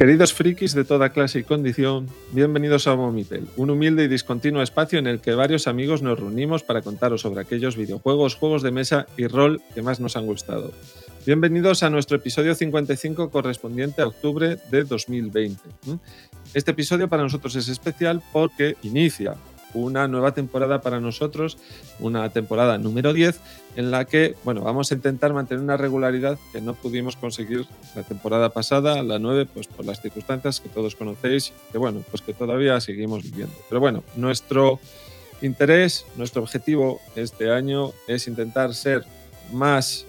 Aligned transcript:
Queridos 0.00 0.32
frikis 0.32 0.72
de 0.72 0.84
toda 0.84 1.10
clase 1.10 1.40
y 1.40 1.44
condición, 1.44 2.06
bienvenidos 2.32 2.86
a 2.86 2.96
Momitel, 2.96 3.46
un 3.58 3.68
humilde 3.68 4.04
y 4.04 4.08
discontinuo 4.08 4.62
espacio 4.62 4.98
en 4.98 5.06
el 5.06 5.20
que 5.20 5.34
varios 5.34 5.66
amigos 5.66 6.00
nos 6.00 6.18
reunimos 6.18 6.62
para 6.62 6.80
contaros 6.80 7.20
sobre 7.20 7.42
aquellos 7.42 7.76
videojuegos, 7.76 8.34
juegos 8.34 8.62
de 8.62 8.70
mesa 8.70 9.06
y 9.18 9.26
rol 9.26 9.60
que 9.74 9.82
más 9.82 10.00
nos 10.00 10.16
han 10.16 10.24
gustado. 10.24 10.72
Bienvenidos 11.26 11.82
a 11.82 11.90
nuestro 11.90 12.16
episodio 12.16 12.54
55 12.54 13.28
correspondiente 13.28 14.00
a 14.00 14.06
octubre 14.06 14.56
de 14.70 14.84
2020. 14.84 15.60
Este 16.54 16.70
episodio 16.70 17.10
para 17.10 17.24
nosotros 17.24 17.54
es 17.56 17.68
especial 17.68 18.22
porque 18.32 18.76
inicia 18.82 19.34
una 19.74 20.08
nueva 20.08 20.32
temporada 20.32 20.80
para 20.80 21.00
nosotros, 21.00 21.58
una 21.98 22.28
temporada 22.30 22.78
número 22.78 23.12
10, 23.12 23.40
en 23.76 23.90
la 23.90 24.04
que, 24.04 24.34
bueno, 24.44 24.62
vamos 24.62 24.90
a 24.90 24.94
intentar 24.94 25.32
mantener 25.32 25.62
una 25.62 25.76
regularidad 25.76 26.38
que 26.52 26.60
no 26.60 26.74
pudimos 26.74 27.16
conseguir 27.16 27.66
la 27.94 28.02
temporada 28.02 28.50
pasada, 28.50 29.02
la 29.02 29.18
9, 29.18 29.46
pues 29.52 29.66
por 29.66 29.86
las 29.86 30.00
circunstancias 30.00 30.60
que 30.60 30.68
todos 30.68 30.96
conocéis, 30.96 31.52
que 31.72 31.78
bueno, 31.78 32.02
pues 32.10 32.22
que 32.22 32.32
todavía 32.32 32.80
seguimos 32.80 33.22
viviendo. 33.22 33.54
Pero 33.68 33.80
bueno, 33.80 34.02
nuestro 34.16 34.80
interés, 35.42 36.06
nuestro 36.16 36.42
objetivo 36.42 37.00
este 37.16 37.50
año 37.50 37.92
es 38.06 38.28
intentar 38.28 38.74
ser 38.74 39.04
más 39.52 40.06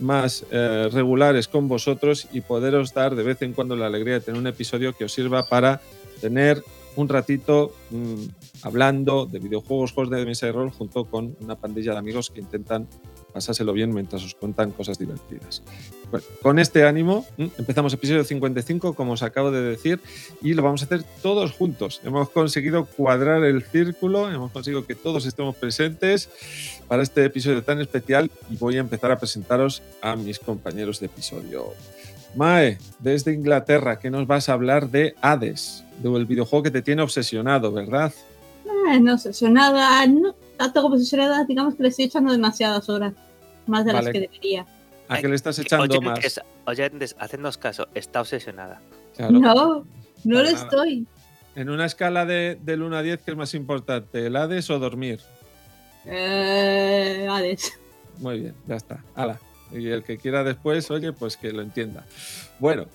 más 0.00 0.44
eh, 0.50 0.88
regulares 0.92 1.48
con 1.48 1.68
vosotros 1.68 2.26
y 2.32 2.40
poderos 2.40 2.94
dar 2.94 3.14
de 3.14 3.22
vez 3.22 3.42
en 3.42 3.52
cuando 3.52 3.76
la 3.76 3.86
alegría 3.86 4.14
de 4.14 4.20
tener 4.20 4.40
un 4.40 4.46
episodio 4.46 4.92
que 4.92 5.04
os 5.04 5.12
sirva 5.12 5.46
para 5.48 5.80
tener 6.20 6.64
un 6.96 7.08
ratito 7.08 7.74
mm, 7.90 8.24
hablando 8.64 9.26
de 9.26 9.38
videojuegos, 9.38 9.92
juegos 9.92 10.10
de 10.10 10.24
mesa 10.24 10.46
de 10.46 10.52
rol, 10.52 10.70
junto 10.70 11.04
con 11.04 11.36
una 11.40 11.54
pandilla 11.54 11.92
de 11.92 11.98
amigos 11.98 12.30
que 12.30 12.40
intentan 12.40 12.88
pasárselo 13.32 13.72
bien 13.72 13.92
mientras 13.92 14.22
os 14.24 14.34
cuentan 14.34 14.70
cosas 14.70 14.98
divertidas. 14.98 15.62
con 16.40 16.60
este 16.60 16.86
ánimo 16.86 17.26
empezamos 17.36 17.92
episodio 17.92 18.22
55, 18.22 18.94
como 18.94 19.12
os 19.12 19.22
acabo 19.24 19.50
de 19.50 19.60
decir, 19.60 20.00
y 20.40 20.54
lo 20.54 20.62
vamos 20.62 20.82
a 20.82 20.84
hacer 20.86 21.02
todos 21.20 21.50
juntos. 21.52 22.00
Hemos 22.04 22.30
conseguido 22.30 22.86
cuadrar 22.86 23.44
el 23.44 23.62
círculo, 23.62 24.30
hemos 24.30 24.52
conseguido 24.52 24.86
que 24.86 24.94
todos 24.94 25.26
estemos 25.26 25.56
presentes 25.56 26.30
para 26.86 27.02
este 27.02 27.24
episodio 27.24 27.62
tan 27.64 27.80
especial 27.80 28.30
y 28.48 28.56
voy 28.56 28.76
a 28.76 28.80
empezar 28.80 29.10
a 29.10 29.18
presentaros 29.18 29.82
a 30.00 30.14
mis 30.14 30.38
compañeros 30.38 31.00
de 31.00 31.06
episodio. 31.06 31.72
Mae, 32.36 32.78
desde 33.00 33.32
Inglaterra, 33.32 33.98
¿qué 33.98 34.10
nos 34.10 34.26
vas 34.26 34.48
a 34.48 34.54
hablar 34.54 34.90
de 34.90 35.14
Hades? 35.20 35.84
Del 36.02 36.26
videojuego 36.26 36.62
que 36.62 36.70
te 36.70 36.82
tiene 36.82 37.02
obsesionado, 37.02 37.72
¿verdad? 37.72 38.12
Eh, 38.64 39.00
no 39.00 39.14
obsesionada, 39.14 40.06
no 40.06 40.34
tanto 40.56 40.82
como 40.82 40.94
obsesionada, 40.94 41.44
digamos 41.44 41.74
que 41.74 41.82
le 41.82 41.88
estoy 41.90 42.06
echando 42.06 42.32
demasiadas 42.32 42.88
horas, 42.88 43.12
más 43.66 43.84
de 43.84 43.92
las 43.92 44.06
que 44.06 44.20
debería. 44.20 44.66
¿A 45.08 45.18
qué 45.18 45.28
le 45.28 45.34
estás 45.34 45.58
echando 45.58 46.00
más? 46.00 46.40
oye, 46.66 46.90
hacednos 47.18 47.58
caso, 47.58 47.88
está 47.94 48.20
obsesionada. 48.20 48.80
No, 49.18 49.84
no 50.24 50.42
lo 50.42 50.48
estoy. 50.48 51.06
En 51.54 51.70
una 51.70 51.86
escala 51.86 52.26
de, 52.26 52.58
del 52.62 52.82
1 52.82 52.96
a 52.96 53.02
10, 53.02 53.22
¿qué 53.22 53.30
es 53.30 53.36
más 53.36 53.54
importante, 53.54 54.26
el 54.26 54.36
Hades 54.36 54.70
o 54.70 54.78
dormir? 54.78 55.20
Eh, 56.06 57.28
Hades. 57.30 57.78
Muy 58.18 58.40
bien, 58.40 58.54
ya 58.66 58.76
está. 58.76 59.04
Hala. 59.14 59.38
Y 59.72 59.88
el 59.88 60.02
que 60.02 60.18
quiera 60.18 60.44
después, 60.44 60.90
oye, 60.90 61.12
pues 61.12 61.36
que 61.36 61.52
lo 61.52 61.62
entienda. 61.62 62.04
Bueno, 62.58 62.86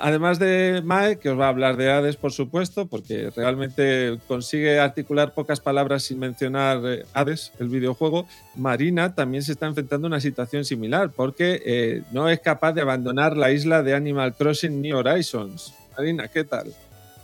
además 0.00 0.38
de 0.38 0.82
Mae, 0.84 1.18
que 1.18 1.30
os 1.30 1.38
va 1.38 1.46
a 1.46 1.48
hablar 1.48 1.76
de 1.76 1.90
Hades, 1.90 2.16
por 2.16 2.32
supuesto, 2.32 2.86
porque 2.86 3.30
realmente 3.34 4.18
consigue 4.26 4.78
articular 4.78 5.34
pocas 5.34 5.60
palabras 5.60 6.04
sin 6.04 6.18
mencionar 6.18 6.80
eh, 6.84 7.04
Hades, 7.12 7.52
el 7.58 7.68
videojuego, 7.68 8.26
Marina 8.54 9.14
también 9.14 9.42
se 9.42 9.52
está 9.52 9.66
enfrentando 9.66 10.06
a 10.06 10.08
una 10.08 10.20
situación 10.20 10.64
similar, 10.64 11.10
porque 11.10 11.62
eh, 11.64 12.02
no 12.12 12.28
es 12.28 12.40
capaz 12.40 12.72
de 12.72 12.82
abandonar 12.82 13.36
la 13.36 13.50
isla 13.50 13.82
de 13.82 13.94
Animal 13.94 14.34
Crossing 14.34 14.80
New 14.80 14.96
Horizons. 14.96 15.74
Marina, 15.96 16.28
¿qué 16.28 16.44
tal? 16.44 16.72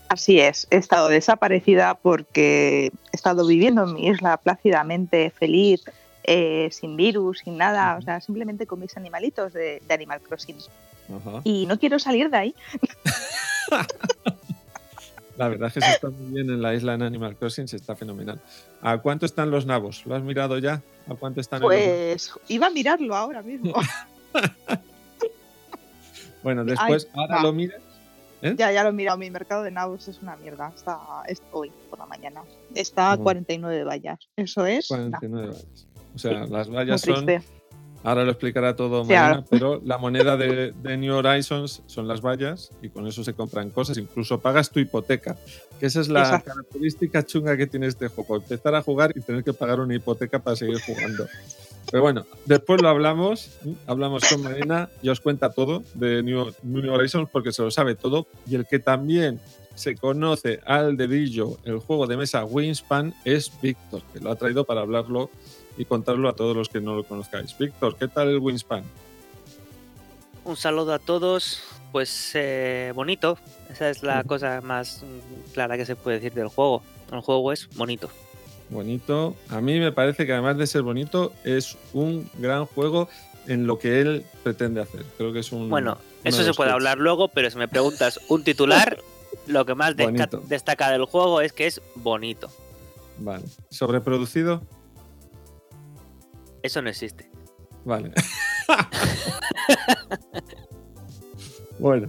Así 0.09 0.41
es, 0.41 0.66
he 0.70 0.76
estado 0.76 1.09
desaparecida 1.09 1.94
porque 1.94 2.87
he 3.12 3.16
estado 3.16 3.47
viviendo 3.47 3.84
en 3.84 3.94
mi 3.94 4.09
isla 4.09 4.37
plácidamente, 4.38 5.31
feliz, 5.31 5.84
eh, 6.25 6.69
sin 6.72 6.97
virus, 6.97 7.38
sin 7.44 7.56
nada, 7.56 7.97
o 7.97 8.03
sea, 8.03 8.20
simplemente 8.20 8.66
con 8.66 8.81
mis 8.81 8.97
animalitos 8.97 9.53
de, 9.53 9.81
Animal 9.88 10.20
Crossing. 10.20 10.56
Y 11.44 11.66
no 11.66 11.78
quiero 11.78 11.98
salir 11.98 12.31
de 12.31 12.37
ahí. 12.37 12.54
La 15.37 15.48
verdad 15.48 15.69
es 15.69 15.75
que 15.75 15.81
se 15.81 15.91
está 15.93 16.10
muy 16.10 16.34
bien 16.34 16.50
en 16.50 16.60
la 16.60 16.75
isla 16.75 16.93
en 16.93 17.00
Animal 17.00 17.34
Crossing, 17.34 17.66
se 17.66 17.76
está 17.76 17.97
fenomenal. 17.97 18.38
¿A 18.82 18.98
cuánto 18.98 19.25
están 19.25 19.50
los 19.50 19.65
nabos? 19.65 20.04
¿Lo 20.04 20.15
has 20.15 20.22
mirado 20.22 20.59
ya? 20.59 20.82
¿A 21.09 21.15
cuánto 21.15 21.41
están? 21.41 21.62
Pues 21.62 22.31
iba 22.49 22.66
a 22.66 22.70
mirarlo 22.70 23.16
ahora 23.16 23.41
mismo. 23.41 23.72
bueno, 26.43 26.62
después, 26.62 27.09
ahora 27.15 27.43
lo 27.43 27.54
mires. 27.54 27.81
¿eh? 28.43 28.54
Ya, 28.59 28.70
ya 28.70 28.82
lo 28.82 28.91
he 28.91 28.93
mirado. 28.93 29.16
Mi 29.16 29.31
mercado 29.31 29.62
de 29.62 29.70
nabos 29.70 30.09
es 30.09 30.20
una 30.20 30.37
mierda. 30.37 30.75
Está, 30.76 30.99
hoy 31.53 31.72
por 31.88 31.99
la 31.99 32.04
mañana. 32.04 32.43
Está 32.75 33.12
a 33.12 33.16
49 33.16 33.84
vallas. 33.84 34.19
Eso 34.37 34.66
es. 34.66 34.88
49 34.88 35.47
vallas. 35.47 35.87
O 36.15 36.19
sea, 36.19 36.44
las 36.44 36.69
vallas 36.69 37.00
son. 37.00 37.25
Ahora 38.03 38.25
lo 38.25 38.31
explicará 38.31 38.75
todo 38.77 39.05
mañana, 39.05 39.44
pero 39.50 39.81
la 39.84 39.99
moneda 39.99 40.37
de, 40.37 40.72
New 40.97 41.15
Horizons 41.15 41.83
son 41.87 42.09
las 42.09 42.22
vallas 42.22 42.71
y 42.81 42.88
con 42.88 43.06
eso 43.06 43.22
se 43.25 43.34
compran 43.34 43.71
cosas, 43.71 43.99
incluso 43.99 44.41
pagas 44.41 44.71
tu 44.71 44.81
hipoteca, 44.81 45.37
que 45.78 45.87
esa 45.87 46.00
es 46.00 46.09
la 46.09 46.43
característica 46.43 47.25
chunga 47.25 47.56
que 47.56 47.66
tiene 47.66 47.87
este 47.87 48.09
juego, 48.09 48.37
empezar 48.37 48.75
a 48.75 48.83
jugar 48.83 49.12
y 49.15 49.21
tener 49.21 49.44
que 49.44 49.53
pagar 49.53 49.81
una 49.81 49.94
hipoteca 49.94 50.38
para 50.38 50.56
seguir 50.56 50.81
jugando. 50.81 51.27
Pero 51.91 52.03
bueno, 52.03 52.25
después 52.47 52.81
lo 52.81 52.88
hablamos, 52.88 53.50
hablamos 53.87 54.25
con 54.28 54.43
Marina 54.43 54.88
y 55.03 55.09
os 55.09 55.21
cuenta 55.21 55.50
todo 55.50 55.82
de 55.94 56.22
New, 56.22 56.53
New 56.62 56.93
Horizons 56.93 57.28
porque 57.31 57.53
se 57.53 57.62
lo 57.62 57.71
sabe 57.71 57.97
todo. 57.97 58.28
Y 58.47 58.55
el 58.55 58.67
que 58.67 58.78
también 58.78 59.41
se 59.75 59.97
conoce 59.97 60.61
al 60.67 60.97
dedillo 60.97 61.59
el 61.65 61.78
juego 61.78 62.06
de 62.06 62.17
mesa 62.17 62.44
Wingspan 62.44 63.15
es 63.25 63.50
Víctor, 63.61 64.03
que 64.12 64.21
lo 64.21 64.31
ha 64.31 64.37
traído 64.37 64.65
para 64.65 64.82
hablarlo 64.82 65.31
y 65.81 65.87
contarlo 65.87 66.29
a 66.29 66.35
todos 66.35 66.55
los 66.55 66.69
que 66.69 66.79
no 66.79 66.95
lo 66.95 67.05
conozcáis. 67.05 67.57
Víctor, 67.57 67.97
¿qué 67.97 68.07
tal 68.07 68.29
el 68.29 68.39
Wingspan? 68.39 68.85
Un 70.45 70.55
saludo 70.55 70.93
a 70.93 70.99
todos, 70.99 71.63
pues 71.91 72.33
eh, 72.35 72.93
bonito, 72.95 73.39
esa 73.71 73.89
es 73.89 74.03
la 74.03 74.23
cosa 74.25 74.61
más 74.61 75.03
clara 75.55 75.79
que 75.79 75.87
se 75.87 75.97
puede 75.97 76.19
decir 76.19 76.35
del 76.35 76.49
juego. 76.49 76.83
El 77.11 77.21
juego 77.21 77.51
es 77.51 77.67
bonito. 77.77 78.11
Bonito, 78.69 79.35
a 79.49 79.63
mí 79.63 79.81
me 79.81 79.91
parece 79.91 80.27
que 80.27 80.35
además 80.35 80.59
de 80.59 80.67
ser 80.67 80.83
bonito, 80.83 81.33
es 81.45 81.79
un 81.95 82.29
gran 82.37 82.67
juego 82.67 83.09
en 83.47 83.67
lo 83.67 83.79
que 83.79 84.03
él 84.03 84.27
pretende 84.43 84.83
hacer. 84.83 85.07
Creo 85.17 85.33
que 85.33 85.39
es 85.39 85.51
un. 85.51 85.71
Bueno, 85.71 85.97
eso 86.25 86.45
se 86.45 86.53
puede 86.53 86.73
hablar 86.73 86.99
luego, 86.99 87.29
pero 87.29 87.51
si 87.51 87.57
me 87.57 87.69
preguntas 87.69 88.21
un 88.29 88.45
titular, 88.45 88.99
lo 89.47 89.65
que 89.65 89.75
más 89.75 89.95
destaca 90.47 90.91
del 90.91 91.07
juego 91.07 91.41
es 91.41 91.55
que 91.55 91.67
es 91.67 91.81
bonito. 91.95 92.51
Vale. 93.17 93.45
¿Sobreproducido? 93.71 94.62
Eso 96.62 96.82
no 96.82 96.91
existe. 96.91 97.31
Vale. 97.84 98.12
bueno. 101.78 102.09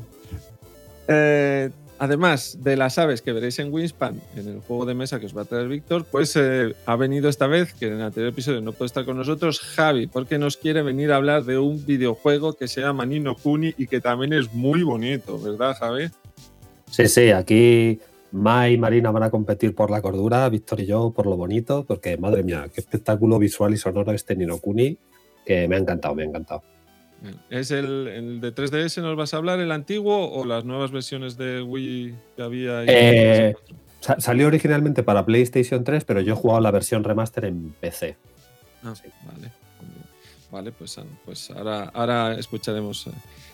Eh, 1.08 1.70
además 2.00 2.58
de 2.62 2.78
las 2.78 2.98
aves 2.98 3.22
que 3.22 3.32
veréis 3.32 3.60
en 3.60 3.72
Wingspan, 3.72 4.22
en 4.36 4.48
el 4.48 4.60
juego 4.62 4.86
de 4.86 4.94
mesa 4.94 5.20
que 5.20 5.26
os 5.26 5.36
va 5.36 5.44
a 5.44 5.46
traer 5.46 5.68
Víctor, 5.68 6.06
pues 6.10 6.36
eh, 6.36 6.76
ha 6.86 6.96
venido 6.96 7.30
esta 7.30 7.48
vez, 7.48 7.74
que 7.74 7.88
en 7.88 7.94
el 7.94 8.02
anterior 8.02 8.32
episodio 8.32 8.62
no 8.62 8.74
puede 8.74 8.88
estar 8.88 9.06
con 9.06 9.18
nosotros, 9.18 9.60
Javi, 9.60 10.08
porque 10.08 10.38
nos 10.38 10.58
quiere 10.58 10.82
venir 10.82 11.12
a 11.12 11.18
hablar 11.18 11.44
de 11.44 11.58
un 11.58 11.86
videojuego 11.86 12.54
que 12.54 12.68
se 12.68 12.82
llama 12.82 13.06
Nino 13.06 13.36
Kuni 13.36 13.74
y 13.78 13.88
que 13.88 14.02
también 14.02 14.34
es 14.34 14.54
muy 14.54 14.84
bonito, 14.84 15.40
¿verdad, 15.40 15.76
Javi? 15.78 16.10
Sí, 16.90 17.08
sí, 17.08 17.32
aquí 17.32 18.00
Mai 18.32 18.74
y 18.74 18.78
Marina 18.78 19.12
van 19.12 19.24
a 19.24 19.30
competir 19.30 19.76
por 19.76 19.92
la 19.92 20.02
cordura, 20.02 20.48
Víctor 20.50 20.80
y 20.80 20.86
yo 20.86 21.12
por 21.12 21.26
lo 21.26 21.36
bonito, 21.36 21.86
porque 21.86 22.18
madre 22.18 22.44
mía, 22.44 22.68
qué 22.74 22.82
espectáculo 22.82 23.40
visual 23.40 23.74
y 23.74 23.78
sonoro 23.78 24.12
este 24.12 24.36
Nino 24.36 24.58
Kuni, 24.58 24.98
que 25.46 25.68
me 25.68 25.76
ha 25.76 25.80
encantado, 25.80 26.16
me 26.16 26.24
ha 26.24 26.26
encantado. 26.26 26.64
¿Es 27.50 27.70
el, 27.70 28.40
de 28.42 28.56
3DS 28.56 29.02
nos 29.02 29.16
vas 29.16 29.34
a 29.34 29.38
hablar, 29.38 29.60
el 29.60 29.72
antiguo 29.72 30.32
o 30.32 30.44
las 30.44 30.66
nuevas 30.66 30.92
versiones 30.92 31.38
de 31.38 31.62
Wii 31.62 32.16
que 32.36 32.42
había? 32.42 32.84
Eh, 32.88 33.56
salió 34.18 34.48
originalmente 34.48 35.04
para 35.04 35.26
PlayStation 35.26 35.84
3, 35.84 36.04
pero 36.06 36.22
yo 36.22 36.34
he 36.34 36.36
jugado 36.36 36.62
la 36.62 36.72
versión 36.72 37.04
remaster 37.04 37.46
en 37.46 37.76
PC. 37.80 38.18
Ah, 38.84 38.96
sí. 38.96 39.08
vale. 39.24 39.52
Vale, 40.52 40.74
pues, 40.74 41.00
pues 41.24 41.50
ahora, 41.52 41.90
ahora 41.94 42.34
escucharemos 42.34 43.08
eh, 43.08 43.12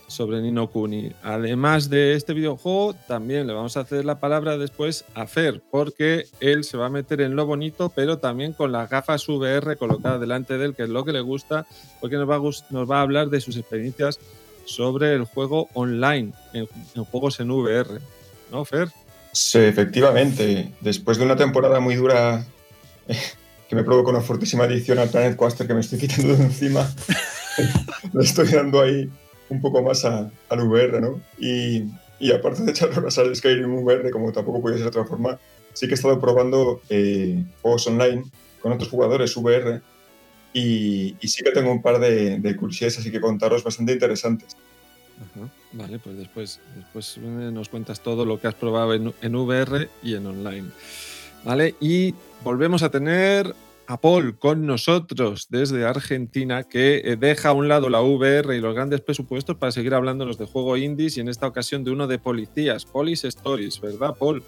sobre 0.08 0.42
Nino 0.42 0.68
Kuni. 0.72 1.12
Además 1.22 1.90
de 1.92 2.16
este 2.16 2.34
videojuego, 2.34 2.96
también 3.08 3.46
le 3.46 3.54
vamos 3.54 3.78
a 3.78 3.82
hacer 3.82 4.04
la 4.04 4.20
palabra 4.20 4.58
después 4.58 5.06
a 5.14 5.28
Fer, 5.28 5.62
porque 5.70 6.26
él 6.40 6.64
se 6.64 6.76
va 6.76 6.88
a 6.88 6.90
meter 6.90 7.22
en 7.22 7.36
lo 7.36 7.46
bonito, 7.46 7.92
pero 7.96 8.18
también 8.18 8.54
con 8.54 8.72
las 8.72 8.90
gafas 8.90 9.30
VR 9.30 9.78
colocadas 9.78 10.20
delante 10.20 10.58
de 10.58 10.66
él, 10.66 10.76
que 10.76 10.84
es 10.84 10.90
lo 10.90 11.06
que 11.06 11.14
le 11.14 11.22
gusta, 11.22 11.68
porque 12.02 12.16
nos 12.16 12.28
va 12.28 12.38
a, 12.38 12.74
nos 12.74 12.90
va 12.90 12.98
a 12.98 13.02
hablar 13.02 13.30
de 13.30 13.42
sus 13.42 13.58
experiencias 13.58 14.20
sobre 14.66 15.14
el 15.14 15.26
juego 15.26 15.70
online, 15.76 16.34
en, 16.54 16.68
juegos 17.06 17.40
en 17.40 17.52
VR. 17.52 18.00
¿No, 18.52 18.66
Fer? 18.66 18.90
Sí, 19.34 19.60
efectivamente. 19.60 20.74
Después 20.82 21.20
de 21.20 21.26
una 21.26 21.36
temporada 21.36 21.80
muy 21.80 21.94
dura 21.94 22.44
que 23.70 23.76
me 23.76 23.84
provocó 23.84 24.12
una 24.12 24.22
fortísima 24.22 24.64
adicción 24.64 25.00
al 25.00 25.10
Planet 25.10 25.36
Coaster 25.36 25.68
que 25.68 25.74
me 25.74 25.82
estoy 25.82 26.00
quitando 26.00 26.36
de 26.36 26.44
encima, 26.44 26.90
le 28.14 28.24
estoy 28.24 28.48
dando 28.48 28.82
ahí 28.82 29.10
un 29.50 29.62
poco 29.62 29.82
más 29.82 30.06
al 30.06 30.32
VR, 30.50 31.02
¿no? 31.02 31.22
Y, 31.40 31.84
Y 32.20 32.32
aparte 32.32 32.64
de 32.64 32.72
echarle 32.72 33.02
más 33.02 33.18
al 33.18 33.36
Skyrim 33.36 33.84
VR, 33.84 34.10
como 34.12 34.32
tampoco 34.32 34.62
puede 34.62 34.76
ser 34.76 34.86
de 34.86 34.90
otra 34.90 35.06
forma, 35.06 35.40
sí 35.74 35.88
que 35.88 35.94
he 35.94 35.96
estado 35.96 36.20
probando 36.20 36.82
eh, 36.90 37.44
juegos 37.62 37.88
online 37.88 38.24
con 38.62 38.72
otros 38.72 38.90
jugadores 38.90 39.36
VR 39.38 39.82
y, 40.54 41.16
y 41.22 41.28
sí 41.28 41.44
que 41.44 41.52
tengo 41.52 41.72
un 41.72 41.82
par 41.82 42.00
de, 42.00 42.40
de 42.40 42.56
curiosidades 42.56 43.00
así 43.00 43.12
que 43.12 43.22
contaros 43.22 43.64
bastante 43.64 43.94
interesantes. 43.94 44.58
Ajá. 45.18 45.50
Vale, 45.74 46.00
pues 46.00 46.18
después, 46.18 46.60
después 46.76 47.18
eh, 47.18 47.52
nos 47.52 47.70
cuentas 47.70 48.02
todo 48.02 48.26
lo 48.26 48.40
que 48.40 48.48
has 48.48 48.56
probado 48.56 48.94
en, 48.94 49.14
en 49.22 49.36
VR 49.36 49.90
y 50.02 50.16
en 50.16 50.26
online. 50.26 50.70
Vale, 51.48 51.76
y 51.80 52.14
volvemos 52.44 52.84
a 52.84 52.92
tener 52.92 53.56
a 53.88 54.02
Paul 54.02 54.38
con 54.38 54.66
nosotros 54.66 55.48
desde 55.50 55.86
Argentina, 55.86 56.64
que 56.64 56.98
eh, 56.98 57.16
deja 57.16 57.50
a 57.50 57.54
un 57.54 57.70
lado 57.70 57.88
la 57.88 58.02
VR 58.02 58.54
y 58.54 58.60
los 58.60 58.76
grandes 58.76 59.00
presupuestos 59.00 59.56
para 59.56 59.72
seguir 59.72 59.94
hablándonos 59.94 60.38
de 60.38 60.46
juego 60.46 60.76
indies 60.76 61.16
y 61.16 61.22
en 61.22 61.30
esta 61.30 61.48
ocasión 61.48 61.86
de 61.86 61.92
uno 61.92 62.06
de 62.06 62.20
policías, 62.20 62.84
Police 62.84 63.30
Stories, 63.30 63.80
¿verdad, 63.80 64.14
Paul? 64.20 64.44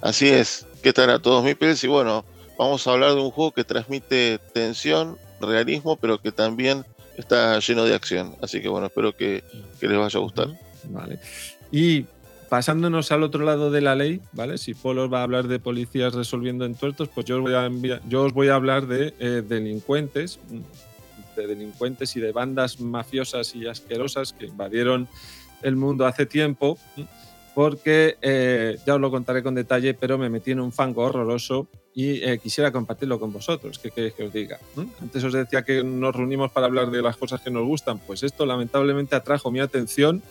Así 0.00 0.28
es. 0.28 0.68
¿Qué 0.84 0.92
tal 0.92 1.10
a 1.10 1.18
todos 1.18 1.42
mis? 1.42 1.82
Y 1.82 1.88
bueno, 1.88 2.24
vamos 2.56 2.86
a 2.86 2.92
hablar 2.92 3.14
de 3.14 3.20
un 3.20 3.32
juego 3.32 3.50
que 3.50 3.64
transmite 3.64 4.38
tensión, 4.52 5.18
realismo, 5.40 5.96
pero 5.96 6.18
que 6.18 6.30
también 6.30 6.84
está 7.16 7.58
lleno 7.58 7.84
de 7.84 7.96
acción. 7.96 8.36
Así 8.40 8.62
que 8.62 8.68
bueno, 8.68 8.86
espero 8.86 9.16
que, 9.16 9.42
que 9.80 9.88
les 9.88 9.98
vaya 9.98 10.16
a 10.16 10.22
gustar. 10.22 10.46
Vale. 10.90 11.18
Y 11.72 12.06
pasándonos 12.54 13.10
al 13.10 13.24
otro 13.24 13.44
lado 13.44 13.72
de 13.72 13.80
la 13.80 13.96
ley, 13.96 14.20
¿vale? 14.30 14.58
Si 14.58 14.74
Paul 14.74 15.00
os 15.00 15.12
va 15.12 15.18
a 15.18 15.22
hablar 15.24 15.48
de 15.48 15.58
policías 15.58 16.14
resolviendo 16.14 16.64
entuertos, 16.64 17.08
pues 17.08 17.26
yo 17.26 17.38
os 17.38 18.32
voy 18.32 18.48
a, 18.48 18.54
hablar 18.54 18.86
de 18.86 19.12
eh, 19.18 19.42
delincuentes, 19.44 20.38
de 21.34 21.48
delincuentes 21.48 22.14
y 22.14 22.20
de 22.20 22.30
bandas 22.30 22.78
mafiosas 22.78 23.56
y 23.56 23.66
asquerosas 23.66 24.32
que 24.32 24.46
invadieron 24.46 25.08
el 25.62 25.74
mundo 25.74 26.06
hace 26.06 26.26
tiempo, 26.26 26.78
porque 27.56 28.18
eh, 28.22 28.78
ya 28.86 28.94
os 28.94 29.00
lo 29.00 29.10
contaré 29.10 29.42
con 29.42 29.56
detalle, 29.56 29.94
pero 29.94 30.16
me 30.16 30.28
metí 30.28 30.52
en 30.52 30.60
un 30.60 30.70
fango 30.70 31.02
horroroso 31.02 31.66
y 31.92 32.22
eh, 32.22 32.38
quisiera 32.38 32.70
compartirlo 32.70 33.18
con 33.18 33.32
vosotros. 33.32 33.80
¿Qué 33.80 33.90
queréis 33.90 34.14
que 34.14 34.22
os 34.22 34.32
diga? 34.32 34.60
Antes 35.02 35.24
os 35.24 35.32
decía 35.32 35.62
que 35.62 35.82
nos 35.82 36.14
reunimos 36.14 36.52
para 36.52 36.66
hablar 36.66 36.92
de 36.92 37.02
las 37.02 37.16
cosas 37.16 37.40
que 37.40 37.50
nos 37.50 37.66
gustan, 37.66 37.98
pues 37.98 38.22
esto 38.22 38.46
lamentablemente 38.46 39.16
atrajo 39.16 39.50
mi 39.50 39.58
atención. 39.58 40.22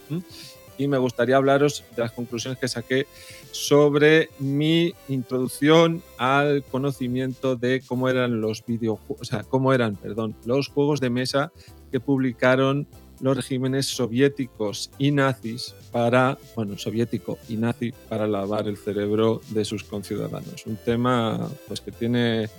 Y 0.78 0.88
me 0.88 0.98
gustaría 0.98 1.38
hablaros 1.38 1.84
de 1.96 2.02
las 2.02 2.12
conclusiones 2.12 2.60
que 2.60 2.68
saqué 2.68 3.08
sobre 3.52 4.30
mi 4.40 4.94
introducción 5.08 6.02
al 6.18 6.64
conocimiento 6.64 7.56
de 7.56 7.82
cómo 7.86 8.10
eran 8.10 8.42
los 8.42 8.66
videojuegos, 8.66 9.22
o 9.22 9.26
sea, 9.26 9.44
cómo 9.44 9.74
eran, 9.74 9.96
perdón, 9.96 10.36
los 10.46 10.68
juegos 10.68 11.00
de 11.00 11.10
mesa 11.10 11.52
que 11.92 12.00
publicaron 12.00 12.88
los 13.22 13.38
regímenes 13.38 13.86
soviéticos 13.86 14.92
y 14.98 15.12
nazis 15.12 15.76
para, 15.92 16.38
bueno, 16.56 16.78
soviético 16.78 17.38
y 17.48 17.56
nazi 17.56 17.94
para 18.10 18.28
lavar 18.28 18.68
el 18.68 18.76
cerebro 18.76 19.42
de 19.50 19.64
sus 19.64 19.84
conciudadanos. 19.84 20.66
Un 20.66 20.76
tema 20.76 21.50
pues 21.68 21.80
que 21.80 21.92
tiene 21.92 22.50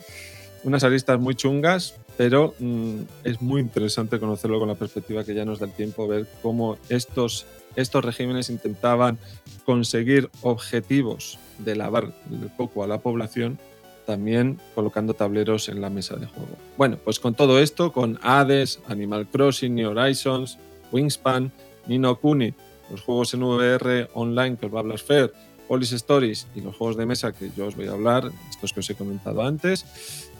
unas 0.64 0.82
aristas 0.82 1.20
muy 1.20 1.34
chungas, 1.34 1.96
pero 2.16 2.54
mm, 2.58 3.00
es 3.24 3.42
muy 3.42 3.60
interesante 3.60 4.18
conocerlo 4.18 4.58
con 4.58 4.68
la 4.68 4.74
perspectiva 4.74 5.24
que 5.24 5.34
ya 5.34 5.44
nos 5.44 5.58
da 5.58 5.66
el 5.66 5.72
tiempo, 5.72 6.08
ver 6.08 6.26
cómo 6.42 6.78
estos, 6.88 7.46
estos 7.76 8.04
regímenes 8.04 8.50
intentaban 8.50 9.18
conseguir 9.64 10.30
objetivos 10.42 11.38
de 11.58 11.76
lavar 11.76 12.12
el 12.30 12.50
coco 12.56 12.84
a 12.84 12.86
la 12.86 12.98
población, 12.98 13.58
también 14.06 14.58
colocando 14.74 15.14
tableros 15.14 15.68
en 15.68 15.80
la 15.80 15.90
mesa 15.90 16.16
de 16.16 16.26
juego. 16.26 16.56
Bueno, 16.76 16.98
pues 17.02 17.18
con 17.18 17.34
todo 17.34 17.58
esto, 17.58 17.92
con 17.92 18.18
Hades, 18.22 18.80
Animal 18.86 19.26
Crossing, 19.26 19.74
New 19.74 19.90
Horizons, 19.90 20.58
Wingspan, 20.92 21.52
Nino 21.86 22.18
Kuni, 22.18 22.54
los 22.90 23.00
juegos 23.00 23.34
en 23.34 23.42
VR 23.42 24.10
online 24.14 24.56
que 24.56 24.66
os 24.66 24.74
va 24.74 24.78
a 24.78 24.80
hablar 24.80 24.98
Fer, 24.98 25.32
Police 25.66 25.96
Stories 25.96 26.46
y 26.54 26.60
los 26.60 26.76
juegos 26.76 26.96
de 26.96 27.06
mesa 27.06 27.32
que 27.32 27.50
yo 27.56 27.66
os 27.66 27.76
voy 27.76 27.86
a 27.86 27.92
hablar, 27.92 28.30
estos 28.50 28.72
que 28.72 28.80
os 28.80 28.90
he 28.90 28.94
comentado 28.94 29.42
antes, 29.42 29.86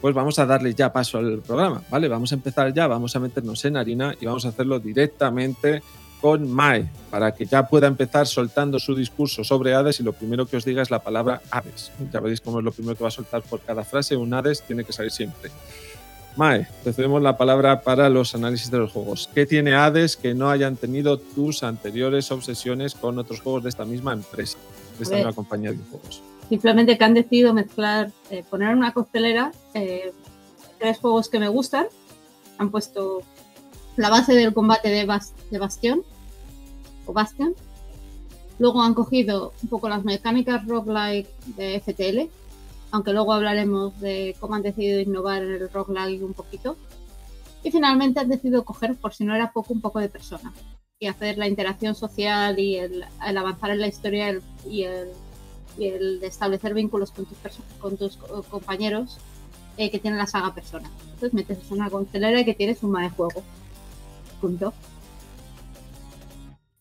pues 0.01 0.13
vamos 0.13 0.37
a 0.37 0.45
darle 0.45 0.73
ya 0.73 0.93
paso 0.93 1.17
al 1.17 1.39
programa, 1.39 1.81
¿vale? 1.89 2.07
Vamos 2.07 2.31
a 2.31 2.35
empezar 2.35 2.73
ya, 2.73 2.87
vamos 2.87 3.15
a 3.15 3.19
meternos 3.19 3.65
en 3.65 3.77
harina 3.77 4.15
y 4.19 4.25
vamos 4.25 4.45
a 4.45 4.49
hacerlo 4.49 4.79
directamente 4.79 5.81
con 6.25 6.51
Mae, 6.51 6.89
para 7.11 7.35
que 7.35 7.45
ya 7.45 7.67
pueda 7.67 7.85
empezar 7.85 8.25
soltando 8.25 8.79
su 8.79 8.95
discurso 8.95 9.43
sobre 9.43 9.75
Hades 9.75 9.99
y 9.99 10.03
lo 10.03 10.11
primero 10.11 10.47
que 10.47 10.57
os 10.57 10.65
diga 10.65 10.81
es 10.81 10.89
la 10.89 10.97
palabra 11.03 11.39
Hades. 11.51 11.91
Ya 12.11 12.19
veréis 12.19 12.41
cómo 12.41 12.57
es 12.57 12.65
lo 12.65 12.71
primero 12.71 12.95
que 12.97 13.03
va 13.03 13.09
a 13.09 13.11
soltar 13.11 13.43
por 13.43 13.59
cada 13.61 13.83
frase, 13.83 14.15
un 14.17 14.33
Hades 14.33 14.63
tiene 14.63 14.83
que 14.83 14.91
salir 14.91 15.11
siempre. 15.11 15.51
Mae, 16.35 16.67
te 16.83 16.93
cedemos 16.93 17.21
la 17.21 17.37
palabra 17.37 17.81
para 17.83 18.09
los 18.09 18.33
análisis 18.33 18.71
de 18.71 18.79
los 18.79 18.91
juegos. 18.91 19.29
¿Qué 19.35 19.45
tiene 19.45 19.75
Hades 19.75 20.17
que 20.17 20.33
no 20.33 20.49
hayan 20.49 20.77
tenido 20.77 21.19
tus 21.19 21.61
anteriores 21.61 22.31
obsesiones 22.31 22.95
con 22.95 23.19
otros 23.19 23.39
juegos 23.41 23.61
de 23.61 23.69
esta 23.69 23.85
misma 23.85 24.13
empresa, 24.13 24.57
de 24.97 25.03
esta 25.03 25.17
misma 25.17 25.33
compañía 25.33 25.73
de 25.73 25.77
juegos? 25.91 26.23
Simplemente 26.49 26.97
que 26.97 27.03
han 27.03 27.13
decidido 27.13 27.53
mezclar, 27.53 28.11
eh, 28.31 28.43
poner 28.49 28.71
en 28.71 28.79
una 28.79 28.93
costelera 28.93 29.51
eh, 29.75 30.11
tres 30.79 30.97
juegos 30.97 31.29
que 31.29 31.37
me 31.37 31.49
gustan. 31.49 31.85
Han 32.57 32.71
puesto 32.71 33.21
la 33.95 34.09
base 34.09 34.33
del 34.33 34.55
combate 34.55 34.89
de, 34.89 35.05
Bas- 35.05 35.33
de 35.51 35.59
Bastion 35.59 36.01
o 37.05 37.13
Bastion. 37.13 37.53
Luego 38.59 38.81
han 38.81 38.93
cogido 38.93 39.53
un 39.63 39.69
poco 39.69 39.89
las 39.89 40.03
mecánicas 40.05 40.65
roguelike 40.65 41.27
de 41.57 41.79
FTL, 41.79 42.29
aunque 42.91 43.11
luego 43.13 43.33
hablaremos 43.33 43.99
de 43.99 44.35
cómo 44.39 44.55
han 44.55 44.61
decidido 44.61 44.99
innovar 45.01 45.43
en 45.43 45.51
el 45.53 45.69
roguelike 45.69 46.23
un 46.23 46.33
poquito. 46.33 46.77
Y 47.63 47.71
finalmente 47.71 48.19
han 48.19 48.29
decidido 48.29 48.63
coger, 48.63 48.95
por 48.95 49.13
si 49.13 49.25
no 49.25 49.35
era 49.35 49.51
poco, 49.51 49.73
un 49.73 49.81
poco 49.81 49.99
de 49.99 50.07
persona 50.09 50.53
y 50.99 51.07
hacer 51.07 51.37
la 51.37 51.47
interacción 51.47 51.93
social 51.93 52.57
y 52.57 52.77
el, 52.77 53.03
el 53.27 53.37
avanzar 53.37 53.71
en 53.71 53.81
la 53.81 53.87
historia 53.87 54.39
y 54.69 54.83
el 54.83 55.09
y 55.77 55.87
el 55.87 56.23
establecer 56.23 56.73
vínculos 56.73 57.11
con 57.11 57.25
tus, 57.25 57.37
con 57.81 57.97
tus 57.97 58.15
co- 58.15 58.43
compañeros 58.43 59.17
eh, 59.75 59.91
que 59.91 59.99
tienen 59.99 60.17
la 60.17 60.25
saga 60.25 60.53
persona. 60.55 60.89
Entonces 61.03 61.33
metes 61.33 61.57
una 61.69 61.89
constelera 61.89 62.39
y 62.39 62.45
que 62.45 62.53
tienes 62.53 62.81
un 62.81 62.93
de 62.93 63.09
juego. 63.09 63.43
Punto. 64.39 64.73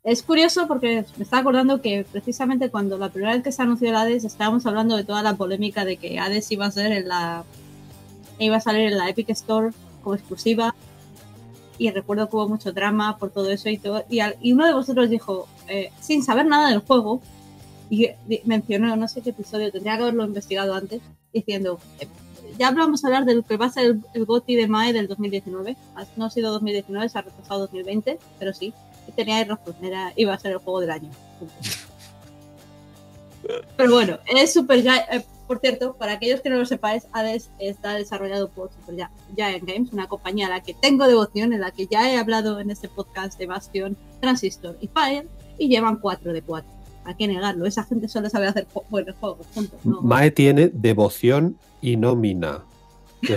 Es 0.05 0.23
curioso 0.23 0.69
porque 0.69 1.05
me 1.17 1.23
estaba 1.25 1.41
acordando 1.41 1.81
que 1.81 2.05
precisamente 2.11 2.69
cuando 2.71 2.99
la 2.99 3.09
primera 3.09 3.33
vez 3.33 3.43
que 3.43 3.53
se 3.53 3.63
anunció 3.63 3.89
el 3.89 3.97
Hades 3.97 4.25
estábamos 4.25 4.67
hablando 4.67 4.97
de 4.97 5.05
toda 5.05 5.23
la 5.23 5.35
polémica 5.35 5.85
de 5.87 5.97
que 5.97 6.19
Hades 6.19 6.51
iba 6.53 6.67
a 6.67 6.71
ser 6.71 6.93
en 6.93 7.09
la 7.09 7.45
iba 8.39 8.57
a 8.57 8.61
salir 8.61 8.89
en 8.93 8.99
la 8.99 9.09
Epic 9.09 9.31
Store 9.31 9.71
como 10.03 10.15
exclusiva. 10.15 10.75
Y 11.79 11.91
recuerdo 11.91 12.29
que 12.29 12.37
hubo 12.37 12.49
mucho 12.49 12.73
drama 12.73 13.17
por 13.17 13.31
todo 13.31 13.51
eso 13.51 13.69
y 13.71 13.79
todo. 13.79 14.05
Y, 14.11 14.21
al- 14.21 14.37
y 14.43 14.53
uno 14.53 14.67
de 14.67 14.75
vosotros 14.75 15.09
dijo 15.09 15.49
eh, 15.69 15.91
sin 16.01 16.23
saber 16.23 16.47
nada 16.47 16.69
del 16.69 16.81
juego 16.81 17.21
y 17.91 18.09
mencionó, 18.45 18.95
no 18.97 19.09
sé 19.09 19.23
qué 19.23 19.31
episodio, 19.31 19.73
tendría 19.73 19.97
que 19.97 20.03
haberlo 20.03 20.25
investigado 20.25 20.75
antes, 20.75 21.01
diciendo, 21.33 21.79
eh, 22.01 22.09
ya 22.59 22.71
vamos 22.73 23.05
a 23.05 23.09
hablar 23.09 23.25
del 23.25 23.43
que 23.45 23.57
va 23.57 23.67
a 23.67 23.71
ser 23.71 23.85
el, 23.87 24.01
el 24.15 24.25
GOTI 24.27 24.55
de 24.57 24.69
MAE 24.69 24.93
del 24.93 25.07
2019, 25.09 25.77
Ha- 25.97 26.05
no 26.17 26.27
ha 26.27 26.31
sido 26.31 26.53
2019, 26.53 27.09
se 27.09 27.19
ha 27.19 27.23
retrasado 27.23 27.61
2020, 27.61 28.19
pero 28.39 28.53
sí, 28.53 28.73
tenía 29.13 29.43
razón, 29.45 29.75
era, 29.83 30.13
iba 30.17 30.35
a 30.35 30.39
ser 30.39 30.53
el 30.53 30.59
juego 30.59 30.81
del 30.81 30.91
año. 30.91 31.11
Pero 33.77 33.93
bueno, 33.93 34.19
es 34.27 34.53
Super 34.55 34.81
Giant, 34.81 35.03
eh, 35.13 35.25
por 35.47 35.59
cierto, 35.61 35.95
para 35.95 36.13
aquellos 36.13 36.41
que 36.41 36.49
no 36.49 36.57
lo 36.57 36.65
sepáis, 36.65 37.07
Hades 37.13 37.51
está 37.59 37.93
desarrollado 37.95 38.49
por 38.49 38.71
Super 38.73 38.97
Gi- 38.97 39.35
Giant 39.37 39.65
Games, 39.65 39.93
una 39.93 40.07
compañía 40.09 40.47
a 40.47 40.51
la 40.51 40.63
que 40.63 40.73
tengo 40.73 41.07
devoción, 41.07 41.53
en 41.53 41.61
la 41.61 41.71
que 41.71 41.87
ya 41.87 42.11
he 42.11 42.17
hablado 42.17 42.59
en 42.61 42.71
este 42.71 42.89
podcast 42.89 43.39
de 43.39 43.47
Bastion, 43.47 43.97
Transistor 44.21 44.79
y 44.81 44.89
Fire, 44.89 45.29
y 45.59 45.69
llevan 45.69 45.97
4 45.97 46.33
de 46.33 46.41
4. 46.41 46.71
¿A 47.05 47.15
qué 47.15 47.29
negarlo? 47.29 47.67
Esa 47.67 47.85
gente 47.85 48.09
solo 48.09 48.31
sabe 48.31 48.47
hacer 48.47 48.67
buenos 48.89 49.15
juegos, 49.21 49.47
punto. 49.49 49.77
No, 49.85 50.01
Mae 50.01 50.31
tiene 50.31 50.71
devoción 50.73 51.59
y 51.83 51.97
nómina. 51.99 52.65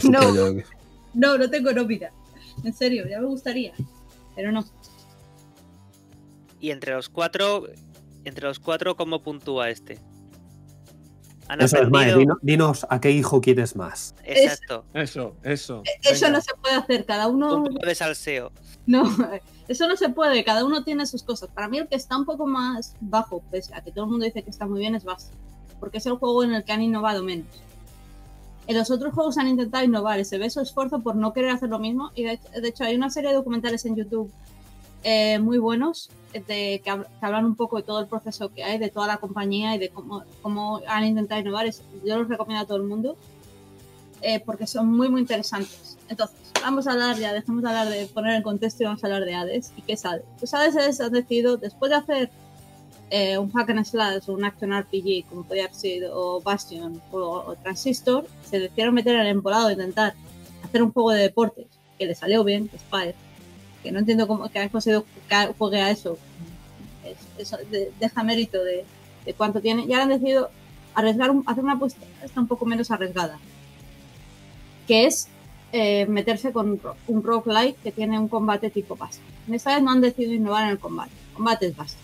No. 0.04 0.22
no, 1.14 1.38
no 1.38 1.50
tengo 1.50 1.74
nómina. 1.74 2.12
En 2.64 2.74
serio, 2.74 3.06
ya 3.10 3.20
me 3.20 3.28
gustaría. 3.28 3.74
Pero 4.38 4.52
no. 4.54 4.64
Y 6.60 6.72
entre 6.72 6.94
los 6.94 7.10
cuatro, 7.10 7.66
entre 8.24 8.48
los 8.48 8.60
cuatro, 8.60 8.96
¿cómo 8.96 9.22
puntúa 9.22 9.70
este? 9.70 10.00
Han 11.50 11.62
Eso 11.62 11.78
es, 11.78 11.90
Mae, 11.90 12.10
aprendido. 12.12 12.20
dino- 12.20 12.38
dinos 12.42 12.86
a 12.90 13.00
qué 13.00 13.12
hijo 13.12 13.40
quieres 13.40 13.76
más. 13.78 14.16
Exacto. 14.26 14.84
Eso, 14.94 15.36
eso. 15.44 15.82
Eso 16.04 16.26
Venga. 16.26 16.30
no 16.38 16.42
se 16.42 16.54
puede 16.62 16.76
hacer. 16.76 17.06
Cada 17.06 17.28
uno. 17.28 17.56
Un 17.56 17.64
poco 17.74 17.86
de 17.86 17.96
salseo. 17.96 18.52
No, 18.86 19.04
eso 19.70 19.88
no 19.88 19.96
se 19.96 20.10
puede. 20.10 20.44
Cada 20.44 20.66
uno 20.66 20.84
tiene 20.84 21.06
sus 21.06 21.24
cosas. 21.24 21.50
Para 21.54 21.70
mí, 21.70 21.78
el 21.78 21.88
que 21.88 21.96
está 21.96 22.18
un 22.18 22.26
poco 22.26 22.46
más 22.48 22.96
bajo, 23.00 23.42
pese 23.50 23.74
a 23.74 23.82
que 23.82 23.92
todo 23.92 24.06
el 24.06 24.12
mundo 24.12 24.26
dice 24.26 24.44
que 24.44 24.50
está 24.50 24.68
muy 24.68 24.80
bien, 24.82 24.96
es 24.96 25.06
Bass. 25.06 25.32
Porque 25.80 26.00
es 26.00 26.06
el 26.06 26.14
juego 26.18 26.44
en 26.44 26.54
el 26.54 26.66
que 26.66 26.74
han 26.74 26.82
innovado 26.82 27.24
menos. 27.24 27.48
En 28.66 28.78
los 28.78 28.92
otros 28.92 29.14
juegos 29.14 29.38
han 29.38 29.48
intentado 29.48 29.86
innovar 29.86 30.20
y 30.20 30.26
se 30.26 30.38
ve 30.38 30.50
su 30.50 30.60
esfuerzo 30.60 31.00
por 31.00 31.16
no 31.16 31.32
querer 31.32 31.52
hacer 31.52 31.70
lo 31.70 31.80
mismo. 31.80 32.12
Y 32.16 32.24
de, 32.24 32.34
hecho- 32.34 32.50
de 32.62 32.68
hecho, 32.68 32.84
hay 32.84 32.96
una 32.96 33.10
serie 33.10 33.30
de 33.30 33.36
documentales 33.38 33.86
en 33.86 33.96
YouTube 33.96 34.30
eh, 35.10 35.40
muy 35.40 35.58
buenos 35.58 36.10
de, 36.34 36.42
que, 36.44 36.82
que 36.84 36.92
hablan 37.26 37.46
un 37.46 37.56
poco 37.56 37.78
de 37.78 37.84
todo 37.84 38.02
el 38.02 38.08
proceso 38.08 38.50
que 38.54 38.62
hay, 38.64 38.78
de 38.78 38.90
toda 38.90 39.08
la 39.08 39.18
compañía 39.18 39.74
y 39.74 39.78
de 39.80 39.88
cómo, 39.90 40.24
cómo 40.42 40.82
han 40.86 41.06
intentado 41.06 41.40
innovar. 41.40 41.66
Es- 41.66 41.82
yo 42.04 42.18
los 42.20 42.28
recomiendo 42.28 42.64
a 42.64 42.68
todo 42.68 42.76
el 42.78 42.84
mundo 42.84 43.16
eh, 44.22 44.42
porque 44.46 44.68
son 44.68 44.92
muy, 44.92 45.08
muy 45.08 45.22
interesantes. 45.22 45.98
Entonces, 46.10 46.36
vamos 46.62 46.88
a 46.88 46.92
hablar 46.92 47.18
ya, 47.18 47.32
dejemos 47.32 47.64
de 47.64 47.70
hablar 47.70 47.88
de 47.88 48.06
poner 48.08 48.36
en 48.36 48.44
contexto 48.44 48.84
y 48.84 48.86
vamos 48.88 49.02
a 49.02 49.08
hablar 49.08 49.24
de 49.24 49.34
Hades. 49.36 49.72
¿Y 49.78 49.82
qué 49.84 49.94
es 49.94 50.06
Hades? 50.06 50.24
Pues 50.40 50.54
Hades 50.54 50.76
es, 50.76 51.00
han 51.00 51.14
decidido, 51.14 51.56
después 51.56 51.90
de 51.92 51.96
hacer 51.96 52.30
eh, 53.10 53.38
un 53.38 53.50
hack 53.54 53.70
and 53.70 53.86
slash 53.86 54.24
o 54.28 54.34
un 54.34 54.44
action 54.44 54.74
RPG 54.78 55.26
como 55.30 55.44
podía 55.44 55.64
haber 55.66 55.76
sido 55.76 56.42
Bastion 56.42 57.02
o, 57.14 57.18
o 57.48 57.56
Transistor, 57.64 58.26
se 58.44 58.60
decidieron 58.60 58.94
meter 58.94 59.16
en 59.16 59.22
el 59.22 59.28
embolado 59.28 59.68
de 59.68 59.74
intentar 59.74 60.16
hacer 60.66 60.84
un 60.84 60.92
juego 60.92 61.12
de 61.12 61.22
deportes 61.22 61.68
que 61.98 62.06
le 62.08 62.14
salió 62.16 62.44
bien, 62.44 62.70
Spire, 62.78 63.16
no 63.92 64.00
entiendo 64.00 64.28
cómo 64.28 64.50
que 64.50 64.60
han 64.60 64.70
conseguido 64.70 65.06
juegue 65.58 65.82
a 65.82 65.92
eso. 65.92 66.18
Es- 67.06 67.18
eso 67.38 67.58
de- 67.72 67.92
deja 68.00 68.24
mérito 68.24 68.64
de, 68.64 68.86
de 69.26 69.34
cuánto 69.34 69.62
tiene. 69.62 69.86
Y 69.86 69.92
ahora 69.94 70.04
han 70.04 70.10
decidido 70.10 70.50
arriesgar, 70.94 71.32
hacer 71.46 71.64
una 71.64 71.74
apuesta 71.74 72.02
esta 72.24 72.40
un 72.40 72.48
poco 72.48 72.66
menos 72.66 72.90
arriesgada, 72.92 73.38
que 74.88 75.06
es 75.06 75.28
eh, 75.74 76.06
meterse 76.08 76.52
con 76.54 76.70
un 76.72 76.80
ro- 76.82 76.96
un 77.08 77.22
roguelike 77.24 77.78
que 77.84 77.92
tiene 77.92 78.18
un 78.18 78.30
combate 78.30 78.70
tipo 78.70 78.96
base. 78.96 79.20
Esta 79.52 79.74
vez 79.76 79.84
no 79.84 79.92
han 79.92 80.00
decidido 80.02 80.34
innovar 80.34 80.64
en 80.64 80.70
el 80.70 80.80
combate. 80.80 81.12
El 81.30 81.36
combate 81.36 81.68
es 81.68 81.76
base. 81.76 81.98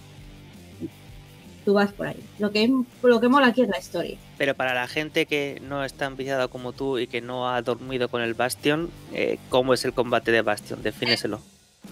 Tú 1.63 1.73
vas 1.73 1.93
por 1.93 2.07
ahí. 2.07 2.19
Lo 2.39 2.51
que, 2.51 2.69
lo 3.03 3.21
que 3.21 3.29
mola 3.29 3.47
aquí 3.47 3.61
es 3.61 3.69
la 3.69 3.79
historia. 3.79 4.17
Pero 4.37 4.53
para 4.53 4.73
la 4.73 4.85
gente 4.89 5.25
que 5.25 5.61
no 5.63 5.85
es 5.85 5.93
tan 5.93 6.17
viciada 6.17 6.49
como 6.49 6.73
tú 6.73 6.99
y 6.99 7.07
que 7.07 7.21
no 7.21 7.49
ha 7.49 7.61
dormido 7.61 8.09
con 8.09 8.21
el 8.21 8.33
Bastion, 8.33 8.89
eh, 9.13 9.39
¿cómo 9.49 9.73
es 9.73 9.85
el 9.85 9.93
combate 9.93 10.33
de 10.33 10.41
Bastion? 10.41 10.83
Defíneselo. 10.83 11.39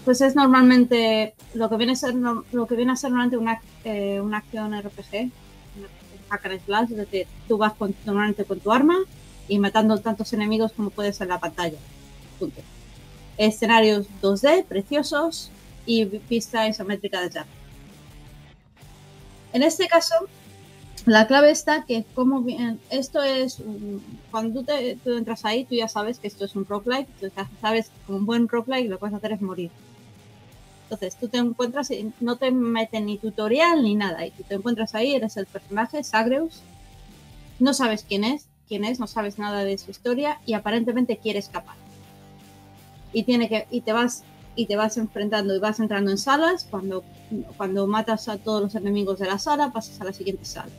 Pues 0.04 0.20
es 0.20 0.34
normalmente 0.34 1.34
lo 1.54 1.68
que 1.68 1.76
viene 1.76 1.92
a 1.92 1.96
ser, 1.96 2.14
lo 2.14 2.66
que 2.66 2.74
viene 2.74 2.92
a 2.92 2.96
ser 2.96 3.10
normalmente 3.10 3.36
una, 3.36 3.60
eh, 3.84 4.20
una 4.20 4.38
acción 4.38 4.74
RPG, 4.74 5.30
una 5.78 5.88
hack 6.28 6.46
and 6.46 6.64
slash, 6.64 6.90
es 6.90 6.96
decir, 6.96 7.26
tú 7.46 7.56
vas 7.58 7.74
con- 7.74 7.94
normalmente 8.04 8.44
con 8.44 8.58
tu 8.58 8.72
arma 8.72 8.96
y 9.48 9.58
matando 9.58 9.96
tantos 9.98 10.32
enemigos 10.32 10.72
como 10.72 10.90
puedes 10.90 11.20
en 11.20 11.28
la 11.28 11.38
pantalla. 11.38 11.78
Escenarios 13.36 14.06
2D, 14.20 14.64
preciosos 14.64 15.50
y 15.86 16.04
vista 16.04 16.66
isométrica 16.68 17.20
de 17.20 17.26
arriba. 17.26 17.46
En 19.52 19.62
este 19.62 19.86
caso, 19.86 20.14
la 21.06 21.26
clave 21.26 21.50
está 21.50 21.84
que 21.84 22.04
como 22.14 22.42
bien, 22.42 22.80
esto 22.90 23.22
es, 23.22 23.60
cuando 24.30 24.60
tú, 24.60 24.66
te- 24.66 24.98
entras 25.04 25.44
ahí, 25.44 25.64
tú 25.64 25.74
ya 25.74 25.88
sabes 25.88 26.18
que 26.18 26.28
esto 26.28 26.44
es 26.44 26.54
un 26.54 26.64
roguelike, 26.64 27.08
tú 27.20 27.30
ya 27.36 27.48
sabes 27.60 27.88
que 27.88 28.06
como 28.06 28.18
un 28.18 28.26
buen 28.26 28.48
roguelike 28.48 28.88
lo 28.88 28.98
que 28.98 29.04
vas 29.04 29.14
a 29.14 29.16
hacer 29.16 29.32
es 29.32 29.40
morir. 29.42 29.70
Entonces 30.84 31.16
tú 31.16 31.28
te 31.28 31.38
encuentras 31.38 31.90
y 31.90 32.12
no 32.20 32.36
te 32.36 32.50
meten 32.50 33.06
ni 33.06 33.18
tutorial 33.18 33.82
ni 33.82 33.94
nada, 33.94 34.26
y 34.26 34.30
tú 34.30 34.42
te 34.44 34.54
encuentras 34.54 34.94
ahí, 34.94 35.14
eres 35.14 35.36
el 35.36 35.46
personaje, 35.46 36.04
Sagreus, 36.04 36.60
no 37.58 37.74
sabes 37.74 38.04
quién 38.06 38.24
es, 38.24 38.46
quién 38.68 38.84
es, 38.84 39.00
no 39.00 39.06
sabes 39.06 39.38
nada 39.38 39.64
de 39.64 39.78
su 39.78 39.90
historia 39.90 40.40
y 40.46 40.52
aparentemente 40.52 41.16
quiere 41.16 41.38
escapar. 41.38 41.76
Y 43.12 43.24
tiene 43.24 43.48
que, 43.48 43.66
y 43.70 43.80
te 43.80 43.92
vas, 43.92 44.22
y 44.54 44.66
te 44.66 44.76
vas 44.76 44.96
enfrentando 44.98 45.54
y 45.54 45.58
vas 45.58 45.80
entrando 45.80 46.10
en 46.10 46.18
salas, 46.18 46.66
cuando, 46.70 47.02
cuando 47.56 47.86
matas 47.86 48.28
a 48.28 48.38
todos 48.38 48.62
los 48.62 48.74
enemigos 48.74 49.18
de 49.18 49.26
la 49.26 49.38
sala, 49.38 49.72
pasas 49.72 50.00
a 50.00 50.04
la 50.04 50.12
siguiente 50.12 50.44
sala. 50.44 50.70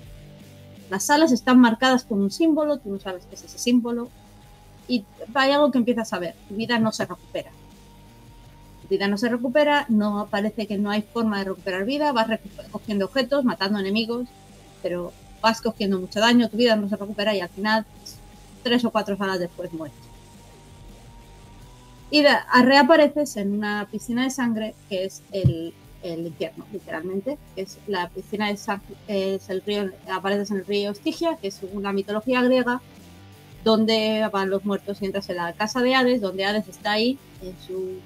Las 0.94 1.06
salas 1.06 1.32
están 1.32 1.60
marcadas 1.60 2.04
con 2.04 2.22
un 2.22 2.30
símbolo, 2.30 2.78
tú 2.78 2.92
no 2.92 3.00
sabes 3.00 3.26
qué 3.26 3.34
es 3.34 3.44
ese 3.44 3.58
símbolo, 3.58 4.10
y 4.88 5.04
hay 5.34 5.50
algo 5.50 5.72
que 5.72 5.80
empiezas 5.80 6.14
a 6.14 6.20
ver, 6.20 6.36
tu 6.48 6.54
vida 6.54 6.78
no 6.78 6.92
se 6.92 7.04
recupera. 7.04 7.50
Tu 8.84 8.90
vida 8.90 9.08
no 9.08 9.18
se 9.18 9.28
recupera, 9.28 9.88
no 9.90 10.28
parece 10.30 10.68
que 10.68 10.78
no 10.78 10.92
hay 10.92 11.02
forma 11.02 11.40
de 11.40 11.46
recuperar 11.46 11.86
vida, 11.86 12.12
vas 12.12 12.28
cogiendo 12.72 13.06
objetos, 13.06 13.44
matando 13.44 13.80
enemigos, 13.80 14.28
pero 14.84 15.14
vas 15.42 15.62
cogiendo 15.62 16.00
mucho 16.00 16.20
daño, 16.20 16.48
tu 16.48 16.58
vida 16.58 16.76
no 16.76 16.88
se 16.88 16.96
recupera 16.96 17.34
y 17.34 17.42
al 17.42 17.50
final, 17.50 17.88
tres 18.62 18.86
o 18.86 18.92
cuatro 18.92 19.18
salas 19.18 19.40
después 19.40 19.74
mueres. 19.74 19.98
Y 22.12 22.24
reapareces 22.24 23.36
en 23.38 23.52
una 23.52 23.88
piscina 23.90 24.26
de 24.26 24.30
sangre 24.30 24.76
que 24.90 25.06
es 25.06 25.24
el, 25.32 25.74
el 26.04 26.28
infierno, 26.28 26.66
literalmente, 26.72 27.38
que 27.56 27.62
es 27.62 27.80
la 27.88 28.10
piscina 28.10 28.50
de 28.50 28.58
sangre, 28.58 28.96
es 29.08 29.50
el 29.50 29.62
río, 29.62 29.90
apareces 30.12 30.52
en 30.52 30.58
el 30.58 30.66
río 30.66 30.92
Estigia, 30.92 31.38
que 31.38 31.48
es 31.48 31.62
una 31.72 31.94
mitología 31.94 32.42
griega, 32.42 32.82
donde 33.64 34.30
van 34.32 34.50
los 34.50 34.66
muertos 34.66 35.02
y 35.02 35.06
entras 35.06 35.30
en 35.30 35.38
la 35.38 35.54
casa 35.54 35.82
de 35.82 35.96
Hades, 35.96 36.22
donde 36.22 36.46
Hades 36.46 36.68
está 36.68 36.92
ahí 36.92 37.18
en 37.42 37.56
su, 37.66 38.00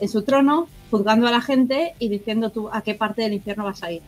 en 0.00 0.08
su 0.08 0.22
trono, 0.22 0.68
juzgando 0.90 1.28
a 1.28 1.30
la 1.30 1.42
gente 1.42 1.94
y 1.98 2.08
diciendo 2.08 2.50
tú 2.50 2.70
a 2.72 2.80
qué 2.82 2.94
parte 2.94 3.22
del 3.22 3.34
infierno 3.34 3.64
vas 3.64 3.82
a 3.82 3.92
ir. 3.92 4.02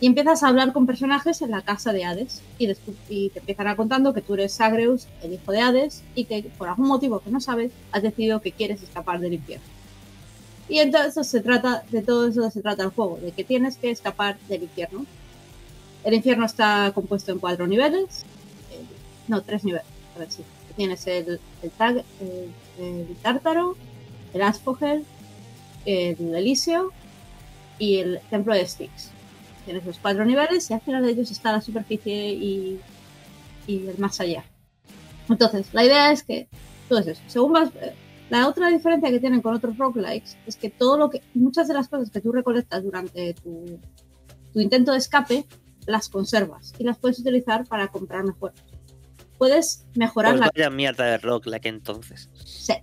Y 0.00 0.06
empiezas 0.06 0.42
a 0.42 0.48
hablar 0.48 0.72
con 0.72 0.86
personajes 0.86 1.42
en 1.42 1.50
la 1.50 1.60
casa 1.60 1.92
de 1.92 2.04
Hades 2.04 2.42
y, 2.58 2.70
y 3.10 3.28
te 3.30 3.40
empiezan 3.40 3.66
a 3.66 3.76
contando 3.76 4.14
que 4.14 4.22
tú 4.22 4.34
eres 4.34 4.52
Sagreus, 4.52 5.08
el 5.22 5.34
hijo 5.34 5.52
de 5.52 5.60
Hades, 5.60 6.02
y 6.14 6.24
que 6.24 6.44
por 6.56 6.68
algún 6.68 6.88
motivo 6.88 7.20
que 7.20 7.30
no 7.30 7.40
sabes, 7.40 7.72
has 7.92 8.02
decidido 8.02 8.40
que 8.40 8.52
quieres 8.52 8.82
escapar 8.82 9.20
del 9.20 9.34
infierno. 9.34 9.79
Y 10.70 10.78
entonces 10.78 11.26
se 11.26 11.40
trata, 11.40 11.82
de 11.90 12.00
todo 12.00 12.28
eso 12.28 12.48
se 12.50 12.62
trata 12.62 12.84
el 12.84 12.90
juego, 12.90 13.18
de 13.20 13.32
que 13.32 13.44
tienes 13.44 13.76
que 13.76 13.90
escapar 13.90 14.38
del 14.48 14.62
infierno. 14.62 15.04
El 16.04 16.14
infierno 16.14 16.46
está 16.46 16.92
compuesto 16.94 17.32
en 17.32 17.40
cuatro 17.40 17.66
niveles, 17.66 18.22
eh, 18.72 18.80
no, 19.28 19.42
tres 19.42 19.64
niveles, 19.64 19.86
a 20.16 20.20
ver 20.20 20.30
si. 20.30 20.42
Tienes 20.76 21.06
el, 21.08 21.40
el, 21.62 21.72
tag- 21.76 22.04
el- 22.20 22.52
el 22.82 23.16
tártaro, 23.20 23.76
el 24.32 24.40
Asfogel, 24.40 25.04
el 25.84 26.34
Elíseo 26.34 26.92
y 27.78 27.96
el 27.98 28.20
templo 28.30 28.54
de 28.54 28.64
Styx. 28.66 29.10
Tienes 29.64 29.84
los 29.84 29.98
cuatro 29.98 30.24
niveles 30.24 30.70
y 30.70 30.74
al 30.74 30.80
final 30.80 31.02
de 31.04 31.10
ellos 31.10 31.30
está 31.30 31.52
la 31.52 31.60
superficie 31.60 32.30
y, 32.32 32.80
y 33.66 33.88
el 33.88 33.98
más 33.98 34.20
allá. 34.20 34.44
Entonces, 35.28 35.66
la 35.72 35.84
idea 35.84 36.12
es 36.12 36.22
que 36.22 36.48
todo 36.88 37.00
es 37.00 37.08
eso. 37.08 37.22
Según 37.26 37.52
vas, 37.52 37.70
eh, 37.82 37.92
la 38.30 38.48
otra 38.48 38.68
diferencia 38.68 39.10
que 39.10 39.20
tienen 39.20 39.42
con 39.42 39.54
otros 39.54 39.76
roguelikes 39.76 40.38
es 40.46 40.56
que 40.56 40.70
todo 40.70 40.96
lo 40.96 41.10
que, 41.10 41.20
muchas 41.34 41.68
de 41.68 41.74
las 41.74 41.88
cosas 41.88 42.10
que 42.10 42.20
tú 42.20 42.32
recolectas 42.32 42.82
durante 42.82 43.34
tu, 43.34 43.78
tu 44.52 44.60
intento 44.60 44.92
de 44.92 44.98
escape, 44.98 45.46
las 45.86 46.08
conservas 46.08 46.72
y 46.78 46.84
las 46.84 46.98
puedes 46.98 47.18
utilizar 47.18 47.66
para 47.66 47.88
comprar 47.88 48.24
mejor. 48.24 48.52
Puedes 49.36 49.86
mejorar 49.94 50.32
Pues 50.32 50.40
la 50.40 50.50
vaya 50.54 50.70
mierda 50.70 51.04
de 51.04 51.18
roguelike 51.18 51.66
entonces. 51.66 52.30
Sí. 52.44 52.74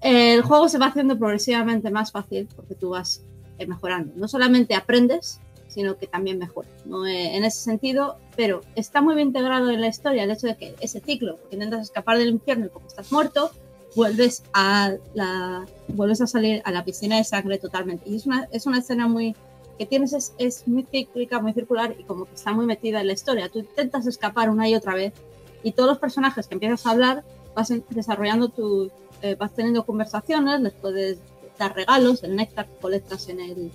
El 0.00 0.42
juego 0.42 0.68
se 0.68 0.78
va 0.78 0.86
haciendo 0.86 1.18
progresivamente 1.18 1.90
más 1.90 2.12
fácil 2.12 2.48
porque 2.54 2.74
tú 2.74 2.90
vas 2.90 3.24
eh, 3.58 3.66
mejorando. 3.66 4.12
No 4.16 4.28
solamente 4.28 4.74
aprendes, 4.74 5.40
sino 5.68 5.96
que 5.96 6.06
también 6.06 6.38
mejoras. 6.38 6.70
¿no? 6.84 7.06
Eh, 7.06 7.36
en 7.36 7.44
ese 7.44 7.60
sentido, 7.60 8.16
pero 8.36 8.62
está 8.74 9.00
muy 9.00 9.14
bien 9.14 9.28
integrado 9.28 9.70
en 9.70 9.80
la 9.80 9.88
historia 9.88 10.24
el 10.24 10.30
hecho 10.30 10.46
de 10.46 10.56
que 10.56 10.74
ese 10.80 11.00
ciclo, 11.00 11.38
que 11.48 11.56
intentas 11.56 11.82
escapar 11.82 12.18
del 12.18 12.28
infierno 12.28 12.66
y 12.66 12.68
como 12.68 12.86
estás 12.86 13.10
muerto, 13.12 13.50
vuelves 13.94 14.42
a 14.52 14.94
la 15.14 15.66
vuelves 15.88 16.20
a 16.20 16.26
salir 16.26 16.62
a 16.64 16.72
la 16.72 16.84
piscina 16.84 17.16
de 17.16 17.24
sangre 17.24 17.58
totalmente. 17.58 18.08
Y 18.08 18.16
es 18.16 18.26
una, 18.26 18.48
es 18.52 18.66
una 18.66 18.78
escena 18.78 19.06
muy 19.06 19.34
que 19.78 19.86
tienes 19.86 20.12
es, 20.12 20.34
es 20.38 20.68
muy 20.68 20.84
cíclica, 20.84 21.40
muy 21.40 21.52
circular 21.52 21.96
y 21.98 22.04
como 22.04 22.26
que 22.26 22.34
está 22.34 22.52
muy 22.52 22.66
metida 22.66 23.00
en 23.00 23.08
la 23.08 23.12
historia. 23.12 23.48
Tú 23.48 23.60
intentas 23.60 24.06
escapar 24.06 24.50
una 24.50 24.68
y 24.68 24.74
otra 24.74 24.94
vez 24.94 25.12
y 25.62 25.72
todos 25.72 25.88
los 25.88 25.98
personajes 25.98 26.46
que 26.46 26.54
empiezas 26.54 26.86
a 26.86 26.90
hablar 26.90 27.24
vas 27.54 27.72
desarrollando 27.90 28.48
tu, 28.48 28.90
eh, 29.22 29.36
vas 29.36 29.54
teniendo 29.54 29.84
conversaciones, 29.84 30.60
les 30.60 30.72
puedes 30.74 31.18
dar 31.58 31.74
regalos, 31.74 32.22
el 32.24 32.36
néctar 32.36 32.66
que 32.66 32.76
colectas 32.76 33.28
en 33.28 33.40
el 33.40 33.72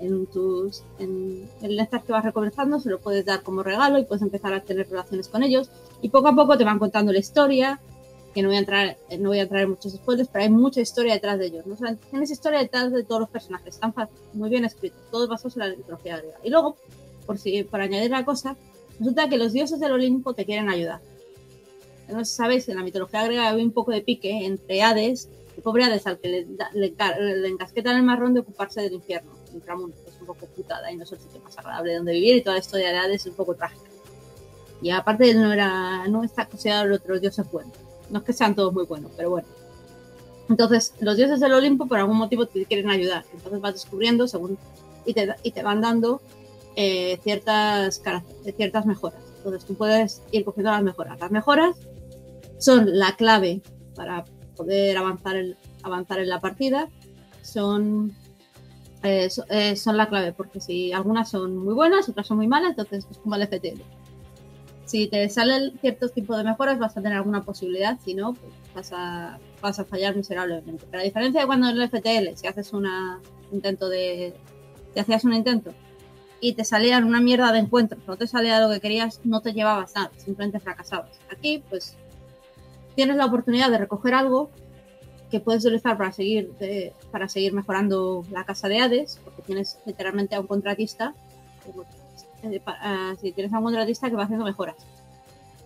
en 0.00 0.26
tus 0.26 0.82
en 0.98 1.48
el 1.62 1.76
néctar 1.76 2.02
que 2.04 2.12
vas 2.12 2.24
recolectando 2.24 2.78
se 2.80 2.88
lo 2.90 3.00
puedes 3.00 3.24
dar 3.24 3.42
como 3.42 3.62
regalo 3.62 3.98
y 3.98 4.04
puedes 4.04 4.22
empezar 4.22 4.52
a 4.54 4.60
tener 4.60 4.88
relaciones 4.88 5.28
con 5.28 5.42
ellos. 5.42 5.70
Y 6.02 6.08
poco 6.10 6.28
a 6.28 6.34
poco 6.36 6.56
te 6.56 6.64
van 6.64 6.78
contando 6.78 7.12
la 7.12 7.18
historia 7.18 7.80
que 8.34 8.42
no 8.42 8.48
voy 8.48 8.56
a 8.56 8.60
entrar 8.60 8.96
no 9.18 9.30
voy 9.30 9.38
a 9.38 9.42
entrar 9.42 9.62
en 9.62 9.70
muchos 9.70 9.92
spoilers 9.92 10.28
pero 10.28 10.44
hay 10.44 10.50
mucha 10.50 10.80
historia 10.80 11.14
detrás 11.14 11.38
de 11.38 11.46
ellos 11.46 11.66
¿no? 11.66 11.74
O 11.74 11.76
sea, 11.76 11.96
tienes 12.10 12.30
historia 12.30 12.58
detrás 12.60 12.92
de 12.92 13.02
todos 13.02 13.22
los 13.22 13.30
personajes 13.30 13.74
están 13.74 13.94
muy 14.34 14.50
bien 14.50 14.64
escritos 14.64 15.00
todos 15.10 15.28
basados 15.28 15.56
en 15.56 15.60
la 15.60 15.76
mitología 15.76 16.18
griega. 16.18 16.38
Y 16.44 16.50
luego 16.50 16.76
por 17.26 17.38
si 17.38 17.62
por 17.64 17.80
añadir 17.80 18.10
la 18.10 18.24
cosa 18.24 18.56
resulta 18.98 19.28
que 19.28 19.38
los 19.38 19.52
dioses 19.52 19.80
del 19.80 19.92
Olimpo 19.92 20.34
te 20.34 20.44
quieren 20.44 20.68
ayudar. 20.68 21.00
No 22.08 22.24
sabéis, 22.24 22.68
en 22.68 22.76
la 22.76 22.82
mitología 22.82 23.24
griega 23.24 23.48
había 23.48 23.64
un 23.64 23.72
poco 23.72 23.90
de 23.92 24.00
pique 24.00 24.46
entre 24.46 24.82
Hades, 24.82 25.28
el 25.56 25.62
pobre 25.62 25.84
Hades 25.84 26.06
al 26.06 26.18
que 26.18 26.28
le, 26.28 26.46
le, 26.72 26.96
encar- 26.96 27.18
le 27.18 27.48
encasquetan 27.48 27.96
el 27.96 28.02
marrón 28.02 28.32
de 28.34 28.40
ocuparse 28.40 28.80
del 28.80 28.94
infierno, 28.94 29.32
que 29.50 30.10
es 30.10 30.20
un 30.20 30.26
poco 30.26 30.46
putada 30.46 30.90
y 30.92 30.96
no 30.96 31.04
es 31.04 31.12
el 31.12 31.18
sitio 31.18 31.40
más 31.40 31.56
agradable 31.58 31.96
donde 31.96 32.12
vivir 32.12 32.36
y 32.36 32.42
toda 32.42 32.54
la 32.54 32.60
historia 32.60 32.90
de 32.90 32.98
Hades 32.98 33.22
es 33.22 33.26
un 33.26 33.34
poco 33.34 33.54
trágica. 33.54 33.88
Y 34.80 34.90
aparte 34.90 35.34
no 35.34 35.52
era, 35.52 36.06
no 36.08 36.22
está 36.22 36.46
considerado 36.46 36.84
el 36.86 36.92
otro 36.92 37.18
dioses 37.18 37.50
buenos. 37.50 37.72
No 38.10 38.20
es 38.20 38.24
que 38.24 38.32
sean 38.32 38.54
todos 38.54 38.72
muy 38.72 38.84
buenos, 38.84 39.10
pero 39.16 39.30
bueno. 39.30 39.48
Entonces, 40.48 40.94
los 41.00 41.16
dioses 41.16 41.40
del 41.40 41.52
Olimpo 41.52 41.86
por 41.86 41.98
algún 41.98 42.16
motivo 42.16 42.46
te 42.46 42.64
quieren 42.64 42.88
ayudar. 42.88 43.24
Entonces 43.34 43.60
vas 43.60 43.74
descubriendo 43.74 44.28
según 44.28 44.56
y 45.04 45.14
te, 45.14 45.34
y 45.42 45.50
te 45.50 45.62
van 45.62 45.80
dando 45.80 46.20
eh, 46.76 47.18
ciertas, 47.22 47.98
cara- 47.98 48.24
ciertas 48.56 48.86
mejoras. 48.86 49.20
Entonces 49.38 49.64
tú 49.66 49.74
puedes 49.74 50.22
ir 50.30 50.44
cogiendo 50.44 50.70
las 50.70 50.82
mejoras. 50.82 51.18
Las 51.20 51.30
mejoras 51.30 51.76
son 52.58 52.98
la 52.98 53.16
clave 53.16 53.62
para 53.94 54.24
poder 54.56 54.96
avanzar, 54.96 55.36
el, 55.36 55.56
avanzar 55.82 56.20
en 56.20 56.28
la 56.28 56.40
partida. 56.40 56.88
Son, 57.42 58.14
eh, 59.02 59.28
eh, 59.48 59.76
son 59.76 59.96
la 59.96 60.08
clave, 60.08 60.32
porque 60.32 60.60
si 60.60 60.92
algunas 60.92 61.30
son 61.30 61.56
muy 61.56 61.74
buenas, 61.74 62.08
otras 62.08 62.26
son 62.26 62.38
muy 62.38 62.48
malas, 62.48 62.70
entonces 62.70 63.06
es 63.10 63.18
como 63.18 63.36
el 63.36 63.46
FTL. 63.46 63.80
Si 64.84 65.06
te 65.06 65.28
salen 65.28 65.78
ciertos 65.80 66.12
tipos 66.12 66.36
de 66.36 66.44
mejoras, 66.44 66.78
vas 66.78 66.96
a 66.96 67.02
tener 67.02 67.18
alguna 67.18 67.42
posibilidad, 67.42 67.98
si 68.04 68.14
no, 68.14 68.32
pues 68.32 68.52
vas 68.74 68.92
a, 68.92 69.38
vas 69.60 69.78
a 69.78 69.84
fallar 69.84 70.16
miserablemente. 70.16 70.86
Pero 70.90 71.02
a 71.02 71.04
diferencia 71.04 71.42
de 71.42 71.46
cuando 71.46 71.68
en 71.68 71.78
el 71.78 71.88
FTL, 71.88 72.36
si 72.36 72.46
haces 72.46 72.72
un 72.72 72.86
intento 73.52 73.88
de. 73.88 74.34
Si 74.94 75.00
hacías 75.00 75.24
un 75.24 75.34
intento 75.34 75.74
y 76.40 76.54
te 76.54 76.64
salían 76.64 77.04
una 77.04 77.20
mierda 77.20 77.52
de 77.52 77.58
encuentros, 77.58 78.00
no 78.06 78.16
te 78.16 78.26
salía 78.26 78.60
lo 78.60 78.70
que 78.72 78.80
querías, 78.80 79.20
no 79.24 79.42
te 79.42 79.52
llevabas 79.52 79.94
nada, 79.94 80.10
simplemente 80.16 80.60
fracasabas. 80.60 81.20
Aquí, 81.30 81.62
pues, 81.68 81.96
tienes 82.94 83.16
la 83.16 83.26
oportunidad 83.26 83.70
de 83.70 83.78
recoger 83.78 84.14
algo 84.14 84.50
que 85.30 85.40
puedes 85.40 85.64
utilizar 85.64 85.96
para 85.98 86.12
seguir, 86.12 86.52
eh, 86.60 86.92
para 87.10 87.28
seguir 87.28 87.52
mejorando 87.52 88.24
la 88.30 88.44
casa 88.44 88.68
de 88.68 88.80
Hades, 88.80 89.20
porque 89.24 89.42
tienes 89.42 89.78
literalmente 89.84 90.34
a 90.34 90.40
un 90.40 90.46
contratista, 90.46 91.14
eh, 92.42 92.62
ah, 92.66 93.14
si 93.20 93.32
tienes 93.32 93.52
a 93.52 93.58
un 93.58 93.64
contratista 93.64 94.08
que 94.08 94.16
va 94.16 94.24
haciendo 94.24 94.44
mejoras 94.44 94.76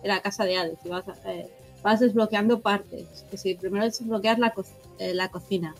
en 0.01 0.09
la 0.09 0.21
casa 0.21 0.43
de 0.43 0.57
Hades 0.57 0.79
y 0.83 0.89
vas, 0.89 1.05
eh, 1.25 1.49
vas 1.81 1.99
desbloqueando 1.99 2.59
partes, 2.59 3.25
que 3.29 3.37
si 3.37 3.55
primero 3.55 3.85
desbloqueas 3.85 4.39
la, 4.39 4.53
la 4.99 5.29
cocina, 5.29 5.75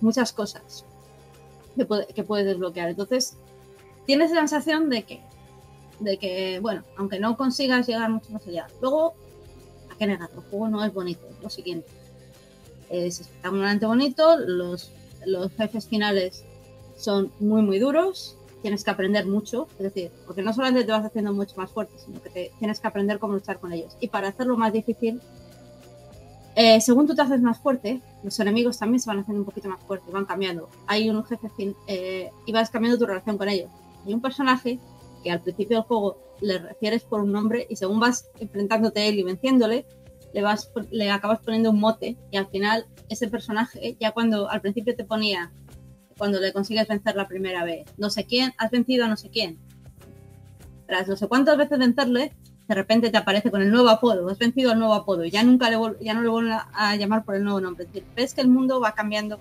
muchas 0.00 0.32
cosas 0.32 0.84
que, 1.76 1.86
que 2.14 2.24
puedes 2.24 2.46
desbloquear. 2.46 2.90
Entonces, 2.90 3.36
tienes 4.04 4.30
la 4.30 4.40
sensación 4.40 4.90
de 4.90 5.04
que, 5.04 5.20
de 6.00 6.18
que, 6.18 6.60
bueno, 6.60 6.82
aunque 6.96 7.18
no 7.18 7.36
consigas 7.36 7.86
llegar 7.86 8.10
mucho 8.10 8.32
más 8.32 8.46
allá, 8.46 8.66
luego, 8.82 9.14
¿a 9.90 9.96
qué 9.96 10.06
negar? 10.06 10.30
El 10.34 10.40
juego 10.42 10.68
no 10.68 10.84
es 10.84 10.92
bonito, 10.92 11.26
lo 11.42 11.48
siguiente. 11.48 11.88
Es 12.90 13.20
espectacularmente 13.20 13.86
bonito, 13.86 14.36
los, 14.38 14.90
los 15.26 15.52
jefes 15.52 15.86
finales 15.86 16.44
son 16.96 17.32
muy, 17.40 17.62
muy 17.62 17.78
duros, 17.78 18.36
tienes 18.62 18.84
que 18.84 18.90
aprender 18.90 19.26
mucho, 19.26 19.68
es 19.78 19.84
decir, 19.84 20.10
porque 20.26 20.42
no 20.42 20.52
solamente 20.52 20.84
te 20.84 20.92
vas 20.92 21.04
haciendo 21.04 21.32
mucho 21.32 21.56
más 21.56 21.70
fuerte, 21.70 21.94
sino 22.04 22.22
que 22.22 22.30
te, 22.30 22.52
tienes 22.58 22.80
que 22.80 22.86
aprender 22.86 23.18
cómo 23.18 23.34
luchar 23.34 23.58
con 23.58 23.72
ellos. 23.72 23.96
Y 24.00 24.08
para 24.08 24.28
hacerlo 24.28 24.56
más 24.56 24.72
difícil, 24.72 25.20
eh, 26.54 26.80
según 26.80 27.06
tú 27.06 27.14
te 27.14 27.22
haces 27.22 27.42
más 27.42 27.58
fuerte, 27.58 28.00
los 28.22 28.40
enemigos 28.40 28.78
también 28.78 29.00
se 29.00 29.10
van 29.10 29.18
haciendo 29.18 29.40
un 29.40 29.46
poquito 29.46 29.68
más 29.68 29.82
fuertes, 29.82 30.10
van 30.10 30.24
cambiando. 30.24 30.68
Hay 30.86 31.10
un 31.10 31.22
jefe 31.24 31.48
eh, 31.86 32.30
y 32.46 32.52
vas 32.52 32.70
cambiando 32.70 32.98
tu 32.98 33.06
relación 33.06 33.36
con 33.36 33.48
ellos 33.48 33.70
hay 34.06 34.14
un 34.14 34.20
personaje 34.20 34.78
que 35.22 35.30
al 35.30 35.40
principio 35.40 35.78
del 35.78 35.86
juego 35.86 36.18
le 36.40 36.58
refieres 36.58 37.02
por 37.02 37.20
un 37.20 37.32
nombre 37.32 37.66
y 37.68 37.76
según 37.76 37.98
vas 37.98 38.28
enfrentándote 38.38 39.00
a 39.00 39.06
él 39.06 39.18
y 39.18 39.22
venciéndole, 39.24 39.86
le, 40.36 40.42
vas, 40.42 40.70
le 40.90 41.10
acabas 41.10 41.40
poniendo 41.40 41.70
un 41.70 41.80
mote 41.80 42.18
y 42.30 42.36
al 42.36 42.46
final 42.48 42.84
ese 43.08 43.26
personaje, 43.26 43.96
ya 43.98 44.12
cuando 44.12 44.50
al 44.50 44.60
principio 44.60 44.94
te 44.94 45.02
ponía, 45.02 45.50
cuando 46.18 46.38
le 46.40 46.52
consigues 46.52 46.86
vencer 46.86 47.16
la 47.16 47.26
primera 47.26 47.64
vez, 47.64 47.86
no 47.96 48.10
sé 48.10 48.26
quién, 48.26 48.52
has 48.58 48.70
vencido 48.70 49.06
a 49.06 49.08
no 49.08 49.16
sé 49.16 49.30
quién. 49.30 49.58
Tras 50.86 51.08
no 51.08 51.16
sé 51.16 51.26
cuántas 51.26 51.56
veces 51.56 51.78
vencerle, 51.78 52.34
de 52.68 52.74
repente 52.74 53.08
te 53.08 53.16
aparece 53.16 53.50
con 53.50 53.62
el 53.62 53.70
nuevo 53.70 53.88
apodo, 53.88 54.28
has 54.28 54.36
vencido 54.36 54.72
al 54.72 54.78
nuevo 54.78 54.92
apodo 54.92 55.24
ya 55.24 55.42
nunca 55.42 55.70
le 55.70 55.78
ya 56.04 56.12
no 56.12 56.20
le 56.20 56.28
vuelven 56.28 56.52
a, 56.52 56.96
llamar 56.96 57.24
por 57.24 57.34
el 57.34 57.42
nuevo 57.42 57.62
nombre. 57.62 57.86
Ves 58.14 58.34
que 58.34 58.42
el 58.42 58.48
mundo 58.48 58.78
va 58.78 58.92
cambiando. 58.92 59.38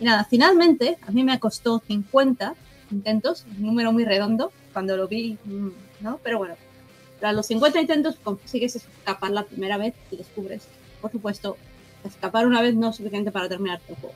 Y 0.00 0.04
nada, 0.04 0.24
finalmente, 0.24 0.98
a 1.06 1.12
mí 1.12 1.22
me 1.22 1.38
costó 1.38 1.80
50 1.86 2.54
intentos, 2.90 3.46
un 3.58 3.62
número 3.62 3.92
muy 3.92 4.04
redondo, 4.04 4.50
cuando 4.72 4.96
lo 4.96 5.06
vi, 5.06 5.38
mm, 5.44 5.68
¿no? 6.00 6.18
Pero 6.24 6.38
bueno, 6.38 6.56
tras 7.20 7.34
los 7.34 7.46
50 7.46 7.80
intentos 7.80 8.16
consigues 8.16 8.76
escapar 8.76 9.30
la 9.30 9.44
primera 9.44 9.76
vez 9.76 9.94
y 10.10 10.16
descubres, 10.16 10.66
por 11.00 11.12
supuesto, 11.12 11.56
escapar 12.04 12.46
una 12.46 12.60
vez 12.60 12.74
no 12.74 12.90
es 12.90 12.96
suficiente 12.96 13.30
para 13.30 13.48
terminar 13.48 13.80
el 13.88 13.96
juego. 13.96 14.14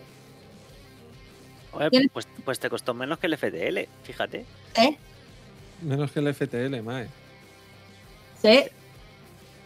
pues, 2.13 2.29
pues, 2.45 2.59
te 2.59 2.69
costó 2.69 2.95
menos 2.95 3.19
que 3.19 3.27
el 3.27 3.37
FTL, 3.37 3.89
fíjate. 4.03 4.45
¿Eh? 4.77 4.97
Menos 5.83 6.11
que 6.11 6.21
el 6.21 6.35
FTL, 6.35 6.83
Mae. 6.83 7.09
Sí, 8.43 8.65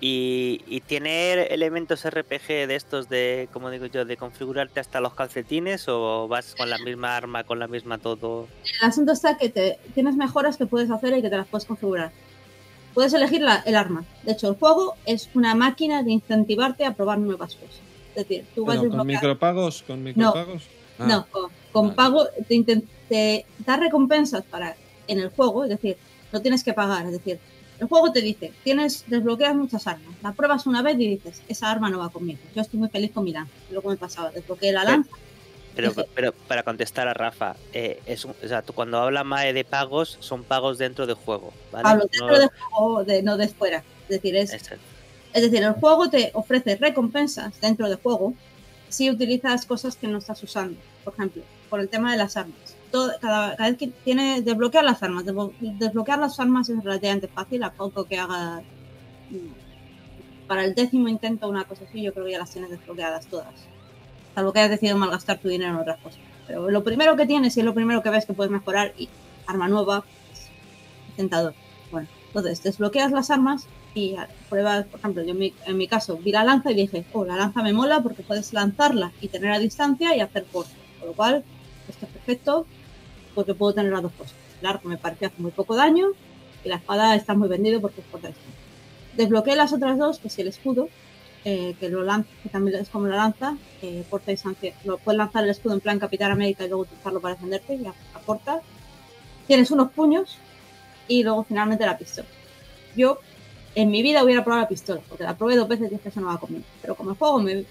y, 0.01 0.81
tiene 0.87 1.33
elementos 1.47 2.09
RPG 2.09 2.69
de 2.69 2.77
estos 2.77 3.09
de, 3.09 3.49
como 3.53 3.69
digo 3.71 3.87
yo, 3.87 4.05
de 4.05 4.17
configurarte 4.17 4.79
hasta 4.79 5.01
los 5.01 5.15
calcetines 5.15 5.89
o 5.89 6.29
vas 6.29 6.55
con 6.55 6.71
la 6.71 6.79
misma 6.79 7.17
arma, 7.17 7.43
con 7.43 7.59
la 7.59 7.67
misma 7.67 7.99
todo. 7.99 8.47
El 8.81 8.89
asunto 8.89 9.13
está 9.13 9.37
que 9.37 9.49
te, 9.49 9.79
tienes 9.95 10.15
mejoras 10.15 10.57
que 10.57 10.67
puedes 10.67 10.91
hacer 10.91 11.17
y 11.17 11.23
que 11.23 11.31
te 11.31 11.37
las 11.37 11.49
puedes 11.49 11.65
configurar. 11.65 12.13
Puedes 12.95 13.13
elegir 13.13 13.45
el 13.65 13.77
arma. 13.77 14.05
De 14.25 14.33
hecho, 14.33 14.49
el 14.49 14.57
juego 14.57 14.95
es 15.07 15.29
una 15.35 15.55
máquina 15.55 16.03
de 16.03 16.13
incentivarte 16.13 16.85
a 16.85 16.95
probar 16.95 17.19
nuevas 17.19 17.55
cosas. 17.55 17.81
Es 18.11 18.27
decir, 18.27 18.47
tú 18.55 18.65
vas 18.65 18.79
¿Con 18.79 19.07
micropagos? 19.07 19.83
¿Con 19.87 20.03
micropagos? 20.03 20.65
No, 20.99 21.07
no 21.07 21.27
ah. 21.33 21.49
con, 21.71 21.95
pago 21.95 22.27
te, 22.49 22.83
te 23.09 23.47
da 23.65 23.77
recompensas 23.77 24.43
para 24.45 24.75
en 25.07 25.21
el 25.21 25.31
juego, 25.31 25.65
es 25.65 25.71
decir, 25.71 25.97
no 26.33 26.43
tienes 26.43 26.65
que 26.65 26.73
pagar, 26.73 27.07
es 27.07 27.13
decir, 27.13 27.39
el 27.81 27.87
juego 27.87 28.11
te 28.11 28.21
dice, 28.21 28.53
tienes, 28.65 29.05
desbloqueas 29.07 29.55
muchas 29.55 29.87
armas, 29.87 30.15
la 30.23 30.33
pruebas 30.33 30.67
una 30.67 30.83
vez 30.83 30.99
y 30.99 31.09
dices, 31.09 31.43
esa 31.49 31.71
arma 31.71 31.89
no 31.89 31.99
va 31.99 32.09
conmigo. 32.09 32.41
Yo 32.55 32.63
estoy 32.63 32.81
muy 32.81 32.89
feliz 32.89 33.13
con 33.13 33.25
mi 33.25 33.33
lanza. 33.33 33.53
Luego 33.71 33.91
me 33.91 33.97
pasaba, 33.97 34.31
desbloqueé 34.31 34.73
la 34.73 34.85
lanza. 34.85 35.11
Pero, 35.79 35.93
pero, 36.15 36.33
para 36.33 36.65
contestar 36.65 37.07
a 37.07 37.15
Rafa, 37.15 37.55
eh, 37.73 38.03
es 38.05 38.25
o 38.25 38.35
sea, 38.47 38.63
tú 38.63 38.73
cuando 38.73 38.99
habla 38.99 39.23
Mae 39.23 39.53
de 39.53 39.65
pagos, 39.65 40.19
son 40.21 40.43
pagos 40.43 40.77
dentro 40.77 41.07
del 41.07 41.17
juego. 41.17 41.53
¿vale? 41.71 41.89
Hablo 41.89 42.09
dentro 42.11 42.27
no... 42.27 42.39
del 42.39 42.49
juego, 42.49 43.05
de, 43.05 43.23
no 43.23 43.37
de 43.37 43.49
fuera. 43.49 43.85
Es 44.03 44.09
decir, 44.09 44.37
es, 44.37 44.53
es 44.53 45.43
decir, 45.43 45.63
el 45.63 45.75
juego 45.75 46.11
te 46.11 46.31
ofrece 46.35 46.77
recompensas 46.77 47.61
dentro 47.61 47.89
del 47.89 47.99
juego 47.99 48.35
si 48.89 49.09
utilizas 49.09 49.67
cosas 49.67 49.97
que 49.97 50.09
no 50.09 50.19
estás 50.19 50.43
usando. 50.43 50.79
Por 51.05 51.15
ejemplo, 51.15 51.43
por 51.71 51.79
el 51.79 51.89
tema 51.89 52.11
de 52.11 52.19
las 52.19 52.37
armas 52.37 52.75
cada, 53.21 53.57
vez 53.57 53.77
que 53.77 53.89
tiene 53.89 54.43
desbloquear 54.43 54.85
las 54.85 55.03
armas, 55.03 55.25
desbloquear 55.25 56.19
las 56.19 56.39
armas 56.41 56.69
es 56.69 56.83
relativamente 56.83 57.29
fácil, 57.29 57.63
a 57.63 57.73
poco 57.73 58.05
que 58.05 58.19
haga 58.19 58.63
mm, 59.31 60.47
para 60.47 60.65
el 60.65 60.75
décimo 60.75 61.09
intento 61.09 61.49
una 61.49 61.65
cosa 61.65 61.85
así, 61.85 62.03
yo 62.03 62.13
creo 62.13 62.25
que 62.25 62.33
ya 62.33 62.39
las 62.39 62.51
tienes 62.51 62.71
desbloqueadas 62.71 63.27
todas. 63.27 63.55
Salvo 64.39 64.53
que 64.53 64.61
hayas 64.61 64.71
decidido 64.71 64.97
malgastar 64.97 65.39
tu 65.39 65.49
dinero 65.49 65.73
en 65.73 65.79
otras 65.79 65.99
cosas. 65.99 66.21
Pero 66.47 66.71
lo 66.71 66.85
primero 66.85 67.17
que 67.17 67.27
tienes 67.27 67.57
y 67.57 67.61
es 67.61 67.67
lo 67.67 67.75
primero 67.75 68.05
que 68.05 68.11
ves 68.11 68.25
que 68.25 68.35
puedes 68.35 68.53
mejorar 68.53 68.95
y 68.97 69.09
arma 69.49 69.67
nueva, 69.67 70.05
es 70.33 71.17
tentador. 71.17 71.55
Bueno, 71.91 72.07
entonces 72.29 72.63
desbloqueas 72.63 73.11
las 73.11 73.33
armas 73.33 73.67
y 73.97 74.15
pruebas, 74.49 74.87
por 74.87 75.01
ejemplo, 75.01 75.25
yo 75.25 75.33
en 75.33 75.39
mi, 75.41 75.55
en 75.67 75.77
mi, 75.77 75.89
caso 75.89 76.19
vi 76.19 76.31
la 76.31 76.45
lanza 76.45 76.71
y 76.71 76.75
dije, 76.75 77.05
oh, 77.15 77.25
la 77.25 77.35
lanza 77.35 77.65
me 77.65 77.73
mola 77.73 78.01
porque 78.01 78.23
puedes 78.23 78.53
lanzarla 78.53 79.11
y 79.21 79.27
tener 79.27 79.51
a 79.51 79.59
distancia 79.59 80.15
y 80.15 80.21
hacer 80.21 80.45
corto. 80.53 80.71
Con 81.01 81.09
lo 81.09 81.15
cual, 81.15 81.43
esto 81.89 82.07
es 82.07 82.13
perfecto, 82.13 82.65
porque 83.35 83.55
puedo 83.55 83.75
tener 83.75 83.91
las 83.91 84.03
dos 84.03 84.13
cosas. 84.13 84.37
El 84.61 84.69
arco 84.69 84.89
me 84.89 84.99
parece 84.99 85.27
hace 85.27 85.43
muy 85.43 85.51
poco 85.51 85.75
daño 85.75 86.11
y 86.65 86.69
la 86.69 86.77
espada 86.77 87.17
está 87.17 87.35
muy 87.35 87.49
vendido 87.49 87.81
porque 87.81 88.03
es 88.03 88.07
potente. 88.07 88.39
Desbloqueé 89.17 89.57
las 89.57 89.73
otras 89.73 89.99
dos, 89.99 90.21
que 90.21 90.29
es 90.29 90.39
el 90.39 90.47
escudo, 90.47 90.89
eh, 91.45 91.75
que 91.79 91.89
lo 91.89 92.03
lanza, 92.03 92.29
que 92.43 92.49
también 92.49 92.79
es 92.79 92.89
como 92.89 93.07
la 93.07 93.17
lanza, 93.17 93.57
eh, 93.83 94.05
porta. 94.09 94.33
Lo 94.85 94.99
puedes 94.99 95.19
lanzar 95.19 95.45
el 95.45 95.51
escudo 95.51 95.75
en 95.75 95.81
plan 95.81 95.99
Capitán 95.99 96.31
América 96.31 96.65
y 96.65 96.69
luego 96.69 96.83
utilizarlo 96.83 97.21
para 97.21 97.35
defenderte 97.35 97.75
y 97.75 97.87
aporta. 98.15 98.61
Tienes 99.47 99.71
unos 99.71 99.91
puños 99.93 100.39
y 101.07 101.23
luego 101.23 101.45
finalmente 101.45 101.87
la 101.87 101.97
pistola. 101.97 102.29
Yo 102.97 103.19
en 103.75 103.91
mi 103.91 104.03
vida 104.03 104.25
hubiera 104.25 104.43
probado 104.43 104.63
la 104.63 104.69
pistola, 104.69 105.01
porque 105.09 105.25
la 105.25 105.37
probé 105.37 105.57
dos 105.57 105.69
veces 105.69 105.91
y 105.91 105.95
es 105.95 106.01
que 106.01 106.09
eso 106.09 106.21
no 106.21 106.27
va 106.27 106.39
conmigo. 106.39 106.65
Pero 106.83 106.95
como 106.95 107.11
el 107.11 107.17
juego 107.17 107.41
me, 107.41 107.65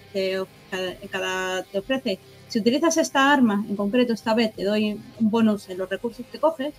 cada, 1.11 1.63
te 1.63 1.79
ofrece 1.79 2.19
si 2.47 2.59
utilizas 2.59 2.95
esta 2.97 3.31
arma, 3.31 3.65
en 3.67 3.75
concreto 3.75 4.13
esta 4.13 4.33
vez 4.33 4.53
te 4.53 4.63
doy 4.63 4.99
un 5.19 5.29
bonus 5.29 5.67
en 5.69 5.77
los 5.77 5.89
recursos 5.89 6.25
que 6.31 6.39
coges, 6.39 6.73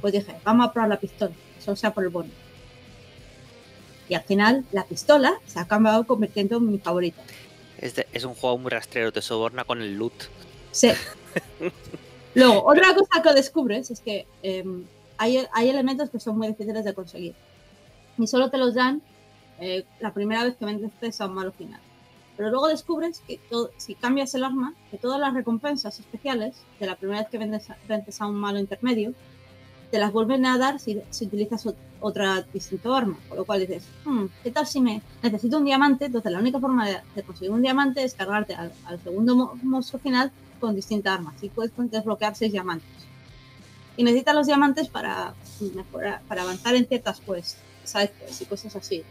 pues 0.00 0.12
dije, 0.12 0.34
vamos 0.44 0.66
a 0.66 0.72
probar 0.72 0.88
la 0.88 0.98
pistola, 0.98 1.32
eso 1.58 1.76
sea 1.76 1.92
por 1.94 2.04
el 2.04 2.10
bonus. 2.10 2.32
Y 4.08 4.14
al 4.14 4.22
final 4.22 4.64
la 4.72 4.84
pistola 4.84 5.38
se 5.46 5.58
ha 5.58 5.62
acabado 5.62 6.04
convirtiendo 6.04 6.56
en 6.56 6.72
mi 6.72 6.78
favorita. 6.78 7.22
Es, 7.78 8.24
un 8.24 8.34
juego 8.34 8.58
muy 8.58 8.70
rastrero, 8.70 9.12
te 9.12 9.22
soborna 9.22 9.64
con 9.64 9.80
el 9.80 9.96
loot. 9.96 10.24
Sí. 10.72 10.90
Luego, 12.34 12.64
otra 12.66 12.94
cosa 12.94 13.22
que 13.22 13.32
descubres 13.34 13.90
es 13.90 14.00
que 14.00 14.26
em, 14.42 14.84
hay, 15.16 15.46
elementos 15.68 16.10
que 16.10 16.18
son 16.18 16.38
muy 16.38 16.48
difíciles 16.48 16.84
de 16.84 16.94
conseguir. 16.94 17.34
Y 18.16 18.26
solo 18.26 18.50
te 18.50 18.58
los 18.58 18.74
dan 18.74 19.00
eh, 19.60 19.84
la 20.00 20.12
primera 20.12 20.44
vez 20.44 20.56
que 20.56 20.64
vendes 20.64 21.20
a 21.20 21.26
un 21.26 21.34
malo 21.34 21.52
final. 21.52 21.80
Pero 22.36 22.50
luego 22.50 22.68
descubres 22.68 23.20
que 23.26 23.40
si 23.78 23.96
cambias 23.96 24.34
el 24.34 24.44
arma, 24.44 24.74
que 24.90 24.96
todas 24.96 25.20
las 25.20 25.34
recompensas 25.34 25.98
especiales 25.98 26.56
de 26.78 26.86
la 26.86 26.94
primera 26.94 27.20
vez 27.20 27.28
que 27.28 27.38
vendes, 27.38 27.66
vences 27.88 28.20
a 28.20 28.26
un 28.26 28.36
malo 28.36 28.60
intermedio, 28.60 29.12
te 29.90 29.98
las 29.98 30.12
vuelven 30.12 30.46
a 30.46 30.58
dar 30.58 30.78
si, 30.78 31.00
utilizas 31.20 31.68
otra 32.00 32.46
distinta 32.52 32.96
arma. 32.96 33.18
Con 33.28 33.38
lo 33.38 33.44
cual 33.44 33.60
dices, 33.60 33.84
hmm, 34.04 34.26
¿qué 34.42 34.50
tal 34.50 34.66
si 34.66 34.80
me 34.80 35.02
necesito 35.22 35.58
un 35.58 35.64
diamante? 35.64 36.06
Entonces 36.06 36.32
la 36.32 36.38
única 36.38 36.60
forma 36.60 36.88
de, 36.88 37.22
conseguir 37.22 37.50
un 37.50 37.62
diamante 37.62 38.02
es 38.02 38.14
cargarte 38.14 38.54
al, 38.54 38.72
segundo 39.02 39.54
monstruo 39.62 40.00
final 40.00 40.30
con 40.60 40.74
distinta 40.74 41.14
arma. 41.14 41.32
Así 41.36 41.48
puedes 41.48 41.72
desbloquear 41.76 42.34
seis 42.34 42.52
diamantes. 42.52 42.88
Y 43.96 44.04
necesitas 44.04 44.34
los 44.34 44.46
diamantes 44.46 44.88
para 44.88 45.34
mejorar, 45.74 46.22
para 46.28 46.42
avanzar 46.42 46.74
en 46.76 46.86
ciertas 46.86 47.20
quests, 47.20 47.58
¿sabes? 47.84 48.10
y 48.40 48.44
cosas 48.44 48.76
así 48.76 49.02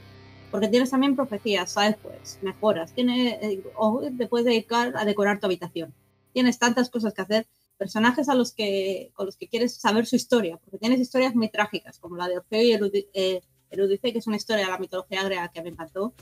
porque 0.52 0.68
tienes 0.68 0.90
también 0.90 1.16
profecías, 1.16 1.72
¿sabes? 1.72 1.98
Pues 2.02 2.40
mejoras, 2.42 2.94
tiene, 2.94 3.40
eh, 3.42 3.64
o 3.76 4.02
te 4.18 4.28
puedes 4.28 4.46
dedicar 4.46 4.94
a 4.96 5.06
decorar 5.06 5.40
tu 5.40 5.46
habitación. 5.46 5.94
Tienes 6.34 6.58
tantas 6.60 6.90
cosas 6.90 7.14
que 7.14 7.22
hacer, 7.22 7.48
personajes 7.78 8.30
a 8.30 8.36
los 8.36 8.54
que, 8.54 9.12
con 9.14 9.26
los 9.26 9.38
que 9.38 9.48
quieres 9.48 9.76
saber 9.76 10.06
su 10.06 10.16
historia, 10.16 10.58
porque 10.58 10.78
tienes 10.78 11.00
historias 11.00 11.36
muy 11.36 11.50
trágicas, 11.50 12.00
como 12.00 12.18
la 12.18 12.28
de 12.28 12.38
Orfeo 12.38 12.62
y, 12.62 13.08
eh, 13.14 13.42
Erudice, 13.70 14.12
que 14.12 14.20
es 14.20 14.28
una 14.28 14.38
historia 14.38 14.66
de 14.66 14.72
la 14.72 14.80
mitología 14.80 15.24
griega 15.24 15.50
que 15.50 15.62
me 15.62 15.70
encantó. 15.70 16.14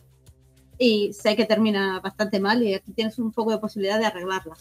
Y 0.78 1.14
sé 1.14 1.36
que 1.36 1.46
termina 1.46 2.00
bastante 2.02 2.40
mal 2.40 2.62
y 2.62 2.74
aquí 2.74 2.92
tienes 2.92 3.18
un 3.18 3.32
poco 3.32 3.52
de 3.52 3.60
posibilidad 3.60 3.98
de 4.00 4.06
arreglarla. 4.06 4.56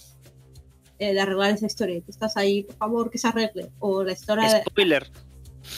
eh, 0.98 1.12
de 1.12 1.20
arreglar 1.20 1.52
esa 1.52 1.66
historia. 1.66 2.00
Tú 2.00 2.10
estás 2.10 2.36
ahí, 2.36 2.62
por 2.62 2.76
favor, 2.76 3.10
que 3.10 3.18
se 3.18 3.26
arregle. 3.28 3.72
O 3.80 4.04
la 4.04 4.12
historia 4.12 4.48
de... 4.48 4.62
Spoiler. 4.62 5.10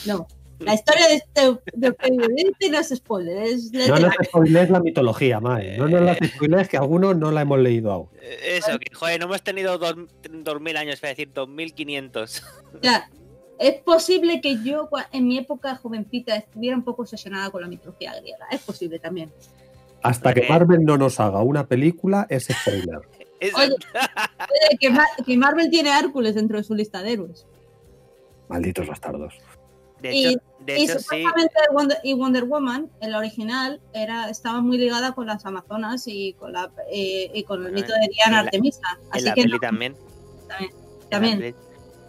No. 0.05 0.27
La 0.59 0.73
historia 0.73 1.07
de 1.07 1.15
este 1.15 1.41
de 1.73 1.95
Erudice 1.99 2.69
no 2.71 2.79
es 2.79 2.89
spoiler, 2.89 3.37
es 3.43 3.71
No 3.71 3.99
nos 3.99 4.13
spoilees 4.25 4.69
la 4.69 4.79
mitología, 4.79 5.39
Mae. 5.39 5.77
No 5.77 5.87
nos 5.87 6.01
la 6.01 6.15
spoilees 6.15 6.67
que 6.67 6.77
algunos 6.77 7.15
no 7.15 7.31
la 7.31 7.41
hemos 7.41 7.59
leído 7.59 7.91
aún. 7.91 8.09
Eh, 8.21 8.57
Eso, 8.57 8.79
que 8.79 8.93
joder, 8.93 9.19
no 9.19 9.27
hemos 9.27 9.43
tenido 9.43 9.77
dos, 9.77 9.95
2000 10.29 10.77
años, 10.77 10.95
es 10.95 11.01
decir, 11.01 11.31
2500. 11.33 12.43
Ya, 12.81 13.09
es 13.59 13.75
posible 13.81 14.41
que 14.41 14.57
yo 14.63 14.89
en 15.11 15.27
mi 15.27 15.37
época 15.37 15.75
jovencita 15.75 16.35
estuviera 16.35 16.75
un 16.75 16.83
poco 16.83 17.03
obsesionada 17.03 17.49
con 17.51 17.61
la 17.61 17.67
mitología 17.67 18.13
griega. 18.19 18.45
Es 18.51 18.61
posible 18.61 18.99
también. 18.99 19.31
Hasta 20.01 20.33
que 20.33 20.41
Eh. 20.41 20.45
Marvel 20.49 20.83
no 20.85 20.97
nos 20.97 21.19
haga 21.19 21.41
una 21.41 21.65
película, 21.67 22.25
es 22.29 22.47
spoiler. 22.47 22.99
Oye. 23.55 23.75
Que, 24.79 24.89
que 25.25 25.37
Marvel 25.37 25.69
tiene 25.69 25.89
a 25.89 25.99
Hércules 25.99 26.35
dentro 26.35 26.57
de 26.57 26.63
su 26.63 26.73
lista 26.75 27.01
de 27.01 27.13
héroes. 27.13 27.45
Malditos 28.47 28.87
bastardos. 28.87 29.33
De 30.01 30.13
y- 30.15 30.25
hecho, 30.27 30.39
de 30.59 30.79
Y 30.79 30.83
hecho 30.83 30.99
sí. 30.99 31.03
supuestamente 31.03 31.53
Wonder, 31.73 31.97
y 32.03 32.13
Wonder 32.13 32.43
Woman, 32.45 32.89
en 33.01 33.11
la 33.11 33.17
original, 33.19 33.81
era, 33.93 34.29
estaba 34.29 34.61
muy 34.61 34.77
ligada 34.77 35.13
con 35.13 35.27
las 35.27 35.45
Amazonas 35.45 36.03
y 36.07 36.33
con, 36.33 36.53
la, 36.53 36.71
eh, 36.91 37.31
y 37.33 37.43
con 37.43 37.65
el 37.65 37.71
mito 37.73 37.93
de 37.93 38.05
en 38.05 38.11
Diana 38.11 38.31
la- 38.37 38.39
Artemisa. 38.41 38.81
En 39.13 39.25
la 39.25 39.33
que 39.33 39.41
peli 39.43 39.53
no, 39.53 39.59
también. 39.59 39.95
también. 40.47 40.71
En 41.09 41.39
la 41.39 41.39
peli- 41.39 41.55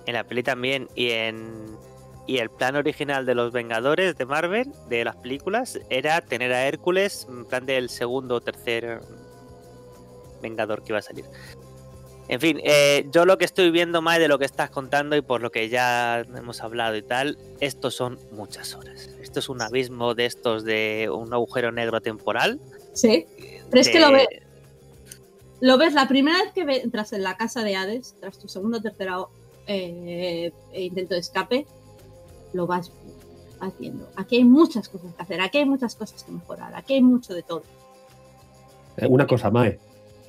En 0.07 0.14
la 0.14 0.24
peli 0.24 0.42
también. 0.42 0.88
Y 0.94 1.11
en. 1.11 1.77
Y 2.27 2.38
el 2.38 2.51
plan 2.51 2.77
original 2.77 3.24
de 3.24 3.35
los 3.35 3.53
Vengadores 3.53 4.18
de 4.18 4.27
Marvel, 4.27 4.70
de 4.90 5.03
las 5.05 5.16
películas, 5.16 5.79
era 5.88 6.20
tener 6.20 6.53
a 6.53 6.66
Hércules 6.66 7.27
en 7.29 7.46
plan 7.46 7.64
del 7.64 7.88
segundo 7.88 8.35
o 8.35 8.40
tercer 8.42 9.01
Vengador 10.42 10.83
que 10.83 10.92
iba 10.92 10.98
a 10.98 11.03
salir. 11.03 11.24
En 12.29 12.41
fin, 12.41 12.61
eh, 12.62 13.07
yo 13.11 13.25
lo 13.25 13.38
que 13.38 13.47
estoy 13.47 13.71
viendo 13.71 14.03
más 14.03 14.19
de 14.19 14.29
lo 14.29 14.38
que 14.38 14.45
estás 14.45 14.69
contando 14.69 15.17
y 15.17 15.23
por 15.23 15.41
lo 15.41 15.51
que 15.51 15.71
ya 15.71 16.21
hemos 16.21 16.61
hablado 16.62 16.95
y 16.95 17.03
tal, 17.03 17.38
estos 17.61 17.95
son 17.95 18.19
muchas 18.33 18.75
horas. 18.75 19.09
Esto 19.23 19.38
es 19.38 19.49
un 19.49 19.62
abismo 19.62 20.14
de 20.14 20.27
estos 20.27 20.62
de 20.62 21.09
un 21.11 21.33
agujero 21.33 21.73
negro 21.73 22.03
temporal. 22.03 22.61
Sí. 22.93 23.27
Pero 23.71 23.81
es 23.81 23.88
que 23.88 23.99
lo 23.99 24.12
ves, 24.12 24.27
lo 25.61 25.79
ves 25.79 25.95
la 25.95 26.07
primera 26.07 26.43
vez 26.43 26.53
que 26.53 26.61
entras 26.83 27.14
en 27.14 27.23
la 27.23 27.37
casa 27.38 27.64
de 27.64 27.77
Hades, 27.77 28.14
tras 28.21 28.38
tu 28.38 28.47
segundo 28.47 28.79
o 28.79 28.83
tercero 28.83 29.31
eh, 29.67 30.53
intento 30.75 31.14
de 31.14 31.21
escape, 31.21 31.67
lo 32.53 32.67
vas, 32.67 32.93
vas 33.59 33.73
viendo. 33.79 34.07
Aquí 34.17 34.37
hay 34.37 34.45
muchas 34.45 34.91
cosas 34.91 35.14
que 35.14 35.23
hacer, 35.23 35.41
aquí 35.41 35.59
hay 35.59 35.64
muchas 35.64 35.95
cosas 35.95 36.23
que 36.25 36.33
mejorar, 36.33 36.75
aquí 36.75 36.95
hay 36.95 37.03
mucho 37.03 37.33
de 37.33 37.43
todo. 37.43 37.62
Eh, 38.99 39.07
Una 39.07 39.27
cosa, 39.27 39.51
Mae. 39.51 39.79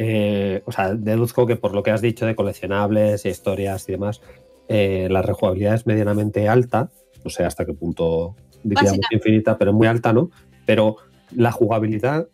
Eh, 0.01 0.63
o 0.65 0.71
sea, 0.71 0.93
deduzco 0.93 1.45
que 1.45 1.57
por 1.57 1.75
lo 1.75 1.83
que 1.83 1.91
has 1.91 2.01
dicho 2.01 2.25
de 2.25 2.33
coleccionables, 2.33 3.25
historias 3.25 3.87
y 3.89 3.91
demás, 3.91 4.21
eh, 4.69 5.07
la 5.11 5.21
rejugabilidad 5.21 5.75
es 5.75 5.85
medianamente 5.85 6.47
alta. 6.47 6.89
No 7.23 7.29
sé 7.29 7.43
hasta 7.43 7.65
qué 7.65 7.73
punto 7.73 8.35
diríamos 8.63 9.01
infinita, 9.11 9.57
pero 9.57 9.71
es 9.71 9.75
muy 9.77 9.87
alta, 9.87 10.13
¿no? 10.13 10.29
Pero 10.65 10.95
la 11.35 11.51
jugabilidad, 11.51 12.29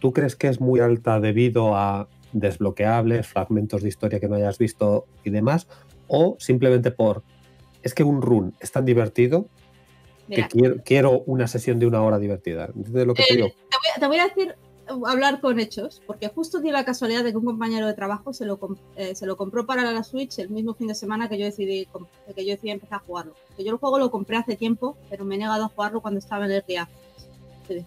¿tú 0.00 0.12
crees 0.14 0.36
que 0.36 0.48
es 0.48 0.58
muy 0.60 0.80
alta 0.80 1.20
debido 1.20 1.76
a 1.76 2.08
desbloqueables, 2.32 3.26
fragmentos 3.26 3.82
de 3.82 3.88
historia 3.88 4.18
que 4.18 4.28
no 4.28 4.36
hayas 4.36 4.56
visto 4.56 5.04
y 5.22 5.28
demás? 5.30 5.68
¿O 6.08 6.36
simplemente 6.38 6.90
por, 6.92 7.22
es 7.82 7.92
que 7.92 8.04
un 8.04 8.22
run 8.22 8.54
es 8.60 8.72
tan 8.72 8.86
divertido 8.86 9.48
Mira, 10.28 10.48
que 10.48 10.58
quiero, 10.58 10.76
quiero 10.82 11.20
una 11.26 11.46
sesión 11.46 11.78
de 11.78 11.86
una 11.86 12.00
hora 12.02 12.18
divertida? 12.18 12.70
¿Entiendes 12.74 13.06
lo 13.06 13.12
que 13.14 13.22
te 13.24 13.34
Eh, 13.34 13.36
digo? 13.36 13.48
te 13.48 13.76
voy, 13.76 13.88
a- 13.94 14.00
te 14.00 14.06
voy 14.06 14.18
a 14.18 14.24
decir, 14.28 14.54
hablar 15.06 15.40
con 15.40 15.58
hechos, 15.58 16.00
porque 16.06 16.28
justo 16.28 16.60
dio 16.60 16.72
la 16.72 16.84
casualidad 16.84 17.24
de 17.24 17.30
que 17.32 17.36
un 17.36 17.44
compañero 17.44 17.86
de 17.86 17.94
trabajo 17.94 18.32
se 18.32 18.44
lo, 18.46 18.58
eh, 18.96 19.14
se 19.14 19.26
lo 19.26 19.36
compró 19.36 19.66
para 19.66 19.90
la 19.90 20.02
Switch 20.04 20.38
el 20.38 20.48
mismo 20.50 20.74
fin 20.74 20.86
de 20.88 20.94
semana 20.94 21.28
que 21.28 21.38
yo 21.38 21.44
decidí 21.44 21.86
que 22.34 22.44
yo 22.44 22.52
decidí 22.52 22.70
empezar 22.70 22.98
a 23.00 23.04
jugarlo. 23.06 23.34
Que 23.56 23.64
yo 23.64 23.72
el 23.72 23.78
juego 23.78 23.98
lo 23.98 24.10
compré 24.10 24.36
hace 24.36 24.56
tiempo, 24.56 24.96
pero 25.10 25.24
me 25.24 25.34
he 25.34 25.38
negado 25.38 25.64
a 25.64 25.68
jugarlo 25.68 26.00
cuando 26.00 26.18
estaba 26.18 26.44
en 26.46 26.52
el 26.52 26.64
dije, 27.68 27.84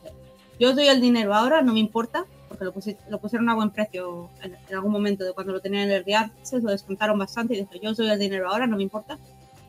yo 0.60 0.70
os 0.70 0.76
doy 0.76 0.88
el 0.88 1.00
dinero 1.00 1.34
ahora, 1.34 1.62
no 1.62 1.74
me 1.74 1.80
importa, 1.80 2.26
porque 2.50 2.66
lo, 2.66 2.74
pusi- 2.74 2.98
lo 3.10 3.20
pusieron 3.20 3.48
a 3.50 3.56
buen 3.56 3.70
precio 3.70 4.30
en, 4.44 4.58
en 4.68 4.76
algún 4.76 4.92
momento 4.92 5.24
de 5.24 5.32
cuando 5.34 5.54
lo 5.54 5.62
tenían 5.62 5.84
en 5.84 5.92
el 5.92 5.96
Early 5.98 6.14
Access, 6.14 6.64
lo 6.64 6.72
descontaron 6.72 7.18
bastante 7.18 7.54
y 7.56 7.62
dije, 7.62 7.80
yo 7.82 7.92
os 7.92 7.98
doy 7.98 8.10
el 8.10 8.20
dinero 8.20 8.50
ahora, 8.50 8.68
no 8.68 8.76
me 8.76 8.84
importa, 8.84 9.18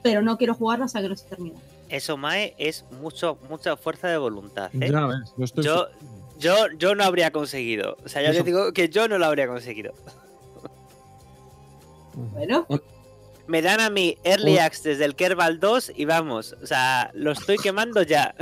pero 0.03 0.21
no 0.23 0.37
quiero 0.37 0.55
jugarlo 0.55 0.87
hasta 0.87 1.01
que 1.01 1.09
no 1.09 1.15
se 1.17 1.29
termine. 1.29 1.57
Eso, 1.89 2.17
Mae, 2.17 2.55
es 2.59 2.85
mucho, 3.01 3.39
mucha 3.49 3.77
fuerza 3.77 4.09
de 4.09 4.17
voluntad. 4.19 4.71
¿eh? 4.81 4.91
Ya 4.91 5.07
ves, 5.07 5.33
yo 5.37 5.45
estoy. 5.45 5.65
Yo, 5.65 5.87
yo, 6.41 6.55
yo 6.79 6.95
no 6.95 7.05
habría 7.05 7.31
conseguido. 7.31 7.97
O 8.05 8.09
sea, 8.09 8.23
ya 8.23 8.33
te 8.33 8.43
digo 8.43 8.73
que 8.73 8.89
yo 8.89 9.07
no 9.09 9.19
lo 9.19 9.27
habría 9.27 9.47
conseguido. 9.47 9.93
Bueno, 12.15 12.67
Me 13.47 13.63
dan 13.63 13.81
a 13.81 13.91
mí 13.91 14.17
Early. 14.25 14.59
Access 14.59 14.85
desde 14.85 15.05
el 15.05 15.15
Kerbal 15.15 15.61
2 15.61 15.93
y 15.97 16.05
vamos, 16.05 16.57
o 16.63 16.67
sea, 16.67 17.11
lo 17.15 17.33
estoy 17.33 17.57
quemando 17.57 18.03
ya. 18.03 18.35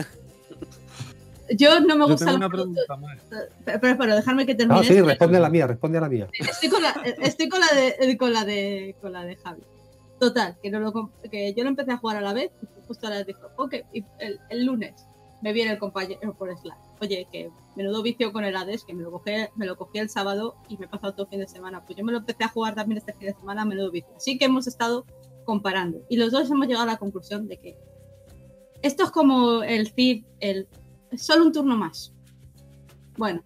yo 1.51 1.81
no 1.81 1.97
me 1.97 2.05
Yo 2.05 2.09
gusta 2.09 2.25
tengo 2.27 2.37
una 2.39 2.49
pregunta, 2.49 2.97
Mae. 2.97 3.19
Pero, 3.65 3.81
pero, 3.81 3.99
pero 3.99 4.17
dejarme 4.17 4.47
que 4.47 4.55
termine. 4.55 4.81
Ah, 4.81 4.85
sí, 4.85 5.01
responde 5.01 5.39
a 5.39 5.41
la 5.41 5.51
mía, 5.51 5.67
responde 5.67 5.99
a 5.99 6.01
la 6.03 6.09
mía. 6.09 6.29
Estoy 6.33 6.69
con 6.69 6.83
la, 6.83 6.91
estoy 7.23 7.49
con 7.49 7.61
la 7.61 7.69
de 7.75 8.17
con 8.17 8.33
la 8.33 8.45
de 8.45 8.97
con 9.01 9.13
la 9.13 9.25
de 9.25 9.37
Javi. 9.37 9.63
Total, 10.19 10.57
que 10.63 10.71
no 10.71 10.81
lo 10.81 11.13
que 11.31 11.55
yo 11.55 11.63
lo 11.63 11.71
empecé 11.71 11.93
a 11.93 11.97
jugar 11.99 12.17
a 12.17 12.21
la 12.21 12.33
vez 12.33 12.51
y 12.63 12.87
justo 12.87 13.07
a 13.07 13.11
la 13.11 13.17
vez 13.19 13.27
dijo, 13.27 13.49
ok, 13.57 13.75
y 13.93 14.05
el, 14.19 14.41
el 14.51 14.65
lunes 14.65 15.07
me 15.43 15.53
viene 15.53 15.71
el 15.73 15.79
compañero 15.79 16.35
por 16.35 16.51
Slack. 16.57 16.88
Oye, 17.01 17.29
que 17.31 17.51
menudo 17.77 18.03
vicio 18.03 18.33
con 18.33 18.45
el 18.45 18.57
Hades, 18.57 18.85
que 18.85 18.93
me 18.95 19.03
lo 19.03 19.11
cogí, 19.13 19.31
me 19.57 19.67
lo 19.67 19.77
cogí 19.77 19.99
el 19.99 20.11
sábado 20.11 20.57
y 20.69 20.77
me 20.79 20.87
he 20.87 20.89
pasado 20.89 21.13
todo 21.15 21.27
el 21.27 21.31
fin 21.31 21.41
de 21.41 21.47
semana. 21.49 21.85
Pues 21.85 21.97
yo 21.97 22.05
me 22.05 22.13
lo 22.13 22.19
empecé 22.19 22.45
a 22.45 22.49
jugar 22.49 22.75
también 22.75 22.99
este 22.99 23.13
fin 23.15 23.29
de 23.29 23.35
semana, 23.35 23.65
menudo 23.65 23.91
vicio. 23.91 24.13
Así 24.17 24.37
que 24.39 24.47
hemos 24.47 24.67
estado 24.67 25.07
comparando. 25.45 26.05
Y 26.09 26.17
los 26.17 26.33
dos 26.33 26.51
hemos 26.51 26.67
llegado 26.67 26.85
a 26.85 26.93
la 26.93 26.97
conclusión 26.99 27.47
de 27.47 27.59
que 27.59 27.77
esto 28.83 29.05
es 29.05 29.11
como 29.11 29.63
el 29.63 29.93
Cid, 29.93 30.25
el 30.41 30.69
solo 31.17 31.45
un 31.47 31.53
turno 31.53 31.77
más. 31.77 32.13
Bueno, 33.17 33.45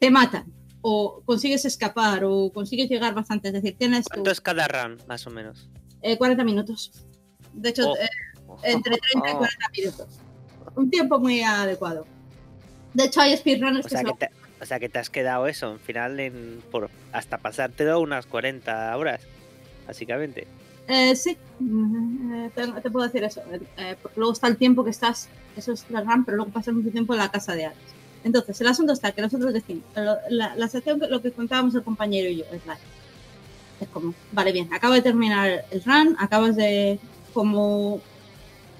te 0.00 0.10
matan 0.10 0.52
o 0.80 1.22
consigues 1.24 1.64
escapar 1.64 2.24
o 2.24 2.50
consigues 2.52 2.88
llegar 2.88 3.14
bastante. 3.14 3.48
Es 3.48 3.54
decir, 3.54 3.76
tienes 3.78 4.04
tu, 4.04 4.10
¿Cuánto 4.14 4.30
es 4.30 4.40
cada 4.40 4.68
run, 4.68 4.98
más 5.06 5.26
o 5.26 5.30
menos? 5.30 5.68
eh, 6.02 6.16
40 6.16 6.44
minutos. 6.44 6.92
De 7.52 7.70
hecho, 7.70 7.90
Oh. 7.90 7.96
eh, 7.96 8.08
entre 8.64 8.96
30 8.98 9.30
y 9.30 9.34
40 9.34 9.68
minutos. 9.76 10.06
Un 10.76 10.90
tiempo 10.90 11.18
muy 11.18 11.42
adecuado. 11.42 12.06
De 12.96 13.04
hecho, 13.04 13.20
hay 13.20 13.36
speedrunners 13.36 13.84
O 13.84 13.88
sea, 13.90 13.98
se 14.00 14.04
que 14.06 14.12
te, 14.14 14.30
o 14.60 14.64
sea, 14.64 14.80
que 14.80 14.88
te 14.88 14.98
has 14.98 15.10
quedado 15.10 15.46
eso, 15.46 15.70
en 15.70 15.78
final, 15.78 16.18
en, 16.18 16.62
por, 16.70 16.88
hasta 17.12 17.36
pasártelo 17.36 18.00
unas 18.00 18.24
40 18.26 18.96
horas, 18.96 19.20
básicamente. 19.86 20.46
Eh, 20.88 21.14
sí, 21.14 21.36
Mm, 21.58 22.32
eh, 22.46 22.50
te, 22.54 22.66
te 22.80 22.90
puedo 22.90 23.04
decir 23.06 23.22
eso. 23.24 23.42
eh, 23.78 23.96
porque 24.00 24.18
luego 24.18 24.32
está 24.32 24.46
el 24.48 24.56
tiempo 24.56 24.82
que 24.84 24.90
estás, 24.90 25.28
eso 25.56 25.72
es 25.72 25.84
la 25.90 26.00
RAM, 26.02 26.24
pero 26.24 26.36
luego 26.38 26.52
pasas 26.52 26.74
mucho 26.74 26.90
tiempo 26.90 27.12
en 27.14 27.18
la 27.20 27.30
casa 27.30 27.54
de 27.54 27.66
Hades. 27.66 27.76
Entonces, 28.24 28.60
el 28.60 28.66
asunto 28.68 28.92
está 28.94 29.12
que 29.12 29.20
nosotros 29.22 29.52
decimos, 29.52 29.82
lo- 29.94 30.16
la, 30.30 30.54
la 30.56 30.68
sección, 30.68 30.98
que- 31.00 31.08
lo 31.08 31.20
que 31.22 31.32
contábamos 31.32 31.74
el 31.74 31.82
compañero 31.82 32.28
y 32.30 32.38
yo, 32.38 32.44
es 32.52 32.64
la 32.66 32.78
es 33.80 33.88
como, 33.88 34.14
vale, 34.32 34.52
bien, 34.52 34.72
acabo 34.72 34.94
de 34.94 35.02
terminar 35.02 35.64
el 35.70 35.82
run, 35.84 36.16
acabas 36.18 36.56
de, 36.56 36.98
como, 37.34 38.00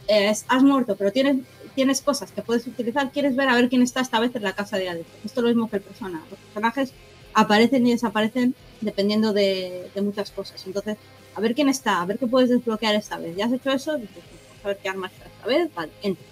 eh, 0.09 0.33
has 0.49 0.63
muerto, 0.63 0.97
pero 0.97 1.13
tienes, 1.13 1.37
tienes 1.77 2.01
cosas 2.01 2.33
que 2.33 2.43
puedes 2.43 2.67
utilizar, 2.67 3.13
quieres 3.13 3.37
ver 3.37 3.49
a 3.49 3.55
ver 3.55 3.69
quién 3.69 3.83
está 3.83 4.01
esta 4.01 4.19
vez 4.19 4.35
en 4.35 4.43
la 4.43 4.55
casa 4.55 4.79
de 4.79 4.89
Hades. 4.89 5.07
Esto 5.25 5.41
es 5.41 5.45
lo 5.45 5.49
mismo 5.51 5.71
que 5.71 5.77
el 5.77 5.83
persona. 5.83 6.21
Los 6.31 6.41
personajes 6.41 6.93
aparecen 7.35 7.87
y 7.87 7.93
desaparecen 7.93 8.55
dependiendo 8.81 9.33
de, 9.33 9.91
muchas 10.03 10.31
cosas. 10.31 10.67
Entonces, 10.67 10.97
a 11.35 11.41
ver 11.41 11.55
quién 11.55 11.69
está, 11.69 12.01
a 12.01 12.07
ver 12.07 12.19
qué 12.19 12.27
puedes 12.27 12.49
desbloquear 12.49 12.95
esta 12.95 13.19
vez. 13.19 13.37
¿Ya 13.37 13.45
has 13.45 13.53
hecho 13.53 13.71
eso? 13.71 13.93
A 13.93 14.67
ver 14.67 14.79
qué 14.83 14.89
armas 14.89 15.13
está 15.13 15.27
esta 15.27 15.47
vez. 15.47 15.73
Vale, 15.75 15.93
entras. 16.03 16.27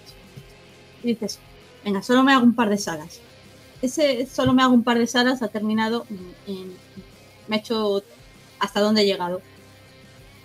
Y 1.03 1.07
dices, 1.09 1.39
venga, 1.85 2.01
solo 2.01 2.23
me 2.23 2.33
hago 2.33 2.43
un 2.43 2.55
par 2.55 2.69
de 2.69 2.79
salas. 2.79 3.21
Ese 3.83 4.25
solo 4.25 4.53
me 4.53 4.63
hago 4.63 4.73
un 4.73 4.83
par 4.83 4.97
de 4.97 5.05
salas 5.05 5.43
ha 5.43 5.47
terminado 5.47 6.07
me 7.47 7.55
ha 7.55 7.59
hecho 7.59 8.03
hasta 8.59 8.79
dónde 8.79 9.03
he 9.03 9.05
llegado. 9.05 9.41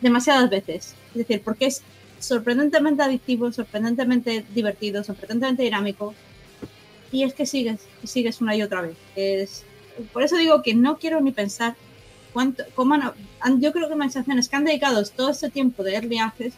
Demasiadas 0.03 0.51
veces. 0.51 0.95
Es 1.13 1.15
decir, 1.15 1.43
porque 1.43 1.67
es 1.67 1.83
sorprendentemente 2.21 3.03
adictivo, 3.03 3.51
sorprendentemente 3.53 4.45
divertido, 4.55 5.03
sorprendentemente 5.03 5.63
dinámico. 5.65 6.15
Y 7.13 7.25
es 7.25 7.35
que 7.35 7.47
sigues, 7.47 7.81
y 8.03 8.07
sigues 8.07 8.41
una 8.41 8.55
y 8.55 8.63
otra 8.63 8.83
vez. 8.83 8.97
Es, 9.17 9.65
por 10.13 10.23
eso 10.23 10.37
digo 10.37 10.63
que 10.63 10.75
no 10.75 10.99
quiero 10.99 11.21
ni 11.21 11.33
pensar 11.33 11.75
cuánto, 12.33 12.63
cómo 12.77 12.95
han- 12.95 13.61
yo 13.61 13.73
creo 13.73 13.89
que 13.89 13.95
organizaciones 13.95 14.49
que 14.49 14.57
han 14.57 14.65
dedicado 14.65 15.03
todo 15.05 15.31
este 15.31 15.51
tiempo 15.51 15.83
de 15.83 15.95
early 15.95 16.19
access 16.19 16.55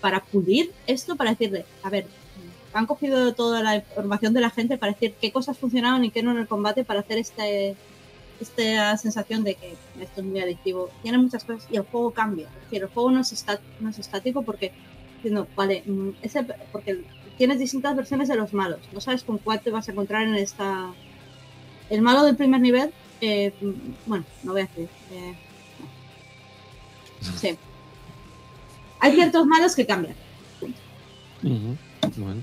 para 0.00 0.20
pulir 0.24 0.72
esto, 0.86 1.16
para 1.16 1.30
decirle, 1.32 1.66
a 1.82 1.90
ver, 1.90 2.06
han 2.72 2.86
cogido 2.86 3.34
toda 3.34 3.62
la 3.62 3.76
información 3.76 4.32
de 4.32 4.40
la 4.40 4.48
gente 4.50 4.78
para 4.78 4.92
decir 4.92 5.14
qué 5.20 5.32
cosas 5.32 5.58
funcionaban 5.58 6.04
y 6.04 6.10
qué 6.10 6.22
no 6.22 6.30
en 6.30 6.38
el 6.38 6.46
combate 6.48 6.84
para 6.84 7.00
hacer 7.00 7.18
este 7.18 7.76
esta 8.40 8.96
sensación 8.96 9.44
de 9.44 9.54
que 9.54 9.74
esto 10.00 10.20
es 10.22 10.26
muy 10.26 10.40
adictivo. 10.40 10.88
Tiene 11.02 11.18
muchas 11.18 11.44
cosas 11.44 11.68
y 11.70 11.76
el 11.76 11.82
juego 11.82 12.10
cambia. 12.12 12.46
Es 12.46 12.64
decir, 12.64 12.82
el 12.82 12.88
juego 12.88 13.10
no 13.10 13.20
es 13.20 13.98
estático 13.98 14.40
porque, 14.40 14.72
no, 15.24 15.46
vale, 15.54 15.82
mm, 15.84 16.10
ese, 16.22 16.46
porque 16.72 17.02
tienes 17.36 17.58
distintas 17.58 17.96
versiones 17.96 18.28
de 18.28 18.36
los 18.36 18.52
malos. 18.54 18.80
No 18.92 19.00
sabes 19.00 19.24
con 19.24 19.38
cuál 19.38 19.60
te 19.60 19.70
vas 19.70 19.88
a 19.88 19.92
encontrar 19.92 20.26
en 20.26 20.34
esta. 20.34 20.92
El 21.90 22.02
malo 22.02 22.24
del 22.24 22.36
primer 22.36 22.60
nivel, 22.60 22.92
eh, 23.20 23.52
bueno, 24.06 24.24
no 24.44 24.52
voy 24.52 24.62
a 24.62 24.66
decir. 24.66 24.88
eh. 25.12 25.34
Sí. 27.36 27.58
Hay 29.00 29.12
ciertos 29.12 29.46
malos 29.46 29.74
que 29.74 29.86
cambian. 29.86 30.14
Bueno. 32.16 32.42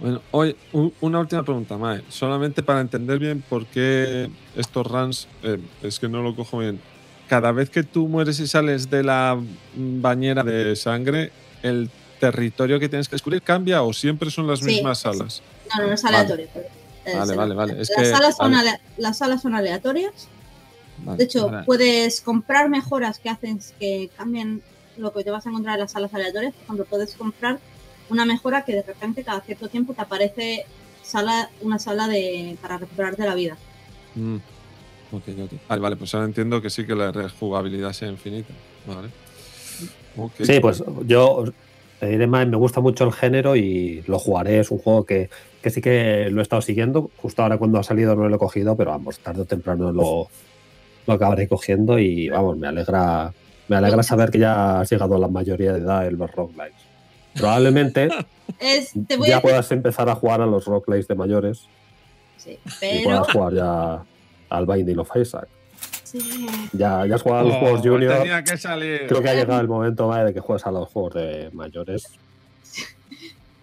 Bueno, 0.00 0.20
hoy 0.30 0.54
una 1.00 1.20
última 1.20 1.42
pregunta, 1.42 1.78
Mae. 1.78 2.02
Solamente 2.08 2.62
para 2.62 2.80
entender 2.80 3.18
bien 3.18 3.42
por 3.48 3.64
qué 3.66 4.28
estos 4.54 4.86
runs, 4.86 5.28
eh, 5.42 5.58
es 5.82 5.98
que 5.98 6.08
no 6.08 6.22
lo 6.22 6.36
cojo 6.36 6.58
bien. 6.58 6.80
Cada 7.28 7.50
vez 7.52 7.70
que 7.70 7.82
tú 7.82 8.06
mueres 8.06 8.38
y 8.40 8.46
sales 8.46 8.90
de 8.90 9.02
la 9.02 9.36
mm, 9.36 10.02
bañera 10.02 10.42
de 10.44 10.76
sangre, 10.76 11.32
¿el 11.66 11.90
territorio 12.20 12.78
que 12.80 12.88
tienes 12.88 13.08
que 13.08 13.16
descubrir 13.16 13.42
cambia 13.42 13.82
o 13.82 13.92
siempre 13.92 14.30
son 14.30 14.46
las 14.46 14.60
Sí, 14.60 14.66
mismas 14.66 14.98
sí. 14.98 15.02
salas? 15.04 15.42
No, 15.78 15.86
no 15.86 15.92
es 15.92 16.04
aleatorio. 16.04 16.48
Vale, 17.14 17.34
vale, 17.36 17.54
vale. 17.54 17.80
Es 17.80 17.90
las, 17.90 17.98
que- 17.98 18.10
salas 18.10 18.36
son 18.36 18.52
vale. 18.52 18.70
ale- 18.70 18.80
las 18.96 19.18
salas 19.18 19.42
son 19.42 19.54
aleatorias. 19.54 20.28
De 21.16 21.24
hecho, 21.24 21.50
puedes 21.66 22.20
comprar 22.20 22.68
mejoras 22.68 23.18
que 23.18 23.28
hacen 23.28 23.60
que 23.78 24.10
cambien 24.16 24.62
lo 24.96 25.12
que 25.12 25.22
te 25.24 25.30
vas 25.30 25.46
a 25.46 25.50
encontrar 25.50 25.74
en 25.74 25.80
las 25.82 25.92
salas 25.92 26.12
aleatorias. 26.14 26.54
Por 26.54 26.62
ejemplo, 26.64 26.86
puedes 26.88 27.14
comprar 27.14 27.58
una 28.08 28.24
mejora 28.24 28.64
que 28.64 28.72
de 28.72 28.82
repente 28.82 29.22
cada 29.24 29.40
cierto 29.42 29.68
tiempo 29.68 29.92
te 29.92 30.02
aparece 30.02 30.64
sala, 31.02 31.50
una 31.60 31.78
sala 31.78 32.08
de, 32.08 32.56
para 32.62 32.78
recuperarte 32.78 33.24
la 33.24 33.34
vida. 33.34 33.56
Mm, 34.14 34.36
ok, 35.12 35.22
ok. 35.44 35.52
Vale, 35.68 35.80
vale, 35.82 35.96
pues 35.96 36.14
ahora 36.14 36.26
entiendo 36.26 36.62
que 36.62 36.70
sí 36.70 36.86
que 36.86 36.94
la 36.94 37.12
rejugabilidad 37.12 37.92
sea 37.92 38.08
infinita. 38.08 38.52
Vale. 38.86 39.08
Sí, 40.42 40.60
pues 40.60 40.82
yo 41.06 41.44
te 42.00 42.06
diré 42.06 42.26
más, 42.26 42.46
me 42.46 42.56
gusta 42.56 42.80
mucho 42.80 43.04
el 43.04 43.12
género 43.12 43.56
y 43.56 44.02
lo 44.06 44.18
jugaré. 44.18 44.60
Es 44.60 44.70
un 44.70 44.78
juego 44.78 45.04
que, 45.04 45.30
que 45.62 45.70
sí 45.70 45.80
que 45.80 46.28
lo 46.30 46.40
he 46.40 46.42
estado 46.42 46.62
siguiendo. 46.62 47.10
Justo 47.16 47.42
ahora 47.42 47.58
cuando 47.58 47.78
ha 47.78 47.82
salido 47.82 48.14
no 48.14 48.28
lo 48.28 48.36
he 48.36 48.38
cogido, 48.38 48.76
pero 48.76 48.90
vamos, 48.90 49.18
tarde 49.18 49.42
o 49.42 49.44
temprano 49.44 49.92
lo, 49.92 50.28
lo 51.06 51.12
acabaré 51.12 51.48
cogiendo 51.48 51.98
y 51.98 52.28
vamos, 52.28 52.58
me 52.58 52.68
alegra, 52.68 53.32
me 53.68 53.76
alegra 53.76 54.02
saber 54.02 54.30
que 54.30 54.38
ya 54.38 54.80
has 54.80 54.90
llegado 54.90 55.16
a 55.16 55.18
la 55.18 55.28
mayoría 55.28 55.72
de 55.72 55.80
edad 55.80 56.06
el 56.06 56.18
roguelikes. 56.18 56.86
Probablemente 57.34 58.08
Es, 58.60 58.92
te 59.06 59.16
voy 59.16 59.28
ya 59.28 59.38
a 59.38 59.42
puedas 59.42 59.70
empezar 59.72 60.08
a 60.08 60.14
jugar 60.14 60.40
a 60.40 60.46
los 60.46 60.66
roguelikes 60.66 61.08
de 61.08 61.14
mayores 61.14 61.66
sí, 62.36 62.52
y 62.52 62.70
pero 62.80 63.04
puedas 63.04 63.32
jugar 63.32 63.54
ya 63.54 64.02
al 64.48 64.66
Binding 64.66 64.98
of 64.98 65.10
Isaac. 65.16 65.48
Sí, 66.06 66.46
Ya, 66.72 67.04
ya 67.06 67.14
has 67.16 67.22
jugado 67.22 67.40
a 67.40 67.44
los 67.44 67.54
Oh, 67.56 67.58
juegos 67.60 67.80
junior. 67.82 68.18
Tenía 68.18 68.44
que 68.44 68.56
salir. 68.56 69.06
Creo 69.08 69.22
que 69.22 69.28
ha 69.28 69.34
llegado 69.34 69.60
el 69.60 69.68
momento 69.68 70.10
de 70.12 70.32
que 70.32 70.40
juegues 70.40 70.66
a 70.66 70.70
los 70.70 70.88
juegos 70.88 71.14
de 71.14 71.50
mayores. 71.52 72.06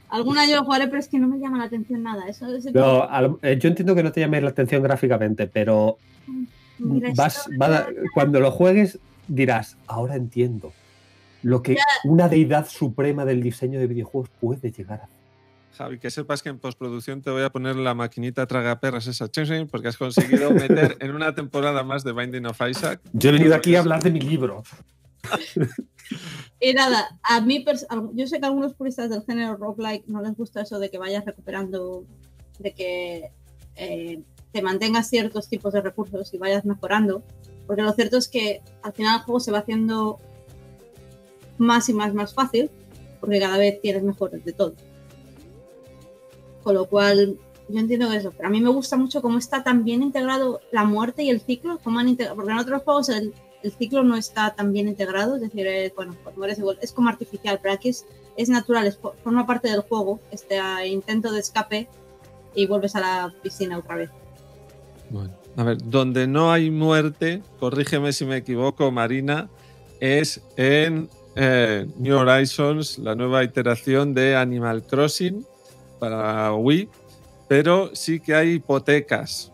algún 0.10 0.38
año 0.38 0.58
lo 0.58 0.64
jugaré, 0.64 0.88
pero 0.88 1.00
es 1.00 1.08
que 1.08 1.18
no 1.18 1.28
me 1.28 1.40
llama 1.40 1.58
la 1.58 1.64
atención 1.64 2.04
nada. 2.04 2.28
Eso 2.28 2.54
es 2.56 2.66
el- 2.68 2.74
No, 2.74 3.04
al- 3.04 3.38
eh, 3.42 3.58
yo 3.60 3.68
entiendo 3.70 3.96
que 3.96 4.04
no 4.04 4.12
te 4.12 4.20
llame 4.22 4.40
la 4.42 4.50
atención 4.50 4.84
gráficamente, 4.84 5.48
pero 5.48 5.98
vas, 7.16 7.48
va 7.60 7.78
a- 7.78 7.88
cuando 8.14 8.40
lo 8.40 8.52
juegues 8.52 9.00
dirás, 9.28 9.76
ahora 9.88 10.16
entiendo 10.16 10.72
lo 11.42 11.64
que 11.64 11.78
una 12.04 12.30
deidad 12.30 12.68
suprema 12.68 13.26
del 13.26 13.42
diseño 13.42 13.80
de 13.80 13.88
videojuegos 13.88 14.30
puede 14.40 14.72
llegar 14.72 15.02
a 15.02 15.04
hacer. 15.06 15.23
Javi, 15.78 16.00
que 16.00 16.12
sepas 16.12 16.44
que 16.44 16.50
en 16.50 16.60
postproducción 16.60 17.22
te 17.22 17.32
voy 17.32 17.44
a 17.44 17.50
poner 17.50 17.76
la 17.76 17.96
maquinita 17.96 18.46
tragaperras 18.46 19.08
esa 19.08 19.28
porque 19.70 19.88
has 19.88 19.98
conseguido 19.98 20.52
meter 20.52 20.98
en 21.00 21.16
una 21.16 21.34
temporada 21.34 21.84
más 21.84 22.04
de 22.04 22.14
Binding 22.14 22.46
of 22.46 22.62
Isaac. 22.70 23.02
Yo 23.14 23.30
he 23.30 23.34
venido 23.34 23.56
aquí 23.56 23.76
a 23.76 23.80
hablar 23.80 24.04
de 24.04 24.12
mi 24.12 24.22
libro. 24.22 24.64
Y 26.60 26.74
nada, 26.74 27.20
a 27.24 27.42
mí, 27.42 27.66
yo 28.14 28.28
sé 28.28 28.40
que 28.40 28.46
a 28.46 28.48
algunos 28.48 28.74
puristas 28.74 29.10
del 29.10 29.24
género 29.24 29.58
roguelike 29.58 30.08
no 30.08 30.22
les 30.22 30.36
gusta 30.36 30.62
eso 30.62 30.80
de 30.80 30.90
que 30.90 30.98
vayas 30.98 31.26
recuperando, 31.26 32.06
de 32.60 32.74
que 32.74 33.32
eh, 33.76 34.22
te 34.52 34.62
mantengas 34.62 35.10
ciertos 35.10 35.50
tipos 35.50 35.74
de 35.74 35.82
recursos 35.82 36.34
y 36.34 36.38
vayas 36.38 36.64
mejorando, 36.64 37.24
porque 37.68 37.82
lo 37.82 37.92
cierto 37.94 38.18
es 38.18 38.30
que 38.30 38.62
al 38.82 38.94
final 38.94 39.20
el 39.20 39.26
juego 39.26 39.40
se 39.42 39.52
va 39.52 39.60
haciendo 39.60 40.20
más 41.58 41.90
y 41.90 41.94
más 41.94 42.14
más 42.14 42.34
fácil, 42.34 42.70
porque 43.20 43.40
cada 43.40 43.58
vez 43.58 43.82
tienes 43.82 44.04
mejores 44.04 44.46
de 44.46 44.54
todo. 44.54 44.76
Con 46.64 46.76
lo 46.76 46.86
cual, 46.86 47.38
yo 47.68 47.80
entiendo 47.80 48.12
eso, 48.12 48.32
pero 48.36 48.48
a 48.48 48.52
mí 48.52 48.62
me 48.62 48.70
gusta 48.70 48.98
mucho 48.98 49.22
cómo 49.22 49.38
está 49.38 49.64
tan 49.64 49.84
bien 49.84 50.02
integrado 50.02 50.62
la 50.72 50.86
muerte 50.86 51.24
y 51.24 51.30
el 51.30 51.42
ciclo, 51.42 51.80
cómo 51.84 52.00
han 52.00 52.16
porque 52.16 52.52
en 52.52 52.58
otros 52.58 52.84
juegos 52.84 53.10
el, 53.10 53.34
ciclo 53.78 54.04
no 54.04 54.18
está 54.18 54.54
tan 54.56 54.74
bien 54.74 54.88
integrado, 54.90 55.36
es 55.36 55.42
decir, 55.42 55.66
eh, 55.68 55.94
bueno, 55.96 56.16
mueres 56.36 56.60
igual, 56.60 56.78
es 56.82 56.92
como 56.92 57.08
artificial, 57.10 57.60
pero 57.62 57.74
aquí 57.74 57.90
es, 57.90 58.50
natural, 58.50 58.88
es, 58.88 59.00
fo- 59.00 59.14
forma 59.24 59.46
parte 59.48 59.70
del 59.70 59.82
juego, 59.82 60.20
este 60.32 60.60
ah, 60.60 60.86
intento 60.86 61.32
de 61.32 61.40
escape 61.40 61.88
y 62.56 62.68
vuelves 62.68 62.96
a 62.96 63.00
la 63.00 63.34
piscina 63.42 63.78
otra 63.78 63.96
vez. 63.96 64.10
Bueno, 65.10 65.32
a 65.56 65.64
ver, 65.64 65.78
donde 65.82 66.28
no 66.28 66.52
hay 66.52 66.72
muerte, 66.72 67.42
corrígeme 67.60 68.12
si 68.12 68.26
me 68.26 68.38
equivoco, 68.38 68.92
Marina, 68.92 69.50
es 70.02 70.42
en 70.58 71.10
eh, 71.36 71.88
New 71.98 72.18
Horizons, 72.18 73.00
la 73.00 73.16
nueva 73.16 73.44
iteración 73.44 74.14
de 74.14 74.36
Animal 74.36 74.84
Crossing 74.84 75.46
para 76.04 76.54
Wii, 76.54 76.90
pero 77.48 77.96
sí 77.96 78.20
que 78.20 78.36
hay 78.36 78.56
hipotecas. 78.56 79.50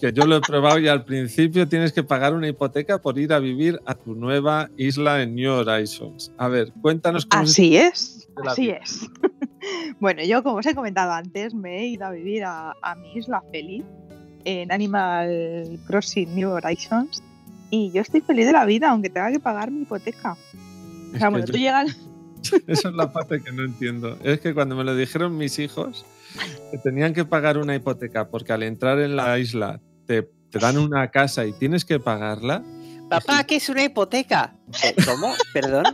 Que 0.00 0.12
yo 0.14 0.24
lo 0.24 0.36
he 0.36 0.40
probado 0.40 0.78
y 0.78 0.88
al 0.88 1.04
principio 1.04 1.68
tienes 1.68 1.92
que 1.92 2.02
pagar 2.02 2.34
una 2.34 2.48
hipoteca 2.48 2.98
por 2.98 3.18
ir 3.18 3.34
a 3.34 3.38
vivir 3.38 3.78
a 3.84 3.94
tu 3.94 4.14
nueva 4.14 4.70
isla 4.78 5.22
en 5.22 5.34
New 5.34 5.52
Horizons. 5.52 6.32
A 6.38 6.48
ver, 6.48 6.72
cuéntanos 6.80 7.26
cómo 7.26 7.42
Así 7.42 7.76
es, 7.76 8.28
así 8.46 8.62
vida. 8.62 8.78
es. 8.82 9.08
bueno, 10.00 10.24
yo 10.24 10.42
como 10.42 10.56
os 10.56 10.66
he 10.66 10.74
comentado 10.74 11.12
antes, 11.12 11.54
me 11.54 11.80
he 11.80 11.86
ido 11.88 12.06
a 12.06 12.10
vivir 12.10 12.44
a, 12.44 12.72
a 12.82 12.94
mi 12.94 13.12
isla 13.12 13.44
feliz 13.52 13.84
en 14.44 14.72
Animal 14.72 15.78
Crossing 15.86 16.34
New 16.34 16.50
Horizons 16.50 17.22
y 17.70 17.92
yo 17.92 18.00
estoy 18.00 18.22
feliz 18.22 18.46
de 18.46 18.52
la 18.52 18.64
vida, 18.64 18.90
aunque 18.90 19.10
tenga 19.10 19.30
que 19.30 19.38
pagar 19.38 19.70
mi 19.70 19.82
hipoteca. 19.82 20.36
O 21.14 21.18
sea, 21.18 21.28
bueno, 21.28 21.44
tú 21.44 21.58
llegas... 21.58 21.96
Esa 22.66 22.88
es 22.88 22.94
la 22.94 23.12
parte 23.12 23.42
que 23.42 23.52
no 23.52 23.64
entiendo. 23.64 24.16
Es 24.24 24.40
que 24.40 24.54
cuando 24.54 24.76
me 24.76 24.84
lo 24.84 24.94
dijeron 24.96 25.36
mis 25.36 25.58
hijos, 25.58 26.04
que 26.70 26.78
tenían 26.78 27.12
que 27.14 27.24
pagar 27.24 27.58
una 27.58 27.74
hipoteca 27.74 28.28
porque 28.28 28.52
al 28.52 28.62
entrar 28.62 28.98
en 29.00 29.16
la 29.16 29.38
isla 29.38 29.80
te, 30.06 30.22
te 30.50 30.58
dan 30.58 30.78
una 30.78 31.10
casa 31.10 31.44
y 31.46 31.52
tienes 31.52 31.84
que 31.84 31.98
pagarla. 32.00 32.62
Papá, 33.08 33.42
¿qué 33.42 33.56
es 33.56 33.68
una 33.68 33.82
hipoteca? 33.82 34.54
Eh, 34.84 34.94
¿Cómo? 35.04 35.34
¿Perdón? 35.52 35.84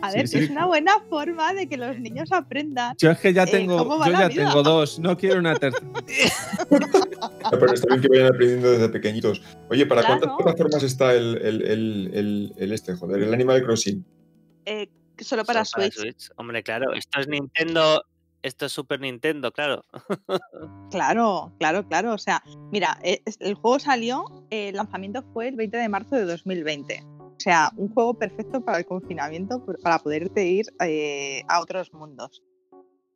A 0.00 0.10
ver, 0.12 0.26
sí. 0.26 0.38
es 0.38 0.50
una 0.50 0.66
buena 0.66 0.92
forma 1.08 1.54
de 1.54 1.68
que 1.68 1.76
los 1.76 1.96
niños 1.98 2.32
aprendan. 2.32 2.94
Yo 2.98 3.10
es 3.12 3.18
que 3.18 3.32
ya 3.32 3.44
Eh, 3.44 3.50
tengo, 3.50 3.78
¿cómo 3.78 3.98
va 3.98 4.06
yo 4.06 4.12
la 4.12 4.20
ya 4.22 4.28
vida? 4.28 4.46
tengo 4.48 4.62
dos, 4.64 4.98
no 4.98 5.16
quiero 5.16 5.38
una 5.38 5.54
tercera. 5.56 5.86
Ah, 7.44 7.50
Pero 7.52 7.72
está 7.72 7.86
bien 7.86 8.00
que 8.00 8.08
vayan 8.08 8.26
aprendiendo 8.26 8.70
desde 8.72 8.88
pequeñitos. 8.88 9.40
Oye, 9.70 9.86
¿para 9.86 10.00
Claro. 10.02 10.18
cuántas 10.20 10.36
plataformas 10.42 10.82
está 10.82 11.14
el, 11.14 11.36
el, 11.38 11.62
el, 11.62 12.10
el, 12.14 12.52
el 12.56 12.72
este, 12.72 12.94
joder, 12.96 13.22
el 13.22 13.32
Animal 13.32 13.62
Crossing? 13.62 14.04
Eh, 14.64 14.88
solo 15.18 15.44
para 15.44 15.64
Solo 15.64 15.90
Switch. 15.90 16.30
Hombre, 16.36 16.62
claro, 16.62 16.92
esto 16.92 17.20
es 17.20 17.28
Nintendo, 17.28 18.04
esto 18.42 18.66
es 18.66 18.72
Super 18.72 19.00
Nintendo, 19.00 19.52
claro. 19.52 19.82
Claro, 20.90 21.52
claro, 21.58 21.88
claro. 21.88 22.12
O 22.12 22.18
sea, 22.18 22.42
mira, 22.70 22.98
eh, 23.02 23.22
el 23.40 23.54
juego 23.54 23.78
salió, 23.78 24.24
eh, 24.50 24.68
el 24.68 24.76
lanzamiento 24.76 25.22
fue 25.32 25.48
el 25.48 25.56
20 25.56 25.76
de 25.78 25.88
marzo 25.88 26.16
de 26.16 26.24
2020. 26.24 27.02
O 27.06 27.40
sea, 27.40 27.72
un 27.76 27.92
juego 27.92 28.14
perfecto 28.14 28.62
para 28.64 28.78
el 28.78 28.86
confinamiento, 28.86 29.64
para 29.82 29.98
poderte 29.98 30.46
ir 30.46 30.66
eh, 30.84 31.42
a 31.48 31.60
otros 31.60 31.92
mundos. 31.94 32.42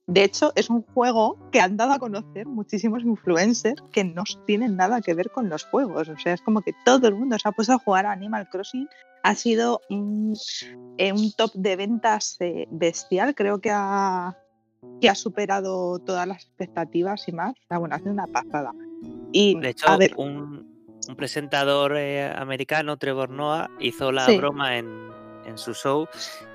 De 0.07 0.23
hecho, 0.25 0.53
es 0.55 0.71
un 0.71 0.83
juego 0.83 1.37
que 1.51 1.61
han 1.61 1.77
dado 1.77 1.93
a 1.93 1.99
conocer 1.99 2.47
muchísimos 2.47 3.03
influencers 3.03 3.83
que 3.93 4.05
no 4.05 4.23
tienen 4.47 4.77
nada 4.77 5.01
que 5.01 5.15
ver 5.15 5.31
con 5.31 5.49
los 5.49 5.65
juegos. 5.65 6.09
O 6.09 6.17
sea, 6.17 6.33
es 6.33 6.41
como 6.43 6.63
que 6.63 6.73
todo 6.85 7.09
el 7.09 7.15
mundo 7.15 7.37
se 7.39 7.49
ha 7.49 7.53
puesto 7.53 7.75
a 7.75 7.79
jugar 7.79 8.07
a 8.07 8.13
Animal 8.13 8.49
Crossing. 8.49 8.89
Ha 9.23 9.35
sido 9.35 9.81
un, 9.91 10.35
eh, 10.99 11.13
un 11.13 11.33
top 11.33 11.53
de 11.55 11.77
ventas 11.77 12.37
eh, 12.41 12.67
bestial. 12.71 13.35
Creo 13.35 13.61
que 13.61 13.71
ha, 13.73 14.37
que 15.01 15.09
ha 15.09 15.15
superado 15.15 15.99
todas 15.99 16.27
las 16.29 16.45
expectativas 16.45 17.27
y 17.29 17.33
más. 17.33 17.55
Sea, 17.69 17.79
bueno, 17.79 17.95
ha 17.97 17.99
sido 17.99 18.13
una 18.13 18.27
pasada. 18.27 18.73
Y, 19.33 19.59
De 19.61 19.71
hecho, 19.71 19.89
a 19.89 19.97
ver, 19.97 20.13
un, 20.17 20.65
un 21.09 21.17
presentador 21.17 21.97
eh, 21.97 22.33
americano, 22.37 22.97
Trevor 22.97 23.31
Noah, 23.31 23.71
hizo 23.81 24.13
la 24.13 24.27
Sí. 24.27 24.37
broma 24.39 24.79
en, 24.79 24.87
en 25.45 25.59
su 25.59 25.75
show 25.75 26.07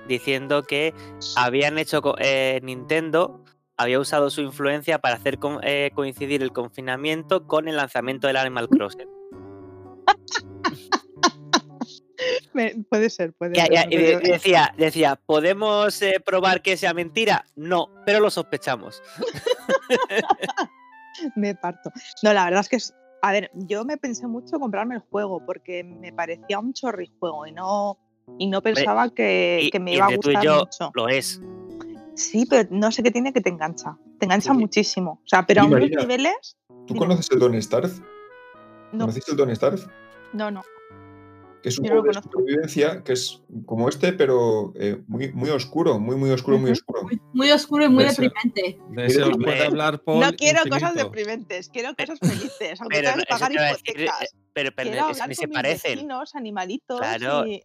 diciendo 0.08 0.64
que 0.64 0.94
habían 1.38 1.78
hecho 1.78 2.02
eh, 2.20 2.60
Nintendo 2.64 3.44
había 3.78 4.00
usado 4.00 4.30
su 4.30 4.42
influencia 4.42 5.00
para 5.00 5.16
hacer 5.16 5.40
co- 5.40 5.60
eh, 5.64 5.92
coincidir 5.96 6.44
el 6.44 6.52
confinamiento 6.52 7.48
con 7.48 7.68
el 7.68 7.78
lanzamiento 7.78 8.28
del 8.28 8.38
Animal 8.38 8.70
Crossing. 8.70 9.08
Me- 12.54 12.76
puede 12.90 13.10
ser, 13.10 13.34
puede 13.34 13.56
Ya, 13.56 13.66
ser. 13.66 13.90
ya, 13.90 14.20
decía, 14.20 14.74
decía, 14.78 15.16
¿podemos 15.26 16.02
eh, 16.02 16.22
probar 16.26 16.62
que 16.62 16.78
sea 16.78 16.94
mentira? 16.94 17.46
No, 17.56 17.90
pero 18.06 18.20
lo 18.20 18.30
sospechamos. 18.30 19.02
me 21.36 21.56
parto. 21.56 21.92
No, 22.24 22.34
la 22.34 22.46
verdad 22.46 22.62
es 22.62 22.70
que 22.70 22.76
es. 22.78 22.94
A 23.24 23.32
ver, 23.32 23.52
yo 23.54 23.86
me 23.86 23.98
pensé 23.98 24.26
mucho 24.26 24.60
comprarme 24.60 24.96
el 24.96 25.02
juego 25.02 25.46
porque 25.46 25.84
me 25.84 26.12
parecía 26.12 26.58
un 26.58 26.74
chorrijuego 26.74 27.46
y 27.46 27.52
no, 27.52 28.00
y 28.40 28.48
no 28.48 28.64
pensaba 28.64 29.14
que, 29.14 29.60
Y, 29.64 29.70
que 29.70 29.80
me 29.80 29.92
y 29.94 29.98
iba 29.98 30.08
a 30.08 30.14
entre 30.14 30.22
tú 30.22 30.30
y 30.32 30.34
gustar 30.34 30.44
yo 30.46 30.60
mucho. 30.62 30.92
lo 30.96 31.08
es. 31.08 31.40
Sí, 32.16 32.48
pero 32.50 32.68
no 32.72 32.92
sé 32.92 33.04
qué 33.04 33.12
tiene 33.12 33.32
que 33.32 33.42
te 33.42 33.50
engancha. 33.50 33.96
Te 34.20 34.26
engancha 34.26 34.54
Sí. 34.54 34.58
muchísimo. 34.58 35.22
O 35.24 35.28
sea, 35.28 35.46
pero 35.46 35.62
a 35.62 35.66
unos 35.66 35.82
niveles. 35.90 36.58
¿Tú 36.68 36.86
Dime. 36.96 37.00
conoces 37.00 37.30
el 37.32 37.40
Don 37.40 37.62
Starve? 37.62 37.92
No, 38.92 39.00
¿Conociste 39.06 39.32
el 39.32 39.38
Don 39.38 39.56
Starve? 39.56 39.82
no, 40.34 40.50
no. 40.50 40.64
Que 41.62 41.70
es 41.70 41.78
un 41.80 41.88
juego 41.88 42.04
de 42.04 42.14
supervivencia 42.14 43.04
que 43.04 43.14
es 43.14 43.42
como 43.66 43.88
este, 43.88 44.14
pero 44.14 44.74
eh, 44.76 45.02
muy, 45.08 45.32
muy 45.32 45.50
oscuro, 45.52 46.00
muy, 46.00 46.16
muy 46.16 46.32
oscuro, 46.32 46.58
muy 46.58 46.72
oscuro. 46.72 47.04
Muy, 47.04 47.22
muy 47.34 47.52
oscuro 47.52 47.86
y 47.86 47.90
muy 47.90 48.04
deprimente. 48.04 48.80
De 48.90 49.06
ese 49.06 49.22
os 49.22 49.30
Hombre, 49.30 49.52
puede 49.52 49.66
hablar 49.68 50.02
Paul. 50.04 50.20
no 50.22 50.34
quiero 50.34 50.62
cosas 50.70 50.96
deprimentes, 50.96 51.70
quiero 51.70 51.94
cosas 51.96 52.18
felices. 52.20 52.82
Aunque 52.82 52.98
Pero 53.02 53.12
tengas 53.12 53.26
que 53.26 53.30
pagar 53.34 53.52
hipotecas. 53.52 54.22
eh, 54.24 54.26
pero, 54.54 54.72
pero 54.76 54.90
Quiero 54.92 55.06
es 55.10 55.18
que 55.18 55.22
hablar 55.24 55.30
ni 55.30 55.36
se 55.36 55.48
parecen. 55.48 55.92
vecinos, 55.96 56.36
animalitos. 56.36 57.00
Claro. 57.00 57.46
y- 57.48 57.62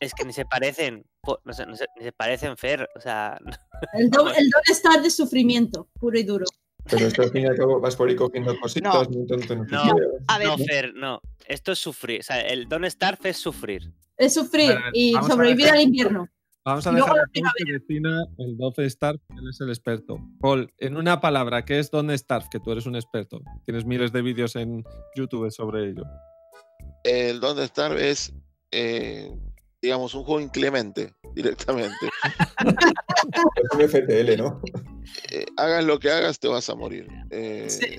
Es 0.00 0.14
que 0.14 0.24
ni 0.24 0.32
se 0.32 0.44
parecen. 0.44 1.04
No 1.44 1.52
se- 1.52 1.66
ni 1.66 1.76
se 2.04 2.12
parecen, 2.12 2.56
Fer. 2.56 2.88
O 2.94 3.00
sea, 3.00 3.38
El 3.94 4.10
don, 4.10 4.28
el 4.28 4.48
don 4.50 4.62
está 4.70 5.00
de 5.00 5.10
sufrimiento, 5.10 5.88
puro 5.98 6.18
y 6.18 6.22
duro. 6.22 6.44
Pero 6.84 7.06
esto 7.06 7.22
al 7.22 7.30
fin 7.30 7.42
y 7.42 7.46
al 7.46 7.56
cabo 7.56 7.80
vas 7.80 7.96
por 7.96 8.08
ahí 8.08 8.16
cogiendo 8.16 8.58
cositas, 8.60 9.08
No. 9.10 9.24
no. 9.70 9.94
A 10.26 10.38
ver, 10.38 10.46
no, 10.48 10.58
Fer, 10.58 10.94
no. 10.94 11.20
Esto 11.46 11.72
es 11.72 11.78
sufrir. 11.78 12.20
O 12.20 12.22
sea, 12.22 12.40
el 12.40 12.68
Don't 12.68 12.84
Starve 12.86 13.30
es 13.30 13.36
sufrir. 13.36 13.92
Es 14.16 14.34
sufrir 14.34 14.76
y 14.94 15.12
sobrevivir 15.14 15.64
dejar- 15.66 15.76
al 15.78 15.82
invierno. 15.82 16.28
Vamos 16.64 16.86
a 16.86 16.92
dejar 16.92 17.16
que 17.32 17.72
defina 17.72 18.26
el 18.36 18.56
Dove 18.58 18.90
Starve, 18.90 19.20
él 19.30 19.48
es 19.48 19.60
el 19.60 19.68
experto. 19.70 20.18
Paul, 20.40 20.70
en 20.78 20.96
una 20.98 21.18
palabra, 21.20 21.64
¿qué 21.64 21.78
es 21.78 21.90
Don 21.90 22.10
Starve? 22.10 22.46
Que 22.50 22.60
tú 22.60 22.72
eres 22.72 22.84
un 22.84 22.94
experto. 22.96 23.40
Tienes 23.64 23.86
miles 23.86 24.12
de 24.12 24.20
vídeos 24.20 24.54
en 24.56 24.84
YouTube 25.16 25.50
sobre 25.50 25.88
ello. 25.90 26.02
El 27.04 27.40
Don't 27.40 27.58
Starve 27.60 28.10
es, 28.10 28.34
eh, 28.70 29.30
digamos, 29.80 30.14
un 30.14 30.24
juego 30.24 30.40
inclemente 30.40 31.14
directamente. 31.34 32.08
Es 33.56 33.70
un 33.74 33.88
FTL, 33.88 34.36
¿no? 34.36 34.60
Eh, 35.30 35.46
hagas 35.56 35.84
lo 35.84 35.98
que 35.98 36.10
hagas, 36.10 36.38
te 36.38 36.48
vas 36.48 36.68
a 36.68 36.74
morir. 36.74 37.08
Eh, 37.30 37.66
Sí. 37.68 37.98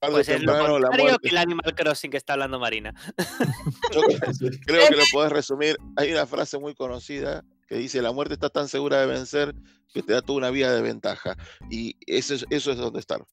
Pues 0.00 0.28
es 0.28 0.42
lo 0.42 0.78
la 0.78 0.90
que 1.20 1.28
el 1.28 1.38
Animal 1.38 1.74
Crossing 1.74 2.10
que 2.10 2.16
está 2.16 2.34
hablando 2.34 2.60
Marina. 2.60 2.94
Yo 3.92 4.00
creo 4.66 4.88
que 4.88 4.96
lo 4.96 5.02
podés 5.12 5.32
resumir. 5.32 5.76
Hay 5.96 6.12
una 6.12 6.24
frase 6.26 6.56
muy 6.58 6.74
conocida 6.74 7.44
que 7.66 7.76
dice: 7.76 8.00
La 8.00 8.12
muerte 8.12 8.34
está 8.34 8.48
tan 8.48 8.68
segura 8.68 9.00
de 9.00 9.06
vencer 9.06 9.54
que 9.92 10.02
te 10.02 10.12
da 10.12 10.22
toda 10.22 10.38
una 10.38 10.50
vida 10.50 10.72
de 10.72 10.82
ventaja. 10.82 11.36
Y 11.68 11.96
eso 12.06 12.34
es, 12.34 12.46
eso 12.50 12.70
es 12.70 12.78
donde 12.78 13.00
estar. 13.00 13.24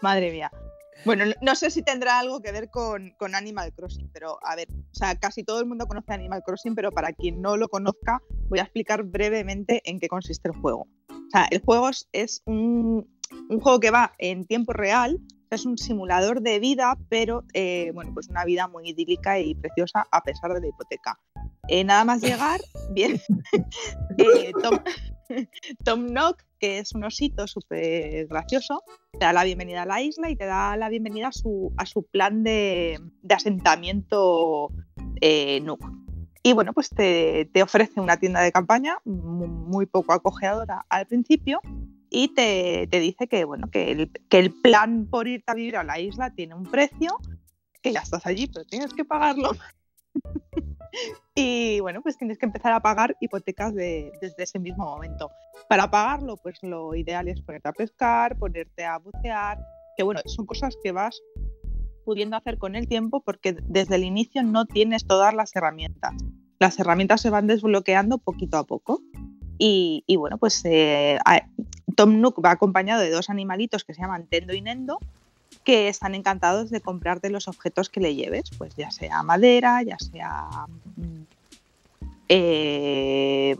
Madre 0.00 0.30
mía. 0.30 0.50
Bueno, 1.04 1.24
no- 1.40 1.54
sé 1.54 1.70
si 1.70 1.82
tendrá 1.82 2.18
algo 2.18 2.40
que 2.40 2.52
ver 2.52 2.70
con, 2.70 3.14
Animal 3.34 3.72
Crossing, 3.74 4.08
pero 4.12 4.38
a 4.42 4.56
ver, 4.56 4.68
o 4.70 4.94
sea, 4.94 5.16
casi 5.16 5.44
todo 5.44 5.60
el 5.60 5.66
mundo 5.66 5.86
conoce 5.86 6.12
Animal 6.12 6.42
Crossing, 6.44 6.74
pero 6.74 6.90
para 6.92 7.12
quien 7.12 7.42
no 7.42 7.56
lo 7.56 7.68
conozca, 7.68 8.20
voy 8.48 8.58
a 8.58 8.62
explicar 8.62 9.02
brevemente 9.02 9.82
en 9.84 9.98
qué 10.00 10.08
consiste 10.08 10.48
el 10.48 10.60
juego. 10.60 10.86
O 11.10 11.30
sea, 11.30 11.46
el 11.50 11.60
juego 11.60 11.90
es, 12.12 12.42
un, 12.46 13.06
juego 13.60 13.80
que 13.80 13.90
va 13.90 14.14
en 14.18 14.46
tiempo 14.46 14.72
real, 14.72 15.20
es 15.50 15.66
un 15.66 15.78
simulador 15.78 16.40
de 16.40 16.58
vida, 16.58 16.96
pero 17.08 17.44
eh, 17.52 17.90
bueno, 17.94 18.12
pues 18.14 18.28
una 18.28 18.44
vida 18.44 18.66
muy 18.68 18.90
idílica 18.90 19.38
y 19.38 19.54
preciosa 19.54 20.06
a 20.10 20.22
pesar 20.22 20.52
de 20.54 20.60
la 20.60 20.68
hipoteca. 20.68 21.18
Eh, 21.68 21.84
nada 21.84 22.04
más 22.04 22.22
llegar, 22.22 22.60
bien, 22.90 23.20
eh, 24.18 24.52
Tom 25.84 26.06
Nook, 26.12 26.42
que 26.58 26.78
es 26.78 26.94
un 26.94 27.04
osito 27.04 27.46
súper 27.46 28.26
gracioso, 28.26 28.82
te 29.12 29.18
da 29.20 29.32
la 29.32 29.44
bienvenida 29.44 29.82
a 29.82 29.86
la 29.86 30.00
isla 30.02 30.30
y 30.30 30.36
te 30.36 30.46
da 30.46 30.76
la 30.76 30.88
bienvenida 30.88 31.28
a 31.28 31.32
su, 31.32 31.72
a 31.76 31.86
su 31.86 32.02
plan 32.04 32.42
de, 32.42 32.98
de 33.22 33.34
asentamiento 33.34 34.70
eh, 35.20 35.60
Nook. 35.60 35.80
Y 36.42 36.52
bueno, 36.52 36.72
pues 36.74 36.90
te, 36.90 37.48
te 37.52 37.62
ofrece 37.62 38.00
una 38.00 38.18
tienda 38.18 38.40
de 38.42 38.52
campaña 38.52 38.98
mu- 39.04 39.46
muy 39.46 39.86
poco 39.86 40.12
acogedora 40.12 40.84
al 40.90 41.06
principio 41.06 41.60
y 42.10 42.28
te, 42.34 42.86
te 42.90 43.00
dice 43.00 43.26
que, 43.28 43.44
bueno, 43.44 43.70
que, 43.70 43.90
el, 43.90 44.10
que 44.28 44.38
el 44.38 44.50
plan 44.52 45.06
por 45.10 45.26
irte 45.26 45.50
a 45.50 45.54
vivir 45.54 45.76
a 45.78 45.84
la 45.84 45.98
isla 45.98 46.30
tiene 46.30 46.54
un 46.54 46.64
precio, 46.64 47.16
que 47.82 47.92
ya 47.92 48.00
estás 48.00 48.26
allí, 48.26 48.46
pero 48.46 48.64
tienes 48.66 48.92
que 48.92 49.04
pagarlo. 49.04 49.52
y 51.34 51.80
bueno, 51.80 52.02
pues 52.02 52.16
tienes 52.16 52.38
que 52.38 52.46
empezar 52.46 52.72
a 52.72 52.80
pagar 52.80 53.16
hipotecas 53.20 53.74
de- 53.74 54.12
desde 54.20 54.42
ese 54.42 54.58
mismo 54.58 54.84
momento. 54.84 55.30
Para 55.68 55.90
pagarlo, 55.90 56.36
pues 56.36 56.62
lo 56.62 56.94
ideal 56.94 57.28
es 57.28 57.40
ponerte 57.40 57.68
a 57.68 57.72
pescar, 57.72 58.38
ponerte 58.38 58.84
a 58.84 58.98
bucear, 58.98 59.58
que 59.96 60.02
bueno, 60.02 60.20
son 60.26 60.46
cosas 60.46 60.76
que 60.82 60.92
vas 60.92 61.20
pudiendo 62.04 62.36
hacer 62.36 62.58
con 62.58 62.76
el 62.76 62.86
tiempo 62.86 63.20
porque 63.20 63.56
desde 63.62 63.96
el 63.96 64.04
inicio 64.04 64.42
no 64.42 64.66
tienes 64.66 65.06
todas 65.06 65.34
las 65.34 65.54
herramientas. 65.56 66.12
Las 66.58 66.78
herramientas 66.78 67.20
se 67.20 67.30
van 67.30 67.46
desbloqueando 67.46 68.18
poquito 68.18 68.58
a 68.58 68.64
poco. 68.64 69.00
Y, 69.58 70.04
bueno, 70.18 70.36
pues 70.36 70.60
eh, 70.64 71.18
Tom 71.96 72.20
Nook 72.20 72.44
va 72.44 72.50
acompañado 72.50 73.00
de 73.00 73.10
dos 73.10 73.30
animalitos 73.30 73.84
que 73.84 73.94
se 73.94 74.02
llaman 74.02 74.26
Tendo 74.28 74.52
y 74.52 74.60
Nendo, 74.60 74.98
que 75.64 75.88
están 75.88 76.14
encantados 76.14 76.70
de 76.70 76.80
comprarte 76.80 77.30
los 77.30 77.48
objetos 77.48 77.88
que 77.88 78.00
le 78.00 78.14
lleves, 78.14 78.50
pues 78.56 78.74
ya 78.76 78.90
sea 78.90 79.22
madera, 79.22 79.82
ya 79.82 79.98
sea 79.98 80.46
mm, 80.96 81.22
eh, 82.28 83.56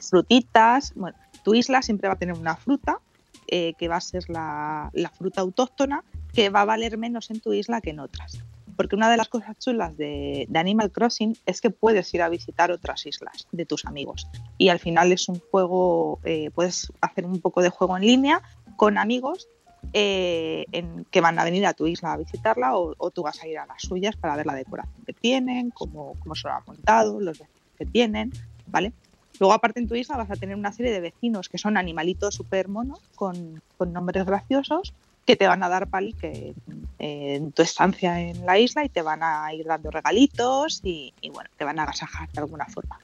frutitas. 0.00 0.92
Bueno, 0.94 1.16
tu 1.44 1.54
isla 1.54 1.82
siempre 1.82 2.08
va 2.08 2.14
a 2.14 2.18
tener 2.18 2.36
una 2.36 2.56
fruta, 2.56 2.98
eh, 3.46 3.74
que 3.78 3.86
va 3.86 3.96
a 3.96 4.00
ser 4.00 4.28
la, 4.28 4.90
la 4.92 5.08
fruta 5.10 5.40
autóctona, 5.40 6.02
que 6.34 6.50
va 6.50 6.62
a 6.62 6.64
valer 6.64 6.98
menos 6.98 7.30
en 7.30 7.40
tu 7.40 7.52
isla 7.52 7.80
que 7.80 7.90
en 7.90 8.00
otras. 8.00 8.38
Porque 8.76 8.96
una 8.96 9.08
de 9.08 9.16
las 9.16 9.28
cosas 9.28 9.56
chulas 9.58 9.96
de, 9.96 10.46
de 10.48 10.58
Animal 10.58 10.90
Crossing 10.90 11.38
es 11.46 11.60
que 11.60 11.70
puedes 11.70 12.12
ir 12.12 12.22
a 12.22 12.28
visitar 12.28 12.70
otras 12.72 13.06
islas 13.06 13.46
de 13.52 13.64
tus 13.64 13.86
amigos. 13.86 14.28
Y 14.58 14.68
al 14.68 14.80
final 14.80 15.12
es 15.12 15.28
un 15.28 15.38
juego, 15.38 16.18
eh, 16.24 16.50
puedes 16.50 16.92
hacer 17.00 17.24
un 17.24 17.40
poco 17.40 17.62
de 17.62 17.70
juego 17.70 17.96
en 17.96 18.04
línea 18.04 18.42
con 18.76 18.98
amigos 18.98 19.48
eh, 19.92 20.64
en, 20.72 21.04
que 21.10 21.20
van 21.20 21.38
a 21.38 21.44
venir 21.44 21.66
a 21.66 21.74
tu 21.74 21.86
isla 21.86 22.12
a 22.12 22.16
visitarla 22.16 22.76
o, 22.76 22.94
o 22.98 23.10
tú 23.10 23.22
vas 23.22 23.42
a 23.42 23.48
ir 23.48 23.58
a 23.58 23.66
las 23.66 23.82
suyas 23.82 24.16
para 24.16 24.36
ver 24.36 24.46
la 24.46 24.54
decoración 24.54 25.04
que 25.04 25.12
tienen, 25.12 25.70
cómo, 25.70 26.14
cómo 26.20 26.34
se 26.34 26.48
lo 26.48 26.54
han 26.54 26.62
montado, 26.66 27.20
los 27.20 27.38
vecinos 27.38 27.56
que 27.76 27.86
tienen, 27.86 28.32
¿vale? 28.66 28.92
Luego, 29.38 29.52
aparte 29.52 29.80
en 29.80 29.88
tu 29.88 29.94
isla 29.94 30.16
vas 30.16 30.30
a 30.30 30.36
tener 30.36 30.56
una 30.56 30.72
serie 30.72 30.92
de 30.92 31.00
vecinos 31.00 31.48
que 31.48 31.58
son 31.58 31.76
animalitos 31.76 32.34
súper 32.34 32.68
monos, 32.68 33.00
con, 33.14 33.60
nombres 33.78 34.24
graciosos, 34.24 34.94
que 35.26 35.36
te 35.36 35.46
van 35.46 35.62
a 35.62 35.68
dar 35.68 35.88
palique 35.88 36.54
eh, 36.98 37.34
en 37.34 37.52
tu 37.52 37.62
estancia 37.62 38.20
en 38.20 38.46
la 38.46 38.58
isla 38.58 38.84
y 38.84 38.88
te 38.88 39.02
van 39.02 39.22
a 39.22 39.52
ir 39.52 39.66
dando 39.66 39.90
regalitos 39.90 40.80
y, 40.84 41.12
y, 41.20 41.30
bueno, 41.30 41.50
te 41.56 41.64
van 41.64 41.78
a 41.78 41.82
agasajar 41.82 42.30
de 42.32 42.40
alguna 42.40 42.66
forma. 42.66 42.98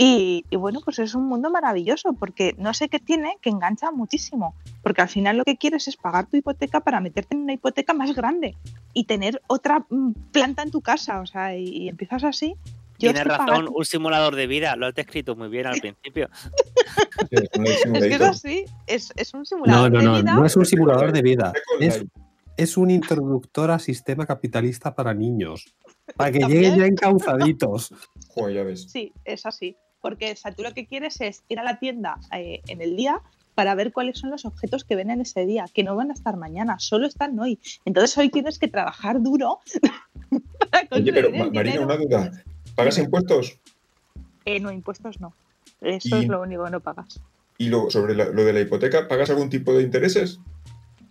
Y, 0.00 0.44
y, 0.48 0.56
bueno, 0.56 0.80
pues 0.84 1.00
es 1.00 1.16
un 1.16 1.26
mundo 1.26 1.50
maravilloso 1.50 2.12
porque 2.12 2.54
no 2.56 2.72
sé 2.72 2.88
qué 2.88 3.00
tiene 3.00 3.36
que 3.42 3.50
engancha 3.50 3.90
muchísimo. 3.90 4.54
Porque 4.82 5.02
al 5.02 5.08
final 5.08 5.36
lo 5.36 5.44
que 5.44 5.56
quieres 5.56 5.88
es 5.88 5.96
pagar 5.96 6.26
tu 6.26 6.36
hipoteca 6.36 6.80
para 6.80 7.00
meterte 7.00 7.34
en 7.34 7.42
una 7.42 7.54
hipoteca 7.54 7.94
más 7.94 8.14
grande 8.14 8.56
y 8.94 9.04
tener 9.04 9.42
otra 9.48 9.84
mm, 9.90 10.12
planta 10.30 10.62
en 10.62 10.70
tu 10.70 10.80
casa. 10.82 11.20
O 11.20 11.26
sea, 11.26 11.56
y, 11.56 11.64
y 11.64 11.88
empiezas 11.88 12.22
así. 12.22 12.54
Yo 12.98 13.12
Tienes 13.12 13.24
razón, 13.24 13.46
pagando... 13.46 13.70
un 13.72 13.84
simulador 13.84 14.34
de 14.34 14.48
vida, 14.48 14.74
lo 14.74 14.86
has 14.86 14.94
descrito 14.94 15.36
muy 15.36 15.48
bien 15.48 15.66
al 15.66 15.80
principio. 15.80 16.28
es 17.30 17.48
que 17.50 18.14
es 18.14 18.20
así, 18.20 18.64
es, 18.88 19.12
es 19.14 19.34
un 19.34 19.46
simulador 19.46 19.92
no, 19.92 20.02
no, 20.02 20.14
de 20.14 20.22
vida. 20.22 20.32
No, 20.32 20.40
no 20.40 20.46
es 20.46 20.56
un 20.56 20.66
simulador 20.66 21.12
de 21.12 21.22
vida. 21.22 21.52
Es, 21.78 22.04
es 22.56 22.76
un 22.76 22.90
introductor 22.90 23.70
a 23.70 23.78
sistema 23.78 24.26
capitalista 24.26 24.96
para 24.96 25.14
niños. 25.14 25.72
Para 26.16 26.32
que 26.32 26.38
lleguen 26.48 26.76
ya 26.76 26.86
encauzaditos. 26.86 27.94
Joder, 28.28 28.56
ya 28.56 28.62
ves. 28.64 28.90
Sí, 28.90 29.12
es 29.24 29.46
así. 29.46 29.76
Porque 30.00 30.32
o 30.32 30.36
sea, 30.36 30.52
tú 30.52 30.62
lo 30.62 30.72
que 30.72 30.86
quieres 30.86 31.20
es 31.20 31.42
ir 31.48 31.58
a 31.58 31.64
la 31.64 31.78
tienda 31.78 32.18
eh, 32.32 32.60
en 32.68 32.80
el 32.80 32.96
día 32.96 33.20
para 33.54 33.74
ver 33.74 33.92
cuáles 33.92 34.18
son 34.18 34.30
los 34.30 34.44
objetos 34.44 34.84
que 34.84 34.94
ven 34.94 35.10
en 35.10 35.20
ese 35.20 35.44
día, 35.44 35.66
que 35.74 35.82
no 35.82 35.96
van 35.96 36.10
a 36.10 36.14
estar 36.14 36.36
mañana, 36.36 36.78
solo 36.78 37.06
están 37.06 37.38
hoy. 37.40 37.58
Entonces 37.84 38.16
hoy 38.16 38.28
tienes 38.28 38.58
que 38.58 38.68
trabajar 38.68 39.20
duro. 39.20 39.58
para 40.70 40.86
Oye, 40.92 41.12
pero 41.12 41.30
Marina, 41.30 41.80
una 41.80 41.96
duda. 41.96 42.30
¿Pagas 42.76 42.98
impuestos? 42.98 43.58
Eh, 44.44 44.60
no, 44.60 44.70
impuestos 44.70 45.20
no. 45.20 45.34
Eso 45.80 46.16
y, 46.16 46.20
es 46.20 46.28
lo 46.28 46.40
único 46.40 46.64
que 46.64 46.70
no 46.70 46.78
pagas. 46.78 47.20
¿Y 47.58 47.68
lo, 47.68 47.90
sobre 47.90 48.14
la, 48.14 48.26
lo 48.26 48.44
de 48.44 48.52
la 48.52 48.60
hipoteca, 48.60 49.08
pagas 49.08 49.30
algún 49.30 49.50
tipo 49.50 49.72
de 49.72 49.82
intereses? 49.82 50.38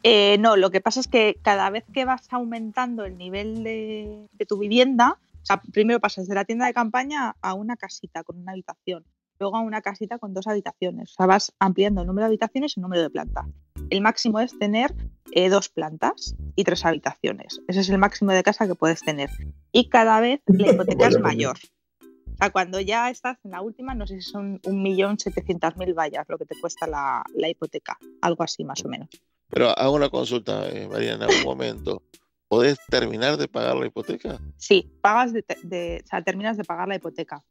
Eh, 0.03 0.37
no, 0.39 0.55
lo 0.55 0.71
que 0.71 0.79
pasa 0.79 1.01
es 1.01 1.09
que 1.09 1.37
cada 1.41 1.69
vez 1.69 1.83
que 1.93 2.05
vas 2.05 2.31
aumentando 2.31 3.03
el 3.03 3.17
nivel 3.17 3.65
de, 3.65 4.25
de 4.31 4.45
tu 4.45 4.57
vivienda, 4.57 5.17
sea, 5.47 5.61
primero 5.71 5.99
pasas 5.99 6.27
de 6.27 6.35
la 6.35 6.45
tienda 6.45 6.65
de 6.65 6.73
campaña 6.73 7.35
a 7.41 7.53
una 7.53 7.77
casita 7.77 8.23
con 8.23 8.37
una 8.37 8.51
habitación, 8.51 9.05
luego 9.39 9.55
a 9.55 9.61
una 9.61 9.81
casita 9.81 10.19
con 10.19 10.33
dos 10.33 10.47
habitaciones. 10.47 11.11
O 11.11 11.15
sea, 11.15 11.25
vas 11.25 11.53
ampliando 11.59 12.01
el 12.01 12.07
número 12.07 12.25
de 12.25 12.31
habitaciones 12.31 12.75
y 12.75 12.79
el 12.79 12.83
número 12.83 13.01
de 13.01 13.09
plantas. 13.09 13.45
El 13.89 14.01
máximo 14.01 14.39
es 14.39 14.57
tener 14.59 14.93
eh, 15.31 15.49
dos 15.49 15.69
plantas 15.69 16.35
y 16.55 16.63
tres 16.63 16.85
habitaciones. 16.85 17.61
Ese 17.67 17.79
es 17.79 17.89
el 17.89 17.97
máximo 17.97 18.31
de 18.31 18.43
casa 18.43 18.67
que 18.67 18.75
puedes 18.75 19.01
tener. 19.01 19.29
Y 19.71 19.89
cada 19.89 20.19
vez 20.19 20.41
la 20.47 20.67
hipoteca 20.73 21.07
es 21.07 21.19
mayor. 21.19 21.57
O 22.01 22.37
sea, 22.37 22.51
cuando 22.51 22.79
ya 22.79 23.09
estás 23.09 23.37
en 23.43 23.51
la 23.51 23.61
última, 23.61 23.95
no 23.95 24.05
sé 24.05 24.21
si 24.21 24.29
son 24.29 24.61
1.700.000 24.61 25.95
vallas 25.95 26.25
lo 26.27 26.37
que 26.37 26.45
te 26.45 26.59
cuesta 26.59 26.85
la, 26.85 27.23
la, 27.33 27.49
hipoteca. 27.49 27.97
Algo 28.21 28.43
así, 28.43 28.63
más 28.63 28.85
o 28.85 28.89
menos. 28.89 29.09
Pero 29.49 29.69
hago 29.69 29.95
una 29.95 30.09
consulta, 30.09 30.69
eh, 30.69 30.87
María, 30.87 31.13
en 31.13 31.23
algún 31.23 31.43
momento. 31.43 32.03
¿Podés 32.47 32.77
terminar 32.89 33.37
de 33.37 33.47
pagar 33.47 33.75
la 33.75 33.87
hipoteca? 33.87 34.39
Sí, 34.57 34.89
pagas 35.01 35.33
de, 35.33 35.43
de, 35.63 36.01
o 36.03 36.07
sea, 36.07 36.21
terminas 36.23 36.55
de 36.57 36.63
pagar 36.63 36.87
la 36.87 36.95
hipoteca. 36.95 37.43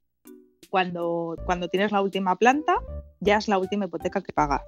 cuando, 0.70 1.36
cuando 1.44 1.68
tienes 1.68 1.92
la 1.92 2.00
última 2.00 2.36
planta, 2.36 2.74
ya 3.20 3.36
es 3.36 3.46
la 3.48 3.58
última 3.58 3.84
hipoteca 3.86 4.22
que 4.22 4.32
pagas. 4.32 4.62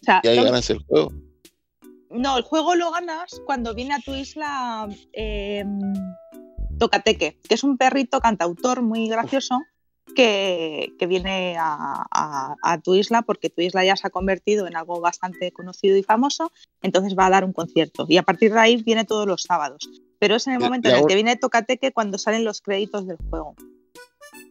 O 0.00 0.04
sea, 0.04 0.20
Y 0.22 0.28
ahí 0.28 0.42
ganas 0.44 0.68
el 0.70 0.78
juego. 0.84 1.12
no, 2.10 2.36
el 2.38 2.42
juego 2.42 2.74
lo 2.74 2.90
ganas 2.90 3.40
cuando 3.46 3.74
viene 3.74 3.94
a 3.94 4.00
tu 4.00 4.14
isla 4.14 4.88
eh, 5.12 5.64
Tocateque, 6.78 7.38
que 7.48 7.54
es 7.54 7.64
un 7.64 7.76
perrito 7.76 8.20
cantautor 8.20 8.82
muy 8.82 9.08
gracioso 9.08 9.58
que, 10.14 10.92
que 10.98 11.06
viene 11.06 11.56
a, 11.58 12.04
a- 12.10 12.54
a 12.62 12.80
tu 12.80 12.94
isla 12.94 13.22
porque 13.22 13.50
tu 13.50 13.60
isla 13.62 13.84
ya 13.84 13.96
se 13.96 14.06
ha 14.06 14.10
convertido 14.10 14.66
en 14.66 14.76
algo 14.76 15.00
bastante 15.00 15.52
conocido 15.52 15.96
y 15.96 16.02
famoso, 16.02 16.50
entonces 16.82 17.14
va 17.18 17.26
a 17.26 17.30
dar 17.30 17.44
un 17.44 17.52
concierto. 17.52 18.06
Y 18.08 18.16
a 18.18 18.22
partir 18.22 18.52
de 18.52 18.60
ahí 18.60 18.82
viene 18.82 19.04
todos 19.04 19.26
los 19.26 19.42
sábados. 19.42 19.88
Pero 20.18 20.34
es 20.36 20.46
en 20.48 20.54
el 20.54 20.58
momento 20.60 20.88
en 20.88 20.96
el 20.96 21.06
que 21.06 21.14
viene 21.14 21.36
Tocateque 21.36 21.92
cuando 21.92 22.18
salen 22.18 22.44
los 22.44 22.60
créditos 22.60 23.06
del 23.06 23.18
juego. 23.30 23.54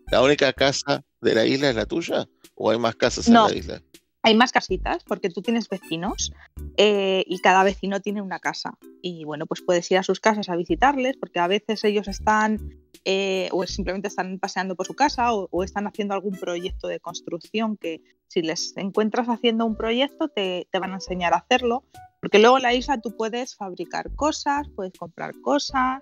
¿La 0.10 0.22
única 0.22 0.54
casa 0.54 1.04
de 1.20 1.36
la 1.36 1.46
isla 1.46 1.70
es 1.70 1.76
la 1.76 1.86
tuya? 1.86 2.28
¿O 2.56 2.72
hay 2.72 2.80
más 2.80 2.96
casas 2.96 3.28
No. 3.28 3.48
en 3.48 3.54
la 3.54 3.60
isla? 3.60 3.82
Hay 4.24 4.36
más 4.36 4.52
casitas 4.52 5.04
porque 5.04 5.30
tú 5.30 5.42
tienes 5.42 5.70
vecinos 5.70 6.34
eh, 6.76 7.24
y 7.28 7.40
cada 7.40 7.64
vecino 7.64 8.02
tiene 8.02 8.22
una 8.22 8.40
casa. 8.40 8.78
Y 9.02 9.24
bueno, 9.24 9.46
pues 9.46 9.62
puedes 9.62 9.90
ir 9.92 9.98
a 9.98 10.04
sus 10.04 10.20
casas 10.20 10.50
a 10.50 10.56
visitarles 10.56 11.18
porque 11.18 11.40
a 11.40 11.48
veces 11.48 11.84
ellos 11.84 12.08
están 12.08 12.60
eh, 13.06 13.48
o 13.52 13.66
simplemente 13.66 14.08
están 14.08 14.40
paseando 14.40 14.76
por 14.76 14.86
su 14.86 14.96
casa 14.96 15.34
o, 15.34 15.48
o 15.52 15.64
están 15.64 15.88
haciendo 15.88 16.14
algún 16.14 16.38
proyecto 16.38 16.88
de 16.88 17.00
construcción 17.00 17.78
que 17.78 18.02
si 18.28 18.42
les 18.42 18.76
encuentras 18.76 19.28
haciendo 19.30 19.66
un 19.66 19.78
proyecto 19.78 20.28
te, 20.28 20.68
te 20.72 20.80
van 20.80 20.92
a 20.92 20.96
enseñar 20.96 21.34
a 21.34 21.38
hacerlo. 21.38 21.84
Porque 22.20 22.40
luego 22.40 22.58
en 22.58 22.64
la 22.64 22.74
isla 22.74 23.00
tú 23.00 23.16
puedes 23.16 23.56
fabricar 23.56 24.14
cosas, 24.16 24.68
puedes 24.76 24.94
comprar 24.98 25.40
cosas, 25.42 26.02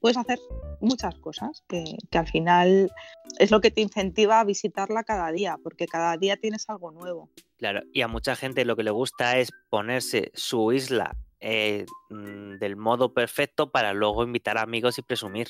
puedes 0.00 0.16
hacer 0.16 0.38
muchas 0.80 1.14
cosas 1.16 1.64
que, 1.68 1.84
que 2.10 2.18
al 2.18 2.28
final 2.28 2.90
es 3.38 3.50
lo 3.50 3.60
que 3.60 3.70
te 3.70 3.80
incentiva 3.80 4.40
a 4.40 4.44
visitarla 4.44 5.04
cada 5.04 5.30
día 5.32 5.58
porque 5.62 5.86
cada 5.86 6.16
día 6.16 6.36
tienes 6.36 6.68
algo 6.68 6.90
nuevo. 6.90 7.30
Claro, 7.58 7.82
y 7.92 8.02
a 8.02 8.08
mucha 8.08 8.36
gente 8.36 8.64
lo 8.64 8.76
que 8.76 8.84
le 8.84 8.90
gusta 8.90 9.38
es 9.38 9.50
ponerse 9.68 10.30
su 10.34 10.72
isla 10.72 11.16
eh, 11.40 11.86
mm, 12.10 12.58
del 12.58 12.76
modo 12.76 13.14
perfecto 13.14 13.70
para 13.70 13.94
luego 13.94 14.22
invitar 14.22 14.58
a 14.58 14.62
amigos 14.62 14.98
y 14.98 15.02
presumir. 15.02 15.48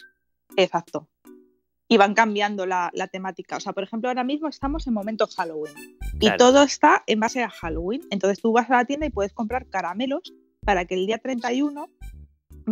Exacto. 0.57 1.09
Y 1.89 1.97
van 1.97 2.15
cambiando 2.15 2.65
la, 2.67 2.91
la 2.95 3.09
temática. 3.09 3.57
O 3.57 3.61
sea, 3.61 3.73
por 3.73 3.83
ejemplo, 3.83 4.09
ahora 4.09 4.23
mismo 4.23 4.47
estamos 4.47 4.87
en 4.87 4.95
momento 4.95 5.27
Halloween. 5.27 5.75
Y 6.21 6.31
todo 6.37 6.63
está 6.63 7.03
en 7.09 7.19
base 7.19 7.43
a 7.43 7.51
Halloween. 7.51 8.03
Entonces 8.11 8.41
tú 8.41 8.53
vas 8.53 8.71
a 8.71 8.77
la 8.77 8.85
tienda 8.85 9.07
y 9.07 9.11
puedes 9.11 9.33
comprar 9.33 9.69
caramelos 9.69 10.33
para 10.65 10.85
que 10.85 10.95
el 10.95 11.07
día 11.07 11.19
31 11.19 11.89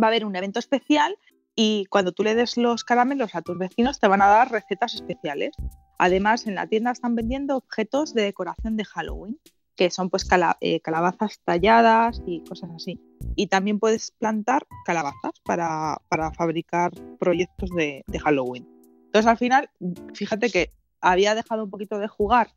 va 0.01 0.07
a 0.07 0.07
haber 0.07 0.23
un 0.23 0.35
evento 0.37 0.59
especial 0.59 1.17
y 1.61 1.87
cuando 1.87 2.13
tú 2.13 2.23
le 2.23 2.35
des 2.35 2.55
los 2.55 2.85
caramelos 2.85 3.35
a 3.35 3.41
tus 3.41 3.57
vecinos 3.57 3.99
te 3.99 4.07
van 4.07 4.21
a 4.21 4.27
dar 4.27 4.49
recetas 4.49 4.95
especiales. 4.95 5.57
Además, 5.97 6.47
en 6.47 6.55
la 6.55 6.67
tienda 6.67 6.91
están 6.91 7.15
vendiendo 7.15 7.57
objetos 7.57 8.13
de 8.13 8.21
decoración 8.21 8.77
de 8.77 8.85
Halloween, 8.85 9.37
que 9.75 9.91
son 9.91 10.09
pues 10.09 10.25
eh, 10.61 10.79
calabazas 10.79 11.41
talladas 11.43 12.21
y 12.25 12.45
cosas 12.45 12.69
así. 12.73 12.97
Y 13.35 13.47
también 13.47 13.77
puedes 13.77 14.11
plantar 14.11 14.65
calabazas 14.85 15.33
para, 15.43 15.97
para 16.07 16.31
fabricar 16.31 16.91
proyectos 17.19 17.69
de, 17.71 18.05
de 18.07 18.19
Halloween. 18.19 18.65
Entonces, 19.07 19.29
al 19.29 19.37
final, 19.37 19.69
fíjate 20.13 20.49
que 20.49 20.71
había 21.01 21.35
dejado 21.35 21.65
un 21.65 21.69
poquito 21.69 21.99
de 21.99 22.07
jugar 22.07 22.51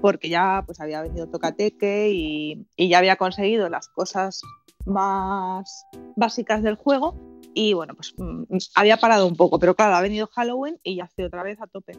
porque 0.00 0.28
ya 0.28 0.62
pues 0.66 0.80
había 0.80 1.02
venido 1.02 1.28
Tocateque 1.28 2.10
y, 2.10 2.66
y 2.76 2.88
ya 2.88 2.98
había 2.98 3.16
conseguido 3.16 3.68
las 3.68 3.88
cosas 3.88 4.42
más 4.84 5.86
básicas 6.14 6.62
del 6.62 6.76
juego 6.76 7.14
y 7.58 7.72
bueno, 7.72 7.94
pues 7.94 8.14
mm, 8.18 8.44
había 8.74 8.98
parado 8.98 9.26
un 9.26 9.34
poco, 9.34 9.58
pero 9.58 9.74
claro, 9.74 9.94
ha 9.94 10.02
venido 10.02 10.26
Halloween 10.26 10.78
y 10.82 10.96
ya 10.96 11.04
estoy 11.04 11.24
otra 11.24 11.42
vez 11.42 11.58
a 11.60 11.66
tope, 11.66 11.94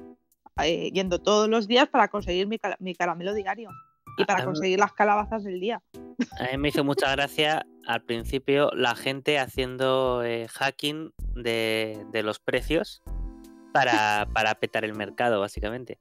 eh, 0.63 0.91
yendo 0.91 1.19
todos 1.19 1.49
los 1.49 1.67
días 1.67 1.89
para 1.89 2.09
conseguir 2.09 2.47
mi, 2.47 2.95
caramelo 2.95 3.33
diario 3.33 3.71
y 4.17 4.25
para 4.25 4.43
Ah, 4.43 4.45
conseguir 4.45 4.79
las 4.79 4.93
calabazas 4.93 5.43
del 5.43 5.59
día. 5.59 5.81
A 6.39 6.51
mí 6.51 6.57
me 6.57 6.69
hizo 6.69 6.83
mucha 6.83 7.11
gracia 7.11 7.65
al 7.87 8.03
principio 8.03 8.69
la 8.73 8.95
gente 8.95 9.39
haciendo 9.39 10.23
eh, 10.23 10.47
hacking 10.47 11.11
de, 11.35 12.05
de 12.11 12.21
los 12.23 12.39
precios 12.39 13.01
para, 13.73 14.27
para 14.33 14.55
petar 14.55 14.85
el 14.85 14.93
mercado, 14.93 15.39
básicamente. 15.39 15.99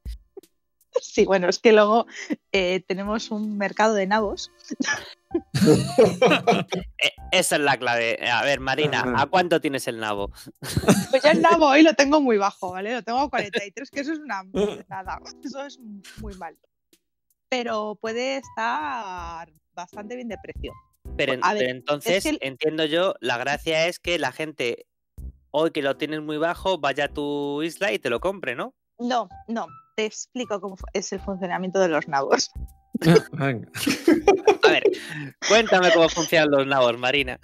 Sí, 1.00 1.24
bueno, 1.24 1.48
es 1.48 1.58
que 1.58 1.72
luego 1.72 2.06
eh, 2.52 2.82
tenemos 2.86 3.30
un 3.30 3.56
mercado 3.58 3.94
de 3.94 4.06
nabos. 4.06 4.50
Eh, 6.98 7.12
esa 7.32 7.56
es 7.56 7.62
la 7.62 7.76
clave. 7.76 8.18
A 8.30 8.42
ver, 8.44 8.60
Marina, 8.60 9.04
¿a 9.16 9.26
cuánto 9.26 9.60
tienes 9.60 9.86
el 9.88 9.98
nabo? 9.98 10.30
Pues 11.10 11.22
ya 11.22 11.32
el 11.32 11.42
nabo 11.42 11.66
hoy 11.68 11.82
lo 11.82 11.94
tengo 11.94 12.20
muy 12.20 12.36
bajo, 12.38 12.72
¿vale? 12.72 12.92
Lo 12.94 13.02
tengo 13.02 13.18
a 13.20 13.28
43, 13.30 13.90
que 13.90 14.00
eso 14.00 14.12
es 14.12 14.18
una 14.18 14.42
nada, 14.88 15.20
eso 15.44 15.64
es 15.64 15.78
muy 16.20 16.34
mal. 16.36 16.56
Pero 17.48 17.96
puede 18.00 18.38
estar 18.38 19.48
bastante 19.74 20.16
bien 20.16 20.28
de 20.28 20.36
precio. 20.42 20.72
Pero, 21.16 21.34
en- 21.34 21.44
A 21.44 21.52
ver, 21.54 21.62
pero 21.64 21.70
entonces, 21.76 22.22
que 22.24 22.30
el- 22.30 22.38
entiendo 22.40 22.84
yo, 22.84 23.14
la 23.20 23.38
gracia 23.38 23.86
es 23.86 23.98
que 23.98 24.18
la 24.18 24.32
gente, 24.32 24.86
hoy 25.50 25.70
que 25.70 25.82
lo 25.82 25.96
tienes 25.96 26.20
muy 26.22 26.38
bajo, 26.38 26.78
vaya 26.78 27.04
a 27.04 27.08
tu 27.08 27.62
isla 27.62 27.92
y 27.92 27.98
te 27.98 28.10
lo 28.10 28.20
compre, 28.20 28.54
¿no? 28.56 28.74
No, 28.98 29.28
no, 29.48 29.66
te 29.96 30.04
explico 30.04 30.60
cómo 30.60 30.76
es 30.92 31.12
el 31.12 31.20
funcionamiento 31.20 31.80
de 31.80 31.88
los 31.88 32.06
nabos. 32.06 32.52
Venga. 33.32 33.68
A 34.62 34.68
ver, 34.70 34.84
cuéntame 35.48 35.90
cómo 35.92 36.08
funcionan 36.08 36.50
los 36.50 36.66
nabos, 36.66 36.98
Marina. 36.98 37.40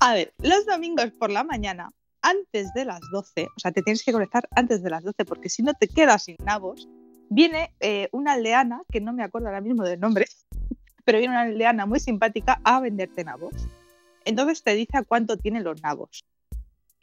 A 0.00 0.14
ver, 0.14 0.34
los 0.38 0.66
domingos 0.66 1.10
por 1.12 1.30
la 1.30 1.44
mañana, 1.44 1.90
antes 2.20 2.72
de 2.74 2.84
las 2.84 3.00
12, 3.12 3.48
o 3.56 3.60
sea, 3.60 3.72
te 3.72 3.82
tienes 3.82 4.04
que 4.04 4.12
conectar 4.12 4.48
antes 4.50 4.82
de 4.82 4.90
las 4.90 5.04
12 5.04 5.24
porque 5.24 5.48
si 5.48 5.62
no 5.62 5.72
te 5.74 5.88
quedas 5.88 6.24
sin 6.24 6.36
nabos, 6.44 6.88
viene 7.28 7.74
eh, 7.80 8.08
una 8.12 8.32
aldeana, 8.32 8.82
que 8.90 9.00
no 9.00 9.12
me 9.12 9.22
acuerdo 9.22 9.48
ahora 9.48 9.60
mismo 9.60 9.84
del 9.84 10.00
nombre, 10.00 10.26
pero 11.04 11.18
viene 11.18 11.34
una 11.34 11.42
aldeana 11.42 11.86
muy 11.86 12.00
simpática 12.00 12.60
a 12.64 12.80
venderte 12.80 13.24
nabos. 13.24 13.54
Entonces 14.24 14.62
te 14.62 14.74
dice 14.74 14.98
a 14.98 15.04
cuánto 15.04 15.36
tienen 15.38 15.64
los 15.64 15.80
nabos. 15.82 16.24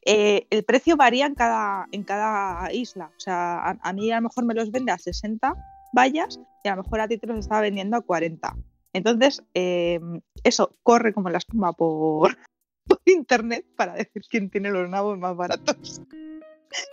Eh, 0.09 0.47
el 0.49 0.63
precio 0.63 0.95
varía 0.95 1.25
en 1.25 1.35
cada, 1.35 1.87
en 1.91 2.03
cada 2.03 2.71
isla. 2.73 3.11
O 3.15 3.19
sea, 3.19 3.57
a, 3.59 3.77
a 3.81 3.93
mí 3.93 4.09
a 4.11 4.15
lo 4.15 4.23
mejor 4.29 4.45
me 4.45 4.53
los 4.53 4.71
vende 4.71 4.91
a 4.93 4.97
60 4.97 5.53
vallas 5.93 6.39
y 6.63 6.69
a 6.69 6.75
lo 6.77 6.83
mejor 6.83 7.01
a 7.01 7.07
ti 7.09 7.17
te 7.17 7.27
los 7.27 7.39
está 7.39 7.59
vendiendo 7.59 7.97
a 7.97 8.01
40. 8.01 8.55
Entonces, 8.93 9.43
eh, 9.53 9.99
eso 10.43 10.77
corre 10.81 11.13
como 11.13 11.29
la 11.29 11.39
espuma 11.39 11.73
por, 11.73 12.37
por 12.87 12.99
internet 13.05 13.65
para 13.75 13.95
decir 13.95 14.21
quién 14.29 14.49
tiene 14.49 14.71
los 14.71 14.89
nabos 14.89 15.17
más 15.19 15.35
baratos 15.35 16.01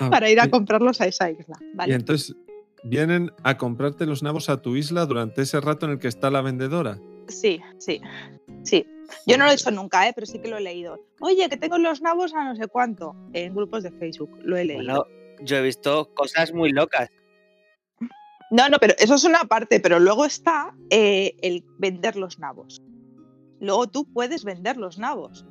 Ah, 0.01 0.09
para 0.11 0.31
ir 0.31 0.41
a 0.41 0.47
y- 0.47 0.51
comprarlos 0.51 1.01
a 1.01 1.07
esa 1.07 1.31
isla. 1.31 1.59
Y 1.87 1.93
entonces 1.93 2.35
vienen 2.85 3.33
a 3.43 3.57
comprarte 3.59 4.07
los 4.07 4.23
nabos 4.23 4.49
a 4.49 4.63
tu 4.63 4.77
isla 4.77 5.05
durante 5.07 5.43
ese 5.43 5.61
rato 5.61 5.87
en 5.87 5.93
el 5.93 5.99
que 5.99 6.09
está 6.09 6.31
la 6.31 6.43
vendedora. 6.43 6.99
Sí, 7.29 7.61
sí, 7.79 8.01
sí. 8.63 8.87
Yo 9.27 9.39
no 9.39 9.45
lo 9.45 9.51
he 9.51 9.55
hecho 9.55 9.71
nunca, 9.71 10.09
¿eh? 10.09 10.13
pero 10.15 10.27
sí 10.27 10.39
que 10.39 10.49
lo 10.49 10.59
he 10.59 10.61
leído. 10.61 10.99
Oye, 11.21 11.49
que 11.49 11.57
tengo 11.57 11.79
los 11.79 12.03
nabos 12.03 12.35
a 12.35 12.45
no 12.45 12.57
sé 12.57 12.67
cuánto 12.69 13.15
en 13.33 13.55
grupos 13.55 13.83
de 13.83 13.91
Facebook. 13.93 14.31
Lo 14.43 14.57
he 14.57 14.65
leído. 14.65 14.85
Bueno, 14.85 15.05
yo 15.41 15.57
he 15.57 15.63
visto 15.63 16.13
cosas 16.15 16.53
muy 16.53 16.71
locas. 16.71 17.09
No, 18.51 18.69
no, 18.69 18.79
pero 18.79 18.95
eso 18.99 19.15
es 19.15 19.25
una 19.25 19.45
parte, 19.45 19.81
pero 19.81 19.99
luego 19.99 20.25
está 20.25 20.75
eh, 20.91 21.35
el 21.43 21.65
vender 21.79 22.17
los 22.17 22.39
nabos. 22.39 22.83
Luego 23.61 23.89
tú 23.89 24.05
puedes 24.13 24.45
vender 24.45 24.77
los 24.77 24.99
nabos, 24.99 25.47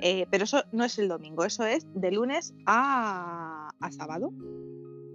eh, 0.00 0.26
pero 0.30 0.44
eso 0.44 0.64
no 0.72 0.84
es 0.84 0.98
el 0.98 1.08
domingo, 1.08 1.44
eso 1.44 1.64
es 1.66 1.86
de 1.94 2.12
lunes 2.12 2.54
a, 2.64 3.70
a 3.80 3.92
sábado. 3.92 4.32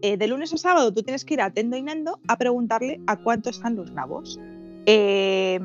Eh, 0.02 0.18
de 0.18 0.28
lunes 0.28 0.54
a 0.54 0.58
sábado 0.58 0.94
tú 0.94 1.04
tienes 1.04 1.24
que 1.24 1.36
ir 1.36 1.42
a 1.42 1.52
Tendo 1.52 1.78
y 1.78 1.84
Nendo 1.84 2.20
a 2.28 2.38
preguntarle 2.38 3.00
a 3.08 3.18
cuánto 3.18 3.50
están 3.50 3.76
los 3.76 3.92
nabos. 3.92 4.40
Eh, 4.86 5.60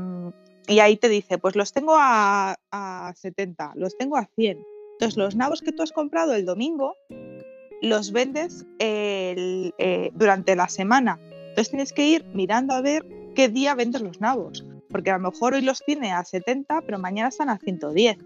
y 0.66 0.80
ahí 0.80 0.96
te 0.96 1.08
dice, 1.08 1.38
pues 1.38 1.56
los 1.56 1.72
tengo 1.72 1.94
a, 1.96 2.56
a 2.70 3.12
70, 3.14 3.72
los 3.76 3.96
tengo 3.96 4.16
a 4.16 4.28
100. 4.34 4.58
Entonces 4.92 5.16
los 5.16 5.36
nabos 5.36 5.60
que 5.60 5.72
tú 5.72 5.82
has 5.82 5.92
comprado 5.92 6.34
el 6.34 6.44
domingo 6.44 6.94
los 7.82 8.12
vendes 8.12 8.66
eh, 8.78 10.10
durante 10.14 10.56
la 10.56 10.68
semana. 10.68 11.18
Entonces 11.48 11.70
tienes 11.70 11.92
que 11.92 12.06
ir 12.06 12.24
mirando 12.34 12.74
a 12.74 12.80
ver 12.80 13.06
qué 13.34 13.48
día 13.48 13.74
vendes 13.74 14.02
los 14.02 14.20
nabos, 14.20 14.64
porque 14.90 15.10
a 15.10 15.18
lo 15.18 15.30
mejor 15.30 15.54
hoy 15.54 15.62
los 15.62 15.82
tiene 15.84 16.12
a 16.12 16.24
70, 16.24 16.82
pero 16.82 16.98
mañana 16.98 17.28
están 17.28 17.50
a 17.50 17.58
110. 17.58 18.18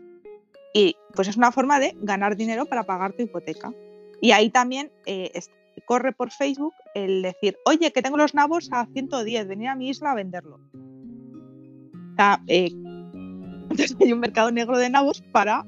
Y 0.73 0.97
pues 1.15 1.29
es 1.29 1.37
una 1.37 1.51
forma 1.51 1.81
de 1.81 1.97
ganar 2.01 2.37
dinero 2.37 2.67
para 2.67 2.85
pagar 2.85 3.13
tu 3.13 3.23
hipoteca. 3.23 3.73
Y 4.21 4.33
ahí 4.33 4.51
también 4.51 4.93
eh, 5.07 5.33
corre 5.87 6.13
por 6.13 6.31
Facebook 6.31 6.75
el 6.95 7.23
decir, 7.23 7.57
oye, 7.65 7.93
que 7.93 8.03
tengo 8.03 8.17
los 8.17 8.35
nabos 8.35 8.69
a 8.73 8.87
110, 8.87 9.49
venir 9.49 9.69
a 9.69 9.77
mi 9.77 9.89
isla 9.89 10.13
a 10.13 10.15
venderlo. 10.15 10.61
Eh, 12.47 12.71
entonces 13.71 13.97
hay 14.01 14.13
un 14.13 14.21
mercado 14.21 14.51
negro 14.51 14.79
de 14.79 14.91
nabos 14.91 15.23
para... 15.33 15.65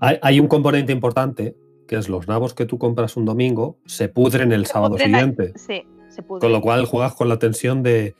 Hay, 0.00 0.18
hay 0.20 0.40
un 0.40 0.48
componente 0.48 0.92
importante, 0.92 1.56
que 1.86 1.96
es 1.96 2.08
los 2.08 2.26
nabos 2.26 2.54
que 2.54 2.66
tú 2.66 2.78
compras 2.78 3.16
un 3.16 3.24
domingo 3.24 3.78
se 3.86 4.08
pudren 4.08 4.52
el 4.52 4.66
Se 4.66 4.72
sábado 4.72 4.94
pudren 4.94 5.10
siguiente. 5.10 5.52
Sí, 5.56 5.82
se 6.08 6.22
puede. 6.22 6.40
Con 6.40 6.52
lo 6.52 6.60
cual 6.60 6.84
juegas 6.86 7.14
con 7.14 7.28
la 7.28 7.38
tensión 7.38 7.82
de 7.82 8.14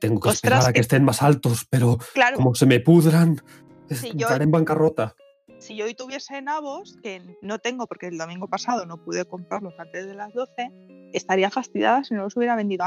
tengo 0.00 0.18
que 0.20 0.30
Ostras, 0.30 0.34
esperar 0.36 0.66
a 0.68 0.72
que 0.72 0.80
estén 0.80 1.04
más 1.04 1.22
altos, 1.22 1.66
pero 1.70 1.98
claro, 2.14 2.36
como 2.36 2.54
se 2.54 2.66
me 2.66 2.80
pudran, 2.80 3.36
yo- 4.14 4.26
estaré 4.26 4.44
en 4.44 4.50
bancarrota. 4.50 5.14
si 5.58 5.76
yo 5.76 5.84
hoy 5.84 5.94
tuviese 5.94 6.40
nabos, 6.42 6.96
que 7.02 7.20
no 7.42 7.58
tengo 7.58 7.86
porque 7.86 8.06
el 8.08 8.16
domingo 8.18 8.48
pasado 8.48 8.86
no 8.86 8.96
pude 8.96 9.24
comprarlos 9.26 9.74
antes 9.78 10.06
de 10.06 10.14
las 10.14 10.32
12, 10.32 10.70
estaría 11.16 11.50
fastidiada 11.50 12.04
si 12.04 12.14
no 12.14 12.22
los 12.22 12.36
hubiera 12.36 12.56
vendido 12.56 12.84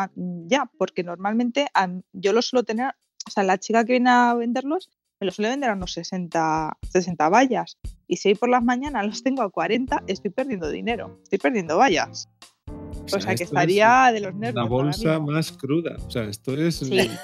ya, 0.48 0.70
porque 0.78 1.04
normalmente 1.04 1.68
yo 2.14 2.34
los 2.34 2.48
suelo 2.48 2.64
tener, 2.64 2.94
o 3.28 3.32
sea, 3.32 3.44
la 3.44 3.58
chica 3.58 3.86
que 3.86 3.94
viene 3.94 4.10
a 4.10 4.34
venderlos 4.34 4.90
me 5.20 5.26
los 5.26 5.36
suele 5.36 5.50
vender 5.50 5.72
a 5.72 5.74
unos 5.74 5.94
60, 5.94 6.78
60 6.92 7.30
vallas. 7.30 7.78
Y 8.08 8.18
si 8.18 8.30
hoy 8.30 8.36
por 8.36 8.50
las 8.50 8.64
mañanas 8.64 9.06
los 9.06 9.24
tengo 9.24 9.42
a 9.42 9.50
40, 9.50 10.04
estoy 10.08 10.30
perdiendo 10.32 10.70
dinero, 10.70 11.20
estoy 11.24 11.40
perdiendo 11.40 11.78
vallas. 11.78 12.30
O 12.68 13.20
sea, 13.20 13.20
que 13.20 13.32
esto 13.32 13.32
es 13.34 13.42
estaría 13.42 14.12
de 14.12 14.20
los 14.20 14.36
nervios. 14.36 14.64
La 14.64 14.70
bolsa 14.70 15.20
más 15.20 15.52
cruda. 15.54 15.96
O 16.06 16.12
sea, 16.12 16.24
esto 16.26 16.54
es. 16.54 16.76
Sí. 16.78 17.10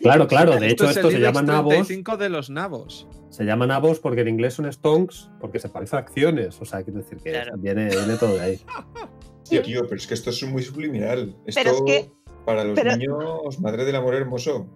Claro, 0.00 0.28
claro. 0.28 0.58
De 0.60 0.68
hecho, 0.68 0.84
es 0.84 0.96
esto 0.96 1.08
el 1.08 1.14
se 1.14 1.20
llama 1.20 1.42
nabos. 1.42 1.70
35 1.70 2.16
de 2.16 2.28
los 2.28 2.50
nabos. 2.50 3.06
Se 3.30 3.44
llama 3.44 3.66
nabos 3.66 3.98
porque 4.00 4.20
en 4.20 4.28
inglés 4.28 4.54
son 4.54 4.70
stonks, 4.70 5.30
porque 5.40 5.58
se 5.58 5.68
parece 5.70 5.96
a 5.96 6.00
acciones. 6.00 6.60
O 6.60 6.64
sea, 6.64 6.82
quiero 6.82 7.00
decir 7.00 7.18
que 7.18 7.30
Claro. 7.30 7.56
viene, 7.56 7.88
viene 7.88 8.16
todo 8.16 8.34
de 8.34 8.40
ahí. 8.40 8.60
Sí, 9.44 9.60
tío, 9.60 9.82
pero 9.82 9.96
es 9.96 10.06
que 10.06 10.14
esto 10.14 10.30
es 10.30 10.42
muy 10.44 10.62
subliminal. 10.62 11.36
Esto 11.46 11.60
Pero 11.62 11.76
es 11.76 11.82
que- 11.82 12.10
para 12.44 12.64
los 12.64 12.74
pero- 12.74 12.96
niños, 12.96 13.60
madre 13.60 13.84
del 13.84 13.96
amor 13.96 14.14
hermoso. 14.14 14.66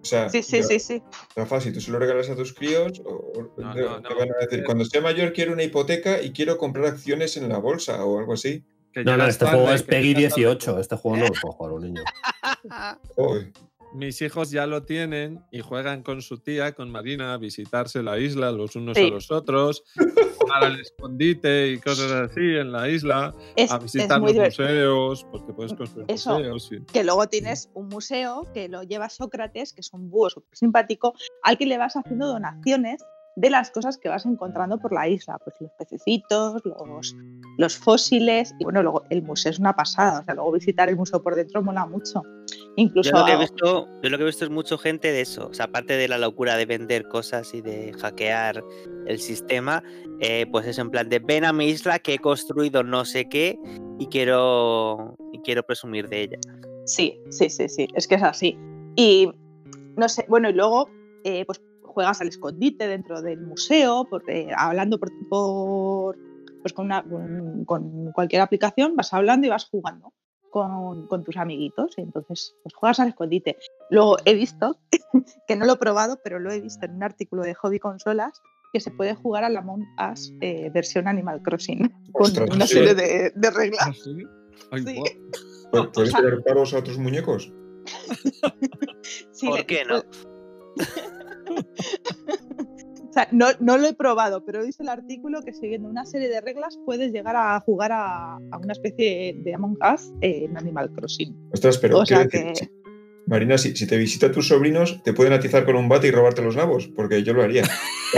O 0.00 0.04
sea, 0.04 0.28
Sí, 0.30 0.42
sí, 0.42 0.60
Ra- 0.60 0.66
sí, 0.68 0.78
sí. 0.80 1.02
Rafa, 1.36 1.60
si 1.60 1.72
tú 1.72 1.80
se 1.80 1.90
lo 1.90 1.98
regalas 1.98 2.30
a 2.30 2.36
tus 2.36 2.54
críos, 2.54 3.02
o- 3.04 3.52
No, 3.58 3.74
te, 3.74 3.82
no, 3.82 4.00
te 4.00 4.08
no. 4.08 4.16
van 4.18 4.30
a 4.32 4.44
decir, 4.46 4.64
cuando 4.64 4.84
sea 4.84 5.00
mayor 5.02 5.32
quiero 5.32 5.52
una 5.52 5.62
hipoteca 5.64 6.22
y 6.22 6.32
quiero 6.32 6.56
comprar 6.56 6.86
acciones 6.86 7.36
en 7.36 7.48
la 7.48 7.58
bolsa 7.58 8.02
o 8.04 8.18
algo 8.18 8.32
así. 8.34 8.64
Que 8.92 9.04
No, 9.04 9.16
no, 9.18 9.26
este 9.26 9.44
tarde, 9.44 9.58
juego 9.58 9.74
es 9.74 9.82
que 9.82 9.88
Peggy 9.88 10.14
llegas 10.14 10.30
tarde. 10.32 10.42
18. 10.46 10.80
Este 10.80 10.96
juego 10.96 11.16
no 11.18 11.24
lo 11.26 11.32
puede 11.32 11.54
jugar 11.54 11.72
un 11.74 11.82
niño. 11.82 12.02
Joder. 13.16 13.52
Mis 13.94 14.20
hijos 14.20 14.50
ya 14.50 14.66
lo 14.66 14.82
tienen 14.82 15.40
y 15.50 15.60
juegan 15.60 16.02
con 16.02 16.20
su 16.20 16.38
tía, 16.38 16.72
con 16.74 16.90
Marina, 16.90 17.32
a 17.32 17.38
visitarse 17.38 18.02
la 18.02 18.18
isla 18.18 18.52
los 18.52 18.76
unos 18.76 18.96
Sí. 18.96 19.06
a 19.06 19.10
los 19.10 19.30
otros, 19.30 19.82
jugar 20.38 20.64
al 20.64 20.78
escondite 20.80 21.68
y 21.68 21.78
cosas 21.78 22.12
así 22.12 22.40
en 22.40 22.70
la 22.70 22.88
isla, 22.88 23.34
Es, 23.56 23.72
a 23.72 23.78
visitar 23.78 24.20
los 24.20 24.32
divertido. 24.32 24.68
museos, 24.68 25.26
porque 25.30 25.52
puedes 25.54 25.72
construir 25.74 26.04
Eso. 26.10 26.34
museos. 26.34 26.70
y- 26.72 26.84
que 26.92 27.02
luego 27.02 27.26
tienes 27.28 27.70
un 27.74 27.88
museo 27.88 28.46
que 28.52 28.68
lo 28.68 28.82
lleva 28.82 29.08
Sócrates, 29.08 29.72
que 29.72 29.80
es 29.80 29.92
un 29.94 30.10
búho 30.10 30.28
súper 30.30 30.56
simpático, 30.56 31.14
al 31.42 31.56
que 31.56 31.64
le 31.66 31.78
vas 31.78 31.96
haciendo 31.96 32.26
donaciones 32.26 33.02
de 33.36 33.50
las 33.50 33.70
cosas 33.70 33.98
que 33.98 34.08
vas 34.08 34.26
encontrando 34.26 34.78
por 34.80 34.92
la 34.92 35.08
isla, 35.08 35.38
pues 35.38 35.54
los 35.60 35.70
pececitos, 35.78 36.60
los, 36.64 37.14
los 37.56 37.76
fósiles, 37.78 38.52
y 38.58 38.64
bueno, 38.64 38.82
luego 38.82 39.04
el 39.10 39.22
museo 39.22 39.50
es 39.52 39.60
una 39.60 39.74
pasada, 39.76 40.20
o 40.20 40.24
sea, 40.24 40.34
luego 40.34 40.50
visitar 40.52 40.88
el 40.88 40.96
museo 40.96 41.22
por 41.22 41.36
dentro 41.36 41.62
mola 41.62 41.86
mucho. 41.86 42.22
Incluso 42.80 43.10
Yo 43.10 43.16
lo, 43.18 43.24
que 43.24 43.32
he 43.32 43.36
visto, 43.36 43.88
yo 44.04 44.08
lo 44.08 44.16
que 44.18 44.22
he 44.22 44.26
visto 44.26 44.44
es 44.44 44.50
mucho 44.52 44.78
gente 44.78 45.10
de 45.10 45.20
eso. 45.20 45.48
O 45.48 45.52
sea, 45.52 45.64
aparte 45.64 45.96
de 45.96 46.06
la 46.06 46.16
locura 46.16 46.56
de 46.56 46.64
vender 46.64 47.08
cosas 47.08 47.52
y 47.52 47.60
de 47.60 47.92
hackear 47.94 48.62
el 49.06 49.18
sistema, 49.18 49.82
eh, 50.20 50.46
pues 50.52 50.64
es 50.64 50.78
en 50.78 50.88
plan 50.88 51.08
de 51.08 51.18
ven 51.18 51.44
a 51.44 51.52
mi 51.52 51.66
isla 51.66 51.98
que 51.98 52.14
he 52.14 52.18
construido 52.20 52.84
no 52.84 53.04
sé 53.04 53.28
qué 53.28 53.58
y 53.98 54.06
quiero, 54.06 55.16
y 55.32 55.40
quiero 55.40 55.64
presumir 55.64 56.08
de 56.08 56.22
ella. 56.22 56.38
Sí, 56.84 57.18
sí, 57.30 57.50
sí, 57.50 57.68
sí, 57.68 57.88
es 57.96 58.06
que 58.06 58.14
es 58.14 58.22
así. 58.22 58.56
Y 58.94 59.28
no 59.96 60.08
sé, 60.08 60.24
bueno, 60.28 60.48
y 60.48 60.52
luego 60.52 60.88
eh, 61.24 61.44
pues 61.46 61.60
juegas 61.82 62.20
al 62.20 62.28
escondite 62.28 62.86
dentro 62.86 63.22
del 63.22 63.40
museo, 63.40 64.06
porque, 64.08 64.52
hablando 64.56 65.00
por, 65.00 65.10
por- 65.28 66.16
pues 66.62 66.72
con, 66.72 66.86
una- 66.86 67.02
con- 67.02 67.64
con 67.64 68.12
cualquier 68.12 68.42
aplicación, 68.42 68.94
vas 68.94 69.12
hablando 69.12 69.48
y 69.48 69.50
vas 69.50 69.64
jugando 69.64 70.12
con, 70.50 71.06
con 71.06 71.24
tus 71.24 71.36
amiguitos, 71.36 71.96
y 71.98 72.02
entonces 72.02 72.54
pues 72.62 72.74
juegas 72.74 73.00
al 73.00 73.08
escondite. 73.08 73.56
Luego 73.90 74.16
he 74.24 74.34
visto, 74.34 74.78
que 75.46 75.56
no 75.56 75.66
lo 75.66 75.74
he 75.74 75.76
probado, 75.78 76.18
pero 76.22 76.38
lo 76.38 76.50
he 76.50 76.60
visto 76.60 76.86
en 76.86 76.96
un 76.96 77.02
artículo 77.02 77.42
de 77.42 77.54
Hobby 77.54 77.78
Consolas, 77.78 78.40
que 78.72 78.80
se 78.80 78.90
puede 78.90 79.14
jugar 79.14 79.44
a 79.44 79.48
la 79.48 79.60
Among 79.60 79.86
Us 80.12 80.32
eh, 80.42 80.70
versión 80.74 81.08
Animal 81.08 81.40
Crossing, 81.42 81.88
con 82.12 82.26
Ostras, 82.26 82.50
una 82.50 82.66
sí. 82.66 82.74
serie 82.74 82.94
de, 82.94 83.32
de 83.34 83.48
¿Ah, 83.48 83.50
reglas. 83.50 83.98
sí? 84.02 84.16
Ay, 84.70 84.82
Sí. 84.84 84.94
guau. 84.94 85.06
¿Pu- 85.86 85.92
¿Puedes 85.92 86.14
tirar 86.14 86.34
a 86.34 86.78
otros 86.78 86.98
muñecos? 86.98 87.52
Sí, 89.32 89.46
¿Por 89.46 89.64
qué 89.66 89.84
no? 89.84 90.02
O 93.08 93.12
sea, 93.12 93.26
no, 93.32 93.46
no 93.60 93.78
lo 93.78 93.86
he 93.86 93.94
probado, 93.94 94.44
pero 94.44 94.62
dice 94.62 94.82
el 94.82 94.90
artículo 94.90 95.40
que 95.42 95.52
siguiendo 95.54 95.88
una 95.88 96.04
serie 96.04 96.28
de 96.28 96.40
reglas 96.42 96.78
puedes 96.84 97.10
llegar 97.12 97.36
a 97.36 97.58
jugar 97.60 97.90
a, 97.92 98.34
a 98.36 98.58
una 98.58 98.72
especie 98.72 99.34
de 99.42 99.54
Among 99.54 99.78
Us 99.94 100.12
en 100.20 100.56
Animal 100.58 100.90
Crossing. 100.92 101.34
Ostras, 101.52 101.78
pero 101.78 101.98
O 102.00 102.06
sea 102.06 102.24
decir, 102.24 102.70
Marina, 103.26 103.56
si, 103.58 103.74
si 103.74 103.86
te 103.86 103.96
visitan 103.96 104.30
tus 104.32 104.48
sobrinos, 104.48 105.02
te 105.04 105.12
pueden 105.14 105.32
atizar 105.32 105.64
con 105.64 105.76
un 105.76 105.88
bate 105.88 106.08
y 106.08 106.10
robarte 106.10 106.42
los 106.42 106.56
nabos, 106.56 106.88
porque 106.94 107.22
yo 107.22 107.32
lo 107.32 107.42
haría. 107.42 107.62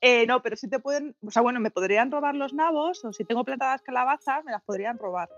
Eh, 0.00 0.26
no, 0.28 0.42
pero 0.42 0.56
si 0.56 0.68
te 0.68 0.78
pueden, 0.78 1.16
o 1.26 1.30
sea, 1.32 1.42
bueno, 1.42 1.58
me 1.58 1.72
podrían 1.72 2.12
robar 2.12 2.36
los 2.36 2.54
nabos 2.54 3.04
o 3.04 3.12
si 3.12 3.24
tengo 3.24 3.44
plantadas 3.44 3.82
calabazas, 3.82 4.44
me 4.44 4.52
las 4.52 4.62
podrían 4.62 4.96
robar. 4.96 5.28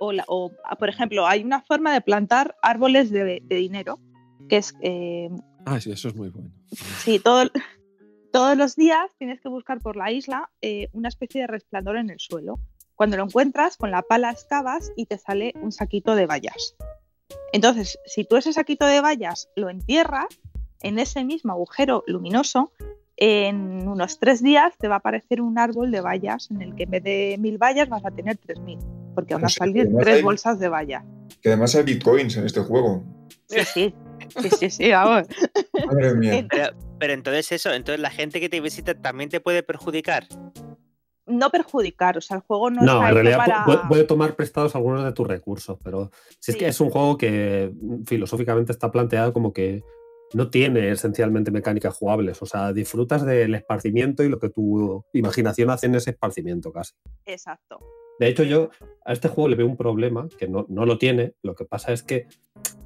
O, 0.00 0.10
la- 0.12 0.24
o, 0.26 0.50
ah, 0.64 0.74
por 0.76 0.88
ejemplo, 0.88 1.24
hay 1.28 1.44
una 1.44 1.62
forma 1.62 1.92
de 1.92 2.00
plantar 2.00 2.56
árboles 2.60 3.10
de, 3.12 3.40
de 3.44 3.56
dinero, 3.56 4.00
que 4.48 4.56
es 4.58 4.74
eh, 4.80 5.28
Ah, 5.64 5.80
sí, 5.80 5.92
eso 5.92 6.08
es 6.08 6.14
muy 6.16 6.28
bueno. 6.30 6.50
Sí, 7.04 7.18
todo, 7.20 7.44
todos 8.32 8.56
los 8.56 8.74
días 8.76 9.10
tienes 9.18 9.40
que 9.40 9.48
buscar 9.48 9.80
por 9.80 9.96
la 9.96 10.10
isla 10.10 10.50
eh, 10.60 10.88
una 10.92 11.08
especie 11.08 11.42
de 11.42 11.46
resplandor 11.46 11.96
en 11.96 12.10
el 12.10 12.18
suelo. 12.18 12.58
Cuando 12.94 13.16
lo 13.16 13.24
encuentras, 13.24 13.76
con 13.76 13.90
la 13.90 14.02
pala 14.02 14.30
excavas 14.30 14.92
y 14.96 15.06
te 15.06 15.18
sale 15.18 15.54
un 15.62 15.72
saquito 15.72 16.14
de 16.14 16.26
bayas. 16.26 16.74
Entonces, 17.52 17.98
si 18.06 18.24
tú 18.24 18.36
ese 18.36 18.52
saquito 18.52 18.86
de 18.86 19.00
bayas 19.00 19.48
lo 19.56 19.70
entierras 19.70 20.26
en 20.80 20.98
ese 20.98 21.24
mismo 21.24 21.52
agujero 21.52 22.02
luminoso, 22.06 22.72
en 23.16 23.86
unos 23.88 24.18
tres 24.18 24.42
días 24.42 24.76
te 24.78 24.88
va 24.88 24.96
a 24.96 24.98
aparecer 24.98 25.40
un 25.40 25.58
árbol 25.58 25.90
de 25.90 26.00
bayas 26.00 26.50
en 26.50 26.62
el 26.62 26.74
que 26.74 26.84
en 26.84 26.90
vez 26.90 27.02
de 27.04 27.36
mil 27.38 27.58
bayas 27.58 27.88
vas 27.88 28.04
a 28.04 28.10
tener 28.10 28.36
tres 28.38 28.58
mil, 28.60 28.78
porque 29.14 29.34
van 29.34 29.44
a 29.44 29.48
salir 29.48 29.88
tres 30.00 30.16
hay- 30.16 30.22
bolsas 30.22 30.58
de 30.58 30.68
bayas. 30.68 31.04
Que 31.40 31.48
además 31.50 31.74
hay 31.74 31.82
bitcoins 31.84 32.36
en 32.36 32.46
este 32.46 32.60
juego. 32.60 33.04
Sí, 33.52 33.64
sí, 33.64 33.94
sí, 34.40 34.50
sí, 34.50 34.70
sí, 34.70 34.90
vamos. 34.90 35.26
Madre 35.86 36.14
mía. 36.14 36.46
Pero, 36.50 36.76
pero 36.98 37.12
entonces 37.12 37.52
eso, 37.52 37.72
entonces 37.72 38.00
la 38.00 38.10
gente 38.10 38.40
que 38.40 38.48
te 38.48 38.60
visita 38.60 38.94
también 38.94 39.30
te 39.30 39.40
puede 39.40 39.62
perjudicar. 39.62 40.26
No 41.26 41.50
perjudicar, 41.50 42.18
o 42.18 42.20
sea, 42.20 42.38
el 42.38 42.42
juego 42.42 42.68
no, 42.70 42.82
No, 42.82 43.06
en 43.06 43.14
realidad 43.14 43.36
para... 43.38 43.64
puede, 43.64 43.78
puede 43.88 44.04
tomar 44.04 44.34
prestados 44.34 44.74
algunos 44.74 45.04
de 45.04 45.12
tus 45.12 45.26
recursos, 45.26 45.78
pero 45.82 46.10
si 46.40 46.50
es 46.50 46.54
Sí. 46.56 46.58
que 46.58 46.66
es 46.68 46.80
un 46.80 46.90
juego 46.90 47.16
que 47.16 47.72
filosóficamente 48.06 48.72
está 48.72 48.90
planteado 48.90 49.32
como 49.32 49.52
que 49.52 49.82
no 50.34 50.50
tiene 50.50 50.90
esencialmente 50.90 51.50
mecánicas 51.50 51.94
jugables, 51.94 52.40
o 52.42 52.46
sea, 52.46 52.72
disfrutas 52.72 53.24
del 53.24 53.54
esparcimiento 53.54 54.22
y 54.24 54.28
lo 54.30 54.38
que 54.38 54.48
tu 54.48 55.04
imaginación 55.12 55.70
hace 55.70 55.86
en 55.86 55.94
ese 55.94 56.10
esparcimiento 56.10 56.72
casi. 56.72 56.94
Exacto. 57.26 57.78
De 58.22 58.28
hecho, 58.28 58.44
yo 58.44 58.70
a 59.04 59.12
este 59.12 59.26
juego 59.26 59.48
le 59.48 59.56
veo 59.56 59.66
un 59.66 59.76
problema, 59.76 60.28
que 60.38 60.46
no, 60.46 60.64
no 60.68 60.86
lo 60.86 60.96
tiene, 60.96 61.34
lo 61.42 61.56
que 61.56 61.64
pasa 61.64 61.92
es 61.92 62.04
que 62.04 62.28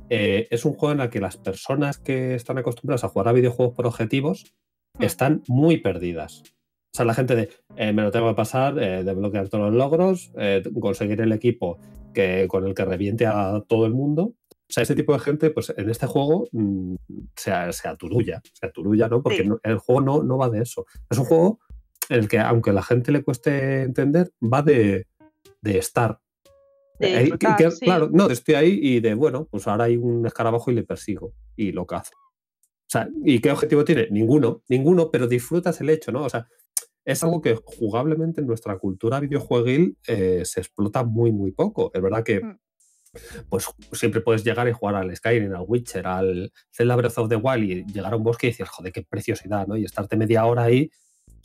eh, 0.08 0.46
es 0.50 0.64
un 0.64 0.72
juego 0.72 0.94
en 0.94 1.00
el 1.02 1.10
que 1.10 1.20
las 1.20 1.36
personas 1.36 1.98
que 1.98 2.34
están 2.34 2.56
acostumbradas 2.56 3.04
a 3.04 3.08
jugar 3.08 3.28
a 3.28 3.32
videojuegos 3.32 3.74
por 3.74 3.86
objetivos 3.86 4.54
Hmm. 4.98 5.02
están 5.02 5.42
muy 5.46 5.76
perdidas. 5.76 6.42
O 6.94 6.96
sea, 6.96 7.04
la 7.04 7.12
gente 7.12 7.36
de 7.36 7.50
eh, 7.76 7.92
me 7.92 8.00
lo 8.02 8.10
tengo 8.10 8.28
que 8.30 8.34
pasar, 8.34 8.78
eh, 8.82 9.04
desbloquear 9.04 9.50
todos 9.50 9.66
los 9.66 9.74
logros, 9.74 10.32
eh, 10.38 10.62
conseguir 10.80 11.20
el 11.20 11.32
equipo 11.32 11.78
que, 12.14 12.46
con 12.48 12.66
el 12.66 12.74
que 12.74 12.86
reviente 12.86 13.26
a 13.26 13.62
todo 13.68 13.84
el 13.84 13.92
mundo. 13.92 14.32
O 14.48 14.72
sea, 14.72 14.84
ese 14.84 14.94
tipo 14.94 15.12
de 15.12 15.18
gente, 15.18 15.50
pues 15.50 15.70
en 15.76 15.90
este 15.90 16.06
juego 16.06 16.48
mm, 16.50 16.94
se, 17.36 17.52
se 17.74 17.88
aturulla, 17.88 18.40
se 18.54 18.64
aturulla, 18.66 19.08
¿no? 19.08 19.22
Porque 19.22 19.42
Sí. 19.42 19.48
no- 19.48 19.60
el 19.62 19.76
juego 19.76 20.00
no, 20.00 20.22
no 20.22 20.38
va 20.38 20.48
de 20.48 20.62
eso. 20.62 20.86
Es 21.10 21.18
un 21.18 21.26
juego 21.26 21.58
en 22.08 22.20
el 22.20 22.28
que, 22.28 22.38
aunque 22.38 22.70
a 22.70 22.72
la 22.72 22.82
gente 22.82 23.12
le 23.12 23.22
cueste 23.22 23.82
entender, 23.82 24.30
va 24.42 24.62
de, 24.62 25.04
de 25.66 25.78
estar. 25.78 26.18
De 26.98 27.08
Eh, 27.08 27.12
que- 27.12 27.20
disfrutar, 27.24 27.56
que- 27.58 27.70
sí. 27.72 27.84
Claro, 27.84 28.08
no, 28.10 28.30
estoy 28.30 28.54
ahí 28.54 28.78
y 28.82 29.00
de, 29.00 29.14
bueno, 29.14 29.46
pues 29.50 29.66
ahora 29.68 29.84
hay 29.84 29.96
un 29.98 30.24
escarabajo 30.26 30.70
y 30.70 30.74
le 30.74 30.82
persigo 30.84 31.34
y 31.56 31.72
lo 31.72 31.86
cazo. 31.86 32.12
O 32.16 32.88
sea, 32.88 33.08
¿y 33.24 33.40
qué 33.40 33.50
objetivo 33.50 33.84
tiene? 33.84 34.08
Ninguno, 34.10 34.62
ninguno, 34.68 35.10
pero 35.10 35.26
disfrutas 35.26 35.80
el 35.80 35.90
hecho, 35.90 36.12
¿no? 36.12 36.24
O 36.24 36.30
sea, 36.30 36.46
es 37.04 37.22
algo 37.22 37.40
que 37.42 37.54
jugablemente 37.64 38.40
en 38.40 38.46
nuestra 38.46 38.78
cultura 38.78 39.20
videojueguil 39.20 39.96
eh, 40.06 40.42
se 40.44 40.60
explota 40.60 41.04
muy, 41.04 41.32
muy 41.32 41.50
poco. 41.52 41.90
Es 41.92 42.00
verdad 42.00 42.24
que 42.24 42.40
Mm. 42.40 42.58
pues 43.48 43.66
siempre 43.92 44.20
puedes 44.20 44.44
llegar 44.44 44.68
y 44.68 44.72
jugar 44.72 44.94
al 44.96 45.14
Skyrim, 45.16 45.54
al 45.54 45.64
Witcher, 45.66 46.06
al 46.06 46.52
Zelda 46.70 46.96
Breath 46.96 47.18
of 47.18 47.28
the 47.28 47.36
Wild 47.36 47.64
y 47.64 47.84
llegar 47.92 48.12
a 48.12 48.16
un 48.16 48.22
bosque 48.24 48.46
y 48.48 48.50
decir, 48.50 48.66
joder, 48.66 48.92
qué 48.92 49.02
preciosidad, 49.02 49.66
¿no? 49.66 49.76
Y 49.76 49.84
estarte 49.84 50.16
media 50.16 50.44
hora 50.46 50.64
ahí 50.64 50.90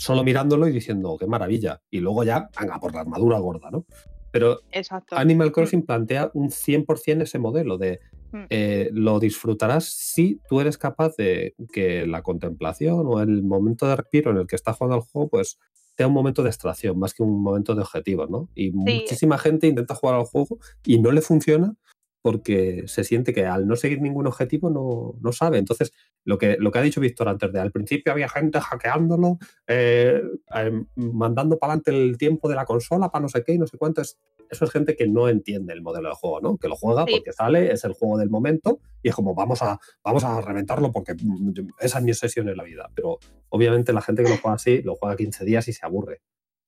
solo 0.01 0.23
mirándolo 0.23 0.67
y 0.67 0.71
diciendo, 0.71 1.17
qué 1.19 1.27
maravilla. 1.27 1.81
Y 1.89 1.99
luego 1.99 2.23
ya, 2.23 2.49
venga, 2.59 2.79
por 2.79 2.93
la 2.93 3.01
armadura 3.01 3.39
gorda, 3.39 3.69
¿no? 3.71 3.85
Pero 4.31 4.61
Exacto. 4.71 5.15
Animal 5.17 5.51
Crossing 5.51 5.85
plantea 5.85 6.31
un 6.33 6.49
100% 6.49 7.23
ese 7.23 7.37
modelo 7.37 7.77
de 7.77 7.99
Mm. 8.31 8.45
eh, 8.49 8.89
lo 8.93 9.19
disfrutarás 9.19 9.85
si 9.85 10.39
tú 10.47 10.61
eres 10.61 10.77
capaz 10.77 11.15
de 11.17 11.53
que 11.73 12.05
la 12.07 12.21
contemplación 12.21 13.05
o 13.05 13.19
el 13.21 13.43
momento 13.43 13.87
de 13.87 13.95
respiro 13.97 14.31
en 14.31 14.37
el 14.37 14.47
que 14.47 14.55
estás 14.55 14.77
jugando 14.77 14.95
al 14.95 15.01
juego, 15.01 15.29
pues 15.29 15.59
sea 15.97 16.07
un 16.07 16.13
momento 16.13 16.41
de 16.41 16.49
extracción 16.49 16.97
más 16.97 17.13
que 17.13 17.23
un 17.23 17.41
momento 17.43 17.75
de 17.75 17.81
objetivo, 17.81 18.27
¿no? 18.27 18.49
Y 18.55 18.71
muchísima 18.71 19.37
gente 19.37 19.67
intenta 19.67 19.95
jugar 19.95 20.15
al 20.15 20.25
juego 20.25 20.59
y 20.85 20.99
no 20.99 21.11
le 21.11 21.21
funciona 21.21 21.75
porque 22.21 22.83
se 22.87 23.03
siente 23.03 23.33
que 23.33 23.45
al 23.45 23.67
no 23.67 23.75
seguir 23.75 24.01
ningún 24.01 24.27
objetivo 24.27 24.69
no, 24.69 25.15
no 25.21 25.31
sabe. 25.31 25.57
Entonces, 25.57 25.91
lo 26.23 26.37
que, 26.37 26.57
lo 26.59 26.71
que 26.71 26.79
ha 26.79 26.83
dicho 26.83 27.01
Víctor 27.01 27.29
antes 27.29 27.51
de 27.51 27.59
al 27.59 27.71
principio 27.71 28.11
había 28.11 28.29
gente 28.29 28.59
hackeándolo, 28.59 29.39
eh, 29.67 30.21
eh, 30.55 30.83
mandando 30.95 31.57
para 31.57 31.73
adelante 31.73 31.91
el 31.91 32.17
tiempo 32.17 32.47
de 32.49 32.55
la 32.55 32.65
consola 32.65 33.09
para 33.09 33.23
no 33.23 33.29
sé 33.29 33.43
qué 33.43 33.53
y 33.53 33.57
no 33.57 33.67
sé 33.67 33.77
cuánto. 33.77 34.01
Es, 34.01 34.19
eso 34.49 34.65
es 34.65 34.71
gente 34.71 34.95
que 34.97 35.07
no 35.07 35.29
entiende 35.29 35.73
el 35.73 35.81
modelo 35.81 36.09
de 36.09 36.15
juego, 36.15 36.41
¿no? 36.41 36.57
Que 36.57 36.67
lo 36.67 36.75
juega 36.75 37.05
Sí. 37.07 37.13
porque 37.15 37.31
sale, 37.31 37.71
es 37.71 37.85
el 37.85 37.93
juego 37.93 38.17
del 38.17 38.29
momento 38.29 38.79
y 39.01 39.07
es 39.09 39.15
como 39.15 39.33
vamos 39.33 39.61
a, 39.61 39.79
vamos 40.03 40.25
a 40.25 40.41
reventarlo 40.41 40.91
porque 40.91 41.13
mm, 41.13 41.53
esa 41.79 41.99
es 41.99 42.03
mi 42.03 42.11
obsesión 42.11 42.49
en 42.49 42.57
la 42.57 42.63
vida. 42.63 42.89
Pero 42.93 43.17
obviamente 43.49 43.93
la 43.93 44.01
gente 44.01 44.23
que 44.23 44.29
lo 44.29 44.37
juega 44.37 44.55
así, 44.55 44.81
lo 44.81 44.95
juega 44.95 45.15
15 45.15 45.45
días 45.45 45.67
y 45.69 45.73
se 45.73 45.85
aburre. 45.85 46.21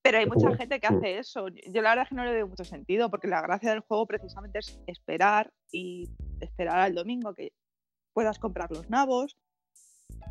Pero 0.04 0.18
hay 0.18 0.26
mucha 0.28 0.56
gente 0.56 0.80
que 0.80 0.90
mm. 0.90 0.98
hace 0.98 1.18
eso. 1.18 1.48
Yo 1.48 1.82
la 1.82 1.90
verdad 1.90 2.04
es 2.04 2.10
que 2.10 2.16
no 2.16 2.26
le 2.26 2.34
veo 2.34 2.48
mucho 2.48 2.66
sentido, 2.66 3.10
porque 3.10 3.28
la 3.28 3.42
gracia 3.42 3.72
del 3.72 3.80
juego 3.80 4.06
precisamente 4.06 4.60
es 4.60 4.80
esperar 4.86 5.52
y 5.72 6.10
esperar 6.42 6.80
al 6.80 6.94
domingo 6.94 7.34
que 7.34 7.54
puedas 8.14 8.38
comprar 8.38 8.70
los 8.70 8.90
nabos. 8.90 9.38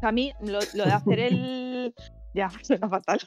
A 0.02 0.12
mí 0.12 0.32
lo, 0.40 0.60
lo 0.74 0.84
de 0.84 0.92
hacer 0.92 1.18
el... 1.18 1.94
Ya, 2.34 2.50
suena 2.62 2.88
fatal. 2.88 3.20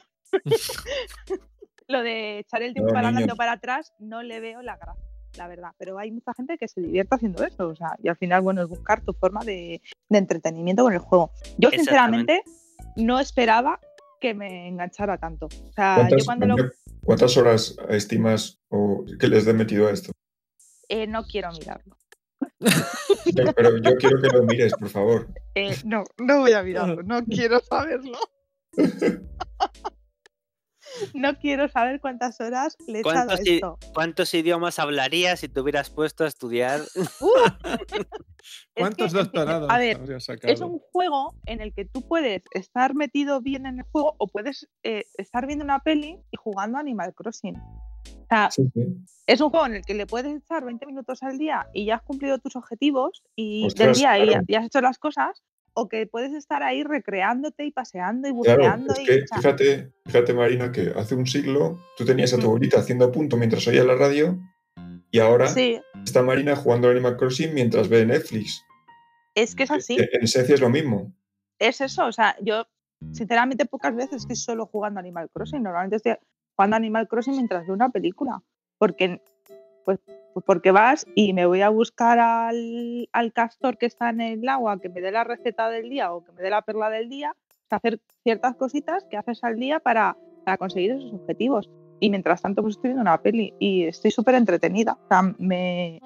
lo 1.88 2.02
de 2.02 2.40
echar 2.40 2.62
el 2.62 2.74
tiempo 2.74 2.92
para 2.92 3.08
adelante 3.08 3.32
o 3.32 3.36
para 3.36 3.52
atrás 3.52 3.92
no 3.98 4.22
le 4.22 4.40
veo 4.40 4.62
la 4.62 4.76
gracia, 4.76 5.04
la 5.36 5.48
verdad. 5.48 5.70
Pero 5.78 5.98
hay 5.98 6.10
mucha 6.10 6.32
gente 6.34 6.58
que 6.58 6.68
se 6.68 6.80
divierte 6.80 7.14
haciendo 7.14 7.44
eso. 7.44 7.68
O 7.68 7.76
sea, 7.76 7.96
y 8.02 8.08
al 8.08 8.16
final, 8.16 8.42
bueno, 8.42 8.62
es 8.62 8.68
buscar 8.68 9.02
tu 9.02 9.12
forma 9.12 9.44
de, 9.44 9.80
de 10.08 10.18
entretenimiento 10.18 10.82
con 10.82 10.92
el 10.92 10.98
juego. 10.98 11.30
Yo, 11.58 11.70
sinceramente, 11.70 12.42
no 12.96 13.20
esperaba 13.20 13.80
que 14.20 14.34
me 14.34 14.68
enganchara 14.68 15.18
tanto. 15.18 15.46
O 15.46 15.72
sea, 15.72 15.96
yo 15.96 16.00
¿Cuántas, 16.00 16.24
cuando 16.24 16.46
lo... 16.46 16.56
cuántas 17.02 17.36
horas 17.36 17.76
estimas 17.88 18.58
o 18.68 19.04
que 19.18 19.28
les 19.28 19.46
he 19.46 19.52
metido 19.52 19.88
a 19.88 19.92
esto? 19.92 20.12
Eh, 20.88 21.06
no 21.06 21.24
quiero 21.24 21.50
mirarlo. 21.52 21.96
Pero, 23.34 23.52
pero 23.52 23.76
yo 23.78 23.96
quiero 23.96 24.20
que 24.20 24.28
lo 24.28 24.42
mires, 24.44 24.72
por 24.74 24.88
favor. 24.88 25.28
Eh, 25.54 25.76
no, 25.84 26.04
no 26.18 26.40
voy 26.40 26.52
a 26.52 26.62
mirarlo. 26.62 27.02
No 27.02 27.24
quiero 27.26 27.60
saberlo. 27.60 28.18
No 31.14 31.38
quiero 31.38 31.68
saber 31.68 32.00
cuántas 32.00 32.40
horas 32.40 32.76
le 32.86 32.98
he 32.98 33.00
echado 33.00 33.18
a 33.18 33.24
¿Cuántos, 33.26 33.46
esto. 33.46 33.78
cuántos 33.94 34.34
idiomas 34.34 34.78
hablarías 34.78 35.40
si 35.40 35.48
te 35.48 35.60
hubieras 35.60 35.90
puesto 35.90 36.24
a 36.24 36.26
estudiar? 36.26 36.80
¡Uh! 37.20 37.28
Es 37.92 38.06
¿Cuántos 38.74 39.12
que, 39.12 39.18
doctorados 39.18 39.70
A 39.70 39.78
ver, 39.78 39.96
habrías 39.96 40.24
sacado? 40.24 40.52
es 40.52 40.60
un 40.60 40.78
juego 40.78 41.34
en 41.46 41.60
el 41.60 41.72
que 41.74 41.84
tú 41.84 42.02
puedes 42.06 42.42
estar 42.52 42.94
metido 42.94 43.40
bien 43.40 43.66
en 43.66 43.78
el 43.78 43.84
juego 43.90 44.14
o 44.18 44.28
puedes 44.28 44.68
eh, 44.82 45.04
estar 45.16 45.46
viendo 45.46 45.64
una 45.64 45.80
peli 45.80 46.18
y 46.30 46.36
jugando 46.36 46.78
a 46.78 46.80
Animal 46.80 47.14
Crossing. 47.14 47.56
O 47.56 48.26
sea, 48.28 48.50
Sí, 48.50 48.68
sí. 48.72 48.86
es 49.26 49.40
un 49.40 49.50
juego 49.50 49.66
en 49.66 49.74
el 49.76 49.84
que 49.84 49.94
le 49.94 50.06
puedes 50.06 50.36
echar 50.36 50.64
20 50.64 50.86
minutos 50.86 51.22
al 51.22 51.38
día 51.38 51.66
y 51.72 51.86
ya 51.86 51.96
has 51.96 52.02
cumplido 52.02 52.38
tus 52.38 52.54
objetivos 52.56 53.22
y 53.34 53.68
del 53.74 53.94
día 53.94 54.18
y, 54.18 54.28
claro. 54.28 54.44
y 54.46 54.54
has 54.54 54.66
hecho 54.66 54.80
las 54.80 54.98
cosas, 54.98 55.42
o 55.78 55.88
que 55.88 56.06
puedes 56.06 56.32
estar 56.32 56.62
ahí 56.62 56.82
recreándote 56.82 57.64
y 57.66 57.70
paseando 57.70 58.28
y 58.28 58.32
Claro, 58.42 58.58
buceando. 58.62 58.94
es 58.94 58.98
que 59.06 59.24
fíjate, 59.36 59.92
fíjate, 60.06 60.32
Marina, 60.34 60.72
que 60.72 60.92
hace 60.96 61.14
un 61.14 61.26
siglo 61.26 61.78
tú 61.96 62.04
tenías 62.04 62.32
a 62.32 62.38
tu 62.38 62.46
abuelita 62.46 62.78
haciendo 62.80 63.04
a 63.04 63.12
punto 63.12 63.36
mientras 63.36 63.66
oía 63.68 63.84
la 63.84 63.94
radio 63.94 64.38
y 65.10 65.18
ahora 65.18 65.48
sí, 65.48 65.78
está 66.04 66.22
Marina 66.22 66.56
jugando 66.56 66.88
al 66.88 66.94
Animal 66.94 67.16
Crossing 67.16 67.52
mientras 67.54 67.88
ve 67.88 68.04
Netflix. 68.06 68.64
es 69.34 69.54
que 69.54 69.64
es 69.64 69.70
así. 69.70 69.96
Que 69.96 70.08
En 70.12 70.24
esencia 70.24 70.54
es 70.54 70.60
lo 70.60 70.70
mismo. 70.70 71.12
es 71.58 71.80
eso. 71.80 72.06
O 72.06 72.12
sea, 72.12 72.36
yo 72.40 72.66
sinceramente 73.12 73.66
pocas 73.66 73.94
veces 73.94 74.22
estoy 74.22 74.36
solo 74.36 74.66
jugando 74.66 74.98
Animal 75.00 75.28
Crossing. 75.30 75.62
Normalmente 75.62 75.96
estoy 75.96 76.14
jugando 76.56 76.76
Animal 76.76 77.06
Crossing 77.06 77.34
mientras 77.34 77.66
veo 77.66 77.74
una 77.74 77.90
película. 77.90 78.42
Porque, 78.78 79.20
pues 79.84 79.98
porque 80.44 80.70
vas 80.70 81.06
y 81.14 81.32
me 81.32 81.46
voy 81.46 81.62
a 81.62 81.68
buscar 81.68 82.18
al, 82.18 83.08
al 83.12 83.32
castor 83.32 83.78
que 83.78 83.86
está 83.86 84.10
en 84.10 84.20
el 84.20 84.48
agua, 84.48 84.80
que 84.80 84.88
me 84.88 85.00
dé 85.00 85.10
la 85.10 85.24
receta 85.24 85.70
del 85.70 85.88
día 85.88 86.12
o 86.12 86.24
que 86.24 86.32
me 86.32 86.42
dé 86.42 86.50
la 86.50 86.62
perla 86.62 86.90
del 86.90 87.08
día. 87.08 87.34
sea, 87.68 87.78
hacer 87.78 88.00
ciertas 88.22 88.56
cositas 88.56 89.04
que 89.10 89.16
haces 89.16 89.42
al 89.44 89.56
día 89.56 89.80
para, 89.80 90.16
para 90.44 90.58
conseguir 90.58 90.92
esos 90.92 91.12
objetivos. 91.12 91.70
Y 92.00 92.10
mientras 92.10 92.42
tanto, 92.42 92.62
pues 92.62 92.76
estoy 92.76 92.90
viendo 92.90 93.02
una 93.02 93.22
peli 93.22 93.54
y 93.58 93.84
estoy 93.84 94.10
súper 94.10 94.34
entretenida. 94.34 94.98
O 95.04 95.08
sea, 95.08 95.22
me, 95.38 96.00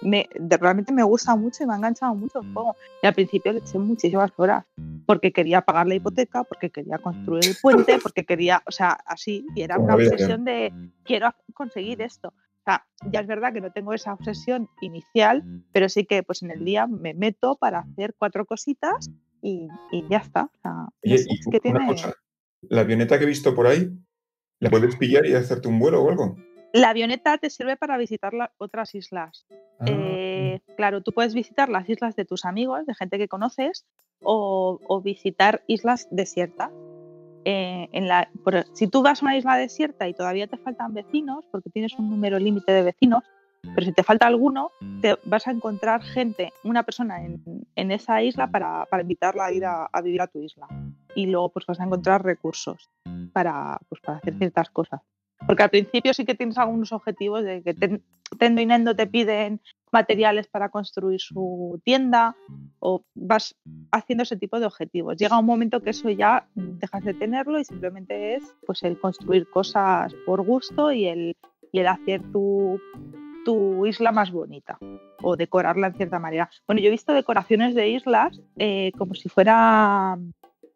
me, 0.00 0.28
realmente 0.58 0.92
me 0.92 1.02
gusta 1.02 1.36
mucho 1.36 1.62
y 1.62 1.66
me 1.66 1.74
ha 1.74 1.76
enganchado 1.76 2.14
mucho 2.14 2.40
el 2.40 2.52
juego. 2.52 2.76
Y 3.02 3.06
al 3.06 3.14
principio 3.14 3.52
le 3.52 3.60
eché 3.60 3.78
muchísimas 3.78 4.32
horas 4.36 4.64
porque 5.06 5.32
quería 5.32 5.60
pagar 5.62 5.86
la 5.86 5.94
hipoteca, 5.94 6.44
porque 6.44 6.70
quería 6.70 6.98
construir 6.98 7.46
el 7.46 7.56
puente, 7.62 7.98
porque 8.02 8.24
quería, 8.24 8.62
o 8.66 8.72
sea, 8.72 8.98
así, 9.06 9.46
y 9.54 9.62
era 9.62 9.78
una 9.78 9.94
obsesión 9.94 10.44
de 10.44 10.72
quiero 11.04 11.32
conseguir 11.54 12.02
esto. 12.02 12.32
Sea, 12.66 12.84
ya 13.12 13.20
es 13.20 13.26
verdad 13.28 13.52
que 13.52 13.60
no 13.60 13.70
tengo 13.70 13.92
esa 13.94 14.12
obsesión 14.12 14.68
inicial, 14.80 15.44
pero 15.72 15.88
sí 15.88 16.04
que 16.04 16.22
pues 16.24 16.42
en 16.42 16.50
el 16.50 16.64
día 16.64 16.86
me 16.88 17.14
meto 17.14 17.56
para 17.56 17.78
hacer 17.78 18.14
cuatro 18.18 18.44
cositas 18.44 19.08
y, 19.40 19.68
y 19.92 20.04
ya 20.10 20.18
está. 20.18 20.42
O 20.52 20.58
sea, 20.60 20.86
y 21.02 21.50
que 21.50 21.60
tiene... 21.60 21.86
cosa, 21.86 22.12
la 22.62 22.80
avioneta 22.80 23.18
que 23.18 23.24
he 23.24 23.28
visto 23.28 23.54
por 23.54 23.68
ahí, 23.68 23.88
¿la 24.58 24.68
puedes 24.70 24.96
pillar 24.96 25.24
y 25.26 25.34
hacerte 25.34 25.68
un 25.68 25.78
vuelo 25.78 26.02
o 26.02 26.10
algo? 26.10 26.36
La 26.72 26.90
avioneta 26.90 27.38
te 27.38 27.50
sirve 27.50 27.76
para 27.76 27.96
visitar 27.96 28.34
la- 28.34 28.52
otras 28.58 28.94
islas. 28.96 29.46
Ah, 29.78 29.84
Eh, 29.86 30.60
claro, 30.76 31.02
tú 31.02 31.12
puedes 31.12 31.34
visitar 31.34 31.68
las 31.68 31.88
islas 31.88 32.16
de 32.16 32.24
tus 32.24 32.44
amigos, 32.44 32.84
de 32.84 32.94
gente 32.96 33.16
que 33.16 33.28
conoces, 33.28 33.86
o, 34.22 34.80
o 34.88 35.00
visitar 35.00 35.62
islas 35.68 36.08
desiertas. 36.10 36.70
Eh, 37.48 37.88
en 37.92 38.08
la, 38.08 38.28
si 38.72 38.88
tú 38.88 39.04
vas 39.04 39.22
a 39.22 39.24
una 39.24 39.36
isla 39.36 39.56
desierta 39.56 40.08
y 40.08 40.14
todavía 40.14 40.48
te 40.48 40.56
faltan 40.56 40.92
vecinos, 40.92 41.44
porque 41.52 41.70
tienes 41.70 41.96
un 41.96 42.10
número 42.10 42.40
límite 42.40 42.72
de 42.72 42.82
vecinos, 42.82 43.22
pero 43.62 43.86
si 43.86 43.92
te 43.92 44.02
falta 44.02 44.26
alguno, 44.26 44.72
te 45.00 45.16
vas 45.24 45.46
a 45.46 45.52
encontrar 45.52 46.02
gente, 46.02 46.52
una 46.64 46.82
persona 46.82 47.24
en, 47.24 47.90
esa 47.92 48.20
isla 48.20 48.48
para, 48.48 48.86
para 48.86 49.02
invitarla 49.02 49.44
a 49.44 49.52
ir 49.52 49.64
a, 49.64 49.84
a 49.84 50.00
vivir 50.02 50.22
a 50.22 50.26
tu 50.26 50.40
isla. 50.42 50.66
Y 51.14 51.26
luego 51.26 51.50
pues 51.50 51.64
vas 51.66 51.78
a 51.78 51.84
encontrar 51.84 52.24
recursos 52.24 52.90
para, 53.32 53.78
pues, 53.88 54.00
para 54.00 54.18
hacer 54.18 54.36
ciertas 54.38 54.68
cosas. 54.70 55.02
Porque 55.46 55.62
al 55.62 55.70
principio 55.70 56.14
sí 56.14 56.24
que 56.24 56.34
tienes 56.34 56.58
algunos 56.58 56.90
objetivos 56.90 57.44
de 57.44 57.62
que 57.62 57.74
ten- 57.74 58.02
Tendo 58.38 58.60
y 58.60 58.66
Nendo 58.66 58.94
te 58.94 59.06
piden 59.06 59.60
materiales 59.92 60.46
para 60.48 60.68
construir 60.68 61.20
su 61.20 61.80
tienda 61.84 62.36
o 62.80 63.04
vas 63.14 63.54
haciendo 63.92 64.24
ese 64.24 64.36
tipo 64.36 64.58
de 64.60 64.66
objetivos. 64.66 65.16
Llega 65.16 65.38
un 65.38 65.46
momento 65.46 65.82
que 65.82 65.90
eso 65.90 66.10
ya 66.10 66.46
dejas 66.54 67.04
de 67.04 67.14
tenerlo 67.14 67.58
y 67.58 67.64
simplemente 67.64 68.34
es 68.34 68.54
pues 68.66 68.82
el 68.82 68.98
construir 68.98 69.48
cosas 69.48 70.14
por 70.26 70.42
gusto 70.42 70.92
y 70.92 71.06
el, 71.06 71.36
y 71.72 71.78
el 71.80 71.86
hacer 71.86 72.20
tu, 72.32 72.80
tu 73.44 73.86
isla 73.86 74.12
más 74.12 74.30
bonita 74.30 74.78
o 75.22 75.36
decorarla 75.36 75.86
en 75.86 75.94
cierta 75.94 76.18
manera. 76.18 76.50
Bueno, 76.66 76.80
yo 76.80 76.88
he 76.88 76.90
visto 76.90 77.12
decoraciones 77.12 77.74
de 77.74 77.88
islas 77.88 78.40
eh, 78.58 78.92
como 78.98 79.14
si 79.14 79.28
fuera 79.28 80.18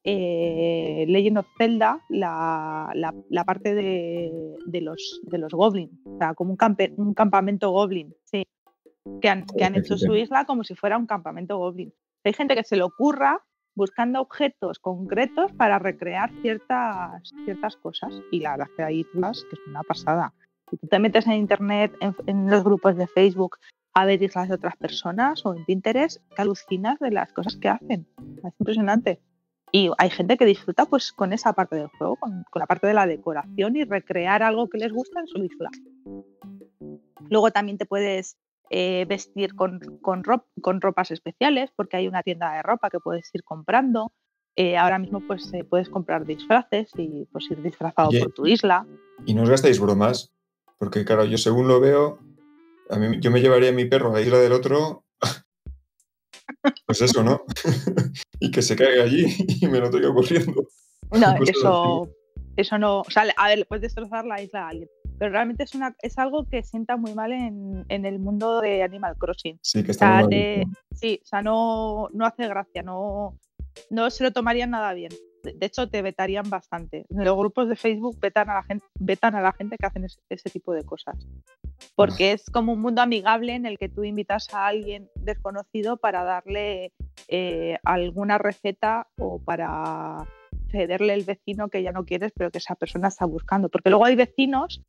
eh, 0.05 1.05
Legend 1.09 1.39
of 1.39 1.47
Zelda, 1.59 2.01
la, 2.09 2.91
la- 2.95 3.15
la 3.29 3.45
parte 3.45 3.75
de, 3.75 4.57
de 4.67 4.81
los, 4.81 5.21
de 5.25 5.39
los 5.39 5.53
goblins, 5.53 5.93
o 6.07 6.19
sea, 6.19 6.35
como 6.35 6.53
un, 6.53 6.57
campe- 6.57 6.95
un 6.97 7.15
campamento 7.15 7.71
goblin, 7.71 8.15
sí, 8.25 8.43
que 9.21 9.29
han, 9.29 9.45
que 9.47 9.65
han 9.65 9.75
hecho 9.77 9.95
su 9.99 10.15
isla 10.17 10.45
como 10.47 10.65
si 10.65 10.75
fuera 10.75 10.97
un 10.99 11.07
campamento 11.07 11.59
goblin. 11.59 11.93
Hay 12.25 12.33
gente 12.33 12.55
que 12.55 12.65
se 12.65 12.77
le 12.77 12.83
ocurra 12.83 13.43
buscando 13.75 14.21
objetos 14.21 14.79
concretos 14.79 15.53
para 15.53 15.79
recrear 15.79 16.31
ciertas, 16.43 17.31
ciertas 17.45 17.77
cosas 17.77 18.13
y 18.31 18.41
la 18.41 18.53
verdad 18.53 18.69
es 18.71 18.77
que 18.77 18.83
hay 18.83 19.01
islas 19.01 19.45
que 19.49 19.57
es 19.57 19.63
una 19.69 19.83
pasada. 19.83 20.33
Si 20.71 20.77
tú 20.77 20.87
te 20.87 20.99
metes 20.99 21.27
en 21.27 21.33
internet, 21.35 21.93
en, 22.01 22.15
en 22.27 22.49
los 22.51 22.63
grupos 22.65 22.97
de 22.97 23.07
Facebook, 23.07 23.57
a 23.95 24.05
ver 24.05 24.23
islas 24.23 24.49
de 24.49 24.55
otras 24.55 24.77
personas 24.77 25.45
o 25.45 25.55
en 25.55 25.65
Pinterest, 25.65 26.23
que 26.35 26.43
alucinas 26.43 26.99
de 27.01 27.11
las 27.11 27.33
cosas 27.33 27.57
que 27.57 27.69
hacen. 27.69 28.07
Es 28.45 28.53
impresionante. 28.61 29.21
Y 29.73 29.91
hay 29.99 30.11
gente 30.11 30.37
que 30.37 30.45
disfruta 30.45 30.87
pues 30.87 31.13
con 31.13 31.33
esa 31.33 31.53
parte 31.53 31.77
del 31.77 31.89
juego, 31.89 32.17
con, 32.17 32.45
con 32.51 32.61
la 32.61 32.67
parte 32.67 32.87
de 32.87 32.95
la 32.95 33.07
decoración 33.07 33.77
y 33.77 33.85
recrear 33.85 34.43
algo 34.43 34.69
que 34.69 34.79
les 34.79 34.93
gusta 34.93 35.21
en 35.21 35.27
su 35.29 35.39
isla. 35.45 35.71
Luego 37.29 37.51
también 37.53 37.79
te 37.79 37.87
puedes 37.87 38.37
eh, 38.71 39.05
vestir 39.09 39.55
con, 39.55 39.81
con, 40.03 40.25
rop- 40.25 40.47
con 40.61 40.81
ropas 40.81 41.11
especiales, 41.13 41.71
porque 41.77 41.97
hay 41.97 42.09
una 42.09 42.23
tienda 42.23 42.53
de 42.55 42.63
ropa 42.63 42.91
que 42.91 42.99
puedes 42.99 43.31
ir 43.35 43.45
comprando. 43.45 44.13
Eh, 44.57 44.77
ahora 44.77 44.99
mismo 44.99 45.21
pues 45.21 45.53
eh, 45.55 45.63
puedes 45.63 45.89
comprar 45.89 46.25
disfraces 46.27 46.91
y 46.97 47.27
pues 47.33 47.49
ir 47.51 47.63
disfrazado 47.63 48.09
Oye, 48.09 48.21
por 48.21 48.33
tu 48.33 48.47
isla. 48.47 48.85
Y 49.25 49.35
no 49.35 49.43
os 49.45 49.51
gastáis 49.51 49.79
bromas, 49.79 50.33
porque 50.79 51.05
claro, 51.05 51.25
yo 51.25 51.39
según 51.39 51.69
lo 51.69 51.79
veo, 51.79 52.19
a 52.91 52.97
mí, 52.97 53.19
yo 53.21 53.31
me 53.31 53.41
llevaría 53.41 53.69
a 53.71 53.73
mi 53.73 53.85
perro 53.85 54.11
a 54.11 54.15
la 54.15 54.21
isla 54.21 54.39
del 54.39 54.53
otro, 54.53 55.05
pues 56.87 57.01
eso, 57.03 57.23
¿no? 57.23 57.43
y 58.41 58.51
que 58.51 58.63
se 58.63 58.77
caiga 58.77 59.05
allí 59.05 59.25
y 59.61 59.67
me 59.67 59.79
lo 59.81 59.91
traiga 59.91 60.13
corriendo. 60.13 60.67
No, 61.13 61.35
eso, 61.47 62.09
eso 62.57 62.79
no. 62.79 63.01
O 63.01 63.11
sea, 63.11 63.25
a 63.37 63.49
ver, 63.49 63.67
puedes 63.67 63.83
destrozar 63.83 64.25
la 64.25 64.41
isla 64.43 64.65
a 64.67 64.69
alguien. 64.69 64.89
Pero 65.19 65.33
realmente 65.33 65.65
es, 65.65 65.75
una, 65.75 65.95
es 66.01 66.19
algo 66.19 66.49
que 66.49 66.63
sienta 66.63 66.97
muy 66.97 67.15
mal 67.15 67.33
en, 67.33 67.85
en 67.89 68.07
el 68.07 68.19
mundo 68.19 68.61
de 68.61 68.83
Animal 68.83 69.17
Crossing. 69.19 69.59
Sí, 69.63 69.83
que 69.83 69.91
O 69.91 69.93
está 69.93 70.07
sea, 70.07 70.15
muy 70.15 70.23
mal 70.23 70.31
te- 70.31 70.67
sí, 70.97 71.21
o 71.23 71.27
sea, 71.27 71.43
no, 71.43 72.09
no 72.13 72.25
hace 72.25 72.49
gracia, 72.49 72.83
no, 72.83 73.39
no 73.91 74.09
se 74.11 74.25
lo 74.25 74.33
tomarían 74.33 74.71
nada 74.71 74.95
bien. 74.95 75.13
De 75.43 75.67
hecho 75.67 75.89
te 75.89 76.03
vetarían 76.03 76.49
bastante. 76.51 77.07
Los 77.09 77.37
grupos 77.37 77.69
de 77.69 77.77
Facebook 77.77 78.19
vetan 78.21 78.51
a 78.51 78.55
la 78.55 78.63
gente, 78.63 78.85
vetan 78.99 79.35
a 79.35 79.41
la 79.41 79.53
gente 79.53 79.77
que 79.79 79.87
hacen 79.87 80.05
es- 80.05 80.21
ese 80.29 80.51
tipo 80.51 80.73
de 80.73 80.85
cosas. 80.85 81.17
Porque 81.95 82.33
es 82.33 82.45
como 82.51 82.73
un 82.73 82.81
mundo 82.81 83.03
amigable 83.03 83.55
en 83.55 83.67
el 83.67 83.79
que 83.79 83.89
tú 83.89 84.05
invitas 84.05 84.53
a 84.53 84.67
alguien 84.67 85.09
desconocido 85.15 85.97
para 85.97 86.25
darle 86.25 86.93
eh, 87.29 87.79
alguna 87.85 88.39
receta 88.39 89.07
o 89.19 89.39
para 89.39 90.27
cederle 90.71 91.15
el 91.15 91.25
vecino 91.25 91.69
que 91.69 91.83
ya 91.83 91.93
no 91.93 92.05
quieres, 92.05 92.33
pero 92.35 92.51
que 92.51 92.59
esa 92.59 92.75
persona 92.75 93.09
está 93.09 93.25
buscando. 93.25 93.69
Porque 93.69 93.91
luego 93.91 94.05
hay 94.05 94.17
vecinos 94.17 94.83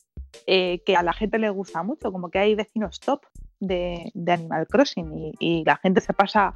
eh, 0.46 0.80
que 0.84 0.96
a 0.96 1.02
la 1.02 1.12
gente 1.12 1.38
le 1.38 1.50
gusta 1.50 1.82
mucho, 1.82 2.12
como 2.12 2.30
que 2.30 2.38
hay 2.38 2.54
vecinos 2.54 3.00
top 3.00 3.22
de, 3.60 4.10
de 4.14 4.32
Animal 4.32 4.66
Crossing 4.66 5.12
y, 5.18 5.32
y 5.38 5.64
la 5.64 5.76
gente 5.76 6.00
se 6.00 6.12
pasa 6.14 6.54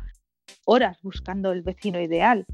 horas 0.65 0.99
buscando 1.03 1.53
el 1.53 1.63
vecino 1.63 2.01
ideal. 2.01 2.47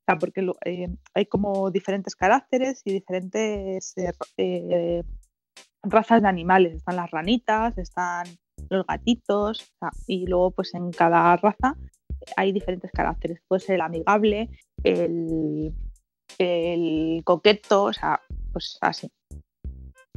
O 0.00 0.04
sea, 0.06 0.18
porque 0.18 0.42
lo- 0.42 0.56
eh, 0.64 0.88
hay 1.14 1.26
como 1.26 1.70
diferentes 1.70 2.16
caracteres 2.16 2.82
y 2.84 2.92
diferentes 2.92 3.94
eh, 3.96 4.12
eh, 4.38 5.02
razas 5.82 6.22
de 6.22 6.28
animales. 6.28 6.74
Están 6.76 6.96
las 6.96 7.10
ranitas, 7.10 7.76
están 7.78 8.26
los 8.68 8.86
gatitos, 8.86 9.62
o 9.62 9.78
sea, 9.78 9.90
y 10.06 10.26
luego 10.26 10.50
pues 10.52 10.74
en 10.74 10.90
cada 10.90 11.36
raza 11.36 11.76
hay 12.36 12.52
diferentes 12.52 12.90
caracteres. 12.92 13.40
Puede 13.48 13.60
ser 13.60 13.76
el 13.76 13.80
amigable, 13.82 14.50
el, 14.84 15.72
el 16.38 17.22
coqueto, 17.24 17.84
o 17.84 17.92
sea, 17.92 18.20
pues 18.52 18.78
así. 18.80 19.10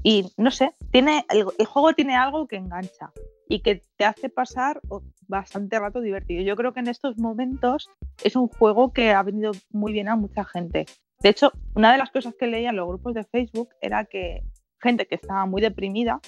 Y 0.03 0.25
no 0.35 0.51
sé, 0.51 0.71
tiene, 0.91 1.25
el, 1.29 1.45
juego 1.65 1.93
tiene 1.93 2.15
algo 2.15 2.45
que 2.47 2.57
engancha 2.57 3.11
y 3.47 3.61
que 3.61 3.81
te 3.95 4.03
hace 4.03 4.29
pasar 4.29 4.81
bastante 5.27 5.79
rato 5.79 6.01
divertido. 6.01 6.43
Yo 6.43 6.57
creo 6.57 6.73
que 6.73 6.81
en 6.81 6.89
estos 6.89 7.17
momentos 7.17 7.89
es 8.21 8.35
un 8.35 8.49
juego 8.49 8.91
que 8.91 9.11
ha 9.11 9.23
venido 9.23 9.53
muy 9.71 9.93
bien 9.93 10.09
a 10.09 10.17
mucha 10.17 10.43
gente. 10.43 10.85
De 11.21 11.29
hecho, 11.29 11.53
una 11.73 11.93
de 11.93 11.97
las 11.97 12.11
cosas 12.11 12.35
que 12.37 12.47
leía 12.47 12.71
en 12.71 12.75
los 12.75 12.87
grupos 12.87 13.13
de 13.13 13.23
Facebook 13.23 13.69
era 13.81 14.03
que 14.03 14.43
gente 14.81 15.07
que 15.07 15.15
estaba 15.15 15.45
muy 15.45 15.61
deprimida, 15.61 16.19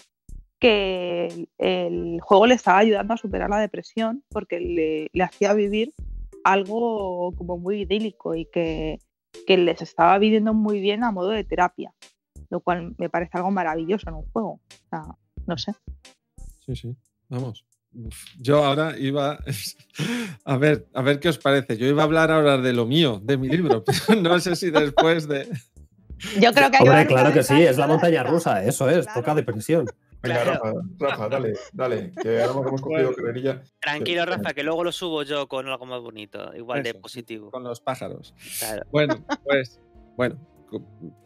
que 0.58 1.48
el, 1.58 2.22
juego 2.22 2.48
le 2.48 2.56
estaba 2.56 2.78
ayudando 2.78 3.14
a 3.14 3.18
superar 3.18 3.50
la 3.50 3.60
depresión 3.60 4.24
porque 4.30 4.62
le, 4.62 5.10
le 5.12 5.24
hacía 5.24 5.54
vivir 5.54 5.94
algo 6.46 7.34
como 7.36 7.58
muy 7.58 7.82
idílico 7.82 8.36
y 8.36 8.46
que, 8.46 9.00
que 9.46 9.58
les 9.58 9.82
estaba 9.82 10.18
viviendo 10.18 10.54
muy 10.54 10.80
bien 10.80 11.04
a 11.04 11.12
modo 11.12 11.30
de 11.30 11.44
terapia, 11.44 11.94
lo 12.50 12.60
cual 12.60 12.96
me 12.98 13.10
parece 13.10 13.38
algo 13.38 13.52
maravilloso 13.52 14.10
en 14.10 14.16
un 14.16 14.26
juego. 14.32 14.52
O 14.62 14.90
sea, 14.90 15.04
no 15.46 15.58
sé. 15.58 15.74
Sí, 16.66 16.76
sí. 16.76 16.96
Vamos. 17.30 17.66
Uf, 17.94 18.26
Yo 18.40 18.64
ahora 18.66 18.98
iba 18.98 19.40
a 20.46 20.58
ver, 20.58 20.88
a 20.94 21.02
ver 21.02 21.20
qué 21.20 21.30
os 21.30 21.38
parece. 21.38 21.78
Yo 21.78 21.88
iba 21.88 22.02
a 22.02 22.06
hablar 22.06 22.32
ahora 22.32 22.58
de 22.58 22.74
lo 22.74 22.86
mío, 22.86 23.20
de 23.24 23.38
mi 23.38 23.48
libro, 23.48 23.84
pero 24.08 24.22
no 24.22 24.40
sé 24.40 24.56
si 24.56 24.70
después 24.72 25.28
de. 25.28 25.48
Yo 26.40 26.52
creo 26.54 26.72
que 26.72 26.78
hay 26.78 26.88
Hombre, 26.88 27.08
claro 27.08 27.34
que 27.34 27.44
sí, 27.44 27.62
es 27.62 27.78
la 27.78 27.88
montaña 27.88 28.24
rusa, 28.24 28.64
eso 28.64 28.90
es, 28.90 29.06
Claro. 29.06 29.20
toca 29.22 29.36
depresión. 29.36 29.86
Venga, 30.22 30.42
Claro. 30.44 30.52
Rafa, 30.64 30.74
Rafa, 30.98 31.30
dale, 31.30 31.54
dale, 31.74 32.12
que 32.22 32.42
ahora 32.42 32.68
hemos 32.68 32.82
cogido 32.82 33.14
Bueno. 33.22 33.62
Tranquilo. 33.80 34.26
Rafa, 34.26 34.54
que 34.54 34.64
luego 34.64 34.84
lo 34.84 34.92
subo 34.92 35.24
yo 35.24 35.48
con 35.48 35.68
algo 35.68 35.86
más 35.86 36.02
bonito, 36.02 36.56
igual 36.56 36.82
de 36.84 36.96
positivo. 36.96 37.52
Con 37.52 37.64
los 37.64 37.80
pájaros. 37.82 38.34
Claro. 38.60 38.84
Bueno, 38.92 39.24
pues, 39.44 39.80
bueno, 40.16 40.38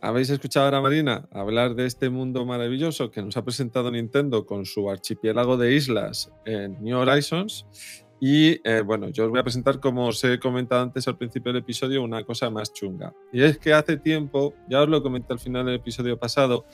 habéis 0.01 0.29
escuchado 0.29 0.65
ahora 0.65 0.81
Marina 0.81 1.27
hablar 1.31 1.75
de 1.75 1.85
este 1.85 2.09
mundo 2.09 2.45
maravilloso 2.45 3.11
que 3.11 3.21
nos 3.21 3.37
ha 3.37 3.43
presentado 3.43 3.91
Nintendo 3.91 4.45
con 4.45 4.65
su 4.65 4.89
archipiélago 4.89 5.57
de 5.57 5.75
islas 5.75 6.31
en 6.45 6.81
New 6.83 6.97
Horizons. 6.97 7.65
Y 8.21 8.59
eh, 8.67 8.81
bueno, 8.81 9.09
yo 9.09 9.25
os 9.25 9.29
voy 9.29 9.39
a 9.39 9.43
presentar, 9.43 9.79
como 9.79 10.07
os 10.07 10.21
he 10.25 10.39
comentado 10.39 10.81
antes 10.81 11.07
al 11.07 11.17
principio 11.17 11.53
del 11.53 11.61
episodio, 11.61 12.03
una 12.03 12.25
cosa 12.25 12.49
más 12.49 12.73
chunga. 12.73 13.13
Y 13.31 13.41
es 13.43 13.57
que 13.57 13.71
hace 13.71 13.95
tiempo, 13.95 14.53
ya 14.67 14.81
os 14.81 14.89
lo 14.89 15.01
comenté 15.01 15.31
al 15.31 15.39
final 15.39 15.65
del 15.65 15.75
episodio 15.75 16.19
pasado, 16.19 16.65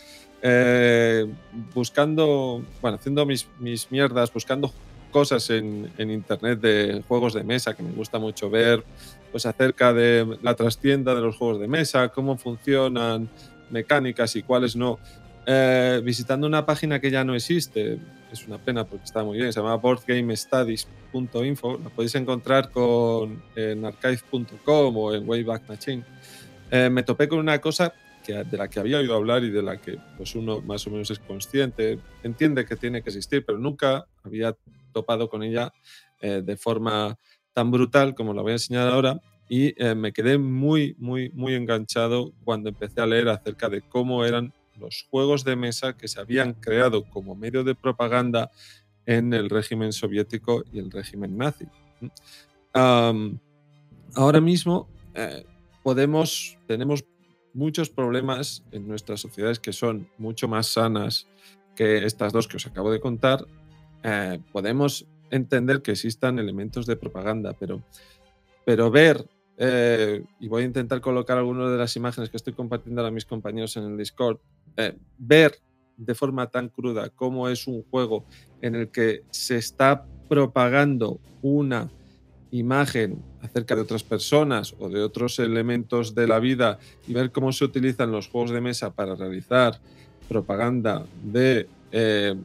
eh, 0.41 1.31
buscando, 1.75 2.63
bueno, 2.81 2.97
haciendo 2.97 3.25
mis, 3.27 3.47
mis 3.59 3.91
mierdas, 3.91 4.33
buscando 4.33 4.71
cosas 5.15 5.49
en, 5.49 5.89
en 5.97 6.11
internet 6.11 6.59
de 6.59 7.01
juegos 7.07 7.33
de 7.33 7.45
mesa 7.45 7.73
que 7.73 7.81
me 7.81 7.93
gusta 7.93 8.19
mucho 8.19 8.49
ver, 8.49 8.83
pues 9.31 9.45
acerca 9.45 9.93
de 9.93 10.37
la 10.41 10.55
trastienda 10.55 11.15
de 11.15 11.21
los 11.21 11.37
juegos 11.37 11.61
de 11.61 11.69
mesa, 11.69 12.09
cómo 12.09 12.37
funcionan, 12.37 13.29
mecánicas 13.69 14.35
y 14.35 14.43
cuáles 14.43 14.75
no. 14.75 14.99
Eh, 15.45 16.01
visitando 16.03 16.45
una 16.45 16.65
página 16.65 16.99
que 16.99 17.09
ya 17.09 17.23
no 17.23 17.33
existe, 17.33 17.97
es 18.29 18.45
una 18.45 18.57
pena 18.57 18.83
porque 18.83 19.05
está 19.05 19.23
muy 19.23 19.37
bien, 19.37 19.53
se 19.53 19.61
llama 19.61 19.75
boardgamestudies.info, 19.75 21.79
la 21.81 21.89
podéis 21.91 22.15
encontrar 22.15 22.69
con, 22.69 23.41
en 23.55 23.85
archive.com 23.85 24.97
o 24.97 25.13
en 25.13 25.25
Wayback 25.25 25.69
Machine. 25.69 26.03
Eh, 26.71 26.89
me 26.89 27.03
topé 27.03 27.29
con 27.29 27.39
una 27.39 27.61
cosa 27.61 27.93
de 28.33 28.57
la 28.57 28.69
que 28.69 28.79
había 28.79 28.97
oído 28.97 29.15
hablar 29.15 29.43
y 29.43 29.51
de 29.51 29.61
la 29.61 29.79
que 29.79 29.97
pues 30.17 30.35
uno 30.35 30.61
más 30.61 30.85
o 30.87 30.89
menos 30.89 31.11
es 31.11 31.19
consciente, 31.19 31.99
entiende 32.23 32.65
que 32.65 32.75
tiene 32.75 33.01
que 33.01 33.09
existir, 33.09 33.45
pero 33.45 33.57
nunca 33.57 34.05
había 34.23 34.55
topado 34.91 35.29
con 35.29 35.43
ella 35.43 35.73
eh, 36.21 36.41
de 36.43 36.57
forma 36.57 37.17
tan 37.53 37.71
brutal 37.71 38.15
como 38.15 38.33
la 38.33 38.41
voy 38.41 38.51
a 38.51 38.55
enseñar 38.55 38.87
ahora 38.87 39.19
y 39.47 39.81
eh, 39.81 39.95
me 39.95 40.11
quedé 40.11 40.37
muy, 40.37 40.95
muy, 40.97 41.29
muy 41.29 41.53
enganchado 41.53 42.33
cuando 42.43 42.69
empecé 42.69 43.01
a 43.01 43.05
leer 43.05 43.29
acerca 43.29 43.69
de 43.69 43.81
cómo 43.81 44.25
eran 44.25 44.53
los 44.79 45.05
juegos 45.09 45.43
de 45.43 45.55
mesa 45.55 45.95
que 45.95 46.07
se 46.07 46.19
habían 46.19 46.53
creado 46.53 47.03
como 47.03 47.35
medio 47.35 47.63
de 47.63 47.75
propaganda 47.75 48.51
en 49.05 49.33
el 49.33 49.49
régimen 49.49 49.93
soviético 49.93 50.63
y 50.73 50.79
el 50.79 50.91
régimen 50.91 51.37
nazi. 51.37 51.65
Um, 52.73 53.37
ahora 54.15 54.41
mismo 54.41 54.89
eh, 55.13 55.45
podemos, 55.83 56.57
tenemos 56.67 57.05
muchos 57.55 57.89
problemas 57.89 58.63
en 58.71 58.87
nuestras 58.87 59.21
sociedades 59.21 59.59
que 59.59 59.73
son 59.73 60.07
mucho 60.17 60.47
más 60.47 60.67
sanas 60.67 61.27
que 61.73 62.05
estas 62.05 62.33
dos 62.33 62.47
que 62.47 62.57
os 62.57 62.67
acabo 62.67 62.91
de 62.91 62.99
contar. 62.99 63.45
Eh, 64.03 64.39
podemos 64.51 65.07
entender 65.31 65.81
que 65.81 65.91
existan 65.91 66.37
elementos 66.37 66.85
de 66.85 66.97
propaganda, 66.97 67.53
pero, 67.53 67.81
pero 68.65 68.91
ver, 68.91 69.25
eh, 69.57 70.23
y 70.39 70.47
voy 70.49 70.63
a 70.63 70.65
intentar 70.65 70.99
colocar 70.99 71.37
algunas 71.37 71.71
de 71.71 71.77
las 71.77 71.95
imágenes 71.95 72.29
que 72.29 72.37
estoy 72.37 72.53
compartiendo 72.53 73.05
a 73.05 73.09
mis 73.09 73.25
compañeros 73.25 73.77
en 73.77 73.85
el 73.85 73.97
Discord, 73.97 74.37
eh, 74.75 74.97
ver 75.17 75.57
de 75.95 76.13
forma 76.13 76.47
tan 76.51 76.67
cruda 76.67 77.09
cómo 77.09 77.47
es 77.47 77.67
un 77.67 77.83
juego 77.83 78.25
en 78.61 78.75
el 78.75 78.89
que 78.89 79.23
se 79.31 79.55
está 79.55 80.05
propagando 80.27 81.21
una 81.41 81.89
imagen 82.51 83.21
acerca 83.41 83.75
de 83.75 83.81
otras 83.81 84.03
personas 84.03 84.75
o 84.79 84.89
de 84.89 85.01
otros 85.01 85.39
elementos 85.39 86.15
de 86.15 86.27
la 86.27 86.39
vida 86.39 86.79
y 87.07 87.13
ver 87.13 87.31
cómo 87.31 87.51
se 87.51 87.65
utilizan 87.65 88.11
los 88.11 88.27
juegos 88.27 88.51
de 88.51 88.61
mesa 88.61 88.93
para 88.93 89.15
realizar 89.15 89.79
propaganda 90.27 91.05
de 91.23 91.67
eh, 91.91 92.35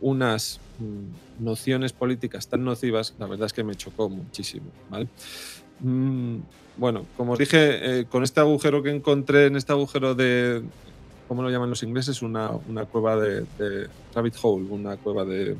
unas 0.00 0.60
mm, 0.78 1.44
nociones 1.44 1.92
políticas 1.92 2.48
tan 2.48 2.64
nocivas, 2.64 3.14
la 3.18 3.26
verdad 3.26 3.46
es 3.46 3.52
que 3.52 3.64
me 3.64 3.74
chocó 3.74 4.08
muchísimo. 4.08 4.66
¿vale? 4.90 5.08
Mm, 5.80 6.38
bueno, 6.76 7.06
como 7.16 7.32
os 7.32 7.38
dije, 7.38 8.00
eh, 8.00 8.04
con 8.06 8.22
este 8.22 8.40
agujero 8.40 8.82
que 8.82 8.90
encontré, 8.90 9.46
en 9.46 9.56
este 9.56 9.72
agujero 9.72 10.14
de, 10.14 10.62
¿cómo 11.28 11.42
lo 11.42 11.50
llaman 11.50 11.70
los 11.70 11.82
ingleses? 11.82 12.22
Una, 12.22 12.50
una 12.68 12.84
cueva 12.84 13.16
de, 13.16 13.46
de 13.58 13.88
rabbit 14.14 14.34
hole, 14.42 14.66
una 14.70 14.96
cueva 14.96 15.24
de, 15.24 15.56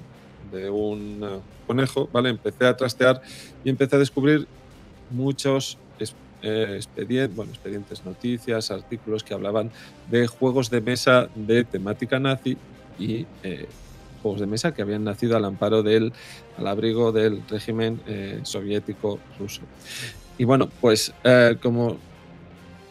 de 0.54 0.70
un 0.70 1.22
uh, 1.22 1.66
conejo, 1.66 2.08
¿vale? 2.12 2.30
Empecé 2.30 2.66
a 2.66 2.76
trastear 2.76 3.20
y 3.64 3.70
empecé 3.70 3.96
a 3.96 3.98
descubrir 3.98 4.46
muchos 5.10 5.78
eh, 6.42 6.76
expedientes, 6.76 8.04
noticias, 8.04 8.70
artículos 8.70 9.24
que 9.24 9.34
hablaban 9.34 9.70
de 10.10 10.26
juegos 10.26 10.68
de 10.70 10.80
mesa 10.80 11.28
de 11.34 11.64
temática 11.64 12.18
nazi 12.18 12.58
y 12.98 13.26
eh, 13.42 13.66
juegos 14.22 14.40
de 14.40 14.46
mesa 14.46 14.74
que 14.74 14.82
habían 14.82 15.04
nacido 15.04 15.36
al 15.36 15.44
amparo 15.44 15.82
del, 15.82 16.12
al 16.58 16.66
abrigo 16.66 17.12
del 17.12 17.42
régimen 17.48 18.00
eh, 18.06 18.40
soviético 18.42 19.18
ruso. 19.38 19.62
Y 20.38 20.44
bueno, 20.44 20.68
pues 20.80 21.12
eh, 21.24 21.56
como, 21.62 21.98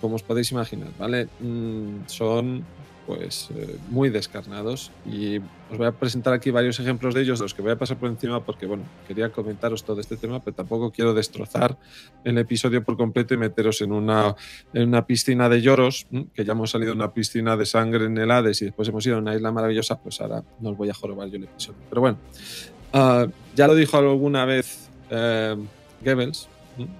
como 0.01 0.15
os 0.15 0.23
podéis 0.23 0.51
imaginar, 0.51 0.89
¿vale? 0.97 1.27
Mm, 1.39 2.07
son 2.07 2.63
pues 3.05 3.49
eh, 3.55 3.77
muy 3.89 4.09
descarnados 4.09 4.91
y 5.05 5.37
os 5.37 5.77
voy 5.77 5.87
a 5.87 5.91
presentar 5.91 6.33
aquí 6.33 6.51
varios 6.51 6.79
ejemplos 6.79 7.13
de 7.13 7.21
ellos, 7.21 7.39
los 7.39 7.53
que 7.53 7.61
voy 7.61 7.71
a 7.71 7.77
pasar 7.77 7.97
por 7.97 8.09
encima 8.09 8.43
porque, 8.43 8.65
bueno, 8.65 8.83
quería 9.07 9.29
comentaros 9.31 9.83
todo 9.83 9.99
este 9.99 10.17
tema, 10.17 10.43
pero 10.43 10.55
tampoco 10.55 10.91
quiero 10.91 11.13
destrozar 11.13 11.77
el 12.23 12.37
episodio 12.37 12.83
por 12.83 12.95
completo 12.95 13.33
y 13.33 13.37
meteros 13.37 13.81
en 13.81 13.91
una, 13.91 14.35
en 14.73 14.87
una 14.87 15.05
piscina 15.05 15.49
de 15.49 15.61
lloros, 15.61 16.07
que 16.33 16.45
ya 16.45 16.53
hemos 16.53 16.71
salido 16.71 16.91
de 16.91 16.97
una 16.97 17.13
piscina 17.13 17.57
de 17.57 17.65
sangre 17.65 18.05
en 18.05 18.17
el 18.17 18.31
Hades 18.31 18.61
y 18.61 18.65
después 18.65 18.87
hemos 18.87 19.05
ido 19.05 19.17
a 19.17 19.19
una 19.19 19.35
isla 19.35 19.51
maravillosa, 19.51 19.99
pues 19.99 20.21
ahora 20.21 20.43
no 20.59 20.69
os 20.69 20.77
voy 20.77 20.89
a 20.89 20.93
jorobar 20.93 21.27
yo 21.29 21.37
el 21.37 21.45
episodio. 21.45 21.79
Pero 21.89 22.01
bueno, 22.01 22.17
ah, 22.93 23.27
ya 23.55 23.67
lo 23.67 23.75
dijo 23.75 23.97
alguna 23.97 24.45
vez 24.45 24.89
eh, 25.09 25.55
Goebbels. 26.03 26.52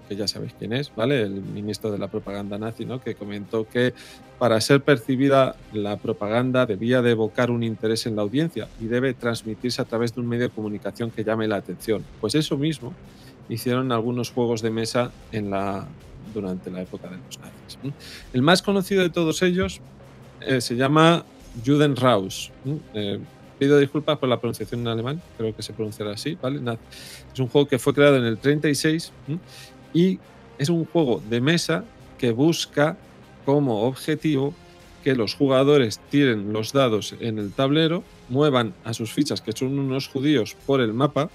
Que 0.07 0.15
ya 0.15 0.28
sabéis 0.28 0.53
quién 0.57 0.74
es, 0.74 0.91
¿vale? 0.95 1.21
El 1.21 1.41
ministro 1.41 1.91
de 1.91 1.97
la 1.97 2.07
propaganda 2.07 2.57
nazi, 2.57 2.86
¿no? 2.86 3.01
Que 3.01 3.15
comentó 3.15 3.67
que 3.67 3.93
para 4.39 4.59
ser 4.61 4.82
percibida 4.82 5.55
la 5.71 5.97
propaganda 5.97 6.65
debía 6.65 7.01
de 7.01 7.11
evocar 7.11 7.51
un 7.51 7.63
interés 7.63 8.05
en 8.05 8.15
la 8.15 8.21
audiencia 8.21 8.67
y 8.80 8.86
debe 8.86 9.13
transmitirse 9.13 9.82
a 9.82 9.86
través 9.86 10.13
de 10.13 10.21
un 10.21 10.28
medio 10.28 10.43
de 10.43 10.49
comunicación 10.49 11.11
que 11.11 11.24
llame 11.24 11.47
la 11.47 11.57
atención. 11.57 12.03
Pues 12.21 12.36
eso 12.36 12.57
mismo 12.57 12.93
hicieron 13.49 13.91
algunos 13.91 14.32
juegos 14.32 14.61
de 14.61 14.71
mesa 14.71 15.11
durante 16.34 16.71
la 16.71 16.82
época 16.82 17.09
de 17.09 17.17
los 17.17 17.39
nazis. 17.39 17.93
El 18.34 18.41
más 18.41 18.61
conocido 18.61 19.01
de 19.01 19.09
todos 19.09 19.41
ellos 19.41 19.82
eh, 20.41 20.61
se 20.61 20.76
llama 20.76 21.26
Judenraus. 21.65 22.51
Eh, 22.93 23.19
pido 23.64 23.78
disculpas 23.78 24.18
por 24.18 24.28
la 24.28 24.41
pronunciación 24.41 24.82
en 24.82 24.88
alemán, 24.89 25.22
creo 25.38 25.55
que 25.55 25.64
se 25.64 25.72
pronunciará 25.72 26.11
así, 26.11 26.38
¿vale? 26.41 26.59
Es 27.34 27.39
un 27.39 27.47
juego 27.47 27.66
que 27.66 27.80
fue 27.80 27.93
creado 27.93 28.18
en 28.18 28.26
el 28.26 28.38
36 28.38 29.14
¿m? 29.30 29.39
y 29.93 30.20
es 30.57 30.68
un 30.68 30.84
juego 30.84 31.24
de 31.30 31.39
mesa 31.39 31.86
que 32.18 32.32
busca 32.32 32.97
como 33.45 33.84
objetivo 33.84 34.53
que 35.01 35.16
los 35.16 35.34
jugadores 35.36 35.99
tiren 36.09 36.51
los 36.51 36.74
dados 36.74 37.16
en 37.22 37.39
el 37.39 37.53
tablero, 37.53 38.03
muevan 38.28 38.74
a 38.84 38.93
sus 38.93 39.14
fichas, 39.14 39.41
que 39.41 39.53
son 39.53 39.80
unos 39.80 40.09
judíos, 40.09 40.57
por 40.66 40.82
el 40.82 40.93
mapa, 40.93 41.30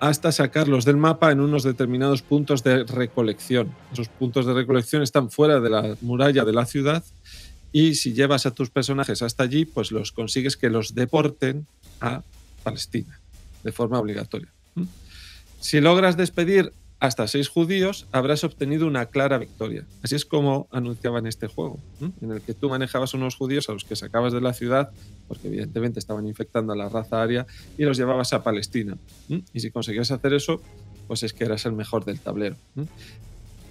hasta 0.00 0.32
sacarlos 0.32 0.84
del 0.84 0.96
mapa 0.96 1.30
en 1.30 1.40
unos 1.40 1.62
determinados 1.62 2.22
puntos 2.22 2.64
de 2.64 2.82
recolección. 2.82 3.72
Esos 3.92 4.08
puntos 4.08 4.46
de 4.46 4.54
recolección 4.54 5.02
están 5.02 5.30
fuera 5.30 5.60
de 5.60 5.70
la 5.70 5.96
muralla 6.00 6.44
de 6.44 6.52
la 6.52 6.66
ciudad 6.66 7.04
y 7.72 7.94
si 7.94 8.12
llevas 8.12 8.46
a 8.46 8.52
tus 8.52 8.70
personajes 8.70 9.22
hasta 9.22 9.44
allí, 9.44 9.64
pues 9.64 9.90
los 9.90 10.12
consigues 10.12 10.56
que 10.56 10.68
los 10.68 10.94
deporten 10.94 11.66
a 12.00 12.22
Palestina 12.62 13.18
de 13.64 13.72
forma 13.72 13.98
obligatoria. 13.98 14.52
Si 15.60 15.80
logras 15.80 16.16
despedir 16.16 16.72
hasta 16.98 17.26
seis 17.26 17.48
judíos, 17.48 18.06
habrás 18.12 18.44
obtenido 18.44 18.86
una 18.86 19.06
clara 19.06 19.38
victoria. 19.38 19.84
Así 20.02 20.14
es 20.14 20.24
como 20.24 20.68
anunciaban 20.70 21.26
este 21.26 21.48
juego, 21.48 21.80
en 22.20 22.30
el 22.30 22.40
que 22.42 22.54
tú 22.54 22.68
manejabas 22.68 23.14
unos 23.14 23.34
judíos 23.34 23.68
a 23.68 23.72
los 23.72 23.84
que 23.84 23.96
sacabas 23.96 24.32
de 24.32 24.40
la 24.40 24.52
ciudad, 24.52 24.90
porque 25.26 25.48
evidentemente 25.48 25.98
estaban 25.98 26.28
infectando 26.28 26.72
a 26.72 26.76
la 26.76 26.88
raza 26.88 27.20
aria, 27.20 27.46
y 27.76 27.84
los 27.84 27.96
llevabas 27.96 28.32
a 28.32 28.44
Palestina. 28.44 28.96
Y 29.28 29.60
si 29.60 29.70
conseguías 29.70 30.12
hacer 30.12 30.32
eso, 30.32 30.62
pues 31.08 31.24
es 31.24 31.32
que 31.32 31.44
eras 31.44 31.66
el 31.66 31.72
mejor 31.72 32.04
del 32.04 32.20
tablero. 32.20 32.56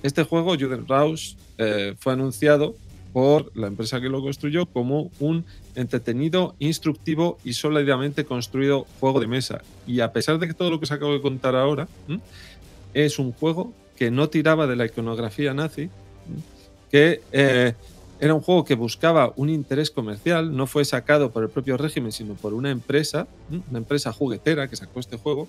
Este 0.04 0.24
juego, 0.24 0.58
Judenraus, 0.58 1.38
eh, 1.58 1.96
fue 2.00 2.14
anunciado 2.14 2.76
por 3.14 3.56
la 3.56 3.68
empresa 3.68 4.00
que 4.00 4.10
lo 4.10 4.22
construyó 4.22 4.66
como 4.66 5.12
un 5.20 5.46
entretenido, 5.76 6.56
instructivo 6.60 7.38
y 7.44 7.54
sólidamente 7.54 8.26
construido 8.26 8.86
juego 9.00 9.20
de 9.20 9.28
mesa. 9.28 9.62
Y 9.88 10.00
a 10.00 10.12
pesar 10.12 10.40
de 10.40 10.48
que 10.48 10.54
todo 10.54 10.70
lo 10.70 10.80
que 10.80 10.86
os 10.86 10.92
acabo 10.92 11.14
de 11.14 11.22
contar 11.22 11.56
ahora 11.56 11.88
es 12.94 13.20
un 13.20 13.32
juego 13.32 13.74
que 13.96 14.12
no 14.12 14.30
tiraba 14.30 14.68
de 14.68 14.76
la 14.76 14.86
iconografía 14.86 15.54
nazi, 15.54 15.90
que 16.90 17.22
eh, 17.32 17.74
era 18.20 18.34
un 18.34 18.42
juego 18.42 18.64
que 18.64 18.76
buscaba 18.76 19.34
un 19.36 19.50
interés 19.50 19.90
comercial, 19.92 20.56
no 20.56 20.68
fue 20.68 20.86
sacado 20.86 21.32
por 21.32 21.44
el 21.44 21.50
propio 21.50 21.78
régimen, 21.78 22.12
sino 22.12 22.36
por 22.36 22.54
una 22.54 22.70
empresa, 22.70 23.28
una 23.70 23.80
empresa 23.80 24.14
juguetera 24.14 24.68
que 24.68 24.76
sacó 24.76 25.00
este 25.00 25.18
juego, 25.18 25.48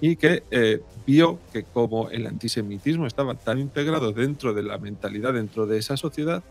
y 0.00 0.16
que 0.16 0.42
eh, 0.50 0.80
vio 1.06 1.38
que 1.52 1.62
como 1.62 2.10
el 2.10 2.26
antisemitismo 2.26 3.06
estaba 3.06 3.34
tan 3.34 3.58
integrado 3.58 4.12
dentro 4.12 4.52
de 4.52 4.62
la 4.62 4.78
mentalidad, 4.78 5.34
dentro 5.34 5.66
de 5.66 5.78
esa 5.78 5.96
sociedad, 5.96 6.42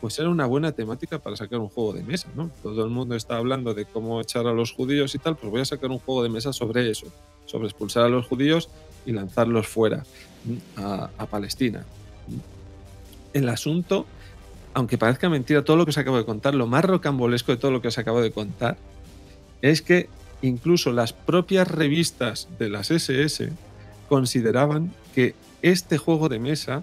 pues 0.00 0.18
era 0.18 0.28
una 0.28 0.46
buena 0.46 0.72
temática 0.72 1.18
para 1.18 1.36
sacar 1.36 1.58
un 1.58 1.68
juego 1.68 1.92
de 1.92 2.02
mesa, 2.02 2.28
¿no? 2.36 2.50
Todo 2.62 2.84
el 2.84 2.90
mundo 2.90 3.14
está 3.16 3.36
hablando 3.36 3.74
de 3.74 3.84
cómo 3.84 4.20
echar 4.20 4.46
a 4.46 4.52
los 4.52 4.72
judíos 4.72 5.14
y 5.14 5.18
tal, 5.18 5.36
pues 5.36 5.50
voy 5.50 5.60
a 5.60 5.64
sacar 5.64 5.90
un 5.90 5.98
juego 5.98 6.22
de 6.22 6.28
mesa 6.28 6.52
sobre 6.52 6.90
eso, 6.90 7.06
sobre 7.46 7.66
expulsar 7.66 8.04
a 8.04 8.08
los 8.08 8.26
judíos 8.26 8.68
y 9.06 9.12
lanzarlos 9.12 9.66
fuera 9.66 10.04
a, 10.76 11.26
Palestina. 11.26 11.84
El 13.32 13.48
asunto, 13.48 14.06
aunque 14.74 14.98
parezca 14.98 15.28
mentira 15.28 15.64
todo 15.64 15.76
lo 15.76 15.84
que 15.84 15.90
os 15.90 15.98
acabo 15.98 16.16
de 16.16 16.24
contar, 16.24 16.54
lo 16.54 16.66
más 16.66 16.84
rocambolesco 16.84 17.52
de 17.52 17.58
todo 17.58 17.70
lo 17.70 17.82
que 17.82 17.88
os 17.88 17.98
acabo 17.98 18.20
de 18.20 18.30
contar 18.30 18.76
es 19.62 19.82
que 19.82 20.08
incluso 20.42 20.92
las 20.92 21.12
propias 21.12 21.68
revistas 21.68 22.48
de 22.58 22.68
las 22.68 22.90
SS 22.90 23.50
consideraban 24.08 24.92
que 25.14 25.34
este 25.62 25.98
juego 25.98 26.28
de 26.28 26.38
mesa. 26.38 26.82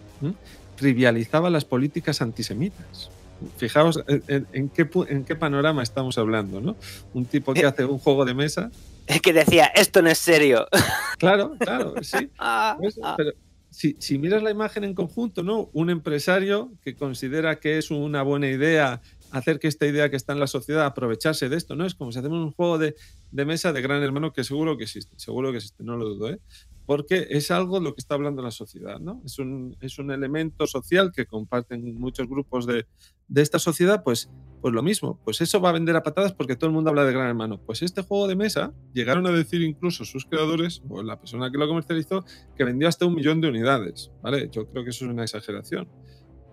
Trivializaba 0.76 1.50
las 1.50 1.66
políticas 1.66 2.22
antisemitas. 2.22 3.10
Fijaos 3.58 4.02
en, 4.08 4.48
en- 4.54 4.70
qué, 4.70 4.88
en 5.10 5.26
qué 5.26 5.36
panorama 5.36 5.84
estamos 5.84 6.18
hablando, 6.18 6.62
¿no? 6.62 6.76
Un 7.14 7.26
tipo 7.26 7.54
que 7.54 7.66
hace 7.66 7.84
un 7.86 8.00
juego 8.00 8.24
de 8.26 8.34
mesa. 8.34 8.72
Es 9.08 9.22
que 9.22 9.34
decía, 9.34 9.66
esto 9.66 10.02
no 10.02 10.10
es 10.10 10.18
serio. 10.18 10.68
Claro, 11.18 11.56
claro, 11.60 11.94
sí. 12.02 12.30
Ah, 12.40 12.78
ah. 13.04 13.14
pero 13.18 13.32
si, 13.70 13.96
si 14.00 14.18
miras 14.18 14.42
la 14.44 14.52
imagen 14.52 14.84
en 14.84 14.94
conjunto, 14.94 15.44
¿no? 15.44 15.70
Un 15.74 15.90
empresario 15.90 16.72
que 16.84 16.96
considera 16.96 17.60
que 17.60 17.78
es 17.78 17.92
una 17.92 18.22
buena 18.22 18.48
idea 18.48 19.02
hacer 19.38 19.60
que 19.60 19.68
esta 19.68 19.86
idea 19.86 20.10
que 20.10 20.16
está 20.16 20.34
en 20.34 20.40
la 20.40 20.48
sociedad 20.48 20.86
aprovecharse 20.86 21.50
de 21.50 21.58
esto, 21.58 21.76
¿no? 21.76 21.86
Es 21.86 21.96
como 21.96 22.12
si 22.12 22.20
hacemos 22.20 22.40
un 22.40 22.52
juego 22.52 22.78
de, 22.78 22.96
mesa 23.32 23.74
de 23.74 23.82
gran 23.82 24.02
hermano 24.02 24.32
que 24.32 24.44
seguro 24.44 24.78
que 24.78 24.86
existe, 24.86 25.18
seguro 25.20 25.52
que 25.52 25.58
existe, 25.58 25.84
no 25.84 25.98
lo 25.98 26.10
dudo, 26.10 26.30
¿eh? 26.30 26.40
Porque 26.86 27.28
es 27.32 27.50
algo 27.50 27.80
lo 27.80 27.96
que 27.96 28.00
está 28.00 28.14
hablando 28.14 28.44
la 28.44 28.52
sociedad, 28.52 29.00
¿no? 29.00 29.22
Es 29.26 29.40
un, 29.40 29.76
es 29.82 29.98
un 29.98 30.12
elemento 30.12 30.68
social 30.68 31.12
que 31.12 31.26
comparten 31.26 31.96
muchos 31.96 32.30
grupos 32.30 32.66
de, 32.68 32.86
de 33.28 33.42
esta 33.42 33.60
sociedad, 33.60 34.04
pues, 34.04 34.30
pues 34.62 34.74
lo 34.74 34.84
mismo, 34.84 35.20
pues 35.26 35.42
eso 35.42 35.60
va 35.60 35.70
a 35.70 35.74
vender 35.74 35.96
a 35.96 36.04
patadas 36.04 36.34
porque 36.34 36.56
todo 36.56 36.68
el 36.70 36.74
mundo 36.74 36.92
habla 36.92 37.04
de 37.04 37.12
gran 37.12 37.28
hermano. 37.28 37.60
Pues 37.60 37.82
este 37.82 38.04
juego 38.04 38.28
de 38.28 38.36
mesa 38.36 38.74
llegaron 38.94 39.28
a 39.28 39.32
decir 39.32 39.62
incluso 39.62 40.06
sus 40.06 40.26
creadores 40.26 40.82
o 40.88 41.04
la 41.04 41.20
persona 41.20 41.52
que 41.52 41.58
lo 41.58 41.68
comercializó 41.68 42.24
que 42.56 42.64
vendió 42.64 42.88
hasta 42.88 43.06
un 43.06 43.16
millón 43.16 43.42
de 43.42 43.50
unidades, 43.50 44.12
¿vale? 44.22 44.50
Yo 44.52 44.68
creo 44.68 44.84
que 44.84 44.92
eso 44.92 45.06
es 45.06 45.12
una 45.12 45.24
exageración. 45.24 45.88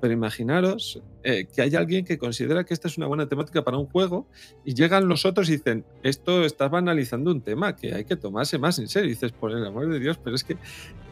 Pero 0.03 0.15
imaginaros 0.15 1.01
eh, 1.23 1.47
que 1.47 1.63
hay 1.63 1.77
alguien 1.77 2.05
que 2.05 2.19
considera 2.19 2.65
que 2.65 2.75
esta 2.75 2.89
es 2.89 2.99
una 2.99 3.07
buena 3.07 3.29
temática 3.29 3.63
para 3.63 3.79
un 3.79 3.87
juego 3.87 4.27
y 4.65 4.75
llegan 4.75 5.07
los 5.07 5.25
otros 5.25 5.49
y 5.49 5.53
dicen, 5.53 5.85
esto 6.03 6.45
está 6.45 6.67
banalizando 6.67 7.31
un 7.31 7.41
tema 7.41 7.77
que 7.77 7.95
hay 7.95 8.05
que 8.05 8.17
tomarse 8.17 8.59
más 8.59 8.81
en 8.81 8.89
serio. 8.89 9.11
Dices, 9.11 9.31
por 9.31 9.53
el 9.53 9.65
amor 9.65 9.89
de 9.89 10.01
Dios, 10.01 10.19
pero 10.19 10.35
es 10.35 10.43
que 10.43 10.55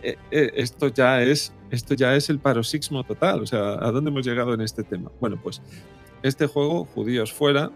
eh, 0.02 0.16
eh, 0.32 0.50
esto, 0.56 0.88
ya 0.88 1.22
es, 1.22 1.52
esto 1.70 1.94
ya 1.94 2.16
es 2.16 2.30
el 2.30 2.40
paroxismo 2.40 3.04
total. 3.04 3.42
O 3.42 3.46
sea, 3.46 3.74
¿a 3.74 3.92
dónde 3.92 4.10
hemos 4.10 4.26
llegado 4.26 4.54
en 4.54 4.60
este 4.60 4.82
tema? 4.82 5.12
Bueno, 5.20 5.38
pues 5.40 5.62
este 6.24 6.48
juego, 6.48 6.84
Judíos 6.84 7.32
Fuera, 7.32 7.70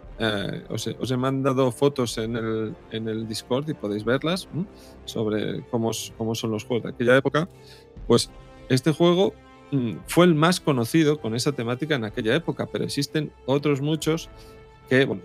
os, 0.68 0.88
he, 0.88 0.96
os, 0.98 1.12
he, 1.12 1.16
mandado 1.16 1.70
fotos 1.70 2.18
en 2.18 2.34
el, 2.34 2.74
en 2.90 3.06
el 3.06 3.28
Discord 3.28 3.70
y 3.70 3.74
podéis 3.74 4.04
verlas 4.04 4.48
sobre 5.04 5.62
cómo, 5.70 5.92
cómo 6.18 6.34
son 6.34 6.50
los 6.50 6.64
juegos 6.64 6.82
de 6.82 6.88
aquella 6.90 7.16
época. 7.16 7.48
Pues 8.08 8.32
este 8.68 8.90
juego 8.90 9.32
fue 10.06 10.26
el 10.26 10.34
más 10.34 10.60
conocido 10.60 11.20
con 11.20 11.34
esa 11.34 11.52
temática 11.52 11.94
en 11.94 12.04
aquella 12.04 12.34
época, 12.34 12.66
pero 12.70 12.84
existen 12.84 13.32
otros 13.46 13.80
muchos 13.80 14.30
que, 14.88 15.04
bueno, 15.04 15.22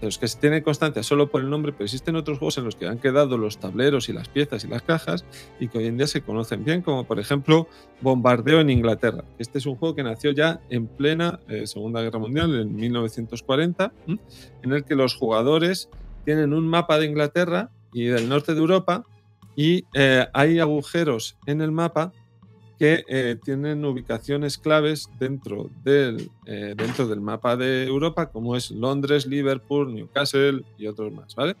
de 0.00 0.06
los 0.06 0.18
que 0.18 0.28
se 0.28 0.38
tiene 0.38 0.62
constancia 0.62 1.02
solo 1.02 1.30
por 1.30 1.40
el 1.40 1.50
nombre, 1.50 1.72
pero 1.72 1.84
existen 1.84 2.16
otros 2.16 2.38
juegos 2.38 2.58
en 2.58 2.64
los 2.64 2.76
que 2.76 2.86
han 2.86 2.98
quedado 2.98 3.38
los 3.38 3.58
tableros 3.58 4.08
y 4.08 4.12
las 4.12 4.28
piezas 4.28 4.64
y 4.64 4.68
las 4.68 4.82
cajas 4.82 5.24
y 5.60 5.68
que 5.68 5.78
hoy 5.78 5.86
en 5.86 5.96
día 5.96 6.06
se 6.06 6.22
conocen 6.22 6.64
bien, 6.64 6.82
como 6.82 7.04
por 7.04 7.18
ejemplo 7.18 7.68
Bombardeo 8.00 8.60
en 8.60 8.70
Inglaterra. 8.70 9.24
Este 9.38 9.58
es 9.58 9.66
un 9.66 9.76
juego 9.76 9.94
que 9.94 10.02
nació 10.02 10.32
ya 10.32 10.60
en 10.68 10.86
plena 10.86 11.40
eh, 11.48 11.66
Segunda 11.66 12.02
Guerra 12.02 12.18
Mundial, 12.18 12.54
en 12.58 12.74
1940, 12.74 13.92
¿m? 14.06 14.18
en 14.62 14.72
el 14.72 14.84
que 14.84 14.94
los 14.94 15.14
jugadores 15.14 15.88
tienen 16.24 16.52
un 16.52 16.66
mapa 16.66 16.98
de 16.98 17.06
Inglaterra 17.06 17.70
y 17.92 18.06
del 18.06 18.28
norte 18.28 18.54
de 18.54 18.60
Europa 18.60 19.04
y 19.56 19.84
eh, 19.94 20.26
hay 20.32 20.58
agujeros 20.58 21.38
en 21.46 21.60
el 21.60 21.70
mapa 21.70 22.12
que 22.84 23.02
eh, 23.08 23.36
tienen 23.42 23.82
ubicaciones 23.86 24.58
claves 24.58 25.08
dentro 25.18 25.70
del, 25.82 26.30
eh, 26.44 26.74
dentro 26.76 27.08
del 27.08 27.22
mapa 27.22 27.56
de 27.56 27.86
Europa, 27.86 28.26
como 28.26 28.56
es 28.56 28.70
Londres, 28.70 29.24
Liverpool, 29.24 29.94
Newcastle 29.94 30.62
y 30.76 30.86
otros 30.86 31.10
más, 31.10 31.34
¿vale? 31.34 31.56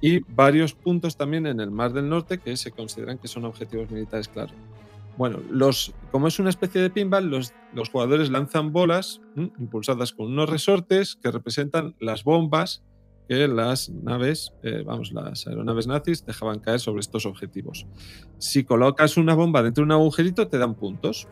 Y 0.00 0.20
varios 0.20 0.72
puntos 0.72 1.18
también 1.18 1.46
en 1.46 1.60
el 1.60 1.70
Mar 1.70 1.92
del 1.92 2.08
Norte 2.08 2.38
que 2.38 2.56
se 2.56 2.70
consideran 2.70 3.18
que 3.18 3.28
son 3.28 3.44
objetivos 3.44 3.90
militares 3.90 4.26
claros. 4.26 4.54
Bueno, 5.18 5.42
los, 5.50 5.92
como 6.10 6.28
es 6.28 6.38
una 6.38 6.48
especie 6.48 6.80
de 6.80 6.88
pinball, 6.88 7.28
los, 7.28 7.52
los 7.74 7.90
jugadores 7.90 8.30
lanzan 8.30 8.72
bolas 8.72 9.20
impulsadas 9.36 10.14
con 10.14 10.28
unos 10.28 10.48
resortes 10.48 11.18
que 11.22 11.30
representan 11.30 11.94
las 12.00 12.24
bombas 12.24 12.82
que 13.28 13.48
las 13.48 13.88
naves, 13.90 14.52
eh, 14.62 14.82
vamos, 14.84 15.12
las 15.12 15.46
aeronaves 15.46 15.86
nazis 15.86 16.24
dejaban 16.24 16.60
caer 16.60 16.80
sobre 16.80 17.00
estos 17.00 17.26
objetivos. 17.26 17.86
Si 18.38 18.64
colocas 18.64 19.16
una 19.16 19.34
bomba 19.34 19.62
dentro 19.62 19.82
de 19.82 19.86
un 19.86 19.92
agujerito, 19.92 20.48
te 20.48 20.58
dan 20.58 20.74
puntos. 20.74 21.28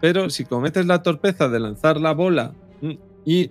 Pero 0.00 0.30
si 0.30 0.44
cometes 0.44 0.86
la 0.86 1.02
torpeza 1.02 1.48
de 1.48 1.60
lanzar 1.60 2.00
la 2.00 2.12
bola 2.12 2.54
y 3.24 3.50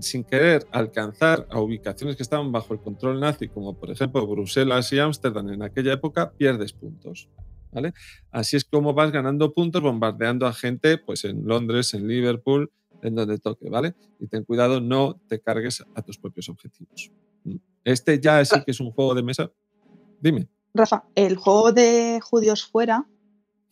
sin 0.00 0.24
querer 0.24 0.66
alcanzar 0.72 1.46
a 1.50 1.60
ubicaciones 1.60 2.16
que 2.16 2.22
estaban 2.22 2.52
bajo 2.52 2.74
el 2.74 2.80
control 2.80 3.18
nazi, 3.18 3.48
como 3.48 3.74
por 3.74 3.90
ejemplo 3.90 4.26
Bruselas 4.26 4.92
y 4.92 4.98
Ámsterdam 4.98 5.48
en 5.50 5.62
aquella 5.62 5.94
época, 5.94 6.32
pierdes 6.32 6.72
puntos. 6.72 7.28
¿vale? 7.72 7.92
Así 8.30 8.56
es 8.56 8.64
como 8.64 8.94
vas 8.94 9.12
ganando 9.12 9.52
puntos 9.52 9.82
bombardeando 9.82 10.46
a 10.46 10.52
gente 10.52 10.98
pues, 10.98 11.24
en 11.24 11.46
Londres, 11.46 11.94
en 11.94 12.08
Liverpool, 12.08 12.70
en 13.02 13.14
donde 13.14 13.38
toque, 13.38 13.68
¿vale? 13.68 13.94
Y 14.18 14.26
ten 14.26 14.44
cuidado, 14.44 14.80
no 14.80 15.18
te 15.28 15.40
cargues 15.40 15.84
a 15.94 16.02
tus 16.02 16.18
propios 16.18 16.48
objetivos. 16.48 17.10
Este 17.84 18.20
ya 18.20 18.44
sí 18.44 18.62
que 18.64 18.70
es 18.70 18.80
un 18.80 18.92
juego 18.92 19.14
de 19.14 19.22
mesa. 19.22 19.50
Dime. 20.20 20.48
Rafa, 20.74 21.04
el 21.14 21.36
juego 21.36 21.72
de 21.72 22.20
Judíos 22.22 22.64
Fuera, 22.64 23.06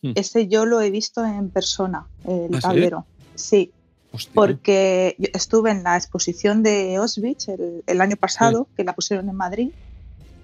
hmm. 0.01 0.11
ese 0.15 0.47
yo 0.47 0.65
lo 0.65 0.81
he 0.81 0.91
visto 0.91 1.23
en 1.23 1.49
persona, 1.49 2.07
el 2.25 2.55
¿Ah, 2.55 2.59
tablero. 2.59 3.05
Sí. 3.35 3.71
Hostia. 4.11 4.33
Porque 4.33 5.15
yo 5.19 5.27
estuve 5.33 5.69
en 5.69 5.83
la 5.83 5.95
exposición 5.95 6.63
de 6.63 6.95
Auschwitz 6.95 7.47
el, 7.49 7.83
el 7.85 8.01
año 8.01 8.15
pasado, 8.15 8.65
sí. 8.69 8.77
que 8.77 8.83
la 8.83 8.93
pusieron 8.93 9.29
en 9.29 9.35
Madrid, 9.35 9.69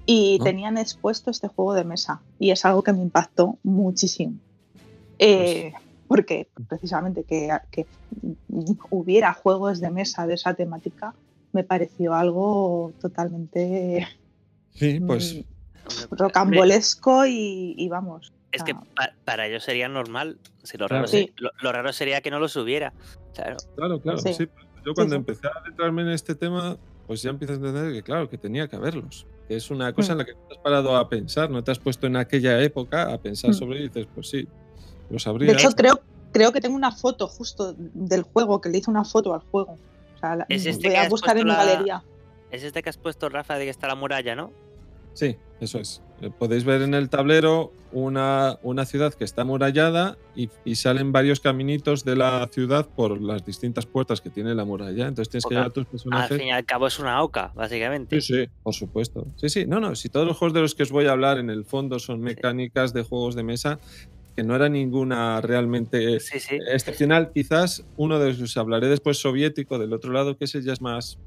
y 0.05 0.37
¿No? 0.37 0.45
tenían 0.45 0.77
expuesto 0.77 1.31
este 1.31 1.47
juego 1.47 1.73
de 1.73 1.83
mesa. 1.83 2.21
Y 2.37 2.51
es 2.51 2.63
algo 2.63 2.83
que 2.83 2.93
me 2.93 3.01
impactó 3.01 3.57
muchísimo. 3.63 4.35
Eh, 5.17 5.73
porque 6.07 6.47
precisamente 6.67 7.23
que, 7.23 7.49
que 7.71 7.85
hubiera 8.89 9.33
juegos 9.33 9.79
de 9.81 9.89
mesa 9.89 10.27
de 10.27 10.35
esa 10.35 10.53
temática 10.53 11.13
me 11.53 11.63
pareció 11.63 12.13
algo 12.13 12.93
totalmente 13.01 14.07
Sí, 14.73 14.99
pues 14.99 15.33
mm, 15.35 15.37
Hombre, 15.37 16.17
rocambolesco 16.25 17.25
y, 17.25 17.75
y 17.77 17.87
vamos. 17.89 18.33
Es 18.51 18.63
que 18.63 18.73
pa- 18.73 19.13
para 19.23 19.47
ellos 19.47 19.63
sería 19.63 19.87
normal. 19.87 20.37
Si 20.63 20.77
lo, 20.77 20.87
raro, 20.87 21.05
lo, 21.37 21.51
lo 21.61 21.71
raro 21.71 21.93
sería 21.93 22.21
que 22.21 22.31
no 22.31 22.39
los 22.39 22.55
hubiera. 22.55 22.91
Claro. 23.33 23.57
Claro, 23.75 24.01
claro, 24.01 24.17
sí. 24.17 24.33
Sí. 24.33 24.47
Yo 24.85 24.93
cuando 24.93 25.13
sí. 25.13 25.17
empecé 25.17 25.47
a 25.47 25.59
adentrarme 25.59 26.01
en 26.03 26.09
este 26.09 26.35
tema, 26.35 26.77
pues 27.07 27.21
ya 27.21 27.29
empiezas 27.29 27.57
a 27.57 27.59
entender 27.67 27.93
que, 27.93 28.03
claro, 28.03 28.29
que 28.29 28.37
tenía 28.37 28.67
que 28.67 28.75
haberlos. 28.75 29.25
Que 29.47 29.55
es 29.57 29.69
una 29.71 29.93
cosa 29.93 30.09
Mm. 30.09 30.13
en 30.13 30.17
la 30.19 30.25
que 30.25 30.33
no 30.33 30.39
te 30.47 30.53
has 30.55 30.59
parado 30.61 30.95
a 30.97 31.07
pensar, 31.09 31.49
no 31.49 31.63
te 31.63 31.71
has 31.71 31.79
puesto 31.79 32.07
en 32.07 32.15
aquella 32.17 32.61
época 32.61 33.13
a 33.13 33.17
pensar 33.19 33.51
Mm. 33.51 33.53
sobre 33.53 33.77
ello 33.77 33.85
y 33.85 33.87
dices, 33.89 34.07
pues 34.13 34.27
sí, 34.29 34.47
lo 35.09 35.37
De 35.37 35.51
hecho, 35.51 35.69
creo, 35.71 35.99
creo 36.31 36.51
que 36.51 36.61
tengo 36.61 36.75
una 36.75 36.91
foto 36.91 37.27
justo 37.27 37.73
del 37.77 38.23
juego, 38.23 38.61
que 38.61 38.69
le 38.69 38.79
hice 38.79 38.89
una 38.91 39.03
foto 39.05 39.33
al 39.33 39.41
juego. 39.51 39.77
O 40.15 40.17
sea, 40.19 40.35
la- 40.35 40.45
Es 40.49 40.65
este 40.65 40.87
voy 40.87 40.93
que 40.93 40.97
a 40.97 41.01
has 41.03 41.09
buscar 41.09 41.37
en 41.37 41.43
mi 41.43 41.49
puesto 41.51 41.65
la- 41.65 41.71
galería. 41.73 42.03
Es 42.51 42.63
este 42.63 42.81
que 42.83 42.89
has 42.89 42.97
puesto, 42.97 43.29
Rafa, 43.29 43.57
de 43.57 43.65
que 43.65 43.71
está 43.71 43.87
la 43.87 43.95
muralla, 43.95 44.35
¿no? 44.35 44.51
Sí, 45.13 45.37
eso 45.59 45.79
es. 45.79 46.01
Eh, 46.21 46.29
Podéis 46.37 46.63
ver 46.65 46.81
en 46.81 46.93
el 46.93 47.09
tablero 47.09 47.71
una, 47.91 48.57
una 48.63 48.85
ciudad 48.85 49.13
que 49.13 49.23
está 49.23 49.43
amurallada 49.43 50.17
y, 50.35 50.49
y 50.65 50.75
salen 50.75 51.11
varios 51.13 51.39
caminitos 51.39 52.03
de 52.03 52.15
la 52.17 52.47
ciudad 52.51 52.85
por 52.87 53.21
las 53.21 53.45
distintas 53.45 53.85
puertas 53.85 54.19
que 54.21 54.29
tiene 54.29 54.53
la 54.55 54.65
muralla. 54.65 55.07
Entonces 55.07 55.29
tienes 55.29 55.45
que 55.45 55.53
llevar 55.55 55.67
a 55.69 55.73
tus 55.73 55.85
Al 55.85 55.91
personajes. 55.91 56.37
fin 56.37 56.47
y 56.47 56.51
al 56.51 56.65
cabo 56.65 56.87
es 56.87 56.99
una 56.99 57.21
oca, 57.23 57.51
básicamente. 57.55 58.19
Sí, 58.21 58.33
sí, 58.35 58.49
por 58.63 58.73
supuesto. 58.73 59.25
Sí, 59.37 59.47
sí, 59.49 59.65
no, 59.65 59.79
no, 59.79 59.95
si 59.95 60.09
todos 60.09 60.27
los 60.27 60.37
juegos 60.37 60.53
de 60.53 60.61
los 60.61 60.75
que 60.75 60.83
os 60.83 60.91
voy 60.91 61.05
a 61.07 61.11
hablar 61.11 61.37
en 61.37 61.49
el 61.49 61.63
fondo 61.65 61.99
son 61.99 62.19
mecánicas 62.21 62.93
de 62.93 63.03
juegos 63.03 63.35
de 63.35 63.43
mesa, 63.43 63.79
que 64.35 64.43
no 64.43 64.55
era 64.55 64.67
ninguna 64.69 65.39
realmente 65.41 66.19
Sí, 66.19 66.39
sí. 66.39 66.59
excepcional, 66.69 67.31
quizás 67.33 67.85
uno 67.95 68.19
de 68.19 68.31
os 68.31 68.57
hablaré 68.57 68.87
después 68.87 69.17
soviético 69.17 69.79
del 69.79 69.93
otro 69.93 70.11
lado, 70.11 70.37
que 70.37 70.45
ese 70.45 70.61
ya 70.61 70.73
es 70.73 70.81
más, 70.81 71.17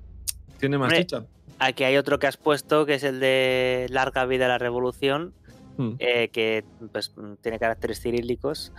tiene 0.58 0.76
más 0.78 0.88
Hombre, 0.88 1.00
chicha. 1.00 1.24
Aquí 1.58 1.84
hay 1.84 1.96
otro 1.96 2.18
que 2.18 2.26
has 2.26 2.36
puesto, 2.36 2.86
que 2.86 2.94
es 2.94 3.02
el 3.04 3.18
de 3.20 3.86
Larga 3.90 4.26
Vida 4.26 4.44
a 4.44 4.48
la 4.48 4.58
Revolución, 4.58 5.32
Hmm. 5.78 5.94
eh, 6.00 6.28
que 6.30 6.64
pues, 6.92 7.14
tiene 7.40 7.60
caracteres 7.60 8.00
cirílicos, 8.00 8.72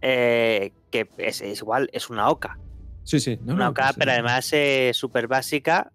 eh, 0.00 0.72
que 0.90 1.06
es, 1.18 1.42
es 1.42 1.60
igual, 1.60 1.90
es 1.92 2.08
una 2.08 2.30
oca. 2.30 2.58
Sí, 3.04 3.20
sí, 3.20 3.38
no, 3.44 3.52
una 3.52 3.66
no, 3.66 3.70
oca, 3.72 3.84
pues, 3.84 3.96
pero 3.98 4.10
eh, 4.10 4.14
además 4.14 4.50
eh, 4.54 4.90
súper 4.94 5.28
básica, 5.28 5.92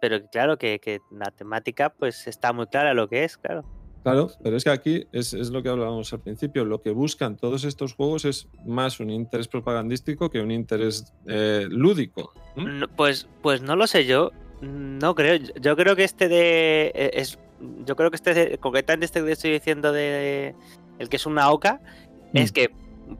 pero 0.00 0.24
claro, 0.30 0.56
que, 0.56 0.78
que 0.78 1.00
la 1.10 1.32
temática 1.32 1.90
pues 1.90 2.28
está 2.28 2.52
muy 2.52 2.68
clara 2.68 2.94
lo 2.94 3.08
que 3.08 3.24
es, 3.24 3.36
claro. 3.36 3.64
Claro, 4.02 4.30
pero 4.42 4.56
es 4.56 4.64
que 4.64 4.70
aquí 4.70 5.06
es, 5.12 5.34
es 5.34 5.50
lo 5.50 5.62
que 5.62 5.68
hablábamos 5.68 6.10
al 6.12 6.20
principio. 6.20 6.64
Lo 6.64 6.80
que 6.80 6.90
buscan 6.90 7.36
todos 7.36 7.64
estos 7.64 7.94
juegos 7.94 8.24
es 8.24 8.48
más 8.64 8.98
un 8.98 9.10
interés 9.10 9.46
propagandístico 9.46 10.30
que 10.30 10.40
un 10.40 10.50
interés 10.50 11.12
eh, 11.26 11.66
lúdico. 11.68 12.32
Pues, 12.96 13.28
pues 13.42 13.60
no 13.60 13.76
lo 13.76 13.86
sé 13.86 14.06
yo. 14.06 14.30
No 14.62 15.14
creo. 15.14 15.36
Yo- 15.60 15.76
creo 15.76 15.96
que 15.96 16.04
este 16.04 16.28
de. 16.28 16.92
eh, 16.94 17.10
Es, 17.14 17.38
yo 17.84 17.94
creo 17.96 18.10
que 18.10 18.16
este, 18.16 18.32
de- 18.34 18.58
concretamente 18.58 19.04
este 19.06 19.22
que 19.22 19.32
estoy 19.32 19.50
diciendo 19.52 19.92
de. 19.92 20.54
El 20.98 21.08
que 21.10 21.16
es 21.16 21.26
una 21.26 21.50
oca. 21.50 21.80
Es 22.32 22.50
Mm. 22.50 22.54
que. 22.54 22.70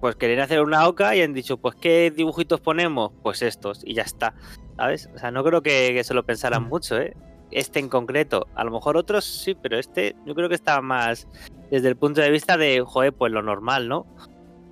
Pues 0.00 0.14
querían 0.16 0.38
hacer 0.40 0.62
una 0.62 0.86
oca 0.86 1.16
y 1.16 1.20
han 1.20 1.32
dicho, 1.34 1.56
pues 1.56 1.74
¿qué 1.74 2.12
dibujitos 2.14 2.60
ponemos? 2.60 3.10
Pues 3.22 3.42
estos. 3.42 3.82
Y 3.84 3.94
ya 3.94 4.02
está. 4.02 4.34
¿Sabes? 4.76 5.10
O 5.14 5.18
sea, 5.18 5.30
no 5.30 5.42
creo 5.44 5.62
que, 5.62 5.92
que 5.94 6.04
se 6.04 6.14
lo 6.14 6.24
pensaran 6.24 6.62
Mm. 6.64 6.68
mucho, 6.68 6.96
¿eh? 6.98 7.14
Este 7.50 7.78
en 7.80 7.88
concreto. 7.88 8.46
A 8.54 8.64
lo 8.64 8.70
mejor 8.70 8.96
otros 8.96 9.24
sí, 9.24 9.54
pero 9.60 9.78
este 9.78 10.14
yo 10.26 10.34
creo 10.34 10.48
que 10.48 10.54
estaba 10.54 10.80
más 10.82 11.26
desde 11.70 11.88
el 11.88 11.96
punto 11.96 12.20
de 12.20 12.30
vista 12.30 12.56
de, 12.56 12.80
joder, 12.80 13.12
pues 13.12 13.32
lo 13.32 13.42
normal, 13.42 13.88
¿no? 13.88 14.06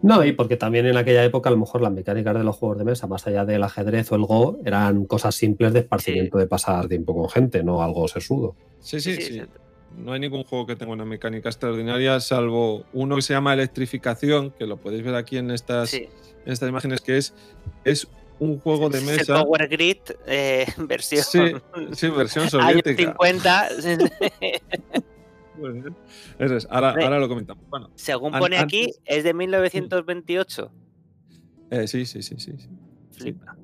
No, 0.01 0.25
y 0.25 0.31
porque 0.33 0.57
también 0.57 0.87
en 0.87 0.97
aquella 0.97 1.25
época 1.25 1.49
a 1.49 1.53
lo 1.53 1.59
mejor 1.59 1.81
las 1.81 1.91
mecánicas 1.93 2.37
de 2.37 2.45
los 2.45 2.55
juegos 2.57 2.79
de 2.79 2.85
mesa, 2.85 3.09
más 3.09 3.27
allá 3.27 3.45
del 3.45 3.65
ajedrez 3.65 4.13
o 4.13 4.15
el 4.15 4.23
Go, 4.23 4.59
eran 4.65 5.07
cosas 5.07 5.35
simples 5.35 5.73
de 5.73 5.81
esparcimiento 5.81 6.39
de 6.39 6.47
pasar 6.47 6.87
tiempo 6.87 7.17
con 7.17 7.29
gente, 7.29 7.65
no 7.65 7.83
algo 7.83 8.07
sesudo. 8.07 8.55
Sí, 8.79 9.01
sí, 9.01 9.17
Sí, 9.17 9.23
sí. 9.23 9.33
sí, 9.41 9.43
No 9.97 10.13
hay 10.13 10.21
ningún 10.21 10.45
juego 10.45 10.67
que 10.67 10.77
tenga 10.77 10.93
una 10.93 11.05
mecánica 11.05 11.49
extraordinaria, 11.49 12.21
salvo 12.21 12.85
uno 12.93 13.17
que 13.17 13.23
se 13.23 13.33
llama 13.33 13.55
Electrificación, 13.55 14.53
que 14.53 14.67
lo 14.67 14.77
podéis 14.77 15.03
ver 15.03 15.17
aquí 15.17 15.37
en 15.37 15.51
estas, 15.51 15.91
Sí. 15.91 16.09
en 16.47 16.53
estas 16.53 16.69
imágenes, 16.69 17.01
que 17.01 17.17
es, 17.17 17.35
es 17.85 18.07
un 18.41 18.59
juego 18.61 18.89
de 18.89 18.99
Es 18.99 19.09
el 19.09 19.17
mesa. 19.19 19.43
Power 19.43 19.69
Grid 19.69 19.99
eh, 20.27 20.67
versión. 20.79 21.25
Sí, 21.25 21.39
sí, 21.93 22.09
versión 22.09 22.43
años 22.45 22.51
soviética. 22.53 23.15
50. 23.19 23.69
Muy 25.59 25.73
bien. 25.73 25.97
Eso 26.39 26.57
es, 26.57 26.67
ahora, 26.71 26.91
ahora 26.91 27.19
lo 27.19 27.29
comentamos. 27.29 27.65
Bueno, 27.69 27.91
Según 27.97 28.35
An- 28.35 28.41
pone 28.41 28.59
aquí, 28.59 28.83
antes- 28.85 29.01
es 29.07 29.25
de 29.25 29.35
1928. 29.35 30.73
eh, 31.71 31.89
sí, 31.89 32.07
sí, 32.07 32.23
sí, 32.23 32.37
sí. 32.39 32.53
sí. 32.59 32.69
Flipa. 33.11 33.57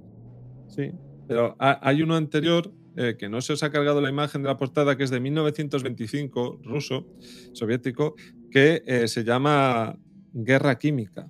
Sí, 0.68 0.90
pero 1.28 1.54
ha- 1.60 1.78
hay 1.88 2.02
uno 2.02 2.16
anterior 2.16 2.72
eh, 2.96 3.16
que 3.18 3.28
no 3.28 3.40
se 3.40 3.52
os 3.52 3.62
ha 3.62 3.70
cargado 3.70 4.00
la 4.00 4.08
imagen 4.08 4.42
de 4.42 4.48
la 4.48 4.56
portada, 4.56 4.96
que 4.96 5.04
es 5.04 5.10
de 5.10 5.20
1925, 5.20 6.60
ruso, 6.64 7.06
soviético, 7.52 8.14
que 8.50 8.82
eh, 8.86 9.06
se 9.08 9.22
llama 9.24 9.96
Guerra 10.32 10.76
Química. 10.78 11.28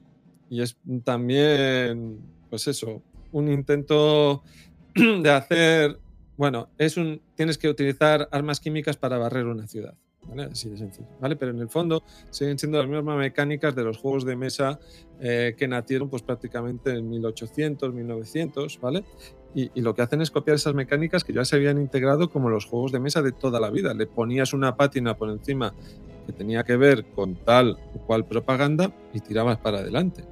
Y 0.48 0.62
es 0.62 0.78
también, 1.04 2.20
pues 2.48 2.66
eso, 2.68 3.02
un 3.34 3.50
intento 3.50 4.42
de 4.94 5.30
hacer, 5.30 5.98
bueno, 6.36 6.68
es 6.78 6.96
un, 6.96 7.20
tienes 7.34 7.58
que 7.58 7.68
utilizar 7.68 8.28
armas 8.32 8.60
químicas 8.60 8.96
para 8.96 9.18
barrer 9.18 9.46
una 9.46 9.66
ciudad. 9.66 9.94
¿Vale? 10.26 10.44
Así 10.44 10.70
de 10.70 10.78
sencillo. 10.78 11.06
Pero 11.20 11.50
en 11.50 11.60
el 11.60 11.68
fondo 11.68 12.02
siguen 12.30 12.58
siendo 12.58 12.78
las 12.78 12.88
mismas 12.88 13.18
mecánicas 13.18 13.74
de 13.74 13.84
los 13.84 13.98
juegos 13.98 14.24
de 14.24 14.36
mesa 14.36 14.80
eh, 15.20 15.54
que 15.54 15.68
nacieron 15.68 16.08
pues 16.08 16.22
prácticamente 16.22 16.92
en 16.94 17.10
1800, 17.10 17.92
1900, 17.92 18.80
¿vale? 18.80 19.04
Y, 19.54 19.70
y 19.74 19.82
lo 19.82 19.94
que 19.94 20.00
hacen 20.00 20.22
es 20.22 20.30
copiar 20.30 20.54
esas 20.54 20.72
mecánicas 20.72 21.24
que 21.24 21.34
ya 21.34 21.44
se 21.44 21.56
habían 21.56 21.78
integrado 21.78 22.30
como 22.30 22.48
los 22.48 22.64
juegos 22.64 22.90
de 22.90 23.00
mesa 23.00 23.20
de 23.20 23.32
toda 23.32 23.60
la 23.60 23.68
vida. 23.68 23.92
Le 23.92 24.06
ponías 24.06 24.54
una 24.54 24.76
pátina 24.76 25.14
por 25.14 25.28
encima 25.28 25.74
que 26.24 26.32
tenía 26.32 26.64
que 26.64 26.76
ver 26.76 27.04
con 27.14 27.34
tal 27.34 27.76
o 27.94 27.98
cual 28.06 28.24
propaganda 28.24 28.94
y 29.12 29.20
tirabas 29.20 29.58
para 29.58 29.80
adelante. 29.80 30.24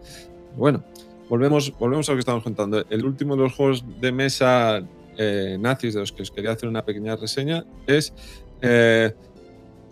Bueno, 0.56 0.84
volvemos, 1.32 1.72
volvemos 1.78 2.06
a 2.10 2.12
lo 2.12 2.16
que 2.16 2.20
estamos 2.20 2.44
contando. 2.44 2.84
El 2.90 3.06
último 3.06 3.36
de 3.36 3.44
los 3.44 3.54
juegos 3.54 3.82
de 4.02 4.12
mesa 4.12 4.82
eh, 5.16 5.56
nazis 5.58 5.94
de 5.94 6.00
los 6.00 6.12
que 6.12 6.20
os 6.20 6.30
quería 6.30 6.52
hacer 6.52 6.68
una 6.68 6.84
pequeña 6.84 7.16
reseña 7.16 7.64
es, 7.86 8.12
eh, 8.60 9.14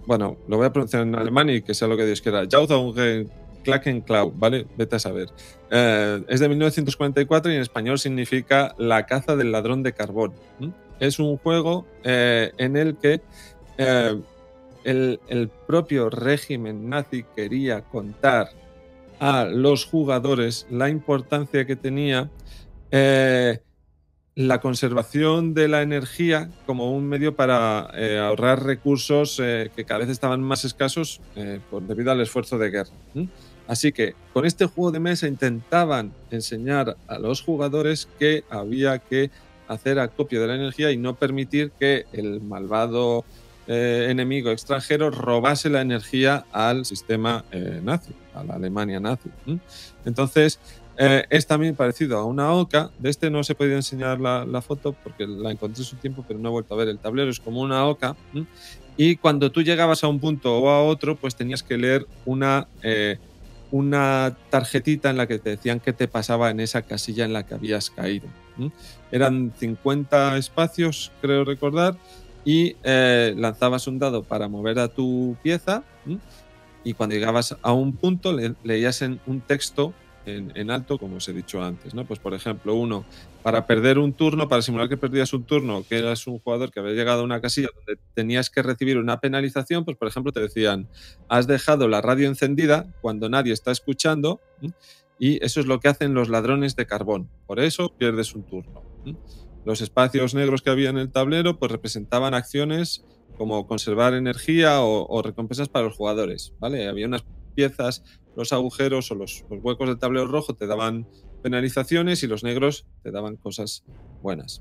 bueno, 0.07 0.36
lo 0.49 0.59
voy 0.59 0.66
a 0.66 0.70
pronunciar 0.70 1.05
en 1.05 1.14
alemán 1.14 1.49
y 1.49 1.62
que 1.62 1.72
sea 1.72 1.88
lo 1.88 1.97
que 1.97 2.05
Dios 2.05 2.20
quiera. 2.20 2.43
Jaudungen 2.47 3.30
Klakenklau, 3.64 4.34
¿vale? 4.36 4.66
Vete 4.76 4.97
a 4.97 4.99
saber. 4.99 5.28
Eh, 5.70 6.22
es 6.28 6.41
de 6.41 6.49
1944 6.51 7.51
y 7.51 7.55
en 7.55 7.62
español 7.62 7.99
significa 7.99 8.74
La 8.76 9.07
caza 9.07 9.34
del 9.34 9.51
ladrón 9.51 9.82
de 9.82 9.95
carbón. 9.95 10.34
Es 10.99 11.18
un 11.18 11.38
juego 11.38 11.86
en 12.05 12.76
el 12.76 12.99
que 12.99 13.22
el 14.84 15.51
propio 15.66 16.11
régimen 16.11 16.91
nazi 16.91 17.24
quería 17.34 17.80
contar 17.80 18.51
a 19.20 19.44
los 19.44 19.84
jugadores 19.84 20.66
la 20.70 20.88
importancia 20.88 21.66
que 21.66 21.76
tenía 21.76 22.30
eh, 22.90 23.60
la 24.34 24.60
conservación 24.60 25.52
de 25.52 25.68
la 25.68 25.82
energía 25.82 26.50
como 26.64 26.92
un 26.92 27.06
medio 27.06 27.36
para 27.36 27.90
eh, 27.94 28.18
ahorrar 28.18 28.64
recursos 28.64 29.38
eh, 29.42 29.70
que 29.76 29.84
cada 29.84 30.00
vez 30.00 30.08
estaban 30.08 30.40
más 30.42 30.64
escasos 30.64 31.20
por, 31.68 31.82
debido 31.82 32.10
al 32.10 32.20
esfuerzo 32.22 32.56
de 32.56 32.70
guerra. 32.70 32.90
Así 33.66 33.92
que 33.92 34.14
con 34.32 34.46
este 34.46 34.64
juego 34.64 34.90
de 34.90 35.00
mesa 35.00 35.28
intentaban 35.28 36.12
enseñar 36.30 36.96
a 37.06 37.18
los 37.18 37.42
jugadores 37.42 38.08
que 38.18 38.44
había 38.48 38.98
que 38.98 39.30
hacer 39.68 39.98
acopio 39.98 40.40
de 40.40 40.46
la 40.46 40.54
energía 40.54 40.90
y 40.90 40.96
no 40.96 41.16
permitir 41.16 41.70
que 41.78 42.06
el 42.12 42.40
malvado 42.40 43.24
enemigo 43.66 44.50
extranjero 44.50 45.10
robase 45.10 45.70
la 45.70 45.80
energía 45.80 46.44
al 46.50 46.84
sistema 46.84 47.44
nazi, 47.84 48.12
a 48.34 48.44
la 48.44 48.54
Alemania 48.54 49.00
nazi. 49.00 49.30
Entonces, 50.04 50.58
eh, 50.96 51.24
es 51.30 51.46
también 51.46 51.74
parecido 51.74 52.18
a 52.18 52.24
una 52.24 52.52
oca. 52.52 52.90
De 52.98 53.08
este 53.08 53.30
no 53.30 53.38
os 53.38 53.48
he 53.48 53.54
podido 53.54 53.76
enseñar 53.76 54.20
la, 54.20 54.44
la 54.44 54.60
foto 54.60 54.92
porque 54.92 55.26
la 55.26 55.50
encontré 55.50 55.82
en 55.82 55.86
su 55.86 55.96
tiempo, 55.96 56.24
pero 56.26 56.38
no 56.38 56.50
he 56.50 56.52
vuelto 56.52 56.74
a 56.74 56.76
ver. 56.76 56.88
El 56.88 56.98
tablero 56.98 57.30
es 57.30 57.40
como 57.40 57.60
una 57.60 57.86
oca. 57.86 58.16
Y 58.96 59.16
cuando 59.16 59.50
tú 59.50 59.62
llegabas 59.62 60.04
a 60.04 60.08
un 60.08 60.20
punto 60.20 60.58
o 60.58 60.68
a 60.68 60.84
otro, 60.84 61.16
pues 61.16 61.34
tenías 61.34 61.62
que 61.62 61.78
leer 61.78 62.06
una, 62.26 62.68
eh, 62.82 63.16
una 63.70 64.36
tarjetita 64.50 65.08
en 65.08 65.16
la 65.16 65.26
que 65.26 65.38
te 65.38 65.48
decían 65.50 65.80
qué 65.80 65.94
te 65.94 66.06
pasaba 66.06 66.50
en 66.50 66.60
esa 66.60 66.82
casilla 66.82 67.24
en 67.24 67.32
la 67.32 67.46
que 67.46 67.54
habías 67.54 67.88
caído. 67.88 68.28
Eran 69.10 69.54
50 69.58 70.36
espacios, 70.36 71.12
creo 71.22 71.44
recordar, 71.44 71.96
y 72.44 72.76
eh, 72.82 73.34
lanzabas 73.38 73.86
un 73.86 73.98
dado 73.98 74.22
para 74.22 74.48
mover 74.48 74.78
a 74.78 74.88
tu 74.88 75.34
pieza. 75.42 75.82
¿m? 76.06 76.18
Y 76.84 76.94
cuando 76.94 77.14
llegabas 77.14 77.56
a 77.62 77.72
un 77.72 77.96
punto, 77.96 78.32
le- 78.32 78.54
leías 78.64 79.02
un 79.02 79.40
texto 79.46 79.92
en, 80.26 80.52
en 80.54 80.70
alto, 80.70 80.98
como 80.98 81.16
os 81.16 81.28
he 81.28 81.32
dicho 81.32 81.62
antes. 81.62 81.94
¿no? 81.94 82.04
Pues 82.06 82.18
por 82.20 82.34
ejemplo, 82.34 82.74
uno, 82.74 83.04
para 83.42 83.66
perder 83.66 83.98
un 83.98 84.12
turno, 84.12 84.48
para 84.48 84.62
simular 84.62 84.88
que 84.88 84.96
perdías 84.96 85.32
un 85.32 85.44
turno, 85.44 85.84
que 85.88 85.98
eras 85.98 86.26
un 86.26 86.38
jugador 86.38 86.70
que 86.70 86.80
había 86.80 86.92
llegado 86.92 87.20
a 87.22 87.24
una 87.24 87.40
casilla 87.40 87.68
donde 87.74 88.00
tenías 88.14 88.50
que 88.50 88.62
recibir 88.62 88.98
una 88.98 89.20
penalización, 89.20 89.84
pues 89.84 89.96
por 89.96 90.08
ejemplo 90.08 90.32
te 90.32 90.40
decían, 90.40 90.88
has 91.28 91.46
dejado 91.46 91.88
la 91.88 92.00
radio 92.02 92.28
encendida 92.28 92.86
cuando 93.00 93.28
nadie 93.28 93.52
está 93.52 93.70
escuchando. 93.72 94.40
Y 95.18 95.44
eso 95.44 95.60
es 95.60 95.66
lo 95.66 95.80
que 95.80 95.88
hacen 95.88 96.14
los 96.14 96.30
ladrones 96.30 96.76
de 96.76 96.86
carbón. 96.86 97.28
Por 97.46 97.60
eso 97.60 97.92
pierdes 97.98 98.34
un 98.34 98.42
turno. 98.44 98.82
Los 99.66 99.82
espacios 99.82 100.34
negros 100.34 100.62
que 100.62 100.70
había 100.70 100.88
en 100.88 100.96
el 100.96 101.10
tablero 101.12 101.58
pues 101.58 101.70
representaban 101.70 102.32
acciones 102.32 103.04
como 103.41 103.66
conservar 103.66 104.12
energía 104.12 104.82
o, 104.82 105.07
o 105.09 105.22
recompensas 105.22 105.70
para 105.70 105.86
los 105.86 105.97
jugadores. 105.97 106.53
¿vale? 106.59 106.86
Había 106.86 107.07
unas 107.07 107.24
piezas, 107.55 108.05
los 108.36 108.53
agujeros 108.53 109.11
o 109.11 109.14
los, 109.14 109.47
los 109.49 109.64
huecos 109.64 109.88
del 109.88 109.99
tablero 109.99 110.26
rojo 110.26 110.53
te 110.53 110.66
daban 110.66 111.09
penalizaciones 111.43 112.22
y 112.22 112.26
los 112.26 112.45
negros 112.45 112.84
te 113.03 113.11
daban 113.11 113.36
cosas 113.36 113.82
buenas. 114.20 114.61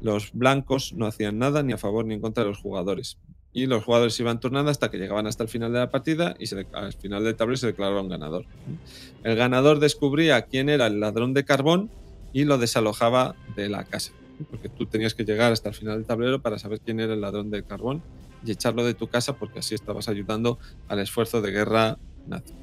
Los 0.00 0.32
blancos 0.32 0.92
no 0.92 1.06
hacían 1.06 1.38
nada 1.38 1.62
ni 1.62 1.72
a 1.72 1.78
favor 1.78 2.04
ni 2.04 2.14
en 2.14 2.20
contra 2.20 2.42
de 2.42 2.50
los 2.50 2.58
jugadores. 2.58 3.16
Y 3.52 3.66
los 3.66 3.84
jugadores 3.84 4.18
iban 4.18 4.40
turnando 4.40 4.72
hasta 4.72 4.90
que 4.90 4.98
llegaban 4.98 5.28
hasta 5.28 5.44
el 5.44 5.48
final 5.48 5.72
de 5.72 5.78
la 5.78 5.92
partida 5.92 6.34
y 6.40 6.52
al 6.72 6.92
final 6.94 7.22
del 7.22 7.36
tablero 7.36 7.58
se 7.58 7.68
declaraba 7.68 8.02
un 8.02 8.08
ganador. 8.08 8.44
El 9.22 9.36
ganador 9.36 9.78
descubría 9.78 10.42
quién 10.42 10.68
era 10.68 10.88
el 10.88 10.98
ladrón 10.98 11.32
de 11.32 11.44
carbón 11.44 11.92
y 12.32 12.42
lo 12.42 12.58
desalojaba 12.58 13.36
de 13.54 13.68
la 13.68 13.84
casa. 13.84 14.10
Porque 14.48 14.68
tú 14.68 14.86
tenías 14.86 15.14
que 15.14 15.24
llegar 15.24 15.52
hasta 15.52 15.68
el 15.68 15.74
final 15.74 15.96
del 15.96 16.06
tablero 16.06 16.40
para 16.40 16.58
saber 16.58 16.80
quién 16.80 17.00
era 17.00 17.14
el 17.14 17.20
ladrón 17.20 17.50
de 17.50 17.62
carbón 17.62 18.02
y 18.44 18.52
echarlo 18.52 18.84
de 18.84 18.94
tu 18.94 19.08
casa 19.08 19.36
porque 19.36 19.58
así 19.58 19.74
estabas 19.74 20.08
ayudando 20.08 20.58
al 20.88 20.98
esfuerzo 21.00 21.42
de 21.42 21.50
guerra 21.50 21.98
nazi. 22.26 22.54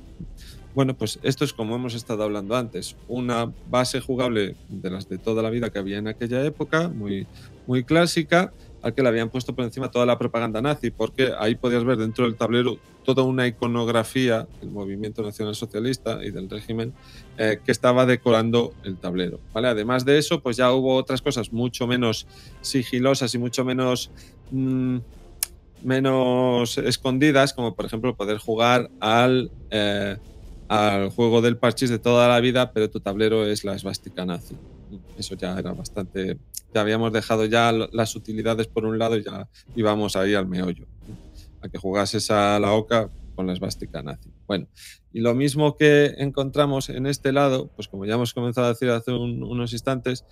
Bueno, 0.74 0.96
pues 0.96 1.20
esto 1.24 1.44
es 1.44 1.54
como 1.54 1.76
hemos 1.76 1.96
estado 1.96 2.24
hablando 2.24 2.56
antes, 2.56 2.96
una 3.08 3.52
base 3.70 4.00
jugable 4.00 4.56
de 4.70 4.90
las 4.92 5.10
de 5.10 5.18
toda 5.18 5.42
la 5.42 5.50
vida 5.50 5.72
que 5.72 5.80
había 5.80 5.98
en 5.98 6.08
aquella 6.08 6.44
época, 6.46 6.88
muy, 6.88 7.26
muy 7.66 7.84
clásica, 7.84 8.54
al 8.88 8.94
que 8.94 9.04
le 9.04 9.10
habían 9.10 9.30
puesto 9.30 9.54
por 9.54 9.66
encima 9.66 9.92
toda 9.92 10.06
la 10.06 10.18
propaganda 10.18 10.62
nazi, 10.62 10.92
porque 10.92 11.34
ahí 11.38 11.56
podías 11.56 11.84
ver 11.84 11.98
dentro 11.98 12.24
del 12.24 12.36
tablero 12.36 12.78
toda 13.04 13.24
una 13.24 13.46
iconografía 13.46 14.48
del 14.62 14.72
movimiento 14.72 15.22
nacional 15.22 15.56
socialista 15.56 16.24
y 16.24 16.32
del 16.32 16.50
régimen 16.50 16.94
eh, 17.38 17.60
que 17.66 17.74
estaba 17.74 18.06
decorando 18.06 18.74
el 18.86 18.96
tablero. 18.96 19.42
¿vale? 19.54 19.68
Además 19.68 20.06
de 20.06 20.18
eso, 20.18 20.42
pues 20.42 20.56
ya 20.56 20.72
hubo 20.72 20.96
otras 20.96 21.22
cosas 21.22 21.52
mucho 21.52 21.86
menos 21.86 22.28
sigilosas 22.62 23.36
y 23.36 23.38
mucho 23.38 23.66
menos, 23.66 24.10
mm, 24.52 25.00
menos 25.84 26.78
escondidas, 26.78 27.54
como 27.54 27.76
por 27.76 27.86
ejemplo 27.86 28.16
poder 28.16 28.38
jugar 28.38 28.90
al, 29.02 29.52
eh, 29.70 30.16
al 30.70 31.10
juego 31.10 31.42
del 31.42 31.58
parchís 31.58 31.90
de 31.90 32.00
toda 32.00 32.30
la 32.30 32.40
vida, 32.40 32.72
pero 32.72 32.90
tu 32.90 33.02
tablero 33.02 33.46
es 33.46 33.66
la 33.66 33.76
esvástica 33.76 34.26
nazi. 34.26 34.56
Eso 35.16 35.36
ya 35.36 35.58
era 35.60 35.74
bastante. 35.74 36.40
Ya 36.74 36.82
habíamos 36.82 37.12
dejado 37.14 37.46
ya 37.46 37.72
las 37.72 38.16
utilidades 38.16 38.68
por 38.68 38.86
un 38.86 39.00
lado 39.00 39.18
y 39.18 39.24
ya 39.24 39.50
íbamos 39.76 40.16
ahí 40.16 40.34
al 40.36 40.48
meollo. 40.48 40.86
A 41.62 41.70
que 41.70 41.78
jugases 41.80 42.30
a 42.32 42.60
la 42.60 42.74
oca 42.74 43.12
con 43.36 43.48
la 43.48 43.54
esvástica 43.54 44.02
nazi. 44.04 44.32
Bueno, 44.48 44.68
y 45.12 45.22
lo 45.22 45.34
mismo 45.36 45.76
que 45.78 46.08
encontramos 46.18 46.90
en 46.90 47.06
este 47.08 47.32
lado, 47.32 47.72
pues 47.76 47.88
como 47.88 48.06
ya 48.06 48.16
hemos 48.16 48.34
comenzado 48.34 48.68
a 48.68 48.72
decir 48.72 48.90
hace 48.90 49.12
un- 49.12 49.44
unos 49.44 49.74
instantes, 49.74 50.26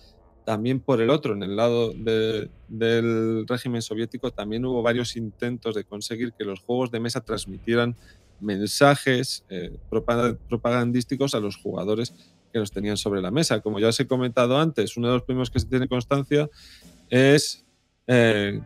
también 0.45 0.81
por 0.81 1.01
el 1.01 1.09
otro, 1.09 1.33
en 1.33 1.43
el 1.43 1.55
lado 1.55 1.91
de- 1.95 2.51
del 2.67 3.45
régimen 3.47 3.81
soviético, 3.81 4.31
también 4.31 4.65
hubo 4.65 4.81
varios 4.83 5.15
intentos 5.15 5.75
de 5.75 5.85
conseguir 5.85 6.33
que 6.37 6.45
los 6.45 6.61
juegos 6.61 6.91
de 6.91 6.99
mesa 6.99 7.21
transmitieran 7.21 7.97
mensajes 8.39 9.43
eh, 9.49 9.77
propa- 9.89 10.37
propagandísticos 10.47 11.33
a 11.35 11.39
los 11.39 11.57
jugadores 11.57 12.13
que 12.55 12.59
los 12.59 12.71
tenían 12.71 12.95
sobre 12.95 13.21
la 13.21 13.31
mesa. 13.31 13.59
Como 13.59 13.81
ya 13.81 13.89
os 13.89 13.99
he 13.99 14.07
comentado 14.07 14.57
antes, 14.57 14.95
uno 14.95 15.09
de 15.09 15.15
los 15.15 15.23
primeros 15.23 15.49
que 15.49 15.59
se 15.59 15.65
tiene 15.65 15.89
constancia 15.89 16.49
es 17.09 17.65
eh, 18.07 18.61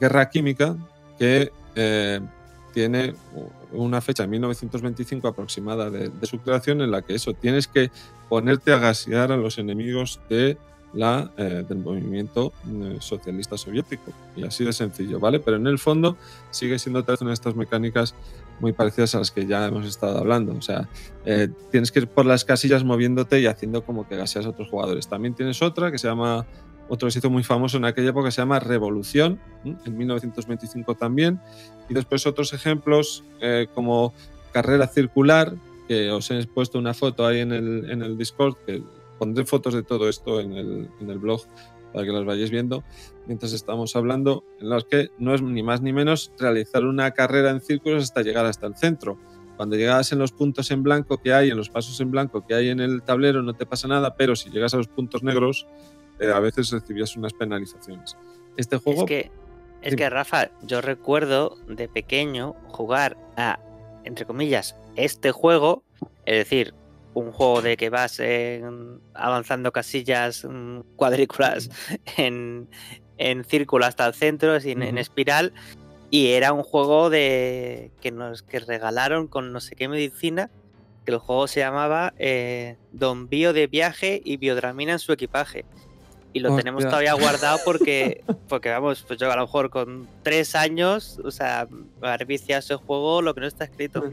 Guerra 0.00 0.28
Química, 0.28 0.76
que 1.20 1.52
eh, 1.76 2.18
tiene 2.74 3.14
una 3.70 4.00
fecha, 4.00 4.26
1925 4.26 5.28
aproximada 5.28 5.88
de, 5.88 6.10
su 6.26 6.40
creación, 6.40 6.80
en 6.80 6.90
la 6.90 7.02
que 7.02 7.14
eso, 7.14 7.32
tienes 7.32 7.68
que 7.68 7.92
ponerte 8.28 8.72
a 8.72 8.78
gasear 8.78 9.30
a 9.30 9.36
los 9.36 9.58
enemigos 9.58 10.18
de 10.28 10.58
la, 10.92 11.30
eh, 11.36 11.64
del 11.68 11.78
movimiento 11.78 12.52
socialista 12.98 13.56
soviético. 13.56 14.12
Y 14.34 14.42
así 14.42 14.64
de 14.64 14.72
sencillo, 14.72 15.20
¿vale? 15.20 15.38
Pero 15.38 15.58
en 15.58 15.68
el 15.68 15.78
fondo 15.78 16.16
sigue 16.50 16.76
siendo 16.80 16.98
otra 16.98 17.12
vez 17.12 17.20
una 17.20 17.30
de 17.30 17.34
estas 17.34 17.54
mecánicas 17.54 18.16
muy 18.60 18.72
parecidas 18.72 19.14
a 19.14 19.18
las 19.18 19.30
que 19.30 19.46
ya 19.46 19.66
hemos 19.66 19.86
estado 19.86 20.18
hablando. 20.18 20.54
O 20.56 20.62
sea, 20.62 20.88
eh, 21.24 21.48
tienes 21.70 21.92
que 21.92 22.00
ir 22.00 22.08
por 22.08 22.26
las 22.26 22.44
casillas 22.44 22.84
moviéndote 22.84 23.40
y 23.40 23.46
haciendo 23.46 23.84
como 23.84 24.08
que 24.08 24.16
gaseas 24.16 24.46
a 24.46 24.50
otros 24.50 24.68
jugadores. 24.68 25.08
También 25.08 25.34
tienes 25.34 25.62
otra 25.62 25.90
que 25.90 25.98
se 25.98 26.08
llama, 26.08 26.46
otro 26.88 27.06
que 27.06 27.12
se 27.12 27.18
hizo 27.20 27.30
muy 27.30 27.42
famoso 27.42 27.76
en 27.76 27.84
aquella 27.84 28.10
época, 28.10 28.30
se 28.30 28.40
llama 28.40 28.60
Revolución, 28.60 29.40
¿m? 29.64 29.76
en 29.84 29.96
1925 29.96 30.94
también. 30.94 31.40
Y 31.88 31.94
después 31.94 32.26
otros 32.26 32.52
ejemplos 32.52 33.24
eh, 33.40 33.66
como 33.74 34.12
Carrera 34.52 34.88
Circular, 34.88 35.54
que 35.86 36.10
os 36.10 36.30
he 36.30 36.46
puesto 36.46 36.78
una 36.78 36.94
foto 36.94 37.26
ahí 37.26 37.40
en 37.40 37.52
el, 37.52 37.90
en 37.90 38.02
el 38.02 38.18
Discord, 38.18 38.56
que 38.66 38.82
pondré 39.18 39.44
fotos 39.44 39.74
de 39.74 39.82
todo 39.82 40.08
esto 40.08 40.40
en 40.40 40.52
el, 40.52 40.88
en 41.00 41.10
el 41.10 41.18
blog 41.18 41.42
para 41.92 42.04
que 42.04 42.12
las 42.12 42.24
vayáis 42.24 42.50
viendo 42.50 42.84
mientras 43.26 43.52
estamos 43.52 43.94
hablando, 43.94 44.44
en 44.58 44.70
los 44.70 44.84
que 44.86 45.10
no 45.18 45.34
es 45.34 45.42
ni 45.42 45.62
más 45.62 45.82
ni 45.82 45.92
menos 45.92 46.32
realizar 46.38 46.84
una 46.84 47.10
carrera 47.12 47.50
en 47.50 47.60
círculos 47.60 48.04
hasta 48.04 48.22
llegar 48.22 48.46
hasta 48.46 48.66
el 48.66 48.74
centro. 48.74 49.18
Cuando 49.56 49.76
llegas 49.76 50.12
en 50.12 50.18
los 50.18 50.32
puntos 50.32 50.70
en 50.70 50.82
blanco 50.82 51.18
que 51.18 51.34
hay, 51.34 51.50
en 51.50 51.56
los 51.56 51.68
pasos 51.68 52.00
en 52.00 52.10
blanco 52.10 52.46
que 52.46 52.54
hay 52.54 52.70
en 52.70 52.80
el 52.80 53.02
tablero, 53.02 53.42
no 53.42 53.54
te 53.54 53.66
pasa 53.66 53.86
nada, 53.86 54.14
pero 54.16 54.34
si 54.34 54.50
llegas 54.50 54.72
a 54.72 54.78
los 54.78 54.88
puntos 54.88 55.22
negros, 55.22 55.66
eh, 56.20 56.30
a 56.32 56.40
veces 56.40 56.70
recibías 56.70 57.16
unas 57.16 57.34
penalizaciones. 57.34 58.16
Este 58.56 58.78
juego 58.78 59.02
Es 59.02 59.06
que, 59.06 59.30
es 59.82 59.94
que, 59.94 60.08
Rafa, 60.08 60.50
yo 60.62 60.80
recuerdo 60.80 61.58
de 61.68 61.88
pequeño 61.88 62.54
jugar 62.68 63.18
a, 63.36 63.58
entre 64.04 64.24
comillas, 64.24 64.76
este 64.96 65.32
juego, 65.32 65.82
es 66.24 66.38
decir, 66.38 66.74
un 67.18 67.32
juego 67.32 67.62
de 67.62 67.76
que 67.76 67.90
vas 67.90 68.18
en- 68.20 69.00
avanzando 69.14 69.72
casillas 69.72 70.44
mm, 70.48 70.80
cuadrículas 70.96 71.68
en, 72.16 72.68
en 73.16 73.44
círculo 73.44 73.84
hasta 73.86 74.06
el 74.06 74.14
centro, 74.14 74.56
en 74.56 74.82
Ujú. 74.82 74.98
espiral, 74.98 75.52
y 76.10 76.28
era 76.28 76.52
un 76.52 76.62
juego 76.62 77.10
de 77.10 77.90
que 78.00 78.10
nos 78.10 78.42
que 78.42 78.60
regalaron 78.60 79.26
con 79.28 79.52
no 79.52 79.60
sé 79.60 79.76
qué 79.76 79.88
medicina, 79.88 80.50
que 81.04 81.12
el 81.12 81.18
juego 81.18 81.46
se 81.46 81.60
llamaba 81.60 82.14
eh, 82.18 82.76
Don 82.92 83.28
Bio 83.28 83.52
de 83.52 83.66
viaje 83.66 84.20
y 84.24 84.36
biodramina 84.36 84.92
en 84.92 84.98
su 84.98 85.12
equipaje. 85.12 85.64
Y 86.32 86.40
lo 86.40 86.54
tenemos 86.54 86.84
Hostia. 86.84 86.90
todavía 86.90 87.14
guardado 87.14 87.58
porque, 87.64 88.22
porque 88.48 88.70
vamos, 88.70 89.04
pues 89.06 89.18
yo 89.18 89.30
a 89.32 89.36
lo 89.36 89.42
mejor 89.42 89.70
con 89.70 90.08
tres 90.22 90.54
años, 90.54 91.18
o 91.24 91.30
sea, 91.30 91.66
haber 92.02 92.26
viciado 92.26 92.60
ese 92.60 92.76
juego, 92.76 93.22
lo 93.22 93.34
que 93.34 93.40
no 93.40 93.46
está 93.46 93.64
escrito. 93.64 94.04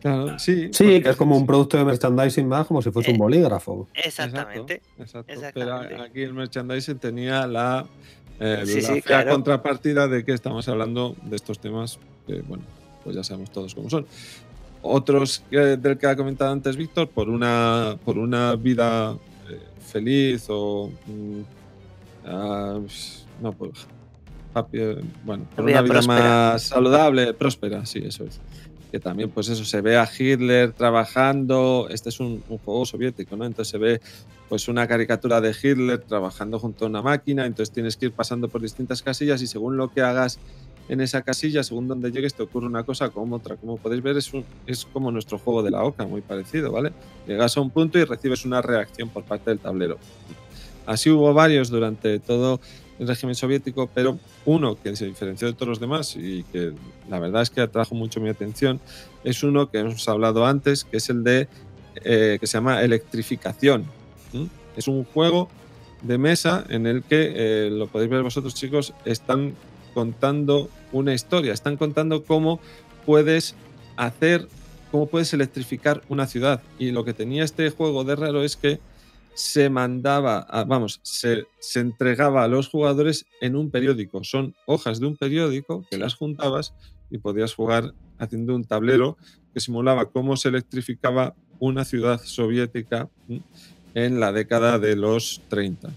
Claro, 0.00 0.38
sí. 0.38 0.68
Sí, 0.72 1.02
que 1.02 1.10
es 1.10 1.16
como 1.16 1.36
un 1.36 1.44
producto 1.46 1.76
de 1.76 1.84
merchandising 1.84 2.46
más, 2.46 2.66
como 2.66 2.80
si 2.82 2.90
fuese 2.90 3.10
un 3.10 3.16
Eh, 3.16 3.18
bolígrafo. 3.18 3.88
Exactamente. 3.94 4.80
Exacto, 4.98 5.32
Exactamente. 5.32 5.88
Pero 5.90 6.02
aquí 6.04 6.22
el 6.22 6.34
merchandising 6.34 6.98
tenía 6.98 7.46
la, 7.46 7.84
eh, 8.38 8.62
Sí, 8.64 8.80
la 8.80 8.88
sí, 8.88 9.00
fea 9.00 9.22
claro. 9.22 9.30
contrapartida 9.32 10.06
de 10.06 10.24
que 10.24 10.32
estamos 10.32 10.68
hablando 10.68 11.16
de 11.22 11.34
estos 11.36 11.58
temas 11.58 11.98
que, 12.26 12.40
bueno, 12.42 12.62
pues 13.02 13.16
ya 13.16 13.24
sabemos 13.24 13.50
todos 13.50 13.74
cómo 13.74 13.90
son. 13.90 14.06
Otros 14.82 15.42
que- 15.50 15.76
del 15.76 15.98
que 15.98 16.06
ha 16.06 16.14
comentado 16.14 16.52
antes 16.52 16.76
Víctor, 16.76 17.08
por 17.08 17.28
una, 17.28 17.96
por 18.04 18.16
una 18.18 18.54
vida 18.54 19.16
eh, 19.50 19.58
feliz 19.84 20.46
o. 20.48 20.92
mm, 21.06 21.40
ah, 22.26 22.78
no, 23.42 23.52
pues. 23.52 23.86
happy, 24.54 24.78
eh, 24.80 24.96
bueno, 25.24 25.44
por 25.56 25.64
Vida 25.64 25.74
una 25.80 25.82
vida 25.82 25.92
próspera. 25.94 26.50
más 26.52 26.62
saludable, 26.62 27.34
próspera, 27.34 27.84
sí, 27.86 28.00
eso 28.04 28.24
es 28.24 28.40
que 28.90 28.98
también 28.98 29.30
pues 29.30 29.48
eso 29.48 29.64
se 29.64 29.80
ve 29.80 29.96
a 29.96 30.08
Hitler 30.08 30.72
trabajando. 30.72 31.88
Este 31.90 32.08
es 32.08 32.20
un, 32.20 32.40
juego 32.40 32.86
soviético 32.86 33.36
no 33.36 33.44
entonces 33.44 33.70
se 33.70 33.78
ve 33.78 34.00
pues 34.48 34.68
una 34.68 34.88
caricatura 34.88 35.40
de 35.40 35.50
Hitler 35.50 35.98
trabajando 36.00 36.58
junto 36.58 36.84
a 36.84 36.88
una 36.88 37.02
máquina. 37.02 37.46
Entonces 37.46 37.72
tienes 37.72 37.96
que 37.96 38.06
ir 38.06 38.12
pasando 38.12 38.48
por 38.48 38.62
distintas 38.62 39.02
casillas 39.02 39.42
y 39.42 39.46
según 39.46 39.76
lo 39.76 39.92
que 39.92 40.00
hagas 40.00 40.38
en 40.88 41.02
esa 41.02 41.20
casilla 41.20 41.62
según 41.62 41.86
donde 41.86 42.10
llegues 42.10 42.32
te 42.32 42.42
ocurre 42.42 42.66
una 42.66 42.84
cosa 42.84 43.10
como 43.10 43.36
otra. 43.36 43.56
Como 43.56 43.76
podéis 43.76 44.02
ver 44.02 44.16
es, 44.16 44.30
es 44.66 44.86
como 44.86 45.10
nuestro 45.10 45.38
juego 45.38 45.62
de 45.62 45.70
la 45.70 45.84
oca 45.84 46.06
muy 46.06 46.22
parecido 46.22 46.72
vale 46.72 46.92
llegas 47.26 47.56
a 47.56 47.60
un 47.60 47.70
punto 47.70 47.98
y 47.98 48.04
recibes 48.04 48.46
una 48.46 48.62
reacción 48.62 49.10
por 49.10 49.24
parte 49.24 49.50
del 49.50 49.58
tablero. 49.58 49.98
Así 50.86 51.10
hubo 51.10 51.34
varios 51.34 51.68
durante 51.68 52.18
todo 52.18 52.60
el 52.98 53.08
régimen 53.08 53.34
soviético, 53.34 53.88
pero 53.92 54.18
uno 54.44 54.76
que 54.80 54.94
se 54.96 55.06
diferenció 55.06 55.46
de 55.48 55.54
todos 55.54 55.68
los 55.68 55.80
demás 55.80 56.16
y 56.16 56.42
que 56.44 56.72
la 57.08 57.18
verdad 57.18 57.42
es 57.42 57.50
que 57.50 57.60
atrajo 57.60 57.94
mucho 57.94 58.20
mi 58.20 58.28
atención 58.28 58.80
es 59.24 59.42
uno 59.42 59.70
que 59.70 59.78
hemos 59.78 60.08
hablado 60.08 60.46
antes, 60.46 60.84
que 60.84 60.96
es 60.96 61.08
el 61.10 61.24
de 61.24 61.48
eh, 62.04 62.38
que 62.40 62.46
se 62.46 62.58
llama 62.58 62.82
Electrificación. 62.82 63.84
Es 64.76 64.86
un 64.86 65.04
juego 65.04 65.48
de 66.02 66.18
mesa 66.18 66.64
en 66.68 66.86
el 66.86 67.02
que, 67.02 67.32
eh, 67.34 67.70
lo 67.70 67.88
podéis 67.88 68.10
ver 68.10 68.22
vosotros 68.22 68.54
chicos, 68.54 68.94
están 69.04 69.54
contando 69.94 70.68
una 70.92 71.14
historia, 71.14 71.52
están 71.52 71.76
contando 71.76 72.24
cómo 72.24 72.60
puedes 73.04 73.56
hacer 73.96 74.46
cómo 74.90 75.06
puedes 75.06 75.32
electrificar 75.32 76.02
una 76.08 76.26
ciudad. 76.26 76.62
Y 76.78 76.90
lo 76.90 77.04
que 77.04 77.12
tenía 77.12 77.44
este 77.44 77.70
juego 77.70 78.04
de 78.04 78.16
raro 78.16 78.42
es 78.42 78.56
que 78.56 78.80
se 79.38 79.70
mandaba, 79.70 80.40
a- 80.40 80.64
vamos, 80.64 81.00
se, 81.04 81.44
se 81.60 81.80
entregaba 81.80 82.42
a 82.44 82.48
los 82.48 82.68
jugadores 82.68 83.26
en 83.40 83.54
un 83.56 83.70
periódico. 83.70 84.24
Son 84.24 84.54
hojas 84.66 84.98
de 85.00 85.06
un 85.06 85.16
periódico 85.16 85.86
que 85.90 85.98
las 85.98 86.14
juntabas 86.14 86.74
y 87.10 87.18
podías 87.18 87.54
jugar 87.54 87.94
haciendo 88.18 88.54
un 88.56 88.64
tablero 88.64 89.16
que 89.54 89.60
simulaba 89.60 90.10
cómo 90.10 90.36
se 90.36 90.48
electrificaba 90.48 91.36
una 91.60 91.84
ciudad 91.84 92.20
soviética 92.24 93.10
en 93.94 94.20
la 94.20 94.32
década 94.32 94.78
de 94.78 94.96
los 94.96 95.44
30. 95.48 95.90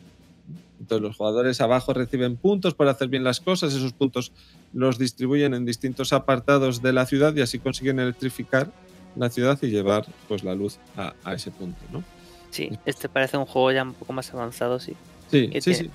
Entonces 0.79 1.03
los 1.03 1.17
jugadores 1.17 1.61
abajo 1.61 1.93
reciben 1.93 2.37
puntos 2.37 2.73
por 2.75 2.87
hacer 2.87 3.07
bien 3.09 3.23
las 3.23 3.39
cosas, 3.41 3.73
esos 3.73 3.93
puntos 3.93 4.33
los 4.71 4.97
distribuyen 4.97 5.53
en 5.53 5.65
distintos 5.65 6.13
apartados 6.13 6.81
de 6.81 6.93
la 6.93 7.05
ciudad 7.05 7.35
y 7.35 7.41
así 7.41 7.59
consiguen 7.59 7.99
electrificar 7.99 8.73
la 9.13 9.29
ciudad 9.29 9.59
y 9.61 9.67
llevar 9.67 10.05
pues 10.27 10.43
la 10.43 10.55
luz 10.55 10.81
a, 10.95 11.15
a 11.23 11.33
ese 11.35 11.51
punto, 11.51 11.87
¿no? 11.89 12.07
Sí, 12.51 12.69
este 12.85 13.09
parece 13.09 13.37
un 13.37 13.45
juego 13.45 13.71
ya 13.71 13.83
un 13.83 13.93
poco 13.93 14.13
más 14.13 14.31
avanzado, 14.33 14.79
sí. 14.79 14.93
Sí, 15.29 15.49
¿Qué 15.51 15.61
sí, 15.61 15.71
tiene? 15.73 15.85
sí. 15.85 15.91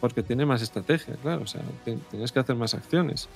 Porque 0.00 0.22
tiene 0.22 0.44
más 0.44 0.60
estrategia, 0.60 1.14
claro. 1.22 1.42
O 1.42 1.46
sea, 1.46 1.62
ti- 1.84 1.96
tienes 2.10 2.30
que 2.30 2.38
hacer 2.40 2.56
más 2.56 2.74
acciones. 2.74 3.28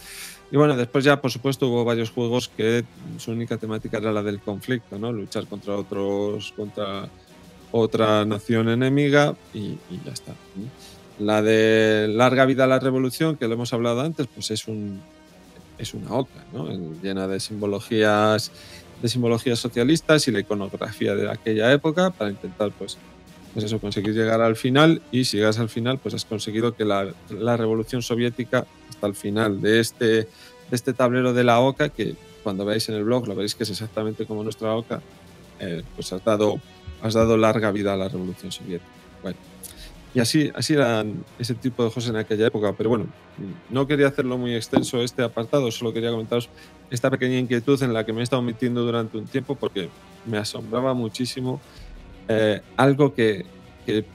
Y 0.50 0.56
bueno, 0.58 0.76
después 0.76 1.02
ya, 1.04 1.18
por 1.20 1.30
supuesto, 1.30 1.68
hubo 1.68 1.84
varios 1.84 2.10
juegos 2.10 2.48
que 2.48 2.84
su 3.18 3.30
única 3.30 3.56
temática 3.56 3.96
era 3.98 4.12
la 4.12 4.22
del 4.22 4.40
conflicto, 4.40 4.98
¿no? 4.98 5.10
Luchar 5.12 5.46
contra 5.46 5.76
otros, 5.76 6.52
contra 6.56 7.08
otra 7.70 8.24
nación 8.26 8.68
enemiga 8.68 9.34
y, 9.54 9.78
y 9.88 10.00
ya 10.04 10.12
está. 10.12 10.34
La 11.18 11.40
de 11.42 12.06
Larga 12.08 12.44
Vida 12.44 12.64
a 12.64 12.66
la 12.66 12.78
Revolución, 12.80 13.36
que 13.36 13.46
lo 13.48 13.54
hemos 13.54 13.72
hablado 13.72 14.00
antes, 14.02 14.26
pues 14.34 14.50
es 14.50 14.66
un 14.68 15.00
es 15.78 15.94
una 15.94 16.12
oca, 16.12 16.44
¿no? 16.52 16.70
En- 16.70 17.00
Llena 17.00 17.28
de 17.28 17.38
simbologías 17.40 18.50
de 19.02 19.08
simbologías 19.08 19.58
socialistas 19.58 20.26
y 20.28 20.32
la 20.32 20.40
iconografía 20.40 21.14
de 21.14 21.30
aquella 21.30 21.72
época 21.72 22.10
para 22.10 22.30
intentar, 22.30 22.72
pues, 22.72 22.98
pues 23.54 23.64
eso, 23.64 23.78
conseguir 23.78 24.14
llegar 24.14 24.40
al 24.40 24.56
final 24.56 25.02
y 25.10 25.24
si 25.24 25.36
llegas 25.36 25.58
al 25.58 25.68
final, 25.68 25.98
pues 25.98 26.14
has 26.14 26.24
conseguido 26.24 26.74
que 26.74 26.84
la, 26.84 27.08
la 27.30 27.56
revolución 27.56 28.02
soviética, 28.02 28.66
hasta 28.88 29.06
el 29.06 29.14
final 29.14 29.60
de 29.60 29.80
este, 29.80 30.06
de 30.06 30.28
este 30.70 30.92
tablero 30.92 31.32
de 31.32 31.44
la 31.44 31.60
OCA, 31.60 31.88
que 31.88 32.14
cuando 32.42 32.64
veáis 32.64 32.88
en 32.88 32.94
el 32.96 33.04
blog 33.04 33.26
lo 33.26 33.34
veréis 33.34 33.54
que 33.54 33.64
es 33.64 33.70
exactamente 33.70 34.26
como 34.26 34.42
nuestra 34.42 34.74
OCA, 34.74 35.00
eh, 35.60 35.82
pues 35.94 36.12
has 36.12 36.24
dado, 36.24 36.60
has 37.02 37.14
dado 37.14 37.36
larga 37.36 37.70
vida 37.70 37.94
a 37.94 37.96
la 37.96 38.08
revolución 38.08 38.52
soviética. 38.52 38.90
Bueno, 39.22 39.38
y 40.14 40.20
así, 40.20 40.50
así 40.54 40.74
eran 40.74 41.24
ese 41.38 41.54
tipo 41.54 41.84
de 41.84 41.90
juegos 41.90 42.08
en 42.08 42.16
aquella 42.16 42.46
época, 42.46 42.72
pero 42.76 42.88
bueno, 42.88 43.06
no 43.70 43.86
quería 43.86 44.08
hacerlo 44.08 44.38
muy 44.38 44.54
extenso 44.54 45.02
este 45.02 45.22
apartado, 45.22 45.70
solo 45.70 45.92
quería 45.92 46.10
comentaros 46.10 46.48
esta 46.90 47.10
pequeña 47.10 47.38
inquietud 47.38 47.82
en 47.82 47.92
la 47.92 48.04
que 48.04 48.12
me 48.12 48.20
he 48.20 48.22
estado 48.22 48.42
metiendo 48.42 48.84
durante 48.84 49.18
un 49.18 49.26
tiempo 49.26 49.54
porque 49.54 49.90
me 50.24 50.38
asombraba 50.38 50.94
muchísimo 50.94 51.60
eh, 52.28 52.62
algo 52.76 53.14
que, 53.14 53.44
que 53.84 54.06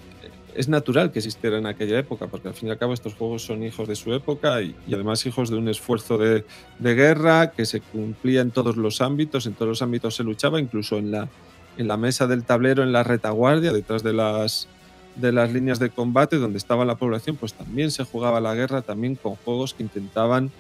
es 0.55 0.67
natural 0.67 1.11
que 1.11 1.19
existiera 1.19 1.57
en 1.57 1.65
aquella 1.67 1.99
época, 1.99 2.27
porque 2.27 2.47
al 2.47 2.53
fin 2.53 2.69
y 2.69 2.71
al 2.71 2.77
cabo 2.77 2.93
estos 2.93 3.13
juegos 3.13 3.43
son 3.43 3.63
hijos 3.63 3.87
de 3.87 3.95
su 3.95 4.13
época 4.13 4.61
y, 4.61 4.75
y 4.87 4.93
además 4.93 5.25
hijos 5.25 5.49
de 5.49 5.57
un 5.57 5.67
esfuerzo 5.67 6.17
de, 6.17 6.45
de 6.79 6.95
guerra 6.95 7.51
que 7.51 7.65
se 7.65 7.81
cumplía 7.81 8.41
en 8.41 8.51
todos 8.51 8.77
los 8.77 9.01
ámbitos, 9.01 9.45
en 9.45 9.53
todos 9.53 9.69
los 9.69 9.81
ámbitos 9.81 10.15
se 10.15 10.23
luchaba, 10.23 10.59
incluso 10.59 10.97
en 10.97 11.11
la, 11.11 11.29
en 11.77 11.87
la 11.87 11.97
mesa 11.97 12.27
del 12.27 12.43
tablero, 12.43 12.83
en 12.83 12.91
la 12.91 13.03
retaguardia, 13.03 13.73
detrás 13.73 14.03
de 14.03 14.13
las, 14.13 14.67
de 15.15 15.31
las 15.31 15.51
líneas 15.51 15.79
de 15.79 15.89
combate 15.89 16.37
donde 16.37 16.57
estaba 16.57 16.85
la 16.85 16.95
población, 16.95 17.35
pues 17.35 17.53
también 17.53 17.91
se 17.91 18.03
jugaba 18.03 18.41
la 18.41 18.55
guerra, 18.55 18.81
también 18.81 19.15
con 19.15 19.35
juegos 19.35 19.73
que 19.73 19.83
intentaban 19.83 20.51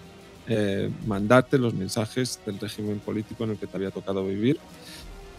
eh, 0.47 0.89
mandarte 1.07 1.57
los 1.57 1.73
mensajes 1.73 2.39
del 2.45 2.59
régimen 2.59 2.99
político 2.99 3.43
en 3.43 3.51
el 3.51 3.57
que 3.57 3.67
te 3.67 3.77
había 3.77 3.91
tocado 3.91 4.25
vivir. 4.25 4.59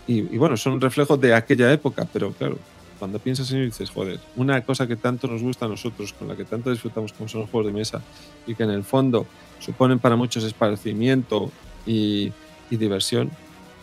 Y, 0.07 0.19
y 0.35 0.39
bueno, 0.39 0.57
son 0.57 0.75
un 0.75 0.81
reflejo 0.81 1.17
de 1.17 1.35
aquella 1.35 1.73
época, 1.73 2.07
pero 2.13 2.33
claro, 2.33 2.59
cuando 2.99 3.19
piensas 3.19 3.51
en 3.51 3.59
ello 3.59 3.67
dices, 3.67 3.91
joder, 3.91 4.21
una 4.37 4.61
cosa 4.63 4.87
que 4.87 4.97
tanto 4.97 5.27
nos 5.27 5.43
gusta 5.43 5.67
a 5.67 5.69
nosotros, 5.69 6.13
con 6.13 6.29
la 6.29 6.37
que 6.37 6.45
tanto 6.45 6.71
disfrutamos 6.71 7.13
como 7.13 7.29
son 7.29 7.43
los 7.43 7.51
juegos 7.51 7.73
de 7.73 7.79
mesa 7.79 8.03
y 8.47 8.55
que 8.55 8.63
en 8.63 8.71
el 8.71 8.85
fondo 8.85 9.27
suponen 9.61 9.99
para 9.99 10.17
muchos 10.17 10.45
esparcimiento 10.45 11.51
y, 11.87 12.33
y 12.71 12.77
diversión, 12.77 13.31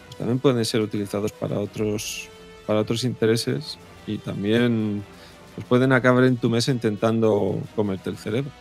pues 0.08 0.18
también 0.18 0.40
pueden 0.40 0.66
ser 0.66 0.82
utilizados 0.82 1.32
para 1.32 1.60
otros, 1.60 2.30
para 2.66 2.80
otros 2.80 3.04
intereses 3.04 3.78
y 4.08 4.18
también 4.18 5.04
pues 5.56 5.68
pueden 5.68 5.92
acabar 5.92 6.24
en 6.24 6.38
tu 6.38 6.50
mesa 6.50 6.72
intentando 6.72 7.60
comerte 7.76 8.10
el 8.10 8.18
cerebro. 8.18 8.52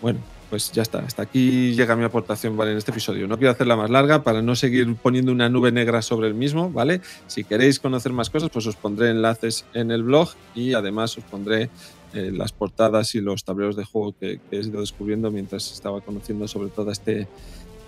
Bueno, 0.00 0.20
pues 0.50 0.70
ya 0.72 0.82
está. 0.82 1.00
Hasta 1.00 1.22
aquí 1.22 1.74
llega 1.74 1.96
mi 1.96 2.04
aportación, 2.04 2.56
¿vale? 2.56 2.72
En 2.72 2.78
este 2.78 2.90
episodio. 2.90 3.26
No 3.26 3.36
quiero 3.36 3.52
hacerla 3.52 3.76
más 3.76 3.90
larga 3.90 4.22
para 4.22 4.42
no 4.42 4.54
seguir 4.54 4.94
poniendo 4.96 5.32
una 5.32 5.48
nube 5.48 5.72
negra 5.72 6.02
sobre 6.02 6.28
el 6.28 6.34
mismo, 6.34 6.70
¿vale? 6.70 7.00
Si 7.26 7.44
queréis 7.44 7.80
conocer 7.80 8.12
más 8.12 8.30
cosas, 8.30 8.50
pues 8.50 8.66
os 8.66 8.76
pondré 8.76 9.10
enlaces 9.10 9.64
en 9.74 9.90
el 9.90 10.02
blog 10.02 10.30
y 10.54 10.74
además 10.74 11.16
os 11.18 11.24
pondré 11.24 11.70
eh, 12.14 12.30
las 12.32 12.52
portadas 12.52 13.14
y 13.14 13.20
los 13.20 13.44
tableros 13.44 13.76
de 13.76 13.84
juego 13.84 14.14
que, 14.18 14.40
que 14.48 14.56
he 14.56 14.60
ido 14.60 14.80
descubriendo 14.80 15.30
mientras 15.30 15.72
estaba 15.72 16.00
conociendo 16.00 16.46
sobre 16.46 16.70
todo 16.70 16.90
este 16.90 17.26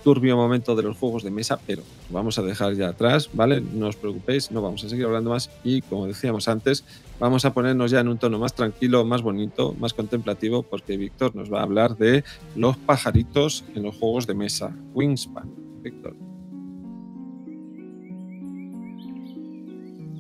turbio 0.09 0.39
momento 0.39 0.75
de 0.75 0.83
los 0.83 0.97
juegos 0.97 1.23
de 1.23 1.31
mesa, 1.31 1.61
pero 1.67 1.83
vamos 2.09 2.39
a 2.39 2.43
dejar 2.43 2.73
ya 2.73 2.89
atrás, 2.89 3.29
¿vale? 3.35 3.61
No 3.61 3.89
os 3.89 3.97
preocupéis, 3.97 4.51
no 4.51 4.63
vamos 4.63 4.83
a 4.83 4.89
seguir 4.89 5.05
hablando 5.05 5.29
más 5.29 5.51
y 5.63 5.83
como 5.83 6.07
decíamos 6.07 6.49
antes, 6.49 6.83
vamos 7.21 7.45
a 7.45 7.53
ponernos 7.53 7.91
ya 7.91 8.01
en 8.01 8.09
un 8.09 8.17
tono 8.17 8.39
más 8.39 8.55
tranquilo, 8.55 9.05
más 9.05 9.21
bonito, 9.21 9.75
más 9.79 9.93
contemplativo, 9.93 10.63
porque 10.63 10.97
Víctor 10.97 11.37
nos 11.37 11.53
va 11.53 11.61
a 11.61 11.65
hablar 11.65 11.99
de 11.99 12.25
los 12.57 12.79
pajaritos 12.79 13.67
en 13.75 13.83
los 13.83 13.97
juegos 13.97 14.27
de 14.27 14.33
mesa, 14.33 14.75
Wingspan. 14.95 15.51
Víctor. 15.83 16.17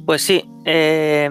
Pues 0.04 0.20
sí, 0.20 0.44
eh, 0.66 1.30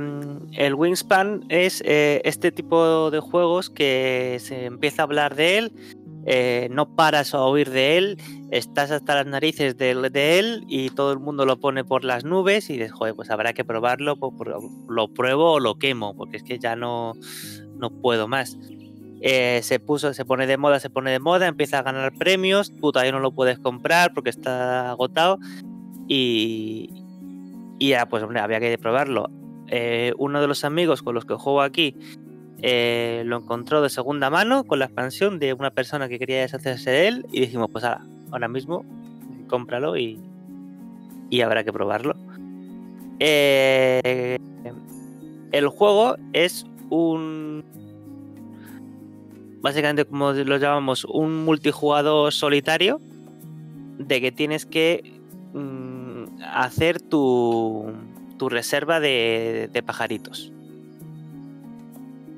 el 0.54 0.74
Wingspan 0.74 1.46
es 1.50 1.84
eh, 1.86 2.22
este 2.26 2.52
tipo 2.52 3.12
de 3.12 3.20
juegos 3.20 3.70
que 3.70 4.38
se 4.40 4.66
empieza 4.66 5.04
a 5.04 5.06
hablar 5.06 5.36
de 5.36 5.60
él, 5.60 5.72
eh, 6.30 6.68
no 6.72 6.94
paras 6.94 7.34
a 7.34 7.42
oír 7.42 7.70
de 7.70 7.98
él, 7.98 8.18
estás 8.52 8.92
hasta 8.92 9.16
las 9.16 9.26
narices 9.26 9.78
de, 9.78 9.92
él 10.40 10.66
y 10.68 10.90
todo 10.90 11.14
el 11.14 11.20
mundo 11.20 11.46
lo 11.46 11.58
pone 11.58 11.86
por 11.86 12.04
las 12.04 12.26
nubes 12.26 12.70
y 12.70 12.74
dices, 12.74 12.92
joder, 12.92 13.16
pues 13.16 13.30
habrá 13.30 13.54
que 13.54 13.64
probarlo, 13.64 14.18
pues, 14.18 14.34
pro- 14.38 14.60
lo 14.90 15.08
pruebo 15.08 15.54
o 15.54 15.60
lo 15.62 15.76
quemo, 15.80 16.16
porque 16.18 16.36
es 16.36 16.44
que 16.44 16.60
ya 16.60 16.76
no, 16.76 17.14
no 17.78 17.90
puedo 17.90 18.28
más. 18.28 18.58
Eh, 19.22 19.62
se 19.64 19.80
puso, 19.80 20.14
se 20.14 20.26
pone 20.26 20.46
de 20.48 20.58
moda, 20.58 20.82
se 20.82 20.90
pone 20.90 21.12
de 21.12 21.20
moda, 21.20 21.48
empieza 21.48 21.80
a 21.80 21.84
ganar 21.84 22.14
premios, 22.14 22.76
tú 22.76 22.92
todavía 22.92 23.14
no 23.14 23.20
lo 23.20 23.32
puedes 23.32 23.58
comprar 23.58 24.14
porque 24.14 24.30
está 24.30 24.92
agotado 24.92 25.40
y, 26.10 27.04
y 27.80 27.90
ya, 27.90 28.06
pues 28.08 28.22
hombre, 28.22 28.42
había 28.42 28.60
que 28.60 28.78
probarlo. 28.78 29.30
Eh, 29.70 30.14
uno 30.18 30.40
de 30.40 30.48
los 30.48 30.64
amigos 30.64 31.02
con 31.04 31.16
los 31.16 31.26
que 31.26 31.34
juego 31.34 31.62
aquí 31.62 31.96
eh, 32.62 33.24
lo 33.26 33.38
encontró 33.38 33.82
de 33.82 33.90
segunda 33.90 34.30
mano 34.30 34.64
con 34.64 34.80
la 34.80 34.86
expansión 34.86 35.38
de 35.40 35.54
una 35.54 35.70
persona 35.72 36.10
que 36.10 36.18
quería 36.18 36.42
deshacerse 36.42 36.90
de 36.90 37.08
él 37.08 37.26
y 37.32 37.42
dijimos, 37.42 37.70
pues 37.72 37.84
ahora, 37.84 38.06
ahora 38.32 38.48
mismo, 38.48 38.84
cómpralo 39.48 39.98
y, 39.98 40.20
y 41.30 41.42
habrá 41.42 41.64
que 41.64 41.72
probarlo. 41.72 42.16
Eh, 43.20 44.38
el 45.52 45.68
juego 45.68 46.18
es 46.34 46.66
un... 46.90 47.64
Básicamente, 49.62 50.06
como 50.06 50.32
lo 50.32 50.58
llamamos, 50.58 51.06
un 51.06 51.44
multijugador 51.44 52.32
solitario 52.32 53.02
de 53.98 54.22
que 54.22 54.32
tienes 54.32 54.66
que 54.66 55.20
mm, 55.54 56.42
hacer 56.54 57.02
tu, 57.02 57.92
tu 58.38 58.50
reserva 58.50 59.00
de, 59.00 59.70
de 59.72 59.84
pajaritos. 59.84 60.52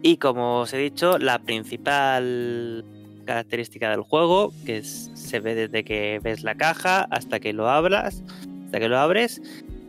Y 0.02 0.18
como 0.18 0.62
os 0.62 0.74
he 0.74 0.78
dicho, 0.78 1.18
la 1.18 1.40
principal 1.40 2.86
característica 3.26 3.90
del 3.92 4.02
juego, 4.02 4.54
que 4.66 4.82
se 4.84 5.40
ve 5.40 5.56
desde 5.56 5.84
que 5.84 6.20
ves 6.24 6.44
la 6.44 6.56
caja 6.56 7.02
hasta 7.12 7.40
que 7.40 7.54
lo 7.54 7.70
abras, 7.70 8.24
hasta 8.66 8.80
que 8.80 8.88
lo 8.90 8.98
abres, 8.98 9.42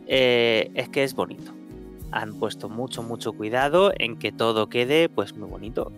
eh, 0.07 0.69
es 0.75 0.89
que 0.89 1.03
es 1.03 1.13
bonito. 1.15 1.53
Han 2.11 2.33
puesto 2.35 2.67
mucho, 2.67 3.03
mucho 3.03 3.31
cuidado 3.31 3.93
en 3.97 4.17
que 4.17 4.31
todo 4.33 4.67
quede 4.67 5.07
pues 5.07 5.33
muy 5.35 5.49
bonito, 5.49 5.91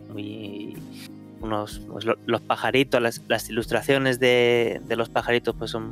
unos 1.41 1.81
pues, 1.91 2.06
lo- 2.06 2.18
los 2.27 2.41
pajaritos, 2.41 3.02
las, 3.02 3.49
ilustraciones 3.49 4.19
de, 4.19 4.80
de 4.88 4.95
los 4.95 5.10
pajaritos 5.10 5.56
pues 5.57 5.72
son 5.72 5.91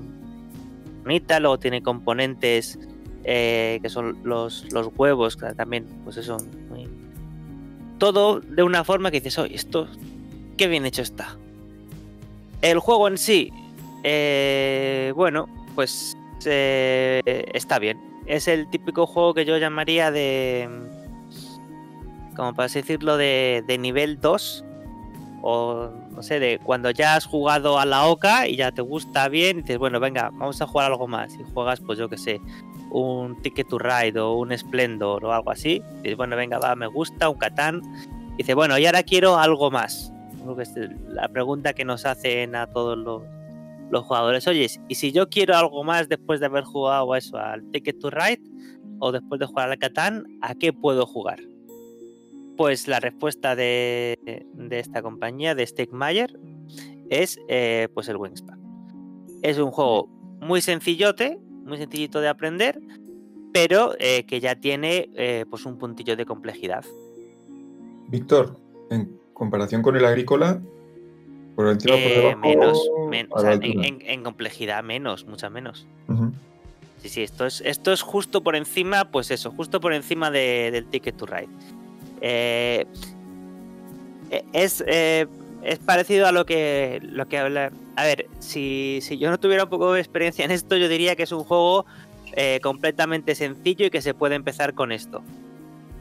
bonitas, 1.03 1.41
luego 1.41 1.57
tiene 1.60 1.81
componentes 1.81 2.77
eh, 3.23 3.80
que 3.81 3.89
son 3.89 4.18
los, 4.23 4.72
los 4.72 4.89
huevos, 4.95 5.35
que 5.35 5.53
también 5.56 5.85
pues 6.03 6.18
eso 6.18 6.38
todo 8.02 8.40
de 8.40 8.64
una 8.64 8.84
forma 8.84 9.11
que 9.11 9.19
dices, 9.19 9.38
oye, 9.38 9.53
esto, 9.53 9.88
qué 10.57 10.65
bien 10.65 10.88
hecho 10.88 11.03
está. 11.03 11.38
El 12.64 12.80
juego 12.80 13.07
en 13.07 13.19
sí, 13.19 13.53
eh, 14.03 15.14
bueno, 15.15 15.48
pues 15.76 16.18
eh, 16.45 17.22
está 17.53 17.78
bien. 17.78 18.02
Es 18.26 18.48
el 18.48 18.68
típico 18.72 19.06
juego 19.06 19.36
que 19.36 19.45
yo 19.45 19.56
llamaría 19.60 20.10
de, 20.10 20.68
como 22.36 22.56
para 22.56 22.68
decirlo, 22.69 23.18
de, 23.18 23.64
de 23.68 23.78
nivel 23.78 24.19
2, 24.19 24.65
o 25.44 25.91
no 26.10 26.23
sé, 26.23 26.40
de 26.40 26.57
cuando 26.57 26.90
ya 26.90 27.14
has 27.15 27.28
jugado 27.28 27.78
a 27.78 27.86
la 27.86 28.07
OCA 28.07 28.48
y 28.48 28.56
ya 28.56 28.72
te 28.72 28.82
gusta 28.82 29.30
bien, 29.30 29.60
y 29.60 29.61
dices, 29.61 29.78
bueno, 29.78 29.99
venga, 29.99 30.32
vamos 30.34 30.60
a 30.60 30.65
jugar 30.65 30.91
algo 30.91 31.07
más. 31.07 31.36
Y 31.36 31.44
juegas, 31.53 31.80
pues 31.82 31.99
yo 31.99 32.10
que 32.10 32.18
sé, 32.18 32.41
un 32.91 33.41
Ticket 33.41 33.68
to 33.68 33.80
Ride 33.80 34.19
o 34.19 34.35
un 34.35 34.55
Splendor 34.57 35.26
o 35.26 35.34
algo 35.34 35.51
así. 35.51 35.81
Y 36.03 36.13
bueno, 36.13 36.35
venga, 36.35 36.59
va, 36.59 36.76
me 36.76 36.88
gusta, 36.88 37.30
un 37.30 37.38
Catán. 37.38 37.81
Y 38.34 38.38
dices, 38.38 38.55
bueno, 38.55 38.77
y 38.77 38.85
ahora 38.85 39.03
quiero 39.03 39.38
algo 39.38 39.72
más. 39.72 40.13
Es 40.59 40.73
la 41.07 41.27
pregunta 41.30 41.73
que 41.73 41.85
nos 41.85 42.05
hacen 42.05 42.55
a 42.55 42.68
todos 42.68 42.97
los, 42.97 43.23
los 43.89 44.05
jugadores. 44.05 44.47
Oye, 44.47 44.68
y 44.88 44.95
si 44.95 45.11
yo 45.11 45.30
quiero 45.30 45.55
algo 45.55 45.84
más 45.84 46.09
después 46.09 46.39
de 46.39 46.47
haber 46.47 46.63
jugado 46.63 47.15
eso 47.15 47.38
al 47.38 47.63
Ticket 47.72 47.99
to 47.99 48.09
Ride 48.09 48.41
o 48.99 49.11
después 49.11 49.39
de 49.39 49.45
jugar 49.45 49.69
al 49.69 49.77
Catán, 49.77 50.26
¿a 50.41 50.55
qué 50.55 50.73
puedo 50.73 51.05
jugar? 51.05 51.39
Pues 52.57 52.88
la 52.88 52.99
respuesta 52.99 53.55
de, 53.55 54.45
de 54.53 54.80
esta 54.80 55.01
compañía, 55.01 55.55
de 55.55 55.65
Stegmaier, 55.65 56.39
es 57.09 57.39
eh, 57.47 57.89
pues 57.93 58.07
el 58.09 58.18
Wingspan. 58.18 58.59
Es 59.43 59.57
un 59.57 59.72
juego 59.72 60.07
muy 60.39 60.61
sencillote, 60.61 61.39
muy 61.66 61.78
sencillito 61.78 62.22
de 62.22 62.28
aprender, 62.28 62.80
pero 63.54 63.94
eh, 64.00 64.24
que 64.24 64.40
ya 64.40 64.56
tiene 64.56 65.10
eh, 65.16 65.46
pues 65.50 65.66
un 65.66 65.78
puntillo 65.78 66.16
de 66.16 66.26
complejidad. 66.26 66.84
Víctor, 68.08 68.58
en 68.90 69.18
comparación 69.34 69.82
con 69.82 69.96
el 69.96 70.06
agrícola, 70.06 70.62
por 71.56 71.68
encima 71.70 71.96
por 71.96 72.02
Eh, 72.12 72.16
debajo. 72.16 72.38
menos, 72.40 72.92
men- 73.10 73.28
a 73.32 73.36
o 73.36 73.40
sea, 73.40 73.50
la 73.52 73.56
en, 73.56 73.64
altura. 73.64 73.88
en- 73.88 74.02
en 74.02 74.24
complejidad 74.24 74.84
menos, 74.84 75.26
mucha 75.26 75.50
menos. 75.50 75.86
Sí, 77.02 77.10
sí, 77.10 77.24
esto 77.24 77.46
es, 77.48 77.62
esto 77.66 77.92
es 77.92 78.02
justo 78.04 78.42
por 78.44 78.56
encima, 78.56 79.06
pues 79.12 79.32
eso, 79.32 79.52
justo 79.52 79.80
por 79.82 79.94
encima 79.94 80.30
de- 80.30 80.70
del 80.72 80.86
Ticket 80.86 81.18
to 81.18 81.26
Ride. 81.26 81.48
Eh, 82.22 82.86
eh, 84.30 84.44
es, 84.54 84.84
eh, 84.88 85.26
es 85.64 85.80
parecido 85.80 86.28
a 86.28 86.32
lo 86.32 86.46
que, 86.46 87.00
lo 87.02 87.28
que 87.28 87.38
habla. 87.40 87.72
A 88.02 88.06
ver, 88.06 88.26
si, 88.40 88.98
si 89.03 89.19
yo 89.19 89.30
no 89.30 89.40
tuviera 89.40 89.65
un 89.65 89.69
poco 89.69 89.94
de 89.94 89.99
experiencia 89.99 90.44
en 90.44 90.49
esto, 90.49 90.76
yo 90.76 90.90
diría 90.90 91.15
que 91.15 91.22
es 91.22 91.32
un 91.32 91.44
juego 91.44 91.86
eh, 92.34 92.60
completamente 92.64 93.36
sencillo 93.36 93.86
y 93.86 93.90
que 93.91 94.02
se 94.02 94.15
puede 94.15 94.34
empezar 94.34 94.73
con 94.73 94.91
esto. 94.91 95.22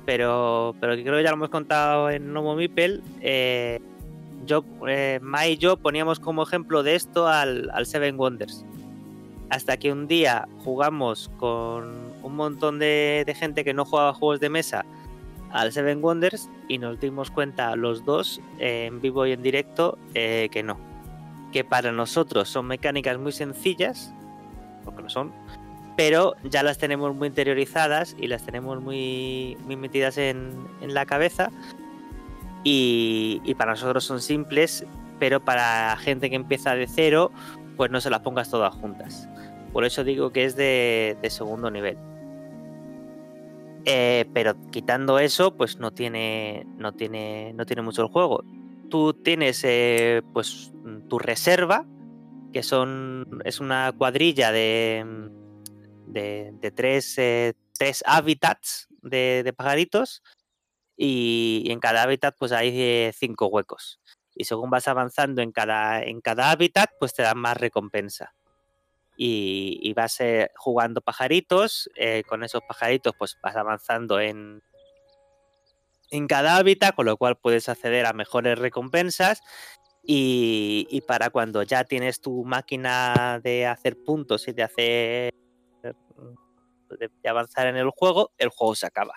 Pero, 0.06 0.74
pero 0.80 0.94
creo 0.94 1.18
que 1.18 1.22
ya 1.22 1.28
lo 1.28 1.36
hemos 1.36 1.50
contado 1.50 2.08
en 2.08 2.32
Nomo 2.32 2.56
Mipel. 2.56 3.02
eh, 3.20 3.82
yo, 4.46 4.64
eh, 4.88 5.18
Mai 5.20 5.52
y 5.52 5.56
yo 5.58 5.76
poníamos 5.76 6.20
como 6.20 6.42
ejemplo 6.42 6.82
de 6.82 6.94
esto 6.94 7.28
al, 7.28 7.70
Seven 7.84 8.18
Wonders 8.18 8.64
hasta 9.50 9.76
que 9.76 9.92
un 9.92 10.08
día 10.08 10.48
jugamos 10.64 11.30
con 11.36 12.14
un 12.22 12.34
montón 12.34 12.78
de, 12.78 13.30
gente 13.38 13.62
que 13.62 13.74
no 13.74 13.84
jugaba 13.84 14.14
juegos 14.14 14.40
de 14.40 14.48
mesa 14.48 14.86
al 15.52 15.70
Seven 15.70 16.02
Wonders 16.02 16.48
y 16.66 16.78
nos 16.78 16.98
dimos 16.98 17.30
cuenta 17.30 17.76
los 17.76 18.06
dos 18.06 18.40
eh, 18.58 18.86
en 18.86 19.02
vivo 19.02 19.26
y 19.26 19.32
en 19.32 19.42
directo 19.42 19.98
que 20.14 20.62
no. 20.64 20.89
Que 21.52 21.64
para 21.64 21.92
nosotros 21.92 22.48
son 22.48 22.66
mecánicas 22.66 23.18
muy 23.18 23.32
sencillas, 23.32 24.12
porque 24.84 25.02
lo 25.02 25.08
son, 25.08 25.32
pero 25.96 26.34
ya 26.44 26.62
las 26.62 26.78
tenemos 26.78 27.14
muy 27.14 27.28
interiorizadas 27.28 28.16
y 28.18 28.26
las 28.26 28.44
tenemos 28.44 28.80
muy, 28.80 29.56
muy 29.64 29.76
metidas 29.76 30.16
en, 30.18 30.52
en 30.80 30.94
la 30.94 31.06
cabeza. 31.06 31.50
Y, 32.62 33.40
y 33.44 33.54
para 33.54 33.72
nosotros 33.72 34.04
son 34.04 34.20
simples, 34.20 34.86
pero 35.18 35.40
para 35.40 35.96
gente 35.96 36.30
que 36.30 36.36
empieza 36.36 36.74
de 36.74 36.86
cero, 36.86 37.30
pues 37.76 37.90
no 37.90 38.00
se 38.00 38.10
las 38.10 38.20
pongas 38.20 38.50
todas 38.50 38.74
juntas. 38.74 39.28
Por 39.72 39.84
eso 39.84 40.04
digo 40.04 40.30
que 40.30 40.44
es 40.44 40.56
de, 40.56 41.16
de 41.22 41.30
segundo 41.30 41.70
nivel. 41.70 41.96
Eh, 43.86 44.26
pero 44.34 44.54
quitando 44.70 45.18
eso, 45.18 45.56
pues 45.56 45.78
no 45.78 45.90
tiene, 45.90 46.66
no 46.76 46.92
tiene, 46.92 47.52
no 47.54 47.64
tiene 47.64 47.82
mucho 47.82 48.02
el 48.02 48.08
juego. 48.08 48.44
Tú 48.90 49.14
tienes 49.14 49.62
eh, 49.64 50.22
pues 50.32 50.72
tu 51.08 51.18
reserva, 51.18 51.86
que 52.52 52.62
son 52.64 53.40
es 53.44 53.60
una 53.60 53.92
cuadrilla 53.92 54.50
de, 54.50 55.30
de, 56.06 56.50
de 56.54 56.70
tres, 56.72 57.16
eh, 57.18 57.54
tres 57.78 58.02
hábitats 58.04 58.88
de, 59.02 59.54
pajaritos 59.56 60.22
y, 60.96 61.68
en 61.70 61.78
cada 61.78 62.02
hábitat 62.02 62.34
pues 62.36 62.50
hay 62.50 62.70
eh, 62.74 63.12
cinco 63.16 63.46
huecos. 63.46 64.00
Y 64.34 64.44
según 64.44 64.70
vas 64.70 64.88
avanzando 64.88 65.40
en 65.40 65.52
cada, 65.52 66.02
en 66.02 66.20
cada 66.20 66.50
hábitat, 66.50 66.90
pues 66.98 67.14
te 67.14 67.22
dan 67.22 67.38
más 67.38 67.56
recompensa 67.56 68.34
y, 69.16 69.78
y 69.82 69.92
vas 69.92 70.18
jugando 70.56 71.00
pajaritos. 71.00 71.90
con 72.26 72.42
esos 72.42 72.62
pajaritos, 72.66 73.14
pues 73.16 73.38
vas 73.42 73.54
avanzando 73.54 74.18
en, 74.18 74.62
en 76.10 76.26
cada 76.26 76.56
hábitat, 76.56 76.94
con 76.94 77.06
lo 77.06 77.16
cual 77.16 77.36
puedes 77.36 77.68
acceder 77.68 78.06
a 78.06 78.12
mejores 78.12 78.58
recompensas. 78.58 79.42
Y, 80.02 80.86
y 80.90 81.02
para 81.02 81.30
cuando 81.30 81.62
ya 81.62 81.84
tienes 81.84 82.20
tu 82.20 82.44
máquina 82.44 83.40
de 83.42 83.66
hacer 83.66 83.96
puntos 84.02 84.48
y 84.48 84.52
de 84.52 84.62
hacer 84.62 85.34
de, 86.98 87.28
avanzar 87.28 87.66
en 87.66 87.76
el 87.76 87.90
juego, 87.90 88.32
el 88.38 88.48
juego 88.48 88.74
se 88.74 88.86
acaba. 88.86 89.14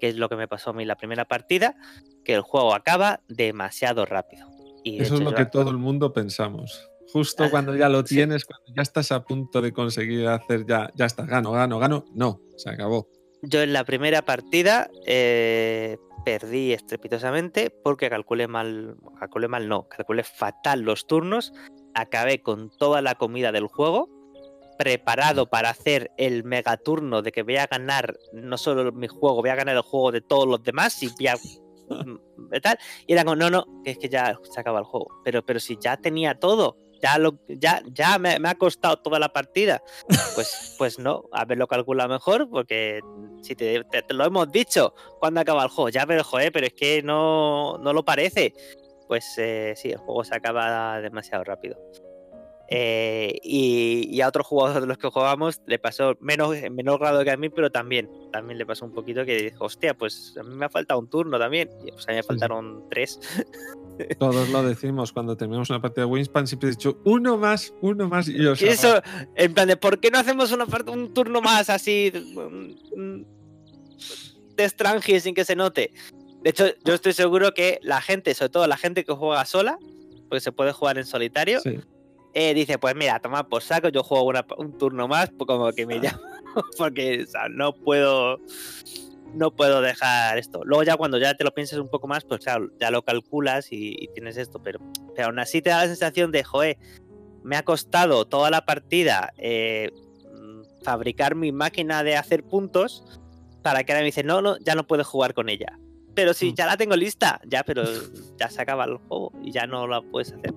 Que 0.00 0.08
es 0.08 0.16
lo 0.16 0.28
que 0.28 0.36
me 0.36 0.48
pasó 0.48 0.70
a 0.70 0.72
mí 0.72 0.84
la 0.84 0.96
primera 0.96 1.24
partida, 1.24 1.76
que 2.24 2.34
el 2.34 2.42
juego 2.42 2.74
acaba 2.74 3.20
demasiado 3.28 4.04
rápido. 4.04 4.48
Y 4.84 4.98
de 4.98 5.04
Eso 5.04 5.14
es 5.14 5.20
lo 5.20 5.34
que 5.34 5.46
todo 5.46 5.70
el 5.70 5.78
mundo 5.78 6.12
pensamos. 6.12 6.88
Justo 7.12 7.44
Ah, 7.44 7.50
cuando 7.50 7.76
ya 7.76 7.88
lo 7.88 8.04
sí. 8.04 8.16
tienes, 8.16 8.44
cuando 8.44 8.72
ya 8.74 8.82
estás 8.82 9.12
a 9.12 9.22
punto 9.22 9.60
de 9.60 9.72
conseguir 9.72 10.26
hacer 10.28 10.66
ya, 10.66 10.90
ya 10.94 11.06
está, 11.06 11.24
gano, 11.24 11.52
gano, 11.52 11.78
gano. 11.78 12.04
No, 12.14 12.40
se 12.56 12.70
acabó. 12.70 13.08
Yo 13.42 13.60
en 13.60 13.72
la 13.72 13.84
primera 13.84 14.22
partida 14.22 14.88
eh, 15.04 15.98
perdí 16.24 16.72
estrepitosamente 16.72 17.70
porque 17.70 18.08
calculé 18.08 18.46
mal, 18.46 18.96
calculé 19.18 19.48
mal 19.48 19.68
no, 19.68 19.88
calculé 19.88 20.22
fatal 20.22 20.82
los 20.82 21.08
turnos, 21.08 21.52
acabé 21.94 22.40
con 22.40 22.70
toda 22.70 23.02
la 23.02 23.16
comida 23.16 23.50
del 23.50 23.66
juego, 23.66 24.08
preparado 24.78 25.46
para 25.46 25.70
hacer 25.70 26.12
el 26.16 26.44
megaturno 26.44 27.22
de 27.22 27.32
que 27.32 27.42
voy 27.42 27.56
a 27.56 27.66
ganar 27.66 28.16
no 28.32 28.56
solo 28.56 28.92
mi 28.92 29.08
juego, 29.08 29.40
voy 29.40 29.50
a 29.50 29.56
ganar 29.56 29.74
el 29.74 29.82
juego 29.82 30.12
de 30.12 30.20
todos 30.20 30.46
los 30.46 30.62
demás 30.62 31.02
y 31.02 31.08
voy 31.08 31.26
a 31.26 31.34
mm, 31.90 32.60
tal, 32.62 32.78
y 33.08 33.12
era 33.12 33.24
como, 33.24 33.36
no, 33.36 33.50
no, 33.50 33.66
que 33.84 33.90
es 33.90 33.98
que 33.98 34.08
ya 34.08 34.38
se 34.42 34.60
acaba 34.60 34.78
el 34.78 34.84
juego, 34.84 35.20
pero, 35.24 35.44
pero 35.44 35.58
si 35.58 35.76
ya 35.80 35.96
tenía 35.96 36.38
todo, 36.38 36.76
ya, 37.02 37.18
lo, 37.18 37.38
ya, 37.48 37.82
ya 37.92 38.18
me, 38.18 38.38
me 38.38 38.48
ha 38.48 38.54
costado 38.54 38.96
toda 38.96 39.18
la 39.18 39.32
partida, 39.32 39.82
pues, 40.34 40.74
pues 40.78 40.98
no, 40.98 41.24
haberlo 41.32 41.66
calculado 41.66 42.08
mejor, 42.08 42.48
porque 42.48 43.00
si 43.42 43.54
te, 43.56 43.82
te- 43.84 44.02
te 44.02 44.14
lo 44.14 44.24
hemos 44.24 44.50
dicho 44.52 44.94
cuando 45.18 45.40
acaba 45.40 45.64
el 45.64 45.68
juego, 45.68 45.88
ya, 45.90 46.06
pero 46.06 46.22
joder, 46.24 46.52
pero 46.52 46.66
es 46.66 46.74
que 46.74 47.02
no, 47.02 47.76
no 47.78 47.92
lo 47.92 48.04
parece. 48.04 48.54
Pues 49.08 49.34
eh, 49.36 49.74
sí, 49.76 49.90
el 49.90 49.98
juego 49.98 50.24
se 50.24 50.34
acaba 50.34 51.00
demasiado 51.00 51.44
rápido. 51.44 51.76
Eh, 52.74 53.38
y, 53.42 54.08
y 54.10 54.20
a 54.22 54.28
otros 54.28 54.46
jugadores 54.46 54.80
de 54.80 54.86
los 54.86 54.96
que 54.96 55.10
jugábamos 55.10 55.60
le 55.66 55.78
pasó 55.78 56.16
menos, 56.20 56.54
en 56.56 56.74
menor 56.74 56.98
grado 57.00 57.22
que 57.22 57.30
a 57.30 57.36
mí, 57.36 57.50
pero 57.50 57.70
también, 57.70 58.08
también 58.32 58.56
le 58.56 58.64
pasó 58.64 58.86
un 58.86 58.94
poquito 58.94 59.26
que 59.26 59.36
dijo, 59.36 59.66
hostia, 59.66 59.92
pues 59.92 60.34
a 60.40 60.42
mí 60.42 60.54
me 60.54 60.64
ha 60.64 60.70
faltado 60.70 60.98
un 60.98 61.10
turno 61.10 61.38
también. 61.38 61.68
Y, 61.84 61.92
pues 61.92 62.08
a 62.08 62.12
mí 62.12 62.16
me 62.16 62.22
faltaron 62.22 62.88
tres. 62.88 63.20
Todos 64.18 64.48
lo 64.48 64.62
decimos 64.62 65.12
cuando 65.12 65.36
terminamos 65.36 65.70
una 65.70 65.80
partida 65.80 66.04
de 66.06 66.10
Wingspan, 66.10 66.46
siempre 66.46 66.68
he 66.68 66.72
dicho 66.72 67.00
uno 67.04 67.36
más, 67.36 67.72
uno 67.82 68.08
más. 68.08 68.28
Y 68.28 68.44
os 68.46 68.60
Y 68.62 68.66
eso, 68.68 69.00
en 69.36 69.54
plan 69.54 69.68
de, 69.68 69.76
¿por 69.76 70.00
qué 70.00 70.10
no 70.10 70.18
hacemos 70.18 70.50
una 70.52 70.66
parte, 70.66 70.90
un 70.90 71.12
turno 71.14 71.40
más 71.42 71.68
así 71.70 72.10
mm, 72.96 73.22
de 74.56 74.64
Strange 74.64 75.20
sin 75.20 75.34
que 75.34 75.44
se 75.44 75.54
note? 75.56 75.92
De 76.42 76.50
hecho, 76.50 76.66
yo 76.84 76.94
estoy 76.94 77.12
seguro 77.12 77.52
que 77.54 77.78
la 77.82 78.00
gente, 78.00 78.34
sobre 78.34 78.48
todo 78.50 78.66
la 78.66 78.76
gente 78.76 79.04
que 79.04 79.12
juega 79.12 79.44
sola, 79.44 79.78
porque 80.28 80.40
se 80.40 80.52
puede 80.52 80.72
jugar 80.72 80.98
en 80.98 81.04
solitario, 81.06 81.60
Sí. 81.60 81.78
eh, 82.34 82.54
dice, 82.54 82.78
pues 82.78 82.96
mira, 82.96 83.20
toma 83.20 83.46
por 83.48 83.62
saco, 83.62 83.88
yo 83.90 84.02
juego 84.02 84.24
una- 84.24 84.44
un 84.56 84.76
turno 84.78 85.06
más, 85.06 85.30
como 85.46 85.70
que 85.72 85.86
me 85.86 85.98
llamo, 86.18 86.20
porque 86.78 87.22
o 87.22 87.26
sea, 87.30 87.48
no 87.48 87.72
puedo 87.74 88.38
no 89.34 89.50
puedo 89.54 89.80
dejar 89.80 90.38
esto. 90.38 90.62
Luego 90.64 90.82
ya 90.82 90.96
cuando 90.96 91.18
ya 91.18 91.34
te 91.34 91.44
lo 91.44 91.52
pienses 91.54 91.78
un 91.78 91.88
poco 91.88 92.06
más, 92.08 92.24
pues 92.24 92.40
claro, 92.44 92.68
ya 92.78 92.90
lo 92.90 93.02
calculas 93.02 93.72
y, 93.72 93.94
y 93.98 94.08
tienes 94.08 94.36
esto, 94.36 94.62
pero, 94.62 94.80
pero 95.14 95.28
aún 95.28 95.38
así 95.38 95.62
te 95.62 95.70
da 95.70 95.78
la 95.82 95.86
sensación 95.86 96.30
de, 96.32 96.44
joder, 96.44 96.76
me 97.42 97.56
ha 97.56 97.62
costado 97.64 98.24
toda 98.26 98.50
la 98.50 98.64
partida 98.64 99.32
eh, 99.38 99.90
fabricar 100.82 101.34
mi 101.34 101.52
máquina 101.52 102.02
de 102.02 102.16
hacer 102.16 102.44
puntos 102.44 103.04
para 103.62 103.84
que 103.84 103.92
ahora 103.92 104.00
me 104.02 104.06
dice, 104.06 104.24
no, 104.24 104.42
no, 104.42 104.58
ya 104.58 104.74
no 104.74 104.86
puedes 104.86 105.06
jugar 105.06 105.34
con 105.34 105.48
ella. 105.48 105.78
Pero 106.14 106.34
si 106.34 106.50
Mm. 106.50 106.54
ya 106.54 106.66
la 106.66 106.76
tengo 106.76 106.94
lista, 106.96 107.40
ya, 107.46 107.62
pero 107.62 107.84
ya 108.38 108.50
se 108.50 108.60
acaba 108.60 108.84
el 108.84 108.96
juego 108.96 109.32
y 109.42 109.50
ya 109.52 109.66
no 109.66 109.86
la 109.86 110.02
puedes 110.02 110.32
hacer. 110.32 110.52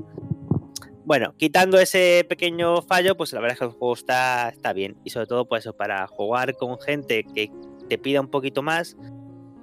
Bueno, 1.05 1.35
quitando 1.37 1.79
ese 1.79 2.25
pequeño 2.27 2.81
fallo, 2.81 3.15
pues 3.15 3.31
la 3.31 3.39
verdad 3.39 3.53
es 3.53 3.59
que 3.59 3.65
el 3.65 3.71
juego 3.71 3.93
está, 3.93 4.49
está 4.49 4.73
bien. 4.73 4.97
Y 5.03 5.11
sobre 5.11 5.27
todo, 5.27 5.47
pues 5.47 5.63
eso, 5.63 5.73
para 5.77 6.07
jugar 6.07 6.55
con 6.55 6.79
gente 6.79 7.23
que 7.23 7.51
te 7.87 7.97
pida 7.97 8.21
un 8.21 8.27
poquito 8.27 8.61
más, 8.61 8.97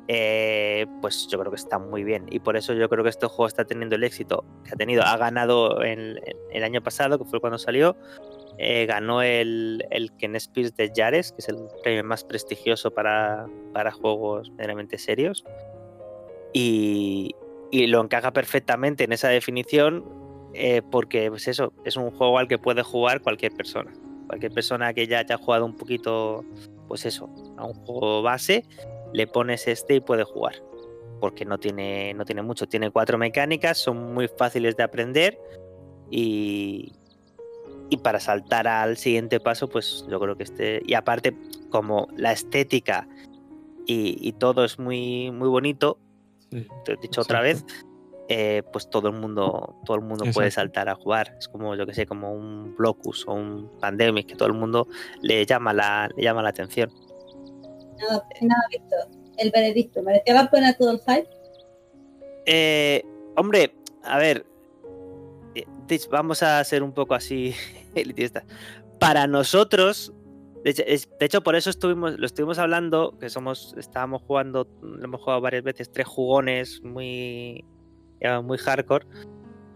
eh, 0.08 0.86
pues 1.00 1.28
yo 1.30 1.38
creo 1.38 1.50
que 1.50 1.56
está 1.56 1.78
muy 1.78 2.04
bien. 2.04 2.26
Y 2.30 2.40
por 2.40 2.56
eso 2.56 2.72
yo 2.74 2.88
creo 2.88 3.04
que 3.04 3.10
este 3.10 3.26
juego 3.26 3.46
está 3.46 3.64
teniendo 3.64 3.96
el 3.96 4.04
éxito 4.04 4.44
que 4.64 4.72
ha 4.72 4.76
tenido. 4.76 5.02
Ha 5.02 5.16
ganado 5.16 5.80
el 5.82 6.20
año 6.62 6.82
pasado, 6.82 7.18
que 7.18 7.24
fue 7.24 7.40
cuando 7.40 7.58
salió. 7.58 7.96
eh, 8.58 8.86
ganó 8.86 9.22
el, 9.22 9.84
el 9.90 10.12
Ken 10.12 10.32
de 10.32 10.92
Yares, 10.94 11.32
que 11.32 11.38
es 11.38 11.48
el 11.48 11.56
premio 11.82 12.04
más 12.04 12.24
prestigioso 12.24 12.90
para, 12.90 13.46
para 13.72 13.90
juegos 13.90 14.50
meramente 14.50 14.98
serios. 14.98 15.44
Y, 16.52 17.34
y 17.70 17.86
lo 17.86 18.02
encaja 18.02 18.32
perfectamente 18.32 19.04
en 19.04 19.12
esa 19.12 19.28
definición 19.28 20.04
eh, 20.54 20.82
porque 20.90 21.30
pues 21.30 21.48
eso, 21.48 21.72
es 21.84 21.96
un 21.96 22.10
juego 22.10 22.38
al 22.38 22.48
que 22.48 22.58
puede 22.58 22.82
jugar 22.82 23.22
cualquier 23.22 23.52
persona. 23.52 23.92
Cualquier 24.26 24.52
persona 24.52 24.92
que 24.94 25.06
ya 25.06 25.20
haya 25.20 25.36
jugado 25.36 25.64
un 25.64 25.76
poquito, 25.76 26.44
pues 26.92 27.06
eso, 27.06 27.30
a 27.56 27.64
un 27.64 27.72
juego 27.86 28.20
base, 28.20 28.66
le 29.14 29.26
pones 29.26 29.66
este 29.66 29.94
y 29.94 30.00
puede 30.00 30.24
jugar. 30.24 30.62
Porque 31.20 31.46
no 31.46 31.56
tiene, 31.56 32.12
no 32.12 32.26
tiene 32.26 32.42
mucho, 32.42 32.68
tiene 32.68 32.90
cuatro 32.90 33.16
mecánicas, 33.16 33.78
son 33.78 34.12
muy 34.12 34.28
fáciles 34.28 34.76
de 34.76 34.82
aprender 34.82 35.40
y, 36.10 36.92
y 37.88 37.96
para 37.96 38.20
saltar 38.20 38.68
al 38.68 38.98
siguiente 38.98 39.40
paso, 39.40 39.70
pues 39.70 40.04
yo 40.06 40.20
creo 40.20 40.36
que 40.36 40.42
este. 40.42 40.82
Y 40.84 40.92
aparte, 40.92 41.34
como 41.70 42.08
la 42.14 42.32
estética 42.32 43.08
y, 43.86 44.18
y 44.20 44.32
todo 44.34 44.62
es 44.62 44.78
muy, 44.78 45.30
muy 45.30 45.48
bonito, 45.48 45.96
Sí, 46.50 46.68
te 46.84 46.92
he 46.92 46.96
dicho 46.98 47.22
otra 47.22 47.40
vez, 47.40 47.64
eh, 48.28 48.62
pues 48.72 48.88
todo 48.88 49.08
el 49.08 49.14
mundo, 49.14 49.76
todo 49.84 49.96
el 49.96 50.02
mundo 50.02 50.24
puede 50.32 50.50
saltar 50.50 50.88
a 50.88 50.94
jugar. 50.94 51.34
Es 51.38 51.48
como, 51.48 51.74
yo 51.74 51.86
que 51.86 51.94
sé, 51.94 52.06
como 52.06 52.32
un 52.32 52.74
Blocus 52.76 53.26
o 53.28 53.34
un 53.34 53.70
Pandemic, 53.80 54.26
que 54.28 54.34
todo 54.36 54.48
el 54.48 54.54
mundo 54.54 54.86
le 55.20 55.44
llama 55.46 55.72
la, 55.72 56.08
le 56.16 56.22
llama 56.22 56.42
la 56.42 56.48
atención. 56.50 56.90
Nada, 57.98 58.26
nada, 58.40 58.62
Víctor. 58.70 58.98
El 59.38 59.50
veredicto. 59.50 60.02
¿Merecía 60.02 60.34
la 60.34 60.50
pena 60.50 60.72
todo 60.76 60.90
el 60.92 60.98
hype? 61.00 61.28
Eh, 62.46 63.04
hombre, 63.36 63.74
a 64.04 64.18
ver, 64.18 64.44
eh, 65.54 65.64
vamos 66.10 66.42
a 66.42 66.62
ser 66.64 66.82
un 66.82 66.92
poco 66.92 67.14
así 67.14 67.54
elitistas. 67.94 68.44
Para 68.98 69.26
nosotros, 69.26 70.12
de 70.64 70.70
hecho, 70.70 70.82
es- 70.86 71.08
de 71.18 71.26
hecho, 71.26 71.42
por 71.42 71.54
eso 71.56 71.70
estuvimos, 71.70 72.18
lo 72.18 72.26
estuvimos 72.26 72.58
hablando, 72.58 73.16
que 73.18 73.30
somos, 73.30 73.74
estábamos 73.78 74.22
jugando, 74.22 74.68
lo 74.80 75.04
hemos 75.04 75.20
jugado 75.20 75.40
varias 75.40 75.62
veces, 75.64 75.90
tres 75.90 76.06
jugones 76.06 76.80
muy, 76.82 77.64
muy 78.42 78.58
hardcore. 78.58 79.06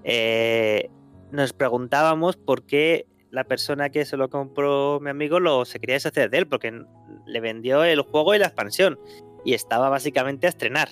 Eh, 0.04 0.90
nos 1.32 1.52
preguntábamos 1.52 2.36
por 2.36 2.64
qué 2.64 3.06
la 3.30 3.44
persona 3.44 3.90
que 3.90 4.04
se 4.04 4.16
lo 4.16 4.30
compró 4.30 5.00
mi 5.00 5.10
amigo 5.10 5.40
lo 5.40 5.64
se 5.64 5.80
quería 5.80 5.96
deshacer 5.96 6.30
de 6.30 6.38
él, 6.38 6.46
porque 6.46 6.84
le 7.26 7.40
vendió 7.40 7.84
el 7.84 8.00
juego 8.00 8.34
y 8.34 8.38
la 8.38 8.46
expansión. 8.46 8.98
Y 9.44 9.54
estaba 9.54 9.88
básicamente 9.88 10.46
a 10.46 10.50
estrenar. 10.50 10.88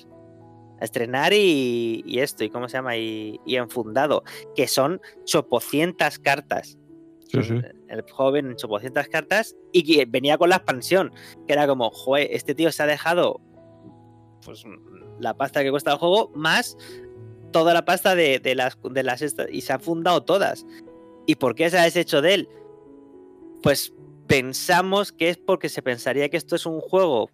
A 0.80 0.84
estrenar 0.84 1.32
y, 1.32 2.02
y 2.06 2.18
esto, 2.18 2.44
y 2.44 2.50
cómo 2.50 2.68
se 2.68 2.76
llama, 2.76 2.96
y, 2.96 3.40
y 3.46 3.56
enfundado, 3.56 4.24
que 4.54 4.66
son 4.66 5.00
chopocientas 5.24 6.18
cartas. 6.18 6.78
Sí, 7.28 7.42
sí. 7.42 7.60
El 7.88 8.02
juego 8.02 8.32
viene 8.32 8.50
en 8.50 8.56
chopocientas 8.56 9.08
cartas 9.08 9.56
y 9.72 10.04
venía 10.04 10.38
con 10.38 10.50
la 10.50 10.56
expansión, 10.56 11.12
que 11.46 11.52
era 11.52 11.66
como, 11.66 11.90
joder, 11.90 12.28
este 12.30 12.54
tío 12.54 12.70
se 12.70 12.82
ha 12.82 12.86
dejado 12.86 13.40
pues 14.44 14.64
la 15.18 15.34
pasta 15.34 15.62
que 15.62 15.70
cuesta 15.70 15.92
el 15.92 15.98
juego, 15.98 16.30
más 16.34 16.76
toda 17.54 17.72
la 17.72 17.84
pasta 17.84 18.16
de, 18.16 18.40
las 18.56 18.76
de 18.82 19.02
las 19.04 19.22
estas, 19.22 19.46
y 19.48 19.60
se 19.60 19.72
han 19.72 19.80
fundado 19.80 20.24
todas. 20.24 20.66
¿Y 21.24 21.36
por 21.36 21.54
qué 21.54 21.70
se 21.70 21.78
ha 21.78 21.84
deshecho 21.84 22.20
de 22.20 22.34
él? 22.34 22.48
Pues 23.62 23.92
pensamos 24.26 25.12
que 25.12 25.28
es 25.28 25.38
porque 25.38 25.68
se 25.68 25.80
pensaría 25.80 26.28
que 26.28 26.36
esto 26.36 26.56
es 26.56 26.66
un 26.66 26.80
juego 26.80 27.30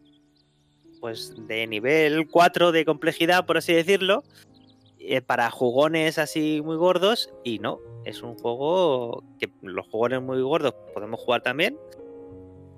pues 1.01 1.32
de 1.48 1.66
nivel 1.66 2.28
4 2.28 2.70
de 2.70 2.84
complejidad, 2.84 3.47
por 3.47 3.56
así 3.56 3.72
decirlo, 3.72 4.22
eh, 4.98 5.22
para 5.22 5.51
jugones 5.51 6.18
así 6.18 6.60
muy 6.62 6.76
gordos 6.76 7.32
y 7.42 7.59
no, 7.59 7.78
es 8.05 8.22
un 8.22 8.36
juego 8.36 9.24
que 9.38 9.48
los 9.62 9.86
jugones 9.86 10.20
muy 10.20 10.42
gordos 10.42 10.74
podemos 10.92 11.18
jugar 11.18 11.40
también, 11.40 11.78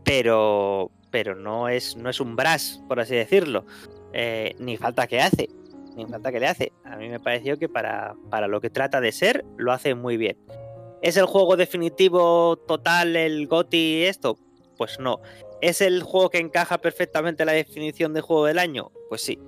pero 0.05 0.93
pero 1.10 1.35
no 1.35 1.69
es 1.69 1.97
no 1.97 2.09
es 2.09 2.20
un 2.20 2.36
brass, 2.36 2.81
por 2.86 3.01
así 3.01 3.16
decirlo. 3.16 3.64
Eh, 4.12 4.55
ni 4.60 4.77
falta 4.77 5.09
que 5.09 5.20
hace, 5.20 5.48
ni 5.97 6.06
falta 6.06 6.31
que 6.32 6.40
le 6.40 6.47
hace. 6.48 6.73
A 6.85 6.97
mí 6.97 7.09
me 7.09 7.20
pareció 7.20 7.59
que 7.59 7.69
para, 7.69 8.14
para 8.31 8.48
lo 8.48 8.60
que 8.60 8.70
trata 8.70 9.01
de 9.01 9.12
ser, 9.12 9.44
lo 9.56 9.73
hace 9.73 9.94
muy 9.94 10.16
bien. 10.16 10.36
¿Es 11.02 11.16
el 11.16 11.27
juego 11.27 11.56
definitivo 11.56 12.56
total, 12.56 13.16
el 13.16 13.47
GOTI 13.48 14.05
esto? 14.05 14.39
Pues 14.77 14.98
no. 15.01 15.20
¿Es 15.60 15.81
el 15.81 16.02
juego 16.02 16.31
que 16.31 16.39
encaja 16.39 16.78
perfectamente 16.78 17.43
en 17.43 17.47
la 17.48 17.52
definición 17.52 18.14
de 18.14 18.20
juego 18.20 18.47
del 18.47 18.59
año? 18.59 18.90
Pues 19.09 19.20
sí. 19.23 19.39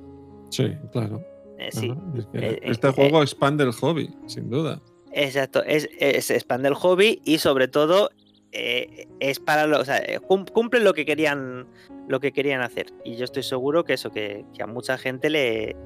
Sí, 0.51 0.73
claro. 0.93 1.21
eh, 1.59 1.69
sí. 1.73 1.93
Es 2.17 2.27
que 2.27 2.39
Eh, 2.39 2.61
este 2.63 2.89
eh, 2.89 2.93
juego 2.93 3.23
expande 3.23 3.65
el 3.65 3.73
hobby, 3.73 4.11
sin 4.27 4.51
duda. 4.51 4.81
Exacto, 5.13 5.63
es, 5.65 5.89
es 6.01 6.31
expande 6.31 6.69
el 6.69 6.75
hobby 6.75 7.21
y 7.25 7.39
sobre 7.39 7.69
todo 7.69 8.11
eh, 8.51 9.07
es 9.21 9.39
para 9.39 9.67
lo, 9.67 9.81
o 9.81 9.85
sea, 9.85 9.99
eh, 9.99 10.19
cum- 10.21 10.45
cumple 10.47 10.81
lo 10.81 10.93
que 10.93 11.05
querían 11.07 11.67
lo 12.09 12.21
que 12.21 12.33
querían 12.33 12.61
hacer. 12.61 12.87
Y 13.05 13.17
yo 13.17 13.25
estoy 13.25 13.43
seguro 13.45 13.85
que 13.85 13.95
eso, 13.95 14.11
que, 14.11 14.45
que 14.55 14.63
a 14.63 14.67
mucha 14.67 14.99
gente 14.99 15.31
le, 15.31 15.77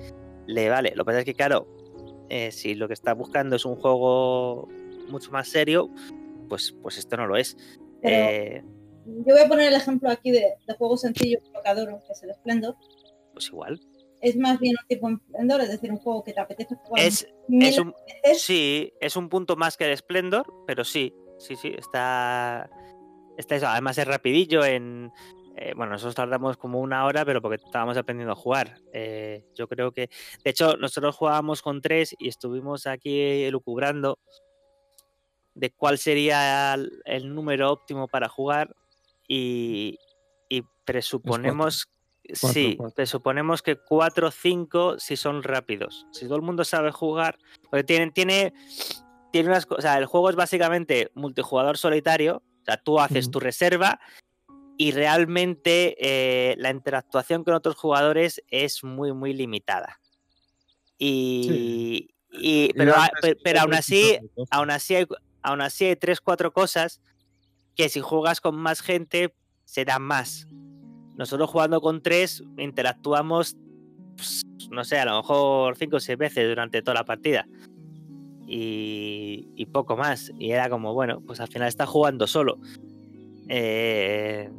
le 0.48 0.68
vale. 0.68 0.92
Lo 0.96 1.04
que 1.04 1.06
pasa 1.06 1.18
es 1.20 1.24
que, 1.24 1.34
claro, 1.34 1.68
eh, 2.28 2.50
si 2.50 2.74
lo 2.74 2.88
que 2.88 2.94
está 2.94 3.14
buscando 3.14 3.54
es 3.54 3.64
un 3.64 3.76
juego 3.76 4.68
mucho 5.08 5.30
más 5.30 5.48
serio, 5.48 5.88
pues, 6.48 6.74
pues 6.82 6.98
esto 6.98 7.16
no 7.16 7.26
lo 7.26 7.36
es. 7.36 7.56
Eh, 8.02 8.62
Yo 9.06 9.34
voy 9.34 9.40
a 9.44 9.48
poner 9.48 9.68
el 9.68 9.74
ejemplo 9.74 10.10
aquí 10.10 10.30
de, 10.30 10.54
de 10.66 10.74
juego 10.74 10.96
sencillo 10.96 11.38
que 11.42 11.50
que 11.62 11.68
adoro, 11.68 12.02
que 12.06 12.12
es 12.12 12.22
el 12.22 12.34
Splendor. 12.34 12.74
pues 13.32 13.48
igual. 13.48 13.80
Es 14.20 14.36
más 14.36 14.58
bien 14.58 14.74
un 14.80 14.88
tipo 14.88 15.08
Splendor, 15.08 15.60
es 15.60 15.68
decir, 15.68 15.92
un 15.92 15.98
juego 15.98 16.24
que 16.24 16.32
te 16.32 16.40
apetece 16.40 16.74
jugar 16.74 17.04
Es, 17.04 17.26
es 17.48 17.78
un, 17.78 17.94
veces. 18.24 18.42
Sí, 18.42 18.92
es 19.00 19.16
un 19.16 19.28
punto 19.28 19.54
más 19.54 19.76
que 19.76 19.84
el 19.90 19.96
Splendor, 19.96 20.44
pero 20.66 20.82
sí, 20.84 21.14
sí, 21.38 21.54
sí, 21.54 21.72
está, 21.78 22.68
está 23.36 23.54
eso. 23.56 23.68
Además 23.68 23.96
es 23.98 24.06
rapidillo 24.08 24.64
en... 24.64 25.12
eh, 25.60 25.72
bueno, 25.74 25.92
nosotros 25.92 26.14
tardamos 26.14 26.56
como 26.56 26.80
una 26.80 27.04
hora, 27.04 27.24
pero 27.24 27.42
porque 27.42 27.56
estábamos 27.64 27.96
aprendiendo 27.96 28.32
a 28.32 28.36
jugar. 28.36 28.80
Eh, 28.92 29.44
yo 29.56 29.66
creo 29.66 29.90
que... 29.90 30.08
De 30.44 30.50
hecho, 30.50 30.76
nosotros 30.76 31.16
jugábamos 31.16 31.62
con 31.62 31.80
tres 31.80 32.14
y 32.16 32.28
estuvimos 32.28 32.86
aquí 32.86 33.50
lucubrando 33.50 34.20
de 35.54 35.70
cuál 35.70 35.98
sería 35.98 36.74
el, 36.74 37.02
el 37.04 37.34
número 37.34 37.72
óptimo 37.72 38.06
para 38.06 38.28
jugar 38.28 38.74
y, 39.26 39.98
y 40.48 40.62
presuponemos... 40.84 41.86
Cuatro, 41.86 42.52
sí, 42.52 42.76
cuatro. 42.76 42.94
presuponemos 42.94 43.62
que 43.62 43.76
4 43.76 44.28
o 44.28 44.30
5 44.30 44.98
si 44.98 45.16
son 45.16 45.42
rápidos. 45.42 46.06
Si 46.12 46.26
todo 46.26 46.36
el 46.36 46.42
mundo 46.42 46.62
sabe 46.62 46.92
jugar, 46.92 47.38
porque 47.70 47.84
tiene, 47.84 48.10
tiene, 48.12 48.52
tiene 49.32 49.48
unas 49.48 49.64
cosas. 49.64 49.78
O 49.78 49.82
sea, 49.82 49.98
el 49.98 50.04
juego 50.04 50.28
es 50.28 50.36
básicamente 50.36 51.10
multijugador 51.14 51.78
solitario. 51.78 52.42
O 52.60 52.64
sea, 52.66 52.76
tú 52.76 53.00
haces 53.00 53.30
tu 53.30 53.40
reserva 53.40 53.98
y 54.80 54.92
realmente 54.92 55.96
eh, 55.98 56.54
la 56.56 56.70
interactuación 56.70 57.42
con 57.44 57.52
otros 57.52 57.74
jugadores 57.76 58.42
es 58.48 58.82
muy, 58.84 59.12
muy 59.12 59.34
limitada. 59.34 60.00
Y. 60.96 62.10
y- 62.30 62.72
pero, 62.74 62.92
Ir 62.92 62.96
a- 62.96 63.10
antes 63.14 63.36
pero, 63.42 63.60
aún 63.60 63.74
así, 63.74 64.18
aún 64.50 64.70
así 64.70 64.94
hay, 64.94 65.06
aún 65.42 65.60
así 65.60 65.84
hay 65.86 65.96
tres, 65.96 66.20
cuatro 66.20 66.52
cosas 66.52 67.00
que 67.74 67.88
si 67.88 68.00
juegas 68.00 68.40
con 68.40 68.56
más 68.56 68.80
gente 68.80 69.34
se 69.64 69.84
dan 69.84 70.02
más. 70.02 70.46
Nosotros 71.16 71.50
jugando 71.50 71.80
con 71.80 72.00
tres 72.00 72.44
interactuamos, 72.56 73.56
pues, 74.16 74.42
no 74.70 74.84
sé, 74.84 74.98
a 74.98 75.04
lo 75.06 75.16
mejor 75.16 75.76
cinco 75.76 75.96
o 75.96 76.00
seis 76.00 76.16
veces 76.18 76.48
durante 76.48 76.82
toda 76.82 76.94
la 76.94 77.04
partida. 77.04 77.46
Y, 78.46 79.48
y 79.56 79.66
poco 79.66 79.96
más. 79.96 80.32
Y 80.38 80.52
era 80.52 80.70
como, 80.70 80.94
bueno, 80.94 81.20
pues 81.20 81.40
al 81.40 81.48
final 81.48 81.66
está 81.68 81.84
jugando 81.86 82.26
solo. 82.26 82.58
Eh, 83.48 84.50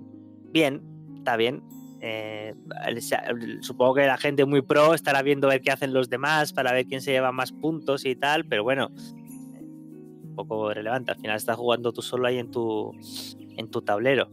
bien, 0.52 0.82
está 1.18 1.38
bien. 1.38 1.64
Eh, 2.02 2.56
supongo 3.62 3.96
que 3.96 4.06
la 4.06 4.18
gente 4.18 4.46
muy 4.46 4.62
pro 4.62 4.94
estará 4.94 5.22
viendo 5.22 5.50
ver 5.50 5.62
qué 5.62 5.72
hacen 5.72 5.94
los 5.94 6.10
demás 6.10 6.54
para 6.54 6.72
ver 6.72 6.86
quién 6.86 7.02
se 7.02 7.12
lleva 7.12 7.32
más 7.32 7.52
puntos 7.52 8.06
y 8.06 8.16
tal, 8.16 8.46
pero 8.46 8.64
bueno, 8.64 8.90
eh, 9.56 9.62
un 9.62 10.34
poco 10.36 10.74
relevante. 10.74 11.12
Al 11.12 11.18
final 11.18 11.36
estás 11.36 11.58
jugando 11.58 11.92
tú 11.92 12.02
solo 12.02 12.28
ahí 12.28 12.38
en 12.38 12.52
tu, 12.52 12.92
en 13.58 13.70
tu 13.70 13.82
tablero. 13.82 14.30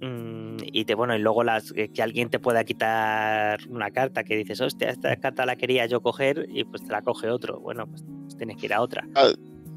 Mm, 0.00 0.56
y 0.60 0.84
te, 0.84 0.94
bueno, 0.94 1.16
y 1.16 1.20
luego 1.20 1.42
las, 1.42 1.72
que 1.72 1.90
que 1.90 2.02
alguien 2.02 2.28
te 2.28 2.38
pueda 2.38 2.64
quitar 2.64 3.60
una 3.68 3.90
carta 3.90 4.24
que 4.24 4.36
dices, 4.36 4.60
hostia, 4.60 4.90
esta 4.90 5.16
carta 5.16 5.46
la 5.46 5.56
quería 5.56 5.86
yo 5.86 6.02
coger 6.02 6.46
y 6.50 6.64
pues 6.64 6.84
te 6.84 6.92
la 6.92 7.02
coge 7.02 7.30
otro. 7.30 7.60
Bueno, 7.60 7.86
pues 7.86 8.04
tienes 8.36 8.56
que 8.56 8.66
ir 8.66 8.74
a 8.74 8.82
otra. 8.82 9.06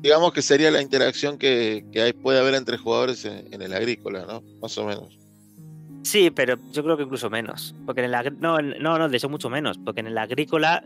Digamos 0.02 0.32
que 0.34 0.42
sería 0.42 0.72
la 0.72 0.82
interacción 0.82 1.38
que, 1.38 1.86
que 1.92 2.02
hay, 2.02 2.14
puede 2.14 2.40
haber 2.40 2.54
entre 2.56 2.78
jugadores 2.78 3.26
en, 3.26 3.54
en 3.54 3.62
el 3.62 3.74
agrícola, 3.74 4.26
¿no? 4.26 4.42
Más 4.62 4.78
o 4.78 4.86
menos. 4.86 5.18
Sí, 6.04 6.32
pero 6.32 6.58
yo 6.72 6.84
creo 6.84 6.96
que 6.96 7.04
incluso 7.04 7.30
menos. 7.30 7.76
Porque 7.86 8.04
en 8.04 8.14
el 8.14 8.40
no, 8.40 8.62
no, 8.62 8.98
no, 8.98 9.10
de 9.10 9.18
hecho 9.18 9.28
mucho 9.30 9.50
menos. 9.50 9.78
Porque 9.78 10.00
en 10.00 10.08
el 10.08 10.18
agrícola 10.18 10.84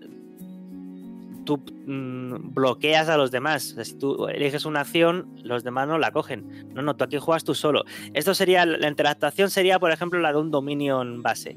tú 1.45 1.57
mm, 1.85 2.53
bloqueas 2.53 3.09
a 3.09 3.17
los 3.17 3.29
demás. 3.29 3.71
O 3.73 3.75
sea, 3.75 3.85
si 3.85 3.93
tú 3.95 4.27
eliges 4.27 4.65
una 4.65 4.81
acción, 4.81 5.27
los 5.43 5.63
demás 5.63 5.87
no 5.87 5.99
la 5.99 6.11
cogen. 6.11 6.67
No, 6.73 6.81
no, 6.81 6.95
tú 6.95 7.03
aquí 7.03 7.17
juegas 7.19 7.43
tú 7.43 7.53
solo. 7.53 7.83
Esto 8.13 8.33
sería, 8.33 8.65
la 8.65 8.87
interactuación 8.87 9.49
sería, 9.51 9.77
por 9.79 9.91
ejemplo, 9.91 10.19
la 10.19 10.31
de 10.33 10.39
un 10.39 10.49
Dominion 10.49 11.21
base. 11.21 11.51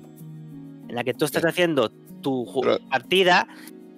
En 0.88 0.94
la 0.94 1.04
que 1.04 1.14
tú 1.14 1.24
estás 1.24 1.42
Sí. 1.42 1.48
haciendo 1.48 1.90
tu 2.20 2.46
Pero- 2.60 2.78
partida 2.90 3.48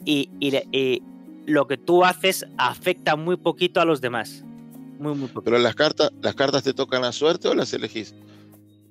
y, 0.04 0.30
y 0.38 0.56
y 0.70 1.02
lo 1.48 1.66
que 1.66 1.76
tú 1.76 2.04
haces 2.04 2.46
afecta 2.58 3.16
muy 3.16 3.36
poquito 3.36 3.80
a 3.80 3.84
los 3.84 4.00
demás. 4.00 4.44
Muy, 4.98 5.12
muy 5.14 5.28
poquito. 5.28 5.42
Pero 5.42 5.58
las 5.58 5.74
cartas, 5.74 6.10
las 6.22 6.34
cartas 6.34 6.62
te 6.62 6.74
tocan 6.74 7.04
a 7.04 7.12
suerte 7.12 7.48
o 7.48 7.54
las 7.54 7.72
elegís. 7.72 8.14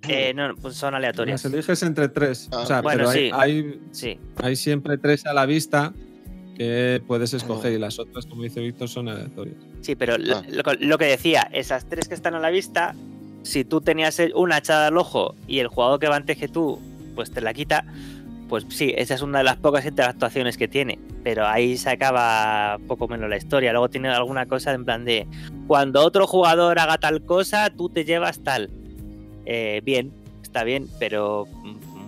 Eh, 0.08 0.34
no, 0.34 0.56
pues 0.56 0.76
son 0.76 0.94
aleatorias. 0.96 1.44
Las 1.44 1.54
eliges 1.54 1.84
entre 1.84 2.08
tres. 2.10 2.48
Ah, 2.52 2.60
o 2.62 2.66
sea, 2.66 2.82
bueno, 2.82 3.00
pero 3.06 3.10
hay, 3.10 3.30
sí. 3.30 3.32
hay, 3.34 3.80
Sí. 3.92 4.20
hay 4.38 4.56
siempre 4.56 4.98
tres 4.98 5.26
a 5.26 5.34
la 5.34 5.46
vista 5.46 5.94
que 6.56 7.02
puedes 7.06 7.34
escoger 7.34 7.74
y 7.74 7.78
las 7.78 8.00
otras, 8.00 8.26
como 8.26 8.44
dice 8.44 8.62
Víctor, 8.62 8.88
son 8.90 9.10
aleatorias. 9.10 9.58
Sí, 9.82 9.96
pero 9.96 10.18
lo- 10.18 10.38
Ah. 10.38 10.44
lo, 10.50 10.64
lo 10.80 10.98
que 10.98 11.06
decía, 11.06 11.48
esas 11.54 11.86
tres 11.88 12.08
que 12.08 12.16
están 12.16 12.36
a 12.36 12.40
la 12.40 12.50
vista, 12.50 12.96
si 13.44 13.64
tú 13.66 13.82
tenías 13.82 14.20
una 14.34 14.58
echada 14.60 14.88
al 14.88 14.98
ojo 14.98 15.36
y 15.48 15.60
el 15.60 15.68
jugador 15.68 16.00
que 16.00 16.08
va 16.08 16.16
antes 16.16 16.38
que 16.38 16.48
tú, 16.48 16.80
pues 17.16 17.30
te 17.32 17.42
la 17.42 17.54
quita, 17.54 17.86
pues 18.48 18.66
sí, 18.70 18.94
esa 18.98 19.14
es 19.16 19.22
una 19.22 19.40
de 19.40 19.44
las 19.44 19.58
pocas 19.58 19.86
interactuaciones 19.86 20.58
que 20.58 20.68
tiene. 20.68 21.00
Pero 21.24 21.46
ahí 21.46 21.78
se 21.78 21.90
acaba 21.90 22.78
poco 22.88 23.08
menos 23.08 23.30
la 23.30 23.38
historia. 23.38 23.72
Luego 23.72 23.90
tiene 23.90 24.10
alguna 24.10 24.46
cosa 24.46 24.74
en 24.74 24.86
plan 24.86 25.06
de 25.06 25.28
cuando 25.68 26.02
otro 26.04 26.28
jugador 26.28 26.80
haga 26.80 26.98
tal 26.98 27.24
cosa, 27.26 27.70
tú 27.70 27.90
te 27.90 28.06
llevas 28.06 28.40
tal. 28.44 28.70
Eh, 29.46 29.82
bien, 29.84 30.12
está 30.42 30.64
bien, 30.64 30.88
pero 31.00 31.46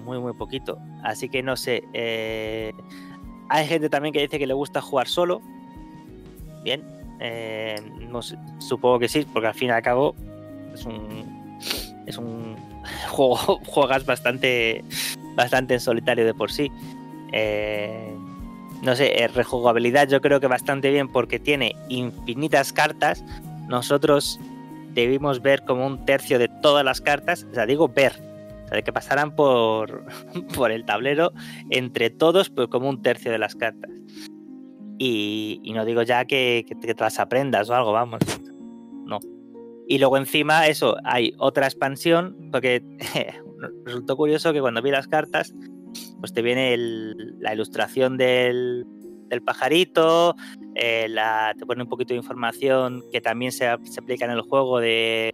muy, 0.06 0.20
muy 0.20 0.34
poquito. 0.34 0.78
Así 1.04 1.30
que 1.30 1.44
no 1.44 1.56
sé. 1.56 1.84
eh, 1.94 2.74
hay 3.50 3.68
gente 3.68 3.90
también 3.90 4.14
que 4.14 4.22
dice 4.22 4.38
que 4.40 4.48
le 4.48 4.54
gusta 4.54 4.82
jugar 4.82 5.08
solo. 5.08 5.42
Bien. 6.64 6.84
eh, 7.20 7.76
supongo 8.60 9.00
que 9.00 9.08
sí, 9.08 9.26
porque 9.34 9.48
al 9.48 9.54
fin 9.54 9.70
y 9.70 9.72
al 9.72 9.82
cabo 9.82 10.16
es 10.74 10.86
un. 10.86 11.58
Es 12.06 12.18
un 12.18 12.56
juego. 13.10 13.60
Juegas 13.66 14.06
bastante. 14.06 14.84
Bastante 15.40 15.74
en 15.74 15.80
solitario 15.80 16.26
de 16.26 16.34
por 16.34 16.52
sí. 16.52 16.70
Eh, 17.32 18.14
no 18.82 18.94
sé, 18.94 19.24
eh, 19.24 19.30
rejugabilidad 19.30 20.10
yo 20.10 20.20
creo 20.20 20.42
que 20.42 20.48
bastante 20.48 20.92
bien 20.92 21.08
porque 21.08 21.40
tiene 21.40 21.78
infinitas 21.88 22.74
cartas. 22.74 23.24
Nosotros 23.70 24.38
debimos 24.94 25.42
ver 25.42 25.64
como 25.64 25.88
un 25.88 26.04
tercio 26.04 26.40
de 26.40 26.50
todas 26.50 26.84
las 26.84 27.00
cartas. 27.00 27.48
O 27.50 27.54
sea, 27.54 27.66
digo 27.66 27.88
ver. 27.88 28.12
O 28.66 28.68
sea, 28.68 28.76
de 28.76 28.84
que 28.84 28.92
pasaran 28.92 29.34
por, 29.34 30.04
por 30.56 30.72
el 30.72 30.84
tablero 30.84 31.32
entre 31.70 32.10
todos, 32.10 32.50
pues 32.50 32.68
como 32.68 32.90
un 32.90 33.02
tercio 33.02 33.32
de 33.32 33.38
las 33.38 33.56
cartas. 33.56 33.92
Y, 34.98 35.62
no 35.74 35.86
digo 35.86 36.02
ya 36.02 36.26
que 36.26 36.66
te 36.82 36.94
las 37.00 37.18
aprendas 37.18 37.70
o 37.70 37.76
algo, 37.76 37.94
vamos. 37.94 38.20
No. 39.06 39.20
Y 39.88 40.00
luego 40.00 40.18
encima, 40.18 40.68
eso, 40.68 40.98
hay 41.06 41.34
otra 41.38 41.66
expansión, 41.66 42.50
porque 42.52 42.84
resultó 43.86 44.16
curioso 44.18 44.54
que 44.54 44.62
cuando 44.62 44.82
vi 44.82 44.92
las 44.92 45.08
cartas, 45.08 45.54
pues 46.20 46.34
te 46.34 46.42
viene 46.42 46.76
la 47.40 47.54
ilustración 47.54 48.18
del, 48.18 48.86
pajarito, 49.46 50.36
eh, 50.76 51.08
te 51.58 51.66
pone 51.66 51.84
un 51.84 51.90
poquito 51.90 52.14
de 52.14 52.18
información 52.18 53.04
que 53.12 53.22
también 53.22 53.52
se, 53.52 53.68
aplica 53.68 54.26
en 54.26 54.32
el 54.32 54.42
juego 54.42 54.80
de, 54.80 55.34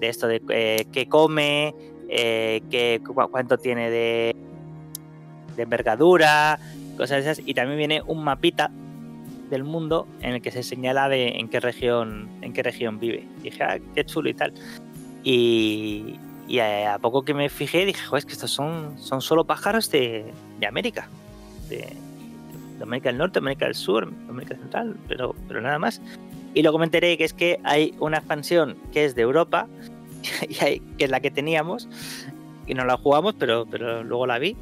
de 0.00 0.08
esto 0.08 0.26
de 0.26 0.42
eh, 0.50 0.86
qué 0.92 1.08
come, 1.08 1.74
eh, 2.08 2.62
qué, 2.70 3.00
cu- 3.06 3.14
cuánto 3.30 3.58
tiene 3.58 3.90
de, 3.90 4.36
de 5.56 5.62
envergadura, 5.62 6.58
cosas 6.96 7.20
esas. 7.20 7.42
Y 7.44 7.54
también 7.54 7.78
viene 7.78 8.02
un 8.06 8.24
mapita 8.24 8.70
del 9.50 9.64
mundo 9.64 10.06
en 10.20 10.34
el 10.34 10.42
que 10.42 10.50
se 10.50 10.62
señala 10.62 11.08
de 11.08 11.28
en 11.28 11.48
qué 11.48 11.60
región, 11.60 12.28
en 12.42 12.52
qué 12.52 12.62
región 12.62 12.98
vive. 12.98 13.26
Dije, 13.42 13.62
ah, 13.62 13.78
qué 13.94 14.04
chulo 14.04 14.28
y 14.28 14.34
tal. 14.34 14.52
Y, 15.24 16.18
y 16.48 16.58
a, 16.60 16.94
a 16.94 16.98
poco 16.98 17.22
que 17.22 17.34
me 17.34 17.48
fijé, 17.48 17.84
dije, 17.84 18.04
joder, 18.04 18.20
es 18.20 18.26
que 18.26 18.32
estos 18.32 18.50
son, 18.50 18.98
son 18.98 19.20
solo 19.20 19.44
pájaros 19.44 19.90
de, 19.90 20.32
de 20.58 20.66
América. 20.66 21.08
De, 21.68 21.76
de 22.78 22.82
América 22.82 23.08
del 23.10 23.18
Norte, 23.18 23.38
América 23.40 23.66
del 23.66 23.74
Sur, 23.74 24.12
América 24.28 24.54
Central, 24.56 24.96
pero, 25.08 25.34
pero 25.46 25.60
nada 25.60 25.78
más. 25.78 26.00
Y 26.54 26.62
luego 26.62 26.78
me 26.78 26.84
enteré 26.84 27.16
que 27.18 27.24
es 27.24 27.34
que 27.34 27.60
hay 27.64 27.94
una 28.00 28.18
expansión 28.18 28.76
que 28.92 29.04
es 29.04 29.14
de 29.14 29.22
Europa, 29.22 29.66
y 30.48 30.64
hay- 30.64 30.80
que 30.96 31.04
es 31.04 31.10
la 31.10 31.20
que 31.20 31.30
teníamos, 31.30 31.88
y 32.66 32.74
no 32.74 32.84
la 32.84 32.96
jugamos, 32.96 33.34
pero, 33.38 33.66
pero 33.66 34.02
luego 34.04 34.26
la 34.26 34.38
vi. 34.38 34.56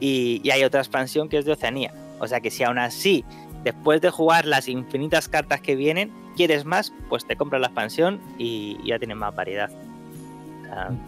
Y, 0.00 0.40
y 0.44 0.50
hay 0.50 0.62
otra 0.64 0.80
expansión 0.80 1.28
que 1.28 1.38
es 1.38 1.44
de 1.44 1.52
Oceanía. 1.52 1.92
O 2.18 2.26
sea 2.28 2.40
que 2.40 2.50
si 2.50 2.62
aún 2.64 2.78
así, 2.78 3.24
después 3.64 4.00
de 4.00 4.10
jugar 4.10 4.46
las 4.46 4.68
infinitas 4.68 5.28
cartas 5.28 5.60
que 5.60 5.74
vienen, 5.74 6.12
quieres 6.36 6.64
más, 6.64 6.92
pues 7.08 7.26
te 7.26 7.34
compras 7.36 7.60
la 7.60 7.68
expansión 7.68 8.20
y, 8.38 8.78
ya 8.86 8.98
tienes 8.98 9.16
más 9.16 9.34
variedad. 9.34 9.70
O 9.70 10.64
sea, 10.66 10.88
Bueno, 10.88 11.00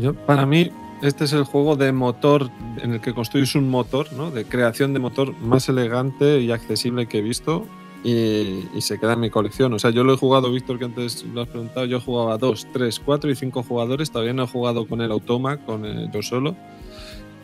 yo- 0.00 0.14
para 0.14 0.46
mí, 0.46 0.70
este 1.02 1.24
es 1.24 1.32
el 1.32 1.44
juego 1.44 1.76
de 1.76 1.92
motor 1.92 2.50
en 2.82 2.92
el 2.92 3.00
que 3.00 3.12
construyes 3.12 3.54
un 3.54 3.68
motor, 3.70 4.12
¿no? 4.12 4.30
De 4.30 4.44
creación 4.44 4.92
de 4.92 5.00
motor 5.00 5.34
más 5.40 5.68
elegante 5.68 6.40
y 6.40 6.50
accesible 6.50 7.06
que 7.06 7.18
he 7.18 7.22
visto. 7.22 7.66
Y, 8.06 8.68
y 8.74 8.80
se 8.82 8.98
queda 9.00 9.14
en 9.14 9.20
mi 9.20 9.30
colección. 9.30 9.72
O 9.72 9.78
sea, 9.78 9.90
yo 9.90 10.04
lo 10.04 10.12
he 10.12 10.18
jugado, 10.18 10.52
Víctor, 10.52 10.78
que 10.78 10.84
antes 10.84 11.24
lo 11.24 11.40
has 11.40 11.48
preguntado. 11.48 11.86
Yo 11.86 12.00
jugaba 12.02 12.36
dos, 12.36 12.66
tres, 12.70 13.00
cuatro 13.00 13.30
y 13.30 13.34
cinco 13.34 13.62
jugadores. 13.62 14.10
Todavía 14.10 14.34
no 14.34 14.42
he 14.44 14.46
jugado 14.46 14.86
con 14.86 15.00
el 15.00 15.10
Automa, 15.10 15.56
con 15.64 15.86
el 15.86 16.10
yo 16.10 16.20
solo. 16.20 16.54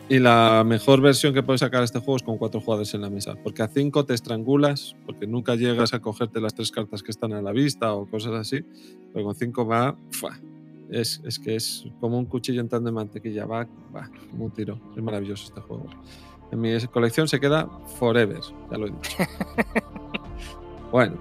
Y 0.07 0.19
la 0.19 0.63
mejor 0.63 1.01
versión 1.01 1.33
que 1.33 1.41
puedes 1.41 1.61
sacar 1.61 1.81
a 1.81 1.85
este 1.85 1.97
juego 1.97 2.17
es 2.17 2.21
con 2.21 2.37
cuatro 2.37 2.61
jugadores 2.61 2.93
en 2.93 3.01
la 3.01 3.09
mesa. 3.09 3.33
Porque 3.43 3.63
a 3.63 3.69
cinco 3.69 4.05
te 4.05 4.13
estrangulas, 4.13 4.95
porque 5.07 5.25
nunca 5.25 5.55
llegas 5.55 5.95
a 5.95 5.99
cogerte 5.99 6.39
las 6.39 6.53
tres 6.53 6.69
cartas 6.69 7.01
que 7.01 7.09
están 7.09 7.33
a 7.33 7.41
la 7.41 7.53
vista 7.53 7.95
o 7.95 8.05
cosas 8.05 8.33
así. 8.33 8.59
Pero 9.13 9.25
con 9.25 9.33
cinco 9.33 9.65
va. 9.65 9.95
¡fua! 10.11 10.37
Es, 10.91 11.21
es 11.25 11.39
que 11.39 11.55
es 11.55 11.85
como 11.99 12.19
un 12.19 12.25
cuchillo 12.25 12.61
entrando 12.61 12.89
en 12.89 12.95
mantequilla. 12.95 13.45
Va, 13.45 13.67
va, 13.95 14.09
como 14.29 14.45
un 14.45 14.51
tiro. 14.51 14.79
Es 14.95 15.01
maravilloso 15.01 15.45
este 15.45 15.61
juego. 15.61 15.85
En 16.51 16.59
mi 16.59 16.77
colección 16.87 17.27
se 17.27 17.39
queda 17.39 17.67
forever, 17.97 18.41
ya 18.69 18.77
lo 18.77 18.87
he 18.87 18.91
dicho. 18.91 19.17
bueno, 20.91 21.15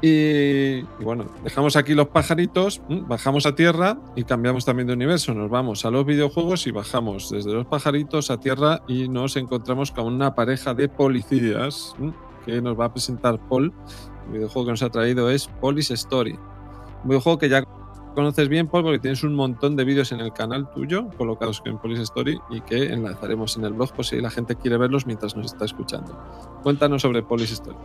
y, 0.00 0.78
y 0.78 1.04
bueno, 1.04 1.26
dejamos 1.44 1.76
aquí 1.76 1.92
los 1.92 2.08
pajaritos, 2.08 2.80
bajamos 2.88 3.44
a 3.44 3.54
tierra 3.54 3.98
y 4.16 4.24
cambiamos 4.24 4.64
también 4.64 4.86
de 4.86 4.94
universo. 4.94 5.34
Nos 5.34 5.50
vamos 5.50 5.84
a 5.84 5.90
los 5.90 6.06
videojuegos 6.06 6.66
y 6.66 6.70
bajamos 6.70 7.30
desde 7.30 7.52
los 7.52 7.66
pajaritos 7.66 8.30
a 8.30 8.40
tierra 8.40 8.80
y 8.88 9.08
nos 9.08 9.36
encontramos 9.36 9.92
con 9.92 10.06
una 10.06 10.34
pareja 10.34 10.72
de 10.72 10.88
policías 10.88 11.94
que 12.46 12.62
nos 12.62 12.80
va 12.80 12.86
a 12.86 12.92
presentar 12.92 13.38
Paul. 13.48 13.74
El 14.28 14.32
videojuego 14.32 14.66
que 14.66 14.70
nos 14.70 14.82
ha 14.82 14.88
traído 14.88 15.28
es 15.28 15.46
Police 15.60 15.92
Story. 15.92 16.38
Un 17.02 17.08
videojuego 17.10 17.38
que 17.38 17.50
ya 17.50 17.62
conoces 18.20 18.50
bien, 18.50 18.68
Paul, 18.68 18.82
porque 18.82 18.98
tienes 18.98 19.22
un 19.24 19.34
montón 19.34 19.76
de 19.76 19.84
vídeos 19.84 20.12
en 20.12 20.20
el 20.20 20.30
canal 20.34 20.70
tuyo 20.74 21.08
colocados 21.16 21.62
en 21.64 21.78
Police 21.78 22.02
Story 22.02 22.38
y 22.50 22.60
que 22.60 22.92
enlazaremos 22.92 23.56
en 23.56 23.64
el 23.64 23.72
blog 23.72 23.94
por 23.94 24.04
si 24.04 24.20
la 24.20 24.28
gente 24.28 24.56
quiere 24.56 24.76
verlos 24.76 25.06
mientras 25.06 25.34
nos 25.36 25.46
está 25.46 25.64
escuchando. 25.64 26.12
Cuéntanos 26.62 27.00
sobre 27.00 27.22
Police 27.22 27.54
Story. 27.54 27.78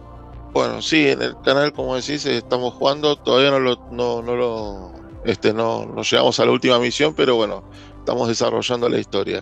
Bueno, 0.52 0.82
sí, 0.82 1.08
en 1.08 1.22
el 1.22 1.40
canal, 1.40 1.72
como 1.72 1.96
decís, 1.96 2.26
eh, 2.26 2.36
estamos 2.36 2.74
jugando. 2.74 3.16
Todavía 3.16 3.50
no 3.50 3.62
lo, 3.62 3.78
no, 3.92 4.22
no 4.22 4.36
lo, 4.36 4.92
este, 5.24 5.54
no, 5.54 5.86
no 5.86 6.02
llegamos 6.02 6.38
a 6.42 6.46
la 6.46 6.52
última 6.52 6.80
misión, 6.80 7.14
pero 7.16 7.38
bueno, 7.38 7.64
estamos 8.00 8.28
desarrollando 8.28 8.90
la 8.90 9.00
historia. 9.00 9.42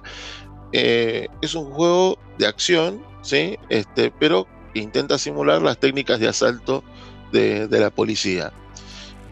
Eh, 0.73 1.27
es 1.41 1.55
un 1.55 1.71
juego 1.71 2.19
de 2.37 2.45
acción, 2.45 3.01
sí, 3.23 3.57
este, 3.69 4.11
pero 4.19 4.45
intenta 4.75 5.17
simular 5.17 5.59
las 5.63 5.79
técnicas 5.79 6.19
de 6.19 6.27
asalto 6.27 6.83
de, 7.31 7.67
de 7.67 7.79
la 7.79 7.89
policía. 7.89 8.53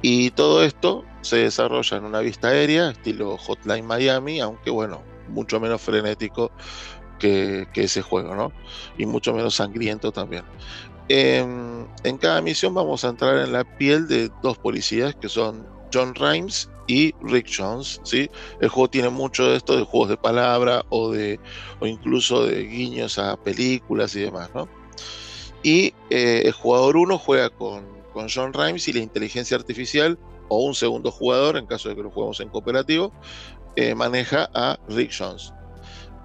Y 0.01 0.31
todo 0.31 0.63
esto 0.63 1.05
se 1.21 1.37
desarrolla 1.37 1.97
en 1.97 2.05
una 2.05 2.19
vista 2.19 2.49
aérea, 2.49 2.91
estilo 2.91 3.37
Hotline 3.37 3.85
Miami, 3.85 4.39
aunque 4.39 4.69
bueno, 4.69 5.01
mucho 5.27 5.59
menos 5.59 5.81
frenético 5.81 6.51
que, 7.19 7.67
que 7.73 7.83
ese 7.83 8.01
juego, 8.01 8.35
¿no? 8.35 8.51
Y 8.97 9.05
mucho 9.05 9.33
menos 9.33 9.55
sangriento 9.55 10.11
también. 10.11 10.43
Em, 11.13 11.85
en 12.03 12.17
cada 12.17 12.41
misión 12.41 12.73
vamos 12.73 13.03
a 13.03 13.09
entrar 13.09 13.37
en 13.39 13.51
la 13.51 13.63
piel 13.63 14.07
de 14.07 14.31
dos 14.41 14.57
policías 14.57 15.13
que 15.15 15.27
son 15.27 15.67
John 15.93 16.15
Rhimes 16.15 16.69
y 16.87 17.13
Rick 17.21 17.47
Jones. 17.53 17.99
¿sí? 18.03 18.29
El 18.61 18.69
juego 18.69 18.89
tiene 18.89 19.09
mucho 19.09 19.49
de 19.49 19.57
esto 19.57 19.75
de 19.75 19.83
juegos 19.83 20.09
de 20.09 20.17
palabra 20.17 20.85
o, 20.89 21.11
de, 21.11 21.39
o 21.79 21.85
incluso 21.87 22.45
de 22.45 22.63
guiños 22.63 23.19
a 23.19 23.35
películas 23.35 24.15
y 24.15 24.21
demás. 24.21 24.49
¿no? 24.55 24.69
Y 25.63 25.93
eh, 26.09 26.43
el 26.45 26.53
jugador 26.53 26.95
1 26.95 27.17
juega 27.17 27.49
con, 27.49 27.83
con 28.13 28.27
John 28.33 28.53
Rhimes 28.53 28.87
y 28.87 28.93
la 28.93 28.99
inteligencia 28.99 29.57
artificial 29.57 30.17
o 30.51 30.65
un 30.65 30.75
segundo 30.75 31.11
jugador, 31.11 31.55
en 31.55 31.65
caso 31.65 31.87
de 31.87 31.95
que 31.95 32.03
lo 32.03 32.11
juguemos 32.11 32.41
en 32.41 32.49
cooperativo, 32.49 33.13
eh, 33.77 33.95
maneja 33.95 34.49
a 34.53 34.77
Rick 34.89 35.13
Jones. 35.17 35.53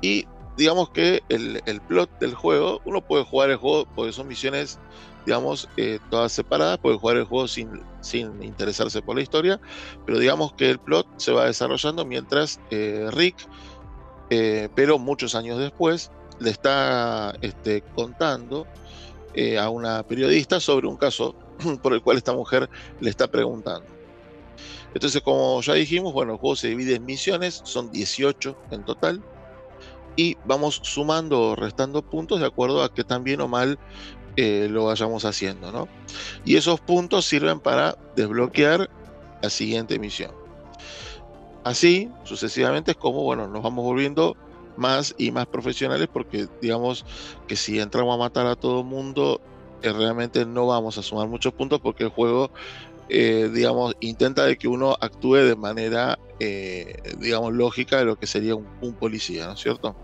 Y 0.03 0.27
digamos 0.57 0.90
que 0.90 1.23
el, 1.28 1.62
el, 1.65 1.81
plot 1.81 2.11
del 2.19 2.35
juego, 2.35 2.81
uno 2.85 3.01
puede 3.01 3.24
jugar 3.24 3.51
el 3.51 3.57
juego 3.57 3.86
porque 3.94 4.12
son 4.12 4.27
misiones, 4.27 4.81
digamos, 5.27 5.69
eh, 5.77 6.01
todas 6.11 6.32
separadas, 6.32 6.78
puede 6.78 6.98
jugar 6.98 7.19
el 7.19 7.24
juego 7.24 7.47
sin, 7.47 7.81
sin 8.01 8.43
interesarse 8.43 9.01
por 9.01 9.15
la 9.15 9.23
historia, 9.23 9.61
pero 10.05 10.19
digamos 10.19 10.55
que 10.55 10.70
el 10.70 10.81
plot 10.81 11.07
se 11.19 11.31
va 11.31 11.47
desarrollando 11.47 12.05
mientras 12.05 12.59
eh, 12.73 13.09
Rick, 13.12 13.36
pero 14.74 14.98
muchos 14.98 15.36
años 15.36 15.61
después, 15.61 16.11
le 16.40 16.51
está 16.51 17.32
este, 17.43 17.82
contando 17.94 18.66
a 19.61 19.69
una 19.70 20.03
periodista 20.03 20.59
sobre 20.59 20.89
un 20.89 20.97
caso 20.97 21.36
por 21.82 21.93
el 21.93 22.03
cual 22.03 22.16
esta 22.16 22.32
mujer 22.32 22.69
le 22.98 23.09
está 23.09 23.28
preguntando. 23.28 23.95
Entonces, 24.95 25.21
como 25.23 25.61
ya 25.63 25.75
dijimos, 25.75 26.13
bueno, 26.13 26.33
el 26.33 26.39
juego 26.39 26.57
se 26.57 26.69
divide 26.69 26.95
en 26.95 27.05
misiones, 27.05 27.61
son 27.65 27.91
18 27.93 28.57
en 28.71 28.85
total, 28.85 29.23
y 30.17 30.37
vamos 30.45 30.81
sumando 30.83 31.51
o 31.51 31.57
restando 31.57 32.03
puntos 32.03 32.41
de 32.41 32.47
acuerdo 32.47 32.83
a 32.83 32.93
que 32.93 33.05
tan 33.05 33.23
bien 33.23 33.41
o 33.43 33.49
mal 33.49 33.79
eh, 34.37 34.69
lo 34.71 34.87
vayamos 34.87 35.25
haciendo, 35.25 35.71
¿no? 35.73 35.89
Y 36.45 36.57
esos 36.57 36.81
puntos 36.81 37.27
sirven 37.27 37.61
para 37.61 37.97
desbloquear 38.17 38.91
la 39.43 39.51
siguiente 39.51 39.99
misión. 39.99 40.33
Así, 41.65 42.11
sucesivamente, 42.25 42.93
es 42.93 42.97
como, 42.97 43.23
bueno, 43.23 43.49
nos 43.49 43.63
vamos 43.63 43.85
volviendo 43.85 44.37
más 44.77 45.15
y 45.19 45.31
más 45.31 45.47
profesionales 45.47 46.09
porque 46.13 46.49
digamos 46.61 47.05
que 47.47 47.57
si 47.57 47.81
entramos 47.81 48.15
a 48.15 48.19
matar 48.19 48.47
a 48.47 48.57
todo 48.57 48.85
mundo 48.85 49.41
eh, 49.83 49.93
realmente 49.93 50.45
no 50.45 50.67
vamos 50.67 50.99
a 50.99 51.03
sumar 51.03 51.29
muchos 51.29 51.53
puntos 51.53 51.81
porque 51.81 52.05
el 52.05 52.11
juego 52.11 52.51
eh, 53.09 53.51
digamos 53.53 53.95
intenta 54.01 54.45
de 54.45 54.57
que 54.57 54.69
uno 54.69 54.97
actúe 55.01 55.37
de 55.37 55.57
manera 55.57 56.19
eh, 56.41 56.97
digamos 57.19 57.53
lógica 57.53 57.99
de 57.99 58.05
lo 58.05 58.16
que 58.16 58.27
sería 58.27 58.55
un, 58.55 58.69
un 58.81 58.95
policía, 58.95 59.47
¿no 59.47 59.53
es 59.53 59.61
cierto? 59.61 59.97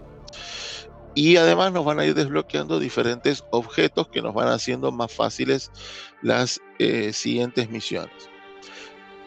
Y 1.14 1.36
además 1.36 1.72
nos 1.72 1.84
van 1.84 2.00
a 2.00 2.06
ir 2.06 2.14
desbloqueando 2.14 2.78
diferentes 2.78 3.44
objetos 3.50 4.08
que 4.08 4.22
nos 4.22 4.32
van 4.32 4.48
haciendo 4.48 4.90
más 4.92 5.12
fáciles 5.12 5.70
las 6.22 6.58
siguientes 7.12 7.68
misiones. 7.68 8.30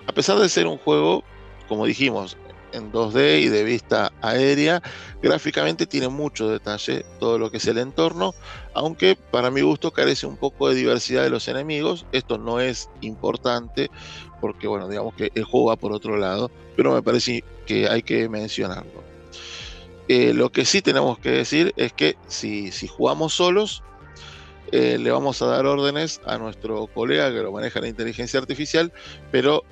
A 0.08 0.12
pesar 0.12 0.40
de 0.40 0.50
ser 0.50 0.66
un 0.66 0.80
juego, 0.80 1.24
como 1.68 1.86
dijimos, 1.86 2.38
en 2.76 2.92
2D 2.92 3.42
y 3.42 3.50
de 3.50 3.64
vista 3.64 4.12
aérea. 4.22 4.82
Gráficamente 5.22 5.86
tiene 5.86 6.10
mucho 6.10 6.50
detalle 6.50 7.06
todo 7.20 7.40
lo 7.40 7.50
que 7.50 7.58
es 7.58 7.68
el 7.68 7.78
entorno, 7.78 8.34
aunque 8.74 9.16
para 9.16 9.52
mi 9.52 9.62
gusto 9.62 9.92
carece 9.92 10.28
un 10.28 10.38
poco 10.38 10.70
de 10.70 10.76
diversidad 10.76 11.24
de 11.24 11.30
los 11.30 11.48
enemigos. 11.48 12.06
Esto 12.12 12.38
no 12.38 12.60
es 12.60 12.90
importante 13.02 13.90
porque, 14.42 14.68
bueno, 14.68 14.88
digamos 14.88 15.16
que 15.16 15.32
el 15.34 15.44
juego 15.44 15.68
va 15.68 15.76
por 15.76 15.92
otro 15.92 16.18
lado, 16.18 16.52
pero 16.76 16.94
me 16.94 17.02
parece 17.02 17.44
que 17.66 17.88
hay 17.88 18.04
que 18.04 18.30
mencionarlo. 18.30 19.04
Eh, 20.08 20.34
lo 20.34 20.52
que 20.52 20.66
sí 20.66 20.82
tenemos 20.82 21.18
que 21.18 21.32
decir 21.32 21.74
es 21.78 21.94
que 21.94 22.16
si, 22.28 22.72
si 22.72 22.88
jugamos 22.88 23.34
solos, 23.34 23.82
eh, 24.72 24.98
le 25.00 25.12
vamos 25.12 25.42
a 25.42 25.48
dar 25.48 25.66
órdenes 25.66 26.22
a 26.26 26.38
nuestro 26.38 26.88
colega 26.88 27.32
que 27.32 27.42
lo 27.42 27.52
maneja 27.52 27.80
la 27.80 27.88
inteligencia 27.88 28.40
artificial, 28.40 28.92
pero 29.32 29.64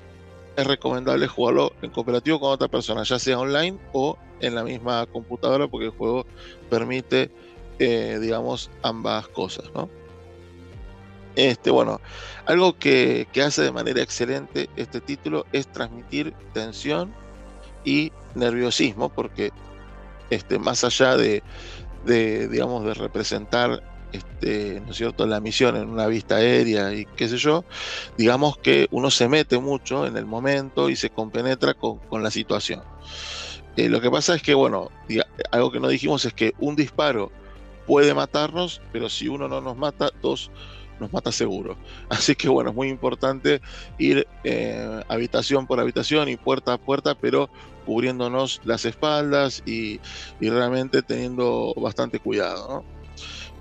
es 0.56 0.66
recomendable 0.66 1.26
jugarlo 1.26 1.72
en 1.82 1.90
cooperativo 1.90 2.40
con 2.40 2.50
otra 2.50 2.68
persona, 2.68 3.02
ya 3.02 3.18
sea 3.18 3.38
online 3.38 3.78
o 3.92 4.16
en 4.40 4.54
la 4.54 4.64
misma 4.64 5.06
computadora, 5.06 5.68
porque 5.68 5.86
el 5.86 5.92
juego 5.92 6.26
permite, 6.70 7.30
eh, 7.78 8.18
digamos, 8.20 8.70
ambas 8.82 9.28
cosas, 9.28 9.66
¿no? 9.74 9.88
Este, 11.36 11.70
bueno, 11.70 12.00
algo 12.46 12.78
que, 12.78 13.26
hace 13.44 13.62
de 13.62 13.72
manera 13.72 14.00
excelente 14.00 14.70
este 14.76 15.00
título 15.00 15.46
es 15.52 15.66
transmitir 15.66 16.32
tensión 16.52 17.12
y 17.84 18.12
nerviosismo, 18.36 19.08
porque 19.08 19.50
este, 20.30 20.58
más 20.58 20.84
allá 20.84 21.16
de, 21.16 21.42
de 22.04 22.48
digamos, 22.48 22.84
de 22.84 22.94
representar 22.94 23.82
este, 24.14 24.80
¿no 24.84 24.92
es 24.92 24.96
cierto?, 24.96 25.26
la 25.26 25.40
misión 25.40 25.76
en 25.76 25.88
una 25.88 26.06
vista 26.06 26.36
aérea 26.36 26.92
y 26.94 27.04
qué 27.04 27.28
sé 27.28 27.36
yo, 27.36 27.64
digamos 28.16 28.56
que 28.58 28.86
uno 28.92 29.10
se 29.10 29.28
mete 29.28 29.58
mucho 29.58 30.06
en 30.06 30.16
el 30.16 30.24
momento 30.24 30.88
y 30.88 30.96
se 30.96 31.10
compenetra 31.10 31.74
con, 31.74 32.00
la 32.22 32.30
situación. 32.30 32.82
Eh, 33.76 33.88
lo 33.88 34.00
que 34.00 34.10
pasa 34.10 34.36
es 34.36 34.42
que, 34.42 34.54
bueno, 34.54 34.90
algo 35.50 35.72
que 35.72 35.80
no 35.80 35.88
dijimos 35.88 36.24
es 36.24 36.32
que 36.32 36.52
un 36.60 36.76
disparo 36.76 37.32
puede 37.86 38.14
matarnos, 38.14 38.80
pero 38.92 39.08
si 39.08 39.26
uno 39.26 39.48
no 39.48 39.60
nos 39.60 39.76
mata, 39.76 40.10
dos 40.22 40.50
nos 41.00 41.12
mata 41.12 41.32
seguro. 41.32 41.76
Así 42.08 42.36
que 42.36 42.48
bueno, 42.48 42.70
es 42.70 42.76
muy 42.76 42.88
importante 42.88 43.60
ir 43.98 44.28
eh, 44.44 45.02
habitación 45.08 45.66
por 45.66 45.80
habitación 45.80 46.28
y 46.28 46.36
puerta 46.36 46.74
a 46.74 46.78
puerta, 46.78 47.16
pero 47.16 47.50
cubriéndonos 47.84 48.60
las 48.64 48.84
espaldas 48.84 49.60
y, 49.66 50.00
y 50.40 50.50
realmente 50.50 51.02
teniendo 51.02 51.74
bastante 51.76 52.20
cuidado. 52.20 52.68
¿no? 52.68 53.03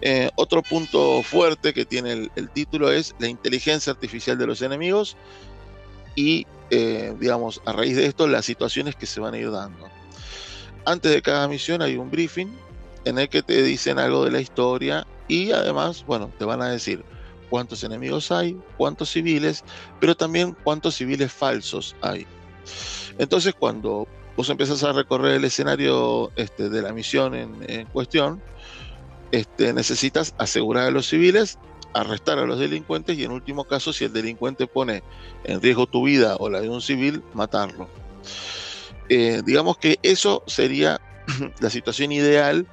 Eh, 0.05 0.29
otro 0.35 0.61
punto 0.61 1.23
fuerte 1.23 1.73
que 1.73 1.85
tiene 1.85 2.29
el, 2.35 2.49
título 2.49 2.91
es 2.91 3.15
la 3.19 3.29
inteligencia 3.29 3.93
artificial 3.93 4.37
de 4.37 4.45
los 4.45 4.61
enemigos 4.61 5.15
y, 6.13 6.45
eh, 6.71 7.15
digamos, 7.21 7.61
a 7.63 7.71
raíz 7.71 7.95
de 7.95 8.07
esto, 8.07 8.27
las 8.27 8.43
situaciones 8.43 8.97
que 8.97 9.05
se 9.05 9.21
van 9.21 9.33
a 9.33 9.37
ir 9.37 9.49
dando. 9.49 9.87
Antes 10.83 11.09
de 11.09 11.21
cada 11.21 11.47
misión 11.47 11.81
hay 11.81 11.95
un 11.95 12.11
briefing 12.11 12.49
en 13.05 13.17
el 13.17 13.29
que 13.29 13.43
te 13.43 13.63
dicen 13.63 13.97
algo 13.97 14.25
de 14.25 14.31
la 14.31 14.41
historia 14.41 15.07
y 15.29 15.53
además, 15.53 16.03
bueno, 16.05 16.29
te 16.37 16.43
van 16.43 16.61
a 16.61 16.67
decir 16.67 17.01
cuántos 17.49 17.81
enemigos 17.85 18.29
hay, 18.29 18.59
cuántos 18.75 19.09
civiles, 19.09 19.63
pero 20.01 20.15
también 20.15 20.53
cuántos 20.65 20.95
civiles 20.95 21.31
falsos 21.31 21.95
hay. 22.01 22.27
Entonces, 23.17 23.53
cuando 23.57 24.05
vos 24.35 24.49
empezás 24.49 24.83
a 24.83 24.91
recorrer 24.91 25.35
el 25.35 25.45
escenario 25.45 26.29
este, 26.35 26.67
de 26.67 26.81
la 26.81 26.91
misión 26.91 27.35
en 27.35 27.85
cuestión, 27.85 28.41
este, 29.33 29.73
necesitas 29.73 30.35
asegurar 30.37 30.85
a 30.85 30.91
los 30.91 31.07
civiles, 31.07 31.57
arrestar 31.91 32.37
a 32.37 32.45
los 32.45 32.59
delincuentes 32.59 33.17
y 33.17 33.23
en 33.23 33.31
último 33.31 33.63
caso, 33.63 33.91
si 33.91 34.05
el 34.05 34.13
delincuente 34.13 34.67
pone 34.67 35.01
en 35.43 35.59
riesgo 35.59 35.87
tu 35.87 36.03
vida 36.03 36.35
o 36.39 36.49
la 36.49 36.61
de 36.61 36.69
un 36.69 36.83
civil, 36.83 37.23
matarlo. 37.33 37.89
Eh, 39.09 39.41
digamos 39.43 39.79
que 39.79 39.97
eso 40.03 40.43
sería 40.45 41.01
la 41.59 41.71
situación 41.71 42.11
ideal 42.11 42.67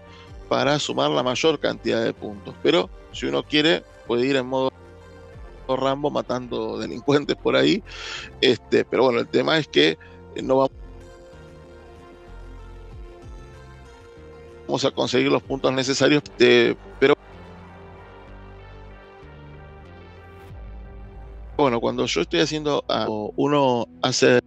para 0.51 0.79
sumar 0.79 1.11
la 1.11 1.23
mayor 1.23 1.59
cantidad 1.61 2.05
de 2.05 2.13
puntos. 2.13 2.55
Pero 2.63 2.91
si 3.13 3.25
uno 3.25 3.43
quiere, 3.43 3.83
puede 4.07 4.27
ir 4.27 4.37
en 4.37 4.45
modo 4.45 4.71
Rambo 5.67 6.11
matando 6.11 6.77
delincuentes 6.79 7.37
por 7.37 7.57
ahí. 7.57 7.83
Este, 8.43 8.85
pero 8.85 9.05
bueno, 9.05 9.21
el 9.21 9.29
tema 9.29 9.57
es 9.57 9.67
que 9.67 9.97
no 10.43 10.57
vamos 10.57 10.73
a 14.85 14.91
conseguir 14.91 15.31
los 15.31 15.43
puntos 15.43 15.73
necesarios, 15.73 16.23
pero 16.39 17.15
bueno, 21.57 21.81
cuando 21.81 22.07
yo 22.07 22.23
estoy 22.23 22.41
haciendo 22.41 22.85
uno 23.37 23.87
hace 24.03 24.41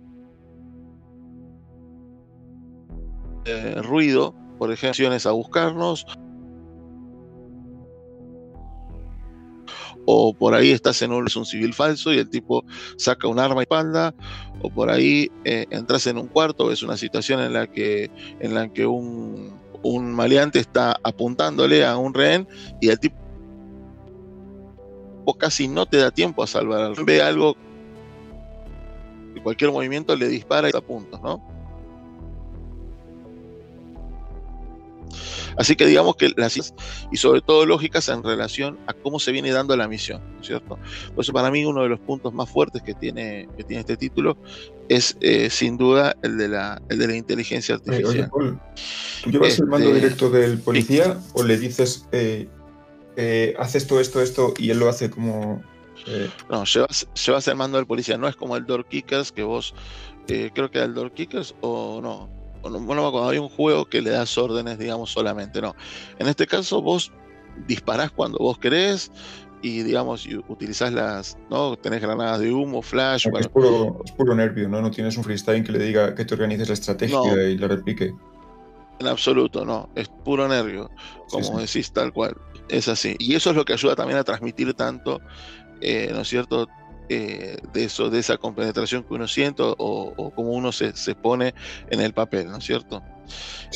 eh, 3.46 3.76
ruido, 3.82 4.34
por 4.58 4.72
ejemplo, 4.72 5.10
a 5.12 5.32
buscarnos, 5.32 6.06
o 10.06 10.34
por 10.34 10.54
ahí 10.54 10.72
estás 10.72 11.02
en 11.02 11.12
un, 11.12 11.28
un 11.36 11.46
civil 11.46 11.74
falso 11.74 12.14
y 12.14 12.18
el 12.18 12.30
tipo 12.30 12.66
saca 12.98 13.28
un 13.28 13.40
arma 13.40 13.62
y 13.62 13.64
espalda, 13.64 14.14
o 14.62 14.70
por 14.70 14.90
ahí 14.90 15.30
eh, 15.46 15.66
entras 15.70 16.08
en 16.08 16.18
un 16.18 16.28
cuarto, 16.28 16.72
es 16.72 16.84
una 16.84 16.98
situación 16.98 17.42
en 17.42 17.54
la 17.54 17.68
que, 17.68 18.10
en 18.40 18.54
la 18.54 18.72
que 18.72 18.86
un, 18.86 19.63
un 19.84 20.12
maleante 20.12 20.60
está 20.60 20.98
apuntándole 21.04 21.86
a 21.86 21.98
un 21.98 22.14
rehén 22.14 22.48
y 22.82 22.90
el 22.90 23.00
tipo 23.00 23.16
casi 25.38 25.68
no 25.68 25.86
te 25.86 25.98
da 25.98 26.12
tiempo 26.12 26.44
a 26.44 26.48
salvar. 26.48 26.94
Ve 27.06 27.22
algo, 27.22 27.56
cualquier 29.44 29.72
movimiento 29.72 30.16
le 30.16 30.28
dispara 30.28 30.70
y 30.70 30.72
puntos, 30.72 31.22
¿no? 31.22 31.53
Así 35.58 35.76
que 35.76 35.86
digamos 35.86 36.16
que 36.16 36.32
las 36.36 36.54
y 37.12 37.18
sobre 37.18 37.42
todo 37.42 37.66
lógicas 37.66 38.10
en 38.10 38.24
relación 38.24 38.80
a 38.88 38.94
cómo 38.94 39.20
se 39.20 39.32
viene 39.32 39.52
dando 39.52 39.76
la 39.76 39.88
misión, 39.88 40.22
¿cierto? 40.42 40.78
Por 41.16 41.24
eso 41.24 41.34
para 41.34 41.50
mí 41.52 41.66
uno 41.66 41.84
de 41.84 41.90
los 41.90 42.00
puntos 42.00 42.34
más 42.34 42.50
fuertes 42.50 42.82
que 42.82 42.94
tiene, 42.94 43.48
que 43.58 43.64
tiene 43.64 43.82
este 43.82 43.98
título 43.98 44.38
es 44.90 45.18
eh, 45.22 45.50
sin 45.50 45.78
duda 45.78 46.16
el 46.22 46.38
de 46.38 46.48
la, 46.48 46.82
el 46.90 47.00
de 47.00 47.08
la 47.08 47.16
inteligencia 47.16 47.76
artificial. 47.76 48.30
¿Tú 49.24 49.32
llevas 49.32 49.58
el 49.60 49.68
mando 49.68 49.88
este, 49.88 50.00
directo 50.00 50.30
del 50.30 50.60
policía 50.60 51.20
o 51.34 51.44
le 51.44 51.58
dices 51.58 52.08
eh, 52.12 52.48
eh, 53.16 53.56
haces 53.58 53.88
todo 53.88 54.00
esto, 54.00 54.22
esto 54.22 54.54
y 54.58 54.70
él 54.70 54.80
lo 54.80 54.90
hace 54.90 55.10
como... 55.10 55.62
No, 56.50 56.66
llevas, 56.66 57.08
llevas 57.26 57.48
el 57.48 57.56
mando 57.56 57.78
del 57.78 57.88
policía, 57.88 58.18
no 58.18 58.28
es 58.28 58.36
como 58.36 58.58
el 58.58 58.66
Door 58.66 58.86
Kickers 58.88 59.32
que 59.32 59.44
vos, 59.44 59.74
creo 60.28 60.52
que 60.70 60.78
era 60.78 60.86
el 60.86 60.94
Door 60.94 61.14
Kickers 61.14 61.56
o 61.62 62.02
no, 62.02 62.30
bueno, 62.64 63.12
cuando 63.12 63.30
hay 63.30 63.38
un 63.38 63.50
juego 63.50 63.86
que 63.86 64.02
le 64.02 64.10
das 64.10 64.38
órdenes, 64.38 64.80
digamos, 64.80 65.12
solamente, 65.12 65.62
no. 65.62 65.76
En 66.20 66.28
este 66.28 66.48
caso 66.48 66.82
vos 66.82 67.12
disparás 67.68 68.12
cuando 68.12 68.38
vos 68.40 68.58
querés 68.58 69.12
y, 69.62 69.84
digamos, 69.84 70.28
utilizás 70.48 70.92
las, 70.92 71.38
¿no? 71.50 71.78
Tenés 71.78 72.02
granadas 72.02 72.40
de 72.40 72.52
humo, 72.52 72.82
flash. 72.82 73.28
es, 73.40 73.48
puro, 73.48 74.36
nervio, 74.36 74.68
¿no? 74.68 74.82
No 74.82 74.92
tienes 74.92 75.16
un 75.16 75.24
freestyle 75.24 75.64
que 75.64 75.72
le 75.72 75.80
diga 75.80 76.14
que 76.16 76.26
te 76.26 76.34
organices 76.34 76.68
la 76.68 76.74
estrategia 76.74 77.50
y 77.50 77.58
lo 77.58 77.68
replique. 77.70 78.14
En 79.00 79.08
absoluto, 79.08 79.64
no. 79.64 79.90
Es 79.96 80.10
puro 80.10 80.48
nervio, 80.48 80.92
como 81.30 81.60
decís, 81.60 81.92
tal 81.92 82.12
cual. 82.12 82.36
Es 82.68 82.88
así. 82.88 83.16
Y 83.20 83.36
eso 83.36 83.52
es 83.52 83.56
lo 83.56 83.66
que 83.66 83.74
ayuda 83.74 83.96
también 83.96 84.20
a 84.20 84.24
transmitir 84.24 84.74
tanto, 84.74 85.22
eh, 85.82 86.10
¿no 86.12 86.22
es 86.22 86.28
cierto? 86.28 86.68
Eh, 87.10 87.58
de 87.74 87.84
eso, 87.84 88.10
de 88.10 88.20
esa 88.20 88.38
compenetración 88.38 89.04
que 89.04 89.14
uno 89.14 89.28
siente 89.28 89.62
o, 89.62 89.76
o 89.78 90.32
como 90.32 90.52
uno 90.52 90.72
se, 90.72 90.96
se, 90.96 91.16
pone 91.16 91.54
en 91.90 92.00
el 92.00 92.14
papel, 92.14 92.50
¿no 92.50 92.58
es 92.58 92.64
cierto? 92.64 93.04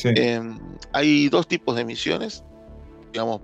Em, 0.04 0.58
hay 0.92 1.28
dos 1.28 1.46
tipos 1.46 1.76
de 1.76 1.84
misiones, 1.84 2.42
digamos, 3.12 3.42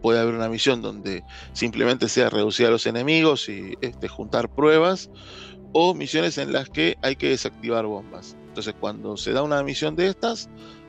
puede 0.00 0.20
haber 0.20 0.34
una 0.34 0.48
misión 0.48 0.80
donde 0.80 1.22
simplemente 1.52 2.08
sea 2.08 2.30
reducir 2.30 2.66
a 2.66 2.70
los 2.70 2.86
enemigos 2.86 3.48
y 3.48 3.76
este, 3.80 4.08
juntar 4.08 4.48
pruebas, 4.48 5.10
o 5.72 5.94
misiones 5.94 6.38
en 6.38 6.52
las 6.52 6.68
que 6.68 6.96
hay 7.02 7.16
que 7.16 7.28
desactivar 7.28 7.86
bombas. 7.86 8.36
Entonces, 8.48 8.74
cuando 8.80 9.16
se 9.16 9.32
da 9.32 9.42
una 9.42 9.62
misión 9.62 9.94
de 9.94 10.08
estas, 10.08 10.48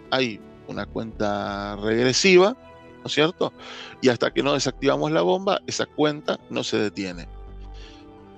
hay 0.09 0.39
una 0.67 0.85
cuenta 0.85 1.75
regresiva, 1.75 2.57
¿no 2.97 3.05
es 3.05 3.11
cierto? 3.11 3.53
Y 4.01 4.09
hasta 4.09 4.31
que 4.31 4.41
no 4.41 4.53
desactivamos 4.53 5.11
la 5.11 5.21
bomba, 5.21 5.61
esa 5.67 5.85
cuenta 5.85 6.39
no 6.49 6.63
se 6.63 6.77
detiene. 6.77 7.27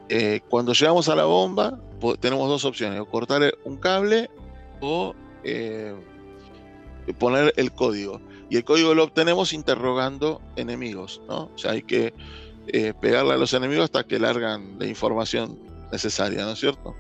Eh, 0.10 0.42
cuando 0.50 0.74
llegamos 0.74 1.10
a 1.10 1.16
la 1.16 1.26
bomba, 1.26 1.80
tenemos 2.20 2.50
dos 2.50 2.66
opciones, 2.66 3.00
o 3.00 3.06
cortar 3.06 3.54
un 3.64 3.78
cable 3.78 4.30
o, 4.82 5.16
eh, 5.44 5.96
poner 7.18 7.54
el 7.58 7.72
código. 7.72 8.22
Y 8.50 8.58
el 8.58 8.64
código 8.64 8.94
lo 8.94 9.06
obtenemos 9.06 9.54
interrogando 9.54 10.42
enemigos, 10.56 11.22
¿no? 11.28 11.50
O 11.54 11.58
sea, 11.58 11.72
hay 11.72 11.84
que 11.84 12.14
eh, 12.68 12.94
pegarle 13.00 13.34
a 13.34 13.38
los 13.38 13.54
enemigos 13.54 13.86
hasta 13.86 14.04
que 14.04 14.20
largan 14.20 14.78
la 14.80 14.86
información 14.86 15.58
necesaria, 15.92 16.44
¿no 16.44 16.52
es 16.52 16.60
cierto? 16.60 16.96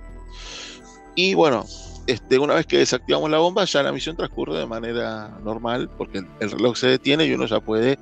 Y 1.15 1.35
bueno, 1.35 1.65
este, 2.07 2.39
una 2.39 2.55
vez 2.55 2.65
que 2.65 2.79
desactivamos 2.79 3.29
la 3.29 3.37
bomba, 3.37 3.63
ya 3.65 3.83
la 3.83 3.91
misión 3.91 4.17
transcurre 4.17 4.57
de 4.57 4.65
manera 4.65 5.37
normal, 5.43 5.89
porque 5.97 6.23
el, 6.39 6.51
reloj 6.51 6.75
se 6.75 6.87
detiene 6.87 7.25
y 7.25 7.33
uno 7.33 7.45
ya 7.45 7.59
puede 7.59 7.97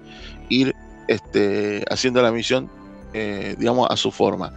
ir 0.50 0.74
este, 1.08 1.86
haciendo 1.90 2.22
la 2.22 2.32
misión, 2.32 2.70
eh, 3.14 3.56
digamos, 3.58 3.90
a 3.90 3.98
su 3.98 4.12
forma. 4.12 4.54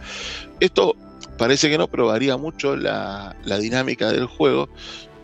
Esto 0.59 0.95
parece 1.37 1.69
que 1.69 1.77
no, 1.77 1.87
pero 1.87 2.07
varía 2.07 2.37
mucho 2.37 2.75
la, 2.75 3.35
la 3.43 3.57
dinámica 3.57 4.11
del 4.11 4.25
juego. 4.25 4.69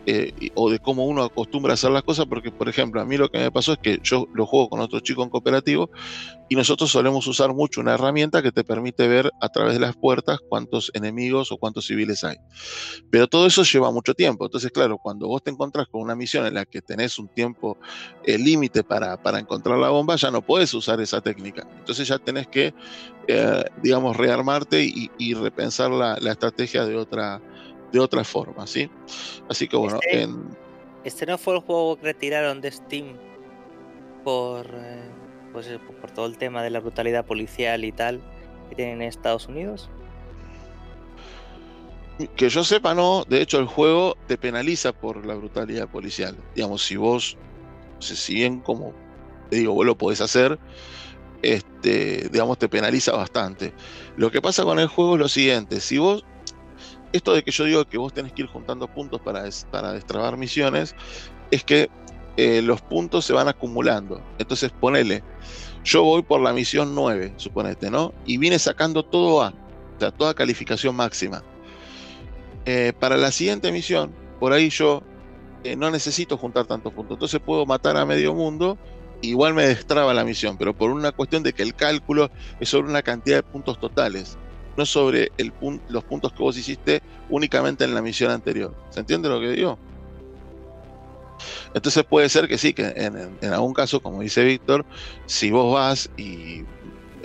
Eh, 0.04 0.50
o 0.54 0.68
de 0.68 0.80
cómo 0.80 1.06
uno 1.06 1.22
acostumbra 1.22 1.72
a 1.72 1.74
hacer 1.74 1.92
las 1.92 2.02
cosas, 2.02 2.26
porque 2.26 2.50
por 2.50 2.68
ejemplo, 2.68 3.00
a 3.00 3.04
mí 3.04 3.16
lo 3.16 3.30
que 3.30 3.38
me 3.38 3.52
pasó 3.52 3.74
es 3.74 3.78
que 3.78 4.00
yo 4.02 4.26
lo 4.34 4.46
juego 4.46 4.68
con 4.68 4.80
otro 4.80 4.98
chico 4.98 5.22
en 5.22 5.30
cooperativo 5.30 5.90
y 6.48 6.56
nosotros 6.56 6.90
solemos 6.90 7.24
usar 7.28 7.54
mucho 7.54 7.80
una 7.80 7.94
herramienta 7.94 8.42
que 8.42 8.50
te 8.50 8.64
permite 8.64 9.06
ver 9.06 9.30
a 9.40 9.48
través 9.48 9.74
de 9.74 9.80
las 9.80 9.96
puertas 9.96 10.40
cuántos 10.48 10.90
enemigos 10.94 11.52
o 11.52 11.56
cuántos 11.56 11.86
civiles 11.86 12.24
hay. 12.24 12.36
Pero 13.10 13.28
todo 13.28 13.46
eso 13.46 13.62
lleva 13.62 13.92
mucho 13.92 14.12
tiempo, 14.14 14.44
entonces 14.44 14.72
claro, 14.72 14.98
cuando 14.98 15.28
vos 15.28 15.42
te 15.42 15.52
encontrás 15.52 15.86
con 15.86 16.02
una 16.02 16.16
misión 16.16 16.46
en 16.46 16.54
la 16.54 16.64
que 16.64 16.82
tenés 16.82 17.18
un 17.20 17.28
tiempo 17.28 17.78
eh, 18.24 18.38
límite 18.38 18.82
para, 18.82 19.22
para, 19.22 19.38
encontrar 19.38 19.78
la 19.78 19.90
bomba, 19.90 20.16
ya 20.16 20.32
no 20.32 20.42
puedes 20.42 20.74
usar 20.74 21.00
esa 21.00 21.20
técnica, 21.20 21.64
entonces 21.78 22.08
ya 22.08 22.18
tenés 22.18 22.48
que, 22.48 22.74
eh, 23.28 23.64
digamos, 23.82 24.16
rearmarte 24.16 24.82
y, 24.82 25.34
repensar 25.34 25.90
la, 25.90 26.18
la 26.20 26.32
estrategia 26.32 26.84
de 26.84 26.96
otra 26.96 27.40
de 27.92 28.00
otra 28.00 28.24
forma, 28.24 28.66
¿sí? 28.66 28.90
Así 29.48 29.68
que 29.68 29.76
bueno, 29.76 29.98
este, 30.02 30.22
en... 30.22 30.56
este 31.04 31.26
no 31.26 31.38
fue 31.38 31.54
el 31.54 31.60
juego 31.60 31.96
que 31.96 32.04
retiraron 32.04 32.60
de 32.60 32.72
Steam 32.72 33.16
por, 34.24 34.66
eh, 34.72 35.02
pues, 35.52 35.68
por 36.00 36.10
todo 36.10 36.26
el 36.26 36.38
tema 36.38 36.62
de 36.62 36.70
la 36.70 36.80
brutalidad 36.80 37.26
policial 37.26 37.84
y 37.84 37.92
tal 37.92 38.20
que 38.68 38.76
tienen 38.76 39.02
en 39.02 39.08
Estados 39.08 39.46
Unidos. 39.48 39.90
Que 42.36 42.48
yo 42.48 42.62
sepa, 42.62 42.94
no. 42.94 43.24
De 43.24 43.40
hecho, 43.40 43.58
el 43.58 43.66
juego 43.66 44.16
te 44.26 44.38
penaliza 44.38 44.92
por 44.92 45.26
la 45.26 45.34
brutalidad 45.34 45.88
policial. 45.88 46.36
Digamos, 46.54 46.82
si 46.84 46.96
vos, 46.96 47.36
si 47.98 48.34
bien 48.34 48.60
como 48.60 48.92
te 49.50 49.56
digo, 49.56 49.74
vos 49.74 49.84
lo 49.84 49.96
podés 49.96 50.20
hacer, 50.20 50.58
este, 51.42 52.28
digamos, 52.30 52.58
te 52.58 52.68
penaliza 52.68 53.12
bastante. 53.12 53.72
Lo 54.16 54.30
que 54.30 54.40
pasa 54.40 54.62
con 54.62 54.78
el 54.78 54.86
juego 54.88 55.14
es 55.14 55.20
lo 55.20 55.28
siguiente: 55.28 55.80
si 55.80 55.98
vos 55.98 56.24
esto 57.12 57.34
de 57.34 57.42
que 57.42 57.50
yo 57.50 57.64
digo 57.64 57.84
que 57.84 57.98
vos 57.98 58.12
tenés 58.12 58.32
que 58.32 58.42
ir 58.42 58.48
juntando 58.48 58.88
puntos 58.88 59.20
para, 59.20 59.44
para 59.70 59.92
destrabar 59.92 60.36
misiones, 60.36 60.94
es 61.50 61.62
que 61.64 61.90
eh, 62.36 62.62
los 62.62 62.80
puntos 62.80 63.24
se 63.24 63.32
van 63.32 63.48
acumulando. 63.48 64.22
Entonces 64.38 64.72
ponele, 64.72 65.22
yo 65.84 66.02
voy 66.02 66.22
por 66.22 66.40
la 66.40 66.52
misión 66.52 66.94
9, 66.94 67.34
suponete, 67.36 67.90
¿no? 67.90 68.14
Y 68.24 68.38
vine 68.38 68.58
sacando 68.58 69.04
todo 69.04 69.42
A, 69.42 69.48
o 69.48 70.00
sea, 70.00 70.10
toda 70.10 70.34
calificación 70.34 70.96
máxima. 70.96 71.42
Eh, 72.64 72.92
para 72.98 73.16
la 73.16 73.32
siguiente 73.32 73.70
misión, 73.72 74.14
por 74.40 74.52
ahí 74.52 74.70
yo 74.70 75.02
eh, 75.64 75.76
no 75.76 75.90
necesito 75.90 76.38
juntar 76.38 76.66
tantos 76.66 76.92
puntos. 76.92 77.16
Entonces 77.16 77.40
puedo 77.44 77.66
matar 77.66 77.96
a 77.96 78.06
medio 78.06 78.34
mundo, 78.34 78.78
igual 79.20 79.52
me 79.52 79.66
destraba 79.66 80.14
la 80.14 80.24
misión, 80.24 80.56
pero 80.56 80.74
por 80.74 80.90
una 80.90 81.12
cuestión 81.12 81.42
de 81.42 81.52
que 81.52 81.62
el 81.62 81.74
cálculo 81.74 82.30
es 82.60 82.70
sobre 82.70 82.88
una 82.88 83.02
cantidad 83.02 83.36
de 83.36 83.42
puntos 83.42 83.78
totales 83.78 84.38
no 84.76 84.86
sobre 84.86 85.32
el 85.38 85.52
los 85.88 86.04
puntos 86.04 86.32
que 86.32 86.42
vos 86.42 86.56
hiciste 86.56 87.02
únicamente 87.28 87.84
en 87.84 87.94
la 87.94 88.02
misión 88.02 88.30
anterior. 88.30 88.74
¿Se 88.90 89.00
entiende 89.00 89.28
lo 89.28 89.40
que 89.40 89.50
digo? 89.50 89.78
Entonces 91.74 92.04
puede 92.04 92.28
ser 92.28 92.48
que 92.48 92.58
sí, 92.58 92.72
que 92.72 92.92
en, 92.96 93.52
algún 93.52 93.74
caso, 93.74 94.00
como 94.00 94.22
dice 94.22 94.44
Víctor, 94.44 94.84
si 95.26 95.50
vos 95.50 95.72
vas 95.72 96.10
y, 96.16 96.60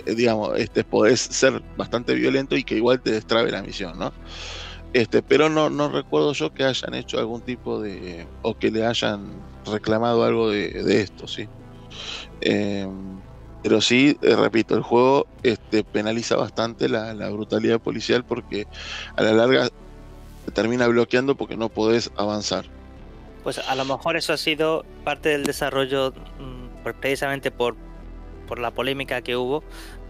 eh, 0.06 0.14
digamos, 0.16 0.58
este, 0.58 0.84
podés 0.84 1.20
ser 1.20 1.62
bastante 1.76 2.14
violento 2.14 2.56
y 2.56 2.64
que 2.64 2.76
igual 2.76 3.00
te 3.00 3.12
destrabe 3.12 3.50
la 3.50 3.62
misión, 3.62 3.98
¿no? 3.98 4.12
Este, 4.94 5.22
pero 5.22 5.50
no, 5.50 5.68
no 5.68 5.90
recuerdo 5.90 6.32
yo 6.32 6.52
que 6.52 6.64
hayan 6.64 6.94
hecho 6.94 7.18
algún 7.18 7.42
tipo 7.42 7.80
de. 7.80 8.26
o 8.42 8.56
que 8.56 8.70
le 8.70 8.86
hayan 8.86 9.30
reclamado 9.66 10.24
algo 10.24 10.50
de, 10.50 11.00
esto, 11.02 11.26
¿sí? 11.28 11.46
Em, 12.40 13.17
pero 13.62 13.80
sí, 13.80 14.16
eh, 14.22 14.36
repito, 14.36 14.76
el 14.76 14.82
juego 14.82 15.26
este, 15.42 15.84
penaliza 15.84 16.36
bastante 16.36 16.88
la, 16.88 17.12
brutalidad 17.30 17.80
policial 17.80 18.24
porque 18.24 18.66
a 19.16 19.22
la 19.22 19.32
larga 19.32 19.68
te 20.44 20.52
termina 20.52 20.86
bloqueando 20.86 21.34
porque 21.34 21.56
no 21.56 21.68
podés 21.68 22.10
avanzar. 22.16 22.66
Pues 23.42 23.58
a 23.58 23.74
lo 23.74 23.84
mejor 23.84 24.16
eso 24.16 24.32
ha 24.32 24.36
sido 24.36 24.84
parte 25.04 25.30
del 25.30 25.44
desarrollo 25.44 26.12
mm, 26.12 26.88
precisamente 27.00 27.50
por, 27.50 27.76
por 28.46 28.58
la 28.58 28.70
polémica 28.70 29.22
que 29.22 29.36
hubo 29.36 29.62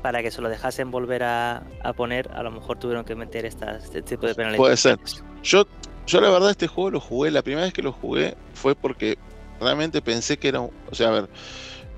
para 0.02 0.22
que 0.22 0.30
se 0.30 0.40
lo 0.40 0.48
dejasen 0.48 0.90
volver 0.90 1.24
a, 1.24 1.62
poner, 1.96 2.30
a 2.32 2.42
lo 2.42 2.50
mejor 2.50 2.78
tuvieron 2.78 3.04
que 3.04 3.14
meter 3.14 3.44
este 3.44 4.02
tipo 4.02 4.26
de 4.26 4.34
penalidades. 4.34 4.58
Puede 4.58 4.76
ser. 4.76 4.98
Yo, 5.42 5.66
yo 6.06 6.20
la 6.20 6.30
verdad 6.30 6.50
este 6.50 6.68
juego 6.68 6.90
lo 6.90 7.00
jugué, 7.00 7.30
la 7.30 7.42
primera 7.42 7.64
vez 7.64 7.72
que 7.72 7.82
lo 7.82 7.92
jugué 7.92 8.36
fue 8.54 8.74
porque 8.74 9.18
realmente 9.60 10.00
pensé 10.00 10.38
que 10.38 10.48
era 10.48 10.60
un... 10.60 10.70
O 10.90 10.94
sea, 10.94 11.08
a 11.08 11.12
ver, 11.12 11.28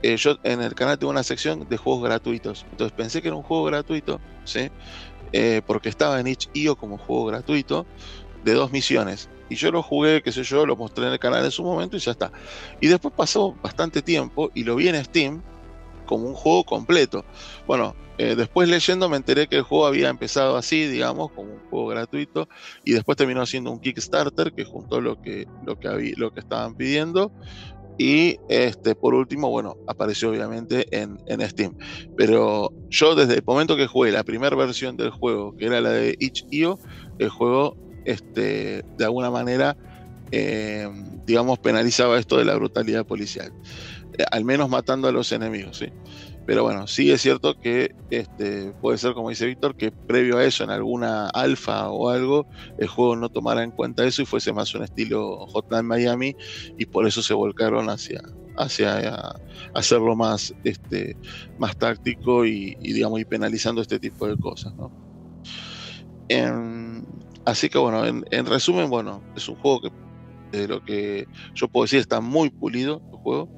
eh, 0.02 0.16
yo 0.16 0.39
en 0.43 0.62
el 0.62 0.74
canal 0.74 0.98
tengo 0.98 1.10
una 1.10 1.22
sección 1.22 1.68
de 1.68 1.77
juegos 1.77 2.05
gratuitos. 2.05 2.66
Entonces 2.70 2.93
pensé 2.97 3.22
que 3.22 3.28
era 3.28 3.36
un 3.36 3.43
juego 3.43 3.64
gratuito, 3.64 4.20
¿sí? 4.44 4.70
Eh, 5.32 5.62
porque 5.66 5.89
estaba 5.89 6.18
en 6.20 6.27
itch.io 6.27 6.77
como 6.77 6.98
juego 6.98 7.27
gratuito 7.27 7.86
de 8.44 8.55
dos 8.55 8.72
misiones. 8.72 9.28
Y 9.48 9.56
yo 9.56 9.72
lo 9.72 9.82
jugué, 9.82 10.22
qué 10.22 10.32
sé 10.32 10.44
yo, 10.44 10.64
lo 10.64 10.77
mostré 10.77 11.06
en 11.06 11.12
el 11.12 11.18
canal 11.18 11.44
en 11.44 11.51
su 11.51 11.62
momento 11.64 11.97
y 11.97 12.01
ya 12.01 12.12
está. 12.12 12.32
Y 12.81 12.86
después 12.86 13.12
pasó 13.16 13.56
bastante 13.62 14.01
tiempo 14.01 14.51
y 14.55 14.64
lo 14.64 14.77
vi 14.77 14.89
en 14.89 15.05
Steam 15.05 15.43
como 16.06 16.27
un 16.27 16.35
juego 16.35 16.64
completo. 16.64 17.24
Bueno, 17.66 17.94
eh, 18.18 18.35
después 18.36 18.68
leyendo 18.68 19.09
me 19.09 19.16
enteré 19.16 19.47
que 19.47 19.56
el 19.56 19.62
juego 19.62 19.86
había 19.86 20.09
empezado 20.09 20.56
así, 20.56 20.86
digamos, 20.86 21.31
como 21.32 21.55
un 21.55 21.60
juego 21.70 21.86
gratuito, 21.86 22.48
y 22.85 22.93
después 22.93 23.16
terminó 23.16 23.47
siendo 23.47 23.70
un 23.70 23.81
Kickstarter 23.81 24.52
que 24.52 24.64
juntó 24.64 25.01
lo 25.01 25.22
que, 25.22 25.47
lo 25.64 25.78
que, 25.78 25.89
había, 25.89 26.12
lo 26.16 26.32
que 26.32 26.40
estaban 26.40 26.74
pidiendo 26.74 27.32
y 28.02 28.40
este, 28.48 28.94
por 28.94 29.12
último, 29.12 29.51
bueno, 29.51 29.77
apareció 29.86 30.31
obviamente 30.31 30.86
en, 30.90 31.18
Steam. 31.47 31.77
Pero 32.16 32.72
yo 32.89 33.14
desde 33.14 33.35
el 33.35 33.43
momento 33.44 33.77
que 33.77 33.86
jugué 33.86 34.10
la 34.10 34.24
primera 34.24 34.56
versión 34.56 34.97
del 34.97 35.10
juego, 35.10 35.55
que 35.55 35.66
era 35.66 35.82
la 35.82 35.90
de 35.90 36.16
itch.io, 36.18 36.78
el 37.18 37.28
juego 37.28 37.77
este, 38.06 38.86
de 38.97 39.05
alguna 39.05 39.31
manera, 39.31 39.77
eh, 40.32 40.89
digamos, 41.27 41.59
penalizaba 41.59 42.18
esto 42.18 42.39
de 42.39 42.47
la 42.47 42.55
brutalidad 42.55 43.05
policial. 43.05 43.52
Eh, 44.16 44.24
al 44.31 44.47
menos 44.47 44.70
matando 44.70 45.06
a 45.06 45.12
los 45.12 45.31
enemigos, 45.32 45.77
¿sí? 45.77 45.93
Pero 46.51 46.64
bueno, 46.64 46.89
sí 46.89 47.12
es 47.12 47.22
cierto 47.22 47.56
que 47.60 47.94
este, 48.10 48.72
puede 48.81 48.98
ser, 48.98 49.14
como 49.14 49.28
dice 49.28 49.47
Víctor, 49.47 49.77
que 49.77 49.93
previo 49.93 50.39
a 50.39 50.44
eso, 50.44 50.64
en 50.64 50.70
alguna 50.70 51.28
alfa 51.28 51.89
o 51.90 52.09
algo, 52.09 52.44
el 52.77 52.89
juego 52.89 53.14
no 53.14 53.28
tomara 53.28 53.62
en 53.62 53.70
cuenta 53.70 54.05
eso 54.05 54.20
y 54.20 54.27
fuese 54.27 54.52
más 54.52 54.74
un 54.74 54.82
estilo 54.82 55.47
Hotline 55.47 55.86
Miami 55.86 56.35
y 56.77 56.86
por 56.86 57.06
eso 57.06 57.22
se 57.22 57.35
volcaron 57.35 57.89
hacia, 57.89 58.20
hacia 58.56 59.16
hacerlo 59.74 60.16
más, 60.16 60.52
este, 60.64 61.16
más 61.60 61.77
táctico 61.77 62.44
y, 62.44 62.74
digamos, 62.81 63.20
y 63.20 63.24
penalizando 63.24 63.81
este 63.81 64.01
tipo 64.01 64.27
de 64.27 64.36
cosas. 64.36 64.72
así 67.44 67.68
que 67.68 67.78
bueno, 67.78 68.05
en, 68.05 68.24
en, 68.32 68.47
resumen, 68.47 68.90
bueno, 68.90 69.22
es 69.36 69.48
un 69.48 69.55
juego 69.55 69.82
que 69.82 69.90
de 70.51 70.66
lo 70.66 70.85
que 70.85 71.28
yo 71.55 71.68
puedo 71.68 71.85
decir 71.85 72.01
está 72.01 72.20
muy 72.20 72.51
pulido 72.51 73.01
el 73.12 73.18
juego. 73.18 73.48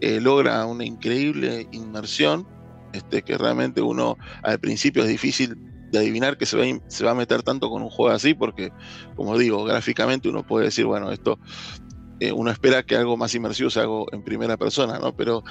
Eh, 0.00 0.20
logra 0.20 0.64
una 0.66 0.84
increíble 0.84 1.66
inmersión, 1.72 2.46
este, 2.92 3.22
que 3.22 3.36
realmente 3.36 3.82
uno 3.82 4.16
al 4.42 4.60
principio 4.60 5.02
es 5.02 5.08
difícil 5.08 5.56
de 5.90 5.98
adivinar 5.98 6.36
que 6.36 6.46
se 6.46 6.56
va, 6.56 7.10
a, 7.10 7.14
meter 7.14 7.42
tanto 7.42 7.70
con 7.70 7.82
un 7.82 7.90
juego 7.90 8.14
así, 8.14 8.34
porque 8.34 8.70
como 9.16 9.36
digo, 9.38 9.64
gráficamente 9.64 10.28
uno 10.28 10.46
puede 10.46 10.66
decir, 10.66 10.84
bueno, 10.84 11.10
esto 11.10 11.38
eh, 12.20 12.30
uno 12.32 12.50
espera 12.50 12.82
que 12.82 12.96
algo 12.96 13.16
más 13.16 13.34
inmersivo 13.34 13.70
se 13.70 13.80
haga 13.80 14.04
en 14.12 14.22
primera 14.22 14.56
persona, 14.56 14.98
¿no? 14.98 15.16
Pero 15.16 15.42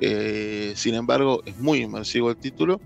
eh, 0.00 0.72
sin 0.76 0.94
embargo 0.94 1.42
es 1.46 1.58
muy 1.58 1.78
inmersivo 1.78 2.30
el 2.30 2.36
título. 2.36 2.80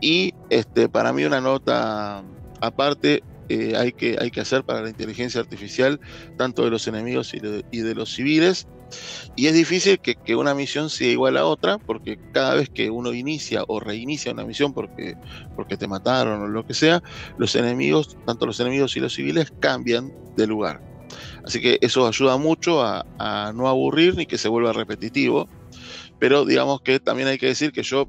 Y 0.00 0.34
este, 0.50 0.88
para 0.88 1.12
mí 1.12 1.24
una 1.24 1.40
nota 1.40 2.22
aparte 2.60 3.22
hay, 3.76 3.92
que, 3.92 4.18
hay 4.20 4.30
que 4.30 4.42
hacer 4.42 4.62
para 4.62 4.82
la 4.82 4.90
inteligencia 4.90 5.40
artificial, 5.40 5.98
tanto 6.36 6.64
de 6.64 6.70
los 6.70 6.86
enemigos 6.86 7.32
y 7.32 7.80
de 7.80 7.94
los 7.94 8.14
civiles, 8.14 8.68
y 9.36 9.46
es 9.46 9.54
difícil 9.54 10.00
que, 10.00 10.34
una 10.34 10.54
misión 10.54 10.90
sea 10.90 11.08
igual 11.08 11.36
a 11.36 11.46
otra, 11.46 11.78
porque 11.78 12.18
cada 12.32 12.54
vez 12.54 12.68
que 12.68 12.90
uno 12.90 13.12
inicia 13.12 13.64
o 13.68 13.80
reinicia 13.80 14.32
una 14.32 14.44
misión 14.44 14.72
porque, 14.72 15.16
porque 15.54 15.76
te 15.76 15.86
mataron 15.86 16.42
o 16.42 16.48
lo 16.48 16.66
que 16.66 16.74
sea, 16.74 17.02
los 17.36 17.54
enemigos, 17.54 18.16
tanto 18.26 18.46
los 18.46 18.58
enemigos 18.60 18.96
y 18.96 19.00
los 19.00 19.14
civiles, 19.14 19.52
cambian 19.60 20.12
de 20.36 20.46
lugar. 20.46 20.80
Así 21.44 21.60
que 21.60 21.78
eso 21.80 22.06
ayuda 22.06 22.36
mucho 22.36 22.82
a, 22.82 23.52
no 23.54 23.68
aburrir 23.68 24.16
ni 24.16 24.26
que 24.26 24.38
se 24.38 24.48
vuelva 24.48 24.72
repetitivo. 24.72 25.48
Pero 26.18 26.44
digamos 26.44 26.80
que 26.80 26.98
también 26.98 27.28
hay 27.28 27.38
que 27.38 27.46
decir 27.46 27.72
que 27.72 27.82
yo, 27.82 28.08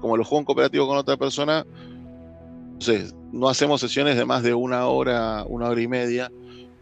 como 0.00 0.16
lo 0.16 0.24
juego 0.24 0.40
en 0.40 0.44
cooperativo 0.44 0.86
con 0.86 0.98
otra 0.98 1.16
persona, 1.16 1.66
no 3.32 3.48
hacemos 3.48 3.80
sesiones 3.80 4.16
de 4.16 4.24
más 4.24 4.42
de 4.42 4.54
una 4.54 4.86
hora, 4.86 5.44
una 5.48 5.68
hora 5.68 5.80
y 5.80 5.88
media 5.88 6.30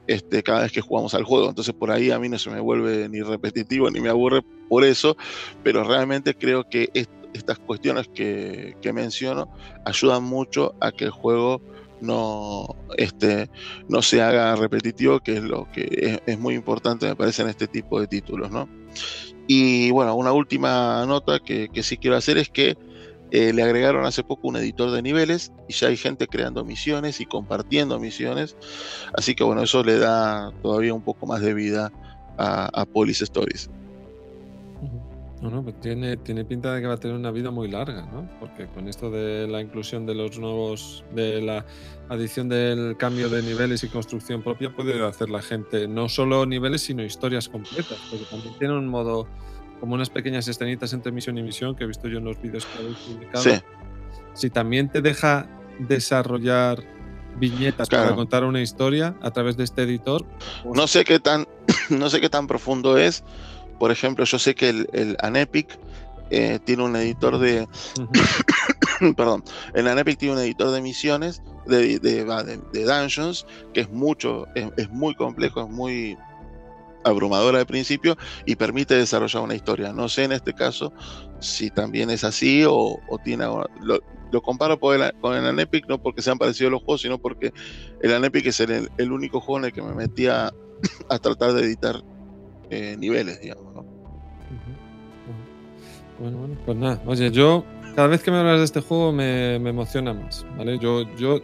este, 0.09 0.43
cada 0.43 0.63
vez 0.63 0.73
que 0.73 0.81
jugamos 0.81 1.15
al 1.15 1.23
juego. 1.23 1.49
Entonces 1.49 1.75
por 1.75 1.93
ahí 1.93 2.11
a 2.11 2.19
mí 2.19 2.29
no 2.29 2.39
se 2.39 2.51
me 2.51 2.61
vuelve 2.61 3.09
ni 3.09 3.21
repetitivo 3.21 3.91
ni 3.91 4.01
me 4.01 4.09
aburre 4.09 4.43
por 4.69 4.83
eso, 4.83 5.17
pero 5.63 5.85
realmente 5.85 6.35
creo 6.35 6.69
que 6.69 6.91
estas 7.33 7.59
cuestiones 7.61 8.09
que, 8.09 8.75
menciono 8.93 9.49
ayudan 9.85 10.25
mucho 10.25 10.75
a 10.81 10.91
que 10.91 11.05
el 11.05 11.11
juego 11.11 11.61
no, 12.01 12.75
este, 12.97 13.51
no 13.89 14.03
se 14.03 14.23
haga 14.23 14.57
repetitivo, 14.57 15.21
que 15.21 15.37
es 15.37 15.43
lo 15.43 15.71
que 15.73 16.21
es, 16.27 16.39
muy 16.39 16.55
importante 16.55 17.07
me 17.07 17.15
parece 17.15 17.43
en 17.43 17.49
este 17.49 17.69
tipo 17.69 18.01
de 18.01 18.07
títulos. 18.07 18.51
¿no? 18.51 18.69
Y 19.47 19.91
bueno, 19.91 20.15
una 20.15 20.33
última 20.33 21.05
nota 21.07 21.39
que, 21.39 21.69
que 21.69 21.83
sí 21.83 21.99
quiero 21.99 22.17
hacer 22.17 22.39
es 22.39 22.49
que 22.49 22.77
eh, 23.31 23.53
le 23.53 23.63
agregaron 23.63 24.05
hace 24.05 24.23
poco 24.23 24.49
un 24.49 24.57
editor 24.57 24.91
de 24.91 25.03
niveles 25.03 25.53
y 25.69 25.73
ya 25.73 25.89
hay 25.89 25.97
gente 25.97 26.27
creando 26.27 26.65
misiones 26.65 27.21
y 27.21 27.27
compartiendo 27.27 27.99
misiones. 27.99 28.57
Así 29.15 29.35
que 29.35 29.45
bueno, 29.45 29.63
eso 29.63 29.83
le 29.83 29.99
da 29.99 30.53
todavía 30.63 30.95
un 30.95 31.03
poco 31.03 31.27
más 31.27 31.41
de 31.41 31.55
vida 31.55 31.93
a, 32.37 32.69
a 32.73 32.85
Police 32.87 33.25
Stories. 33.25 33.71
No, 35.41 35.63
pues 35.63 35.79
tiene, 35.81 36.17
tiene 36.17 36.45
pinta 36.45 36.75
de 36.75 36.81
que 36.81 36.89
va 36.89 36.95
a 36.95 36.97
tener 36.97 37.17
una 37.17 37.31
vida 37.31 37.51
muy 37.53 37.69
larga, 37.69 38.07
¿no? 38.13 38.29
Porque 38.41 38.67
con 38.67 38.89
esto 38.89 39.09
de 39.09 39.47
la 39.47 39.61
inclusión 39.61 40.05
de 40.05 40.15
los 40.15 40.39
nuevos, 40.39 41.05
de 41.15 41.41
la 41.41 41.65
adición 42.09 42.49
del 42.49 42.97
cambio 42.97 43.29
de 43.29 43.43
niveles 43.43 43.85
y 43.85 43.89
construcción 43.89 44.43
propia, 44.43 44.75
puede 44.75 45.01
hacer 45.07 45.31
la 45.31 45.41
gente 45.41 45.87
no 45.87 46.09
solo 46.09 46.45
niveles, 46.45 46.83
sino 46.83 47.05
historias 47.05 47.49
completas, 47.49 47.99
porque 48.11 48.25
también 48.29 48.59
tiene 48.59 48.77
un 48.77 48.89
modo 48.89 49.29
como 49.81 49.95
unas 49.95 50.11
pequeñas 50.11 50.49
escenitas 50.49 50.93
entre 50.93 51.13
misión 51.13 51.39
y 51.39 51.43
misión 51.43 51.75
que 51.75 51.85
he 51.85 51.87
visto 51.87 52.09
yo 52.09 52.19
en 52.19 52.25
los 52.25 52.41
vídeos 52.41 52.67
que 52.67 52.79
habéis 52.79 52.99
publicado. 52.99 53.43
Sí. 53.43 53.51
Si 54.35 54.51
también 54.51 54.89
te 54.89 55.01
deja 55.01 55.47
desarrollar 55.79 56.83
viñetas 57.39 57.89
para 57.89 58.15
contar 58.15 58.45
una 58.45 58.61
historia 58.61 59.15
a 59.21 59.31
través 59.31 59.57
de 59.57 59.65
este 59.65 59.83
editor. 59.83 60.25
Pues 60.65 60.77
no 60.77 60.87
sé 60.87 61.05
qué 61.05 61.21
tan, 61.21 61.47
no 61.91 62.11
sé 62.11 62.21
qué 62.21 62.29
tan 62.29 62.47
profundo 62.47 62.99
es. 62.99 63.25
Por 63.79 63.93
ejemplo, 63.93 64.25
yo 64.25 64.39
sé 64.39 64.55
que 64.55 64.69
el, 64.71 64.89
el 64.93 65.17
Anepic 65.21 65.79
eh, 66.31 66.59
tiene 66.65 66.83
un 66.83 66.97
editor 66.97 67.39
de. 67.39 67.67
perdón. 69.17 69.45
El 69.75 69.89
Anepic 69.89 70.19
tiene 70.19 70.35
un 70.35 70.41
editor 70.41 70.71
de 70.71 70.81
misiones, 70.81 71.43
de, 71.67 71.99
de, 71.99 72.25
de, 72.25 72.85
dungeons, 72.85 73.47
que 73.73 73.81
es 73.81 73.91
mucho, 73.91 74.47
es, 74.55 74.91
muy 74.91 75.15
complejo, 75.15 75.63
es 75.63 75.69
muy 75.69 76.19
abrumadora 77.05 77.59
de 77.59 77.67
principio 77.67 78.17
y 78.45 78.57
permite 78.57 78.95
desarrollar 78.95 79.43
una 79.43 79.55
historia. 79.55 79.93
No 79.93 80.09
sé 80.09 80.25
en 80.25 80.33
este 80.33 80.53
caso 80.53 80.93
si 81.41 81.71
también 81.71 82.11
es 82.11 82.25
así 82.25 82.65
o, 82.67 82.99
tiene... 83.25 83.47
Lo, 83.83 84.43
comparo 84.43 84.79
con 84.79 85.01
el, 85.01 85.13
con 85.21 85.35
el 85.35 85.47
Anepic 85.47 85.89
no 85.89 86.03
porque 86.03 86.21
sean 86.21 86.37
parecidos 86.37 86.71
los 86.71 86.83
juegos, 86.83 87.01
sino 87.01 87.19
porque 87.19 87.53
el 88.03 88.13
Anepic 88.13 88.47
es 88.47 88.61
el, 88.61 88.91
el 88.99 89.13
único 89.13 89.41
juego 89.41 89.61
en 89.61 89.65
el 89.67 89.73
que 89.73 89.81
me 89.81 89.95
metía 89.95 90.53
a 91.09 91.19
tratar 91.19 91.55
de 91.55 91.63
editar 91.63 92.03
eh, 92.71 92.97
niveles, 92.99 93.41
digamos. 93.41 93.69
Bueno, 96.19 96.39
bueno, 96.39 96.57
pues 96.67 96.77
nada. 96.77 97.01
Oye, 97.07 97.31
yo 97.31 97.65
cada 97.99 98.07
vez 98.07 98.23
que 98.23 98.31
me 98.31 98.37
hablas 98.37 98.59
de 98.59 98.65
este 98.65 98.81
juego 98.81 99.11
me, 99.11 99.57
emociona 99.57 100.15
más, 100.15 100.47
¿vale? 100.57 100.79
Yo, 100.79 101.03
yo 101.17 101.41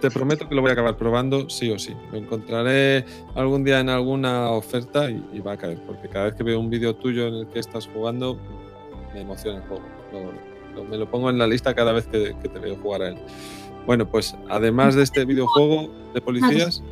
te 0.00 0.10
prometo 0.10 0.48
que 0.48 0.54
lo 0.54 0.62
voy 0.62 0.70
a 0.70 0.72
acabar 0.72 0.96
probando 0.96 1.50
sí 1.50 1.70
o 1.70 1.78
sí. 1.78 1.94
Lo 2.10 2.16
encontraré 2.16 3.04
algún 3.34 3.62
día 3.62 3.78
en 3.78 3.90
alguna 3.90 4.48
oferta 4.52 5.10
y, 5.10 5.40
va 5.40 5.52
a 5.52 5.58
caer, 5.58 5.78
porque 5.86 6.08
cada 6.08 6.24
vez 6.24 6.34
que 6.34 6.44
veo 6.44 6.58
un 6.58 6.70
vídeo 6.70 6.96
tuyo 6.96 7.26
en 7.26 7.34
el 7.34 7.46
que 7.48 7.58
estás 7.58 7.88
jugando, 7.88 8.38
me 9.12 9.20
emociona 9.20 9.58
el 9.58 9.64
juego. 9.64 9.84
me 10.88 10.96
lo 10.96 11.10
pongo 11.10 11.28
en 11.28 11.36
la 11.36 11.46
lista 11.46 11.74
cada 11.74 11.92
vez 11.92 12.06
que, 12.06 12.32
te 12.40 12.58
veo 12.58 12.74
jugar 12.76 13.02
a 13.02 13.08
él. 13.08 13.18
Bueno, 13.84 14.08
pues 14.08 14.34
además 14.48 14.94
de 14.94 15.02
este 15.02 15.26
videojuego 15.26 15.92
de 16.14 16.22
policías 16.22 16.82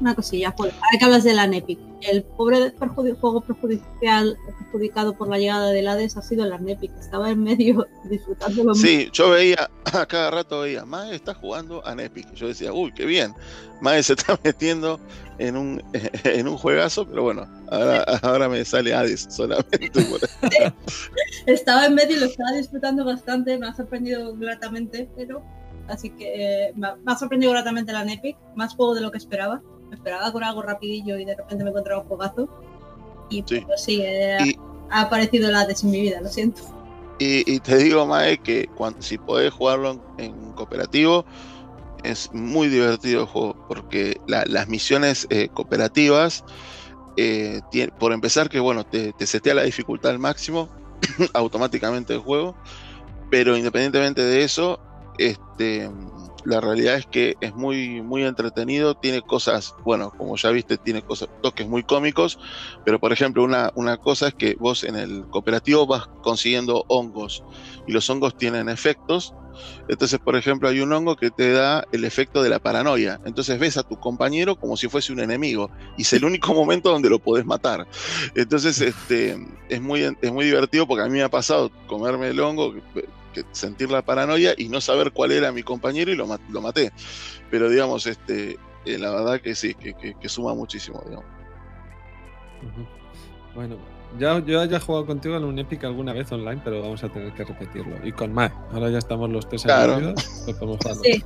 una 0.00 0.14
cosilla, 0.14 0.54
ahora 0.56 0.72
que 0.98 1.04
hablas 1.04 1.24
de 1.24 1.34
la 1.34 1.46
NEPIC, 1.46 1.78
el 2.02 2.24
pobre 2.24 2.72
juego 3.20 3.40
perjudicial 3.40 4.36
perjudicado 4.58 5.16
por 5.16 5.28
la 5.28 5.38
llegada 5.38 5.70
del 5.70 5.88
Hades 5.88 6.16
ha 6.16 6.22
sido 6.22 6.44
la 6.44 6.58
NEPIC, 6.58 6.92
estaba 6.98 7.30
en 7.30 7.42
medio 7.42 7.86
disfrutándolo. 8.04 8.74
Sí, 8.74 9.08
yo 9.12 9.30
veía, 9.30 9.70
a 9.92 10.06
cada 10.06 10.30
rato 10.30 10.60
veía, 10.60 10.84
Mae 10.84 11.14
está 11.14 11.34
jugando 11.34 11.86
a 11.86 11.94
NEPIC, 11.94 12.34
yo 12.34 12.48
decía, 12.48 12.72
uy, 12.72 12.92
qué 12.92 13.06
bien, 13.06 13.34
Mae 13.80 14.02
se 14.02 14.14
está 14.14 14.38
metiendo 14.44 15.00
en 15.38 15.56
un, 15.56 15.82
en 16.24 16.48
un 16.48 16.56
juegazo, 16.56 17.06
pero 17.06 17.22
bueno, 17.22 17.46
ahora, 17.70 18.02
ahora 18.22 18.48
me 18.48 18.64
sale 18.64 18.94
Hades 18.94 19.26
solamente. 19.30 19.90
estaba 21.46 21.86
en 21.86 21.94
medio 21.94 22.16
y 22.16 22.20
lo 22.20 22.26
estaba 22.26 22.52
disfrutando 22.52 23.04
bastante, 23.04 23.58
me 23.58 23.68
ha 23.68 23.74
sorprendido 23.74 24.34
gratamente, 24.36 25.08
pero 25.16 25.42
así 25.88 26.10
que 26.10 26.72
me 26.74 26.88
ha 27.06 27.16
sorprendido 27.16 27.52
gratamente 27.52 27.92
la 27.92 28.04
NEPIC, 28.04 28.36
más 28.54 28.74
juego 28.74 28.94
de 28.94 29.00
lo 29.00 29.10
que 29.10 29.18
esperaba 29.18 29.62
me 29.88 29.96
esperaba 29.96 30.32
con 30.32 30.42
algo 30.44 30.62
rapidillo 30.62 31.18
y 31.18 31.24
de 31.24 31.36
repente 31.36 31.64
me 31.64 31.70
encontraba 31.70 32.02
un 32.02 32.08
juegazo. 32.08 32.48
Y 33.28 33.44
sí, 33.46 33.60
pues, 33.60 33.82
sí 33.82 34.00
eh, 34.02 34.56
ha 34.90 35.02
aparecido 35.02 35.50
la 35.50 35.64
en 35.64 35.90
mi 35.90 36.00
vida, 36.00 36.20
lo 36.20 36.28
siento. 36.28 36.62
Y, 37.18 37.60
te 37.60 37.78
digo, 37.78 38.04
Mae, 38.04 38.38
que 38.38 38.68
cuando, 38.76 39.00
si 39.00 39.16
podés 39.16 39.52
jugarlo 39.52 39.98
en, 40.18 40.52
cooperativo, 40.52 41.24
es 42.04 42.30
muy 42.34 42.68
divertido 42.68 43.22
el 43.22 43.26
juego, 43.26 43.56
porque 43.68 44.20
las 44.26 44.68
misiones 44.68 45.26
eh, 45.30 45.48
cooperativas, 45.48 46.44
eh, 47.16 47.62
por 47.98 48.12
empezar, 48.12 48.50
que 48.50 48.60
bueno, 48.60 48.84
te, 48.84 49.14
te 49.14 49.26
setea 49.26 49.54
la 49.54 49.62
dificultad 49.62 50.10
al 50.10 50.18
máximo 50.18 50.68
automáticamente 51.32 52.12
el 52.12 52.20
juego, 52.20 52.54
pero 53.30 53.56
independientemente 53.56 54.22
de 54.22 54.44
eso, 54.44 54.78
este 55.18 55.90
la 56.46 56.60
realidad 56.60 56.94
es 56.94 57.06
que 57.06 57.34
es 57.40 57.54
muy, 57.54 58.00
muy 58.02 58.24
entretenido, 58.24 58.94
tiene 58.94 59.20
cosas, 59.20 59.74
bueno, 59.84 60.12
como 60.16 60.36
ya 60.36 60.50
viste, 60.50 60.78
tiene 60.78 61.02
cosas, 61.02 61.28
toques 61.42 61.66
muy 61.66 61.82
cómicos, 61.82 62.38
pero 62.84 63.00
por 63.00 63.12
ejemplo, 63.12 63.42
una, 63.42 63.72
una 63.74 63.96
cosa 63.96 64.28
es 64.28 64.34
que 64.34 64.54
vos 64.54 64.84
en 64.84 64.94
el 64.94 65.26
cooperativo 65.28 65.86
vas 65.86 66.06
consiguiendo 66.22 66.84
hongos 66.88 67.42
y 67.86 67.92
los 67.92 68.08
hongos 68.08 68.36
tienen 68.36 68.68
efectos. 68.68 69.34
Entonces, 69.88 70.18
por 70.18 70.36
ejemplo, 70.36 70.68
hay 70.68 70.80
un 70.80 70.92
hongo 70.92 71.16
que 71.16 71.30
te 71.30 71.50
da 71.50 71.84
el 71.90 72.04
efecto 72.04 72.42
de 72.42 72.50
la 72.50 72.58
paranoia. 72.58 73.20
Entonces 73.24 73.58
ves 73.58 73.78
a 73.78 73.82
tu 73.82 73.98
compañero 73.98 74.56
como 74.56 74.76
si 74.76 74.86
fuese 74.88 75.12
un 75.12 75.20
enemigo 75.20 75.70
y 75.96 76.02
es 76.02 76.12
el 76.12 76.24
único 76.24 76.52
momento 76.54 76.90
donde 76.90 77.08
lo 77.08 77.18
podés 77.18 77.46
matar. 77.46 77.86
Entonces, 78.34 78.80
este, 78.80 79.38
es, 79.68 79.80
muy, 79.80 80.02
es 80.20 80.32
muy 80.32 80.44
divertido 80.44 80.86
porque 80.86 81.04
a 81.04 81.06
mí 81.06 81.12
me 81.12 81.22
ha 81.22 81.30
pasado 81.30 81.72
comerme 81.86 82.28
el 82.28 82.40
hongo, 82.40 82.74
sentir 83.52 83.90
la 83.90 84.02
paranoia 84.02 84.54
y 84.56 84.68
no 84.68 84.80
saber 84.80 85.12
cuál 85.12 85.32
era 85.32 85.52
mi 85.52 85.62
compañero 85.62 86.10
y 86.10 86.16
lo, 86.16 86.26
lo 86.50 86.60
maté. 86.60 86.92
Pero 87.50 87.68
digamos, 87.68 88.06
este, 88.06 88.58
eh, 88.84 88.98
la 88.98 89.10
verdad 89.10 89.40
que 89.40 89.54
sí, 89.54 89.74
que, 89.74 90.28
suma 90.28 90.54
muchísimo, 90.54 91.02
Bueno, 93.54 93.76
ya, 94.18 94.38
yo 94.44 94.60
haya 94.60 94.80
jugado 94.80 95.06
contigo 95.06 95.36
en 95.36 95.44
un 95.44 95.58
Epic 95.58 95.84
alguna 95.84 96.12
vez 96.12 96.30
online, 96.30 96.60
pero 96.64 96.80
vamos 96.82 97.02
a 97.02 97.08
tener 97.08 97.32
que 97.34 97.44
repetirlo. 97.44 97.96
Y 98.06 98.12
con 98.12 98.32
Mae, 98.32 98.52
ahora 98.72 98.90
ya 98.90 98.98
estamos 98.98 99.28
los 99.30 99.48
tres 99.48 99.64
claro. 99.64 100.14
pues 100.44 100.98
Sí. 101.02 101.24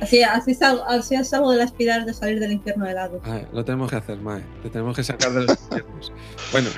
Así, 0.00 0.22
así, 0.22 1.14
es 1.14 1.32
algo 1.32 1.52
de 1.52 1.58
la 1.58 1.64
espiral 1.64 2.04
de 2.04 2.14
salir 2.14 2.40
del 2.40 2.52
infierno 2.52 2.86
helado. 2.86 3.20
Ah, 3.24 3.42
lo 3.52 3.64
tenemos 3.64 3.90
que 3.90 3.96
hacer, 3.96 4.18
Mae. 4.18 4.42
Te 4.62 4.70
tenemos 4.70 4.96
que 4.96 5.04
sacar 5.04 5.32
de 5.32 5.42
los 5.42 5.50
infiernos. 5.50 6.12
bueno, 6.52 6.70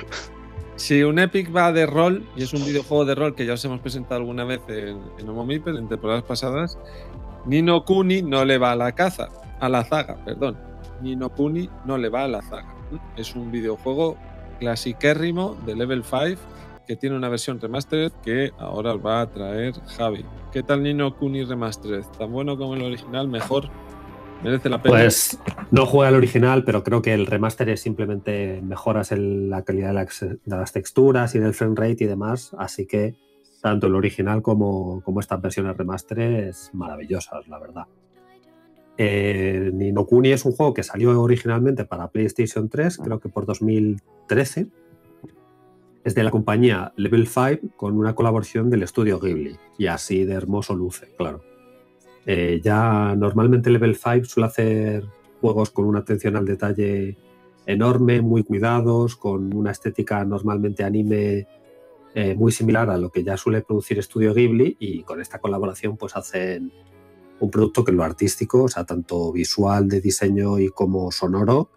si 0.77 1.03
un 1.03 1.19
Epic 1.19 1.53
va 1.53 1.71
de 1.71 1.85
rol, 1.85 2.25
y 2.35 2.43
es 2.43 2.53
un 2.53 2.63
videojuego 2.63 3.03
de 3.03 3.15
rol 3.15 3.35
que 3.35 3.45
ya 3.45 3.53
os 3.53 3.65
hemos 3.65 3.81
presentado 3.81 4.21
alguna 4.21 4.45
vez 4.45 4.61
en, 4.69 5.01
en 5.17 5.29
Homo 5.29 5.51
en 5.51 5.87
temporadas 5.89 6.23
pasadas, 6.23 6.77
Nino 7.45 7.83
Kuni 7.83 8.21
no 8.21 8.45
le 8.45 8.57
va 8.57 8.71
a 8.71 8.75
la 8.75 8.93
caza, 8.93 9.27
a 9.59 9.69
la 9.69 9.83
zaga, 9.83 10.23
perdón. 10.23 10.57
Nino 11.01 11.29
Kuni 11.29 11.69
no 11.85 11.97
le 11.97 12.09
va 12.09 12.23
a 12.23 12.27
la 12.27 12.41
zaga. 12.41 12.73
Es 13.15 13.35
un 13.35 13.51
videojuego 13.51 14.17
clasiquérrimo 14.59 15.57
de 15.65 15.75
Level 15.75 16.03
5 16.03 16.41
que 16.87 16.95
tiene 16.95 17.17
una 17.17 17.27
versión 17.27 17.59
remastered 17.59 18.11
que 18.23 18.51
ahora 18.57 18.93
va 18.93 19.21
a 19.21 19.29
traer 19.29 19.73
Javi. 19.97 20.25
¿Qué 20.53 20.63
tal 20.63 20.83
Nino 20.83 21.15
Kuni 21.15 21.43
Remastered? 21.43 22.05
¿Tan 22.17 22.31
bueno 22.31 22.57
como 22.57 22.75
el 22.75 22.83
original? 22.83 23.27
¿Mejor? 23.27 23.69
Merece 24.43 24.69
la 24.69 24.81
pena. 24.81 24.95
Pues 24.95 25.39
no 25.71 25.85
juega 25.85 26.09
el 26.09 26.15
original, 26.15 26.63
pero 26.63 26.83
creo 26.83 27.01
que 27.01 27.13
el 27.13 27.25
remaster 27.25 27.69
es 27.69 27.81
simplemente 27.81 28.61
mejoras 28.61 29.11
en 29.11 29.49
la 29.49 29.63
calidad 29.63 29.89
de 29.89 30.39
las, 30.45 30.71
texturas 30.71 31.35
y 31.35 31.39
del 31.39 31.53
frame 31.53 31.75
rate 31.75 32.03
y 32.03 32.07
demás. 32.07 32.55
Así 32.57 32.85
que 32.85 33.15
tanto 33.61 33.87
el 33.87 33.95
original 33.95 34.41
como, 34.41 35.03
estas 35.19 35.41
versiones 35.41 35.75
remaster 35.75 36.19
es 36.19 36.69
maravillosas, 36.73 37.47
la 37.47 37.59
verdad. 37.59 37.85
Eh, 38.99 39.71
Ninokuni 39.73 40.31
es 40.31 40.45
un 40.45 40.53
juego 40.53 40.73
que 40.73 40.83
salió 40.83 41.21
originalmente 41.21 41.85
para 41.85 42.09
PlayStation 42.09 42.69
3, 42.69 42.97
creo 42.97 43.19
que 43.19 43.29
por 43.29 43.45
2013. 43.45 44.67
Es 46.03 46.15
de 46.15 46.23
la 46.23 46.31
compañía 46.31 46.93
Level 46.95 47.27
5 47.27 47.75
con 47.75 47.97
una 47.97 48.15
colaboración 48.15 48.69
del 48.69 48.83
estudio 48.83 49.19
Ghibli. 49.19 49.57
Y 49.77 49.87
así 49.87 50.23
de 50.23 50.35
hermoso 50.35 50.73
luce, 50.73 51.13
claro. 51.17 51.41
Eh, 52.29 52.59
ya 52.61 53.15
normalmente 53.15 53.69
Level 53.69 53.95
5 53.95 54.25
suele 54.25 54.47
hacer 54.47 55.05
juegos 55.39 55.69
con 55.71 55.85
una 55.85 55.99
atención 55.99 56.35
al 56.35 56.45
detalle 56.45 57.17
enorme, 57.65 58.21
muy 58.21 58.43
cuidados, 58.43 59.15
con 59.15 59.55
una 59.55 59.71
estética 59.71 60.25
normalmente 60.25 60.83
anime 60.83 61.47
eh, 62.13 62.35
muy 62.35 62.51
similar 62.51 62.89
a 62.89 62.97
lo 62.97 63.11
que 63.11 63.23
ya 63.23 63.37
suele 63.37 63.61
producir 63.61 64.03
Studio 64.03 64.33
Ghibli 64.33 64.75
y 64.77 65.03
con 65.03 65.21
esta 65.21 65.39
colaboración 65.39 65.95
pues 65.95 66.17
hacen 66.17 66.73
un 67.39 67.49
producto 67.49 67.85
que 67.85 67.91
en 67.91 67.97
lo 67.97 68.03
artístico, 68.03 68.63
o 68.63 68.67
sea, 68.67 68.83
tanto 68.83 69.31
visual, 69.31 69.87
de 69.87 70.01
diseño 70.01 70.59
y 70.59 70.67
como 70.67 71.11
sonoro, 71.13 71.69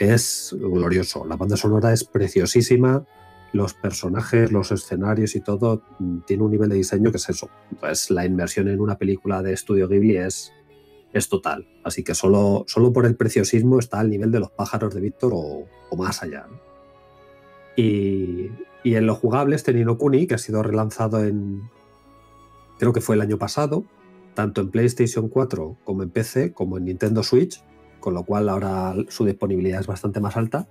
es 0.00 0.56
glorioso. 0.58 1.24
La 1.26 1.36
banda 1.36 1.56
sonora 1.56 1.92
es 1.92 2.02
preciosísima. 2.02 3.04
Los 3.52 3.74
personajes, 3.74 4.50
los 4.50 4.72
escenarios 4.72 5.36
y 5.36 5.40
todo 5.40 5.82
mm, 5.98 6.20
tiene 6.20 6.42
un 6.42 6.50
nivel 6.50 6.70
de 6.70 6.76
diseño 6.76 7.10
que 7.10 7.18
es 7.18 7.28
eso. 7.28 7.50
Pues 7.80 8.10
la 8.10 8.24
inmersión 8.24 8.68
en 8.68 8.80
una 8.80 8.96
película 8.96 9.42
de 9.42 9.52
estudio 9.52 9.88
Ghibli 9.88 10.16
es, 10.16 10.52
total. 11.28 11.68
Así 11.84 12.02
que 12.02 12.14
solo, 12.14 12.64
solo 12.66 12.92
por 12.92 13.04
el 13.04 13.16
preciosismo 13.16 13.78
está 13.78 14.00
al 14.00 14.08
nivel 14.08 14.30
de 14.30 14.40
los 14.40 14.50
pájaros 14.50 14.94
de 14.94 15.00
Víctor 15.02 15.32
o, 15.34 15.66
más 15.96 16.22
allá. 16.22 16.46
Y, 17.76 18.50
en 18.84 19.06
lo 19.06 19.14
jugable 19.14 19.56
este 19.56 19.72
Nino 19.74 19.98
Kuni, 19.98 20.26
que 20.26 20.34
ha 20.34 20.38
sido 20.38 20.62
relanzado 20.62 21.22
en, 21.22 21.62
creo 22.78 22.92
que 22.92 23.00
fue 23.00 23.14
el 23.14 23.20
año 23.20 23.38
pasado, 23.38 23.84
tanto 24.34 24.62
en 24.62 24.70
PlayStation 24.70 25.28
4 25.28 25.76
como 25.84 26.02
en 26.02 26.10
PC, 26.10 26.52
como 26.52 26.78
en 26.78 26.86
Nintendo 26.86 27.22
Switch, 27.22 27.62
con 28.00 28.14
lo 28.14 28.24
cual 28.24 28.48
ahora 28.48 28.94
su 29.08 29.24
disponibilidad 29.24 29.80
es 29.80 29.86
bastante 29.86 30.20
más 30.20 30.36
alta, 30.36 30.66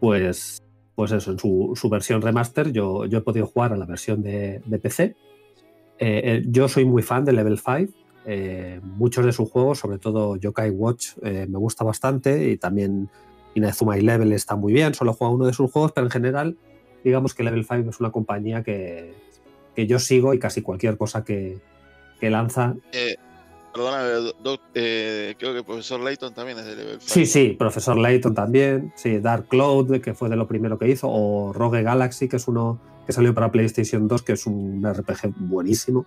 pues, 0.00 0.62
pues 0.96 1.12
eso, 1.12 1.30
en 1.30 1.38
su, 1.38 1.72
su 1.76 1.88
versión 1.90 2.22
remaster 2.22 2.72
yo, 2.72 3.04
yo 3.04 3.18
he 3.18 3.20
podido 3.20 3.46
jugar 3.46 3.72
a 3.72 3.76
la 3.76 3.84
versión 3.84 4.22
de, 4.22 4.62
de 4.64 4.78
PC. 4.78 5.04
Eh, 5.04 5.14
eh, 5.98 6.42
yo 6.46 6.68
soy 6.68 6.86
muy 6.86 7.02
fan 7.02 7.24
de 7.24 7.32
Level 7.32 7.58
5, 7.58 7.92
eh, 8.24 8.80
muchos 8.82 9.24
de 9.24 9.32
sus 9.32 9.50
juegos, 9.50 9.78
sobre 9.78 9.98
todo 9.98 10.36
Yokai 10.36 10.70
Watch, 10.70 11.16
me 11.22 11.58
gusta 11.58 11.84
bastante 11.84 12.48
y 12.48 12.56
también 12.56 13.08
Inazuma 13.54 13.96
Level 13.96 14.32
está 14.32 14.56
muy 14.56 14.72
bien, 14.72 14.94
solo 14.94 15.12
juego 15.12 15.34
uno 15.34 15.46
de 15.46 15.52
sus 15.52 15.70
juegos, 15.70 15.92
pero 15.92 16.06
en 16.06 16.10
general 16.10 16.56
digamos 17.04 17.34
que 17.34 17.44
Level 17.44 17.64
5 17.64 17.90
es 17.90 18.00
una 18.00 18.10
compañía 18.10 18.62
que, 18.62 19.14
que 19.74 19.86
yo 19.86 19.98
sigo 19.98 20.34
y 20.34 20.38
casi 20.38 20.62
cualquier 20.62 20.96
cosa 20.96 21.24
que, 21.24 21.58
que 22.18 22.30
lanza. 22.30 22.74
Perdóname, 23.76 24.32
doc, 24.42 24.62
eh, 24.72 25.34
creo 25.38 25.52
que 25.52 25.58
el 25.58 25.64
profesor 25.66 26.00
Layton 26.00 26.32
también 26.32 26.58
es 26.58 26.64
de 26.64 26.76
Level 26.76 26.98
5. 26.98 27.12
Sí, 27.12 27.26
sí, 27.26 27.54
Profesor 27.58 27.98
Layton 27.98 28.34
también, 28.34 28.90
sí, 28.96 29.18
Dark 29.18 29.48
Cloud, 29.48 30.00
que 30.00 30.14
fue 30.14 30.30
de 30.30 30.36
lo 30.36 30.48
primero 30.48 30.78
que 30.78 30.88
hizo, 30.88 31.08
o 31.10 31.52
Rogue 31.52 31.82
Galaxy, 31.82 32.26
que 32.26 32.36
es 32.36 32.48
uno 32.48 32.80
que 33.04 33.12
salió 33.12 33.34
para 33.34 33.52
PlayStation 33.52 34.08
2, 34.08 34.22
que 34.22 34.32
es 34.32 34.46
un 34.46 34.82
RPG 34.82 35.34
buenísimo. 35.36 36.06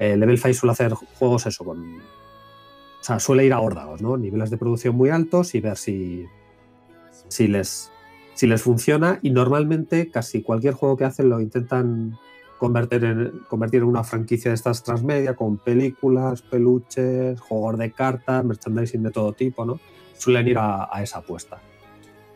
Eh, 0.00 0.16
Level 0.16 0.36
5 0.36 0.52
suele 0.52 0.72
hacer 0.72 0.94
juegos 0.94 1.46
eso, 1.46 1.64
con. 1.64 1.98
O 1.98 3.02
sea, 3.02 3.20
suele 3.20 3.46
ir 3.46 3.52
a 3.52 3.60
órdagos, 3.60 4.02
¿no? 4.02 4.16
Niveles 4.16 4.50
de 4.50 4.56
producción 4.56 4.96
muy 4.96 5.10
altos 5.10 5.54
y 5.54 5.60
ver 5.60 5.76
si, 5.76 6.26
si, 7.28 7.46
les, 7.46 7.92
si 8.34 8.48
les 8.48 8.62
funciona. 8.62 9.20
Y 9.22 9.30
normalmente 9.30 10.10
casi 10.10 10.42
cualquier 10.42 10.74
juego 10.74 10.96
que 10.96 11.04
hacen 11.04 11.28
lo 11.28 11.40
intentan 11.40 12.18
convertir 12.60 13.04
en, 13.04 13.40
convertir 13.48 13.80
en 13.80 13.88
una 13.88 14.04
franquicia 14.04 14.50
de 14.50 14.54
estas 14.54 14.82
transmedia 14.82 15.34
con 15.34 15.56
películas, 15.56 16.42
peluches, 16.42 17.40
juegos 17.40 17.78
de 17.78 17.90
cartas, 17.90 18.44
merchandising 18.44 19.02
de 19.02 19.10
todo 19.10 19.32
tipo, 19.32 19.64
¿no? 19.64 19.80
Suelen 20.18 20.46
ir 20.46 20.58
a, 20.58 20.94
a 20.94 21.02
esa 21.02 21.20
apuesta. 21.20 21.58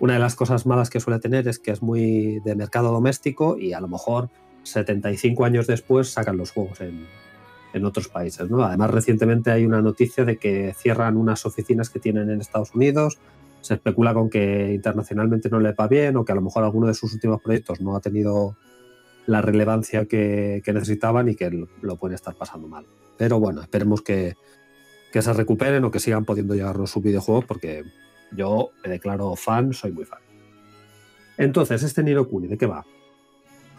Una 0.01 0.15
de 0.15 0.19
las 0.19 0.35
cosas 0.35 0.65
malas 0.65 0.89
que 0.89 0.99
suele 0.99 1.21
tener 1.21 1.47
es 1.47 1.59
que 1.59 1.73
es 1.73 1.83
muy 1.83 2.41
de 2.41 2.57
mercado 2.57 2.91
doméstico 2.91 3.59
y 3.59 3.75
a 3.75 3.81
lo 3.81 3.89
mejor 3.89 4.31
75 4.63 5.45
años 5.45 5.67
después 5.67 6.09
sacan 6.09 6.39
los 6.39 6.53
juegos 6.53 6.81
en, 6.81 7.07
en 7.75 7.85
otros 7.85 8.09
países. 8.09 8.49
¿no? 8.49 8.65
Además, 8.65 8.93
recientemente 8.93 9.51
hay 9.51 9.67
una 9.67 9.83
noticia 9.83 10.25
de 10.25 10.39
que 10.39 10.73
cierran 10.75 11.19
unas 11.19 11.45
oficinas 11.45 11.91
que 11.91 12.01
tienen 12.01 12.31
en 12.31 12.41
Estados 12.41 12.75
Unidos. 12.75 13.19
Se 13.61 13.75
especula 13.75 14.15
con 14.15 14.31
que 14.31 14.73
internacionalmente 14.73 15.51
no 15.51 15.61
le 15.61 15.73
va 15.73 15.87
bien 15.87 16.17
o 16.17 16.25
que 16.25 16.33
a 16.33 16.35
lo 16.35 16.41
mejor 16.41 16.65
alguno 16.65 16.87
de 16.87 16.95
sus 16.95 17.13
últimos 17.13 17.43
proyectos 17.43 17.83
no 17.83 17.95
ha 17.95 18.01
tenido 18.01 18.57
la 19.27 19.41
relevancia 19.41 20.07
que, 20.07 20.63
necesitaban 20.67 21.29
y 21.29 21.35
que 21.35 21.51
lo, 21.51 21.69
lo 21.83 21.97
pueden 21.97 22.15
estar 22.15 22.35
pasando 22.35 22.69
mal. 22.69 22.87
Pero 23.17 23.41
bueno, 23.41 23.63
esperemos 23.63 24.03
que, 24.03 24.37
que 25.13 25.23
se 25.23 25.33
recuperen 25.33 25.85
o 25.85 25.91
que 25.91 26.01
sigan 26.01 26.25
pudiendo 26.25 26.55
llegarnos 26.55 26.91
sus 26.91 27.03
videojuegos 27.03 27.45
porque 27.45 27.85
yo 28.33 28.71
me 28.83 28.91
declaro 28.91 29.37
fan, 29.37 29.73
soy 29.73 29.93
muy 29.93 30.05
fan. 30.05 30.21
Entonces, 31.37 31.83
este 31.83 32.03
Niro 32.03 32.29
Kuni, 32.29 32.49
¿de 32.49 32.59
qué 32.59 32.67
va? 32.67 32.85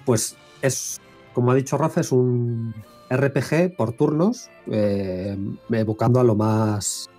Pues 0.05 0.38
es, 0.61 0.99
como 1.34 1.51
ha 1.51 1.55
dicho 1.55 1.77
Rafa, 1.77 2.01
es 2.01 2.11
un 2.11 2.73
RPG 3.09 3.76
por 3.76 3.93
turnos, 3.93 4.49
eh, 4.72 5.38
evocando 5.69 6.19
a 6.19 6.23
lo 6.23 6.35
más 6.35 7.09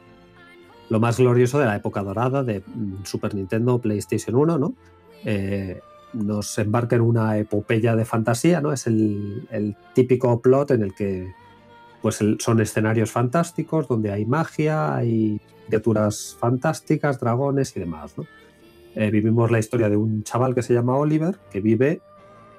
lo 0.88 1.00
más 1.00 1.18
glorioso 1.18 1.58
de 1.58 1.66
la 1.66 1.76
época 1.76 2.02
dorada 2.02 2.42
de 2.44 2.60
mm, 2.60 3.04
Super 3.04 3.34
Nintendo, 3.34 3.78
PlayStation 3.80 4.36
1, 4.36 4.58
¿no? 4.58 4.74
Eh, 5.24 5.80
nos 6.16 6.58
embarca 6.58 6.96
en 6.96 7.02
una 7.02 7.38
epopeya 7.38 7.94
de 7.94 8.04
fantasía, 8.04 8.60
¿no? 8.60 8.72
Es 8.72 8.86
el, 8.86 9.76
típico 9.94 10.40
plot 10.40 10.72
en 10.72 10.82
el 10.82 10.94
que 10.94 11.32
pues 12.02 12.20
son 12.38 12.60
escenarios 12.60 13.10
fantásticos 13.10 13.88
donde 13.88 14.12
hay 14.12 14.26
magia, 14.26 14.94
hay 14.94 15.40
criaturas 15.66 16.36
fantásticas, 16.38 17.18
dragones 17.18 17.76
y 17.76 17.80
demás. 17.80 18.14
Eh, 18.94 19.10
vivimos 19.10 19.50
la 19.50 19.58
historia 19.58 19.88
de 19.88 19.96
un 19.96 20.22
chaval 20.22 20.54
que 20.54 20.62
se 20.62 20.72
llama 20.72 20.96
Oliver 20.96 21.38
que 21.50 21.60
vive 21.60 22.00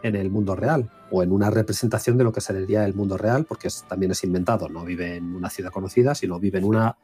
en 0.04 0.16
el 0.16 0.30
mundo 0.30 0.56
real 0.56 0.92
o 1.10 1.24
en 1.24 1.32
una 1.32 1.50
representación 1.50 2.18
de 2.18 2.26
lo 2.26 2.34
que 2.34 2.42
sería 2.42 2.86
el 2.86 2.94
mundo 2.94 3.18
real, 3.18 3.46
porque 3.46 3.70
también 3.88 4.12
es 4.12 4.24
inventado, 4.24 4.68
no 4.70 4.84
vive 4.84 5.16
en 5.16 5.36
una 5.36 5.50
ciudad 5.50 5.72
conocida, 5.72 6.14
sino 6.14 6.40
vive 6.40 6.60
en 6.60 6.66
una 6.66 6.98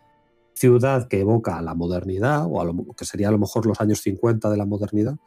ciudad 0.54 1.08
que 1.08 1.22
evoca 1.22 1.58
a 1.58 1.62
la 1.62 1.74
modernidad 1.74 2.46
o 2.46 2.62
a 2.62 2.66
lo 2.66 2.76
que 2.98 3.06
sería 3.06 3.30
a 3.30 3.32
lo 3.32 3.40
mejor 3.40 3.66
los 3.66 3.80
años 3.80 4.02
50 4.02 4.50
de 4.50 4.58
la 4.58 4.66
modernidad 4.66 5.18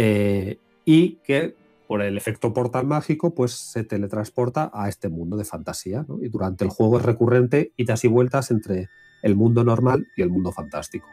eh, 0.00 0.60
y 0.84 1.16
que 1.24 1.56
por 1.88 2.02
el 2.02 2.16
efecto 2.16 2.54
portal 2.54 2.86
mágico 2.86 3.34
pues 3.34 3.50
se 3.50 3.82
teletransporta 3.82 4.70
a 4.72 4.88
este 4.88 5.08
mundo 5.08 5.36
de 5.36 5.44
fantasía 5.44 6.04
¿no? 6.06 6.22
y 6.22 6.28
durante 6.28 6.62
el 6.62 6.70
juego 6.70 6.98
es 6.98 7.04
recurrente 7.04 7.72
idas 7.76 8.04
y 8.04 8.08
vueltas 8.08 8.52
entre 8.52 8.88
el 9.22 9.34
mundo 9.34 9.64
normal 9.64 10.06
y 10.16 10.22
el 10.22 10.30
mundo 10.30 10.52
fantástico. 10.52 11.08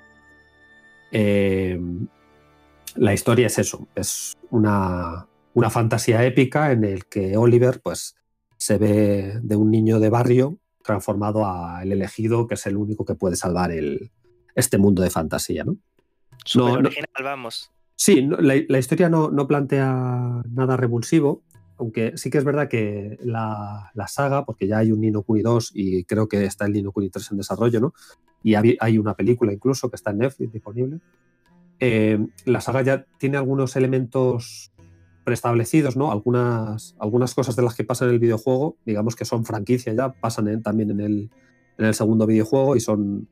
Eh, 1.11 1.79
la 2.93 3.11
historia 3.11 3.47
es 3.47 3.57
eso, 3.57 3.87
es 3.95 4.37
una, 4.51 5.25
una 5.55 5.71
fantasía 5.71 6.23
épica 6.23 6.71
en 6.71 6.83
el 6.83 7.07
que 7.07 7.37
Oliver 7.37 7.81
pues 7.81 8.15
se 8.57 8.77
ve 8.77 9.39
de 9.41 9.55
un 9.55 9.71
niño 9.71 9.99
de 9.99 10.11
barrio 10.11 10.59
transformado 10.83 11.43
a 11.43 11.81
el 11.81 11.91
elegido, 11.91 12.45
que 12.45 12.53
es 12.53 12.67
el 12.67 12.77
único 12.77 13.03
que 13.03 13.15
puede 13.15 13.35
salvar 13.35 13.71
el, 13.71 14.11
este 14.53 14.77
mundo 14.77 15.01
de 15.01 15.09
fantasía, 15.09 15.63
¿no? 15.63 15.77
No. 16.53 16.73
original, 16.73 17.23
vamos. 17.23 17.71
Sí, 17.95 18.27
la, 18.39 18.77
historia 18.77 19.09
no, 19.09 19.31
no 19.31 19.47
plantea 19.47 20.43
nada 20.49 20.75
revulsivo, 20.77 21.43
aunque 21.77 22.17
sí 22.17 22.29
que 22.29 22.37
es 22.37 22.43
verdad 22.43 22.67
que 22.67 23.17
la, 23.21 23.91
la 23.93 24.07
saga, 24.07 24.45
porque 24.45 24.67
ya 24.67 24.79
hay 24.79 24.91
un 24.91 25.01
Nino 25.01 25.23
Kuni 25.23 25.41
2 25.41 25.71
y 25.73 26.03
creo 26.03 26.27
que 26.27 26.43
está 26.45 26.65
el 26.65 26.73
Nino 26.73 26.91
Kuni 26.91 27.09
3 27.09 27.31
en 27.31 27.37
desarrollo, 27.37 27.79
¿no? 27.79 27.93
Y 28.43 28.53
hay 28.53 28.97
una 28.99 29.15
película 29.15 29.53
incluso 29.53 29.89
que 29.89 29.95
está 29.95 30.11
en 30.11 30.19
Netflix 30.19 30.53
disponible. 30.53 30.99
Eh, 31.79 32.23
la 32.45 32.61
saga 32.61 32.83
ya 32.83 33.05
tiene 33.17 33.37
algunos 33.37 33.75
elementos 33.75 34.71
preestablecidos, 35.23 35.97
¿no? 35.97 36.11
Algunas, 36.11 36.95
algunas 36.99 37.33
cosas 37.33 37.55
de 37.55 37.63
las 37.63 37.75
que 37.75 37.83
pasan 37.83 38.09
en 38.09 38.13
el 38.15 38.19
videojuego, 38.19 38.77
digamos 38.85 39.15
que 39.15 39.25
son 39.25 39.45
franquicia 39.45 39.93
ya, 39.93 40.11
pasan 40.13 40.61
también 40.61 40.91
en 40.91 40.99
el, 40.99 41.29
en 41.77 41.85
el 41.85 41.95
segundo 41.95 42.27
videojuego 42.27 42.75
y 42.75 42.79
son, 42.79 43.27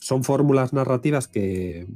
son 0.00 0.22
fórmulas 0.22 0.74
narrativas 0.74 1.26
que, 1.26 1.86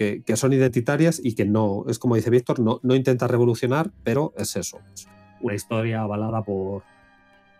que, 0.00 0.36
son 0.36 0.54
identitarias 0.54 1.20
y 1.22 1.34
que 1.34 1.44
no, 1.44 1.84
es 1.86 1.98
como 1.98 2.16
dice 2.16 2.30
Víctor, 2.30 2.58
no, 2.58 2.80
no 2.82 2.94
intenta 2.94 3.28
revolucionar, 3.28 3.90
pero 4.02 4.32
es 4.38 4.56
eso. 4.56 4.80
es 4.94 5.06
una 5.42 5.54
historia 5.54 6.00
avalada 6.00 6.42
por, 6.42 6.82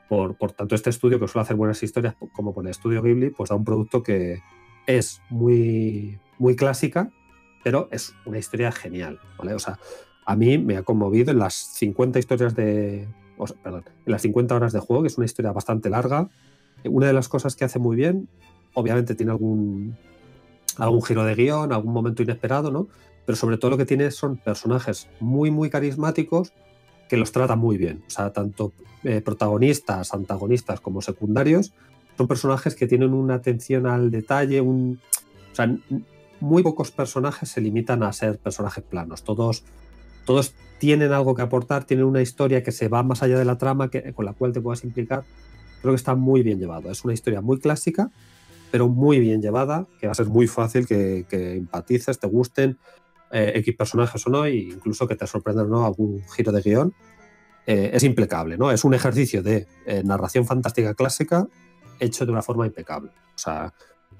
por, 0.09 0.37
por 0.37 0.53
tanto 0.53 0.75
este 0.75 0.89
estudio 0.89 1.21
que 1.21 1.29
suele 1.29 1.43
hacer 1.43 1.57
buenas 1.57 1.83
historias 1.83 2.15
como 2.33 2.55
por 2.55 2.65
el 2.65 2.71
estudio 2.71 3.03
Ghibli, 3.03 3.29
pues 3.29 3.51
da 3.51 3.57
un 3.57 3.65
producto 3.65 4.03
que 4.03 4.41
es 4.87 5.21
muy, 5.29 6.19
muy 6.39 6.57
clásica, 6.57 7.11
pero 7.62 7.89
es 7.91 8.15
una 8.25 8.39
historia 8.39 8.73
genial. 8.73 9.21
¿vale? 9.37 9.53
O 9.53 9.59
sea, 9.59 9.79
a 10.25 10.35
mí 10.35 10.57
me 10.57 10.79
ha 10.79 10.83
conmovido 10.83 11.33
en 11.33 11.39
las 11.39 11.55
50 11.55 12.19
historias 12.19 12.55
de. 12.55 13.07
perdón, 13.62 13.85
en 14.07 14.12
las 14.12 14.23
50 14.23 14.55
horas 14.55 14.73
de 14.73 14.81
juego, 14.81 15.03
que 15.03 15.09
es 15.09 15.19
una 15.19 15.27
historia 15.27 15.53
bastante 15.53 15.91
larga. 15.91 16.31
Una 16.85 17.07
de 17.07 17.12
las 17.12 17.29
cosas 17.29 17.55
que 17.55 17.67
hace 17.67 17.79
muy 17.79 17.97
bien, 17.97 18.31
obviamente 18.73 19.15
tiene 19.15 19.33
algún, 19.33 19.99
algún 20.81 21.02
giro 21.02 21.24
de 21.24 21.35
guion, 21.35 21.73
algún 21.73 21.93
momento 21.93 22.23
inesperado, 22.23 22.70
¿no? 22.70 22.89
Pero 23.27 23.36
sobre 23.36 23.59
todo 23.59 23.70
lo 23.73 23.77
que 23.77 23.86
tiene 23.86 24.11
son 24.11 24.36
personajes 24.36 25.09
muy, 25.20 25.51
muy 25.51 25.70
carismáticos 25.70 26.52
que 27.09 27.16
los 27.16 27.32
trata 27.32 27.57
muy 27.57 27.77
bien. 27.77 28.02
O 28.07 28.11
sea, 28.11 28.32
tanto 28.32 28.73
eh, 29.05 29.20
protagonistas, 29.20 30.15
antagonistas 30.15 30.81
como 30.81 31.02
secundarios, 31.02 31.73
son 32.16 32.28
personajes 32.28 32.74
que 32.74 32.86
tienen 32.86 33.15
una 33.15 33.35
atención 33.35 33.86
al 33.86 34.11
detalle, 34.11 34.61
un. 34.61 35.01
O 35.52 35.55
sea, 35.55 35.74
muy 36.40 36.62
pocos 36.62 36.90
personajes 36.90 37.48
se 37.48 37.61
limitan 37.61 38.02
a 38.02 38.12
ser 38.12 38.39
personajes 38.39 38.85
planos. 38.85 39.24
Todos, 39.24 39.65
todos 40.24 40.55
tienen 40.78 41.12
algo 41.12 41.35
que 41.35 41.43
aportar, 41.43 41.85
tienen 41.85 42.07
una 42.07 42.23
historia 42.23 42.62
que 42.62 42.73
se 42.73 42.89
va 42.89 43.02
más 43.02 43.23
allá 43.23 43.39
de 43.39 43.44
la 43.44 43.59
trama 43.59 43.90
que, 43.90 44.12
con 44.12 44.24
la 44.24 44.32
cual 44.32 44.52
te 44.52 44.61
puedas 44.61 44.85
implicar. 44.85 45.24
Creo 45.81 45.93
que 45.93 45.97
está 45.97 46.15
muy 46.15 46.43
bien 46.43 46.59
llevado. 46.59 46.90
Es 46.90 47.05
una 47.05 47.15
historia 47.15 47.40
muy 47.40 47.59
clásica, 47.59 48.11
pero 48.70 48.88
muy 48.88 49.20
bien 49.20 49.42
llevada, 49.42 49.86
que 49.98 50.06
va 50.06 50.12
a 50.12 50.14
ser 50.14 50.26
muy 50.26 50.47
fácil 50.47 50.86
que, 50.86 51.26
que 51.28 51.56
empatices, 51.56 52.18
te 52.18 52.26
gusten 52.26 52.78
eh, 53.32 53.52
X 53.56 53.76
personajes 53.76 54.26
o 54.26 54.30
no, 54.30 54.44
e 54.44 54.56
incluso 54.56 55.06
que 55.06 55.16
te 55.16 55.26
sorprenda 55.26 55.62
o 55.62 55.66
no 55.66 55.84
algún 55.84 56.22
giro 56.34 56.52
de 56.52 56.62
guion. 56.62 56.94
Eh, 57.66 57.90
es 57.94 58.02
impecable, 58.02 58.56
¿no? 58.56 58.70
Es 58.72 58.84
un 58.84 58.94
ejercicio 58.94 59.42
de 59.42 59.66
eh, 59.86 60.02
narración 60.05 60.47
fantástica 60.47 60.94
clásica 60.94 61.47
hecho 62.01 62.26
de 62.26 62.32
una 62.32 62.42
forma 62.42 62.66
impecable. 62.66 63.10
O 63.34 63.38
sea, 63.38 63.72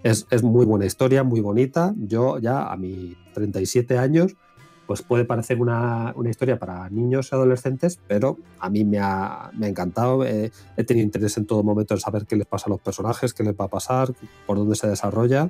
Es, 0.03 0.27
es 0.31 0.43
muy 0.43 0.65
buena 0.65 0.87
historia, 0.87 1.25
muy 1.25 1.41
bonita. 1.41 1.93
Yo 1.97 2.39
ya 2.39 2.71
a 2.71 2.77
mis 2.77 3.17
37 3.35 3.99
años, 3.99 4.37
pues 4.91 5.03
puede 5.03 5.25
parecer 5.25 5.61
una, 5.61 6.13
una 6.17 6.31
historia 6.31 6.59
para 6.59 6.91
niños 6.91 7.29
y 7.31 7.35
adolescentes, 7.37 8.01
pero 8.09 8.39
a 8.59 8.69
mí 8.69 8.83
me 8.85 8.99
ha, 8.99 9.49
me 9.57 9.67
ha 9.67 9.69
encantado. 9.69 10.25
Eh, 10.27 10.51
he 10.77 10.83
tenido 10.83 11.05
interés 11.05 11.37
en 11.37 11.47
todo 11.47 11.63
momento 11.63 11.95
en 11.95 12.01
saber 12.01 12.27
qué 12.27 12.35
les 12.35 12.45
pasa 12.49 12.65
a 12.67 12.71
los 12.71 12.81
personajes, 12.81 13.33
qué 13.33 13.45
les 13.45 13.55
va 13.55 13.67
a 13.67 13.69
pasar, 13.69 14.09
por 14.49 14.57
dónde 14.57 14.75
se 14.75 14.89
desarrolla. 14.89 15.49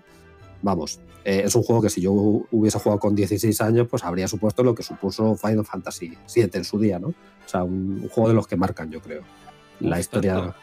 Vamos, 0.61 1.01
eh, 1.25 1.41
es 1.47 1.55
un 1.55 1.63
juego 1.63 1.81
que 1.81 1.89
si 1.89 2.03
yo 2.03 2.13
hubiese 2.13 2.79
jugado 2.79 3.01
con 3.01 3.15
16 3.15 3.59
años, 3.63 3.89
pues 3.89 4.05
habría 4.05 4.29
supuesto 4.29 4.63
lo 4.63 4.75
que 4.75 4.83
supuso 4.83 5.35
Final 5.37 5.65
Fantasy 5.65 6.19
VII 6.35 6.51
en 6.53 6.65
su 6.65 6.79
día, 6.79 6.99
¿no? 6.99 7.09
O 7.09 7.15
sea, 7.49 7.65
un, 7.65 8.01
un 8.03 8.09
juego 8.11 8.29
de 8.29 8.35
los 8.35 8.47
que 8.47 8.57
marcan, 8.57 8.91
yo 8.91 9.01
creo. 9.01 9.23
La 9.81 9.99
historia. 10.01 10.35
tanto. 10.35 10.55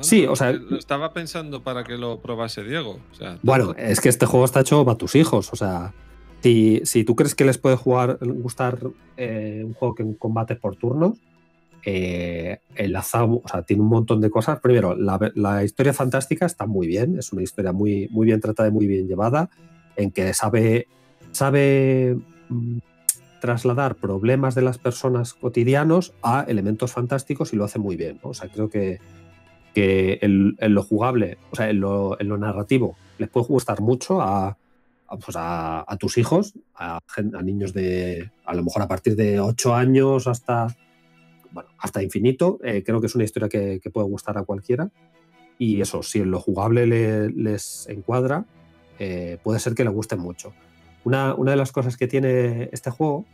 Sí, 0.00 0.26
o 0.26 0.36
sea- 0.36 0.52
Lo 0.52 0.76
estaba 0.76 1.14
pensando 1.14 1.62
para 1.62 1.84
que 1.84 1.96
lo 1.96 2.20
probase 2.20 2.62
Diego. 2.62 2.98
O 3.12 3.14
sea, 3.14 3.38
Bueno, 3.42 3.74
es 3.78 3.98
que 4.02 4.10
este 4.10 4.26
juego 4.26 4.44
está 4.44 4.60
hecho 4.60 4.84
para 4.84 4.98
tus 4.98 5.14
hijos. 5.16 5.50
O 5.54 5.56
sea, 5.56 5.94
si, 6.42 7.04
tú 7.04 7.16
crees 7.16 7.34
que 7.34 7.44
les 7.44 7.58
puede 7.58 7.76
jugar, 7.76 8.18
gustar 8.20 8.78
eh, 9.16 9.62
un 9.64 9.74
juego 9.74 9.94
que 9.94 10.16
combate 10.16 10.56
por 10.56 10.76
turnos, 10.76 11.18
eh, 11.84 12.60
o 12.76 13.48
sea, 13.48 13.62
tiene 13.62 13.82
un 13.82 13.88
montón 13.88 14.20
de 14.20 14.30
cosas. 14.30 14.60
Primero, 14.60 14.94
la, 14.96 15.64
historia 15.64 15.92
fantástica 15.92 16.46
está 16.46 16.66
muy 16.66 16.86
bien, 16.86 17.18
es 17.18 17.32
una 17.32 17.42
historia 17.42 17.72
muy, 17.72 18.08
muy 18.10 18.26
bien 18.26 18.40
tratada 18.40 18.68
y 18.68 18.72
muy 18.72 18.86
bien 18.86 19.08
llevada, 19.08 19.50
en 19.96 20.10
que 20.10 20.34
sabe, 20.34 20.86
sabe 21.32 22.18
mm, 22.48 22.78
trasladar 23.40 23.96
problemas 23.96 24.54
de 24.54 24.62
las 24.62 24.78
personas 24.78 25.34
cotidianos 25.34 26.12
a 26.22 26.44
elementos 26.46 26.92
fantásticos 26.92 27.52
y 27.52 27.56
lo 27.56 27.64
hace 27.64 27.78
muy 27.78 27.96
bien. 27.96 28.18
O 28.22 28.34
sea, 28.34 28.48
creo 28.48 28.68
que, 28.68 29.00
que 29.74 30.18
en, 30.22 30.56
lo 30.60 30.82
jugable, 30.82 31.38
o 31.50 31.56
sea, 31.56 31.70
en 31.70 31.80
lo, 31.80 32.20
en 32.20 32.28
lo 32.28 32.38
narrativo, 32.38 32.96
les 33.18 33.28
puede 33.28 33.46
gustar 33.46 33.80
mucho 33.80 34.20
a, 34.20 34.56
pues 35.16 35.36
a, 35.36 35.84
a 35.90 35.96
tus 35.96 36.18
hijos, 36.18 36.54
a, 36.74 37.00
niños 37.42 37.72
de, 37.72 38.30
a 38.44 38.54
lo 38.54 38.62
mejor 38.62 38.82
a 38.82 38.88
partir 38.88 39.16
de 39.16 39.40
8 39.40 39.74
años 39.74 40.26
hasta, 40.26 40.66
bueno, 41.50 41.70
hasta 41.78 42.02
infinito. 42.02 42.58
Eh, 42.62 42.82
creo 42.84 43.00
que 43.00 43.06
es 43.06 43.14
una 43.14 43.24
historia 43.24 43.48
que, 43.48 43.80
que 43.82 43.90
puede 43.90 44.06
gustar 44.08 44.36
a 44.38 44.42
cualquiera. 44.44 44.90
Y 45.58 45.80
eso, 45.80 46.02
si 46.02 46.20
en 46.20 46.30
lo 46.30 46.40
jugable 46.40 46.86
le- 46.86 47.30
les 47.30 47.88
encuadra, 47.88 48.44
eh, 48.98 49.38
puede 49.42 49.58
ser 49.60 49.74
que 49.74 49.84
le 49.84 49.90
guste 49.90 50.16
mucho. 50.16 50.52
Una, 51.04 51.34
una 51.34 51.52
de 51.52 51.56
las 51.56 51.72
cosas 51.72 51.96
que 51.96 52.06
tiene 52.06 52.68
este 52.72 52.90
juego 52.90 53.24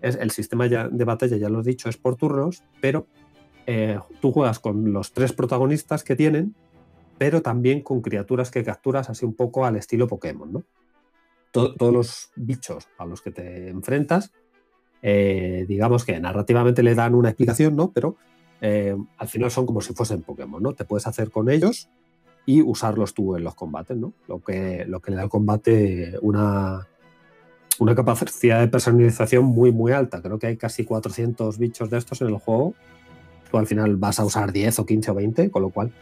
es 0.00 0.16
el 0.16 0.30
sistema 0.30 0.66
ya- 0.66 0.88
de 0.88 1.04
batalla, 1.04 1.36
ya 1.36 1.48
lo 1.48 1.60
he 1.60 1.64
dicho, 1.64 1.88
es 1.88 1.96
por 1.96 2.16
turnos, 2.16 2.62
pero 2.80 3.06
eh, 3.66 3.98
tú 4.20 4.32
juegas 4.32 4.58
con 4.58 4.92
los 4.92 5.12
tres 5.12 5.32
protagonistas 5.32 6.02
que 6.02 6.16
tienen, 6.16 6.54
pero 7.18 7.42
también 7.42 7.82
con 7.82 8.00
criaturas 8.00 8.50
que 8.50 8.64
capturas 8.64 9.10
así 9.10 9.26
un 9.26 9.34
poco 9.34 9.66
al 9.66 9.76
estilo 9.76 10.06
Pokémon, 10.08 10.50
¿no? 10.52 10.64
To- 11.52 11.74
todos 11.74 11.92
los 11.92 12.30
bichos 12.36 12.88
a 12.98 13.06
los 13.06 13.22
que 13.22 13.30
te 13.32 13.68
enfrentas, 13.68 14.32
eh, 15.02 15.64
digamos 15.68 16.04
que 16.04 16.18
narrativamente 16.20 16.82
le 16.82 16.94
dan 16.94 17.14
una 17.14 17.30
explicación, 17.30 17.74
¿no? 17.74 17.90
Pero 17.92 18.16
eh, 18.60 18.96
al 19.16 19.28
final 19.28 19.50
son 19.50 19.66
como 19.66 19.80
si 19.80 19.94
fuesen 19.94 20.22
Pokémon, 20.22 20.62
¿no? 20.62 20.74
Te 20.74 20.84
puedes 20.84 21.06
hacer 21.06 21.30
con 21.30 21.48
ellos 21.50 21.88
y 22.46 22.62
usarlos 22.62 23.14
tú 23.14 23.36
en 23.36 23.44
los 23.44 23.54
combates, 23.54 23.96
¿no? 23.96 24.12
Lo 24.28 24.40
que, 24.40 24.84
lo 24.86 25.00
que 25.00 25.10
le 25.10 25.16
da 25.16 25.22
al 25.22 25.28
combate 25.30 26.18
una, 26.20 26.86
una 27.78 27.94
capacidad 27.94 28.60
de 28.60 28.68
personalización 28.68 29.44
muy, 29.44 29.72
muy 29.72 29.92
alta. 29.92 30.20
Creo 30.22 30.38
que 30.38 30.46
hay 30.48 30.56
casi 30.56 30.84
400 30.84 31.58
bichos 31.58 31.90
de 31.90 31.98
estos 31.98 32.20
en 32.20 32.28
el 32.28 32.36
juego. 32.38 32.74
Tú 33.50 33.58
al 33.58 33.66
final 33.66 33.96
vas 33.96 34.20
a 34.20 34.24
usar 34.24 34.52
10 34.52 34.78
o 34.78 34.86
15 34.86 35.10
o 35.10 35.14
20, 35.14 35.50
con 35.50 35.62
lo 35.62 35.70
cual 35.70 35.92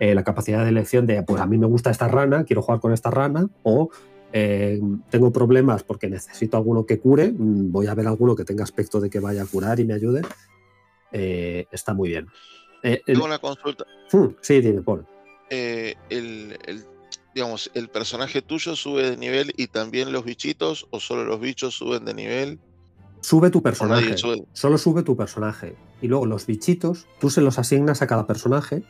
eh, 0.00 0.14
la 0.14 0.24
capacidad 0.24 0.62
de 0.62 0.70
elección 0.70 1.06
de, 1.06 1.22
pues 1.22 1.40
a 1.42 1.46
mí 1.46 1.58
me 1.58 1.66
gusta 1.66 1.90
esta 1.90 2.08
rana, 2.08 2.44
quiero 2.44 2.62
jugar 2.62 2.80
con 2.80 2.92
esta 2.92 3.10
rana, 3.10 3.48
o 3.62 3.90
eh, 4.36 4.80
tengo 5.10 5.30
problemas 5.32 5.84
porque 5.84 6.08
necesito 6.10 6.56
alguno 6.56 6.84
que 6.84 6.98
cure, 6.98 7.30
mm, 7.30 7.70
voy 7.70 7.86
a 7.86 7.94
ver 7.94 8.08
alguno 8.08 8.34
que 8.34 8.44
tenga 8.44 8.64
aspecto 8.64 9.00
de 9.00 9.08
que 9.08 9.20
vaya 9.20 9.42
a 9.44 9.46
curar 9.46 9.78
y 9.78 9.84
me 9.84 9.94
ayude. 9.94 10.22
Eh, 11.12 11.66
está 11.70 11.94
muy 11.94 12.08
bien. 12.08 12.26
Eh, 12.82 13.00
el- 13.06 13.14
Tengo 13.14 13.26
una 13.26 13.38
consulta. 13.38 13.84
Hmm, 14.12 14.34
sí, 14.40 14.60
dime, 14.60 14.82
Paul. 14.82 15.06
Eh, 15.50 15.94
el, 16.10 16.58
el- 16.66 16.84
digamos, 17.32 17.70
¿el 17.74 17.88
personaje 17.88 18.42
tuyo 18.42 18.74
sube 18.74 19.08
de 19.10 19.16
nivel 19.16 19.52
y 19.56 19.68
también 19.68 20.12
los 20.12 20.24
bichitos 20.24 20.86
o 20.90 20.98
solo 20.98 21.24
los 21.24 21.38
bichos 21.40 21.74
suben 21.74 22.04
de 22.04 22.14
nivel? 22.14 22.58
Sube 23.20 23.50
tu 23.50 23.62
personaje. 23.62 24.18
sube. 24.18 24.42
Solo 24.52 24.78
sube 24.78 25.04
tu 25.04 25.16
personaje. 25.16 25.76
Y 26.02 26.08
luego 26.08 26.26
los 26.26 26.46
bichitos, 26.46 27.06
tú 27.20 27.30
se 27.30 27.40
los 27.40 27.58
asignas 27.60 28.02
a 28.02 28.06
cada 28.08 28.26
personaje 28.26 28.82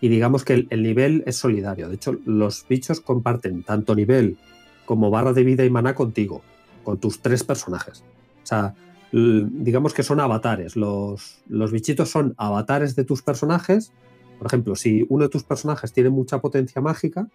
y 0.00 0.08
digamos 0.08 0.44
que 0.44 0.54
el, 0.54 0.66
el 0.70 0.82
nivel 0.82 1.22
es 1.26 1.36
solidario. 1.36 1.88
De 1.88 1.94
hecho, 1.94 2.16
los 2.26 2.66
bichos 2.68 3.00
comparten 3.00 3.62
tanto 3.62 3.94
nivel 3.94 4.36
como 4.84 5.10
barra 5.10 5.32
de 5.32 5.44
vida 5.44 5.64
y 5.64 5.70
maná 5.70 5.94
contigo, 5.94 6.42
con 6.84 6.98
tus 6.98 7.20
tres 7.20 7.44
personajes. 7.44 8.04
O 8.42 8.46
sea, 8.46 8.74
digamos 9.12 9.94
que 9.94 10.02
son 10.02 10.20
avatares. 10.20 10.76
Los, 10.76 11.42
los 11.48 11.72
bichitos 11.72 12.10
son 12.10 12.34
avatares 12.36 12.96
de 12.96 13.04
tus 13.04 13.22
personajes. 13.22 13.92
Por 14.38 14.46
ejemplo, 14.46 14.74
si 14.74 15.06
uno 15.08 15.24
de 15.24 15.28
tus 15.28 15.44
personajes 15.44 15.92
tiene 15.92 16.10
mucha 16.10 16.40
potencia 16.40 16.80
mágica, 16.80 17.28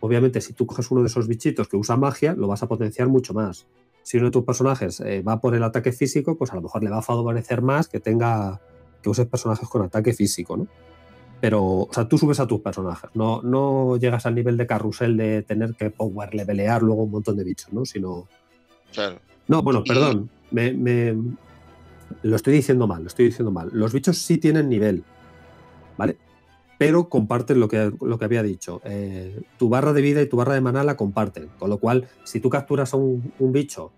obviamente 0.00 0.40
si 0.40 0.52
tú 0.52 0.66
coges 0.66 0.90
uno 0.90 1.02
de 1.02 1.06
esos 1.06 1.28
bichitos 1.28 1.68
que 1.68 1.76
usa 1.76 1.96
magia, 1.96 2.34
lo 2.34 2.48
vas 2.48 2.62
a 2.62 2.68
potenciar 2.68 3.08
mucho 3.08 3.34
más 3.34 3.66
si 4.02 4.16
uno 4.16 4.26
de 4.26 4.32
tus 4.32 4.44
personajes 4.44 5.00
eh, 5.00 5.22
va 5.22 5.40
por 5.40 5.54
el 5.54 5.62
ataque 5.62 5.92
físico, 5.92 6.36
pues 6.36 6.52
a 6.52 6.56
lo 6.56 6.62
mejor 6.62 6.82
le 6.82 6.90
va 6.90 6.98
a 6.98 7.02
favorecer 7.02 7.62
más 7.62 7.88
que 7.88 8.00
tenga 8.00 8.60
que 9.02 9.10
uses 9.10 9.26
personajes 9.26 9.68
con 9.68 9.82
ataque 9.82 10.12
físico, 10.12 10.56
¿no? 10.56 10.66
Pero, 11.42 11.60
o 11.64 11.88
sea, 11.90 12.06
tú 12.06 12.18
subes 12.18 12.38
a 12.38 12.46
tus 12.46 12.60
personajes, 12.60 13.10
no, 13.14 13.42
no 13.42 13.96
llegas 13.96 14.26
al 14.26 14.36
nivel 14.36 14.56
de 14.56 14.64
carrusel 14.64 15.16
de 15.16 15.42
tener 15.42 15.74
que 15.74 15.90
power 15.90 16.32
levelear 16.32 16.84
luego 16.84 17.02
un 17.02 17.10
montón 17.10 17.36
de 17.36 17.42
bichos, 17.42 17.72
¿no? 17.72 17.84
Sino. 17.84 18.28
Claro. 18.92 19.18
No, 19.48 19.60
bueno, 19.60 19.82
perdón, 19.82 20.30
me, 20.52 20.72
me- 20.72 21.16
lo 22.22 22.36
estoy 22.36 22.54
diciendo 22.54 22.86
mal, 22.86 23.02
lo 23.02 23.08
estoy 23.08 23.24
diciendo 23.24 23.50
mal. 23.50 23.70
Los 23.72 23.92
bichos 23.92 24.18
sí 24.18 24.38
tienen 24.38 24.68
nivel, 24.68 25.02
¿vale? 25.98 26.16
Pero 26.78 27.08
comparten 27.08 27.58
lo 27.58 27.66
que, 27.66 27.92
lo 28.00 28.18
que 28.20 28.24
había 28.24 28.44
dicho. 28.44 28.80
Eh, 28.84 29.42
tu 29.58 29.68
barra 29.68 29.92
de 29.92 30.00
vida 30.00 30.22
y 30.22 30.28
tu 30.28 30.36
barra 30.36 30.54
de 30.54 30.60
maná 30.60 30.84
la 30.84 30.96
comparten. 30.96 31.48
Con 31.58 31.70
lo 31.70 31.78
cual, 31.78 32.06
si 32.22 32.38
tú 32.38 32.50
capturas 32.50 32.94
a 32.94 32.98
un, 32.98 33.32
un 33.40 33.52
bicho 33.52 33.90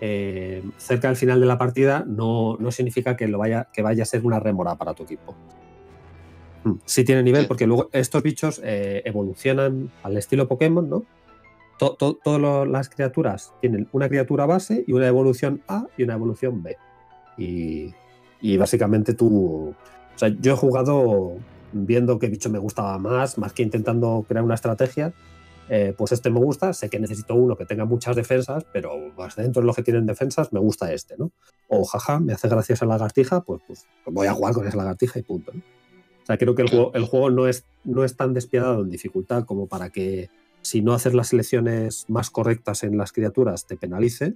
eh, 0.00 0.62
cerca 0.78 1.08
del 1.08 1.18
final 1.18 1.40
de 1.40 1.46
la 1.46 1.58
partida, 1.58 2.04
no, 2.06 2.56
no 2.58 2.70
significa 2.70 3.18
que, 3.18 3.28
lo 3.28 3.36
vaya, 3.36 3.68
que 3.70 3.82
vaya 3.82 4.02
a 4.02 4.06
ser 4.06 4.24
una 4.24 4.40
rémora 4.40 4.76
para 4.76 4.94
tu 4.94 5.02
equipo. 5.02 5.34
Sí 6.84 7.04
tiene 7.04 7.22
nivel, 7.22 7.46
porque 7.46 7.66
luego 7.66 7.88
estos 7.92 8.22
bichos 8.22 8.60
eh, 8.64 9.02
evolucionan 9.04 9.90
al 10.02 10.16
estilo 10.16 10.48
Pokémon, 10.48 10.88
¿no? 10.88 11.04
To- 11.78 11.94
to- 11.96 12.18
Todas 12.24 12.66
las 12.68 12.88
criaturas 12.88 13.52
tienen 13.60 13.88
una 13.92 14.08
criatura 14.08 14.46
base 14.46 14.84
y 14.86 14.92
una 14.92 15.06
evolución 15.06 15.62
A 15.68 15.86
y 15.96 16.02
una 16.04 16.14
evolución 16.14 16.62
B. 16.62 16.76
Y, 17.38 17.94
y 18.40 18.56
básicamente 18.56 19.14
tú. 19.14 19.74
O 20.14 20.18
sea, 20.18 20.28
yo 20.28 20.54
he 20.54 20.56
jugado 20.56 21.34
viendo 21.72 22.18
qué 22.18 22.28
bicho 22.28 22.48
me 22.48 22.58
gustaba 22.58 22.98
más, 22.98 23.36
más 23.38 23.52
que 23.52 23.62
intentando 23.62 24.24
crear 24.26 24.44
una 24.44 24.54
estrategia. 24.54 25.12
eh, 25.68 25.92
pues 25.98 26.12
este 26.12 26.30
me 26.30 26.38
gusta, 26.38 26.72
sé 26.72 26.88
que 26.88 26.98
necesito 27.00 27.34
uno 27.34 27.56
que 27.56 27.66
tenga 27.66 27.84
muchas 27.84 28.14
defensas, 28.16 28.64
pero 28.72 28.92
más 29.18 29.34
dentro 29.36 29.60
de 29.62 29.66
los 29.66 29.74
que 29.76 29.82
tienen 29.82 30.06
defensas 30.06 30.52
me 30.52 30.60
gusta 30.60 30.92
este, 30.92 31.16
¿no? 31.18 31.32
O 31.68 31.84
jaja, 31.84 32.20
me 32.20 32.32
hace 32.32 32.48
gracia 32.48 32.74
esa 32.74 32.86
lagartija, 32.86 33.40
pues, 33.42 33.60
pues 33.66 33.84
voy 34.06 34.28
a 34.28 34.32
jugar 34.32 34.54
con 34.54 34.66
esa 34.66 34.76
lagartija 34.76 35.18
y 35.18 35.22
punto. 35.22 35.52
¿no? 35.52 35.60
O 36.26 36.28
sea, 36.28 36.38
creo 36.38 36.56
que 36.56 36.62
el 36.62 36.68
juego, 36.68 36.90
el 36.94 37.04
juego 37.04 37.30
no, 37.30 37.46
es, 37.46 37.64
no 37.84 38.02
es 38.02 38.16
tan 38.16 38.34
despiadado 38.34 38.82
en 38.82 38.90
dificultad 38.90 39.44
como 39.44 39.68
para 39.68 39.90
que 39.90 40.28
si 40.60 40.82
no 40.82 40.92
haces 40.92 41.14
las 41.14 41.28
selecciones 41.28 42.04
más 42.08 42.30
correctas 42.30 42.82
en 42.82 42.98
las 42.98 43.12
criaturas 43.12 43.64
te 43.66 43.76
penalice, 43.76 44.34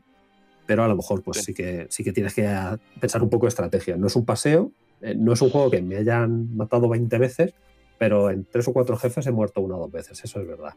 pero 0.67 0.85
a 0.85 0.89
lo 0.89 0.95
mejor 0.95 1.25
pues 1.25 1.39
Sí. 1.39 1.47
sí 1.47 1.55
que, 1.55 1.89
sí 1.91 2.05
que 2.05 2.13
tienes 2.13 2.33
que 2.33 2.47
ah, 2.47 2.79
pensar 3.01 3.25
un 3.25 3.29
poco 3.29 3.47
de 3.47 3.49
estrategia. 3.49 3.97
No 3.97 4.07
es 4.07 4.15
un 4.15 4.25
paseo, 4.25 4.71
eh, 5.01 5.17
no 5.17 5.33
es 5.33 5.43
un 5.43 5.51
juego 5.51 5.69
que 5.69 5.83
me 5.83 5.97
hayan 5.97 6.57
matado 6.57 6.89
20 6.89 7.19
veces, 7.19 7.55
pero 7.99 8.31
en 8.31 8.45
tres 8.45 8.69
o 8.69 8.73
cuatro 8.73 8.97
jefes 8.97 9.27
he 9.27 9.33
muerto 9.33 9.61
una 9.61 9.75
o 9.75 9.81
dos 9.81 9.91
veces, 9.91 10.23
eso 10.23 10.41
es 10.41 10.47
verdad. 10.47 10.75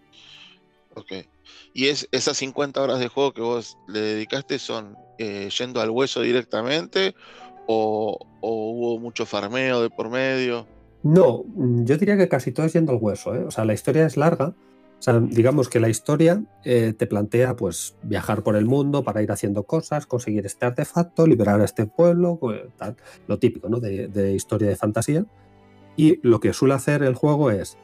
Ok. 0.95 1.11
Y 1.76 1.90
es, 1.90 2.07
esas 2.11 2.38
50 2.38 2.81
horas 2.81 2.99
de 2.99 3.07
juego 3.07 3.34
que 3.34 3.41
vos 3.41 3.77
le 3.88 3.99
dedicaste 3.99 4.57
son 4.57 4.98
eh, 5.19 5.48
yendo 5.56 5.80
al 5.80 5.91
hueso 5.91 6.22
directamente 6.22 7.14
o, 7.68 8.18
o 8.41 8.72
hubo 8.72 8.99
mucho 8.99 9.27
farmeo 9.27 9.80
de 9.84 9.91
por 9.91 10.10
medio. 10.10 10.65
No, 11.04 11.44
mm, 11.56 11.84
yo 11.84 11.98
diría 11.98 12.18
que 12.18 12.28
casi 12.30 12.52
todo 12.52 12.66
es 12.66 12.74
yendo 12.74 12.92
al 12.94 13.00
hueso. 13.02 13.36
¿eh? 13.36 13.44
O 13.44 13.52
sea, 13.52 13.66
la 13.66 13.74
historia 13.74 14.06
es 14.06 14.18
larga. 14.18 14.54
Digamos 15.32 15.68
que 15.68 15.82
la 15.82 15.90
historia 15.90 16.46
eh, 16.64 16.94
te 16.98 17.08
plantea 17.08 17.58
pues 17.58 17.98
viajar 18.04 18.42
por 18.42 18.56
el 18.56 18.66
mundo 18.66 19.04
para 19.04 19.22
ir 19.22 19.34
haciendo 19.34 19.64
cosas, 19.64 20.06
conseguir 20.06 20.46
este 20.46 20.66
artefacto, 20.66 21.28
liberar 21.28 21.60
a 21.60 21.66
este 21.66 21.86
pueblo, 21.88 22.38
pues, 22.40 22.62
tal, 22.78 22.96
lo 23.28 23.38
típico 23.38 23.68
¿no? 23.68 23.82
de, 23.82 24.08
de 24.08 24.32
historia 24.34 24.70
de 24.70 24.78
fantasía. 24.78 25.26
Y 25.98 26.26
lo 26.26 26.40
que 26.40 26.54
suele 26.54 26.76
hacer 26.76 27.04
el 27.04 27.16
juego 27.16 27.52
es, 27.52 27.78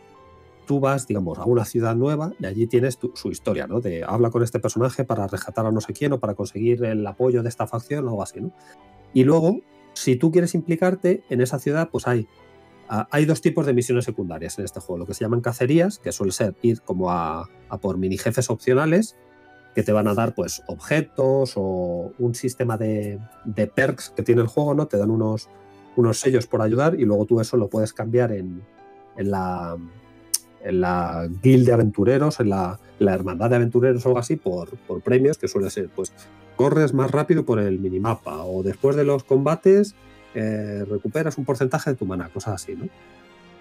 tú 0.65 0.79
vas, 0.79 1.07
digamos, 1.07 1.39
a 1.39 1.43
una 1.43 1.65
ciudad 1.65 1.93
nueva 1.93 2.31
y 2.39 2.45
allí 2.45 2.67
tienes 2.67 2.97
tu- 2.97 3.11
su 3.15 3.31
historia, 3.31 3.67
¿no? 3.67 3.81
De 3.81 4.05
habla 4.05 4.29
con 4.29 4.41
este 4.41 4.59
personaje 4.61 5.03
para 5.03 5.27
rescatar 5.27 5.65
a 5.65 5.71
no 5.73 5.81
sé 5.81 5.91
quién 5.91 6.13
o 6.13 6.19
para 6.21 6.35
conseguir 6.35 6.85
el 6.85 7.05
apoyo 7.05 7.43
de 7.43 7.49
esta 7.49 7.67
facción 7.67 8.05
o 8.05 8.11
algo 8.11 8.23
así, 8.23 8.39
¿no? 8.39 8.53
Y 9.13 9.25
luego, 9.25 9.59
si 9.93 10.15
tú 10.15 10.31
quieres 10.31 10.55
implicarte 10.55 11.21
en 11.29 11.41
esa 11.41 11.59
ciudad, 11.59 11.89
pues 11.91 12.07
hay 12.07 12.27
Ah, 12.91 13.07
hay 13.11 13.25
dos 13.25 13.39
tipos 13.39 13.67
de 13.67 13.73
misiones 13.73 14.03
secundarias 14.05 14.57
en 14.57 14.65
este 14.65 14.79
juego, 14.79 14.97
lo 14.97 15.05
que 15.05 15.13
se 15.13 15.23
llaman 15.23 15.41
cacerías, 15.41 15.99
que 15.99 16.11
suele 16.11 16.31
ser 16.31 16.55
ir 16.63 16.81
como 16.81 17.11
a, 17.11 17.47
por 17.81 17.99
mini 17.99 18.17
jefes 18.17 18.49
opcionales 18.49 19.15
que 19.75 19.83
te 19.83 19.91
van 19.91 20.07
a 20.07 20.15
dar 20.15 20.33
pues 20.33 20.63
objetos 20.65 21.53
o 21.55 22.11
un 22.17 22.33
sistema 22.33 22.77
de, 22.77 23.19
de 23.45 23.67
perks 23.67 24.09
que 24.09 24.23
tiene 24.23 24.41
el 24.41 24.47
juego, 24.47 24.73
¿no? 24.73 24.87
Te 24.87 24.97
dan 24.97 25.11
unos, 25.11 25.49
unos 25.95 26.19
sellos 26.19 26.47
por 26.47 26.63
ayudar 26.63 26.99
y 26.99 27.05
luego 27.05 27.25
tú 27.25 27.39
eso 27.39 27.57
lo 27.57 27.69
puedes 27.69 27.93
cambiar 27.93 28.31
en, 28.31 28.63
en 29.17 29.29
la 29.29 29.77
en 30.61 30.81
la 30.81 31.29
guild 31.41 31.67
de 31.67 31.73
aventureros, 31.73 32.39
en 32.39 32.49
la, 32.49 32.79
la 32.97 33.13
hermandad 33.13 33.49
de 33.49 33.57
aventureros 33.57 34.05
o 34.05 34.09
algo 34.09 34.19
así, 34.19 34.35
por, 34.35 34.77
por 34.79 35.01
premios, 35.01 35.37
que 35.37 35.47
suele 35.47 35.69
ser, 35.69 35.89
pues, 35.89 36.11
corres 36.55 36.93
más 36.93 37.11
rápido 37.11 37.45
por 37.45 37.59
el 37.59 37.79
minimapa, 37.79 38.43
o 38.43 38.63
después 38.63 38.95
de 38.95 39.05
los 39.05 39.23
combates 39.23 39.95
eh, 40.35 40.85
recuperas 40.89 41.37
un 41.37 41.45
porcentaje 41.45 41.91
de 41.91 41.95
tu 41.95 42.05
mana, 42.05 42.29
cosas 42.29 42.55
así, 42.61 42.75
¿no? 42.75 42.87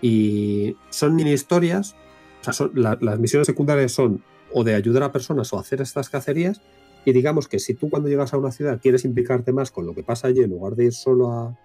Y 0.01 0.77
son 0.91 1.17
mini 1.17 1.33
historias, 1.33 1.95
o 2.41 2.45
sea, 2.45 2.53
son- 2.53 2.73
la- 2.75 2.99
las 3.01 3.19
misiones 3.19 3.47
secundarias 3.47 3.93
son 3.93 4.23
o 4.53 4.65
de 4.65 4.75
ayudar 4.75 5.03
a 5.03 5.13
personas 5.13 5.53
o 5.53 5.59
hacer 5.59 5.81
estas 5.83 6.09
cacerías, 6.09 6.61
y 7.05 7.13
digamos 7.13 7.49
que 7.49 7.59
si 7.59 7.75
tú 7.75 7.91
cuando 7.91 8.09
llegas 8.09 8.33
a 8.33 8.39
una 8.39 8.51
ciudad 8.53 8.81
quieres 8.81 9.05
implicarte 9.05 9.53
más 9.53 9.71
con 9.71 9.87
lo 9.87 9.95
que 9.95 10.03
pasa 10.03 10.29
allí 10.29 10.41
en 10.41 10.51
lugar 10.51 10.75
de 10.75 10.87
ir 10.87 10.93
solo 10.93 11.33
a, 11.33 11.57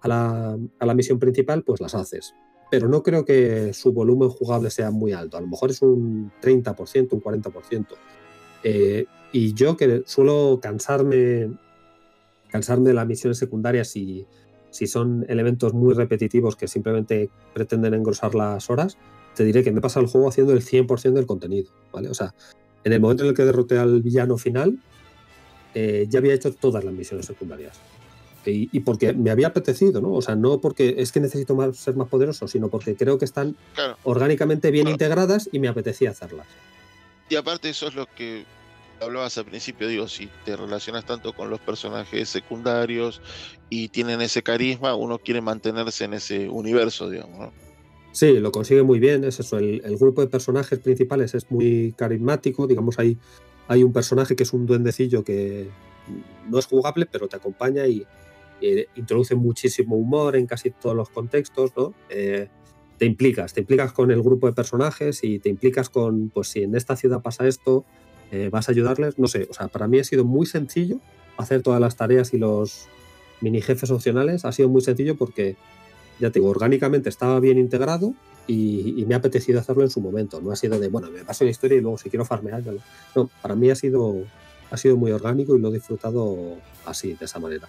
a 0.00 0.08
la, 0.08 0.58
a 0.78 0.86
la 0.86 0.94
misión 0.94 1.18
principal, 1.18 1.62
pues 1.62 1.80
las 1.80 1.94
haces. 1.94 2.34
Pero 2.70 2.88
no 2.88 3.02
creo 3.02 3.24
que 3.24 3.72
su 3.72 3.92
volumen 3.92 4.28
jugable 4.30 4.70
sea 4.70 4.90
muy 4.90 5.12
alto. 5.12 5.36
A 5.36 5.40
lo 5.40 5.46
mejor 5.46 5.70
es 5.70 5.80
un 5.82 6.32
30%, 6.42 7.12
un 7.12 7.20
40%. 7.22 7.94
Eh, 8.64 9.06
y 9.32 9.52
yo 9.54 9.76
que 9.76 10.02
suelo 10.06 10.58
cansarme, 10.62 11.50
cansarme 12.54 12.90
de 12.90 12.94
las 12.94 13.04
misiones 13.08 13.36
secundarias 13.36 13.88
si, 13.88 14.24
si 14.70 14.86
son 14.86 15.26
elementos 15.28 15.74
muy 15.74 15.92
repetitivos 15.92 16.54
que 16.54 16.68
simplemente 16.68 17.28
pretenden 17.52 17.94
engrosar 17.94 18.36
las 18.36 18.70
horas, 18.70 18.96
te 19.34 19.44
diré 19.44 19.64
que 19.64 19.72
me 19.72 19.80
he 19.80 19.82
pasado 19.82 20.06
el 20.06 20.10
juego 20.12 20.28
haciendo 20.28 20.52
el 20.52 20.62
100% 20.64 21.14
del 21.14 21.26
contenido. 21.26 21.72
¿vale? 21.92 22.08
O 22.10 22.14
sea, 22.14 22.32
en 22.84 22.92
el 22.92 23.00
momento 23.00 23.24
en 23.24 23.30
el 23.30 23.34
que 23.34 23.44
derroté 23.44 23.76
al 23.76 24.02
villano 24.02 24.38
final, 24.38 24.78
eh, 25.74 26.06
ya 26.08 26.20
había 26.20 26.32
hecho 26.32 26.52
todas 26.54 26.84
las 26.84 26.94
misiones 26.94 27.26
secundarias. 27.26 27.76
Y, 28.46 28.68
y 28.70 28.80
porque 28.80 29.12
me 29.14 29.32
había 29.32 29.48
apetecido, 29.48 30.00
¿no? 30.00 30.12
O 30.12 30.22
sea, 30.22 30.36
no 30.36 30.60
porque 30.60 30.94
es 30.98 31.10
que 31.10 31.18
necesito 31.18 31.56
más, 31.56 31.76
ser 31.76 31.96
más 31.96 32.08
poderoso, 32.08 32.46
sino 32.46 32.68
porque 32.68 32.94
creo 32.94 33.18
que 33.18 33.24
están 33.24 33.56
Claro. 33.74 33.96
orgánicamente 34.04 34.70
bien 34.70 34.84
Claro. 34.84 34.92
integradas 34.94 35.48
y 35.50 35.58
me 35.58 35.66
apetecía 35.66 36.10
hacerlas. 36.10 36.46
Y 37.28 37.34
aparte 37.34 37.70
eso 37.70 37.88
es 37.88 37.96
lo 37.96 38.06
que 38.06 38.44
hablabas 39.00 39.36
al 39.38 39.46
principio, 39.46 39.88
digo, 39.88 40.08
si 40.08 40.28
te 40.44 40.56
relacionas 40.56 41.04
tanto 41.04 41.32
con 41.32 41.50
los 41.50 41.60
personajes 41.60 42.28
secundarios 42.28 43.20
y 43.68 43.88
tienen 43.88 44.20
ese 44.20 44.42
carisma, 44.42 44.94
uno 44.94 45.18
quiere 45.18 45.40
mantenerse 45.40 46.04
en 46.04 46.14
ese 46.14 46.48
universo, 46.48 47.10
digamos, 47.10 47.38
¿no? 47.38 47.52
Sí, 48.12 48.38
lo 48.38 48.52
consigue 48.52 48.84
muy 48.84 49.00
bien, 49.00 49.24
es 49.24 49.40
eso. 49.40 49.58
El, 49.58 49.82
el 49.84 49.96
grupo 49.96 50.20
de 50.20 50.28
personajes 50.28 50.78
principales 50.78 51.34
es 51.34 51.50
muy 51.50 51.92
carismático. 51.96 52.68
Digamos, 52.68 52.96
hay, 53.00 53.18
hay 53.66 53.82
un 53.82 53.92
personaje 53.92 54.36
que 54.36 54.44
es 54.44 54.52
un 54.52 54.66
duendecillo 54.66 55.24
que 55.24 55.68
no 56.48 56.58
es 56.58 56.66
jugable, 56.66 57.06
pero 57.06 57.28
te 57.28 57.36
acompaña 57.36 57.86
y, 57.86 58.06
introduce 58.94 59.34
muchísimo 59.34 59.96
humor 59.96 60.36
en 60.36 60.46
casi 60.46 60.70
todos 60.70 60.96
los 60.96 61.10
contextos, 61.10 61.72
¿no? 61.76 61.92
Eh, 62.08 62.48
te 62.96 63.04
implicas, 63.04 63.52
te 63.52 63.60
implicas 63.60 63.92
con 63.92 64.10
el 64.10 64.22
grupo 64.22 64.46
de 64.46 64.54
personajes 64.54 65.22
y 65.22 65.38
te 65.38 65.50
implicas 65.50 65.90
con, 65.90 66.30
pues 66.30 66.48
si 66.48 66.62
en 66.62 66.74
esta 66.74 66.96
ciudad 66.96 67.20
pasa 67.20 67.46
esto, 67.46 67.84
eh, 68.34 68.48
vas 68.50 68.68
a 68.68 68.72
ayudarles. 68.72 69.18
No 69.18 69.26
sé, 69.28 69.46
o 69.50 69.54
sea, 69.54 69.68
para 69.68 69.86
mí 69.88 69.98
ha 69.98 70.04
sido 70.04 70.24
muy 70.24 70.46
sencillo 70.46 70.98
hacer 71.36 71.62
todas 71.62 71.80
las 71.80 71.96
tareas 71.96 72.32
y 72.34 72.38
los 72.38 72.86
mini 73.40 73.60
jefes 73.60 73.90
opcionales. 73.90 74.44
Ha 74.44 74.52
sido 74.52 74.68
muy 74.68 74.80
sencillo 74.82 75.16
porque 75.16 75.56
ya 76.20 76.30
te 76.30 76.38
digo, 76.38 76.50
orgánicamente 76.50 77.08
estaba 77.08 77.40
bien 77.40 77.58
integrado 77.58 78.14
y, 78.46 78.94
y 79.00 79.04
me 79.06 79.14
ha 79.14 79.18
apetecido 79.18 79.58
hacerlo 79.60 79.82
en 79.82 79.90
su 79.90 80.00
momento. 80.00 80.40
No 80.40 80.50
ha 80.52 80.56
sido 80.56 80.78
de, 80.78 80.88
bueno, 80.88 81.10
me 81.10 81.24
paso 81.24 81.44
la 81.44 81.50
historia 81.50 81.78
y 81.78 81.80
luego 81.80 81.98
si 81.98 82.10
quiero 82.10 82.24
farmear. 82.24 82.62
ya 82.62 82.72
lo- 82.72 82.80
No, 83.16 83.30
para 83.42 83.54
mí 83.56 83.70
ha 83.70 83.74
sido, 83.74 84.16
ha 84.70 84.76
sido 84.76 84.96
muy 84.96 85.10
orgánico 85.12 85.56
y 85.56 85.60
lo 85.60 85.68
he 85.70 85.72
disfrutado 85.74 86.56
así, 86.86 87.14
de 87.14 87.24
esa 87.24 87.38
manera. 87.38 87.68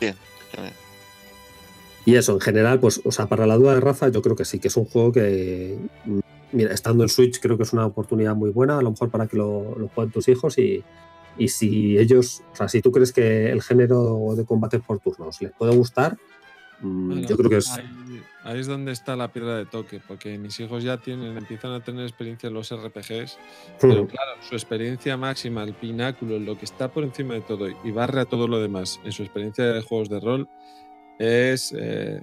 Bien, 0.00 0.14
bien. 0.56 0.72
Y 2.06 2.14
eso, 2.16 2.32
en 2.32 2.40
general, 2.40 2.80
pues, 2.80 3.00
o 3.04 3.12
sea, 3.12 3.26
para 3.26 3.46
la 3.46 3.56
duda 3.56 3.74
de 3.74 3.80
Rafa, 3.80 4.08
yo 4.08 4.22
creo 4.22 4.34
que 4.34 4.46
sí, 4.46 4.58
que 4.58 4.68
es 4.68 4.76
un 4.78 4.86
juego 4.86 5.12
que, 5.12 5.76
mira, 6.52 6.72
estando 6.72 7.02
en 7.04 7.08
Switch, 7.08 7.40
creo 7.40 7.56
que 7.56 7.62
es 7.64 7.72
una 7.72 7.86
oportunidad 7.86 8.34
muy 8.34 8.50
buena, 8.50 8.78
a 8.78 8.82
lo 8.82 8.90
mejor 8.90 9.10
para 9.10 9.26
que 9.26 9.36
lo, 9.36 9.78
lo 9.78 9.88
jueguen 9.88 10.12
tus 10.12 10.28
hijos 10.28 10.58
y, 10.58 10.82
y 11.38 11.48
si 11.48 11.96
ellos, 11.98 12.42
o 12.52 12.56
sea, 12.56 12.68
si 12.68 12.80
tú 12.82 12.90
crees 12.92 13.12
que 13.12 13.50
el 13.50 13.62
género 13.62 14.34
de 14.36 14.44
combate 14.44 14.78
por 14.78 14.98
turnos 15.00 15.40
les 15.40 15.52
puede 15.52 15.74
gustar, 15.76 16.16
mm, 16.80 17.06
Bueno, 17.08 17.28
yo 17.28 17.36
creo 17.36 17.50
que 17.50 17.56
es... 17.58 17.70
Ahí, 17.70 18.22
ahí 18.44 18.58
es 18.60 18.66
donde 18.66 18.92
está 18.92 19.14
la 19.16 19.32
piedra 19.32 19.56
de 19.56 19.66
toque, 19.66 20.00
porque 20.06 20.38
mis 20.38 20.58
hijos 20.60 20.82
ya 20.82 20.96
tienen, 20.96 21.36
empiezan 21.36 21.72
a 21.72 21.84
tener 21.84 22.02
experiencia 22.02 22.48
en 22.48 22.54
los 22.54 22.70
RPGs, 22.74 23.38
pero 23.80 24.04
Mm. 24.04 24.06
claro, 24.06 24.32
su 24.48 24.54
experiencia 24.54 25.16
máxima, 25.16 25.62
el 25.62 25.74
pináculo, 25.74 26.38
lo 26.38 26.58
que 26.58 26.64
está 26.64 26.90
por 26.90 27.04
encima 27.04 27.34
de 27.34 27.42
todo 27.42 27.68
y 27.68 27.90
barre 27.92 28.22
a 28.22 28.24
todo 28.24 28.48
lo 28.48 28.60
demás 28.60 29.00
en 29.04 29.12
su 29.12 29.22
experiencia 29.22 29.64
de 29.64 29.82
juegos 29.82 30.08
de 30.08 30.20
rol 30.20 30.48
es 31.18 31.74
eh, 31.78 32.22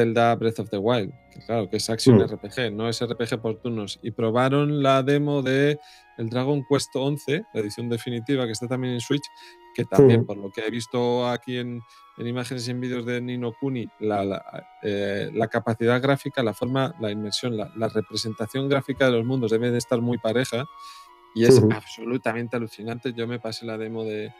Zelda 0.00 0.34
Breath 0.36 0.58
of 0.60 0.70
the 0.70 0.78
Wild, 0.78 1.12
que 1.32 1.40
claro, 1.46 1.68
que 1.68 1.76
es 1.76 1.90
Action 1.90 2.16
Mm. 2.16 2.22
RPG, 2.22 2.70
no 2.72 2.88
es 2.88 3.00
RPG 3.04 3.40
por 3.40 3.60
turnos. 3.60 3.98
Y 4.02 4.10
probaron 4.12 4.82
la 4.82 5.02
demo 5.02 5.42
de 5.42 5.78
el 6.18 6.28
Dragon 6.28 6.62
Quest 6.68 6.94
11, 6.94 7.44
la 7.54 7.60
edición 7.60 7.88
definitiva, 7.88 8.46
que 8.46 8.52
está 8.52 8.66
también 8.68 8.94
en 8.94 9.00
Switch, 9.00 9.22
que 9.74 9.84
también, 9.84 10.22
Mm. 10.22 10.26
por 10.26 10.36
lo 10.36 10.50
que 10.50 10.62
he 10.66 10.70
visto 10.70 11.28
aquí 11.28 11.56
en, 11.58 11.80
en 12.18 12.26
imágenes 12.26 12.66
y 12.66 12.70
en 12.72 12.80
vídeos 12.80 13.06
de 13.06 13.20
Nino 13.20 13.52
Kuni, 13.58 13.86
la, 14.00 14.24
la, 14.24 14.42
eh, 14.82 15.30
la 15.32 15.48
capacidad 15.48 16.00
gráfica, 16.02 16.42
la 16.42 16.52
forma, 16.54 16.94
la 17.00 17.10
inmersión, 17.10 17.56
la, 17.56 17.70
la 17.76 17.88
representación 17.88 18.68
gráfica 18.68 19.06
de 19.06 19.12
los 19.12 19.24
mundos 19.24 19.50
debe 19.50 19.70
de 19.70 19.78
estar 19.78 20.00
muy 20.00 20.18
pareja 20.18 20.64
y 21.34 21.44
es 21.44 21.62
absolutamente 21.72 22.56
alucinante. 22.56 23.12
Yo 23.12 23.26
me 23.26 23.38
pasé 23.38 23.64
la 23.64 23.78
demo 23.78 24.04
de, 24.04 24.32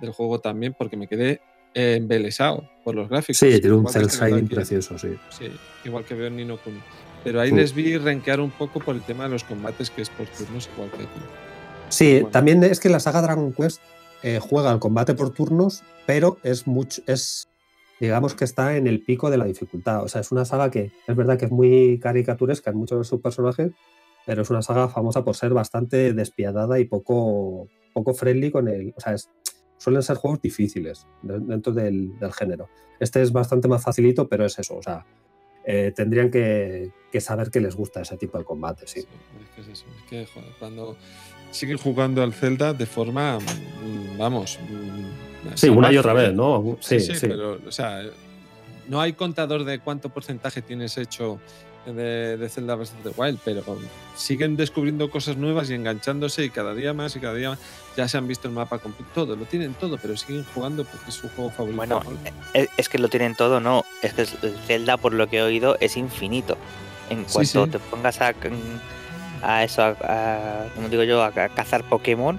del 0.00 0.12
juego 0.12 0.40
también 0.40 0.74
porque 0.78 0.96
me 0.96 1.06
quedé 1.06 1.40
embelesado 1.78 2.68
por 2.84 2.94
los 2.94 3.08
gráficos. 3.08 3.38
Sí, 3.38 3.60
tiene 3.60 3.76
un 3.76 3.88
cel 3.88 4.06
shading 4.08 4.48
precioso, 4.48 4.98
sí. 4.98 5.16
Sí, 5.30 5.46
igual 5.84 6.04
que 6.04 6.14
veo 6.14 6.26
en 6.26 6.36
Nino 6.36 6.56
Kuni. 6.58 6.80
Pero 7.24 7.40
ahí 7.40 7.50
les 7.50 7.74
vi 7.74 7.96
renquear 7.98 8.40
un 8.40 8.50
poco 8.50 8.80
por 8.80 8.94
el 8.94 9.02
tema 9.02 9.24
de 9.24 9.30
los 9.30 9.44
combates, 9.44 9.90
que 9.90 10.02
es 10.02 10.10
por 10.10 10.26
turnos 10.26 10.68
igual 10.74 10.90
que 10.90 11.02
aquí. 11.02 11.20
Sí, 11.88 12.12
Bueno. 12.14 12.28
también 12.30 12.62
es 12.64 12.80
que 12.80 12.88
la 12.88 13.00
saga 13.00 13.22
Dragon 13.22 13.52
Quest 13.52 13.80
eh, 14.22 14.40
juega 14.40 14.70
al 14.70 14.78
combate 14.78 15.14
por 15.14 15.30
turnos, 15.30 15.82
pero 16.06 16.38
es 16.42 16.66
mucho, 16.66 17.02
es 17.06 17.48
digamos 18.00 18.34
que 18.34 18.44
está 18.44 18.76
en 18.76 18.86
el 18.86 19.02
pico 19.02 19.30
de 19.30 19.36
la 19.38 19.44
dificultad. 19.46 20.04
O 20.04 20.08
sea, 20.08 20.20
es 20.20 20.30
una 20.30 20.44
saga 20.44 20.70
que 20.70 20.92
es 21.06 21.16
verdad 21.16 21.36
que 21.38 21.46
es 21.46 21.50
muy 21.50 21.98
caricaturesca 22.00 22.70
en 22.70 22.76
muchos 22.76 22.98
de 22.98 23.04
sus 23.04 23.20
personajes, 23.20 23.72
pero 24.24 24.42
es 24.42 24.50
una 24.50 24.62
saga 24.62 24.88
famosa 24.88 25.24
por 25.24 25.34
ser 25.34 25.52
bastante 25.52 26.12
despiadada 26.14 26.78
y 26.78 26.84
poco, 26.84 27.68
poco 27.92 28.14
friendly 28.14 28.50
con 28.52 28.68
el. 28.68 28.92
O 28.96 29.00
sea, 29.00 29.14
es- 29.14 29.28
suelen 29.78 30.02
ser 30.02 30.16
juegos 30.16 30.42
difíciles 30.42 31.06
de- 31.22 31.38
dentro 31.40 31.72
del, 31.72 32.18
del 32.18 32.32
género. 32.32 32.68
Este 33.00 33.22
es 33.22 33.32
bastante 33.32 33.66
más 33.68 33.82
facilito, 33.82 34.28
pero 34.28 34.44
es 34.44 34.58
eso. 34.58 34.76
O 34.76 34.82
sea, 34.82 35.06
eh, 35.64 35.92
tendrían 35.94 36.30
que, 36.30 36.90
que 37.12 37.20
saber 37.20 37.50
que 37.50 37.60
les 37.60 37.74
gusta 37.76 38.00
ese 38.02 38.16
tipo 38.16 38.36
de 38.38 38.44
combate, 38.44 38.86
sí. 38.86 39.00
Sí, 39.02 39.06
es 39.42 39.48
que 39.54 39.60
es 39.62 39.68
eso. 39.68 39.86
Es 39.96 40.02
que, 40.10 40.26
joder, 40.26 40.50
cuando 40.58 40.96
siguen 41.50 41.78
jugando 41.78 42.22
al 42.22 42.32
Zelda 42.34 42.74
de 42.74 42.86
forma, 42.86 43.38
mm, 43.38 44.18
vamos. 44.18 44.58
mm, 44.68 45.54
Sí, 45.54 45.68
una 45.68 45.90
y 45.92 45.96
otra 45.96 46.12
vez, 46.12 46.34
¿no? 46.34 46.76
Sí, 46.80 47.00
Sí, 47.00 47.12
sí, 47.14 47.20
sí. 47.20 47.26
pero, 47.28 47.58
o 47.66 47.70
sea, 47.72 48.02
no 48.88 49.00
hay 49.00 49.12
contador 49.12 49.64
de 49.64 49.78
cuánto 49.78 50.08
porcentaje 50.08 50.60
tienes 50.62 50.98
hecho 50.98 51.38
de, 51.92 52.36
de 52.36 52.48
Zelda 52.48 52.74
Breath 52.74 52.90
of 53.04 53.14
the 53.14 53.20
Wild, 53.20 53.38
pero 53.44 53.62
siguen 54.16 54.56
descubriendo 54.56 55.10
cosas 55.10 55.36
nuevas 55.36 55.70
y 55.70 55.74
enganchándose 55.74 56.44
y 56.44 56.50
cada 56.50 56.74
día 56.74 56.92
más 56.92 57.14
y 57.16 57.20
cada 57.20 57.34
día 57.34 57.50
más. 57.50 57.58
Ya 57.96 58.06
se 58.08 58.16
han 58.18 58.28
visto 58.28 58.46
el 58.48 58.54
mapa 58.54 58.78
completo, 58.78 59.10
todo, 59.14 59.36
lo 59.36 59.44
tienen 59.44 59.74
todo, 59.74 59.98
pero 60.00 60.16
siguen 60.16 60.44
jugando 60.54 60.84
porque 60.84 61.08
es 61.10 61.14
su 61.14 61.28
juego 61.30 61.50
favorito. 61.50 61.76
Bueno, 61.76 62.02
¿no? 62.04 62.18
Es, 62.76 62.88
que 62.88 62.98
lo 62.98 63.08
tienen 63.08 63.34
todo, 63.34 63.60
no. 63.60 63.84
Es 64.02 64.14
que 64.14 64.22
el 64.22 64.28
Zelda, 64.66 64.96
por 64.96 65.12
lo 65.14 65.28
que 65.28 65.38
he 65.38 65.42
oído, 65.42 65.76
es 65.80 65.96
infinito. 65.96 66.56
En 67.10 67.24
cuanto 67.24 67.64
sí. 67.64 67.70
te 67.70 67.78
pongas 67.78 68.20
a, 68.20 68.34
a 69.42 69.64
eso, 69.64 69.82
a, 69.82 69.96
a- 70.02 70.66
como 70.74 70.88
digo 70.88 71.02
yo, 71.04 71.22
a, 71.22 71.28
a 71.28 71.48
cazar 71.48 71.82
Pokémon, 71.84 72.38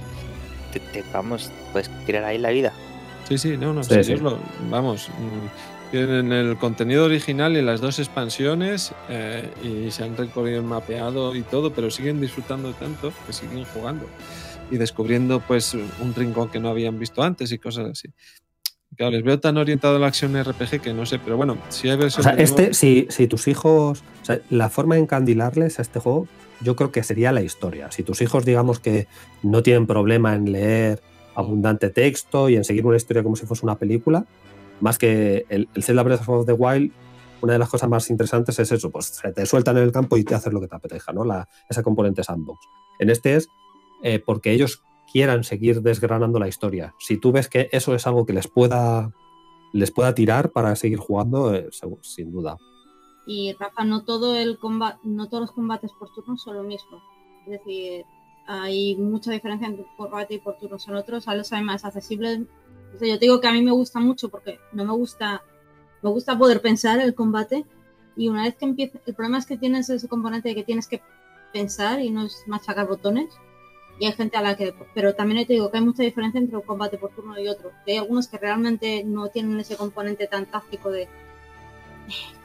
te, 0.71 0.79
te- 0.79 1.03
vamos, 1.11 1.51
pues 1.73 1.89
tirar 2.05 2.23
ahí 2.23 2.37
la 2.37 2.49
vida. 2.51 2.71
Sí, 3.27 3.37
sí, 3.37 3.57
no, 3.57 3.73
no, 3.73 3.83
Sí, 3.83 4.03
sí, 4.03 4.15
lo- 4.15 4.39
vamos, 4.69 5.09
mm, 5.09 5.68
tienen 5.91 6.31
el 6.31 6.57
contenido 6.57 7.05
original 7.05 7.57
y 7.57 7.61
las 7.61 7.81
dos 7.81 7.97
expansiones 7.99 8.93
eh, 9.09 9.49
y 9.63 9.91
se 9.91 10.03
han 10.03 10.15
recorrido 10.15 10.59
el 10.59 10.65
mapeado 10.65 11.35
y 11.35 11.41
todo, 11.41 11.73
pero 11.73 11.89
siguen 11.89 12.21
disfrutando 12.21 12.73
tanto 12.73 13.11
que 13.25 13.33
siguen 13.33 13.65
jugando 13.73 14.05
y 14.71 14.77
descubriendo 14.77 15.39
pues 15.39 15.73
un 15.73 16.13
rincón 16.15 16.49
que 16.49 16.59
no 16.59 16.69
habían 16.69 16.99
visto 16.99 17.23
antes 17.23 17.51
y 17.51 17.57
cosas 17.57 17.87
así. 17.91 18.09
Claro, 18.95 19.11
les 19.13 19.23
veo 19.23 19.39
tan 19.39 19.57
orientado 19.57 19.95
a 19.95 19.99
la 19.99 20.07
acción 20.07 20.35
RPG 20.35 20.81
que 20.81 20.93
no 20.93 21.05
sé, 21.05 21.19
pero 21.19 21.37
bueno, 21.37 21.57
si 21.69 21.87
hay 21.89 21.95
O 21.95 21.99
versión 21.99 22.23
sea, 22.23 22.33
este, 22.33 22.61
nuevo- 22.63 22.73
si, 22.73 23.07
si 23.09 23.27
tus 23.27 23.47
hijos. 23.47 24.03
o 24.21 24.25
sea, 24.25 24.39
la 24.49 24.69
forma 24.69 24.95
de 24.95 25.01
encandilarles 25.01 25.79
a 25.79 25.81
este 25.81 25.99
juego, 25.99 26.27
yo 26.61 26.75
creo 26.75 26.91
que 26.91 27.01
sería 27.03 27.31
la 27.31 27.41
historia. 27.41 27.91
Si 27.91 28.03
tus 28.03 28.21
hijos, 28.21 28.45
digamos 28.45 28.79
que 28.79 29.07
no 29.41 29.63
tienen 29.63 29.87
problema 29.87 30.35
en 30.35 30.51
leer 30.51 31.01
abundante 31.35 31.89
texto 31.89 32.49
y 32.49 32.57
en 32.57 32.63
seguir 32.65 32.85
una 32.85 32.97
historia 32.97 33.23
como 33.23 33.35
si 33.37 33.45
fuese 33.45 33.65
una 33.65 33.75
película, 33.77 34.25
más 34.81 34.97
que 34.97 35.45
el, 35.49 35.69
el 35.73 35.83
Zelda 35.83 36.03
Breath 36.03 36.27
of 36.27 36.45
the 36.45 36.53
Wild, 36.53 36.91
una 37.41 37.53
de 37.53 37.59
las 37.59 37.69
cosas 37.69 37.89
más 37.89 38.09
interesantes 38.09 38.59
es 38.59 38.71
eso, 38.71 38.91
pues 38.91 39.21
te 39.33 39.45
sueltan 39.45 39.77
en 39.77 39.83
el 39.83 39.91
campo 39.91 40.17
y 40.17 40.23
te 40.23 40.35
haces 40.35 40.51
lo 40.51 40.59
que 40.59 40.67
te 40.67 40.75
apetezca, 40.75 41.13
¿no? 41.13 41.23
La, 41.23 41.47
esa 41.69 41.83
componente 41.83 42.23
sandbox. 42.23 42.59
En 42.99 43.09
este 43.09 43.35
es 43.35 43.49
eh, 44.03 44.19
porque 44.19 44.51
ellos 44.51 44.83
quieran 45.11 45.43
seguir 45.43 45.81
desgranando 45.81 46.39
la 46.39 46.47
historia. 46.47 46.93
Si 46.99 47.17
tú 47.17 47.31
ves 47.31 47.47
que 47.47 47.69
eso 47.71 47.95
es 47.95 48.05
algo 48.07 48.25
que 48.25 48.33
les 48.33 48.47
pueda, 48.47 49.11
les 49.73 49.91
pueda 49.91 50.13
tirar 50.13 50.51
para 50.51 50.75
seguir 50.75 50.99
jugando, 50.99 51.53
eh, 51.53 51.69
sin 52.01 52.31
duda. 52.31 52.57
Y 53.25 53.53
Rafa, 53.59 53.83
no 53.83 54.03
todo 54.03 54.35
el 54.35 54.57
combate, 54.57 54.99
no 55.03 55.27
todos 55.27 55.41
los 55.41 55.51
combates 55.51 55.91
por 55.97 56.13
turnos 56.13 56.41
son 56.41 56.57
lo 56.57 56.63
mismo. 56.63 57.01
Es 57.45 57.51
decir, 57.51 58.05
hay 58.47 58.95
mucha 58.95 59.31
diferencia 59.31 59.67
entre 59.67 59.85
combate 59.97 60.35
y 60.35 60.39
por 60.39 60.57
turnos. 60.57 60.83
Son 60.83 60.95
otros, 60.95 61.27
a 61.27 61.35
los 61.35 61.51
hay 61.53 61.63
más 61.63 61.85
accesibles. 61.85 62.41
O 62.95 62.99
sea, 62.99 63.07
yo 63.07 63.15
te 63.19 63.25
digo 63.25 63.39
que 63.39 63.47
a 63.47 63.51
mí 63.53 63.61
me 63.61 63.71
gusta 63.71 63.99
mucho 63.99 64.29
porque 64.29 64.59
no 64.71 64.85
me 64.85 64.93
gusta, 64.93 65.43
me 66.01 66.09
gusta 66.09 66.37
poder 66.37 66.61
pensar 66.61 66.99
el 66.99 67.13
combate. 67.15 67.65
Y 68.15 68.27
una 68.27 68.43
vez 68.43 68.55
que 68.55 68.65
empieza, 68.65 68.99
el 69.05 69.13
problema 69.15 69.37
es 69.37 69.45
que 69.45 69.57
tienes 69.57 69.89
ese 69.89 70.07
componente 70.07 70.49
de 70.49 70.55
que 70.55 70.63
tienes 70.63 70.87
que 70.87 71.01
pensar 71.53 72.01
y 72.01 72.09
no 72.09 72.25
es 72.25 72.43
machacar 72.47 72.87
botones. 72.87 73.29
Y 73.99 74.05
hay 74.05 74.13
gente 74.13 74.37
a 74.37 74.41
la 74.41 74.55
que, 74.55 74.73
pero 74.93 75.13
también 75.13 75.45
te 75.45 75.53
digo 75.53 75.69
que 75.71 75.77
hay 75.77 75.83
mucha 75.83 76.03
diferencia 76.03 76.39
entre 76.39 76.55
un 76.55 76.63
combate 76.63 76.97
por 76.97 77.11
turno 77.11 77.39
y 77.39 77.47
otro. 77.47 77.71
Hay 77.85 77.97
algunos 77.97 78.27
que 78.27 78.37
realmente 78.37 79.03
no 79.03 79.27
tienen 79.27 79.59
ese 79.59 79.75
componente 79.75 80.27
tan 80.27 80.45
táctico 80.45 80.89
de 80.89 81.07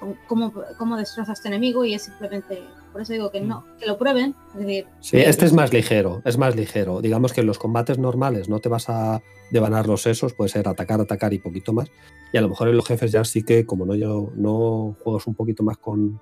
cómo- 0.01 0.17
cómo, 0.27 0.53
cómo 0.79 0.97
destrozas 0.97 1.31
a 1.31 1.33
este 1.35 1.49
enemigo 1.49 1.85
y 1.85 1.95
es 1.95 2.03
simplemente, 2.03 2.63
por 2.95 3.03
eso 3.03 3.13
digo 3.13 3.33
que 3.33 3.41
no, 3.41 3.65
que 3.81 3.87
lo 3.87 3.99
prueben. 3.99 4.37
Es 4.55 4.61
decir, 4.61 4.87
Sí, 5.01 5.17
este 5.17 5.47
es 5.47 5.53
más 5.53 5.73
ligero, 5.73 6.23
es 6.25 6.39
más 6.39 6.55
ligero. 6.55 7.01
Digamos 7.01 7.33
que 7.33 7.41
en 7.41 7.49
los 7.49 7.59
combates 7.59 7.99
normales 7.99 8.49
no 8.49 8.61
te 8.61 8.69
vas 8.69 8.89
a 8.89 9.21
devanar 9.51 9.89
los 9.89 10.03
sesos, 10.03 10.33
puede 10.33 10.49
ser 10.49 10.69
atacar, 10.69 11.01
atacar 11.01 11.35
y 11.35 11.41
poquito 11.41 11.73
más. 11.73 11.91
Y 12.33 12.37
a 12.39 12.41
lo 12.41 12.49
mejor 12.49 12.69
en 12.69 12.77
los 12.77 12.87
jefes 12.87 13.11
ya 13.11 13.25
sí 13.25 13.43
que, 13.43 13.67
como 13.67 13.85
no 13.85 13.97
yo 13.97 14.31
no 14.37 14.97
juegas 15.03 15.27
un 15.27 15.35
poquito 15.35 15.65
más 15.65 15.77
con. 15.77 16.21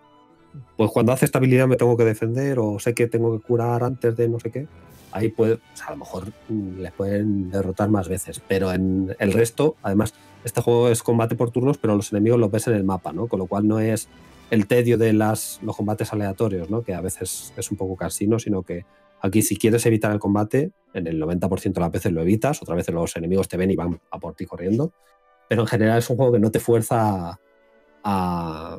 Pues 0.79 0.91
cuando 0.91 1.13
hace 1.13 1.27
estabilidad 1.27 1.69
me 1.69 1.77
tengo 1.77 1.95
que 1.95 2.07
defender 2.07 2.59
o 2.59 2.79
sé 2.79 2.95
que 2.95 3.07
tengo 3.07 3.39
que 3.39 3.47
curar 3.47 3.85
antes 3.85 4.17
de 4.17 4.31
no 4.31 4.41
sé 4.41 4.51
qué. 4.51 4.67
Ahí 5.11 5.29
puede, 5.29 5.57
o 5.57 5.61
sea, 5.75 5.89
a 5.89 5.91
lo 5.91 5.99
mejor 5.99 6.33
mm, 6.49 6.79
les 6.79 6.93
pueden 6.93 7.51
derrotar 7.51 7.91
más 7.91 8.09
veces. 8.09 8.41
Pero 8.49 8.73
en 8.73 9.15
el 9.19 9.35
resto, 9.35 9.77
además, 9.83 10.15
este 10.43 10.63
juego 10.63 10.89
es 10.89 11.03
combate 11.03 11.35
por 11.35 11.51
turnos, 11.51 11.77
pero 11.77 11.95
los 11.97 12.13
enemigos 12.13 12.41
los 12.41 12.51
ves 12.51 12.67
en 12.69 12.77
el 12.77 12.85
mapa, 12.85 13.13
¿no? 13.13 13.27
Con 13.27 13.41
lo 13.41 13.47
cual 13.47 13.69
no 13.69 13.79
es 13.79 14.09
el 14.53 14.67
tedio 14.67 14.99
de 14.99 15.15
las, 15.15 15.61
los 15.63 15.75
combates 15.75 16.13
aleatorios, 16.13 16.69
¿no? 16.69 16.83
Que 16.83 16.93
a 16.93 17.01
veces 17.01 17.55
es 17.57 17.71
un 17.71 17.79
poco 17.79 17.97
cansino, 17.97 18.39
sino 18.39 18.63
que 18.63 18.85
aquí 19.23 19.41
si 19.41 19.57
quieres 19.57 19.87
evitar 19.87 20.13
el 20.13 20.19
combate, 20.19 20.73
en 20.93 21.07
el 21.07 21.19
90% 21.23 21.73
de 21.73 21.81
las 21.81 21.91
veces 21.91 22.13
lo 22.13 22.21
evitas, 22.21 22.61
otras 22.61 22.77
veces 22.77 22.95
los 22.95 23.17
enemigos 23.17 23.49
te 23.49 23.57
ven 23.57 23.71
y 23.71 23.77
van 23.77 23.99
a 24.11 24.19
por 24.19 24.35
ti 24.35 24.45
corriendo, 24.45 24.93
pero 25.49 25.63
en 25.63 25.69
general 25.69 26.01
es 26.01 26.11
un 26.11 26.19
juego 26.19 26.33
que 26.33 26.39
no 26.39 26.51
te 26.51 26.61
fuerza 26.61 27.41
a... 28.05 28.79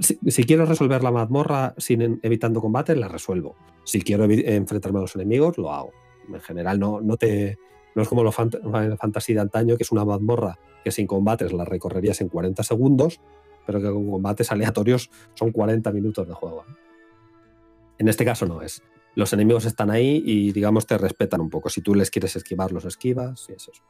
si, 0.00 0.18
si 0.26 0.42
quiero 0.42 0.66
resolver 0.66 1.04
la 1.04 1.12
mazmorra 1.12 1.74
sin 1.76 2.18
evitando 2.24 2.60
combate, 2.60 2.96
la 2.96 3.06
resuelvo. 3.06 3.54
Si 3.84 4.00
quiero 4.00 4.24
enfrentarme 4.24 4.98
a 4.98 5.02
los 5.02 5.14
enemigos, 5.14 5.56
lo 5.56 5.72
hago. 5.72 5.92
En 6.34 6.40
general 6.40 6.80
no, 6.80 7.00
no 7.00 7.16
te... 7.16 7.58
No 7.94 8.02
es 8.02 8.08
como 8.08 8.24
los 8.24 8.34
fant 8.34 8.56
Fantasy 8.98 9.34
de 9.34 9.40
antaño, 9.40 9.76
que 9.76 9.84
es 9.84 9.92
una 9.92 10.04
mazmorra 10.04 10.58
que 10.82 10.90
sin 10.90 11.06
combates 11.06 11.52
la 11.52 11.64
recorrerías 11.64 12.20
en 12.20 12.28
40 12.28 12.64
segundos, 12.64 13.20
pero 13.68 13.82
que 13.82 13.90
con 13.90 14.10
combates 14.10 14.50
aleatorios 14.50 15.10
son 15.34 15.52
40 15.52 15.92
minutos 15.92 16.26
de 16.26 16.32
juego. 16.32 16.64
En 17.98 18.08
este 18.08 18.24
caso 18.24 18.46
no 18.46 18.62
es. 18.62 18.82
Los 19.14 19.34
enemigos 19.34 19.66
están 19.66 19.90
ahí 19.90 20.22
y, 20.24 20.52
digamos, 20.52 20.86
te 20.86 20.96
respetan 20.96 21.42
un 21.42 21.50
poco. 21.50 21.68
Si 21.68 21.82
tú 21.82 21.94
les 21.94 22.10
quieres 22.10 22.34
esquivar, 22.34 22.72
los 22.72 22.86
esquivas 22.86 23.44
y 23.50 23.52
es 23.52 23.68
eso. 23.68 23.82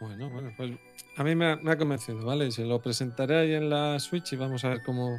Bueno, 0.00 0.30
bueno, 0.30 0.50
pues 0.56 0.72
a 1.16 1.22
mí 1.22 1.36
me 1.36 1.52
ha, 1.52 1.56
me 1.56 1.70
ha 1.70 1.78
convencido, 1.78 2.24
¿vale? 2.24 2.50
Se 2.50 2.64
lo 2.64 2.82
presentaré 2.82 3.38
ahí 3.38 3.54
en 3.54 3.70
la 3.70 4.00
Switch 4.00 4.32
y 4.32 4.36
vamos 4.36 4.64
a 4.64 4.70
ver 4.70 4.82
cómo, 4.84 5.16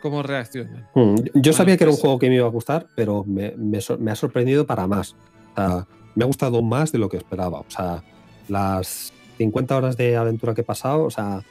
cómo 0.00 0.22
reaccionan. 0.22 0.86
Mm, 0.94 1.16
Yo 1.34 1.52
sabía 1.52 1.76
que 1.76 1.82
era 1.82 1.90
un 1.90 1.98
juego 1.98 2.20
que 2.20 2.28
me 2.28 2.36
iba 2.36 2.46
a 2.46 2.50
gustar, 2.50 2.86
pero 2.94 3.24
me, 3.24 3.50
me 3.56 3.80
me 3.98 4.10
ha 4.12 4.14
sorprendido 4.14 4.64
para 4.64 4.86
más. 4.86 5.16
O 5.54 5.56
sea, 5.56 5.88
me 6.14 6.22
ha 6.22 6.26
gustado 6.28 6.62
más 6.62 6.92
de 6.92 6.98
lo 6.98 7.08
que 7.08 7.16
esperaba. 7.16 7.58
O 7.58 7.66
sea, 7.68 8.04
las 8.46 9.12
50 9.38 9.76
horas 9.76 9.96
de 9.96 10.16
aventura 10.16 10.54
que 10.54 10.60
he 10.60 10.64
pasado, 10.64 11.02
o 11.02 11.10
sea, 11.10 11.42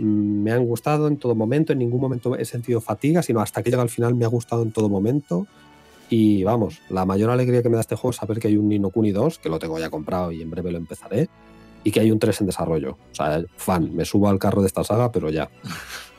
me 0.00 0.52
han 0.52 0.64
gustado 0.64 1.08
en 1.08 1.18
todo 1.18 1.34
momento. 1.34 1.72
En 1.72 1.78
ningún 1.78 2.00
momento 2.00 2.36
he 2.36 2.44
sentido 2.44 2.80
fatiga, 2.80 3.22
sino 3.22 3.40
hasta 3.40 3.62
que 3.62 3.70
llega 3.70 3.82
al 3.82 3.90
final 3.90 4.14
me 4.14 4.24
ha 4.24 4.28
gustado 4.28 4.62
en 4.62 4.72
todo 4.72 4.88
momento. 4.88 5.46
Y 6.08 6.42
vamos, 6.42 6.80
la 6.88 7.04
mayor 7.04 7.30
alegría 7.30 7.62
que 7.62 7.68
me 7.68 7.76
da 7.76 7.82
este 7.82 7.94
juego 7.94 8.10
es 8.10 8.16
saber 8.16 8.40
que 8.40 8.48
hay 8.48 8.56
un 8.56 8.68
Nino 8.68 8.90
Kuni 8.90 9.12
2, 9.12 9.38
que 9.38 9.48
lo 9.48 9.58
tengo 9.58 9.78
ya 9.78 9.90
comprado 9.90 10.32
y 10.32 10.42
en 10.42 10.50
breve 10.50 10.72
lo 10.72 10.78
empezaré, 10.78 11.28
y 11.84 11.92
que 11.92 12.00
hay 12.00 12.10
un 12.10 12.18
3 12.18 12.40
en 12.40 12.46
desarrollo. 12.46 12.98
O 13.12 13.14
sea, 13.14 13.44
fan, 13.56 13.94
me 13.94 14.04
subo 14.04 14.28
al 14.28 14.38
carro 14.38 14.60
de 14.60 14.66
esta 14.66 14.82
saga, 14.82 15.12
pero 15.12 15.30
ya. 15.30 15.48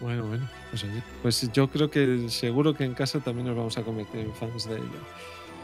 Bueno, 0.00 0.26
bueno, 0.26 0.48
pues, 0.70 0.82
oye, 0.82 1.00
pues 1.22 1.52
yo 1.52 1.70
creo 1.70 1.88
que 1.88 2.28
seguro 2.28 2.74
que 2.74 2.82
en 2.82 2.92
casa 2.92 3.20
también 3.20 3.46
nos 3.46 3.56
vamos 3.56 3.78
a 3.78 3.82
convertir 3.82 4.22
en 4.22 4.34
fans 4.34 4.68
de 4.68 4.74
ello. 4.74 4.98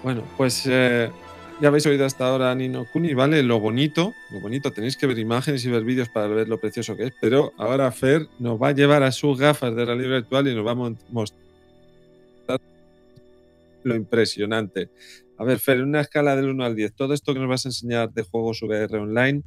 Bueno, 0.05 0.23
pues 0.37 0.63
eh, 0.67 1.11
ya 1.61 1.69
habéis 1.69 1.87
oído 1.87 2.05
hasta 2.05 2.27
ahora 2.27 2.51
a 2.51 2.55
Nino 2.55 2.87
Kuni, 2.93 3.15
¿vale? 3.15 3.43
Lo 3.43 3.59
bonito, 3.59 4.15
lo 4.31 4.41
bonito, 4.41 4.73
tenéis 4.73 4.97
que 4.97 5.07
ver 5.07 5.19
imágenes 5.19 5.65
y 5.65 5.71
ver 5.71 5.85
vídeos 5.85 6.09
para 6.09 6.29
ver 6.29 6.49
lo 6.49 6.59
precioso 6.59 6.97
que 6.97 7.05
es, 7.07 7.13
pero 7.21 7.53
ahora 7.57 7.91
Fer 7.91 8.29
nos 8.39 8.61
va 8.61 8.69
a 8.69 8.73
llevar 8.73 9.03
a 9.03 9.11
sus 9.11 9.39
gafas 9.39 9.75
de 9.75 9.85
realidad 9.85 10.11
virtual 10.11 10.49
y 10.49 10.55
nos 10.55 10.67
va 10.67 10.73
a 10.73 10.93
mostrar 11.11 12.61
lo 13.83 13.97
impresionante. 13.97 14.91
A 15.37 15.45
ver, 15.45 15.59
Fer, 15.59 15.79
en 15.79 15.85
una 15.85 16.01
escala 16.01 16.37
del 16.37 16.49
1 16.49 16.65
al 16.65 16.77
10, 16.77 16.95
todo 16.95 17.15
esto 17.15 17.33
que 17.33 17.41
nos 17.41 17.49
vas 17.49 17.65
a 17.65 17.69
enseñar 17.69 18.13
de 18.13 18.23
juegos 18.23 18.63
VR 18.63 18.99
online, 18.99 19.43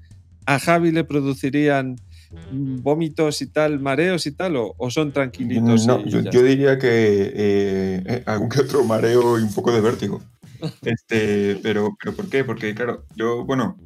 ¿a 0.45 0.59
Javi 0.59 0.91
le 0.91 1.03
producirían 1.03 1.95
vómitos 2.51 3.41
y 3.41 3.47
tal, 3.47 3.79
mareos 3.79 4.25
y 4.25 4.31
tal, 4.31 4.55
o, 4.55 4.73
o 4.77 4.89
son 4.89 5.11
tranquilitos? 5.11 5.85
No, 5.85 6.03
yo, 6.05 6.43
diría 6.43 6.77
que 6.77 6.87
eh, 6.87 8.03
eh, 8.05 8.23
algún 8.25 8.49
que 8.49 8.61
otro 8.61 8.83
mareo 8.83 9.37
y 9.37 9.43
un 9.43 9.53
poco 9.53 9.71
de 9.71 9.81
vértigo. 9.81 10.21
Este, 10.83 11.59
pero, 11.63 11.95
pero 12.01 12.15
¿por 12.15 12.29
qué? 12.29 12.43
Porque, 12.43 12.73
claro, 12.75 13.05
yo, 13.15 13.43
bueno, 13.45 13.77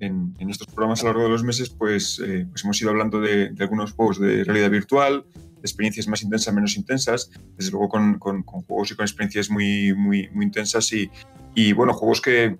en, 0.00 0.34
en 0.38 0.50
estos 0.50 0.66
programas 0.68 1.00
a 1.00 1.04
lo 1.04 1.08
largo 1.10 1.24
de 1.24 1.30
los 1.30 1.44
meses, 1.44 1.70
pues, 1.70 2.20
eh, 2.24 2.46
pues 2.50 2.64
hemos 2.64 2.80
ido 2.80 2.90
hablando 2.90 3.20
de, 3.20 3.50
de 3.50 3.62
algunos 3.64 3.92
juegos 3.92 4.18
de 4.20 4.44
realidad 4.44 4.70
virtual, 4.70 5.24
de 5.34 5.60
experiencias 5.60 6.08
más 6.08 6.22
intensas, 6.22 6.54
menos 6.54 6.76
intensas, 6.76 7.30
desde 7.56 7.70
luego 7.72 7.88
con, 7.88 8.18
con- 8.18 8.42
con 8.42 8.62
juegos 8.62 8.90
y 8.92 8.96
con 8.96 9.04
experiencias 9.04 9.50
muy, 9.50 9.94
muy, 9.94 10.28
muy 10.32 10.46
intensas 10.46 10.90
y, 10.92 11.10
y, 11.54 11.72
bueno, 11.74 11.92
juegos 11.92 12.20
que 12.22 12.56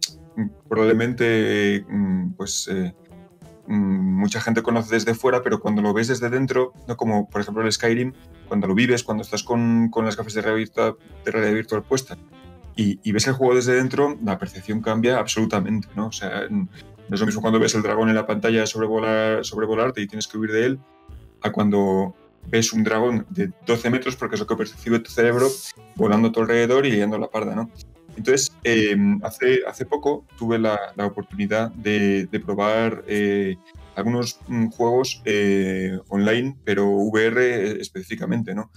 probablemente 0.68 1.84
mm, 1.88 2.32
pues 2.32 2.68
eh, 2.70 2.94
mm, 3.66 3.74
mucha 4.20 4.40
gente 4.40 4.62
conoce 4.62 4.94
desde 4.94 5.14
fuera, 5.14 5.42
pero 5.42 5.60
cuando 5.60 5.82
lo 5.82 5.92
ves 5.92 6.08
desde 6.08 6.30
dentro, 6.30 6.72
no 6.88 6.96
como 6.96 7.28
por 7.28 7.40
ejemplo 7.40 7.62
el 7.64 7.72
Skyrim, 7.72 8.12
cuando 8.48 8.66
lo 8.66 8.74
vives, 8.74 9.02
cuando 9.02 9.22
estás 9.22 9.42
con, 9.42 9.88
con 9.90 10.04
las 10.04 10.16
gafas 10.16 10.34
de 10.34 10.42
realidad 10.42 10.94
de 11.24 11.30
realidad 11.30 11.54
virtual 11.54 11.82
puestas 11.82 12.18
y, 12.76 12.98
y 13.02 13.12
ves 13.12 13.26
el 13.26 13.34
juego 13.34 13.55
desde 13.55 13.74
dentro, 13.74 14.18
la 14.24 14.38
percepción 14.38 14.80
cambia 14.80 15.18
absolutamente, 15.18 15.88
¿no? 15.97 16.09
O 16.09 16.12
sea, 16.12 16.48
no 16.48 16.68
es 17.10 17.20
lo 17.20 17.26
mismo 17.26 17.40
cuando 17.40 17.59
ves 17.59 17.74
el 17.74 17.82
dragón 17.82 18.09
en 18.09 18.14
la 18.14 18.26
pantalla 18.26 18.66
sobrevolar, 18.66 19.44
sobrevolarte 19.44 20.01
y 20.01 20.06
tienes 20.06 20.28
que 20.28 20.38
huir 20.38 20.52
de 20.52 20.66
él, 20.66 20.80
a 21.42 21.51
cuando 21.51 22.14
ves 22.48 22.72
un 22.72 22.84
dragón 22.84 23.26
de 23.30 23.52
12 23.66 23.90
metros, 23.90 24.16
porque 24.16 24.36
es 24.36 24.40
lo 24.40 24.47
que 24.47 24.56
percibe 24.56 25.01
tu 25.01 25.10
cerebro, 25.10 25.48
volando 25.97 26.28
a 26.28 26.32
tu 26.32 26.40
alrededor 26.40 26.86
y 26.86 26.92
liando 26.92 27.18
la 27.18 27.28
parda, 27.28 27.55
¿no? 27.55 27.70
Entonces, 28.16 28.52
eh, 28.64 28.97
hace, 29.22 29.60
hace 29.66 29.86
poco 29.86 30.26
tuve 30.36 30.59
la, 30.59 30.78
la 30.97 31.06
oportunidad 31.06 31.70
de, 31.72 32.26
de 32.26 32.40
probar 32.40 33.05
eh, 33.06 33.56
algunos 33.94 34.40
mm, 34.48 34.68
juegos 34.68 35.22
eh, 35.24 35.98
online, 36.09 36.56
pero 36.64 36.88
VR 36.88 37.80
específicamente, 37.80 38.55
¿no? 38.55 38.70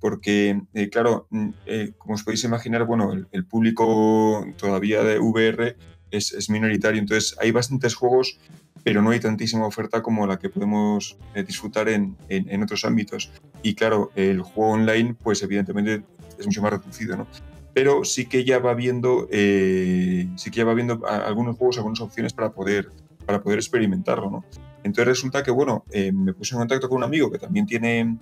Porque, 0.00 0.60
eh, 0.74 0.88
claro, 0.90 1.26
mm, 1.30 1.48
eh, 1.66 1.92
como 1.98 2.14
os 2.14 2.22
podéis 2.22 2.44
imaginar, 2.44 2.84
bueno, 2.84 3.12
el, 3.12 3.26
el 3.32 3.44
público 3.44 4.46
todavía 4.56 5.02
de 5.02 5.18
VR 5.18 5.76
es, 6.10 6.32
es 6.32 6.48
minoritario, 6.50 7.00
entonces 7.00 7.36
hay 7.40 7.50
bastantes 7.50 7.94
juegos, 7.94 8.38
pero 8.84 9.02
no 9.02 9.10
hay 9.10 9.20
tantísima 9.20 9.66
oferta 9.66 10.02
como 10.02 10.26
la 10.26 10.38
que 10.38 10.48
podemos 10.50 11.18
eh, 11.34 11.42
disfrutar 11.42 11.88
en, 11.88 12.16
en- 12.28 12.48
en 12.48 12.62
otros 12.62 12.84
ámbitos. 12.84 13.32
Y 13.62 13.74
claro, 13.74 14.10
el 14.14 14.40
juego 14.40 14.72
online, 14.72 15.14
pues 15.22 15.42
evidentemente 15.42 16.02
es 16.38 16.46
mucho 16.46 16.62
más 16.62 16.72
reducido, 16.72 17.16
¿no? 17.16 17.26
Pero 17.74 18.04
sí 18.04 18.26
que 18.26 18.44
ya 18.44 18.58
va 18.60 18.74
viendo, 18.74 19.28
eh, 19.30 20.28
sí 20.36 20.50
que 20.50 20.58
ya 20.58 20.64
va 20.64 20.74
viendo 20.74 21.04
algunos 21.06 21.56
juegos, 21.56 21.76
algunas 21.78 22.00
opciones 22.00 22.32
para 22.32 22.52
poder, 22.52 22.90
para 23.26 23.42
poder 23.42 23.58
experimentarlo, 23.58 24.30
¿no? 24.30 24.44
Entonces 24.84 25.06
resulta 25.08 25.42
que, 25.42 25.50
bueno, 25.50 25.84
eh, 25.90 26.12
me 26.12 26.32
puse 26.32 26.54
en 26.54 26.60
contacto 26.60 26.88
con 26.88 26.98
un 26.98 27.04
amigo 27.04 27.30
que 27.30 27.38
también 27.38 27.66
tiene 27.66 28.16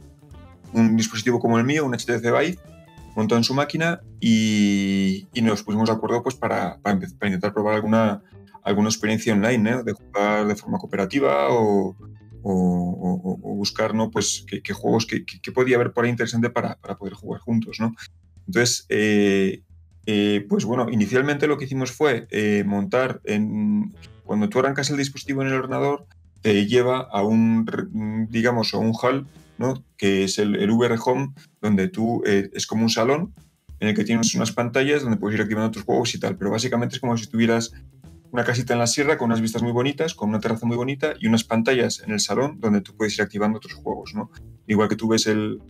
un 0.73 0.97
dispositivo 0.97 1.39
como 1.39 1.59
el 1.59 1.65
mío, 1.65 1.85
un 1.85 1.95
HTC 1.95 2.23
Vive, 2.23 2.59
montado 3.15 3.39
en 3.39 3.45
su 3.45 3.55
máquina 3.55 4.01
y, 4.21 5.27
nos 5.43 5.63
pusimos 5.63 5.89
de 5.89 5.95
acuerdo 5.95 6.23
pues, 6.23 6.35
para, 6.35 6.79
para, 6.83 6.99
para 6.99 7.29
intentar 7.29 7.53
probar 7.53 7.75
alguna, 7.75 8.23
alguna 8.63 8.89
experiencia 8.89 9.33
online, 9.33 9.71
¿no? 9.71 9.83
de 9.83 9.93
jugar 9.93 10.47
de 10.47 10.57
forma 10.57 10.79
cooperativa 10.79 11.49
o, 11.51 11.97
buscar 12.43 13.95
¿no? 13.95 14.11
pues, 14.11 14.45
qué, 14.47 14.73
juegos 14.73 15.07
que, 15.07 15.53
podía 15.53 15.77
haber 15.77 15.93
por 15.93 16.05
ahí 16.05 16.11
interesante 16.11 16.51
para, 16.51 16.77
para 16.77 16.97
poder 16.97 17.15
jugar 17.15 17.41
juntos. 17.41 17.79
¿no? 17.81 17.95
Entonces, 18.47 18.87
eh, 18.89 19.63
eh, 20.07 20.47
pues 20.49 20.65
bueno, 20.65 20.87
inicialmente 20.91 21.49
lo 21.49 21.59
que 21.59 21.65
hicimos 21.65 21.91
fue 21.91 22.29
eh, 22.31 22.63
montar 22.65 23.21
en, 23.25 23.95
cuando 24.25 24.49
tú 24.49 24.61
arrancas 24.61 24.91
el 24.91 24.97
dispositivo 24.97 25.43
en 25.43 25.49
el 25.49 25.55
ordenador, 25.55 26.07
te 26.43 26.67
lleva 26.67 27.01
a 27.01 27.23
un, 27.23 28.29
digamos, 28.31 28.73
a 28.73 28.79
un 28.79 28.93
hall, 28.93 29.27
Que 29.97 30.25
es 30.25 30.39
el, 30.39 30.71
VR 30.71 30.97
Home, 31.05 31.33
donde 31.61 31.89
tú 31.89 32.23
eh, 32.27 32.51
es 32.53 32.67
como 32.67 32.83
un 32.83 32.91
salón 32.91 33.33
en 33.81 33.89
el 33.89 33.95
que 33.95 34.05
tienes 34.05 34.35
unas 34.35 34.53
pantallas 34.53 35.03
donde 35.03 35.19
puedes 35.19 35.37
ir 35.39 35.43
activando 35.43 35.71
tus 35.71 35.83
juegos 35.83 36.15
y 36.15 36.21
tal, 36.21 36.37
pero 36.37 36.51
básicamente 36.51 36.95
es 36.97 37.01
como 37.01 37.17
si 37.17 37.27
tuvieras 37.27 37.73
una 38.33 38.43
casita 38.45 38.73
en 38.73 38.79
la 38.81 38.87
sierra 38.87 39.17
con 39.19 39.27
unas 39.27 39.41
vistas 39.41 39.63
muy 39.63 39.73
bonitas, 39.73 40.15
con 40.15 40.29
una 40.31 40.41
terraza 40.41 40.67
muy 40.67 40.77
bonita 40.77 41.15
y 41.21 41.27
unas 41.27 41.45
pantallas 41.45 42.03
en 42.05 42.11
el 42.13 42.21
salón 42.21 42.59
donde 42.61 42.81
tú 42.81 42.95
puedes 42.97 43.15
ir 43.17 43.23
activando 43.23 43.59
otros 43.59 43.75
juegos, 43.75 44.15
¿no? 44.15 44.31
Igual 44.67 44.89
que 44.89 44.97
tú 44.97 45.09
ves 45.09 45.27
el, 45.27 45.61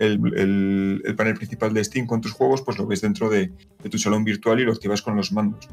el, 0.00 0.20
el- 0.36 1.02
el 1.04 1.14
panel 1.16 1.34
principal 1.34 1.72
de 1.72 1.82
Steam 1.84 2.06
con 2.06 2.20
tus 2.20 2.32
juegos, 2.32 2.62
pues 2.62 2.76
lo 2.78 2.86
ves 2.86 3.00
dentro 3.00 3.30
de, 3.30 3.52
de 3.82 3.88
tu 3.90 3.98
salón 3.98 4.24
virtual 4.24 4.60
y 4.60 4.64
lo 4.64 4.72
activas 4.72 5.00
con 5.02 5.16
los 5.16 5.32
mandos. 5.32 5.68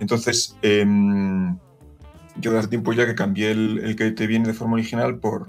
Entonces, 0.00 0.56
em, 0.62 1.56
yo 2.36 2.58
hace 2.58 2.68
tiempo 2.68 2.92
ya 2.92 3.06
que 3.06 3.14
cambié 3.14 3.50
el, 3.52 3.78
el 3.78 3.96
que 3.96 4.10
te 4.12 4.26
viene 4.26 4.46
de 4.48 4.54
forma 4.54 4.74
original 4.74 5.18
por, 5.18 5.48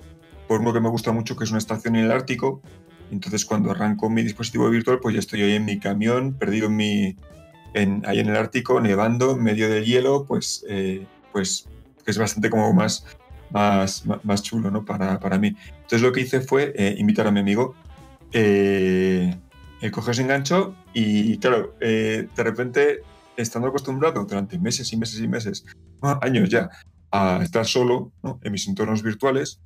por 0.51 0.59
uno 0.59 0.73
que 0.73 0.81
me 0.81 0.89
gusta 0.89 1.13
mucho, 1.13 1.37
que 1.37 1.45
es 1.45 1.49
una 1.51 1.59
estación 1.59 1.95
en 1.95 2.03
el 2.03 2.11
Ártico. 2.11 2.61
Entonces, 3.09 3.45
cuando 3.45 3.71
arranco 3.71 4.09
mi 4.09 4.21
dispositivo 4.21 4.69
virtual, 4.69 4.99
pues 4.99 5.13
ya 5.13 5.19
estoy 5.19 5.43
ahí 5.43 5.53
en 5.53 5.63
mi 5.63 5.79
camión, 5.79 6.33
perdido 6.33 6.67
en 6.67 6.75
mi, 6.75 7.15
en, 7.73 8.03
ahí 8.05 8.19
en 8.19 8.27
el 8.27 8.35
Ártico, 8.35 8.81
nevando, 8.81 9.31
en 9.31 9.43
medio 9.43 9.69
del 9.69 9.85
hielo, 9.85 10.25
pues, 10.25 10.65
eh, 10.67 11.07
pues 11.31 11.69
es 12.05 12.17
bastante 12.17 12.49
como 12.49 12.73
más, 12.73 13.05
más, 13.49 14.03
más- 14.25 14.43
chulo 14.43 14.69
¿no? 14.69 14.83
para, 14.83 15.21
para 15.21 15.39
mí. 15.39 15.55
Entonces, 15.73 16.01
lo 16.01 16.11
que 16.11 16.19
hice 16.19 16.41
fue 16.41 16.73
eh, 16.75 16.97
invitar 16.97 17.27
a 17.27 17.31
mi 17.31 17.39
amigo. 17.39 17.73
Eh, 18.33 19.33
el 19.79 19.91
coger 19.91 20.15
se 20.15 20.23
enganchó 20.23 20.75
y, 20.93 21.37
claro, 21.37 21.75
eh, 21.79 22.27
de 22.35 22.43
repente, 22.43 22.99
estando 23.37 23.69
acostumbrado 23.69 24.25
durante 24.25 24.59
meses 24.59 24.91
y 24.91 24.97
meses 24.97 25.21
y 25.21 25.29
meses, 25.29 25.63
ah, 26.01 26.19
años 26.21 26.49
ya, 26.49 26.69
a 27.09 27.39
estar 27.41 27.65
solo 27.65 28.11
¿no? 28.21 28.41
en 28.43 28.51
mis 28.51 28.67
entornos 28.67 29.01
virtuales, 29.01 29.61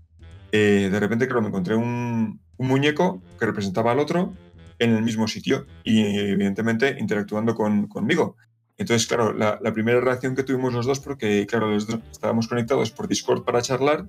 eh, 0.58 0.90
de 0.90 1.00
repente, 1.02 1.28
claro, 1.28 1.42
me 1.42 1.50
encontré 1.50 1.76
un, 1.76 2.40
muñeco 2.58 3.22
que 3.38 3.46
representaba 3.46 3.92
al 3.92 4.00
otro 4.00 4.34
en 4.80 4.92
el 4.96 5.04
mismo 5.04 5.28
sitio 5.28 5.66
y, 5.84 6.00
evidentemente, 6.02 6.96
interactuando 6.98 7.54
con, 7.54 7.88
conmigo. 7.88 8.38
Entonces, 8.78 9.06
claro, 9.06 9.34
la, 9.34 9.60
primera 9.74 10.00
reacción 10.00 10.34
que 10.34 10.44
tuvimos 10.44 10.74
los 10.74 10.86
dos, 10.86 11.02
porque, 11.02 11.46
claro, 11.46 11.70
los 11.70 11.88
dos 11.88 12.00
estábamos 12.10 12.48
conectados 12.48 12.92
por 12.92 13.10
Discord 13.10 13.44
para 13.44 13.62
charlar 13.62 14.08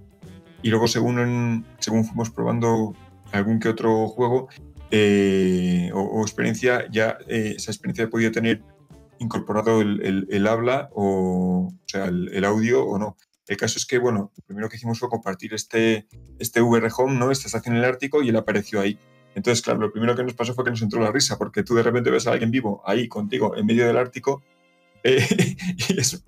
y 0.63 0.71
luego, 0.71 0.87
según, 0.87 1.67
según 1.81 2.05
fuimos 2.05 2.31
probando 2.31 2.95
algún 3.33 3.59
que 3.59 3.69
otro 3.69 4.07
juego 4.07 4.49
eh, 4.93 5.91
o, 5.95 6.23
experiencia, 6.23 6.87
ya 6.93 7.19
eh, 7.27 7.55
esa 7.57 7.73
experiencia 7.73 8.09
podía 8.09 8.31
tener 8.31 8.63
incorporado 9.19 9.81
el, 9.81 10.47
habla 10.47 10.91
o, 10.93 11.71
o 11.71 11.89
sea, 11.89 12.05
el 12.05 12.45
audio 12.45 12.87
o 12.87 13.01
no. 13.01 13.17
El 13.47 13.57
caso 13.57 13.79
es 13.79 13.87
que, 13.87 13.99
bueno, 13.99 14.33
lo 14.37 14.45
primero 14.45 14.69
que 14.69 14.77
hicimos 14.77 14.99
fue 14.99 15.09
compartir 15.09 15.55
este, 15.55 16.07
este 16.39 16.61
VR 16.61 16.89
Home, 16.97 17.19
¿no? 17.19 17.31
Esta 17.31 17.47
estación 17.47 17.77
en 17.77 17.83
el 17.83 17.89
Ártico 17.89 18.23
y 18.23 18.29
él 18.29 18.37
apareció 18.37 18.81
ahí. 18.81 18.99
Entonces, 19.35 19.63
claro, 19.63 19.81
lo 19.81 19.93
primero 19.93 20.17
que 20.17 20.25
nos 20.25 20.35
pasó 20.35 20.55
fue 20.55 20.65
que 20.65 20.71
nos 20.71 20.83
entró 20.83 21.01
la 21.01 21.13
risa, 21.13 21.39
porque 21.39 21.63
tú 21.63 21.75
de 21.75 21.83
repente 21.83 22.11
ves 22.11 22.27
a 22.27 22.33
alguien 22.33 22.51
vivo 22.51 22.83
ahí 22.87 23.07
contigo 23.07 23.57
en 23.57 23.67
medio 23.67 23.87
del 23.87 23.99
Ártico 23.99 24.43
eh, 25.09 25.25
y 25.89 26.01
eso, 26.01 26.19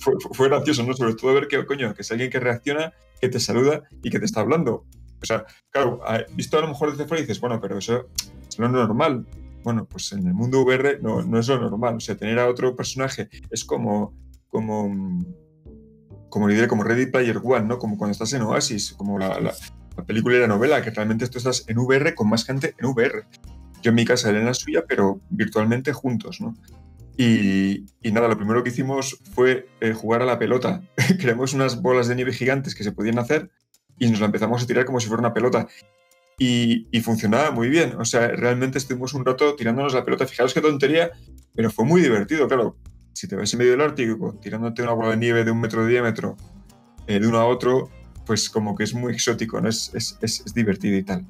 fue, 0.00 0.14
fue 0.32 0.48
gracioso, 0.48 0.82
¿no? 0.82 0.92
Sobre 0.92 1.14
todo 1.14 1.32
ver 1.32 1.48
que, 1.48 1.64
coño, 1.64 1.94
que 1.94 2.02
es 2.02 2.12
alguien 2.12 2.30
que 2.30 2.40
reacciona, 2.40 2.92
que 3.20 3.28
te 3.28 3.40
saluda 3.40 3.84
y 4.02 4.10
que 4.10 4.18
te 4.18 4.26
está 4.26 4.40
hablando. 4.40 4.84
O 5.22 5.26
sea, 5.26 5.46
claro, 5.70 6.00
visto 6.34 6.58
a 6.58 6.60
lo 6.60 6.68
mejor 6.68 6.90
desde 6.90 7.06
fuera 7.06 7.22
dices, 7.22 7.40
bueno, 7.40 7.60
pero 7.60 7.78
eso 7.78 8.08
es 8.48 8.58
lo 8.58 8.68
normal. 8.68 9.26
Bueno, 9.64 9.86
pues 9.86 10.12
en 10.12 10.26
el 10.26 10.34
mundo 10.34 10.62
VR 10.62 11.00
no, 11.00 11.22
no 11.22 11.38
es 11.38 11.48
lo 11.48 11.58
normal. 11.58 11.96
O 11.96 12.00
sea, 12.00 12.16
tener 12.16 12.38
a 12.38 12.48
otro 12.48 12.76
personaje 12.76 13.28
es 13.50 13.64
como, 13.64 14.14
como, 14.48 15.24
como 16.28 16.48
diré, 16.48 16.68
como 16.68 16.84
Ready 16.84 17.06
Player 17.06 17.38
One, 17.42 17.66
¿no? 17.66 17.78
Como 17.78 17.96
cuando 17.98 18.12
estás 18.12 18.32
en 18.32 18.42
Oasis, 18.42 18.92
como 18.96 19.18
la, 19.18 19.40
la- 19.40 19.54
la 19.96 20.04
película 20.04 20.36
y 20.36 20.40
la 20.40 20.46
novela, 20.46 20.80
que 20.82 20.90
realmente 20.90 21.26
tú 21.28 21.38
estás 21.38 21.64
en 21.66 21.76
VR 21.78 22.14
con 22.14 22.28
más 22.28 22.44
gente 22.44 22.74
en 22.78 22.86
VR. 22.86 23.24
Yo 23.82 23.88
en 23.90 23.94
mi 23.96 24.04
casa, 24.04 24.30
él 24.30 24.36
en 24.36 24.44
la 24.46 24.54
suya, 24.54 24.84
pero 24.86 25.20
virtualmente 25.30 25.92
juntos, 25.92 26.40
¿no? 26.40 26.54
Y, 27.16 27.84
y 28.00 28.12
nada, 28.12 28.28
lo 28.28 28.36
primero 28.36 28.62
que 28.62 28.70
hicimos 28.70 29.18
fue 29.34 29.66
eh, 29.80 29.92
jugar 29.92 30.22
a 30.22 30.24
la 30.24 30.38
pelota. 30.38 30.82
Creamos 31.18 31.52
unas 31.52 31.82
bolas 31.82 32.06
de 32.06 32.14
nieve 32.14 32.32
gigantes 32.32 32.74
que 32.76 32.84
se 32.84 32.92
podían 32.92 33.18
hacer 33.18 33.50
y 33.98 34.08
nos 34.08 34.20
la 34.20 34.26
empezamos 34.26 34.62
a 34.62 34.66
tirar 34.68 34.84
como 34.84 35.00
si 35.00 35.08
fuera 35.08 35.20
una 35.20 35.34
pelota. 35.34 35.66
Y, 36.38 36.86
y 36.92 37.00
funcionaba 37.00 37.50
muy 37.50 37.68
bien. 37.68 37.96
O 37.98 38.04
sea, 38.04 38.28
realmente 38.28 38.78
estuvimos 38.78 39.14
un 39.14 39.24
rato 39.24 39.56
tirándonos 39.56 39.94
la 39.94 40.04
pelota. 40.04 40.26
Fijaros 40.28 40.54
qué 40.54 40.60
tontería, 40.60 41.10
pero 41.56 41.72
fue 41.72 41.84
muy 41.84 42.00
divertido, 42.00 42.46
claro. 42.46 42.76
Si 43.18 43.26
te 43.26 43.34
ves 43.34 43.52
en 43.52 43.58
medio 43.58 43.72
del 43.72 43.80
Ártico 43.80 44.36
tirándote 44.40 44.80
una 44.80 44.92
bola 44.92 45.10
de 45.10 45.16
nieve 45.16 45.42
de 45.42 45.50
un 45.50 45.60
metro 45.60 45.84
de 45.84 45.90
diámetro 45.90 46.36
eh, 47.08 47.18
de 47.18 47.26
uno 47.26 47.38
a 47.38 47.46
otro, 47.46 47.90
pues 48.24 48.48
como 48.48 48.76
que 48.76 48.84
es 48.84 48.94
muy 48.94 49.12
exótico. 49.12 49.58
Es, 49.66 49.90
es, 49.92 50.16
es- 50.22 50.54
divertido 50.54 50.96
y 50.96 51.02
tal. 51.02 51.26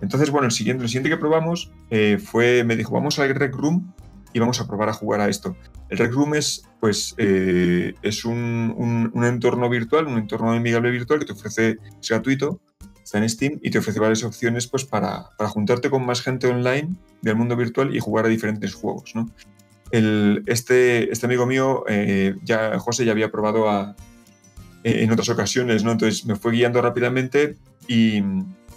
Entonces, 0.00 0.30
bueno, 0.30 0.46
el 0.46 0.52
siguiente, 0.52 0.84
el 0.84 0.88
siguiente 0.88 1.10
que 1.10 1.18
probamos 1.18 1.70
eh, 1.90 2.16
fue, 2.18 2.64
me 2.64 2.74
dijo, 2.74 2.92
vamos 2.94 3.18
al 3.18 3.34
Rec 3.34 3.54
Room 3.54 3.92
y 4.32 4.38
vamos 4.38 4.62
a 4.62 4.66
probar 4.66 4.88
a 4.88 4.94
jugar 4.94 5.20
a 5.20 5.28
esto. 5.28 5.54
El 5.90 5.98
Rec 5.98 6.10
Room 6.14 6.34
es, 6.36 6.62
pues, 6.80 7.14
eh, 7.18 7.92
es 8.00 8.24
un, 8.24 8.72
un- 8.74 9.10
un 9.12 9.24
entorno 9.26 9.68
virtual, 9.68 10.06
un 10.06 10.16
entorno 10.16 10.52
amigable 10.52 10.90
virtual 10.90 11.18
que 11.20 11.26
te 11.26 11.32
ofrece, 11.34 11.76
es 12.00 12.08
gratuito, 12.08 12.62
está 13.04 13.18
en 13.18 13.28
Steam 13.28 13.58
y 13.62 13.68
te 13.70 13.76
ofrece 13.80 14.00
varias 14.00 14.24
opciones 14.24 14.66
pues, 14.68 14.86
para, 14.86 15.26
para 15.36 15.50
juntarte 15.50 15.90
con 15.90 16.06
más 16.06 16.22
gente 16.22 16.46
online 16.46 16.96
del 17.20 17.36
mundo 17.36 17.56
virtual 17.56 17.94
y 17.94 18.00
jugar 18.00 18.24
a 18.24 18.28
diferentes 18.28 18.72
juegos, 18.74 19.12
¿no? 19.14 19.28
Este, 20.46 21.12
este 21.12 21.26
amigo 21.26 21.46
mío, 21.46 21.84
eh, 21.88 22.34
ya, 22.42 22.78
José, 22.78 23.04
ya 23.04 23.12
había 23.12 23.30
probado 23.30 23.68
a, 23.70 23.94
eh, 24.84 25.02
en 25.02 25.10
otras 25.10 25.28
ocasiones, 25.28 25.84
¿no? 25.84 25.92
Entonces 25.92 26.24
me 26.26 26.36
fue 26.36 26.52
guiando 26.52 26.80
rápidamente 26.82 27.56
y, 27.88 28.20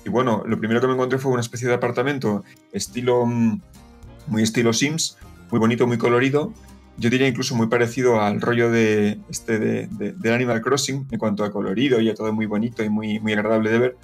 bueno, 0.06 0.44
lo 0.46 0.58
primero 0.60 0.82
que 0.82 0.88
me 0.88 0.94
encontré 0.94 1.20
fue 1.20 1.32
una 1.32 1.42
especie 1.42 1.68
de 1.68 1.74
apartamento 1.76 2.44
estilo, 2.74 3.26
mm, 3.26 3.62
muy 4.28 4.44
estilo 4.44 4.74
Sims, 4.74 5.18
muy 5.52 5.60
bonito, 5.60 5.88
muy 5.88 5.98
colorido. 5.98 6.54
Yo 6.98 7.10
diría 7.10 7.28
incluso 7.28 7.56
muy 7.56 7.68
parecido 7.68 8.22
al 8.22 8.42
rollo 8.42 8.70
de, 8.72 9.20
este 9.30 9.58
de- 9.60 9.88
del 10.14 10.34
Animal 10.34 10.62
Crossing 10.62 11.08
en 11.12 11.18
cuanto 11.20 11.44
a 11.46 11.52
colorido 11.52 12.02
y 12.02 12.10
a 12.10 12.14
todo 12.16 12.34
muy 12.34 12.46
bonito 12.46 12.84
y 12.84 12.90
muy, 12.90 13.20
muy 13.20 13.34
agradable 13.34 13.70
de 13.72 13.80
ver. 13.80 13.98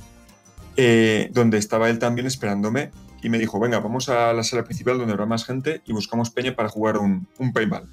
eh, 0.77 1.29
donde 1.31 1.57
estaba 1.57 1.89
él 1.89 1.99
también 1.99 2.27
esperándome 2.27 2.91
y 3.25 3.29
me 3.29 3.39
dijo, 3.39 3.59
venga, 3.59 3.79
vamos 3.79 4.07
a 4.07 4.33
la 4.33 4.43
sala 4.43 4.63
principal 4.63 4.99
donde 4.99 5.13
habrá 5.13 5.25
más 5.25 5.45
gente 5.45 5.81
y 5.87 5.93
buscamos 5.93 6.29
peña 6.29 6.55
para 6.55 6.69
jugar 6.69 6.99
un, 6.99 7.27
un 7.39 7.53
paintball. 7.53 7.91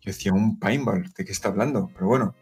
Yo 0.00 0.12
decía, 0.12 0.32
¿un 0.32 0.56
paintball? 0.60 1.12
¿De 1.16 1.24
qué 1.24 1.32
está 1.32 1.48
hablando? 1.48 1.90
Pero 1.94 2.06
bueno, 2.06 2.36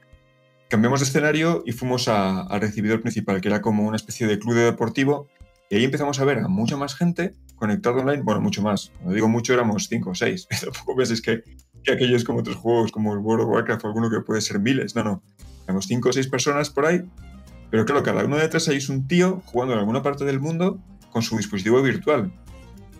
cambiamos 0.69 1.01
de 1.01 1.07
escenario 1.07 1.63
y 1.65 1.73
fuimos 1.73 2.09
al 2.09 2.61
recibidor 2.61 3.01
principal, 3.01 3.41
que 3.41 3.49
era 3.49 3.63
como 3.63 3.89
una 3.89 3.97
especie 3.97 4.27
de 4.27 4.39
club 4.39 4.55
de 4.55 4.65
deportivo. 4.65 5.29
Y 5.71 5.77
ahí 5.77 5.85
empezamos 5.85 6.21
a 6.21 6.27
ver 6.27 6.41
a 6.41 6.49
mucha 6.49 6.77
más 6.77 6.95
gente 6.95 7.33
conectada 7.57 8.03
online. 8.03 8.23
Bueno, 8.23 8.43
mucho 8.43 8.61
más. 8.61 8.93
Cuando 8.97 9.15
digo 9.15 9.29
mucho, 9.31 9.55
éramos 9.55 9.89
cinco 9.89 10.11
o 10.11 10.15
seis. 10.15 10.47
Tampoco 10.61 10.97
penséis 10.97 11.23
que, 11.23 11.43
que 11.83 11.93
aquello 11.93 12.17
es 12.17 12.25
como 12.25 12.41
otros 12.41 12.57
juegos, 12.57 12.93
como 12.93 13.15
el 13.15 13.21
World 13.21 13.47
of 13.47 13.51
Warcraft 13.55 13.83
o 13.83 13.89
alguno 13.89 14.11
que 14.11 14.21
puede 14.21 14.43
ser 14.43 14.61
miles. 14.61 14.95
No, 14.95 15.05
no. 15.05 15.23
Éramos 15.65 15.87
cinco 15.87 16.11
o 16.11 16.13
seis 16.13 16.29
personas 16.29 16.69
por 16.69 16.85
ahí. 16.85 17.01
Pero 17.71 17.87
claro, 17.87 18.03
cada 18.03 18.27
uno 18.27 18.37
detrás 18.37 18.69
ahí 18.69 18.77
es 18.77 18.91
un 18.91 19.09
tío 19.09 19.41
jugando 19.47 19.73
en 19.73 19.81
alguna 19.81 20.03
parte 20.03 20.27
del 20.27 20.39
mundo 20.39 20.83
con 21.11 21.23
su 21.23 21.37
dispositivo 21.37 21.83
virtual. 21.83 22.33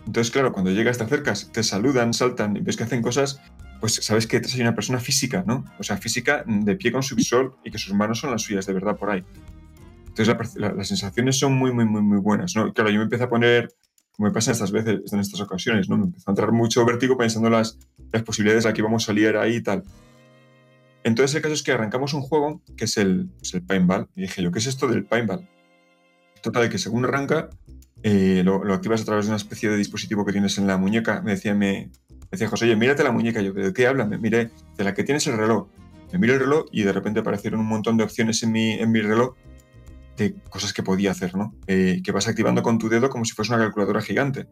Entonces, 0.05 0.31
claro, 0.31 0.51
cuando 0.51 0.71
llegas, 0.71 0.97
te 0.97 1.03
acercas, 1.03 1.51
te 1.51 1.63
saludan, 1.63 2.13
saltan 2.13 2.57
y 2.57 2.61
ves 2.61 2.75
que 2.77 2.83
hacen 2.83 3.01
cosas, 3.01 3.39
pues 3.79 3.95
sabes 3.95 4.27
que 4.27 4.37
hay 4.37 4.61
una 4.61 4.75
persona 4.75 4.99
física, 4.99 5.43
¿no? 5.45 5.63
O 5.79 5.83
sea, 5.83 5.97
física 5.97 6.43
de 6.45 6.75
pie 6.75 6.91
con 6.91 7.03
su 7.03 7.15
visor 7.15 7.57
y 7.63 7.71
que 7.71 7.77
sus 7.77 7.93
manos 7.93 8.19
son 8.19 8.31
las 8.31 8.41
suyas 8.41 8.65
de 8.65 8.73
verdad 8.73 8.95
por 8.97 9.09
ahí. 9.11 9.23
Entonces, 10.07 10.27
la 10.27 10.67
la- 10.69 10.73
las 10.75 10.87
sensaciones 10.87 11.37
son 11.39 11.53
muy, 11.53 11.71
muy, 11.73 11.85
muy, 11.85 12.01
muy 12.01 12.17
buenas, 12.19 12.55
¿no? 12.55 12.73
Claro, 12.73 12.89
yo 12.89 12.97
me 12.97 13.03
empiezo 13.03 13.23
a 13.25 13.29
poner, 13.29 13.69
como 14.11 14.27
me 14.27 14.33
pasa 14.33 14.51
estas 14.51 14.71
veces, 14.71 15.13
en 15.13 15.19
estas 15.19 15.39
ocasiones, 15.41 15.87
¿no? 15.89 15.97
Me 15.97 16.05
empezó 16.05 16.29
a 16.29 16.33
entrar 16.33 16.51
mucho 16.51 16.83
vértigo 16.85 17.17
pensando 17.17 17.49
las, 17.49 17.77
las 18.11 18.23
posibilidades 18.23 18.65
a 18.65 18.73
que 18.73 18.81
vamos 18.81 19.03
a 19.03 19.05
salir 19.07 19.37
ahí 19.37 19.55
y 19.57 19.63
tal. 19.63 19.83
Entonces, 21.03 21.35
el 21.35 21.41
caso 21.41 21.53
es 21.53 21.63
que 21.63 21.71
arrancamos 21.71 22.13
un 22.13 22.21
juego 22.21 22.61
que 22.77 22.85
es 22.85 22.97
el, 22.97 23.29
pues, 23.39 23.53
el 23.53 23.63
paintball. 23.63 24.07
Y 24.15 24.21
dije 24.21 24.43
yo, 24.43 24.51
¿qué 24.51 24.59
es 24.59 24.67
esto 24.67 24.87
del 24.87 25.05
paintball? 25.05 25.47
Total, 26.43 26.69
que 26.69 26.77
según 26.77 27.05
arranca, 27.05 27.49
eh, 28.03 28.41
lo, 28.43 28.63
lo 28.63 28.73
activas 28.73 29.01
a 29.01 29.05
través 29.05 29.25
de 29.25 29.31
una 29.31 29.37
especie 29.37 29.69
de 29.69 29.77
dispositivo 29.77 30.25
que 30.25 30.31
tienes 30.31 30.57
en 30.57 30.67
la 30.67 30.77
muñeca. 30.77 31.21
Me 31.21 31.31
decía, 31.31 31.53
me, 31.53 31.91
me 32.09 32.27
decía 32.31 32.47
José, 32.47 32.65
oye, 32.65 32.75
mírate 32.75 33.03
la 33.03 33.11
muñeca. 33.11 33.41
Yo, 33.41 33.53
¿de 33.53 33.73
qué 33.73 33.87
habla? 33.87 34.05
Me 34.05 34.17
miré, 34.17 34.51
de 34.77 34.83
la 34.83 34.93
que 34.93 35.03
tienes 35.03 35.25
el 35.27 35.37
reloj. 35.37 35.67
Me 36.11 36.19
miro 36.19 36.33
el 36.33 36.39
reloj 36.39 36.65
y 36.71 36.83
de 36.83 36.91
repente 36.91 37.21
aparecieron 37.21 37.59
un 37.59 37.67
montón 37.67 37.97
de 37.97 38.03
opciones 38.03 38.43
en 38.43 38.51
mi, 38.51 38.73
en 38.73 38.91
mi 38.91 39.01
reloj 39.01 39.35
de 40.17 40.35
cosas 40.49 40.73
que 40.73 40.83
podía 40.83 41.11
hacer, 41.11 41.35
¿no? 41.35 41.55
Eh, 41.67 42.01
que 42.03 42.11
vas 42.11 42.27
activando 42.27 42.61
con 42.61 42.77
tu 42.77 42.89
dedo 42.89 43.09
como 43.09 43.23
si 43.23 43.33
fuese 43.33 43.53
una 43.53 43.63
calculadora 43.63 44.01
gigante. 44.01 44.47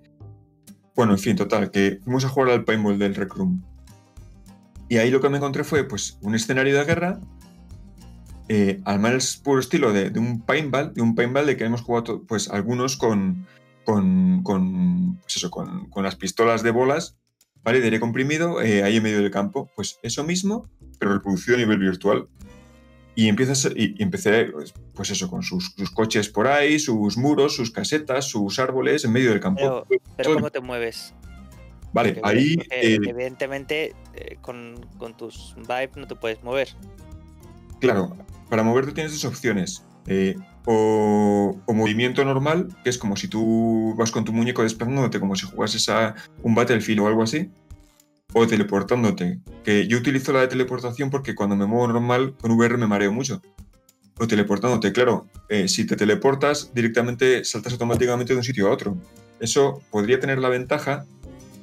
Bueno, 0.95 1.13
en 1.13 1.19
fin, 1.19 1.35
total, 1.35 1.69
que 1.71 1.99
fuimos 2.03 2.25
a 2.25 2.29
jugar 2.29 2.51
al 2.51 2.63
paintball 2.63 2.97
del 2.97 3.15
Rec 3.15 3.33
Room. 3.33 3.63
Y 4.87 4.97
ahí 4.97 5.11
lo 5.11 5.21
que 5.21 5.29
me 5.29 5.37
encontré 5.37 5.63
fue 5.63 5.83
pues 5.83 6.17
un 6.21 6.33
escenario 6.33 6.77
de 6.77 6.83
guerra, 6.83 7.19
eh, 8.49 8.81
al 8.83 8.99
más 8.99 9.37
puro 9.37 9.59
estilo 9.61 9.93
de, 9.93 10.09
de 10.09 10.19
un 10.19 10.41
paintball, 10.41 10.93
de 10.93 11.01
un 11.01 11.15
paintball 11.15 11.45
de 11.45 11.55
que 11.55 11.63
hemos 11.63 11.81
jugado 11.81 12.23
pues 12.27 12.49
algunos 12.49 12.97
con, 12.97 13.45
con, 13.85 14.43
con, 14.43 15.17
pues 15.21 15.37
eso, 15.37 15.49
con, 15.49 15.89
con 15.89 16.03
las 16.03 16.15
pistolas 16.15 16.63
de 16.63 16.71
bolas, 16.71 17.15
¿vale? 17.63 17.79
De 17.79 17.85
aire 17.85 17.99
comprimido, 17.99 18.61
eh, 18.61 18.83
ahí 18.83 18.97
en 18.97 19.03
medio 19.03 19.21
del 19.21 19.31
campo. 19.31 19.69
Pues 19.75 19.99
eso 20.03 20.23
mismo, 20.23 20.67
pero 20.99 21.13
reproducido 21.13 21.55
a 21.55 21.59
nivel 21.59 21.79
virtual. 21.79 22.27
Y, 23.15 23.27
empiezas, 23.27 23.65
y, 23.75 23.95
y 23.99 24.03
empecé, 24.03 24.45
pues, 24.45 24.73
pues 24.93 25.09
eso, 25.09 25.29
con 25.29 25.43
sus, 25.43 25.73
sus 25.75 25.91
coches 25.91 26.29
por 26.29 26.47
ahí, 26.47 26.79
sus 26.79 27.17
muros, 27.17 27.55
sus 27.55 27.69
casetas, 27.69 28.25
sus 28.29 28.59
árboles 28.59 29.03
en 29.03 29.11
medio 29.11 29.31
del 29.31 29.41
campo. 29.41 29.85
Pero, 30.15 30.33
¿cómo 30.35 30.49
te 30.49 30.61
mueves? 30.61 31.13
vale, 31.91 32.13
Porque- 32.13 32.29
ahí 32.29 32.55
porque 32.55 32.75
eh, 32.81 32.95
evidentemente 32.95 33.93
eh, 34.13 34.37
con, 34.41 34.75
con 34.97 35.17
tus 35.17 35.55
vibes 35.57 35.97
no 35.97 36.07
te 36.07 36.15
puedes 36.15 36.41
mover. 36.43 36.69
Claro, 37.81 38.15
para 38.49 38.63
moverte 38.63 38.91
tienes 38.91 39.13
dos 39.13 39.25
opciones. 39.25 39.83
Eh, 40.07 40.35
o, 40.65 41.55
movimiento 41.67 42.23
normal, 42.25 42.67
que 42.83 42.89
es 42.89 42.97
como 42.97 43.15
si 43.15 43.27
tú 43.27 43.95
vas 43.97 44.11
con 44.11 44.25
tu 44.25 44.33
muñeco 44.33 44.63
desplazándote 44.63 45.19
como 45.19 45.35
si 45.35 45.45
jugases 45.45 45.87
a 45.89 46.15
un 46.43 46.55
Battlefield 46.55 47.01
o 47.01 47.07
algo 47.07 47.23
así. 47.23 47.49
O 48.33 48.45
teleportándote. 48.45 49.39
Que 49.63 49.87
yo 49.87 49.97
utilizo 49.97 50.33
la 50.33 50.41
de 50.41 50.47
teleportación 50.47 51.09
porque 51.09 51.35
cuando 51.35 51.55
me 51.55 51.65
muevo 51.65 51.87
normal 51.87 52.35
con 52.39 52.51
VR 52.51 52.77
me 52.77 52.87
mareo 52.87 53.11
mucho. 53.11 53.41
O 54.19 54.27
teleportándote, 54.27 54.91
claro. 54.91 55.27
eh, 55.47 55.67
si 55.67 55.85
te 55.85 55.95
teleportas, 55.95 56.71
directamente 56.73 57.43
saltas 57.45 57.73
automáticamente 57.73 58.33
de 58.33 58.37
un 58.37 58.43
sitio 58.43 58.67
a 58.67 58.71
otro. 58.71 58.97
Eso 59.39 59.81
podría 59.89 60.19
tener 60.19 60.39
la 60.39 60.49
ventaja 60.49 61.05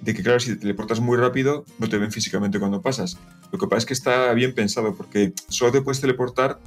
de 0.00 0.14
que, 0.14 0.22
claro, 0.22 0.40
si 0.40 0.50
te 0.54 0.56
teleportas 0.56 1.00
muy 1.00 1.16
rápido, 1.16 1.64
no 1.78 1.88
te 1.88 1.98
ven 1.98 2.12
físicamente 2.12 2.58
cuando 2.58 2.82
pasas. 2.82 3.18
Lo 3.52 3.58
que 3.58 3.66
pasa 3.66 3.78
es 3.78 3.86
que 3.86 3.94
está 3.94 4.32
bien 4.34 4.54
pensado 4.54 4.94
porque 4.94 5.32
solo 5.48 5.72
te 5.72 5.82
puedes 5.82 6.00
teleportar 6.00 6.60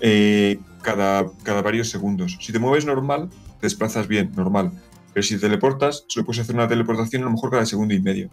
eh, 0.00 0.58
cada, 0.82 1.30
cada 1.42 1.62
varios 1.62 1.88
segundos. 1.88 2.36
Si 2.40 2.52
te 2.52 2.58
mueves 2.58 2.84
normal, 2.84 3.30
te 3.60 3.66
desplazas 3.66 4.08
bien, 4.08 4.32
normal. 4.34 4.72
Pero 5.12 5.22
si 5.22 5.34
te 5.34 5.40
teleportas, 5.42 6.04
solo 6.08 6.26
puedes 6.26 6.40
hacer 6.40 6.54
una 6.54 6.68
teleportación 6.68 7.22
a 7.22 7.26
lo 7.26 7.32
mejor 7.32 7.50
cada 7.50 7.66
segundo 7.66 7.94
y 7.94 8.00
medio. 8.00 8.30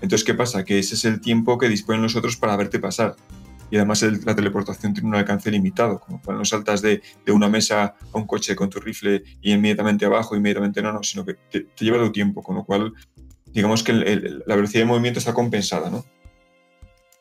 Entonces, 0.00 0.24
¿qué 0.24 0.34
pasa? 0.34 0.64
Que 0.64 0.78
ese 0.78 0.94
es 0.94 1.04
el 1.04 1.20
tiempo 1.20 1.58
que 1.58 1.68
disponen 1.68 2.02
los 2.02 2.16
otros 2.16 2.36
para 2.36 2.56
verte 2.56 2.78
pasar. 2.78 3.16
Y 3.70 3.76
además 3.76 4.02
la 4.02 4.34
teleportación 4.34 4.94
tiene 4.94 5.08
un 5.08 5.16
alcance 5.16 5.50
limitado, 5.50 5.98
como 5.98 6.22
cuando 6.22 6.44
saltas 6.44 6.82
de, 6.82 7.02
de 7.24 7.32
una 7.32 7.48
mesa 7.48 7.96
a 8.12 8.18
un 8.18 8.26
coche 8.26 8.54
con 8.54 8.70
tu 8.70 8.78
rifle 8.78 9.24
y 9.42 9.52
inmediatamente 9.52 10.06
abajo, 10.06 10.36
inmediatamente 10.36 10.80
no, 10.82 10.92
no, 10.92 11.02
sino 11.02 11.24
que 11.24 11.34
te, 11.50 11.60
te 11.62 11.84
lleva 11.84 11.98
tu 11.98 12.12
tiempo, 12.12 12.42
con 12.42 12.56
lo 12.56 12.64
cual 12.64 12.92
digamos 13.52 13.82
que 13.82 13.92
el- 13.92 14.02
el- 14.06 14.44
la 14.46 14.56
velocidad 14.56 14.82
de 14.82 14.86
movimiento 14.86 15.18
está 15.18 15.34
compensada, 15.34 15.90
¿no? 15.90 16.04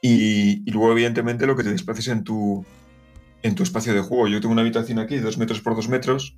Y, 0.02 0.62
y 0.66 0.72
luego, 0.72 0.92
evidentemente, 0.92 1.48
lo 1.48 1.56
que 1.56 1.64
te 1.64 1.72
desplaces 1.72 2.08
en 2.10 2.24
tu, 2.24 2.66
en 3.42 3.56
tu 3.56 3.64
espacio 3.64 3.94
de 3.94 4.02
juego. 4.02 4.28
Yo 4.28 4.40
tengo 4.42 4.52
una 4.54 4.62
habitación 4.62 5.00
aquí 5.00 5.18
de 5.18 5.38
metros 5.38 5.62
por 5.62 5.76
dos 5.76 5.90
metros. 5.90 6.36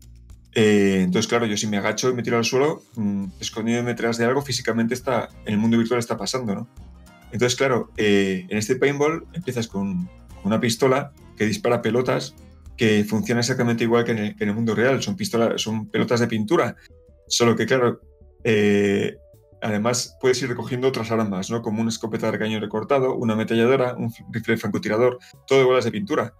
eh, 0.55 1.01
entonces, 1.03 1.27
claro, 1.27 1.45
yo 1.45 1.55
si 1.57 1.67
me 1.67 1.77
agacho 1.77 2.09
y 2.09 2.13
me 2.13 2.23
tiro 2.23 2.37
al 2.37 2.45
suelo, 2.45 2.81
mm, 2.95 3.25
escondiéndome 3.39 3.91
detrás 3.91 4.17
de 4.17 4.25
algo, 4.25 4.41
físicamente 4.41 4.93
está, 4.93 5.29
en 5.45 5.53
el 5.53 5.59
mundo 5.59 5.77
virtual 5.77 5.99
está 5.99 6.17
pasando, 6.17 6.55
¿no? 6.55 6.67
Entonces, 7.31 7.55
claro, 7.57 7.91
eh, 7.97 8.45
en 8.49 8.57
este 8.57 8.75
paintball 8.77 9.27
empiezas 9.33 9.67
con, 9.67 10.09
una 10.43 10.59
pistola 10.59 11.11
que 11.35 11.45
dispara 11.45 11.81
pelotas 11.81 12.33
que 12.77 13.03
funciona 13.03 13.41
exactamente 13.41 13.83
igual 13.83 14.03
que 14.05 14.11
en 14.11 14.17
el, 14.19 14.35
en 14.39 14.49
el 14.49 14.55
mundo 14.55 14.73
real. 14.75 15.01
Son, 15.01 15.15
pistolas, 15.15 15.61
son 15.61 15.87
pelotas 15.87 16.19
de 16.19 16.27
pintura. 16.27 16.75
Solo 17.27 17.55
que, 17.55 17.65
claro, 17.65 18.01
eh, 18.43 19.17
además 19.61 20.17
puedes 20.19 20.41
ir 20.41 20.49
recogiendo 20.49 20.87
otras 20.87 21.11
armas, 21.11 21.49
¿no? 21.49 21.61
Como 21.61 21.81
una 21.81 21.89
escopeta 21.89 22.31
de 22.31 22.39
cañón 22.39 22.61
recortado, 22.61 23.15
una 23.15 23.33
ametralladora, 23.33 23.95
un 23.95 24.13
rifle 24.31 24.57
francotirador, 24.57 25.19
todo 25.45 25.59
de 25.59 25.65
bolas 25.65 25.85
de 25.85 25.91
pintura. 25.91 26.33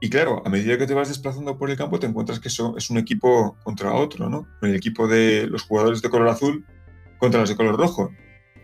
Y 0.00 0.10
claro, 0.10 0.42
a 0.44 0.48
medida 0.48 0.78
que 0.78 0.86
te 0.86 0.94
vas 0.94 1.08
desplazando 1.08 1.58
por 1.58 1.70
el 1.70 1.76
campo, 1.76 1.98
te 1.98 2.06
encuentras 2.06 2.38
que 2.38 2.48
eso 2.48 2.76
es 2.76 2.88
un 2.88 2.98
equipo 2.98 3.56
contra 3.64 3.94
otro, 3.94 4.30
¿no? 4.30 4.46
El 4.62 4.74
equipo 4.74 5.08
de 5.08 5.46
los 5.48 5.62
jugadores 5.62 6.02
de 6.02 6.10
color 6.10 6.28
azul 6.28 6.64
contra 7.18 7.40
los 7.40 7.48
de 7.48 7.56
color 7.56 7.76
rojo. 7.76 8.10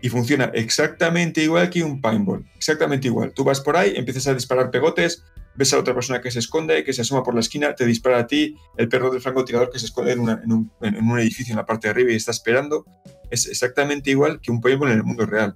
Y 0.01 0.09
funciona 0.09 0.51
exactamente 0.53 1.41
igual 1.41 1.69
que 1.69 1.83
un 1.83 2.01
paintball. 2.01 2.45
Exactamente 2.55 3.07
igual. 3.07 3.33
Tú 3.33 3.43
vas 3.43 3.61
por 3.61 3.77
ahí, 3.77 3.93
empiezas 3.95 4.27
a 4.27 4.33
disparar 4.33 4.69
pegotes, 4.69 5.23
ves 5.55 5.73
a 5.73 5.79
otra 5.79 5.95
persona 5.95 6.21
que 6.21 6.31
se 6.31 6.39
esconde, 6.39 6.83
que 6.83 6.93
se 6.93 7.01
asoma 7.01 7.23
por 7.23 7.33
la 7.33 7.39
esquina, 7.39 7.73
te 7.73 7.85
dispara 7.85 8.19
a 8.19 8.27
ti, 8.27 8.55
el 8.77 8.87
perro 8.87 9.09
del 9.09 9.21
francotirador 9.21 9.71
que 9.71 9.79
se 9.79 9.85
esconde 9.85 10.11
en, 10.11 10.19
un, 10.19 10.71
en 10.81 11.09
un 11.09 11.19
edificio 11.19 11.53
en 11.53 11.57
la 11.57 11.65
parte 11.65 11.87
de 11.87 11.91
arriba 11.91 12.11
y 12.11 12.15
está 12.15 12.31
esperando. 12.31 12.85
Es 13.31 13.47
exactamente 13.47 14.11
igual 14.11 14.39
que 14.41 14.51
un 14.51 14.61
paintball 14.61 14.91
en 14.91 14.97
el 14.97 15.03
mundo 15.03 15.25
real. 15.25 15.55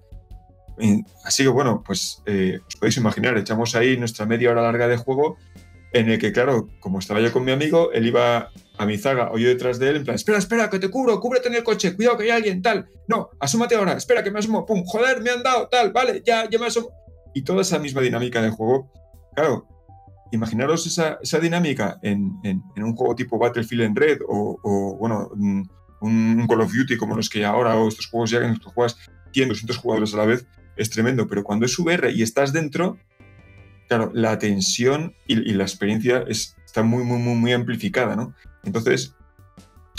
Así 1.24 1.44
que 1.44 1.50
bueno, 1.50 1.84
pues 1.86 2.22
eh, 2.26 2.60
os 2.68 2.76
podéis 2.78 2.98
imaginar, 2.98 3.38
echamos 3.38 3.76
ahí 3.76 3.98
nuestra 3.98 4.26
media 4.26 4.52
hora 4.52 4.62
larga 4.62 4.88
de 4.88 4.98
juego 4.98 5.38
en 5.92 6.10
el 6.10 6.20
que, 6.20 6.32
claro, 6.32 6.70
como 6.80 7.00
estaba 7.00 7.20
yo 7.20 7.32
con 7.34 7.44
mi 7.44 7.52
amigo, 7.52 7.92
él 7.92 8.08
iba 8.08 8.52
a 8.80 8.86
mi 8.86 8.98
zaga 8.98 9.30
o 9.32 9.38
yo 9.38 9.48
detrás 9.50 9.78
de 9.78 9.90
él, 9.90 9.96
en 9.98 10.04
plan, 10.06 10.16
espera, 10.16 10.38
espera, 10.38 10.70
que 10.70 10.80
te 10.80 10.90
cubro, 10.90 11.20
cúbrete 11.20 11.50
en 11.50 11.56
el 11.56 11.64
coche, 11.64 11.96
cuidado 11.96 12.18
que 12.18 12.24
hay 12.24 12.30
alguien, 12.32 12.62
tal, 12.62 12.88
no, 13.08 13.30
asómate 13.40 13.76
ahora, 13.76 13.94
espera 13.94 14.24
que 14.24 14.32
me 14.32 14.40
asomo, 14.40 14.66
pum, 14.66 14.84
joder, 14.86 15.22
me 15.22 15.30
han 15.30 15.44
dado, 15.44 15.68
tal, 15.68 15.92
vale, 15.92 16.24
ya, 16.26 16.50
ya 16.50 16.58
me 16.58 16.68
asomo. 16.68 16.90
Y 17.36 17.44
toda 17.44 17.62
esa 17.62 17.78
misma 17.78 18.02
dinámica 18.02 18.42
de 18.42 18.50
juego, 18.50 18.90
claro, 19.36 19.68
imaginaros 20.32 20.88
esa, 20.88 21.20
esa 21.22 21.40
dinámica 21.40 22.00
en, 22.04 22.32
en- 22.44 22.64
un 22.78 22.96
juego 22.96 23.16
tipo 23.16 23.38
Battlefield 23.38 23.82
en 23.84 23.96
Red 23.96 24.20
o, 24.28 24.58
o, 24.64 24.98
bueno, 24.98 25.30
un, 25.34 25.70
un 26.02 26.48
Call 26.48 26.62
of 26.62 26.72
Duty 26.74 26.96
como 26.98 27.16
los 27.16 27.30
que 27.30 27.44
ahora 27.46 27.76
o 27.76 27.88
estos 27.90 28.08
juegos 28.08 28.30
ya 28.32 28.38
en 28.40 28.50
los 28.52 28.60
que 28.60 28.70
juegas 28.70 28.96
100, 29.34 29.50
200 29.50 29.78
jugadores 29.78 30.14
a 30.14 30.18
la 30.18 30.26
vez, 30.26 30.46
es 30.78 30.90
tremendo, 30.90 31.28
pero 31.28 31.44
cuando 31.44 31.66
es 31.66 31.78
VR 31.78 32.12
y 32.12 32.22
estás 32.22 32.54
dentro, 32.54 32.98
claro, 33.90 34.12
la 34.14 34.40
tensión 34.40 35.14
y, 35.28 35.34
y 35.50 35.54
la 35.54 35.64
experiencia 35.64 36.24
es- 36.28 36.56
está 36.66 36.84
muy, 36.84 37.04
muy, 37.04 37.18
muy, 37.18 37.36
muy 37.36 37.52
amplificada, 37.54 38.16
¿no? 38.16 38.34
Entonces, 38.64 39.16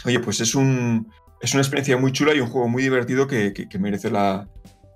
oye, 0.05 0.21
pues 0.21 0.41
es, 0.41 0.55
un, 0.55 1.09
es 1.41 1.53
una 1.55 1.63
experiencia 1.63 1.97
muy 1.97 2.13
chula 2.13 2.35
y 2.35 2.41
un 2.41 2.49
juego 2.49 2.69
muy 2.69 2.83
divertido 2.83 3.27
que, 3.27 3.53
que- 3.53 3.69
que 3.69 3.79
merece 3.79 4.11
la, 4.11 4.49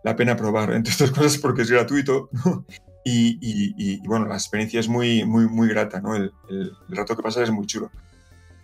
la 0.05 0.17
pena 0.17 0.37
probar, 0.37 0.73
entre 0.73 0.93
otras 0.95 1.11
cosas 1.11 1.39
porque 1.39 1.63
es 1.63 1.71
gratuito, 1.71 2.29
¿no? 2.45 2.65
Y, 3.07 3.39
y- 3.41 3.75
y, 3.77 4.01
bueno, 4.07 4.27
la 4.27 4.35
experiencia 4.35 4.81
es 4.81 4.89
muy, 4.89 5.25
muy, 5.27 5.47
muy 5.47 5.69
grata, 5.69 6.01
¿no? 6.01 6.15
El, 6.17 6.33
el- 6.49 6.73
el 6.89 6.97
rato 6.97 7.15
que 7.17 7.23
pasas 7.23 7.43
es 7.45 7.51
muy 7.51 7.67
chulo. 7.67 7.91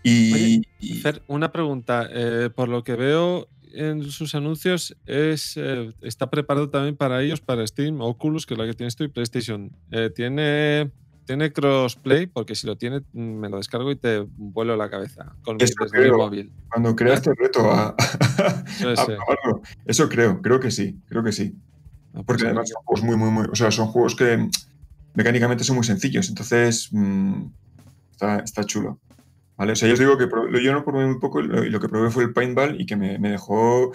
Y, 0.02 0.32
Oye, 0.32 0.62
y- 0.78 0.94
Fer, 1.00 1.22
una 1.26 1.52
pregunta. 1.52 2.08
eh, 2.10 2.48
por 2.54 2.68
lo 2.70 2.82
que 2.82 2.94
veo 2.96 3.48
en 3.72 4.02
sus 4.10 4.34
anuncios, 4.34 4.96
es, 5.06 5.56
eh, 5.56 5.92
está 6.00 6.30
preparado 6.30 6.70
también 6.70 6.96
para 6.96 7.22
ellos, 7.22 7.40
para 7.42 7.66
Steam, 7.66 8.00
Oculus, 8.00 8.46
que 8.46 8.54
es 8.54 8.58
la 8.58 8.66
que 8.66 8.72
tienes 8.74 8.96
tú, 8.96 9.04
y 9.04 9.08
PlayStation. 9.08 9.70
Eh, 9.92 10.10
¿tiene, 10.14 10.90
¿Tiene 11.30 11.52
crossplay? 11.52 12.26
Porque 12.26 12.56
si 12.56 12.66
lo 12.66 12.76
tiene, 12.76 13.02
mm, 13.12 13.20
me 13.22 13.48
lo 13.48 13.58
descargo 13.58 13.88
y 13.92 13.94
te 13.94 14.26
vuelo 14.36 14.74
la 14.74 14.90
cabeza 14.90 15.36
con 15.44 15.58
mi, 15.58 15.64
creo. 15.92 16.16
móvil. 16.16 16.50
cuando 16.68 16.96
creas 16.96 17.22
te 17.22 17.32
reto 17.34 17.70
a, 17.72 17.94
eh, 18.80 18.94
probarlo. 18.96 19.62
Eso 19.84 20.08
creo, 20.08 20.42
creo 20.42 20.58
que 20.58 20.72
sí, 20.72 20.98
creo 21.08 21.22
que 21.22 21.30
sí. 21.30 21.54
ah, 21.54 22.10
pues 22.14 22.24
Porque 22.26 22.46
además 22.46 22.68
son 22.70 22.82
juegos 22.82 23.04
muy, 23.04 23.16
muy, 23.16 23.30
muy. 23.30 23.46
O 23.48 23.54
sea, 23.54 23.70
son 23.70 23.86
juegos 23.86 24.16
que 24.16 24.48
mecánicamente 25.14 25.62
son 25.62 25.76
muy 25.76 25.84
sencillos. 25.84 26.28
Entonces, 26.28 26.88
mm, 26.90 27.44
está, 28.10 28.40
está 28.40 28.64
chulo. 28.64 28.98
¿Vale? 29.56 29.74
O 29.74 29.76
sea, 29.76 29.86
yo 29.86 29.94
os 29.94 30.00
digo 30.00 30.18
que 30.18 30.26
pro- 30.26 30.50
yo 30.58 30.72
no 30.72 30.84
probé 30.84 31.06
muy 31.06 31.20
poco 31.20 31.42
y 31.42 31.46
lo, 31.46 31.78
que 31.78 31.88
probé 31.88 32.10
fue 32.10 32.24
el 32.24 32.32
paintball 32.32 32.80
y 32.80 32.86
que 32.86 32.96
me, 32.96 33.20
me 33.20 33.30
dejó. 33.30 33.92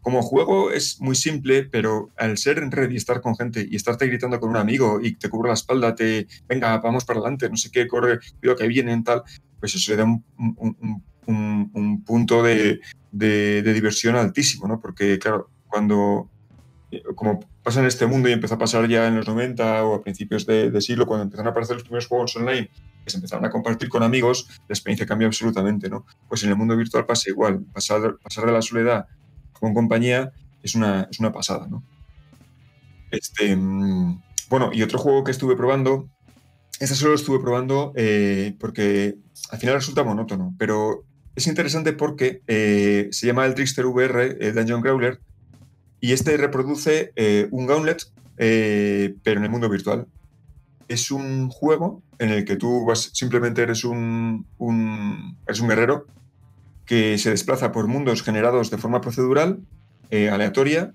Como 0.00 0.22
juego 0.22 0.70
es 0.70 1.00
muy 1.00 1.14
simple, 1.14 1.64
pero 1.64 2.10
al 2.16 2.38
ser 2.38 2.58
en 2.58 2.70
red 2.70 2.90
y 2.90 2.96
estar 2.96 3.20
con 3.20 3.36
gente 3.36 3.66
y 3.70 3.76
estarte 3.76 4.06
gritando 4.06 4.40
con 4.40 4.50
un 4.50 4.56
amigo 4.56 5.00
y 5.02 5.16
te 5.16 5.28
cubro 5.28 5.48
la 5.48 5.54
espalda, 5.54 5.94
te 5.94 6.26
venga, 6.48 6.78
vamos 6.78 7.04
para 7.04 7.20
adelante, 7.20 7.48
no 7.50 7.56
sé 7.56 7.70
qué, 7.70 7.86
corre, 7.86 8.18
cuidado 8.40 8.58
que 8.58 8.68
vienen, 8.68 9.04
tal, 9.04 9.22
pues 9.60 9.74
eso 9.74 9.90
le 9.92 9.96
da 9.98 10.04
un, 10.04 10.24
un- 10.38 10.76
un- 10.80 11.02
un- 11.26 11.70
un 11.74 12.04
punto 12.04 12.42
de, 12.42 12.80
de- 13.12 13.62
de 13.62 13.72
diversión 13.74 14.16
altísimo, 14.16 14.66
¿no? 14.66 14.80
Porque, 14.80 15.18
claro, 15.18 15.50
cuando 15.68 16.30
eh, 16.90 17.02
como 17.14 17.40
pasa 17.62 17.80
en 17.80 17.86
este 17.86 18.06
mundo 18.06 18.30
y 18.30 18.32
empezó 18.32 18.54
a 18.54 18.58
pasar 18.58 18.88
ya 18.88 19.06
en 19.08 19.16
los 19.16 19.26
90 19.28 19.84
o 19.84 19.94
a 19.96 20.02
principios 20.02 20.46
de, 20.46 20.70
de 20.70 20.80
siglo, 20.80 21.06
cuando 21.06 21.24
empezaron 21.24 21.48
a 21.48 21.50
aparecer 21.50 21.76
los 21.76 21.82
primeros 21.82 22.06
juegos 22.06 22.34
online, 22.36 22.70
que 23.04 23.10
se 23.10 23.18
empezaron 23.18 23.44
a 23.44 23.50
compartir 23.50 23.90
con 23.90 24.02
amigos, 24.02 24.48
la 24.68 24.72
experiencia 24.72 25.04
cambia 25.06 25.26
absolutamente, 25.26 25.90
¿no? 25.90 26.06
Pues 26.28 26.42
en 26.44 26.48
el 26.50 26.56
mundo 26.56 26.74
virtual 26.76 27.04
pasa 27.04 27.28
igual. 27.28 27.62
Pasar, 27.74 28.16
pasar 28.22 28.46
de 28.46 28.52
la 28.52 28.62
soledad 28.62 29.06
con 29.60 29.74
compañía 29.74 30.32
es 30.62 30.74
una, 30.74 31.08
es 31.10 31.20
una 31.20 31.32
pasada, 31.32 31.66
¿no? 31.68 31.82
Este, 33.10 33.54
mm, 33.56 34.22
bueno, 34.50 34.70
y 34.72 34.82
otro 34.82 34.98
juego 34.98 35.24
que 35.24 35.30
estuve 35.30 35.56
probando, 35.56 36.08
este 36.80 36.94
solo 36.94 37.10
lo 37.12 37.16
estuve 37.16 37.40
probando 37.40 37.92
eh, 37.96 38.54
porque 38.60 39.16
al 39.50 39.58
final 39.58 39.76
resulta 39.76 40.04
monótono, 40.04 40.54
pero 40.58 41.04
es 41.34 41.46
interesante 41.46 41.92
porque 41.92 42.42
eh, 42.46 43.08
se 43.12 43.26
llama 43.26 43.46
el 43.46 43.54
Trickster 43.54 43.86
VR 43.86 44.36
eh, 44.40 44.52
Dungeon 44.52 44.82
Crawler 44.82 45.20
y 46.00 46.12
este 46.12 46.36
reproduce 46.36 47.12
un 47.50 47.66
gauntlet, 47.66 48.04
pero 48.36 49.38
en 49.38 49.44
el 49.44 49.50
mundo 49.50 49.68
virtual. 49.68 50.06
Es 50.86 51.10
un 51.10 51.50
juego 51.50 52.02
en 52.18 52.30
el 52.30 52.44
que 52.44 52.56
tú 52.56 52.86
vas, 52.86 53.10
simplemente 53.12 53.62
eres 53.62 53.84
un, 53.84 54.46
un- 54.58 55.36
eres 55.46 55.60
un 55.60 55.68
guerrero 55.68 56.06
que 56.88 57.18
se 57.18 57.30
desplaza 57.30 57.70
por 57.70 57.86
mundos 57.86 58.22
generados 58.22 58.70
de 58.70 58.78
forma 58.78 59.00
procedural, 59.00 59.60
eh, 60.10 60.30
aleatoria, 60.30 60.92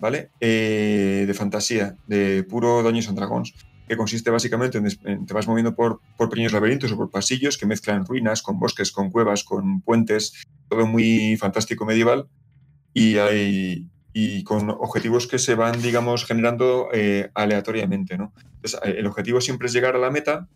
¿vale? 0.00 0.30
Eh, 0.40 1.24
de 1.26 1.34
fantasía, 1.34 1.96
de 2.06 2.42
puro 2.44 2.82
Dungeons 2.82 3.08
and 3.08 3.18
Dragons, 3.18 3.54
que 3.86 3.96
consiste 3.96 4.30
básicamente 4.30 4.78
en, 4.78 4.86
en- 5.04 5.26
te 5.26 5.34
vas 5.34 5.46
moviendo 5.46 5.74
por, 5.74 6.00
por 6.16 6.30
pequeños 6.30 6.52
laberintos 6.52 6.90
o 6.92 6.96
por 6.96 7.10
pasillos 7.10 7.58
que 7.58 7.66
mezclan 7.66 8.06
ruinas 8.06 8.40
con 8.42 8.58
bosques, 8.58 8.90
con 8.90 9.10
cuevas, 9.10 9.44
con 9.44 9.82
puentes, 9.82 10.32
todo 10.68 10.86
muy 10.86 11.36
fantástico 11.36 11.84
medieval. 11.84 12.26
Y 12.94 13.18
hay, 13.18 13.88
y 14.14 14.44
con 14.44 14.70
objetivos 14.70 15.26
que 15.26 15.38
se 15.38 15.54
van, 15.56 15.82
digamos, 15.82 16.24
generando 16.24 16.88
eh, 16.94 17.30
aleatoriamente, 17.34 18.16
¿no? 18.16 18.32
El 18.84 19.06
objetivo 19.06 19.40
siempre 19.42 19.66
es 19.66 19.74
llegar 19.74 19.94
a 19.96 19.98
la 19.98 20.10
meta 20.10 20.48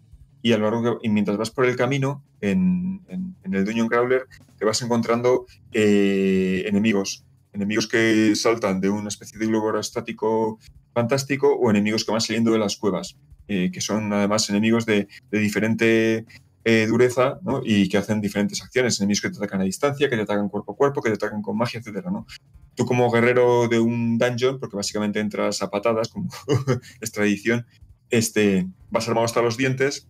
y 0.43 1.09
mientras 1.09 1.37
vas 1.37 1.51
por 1.51 1.67
el 1.67 1.77
camino 1.77 2.23
en, 2.41 3.03
el 3.45 3.65
Dungeon 3.65 3.89
Crawler 3.89 4.27
te 4.59 4.65
vas 4.65 4.81
encontrando 4.83 5.47
eh, 5.73 6.65
enemigos, 6.67 7.25
enemigos 7.53 7.89
que 7.89 8.35
saltan 8.37 8.81
de 8.81 8.91
una 8.91 9.09
especie 9.09 9.39
de 9.39 9.47
globo 9.47 9.67
aerostático 9.67 10.59
fantástico 10.93 11.55
o 11.55 11.71
enemigos 11.71 12.05
que 12.05 12.13
van 12.13 12.21
saliendo 12.21 12.53
de 12.53 12.59
las 12.59 12.77
cuevas, 12.77 13.17
eh, 13.49 13.71
que 13.73 13.81
son 13.81 14.13
además 14.13 14.49
enemigos 14.51 14.85
de, 14.87 15.09
diferente 15.31 16.27
eh, 16.65 16.87
dureza 16.87 17.39
y 17.65 17.89
que 17.89 17.99
hacen 17.99 18.21
diferentes 18.21 18.63
acciones, 18.63 19.01
enemigos 19.01 19.23
que 19.23 19.31
te 19.31 19.39
atacan 19.39 19.61
a 19.61 19.65
distancia, 19.65 20.09
que 20.09 20.17
te 20.17 20.23
atacan 20.23 20.49
cuerpo 20.49 20.73
a 20.73 20.77
cuerpo, 20.77 21.03
que 21.03 21.11
te 21.11 21.15
atacan 21.15 21.43
con 21.43 21.57
magia, 21.57 21.81
etcétera, 21.81 22.11
¿no? 22.11 22.27
Tú 22.75 22.85
como 22.85 23.11
guerrero 23.11 23.69
de 23.69 23.81
un 23.81 24.19
dungeon, 24.19 24.61
porque 24.61 24.77
básicamente 24.77 25.19
entras 25.19 25.63
a 25.63 25.71
patadas, 25.71 26.09
como 26.09 26.29
es 27.01 27.13
tradición, 27.13 27.67
este, 28.11 28.69
vas 28.91 29.09
armado 29.09 29.25
hasta 29.25 29.43
los 29.43 29.57
dientes 29.57 30.09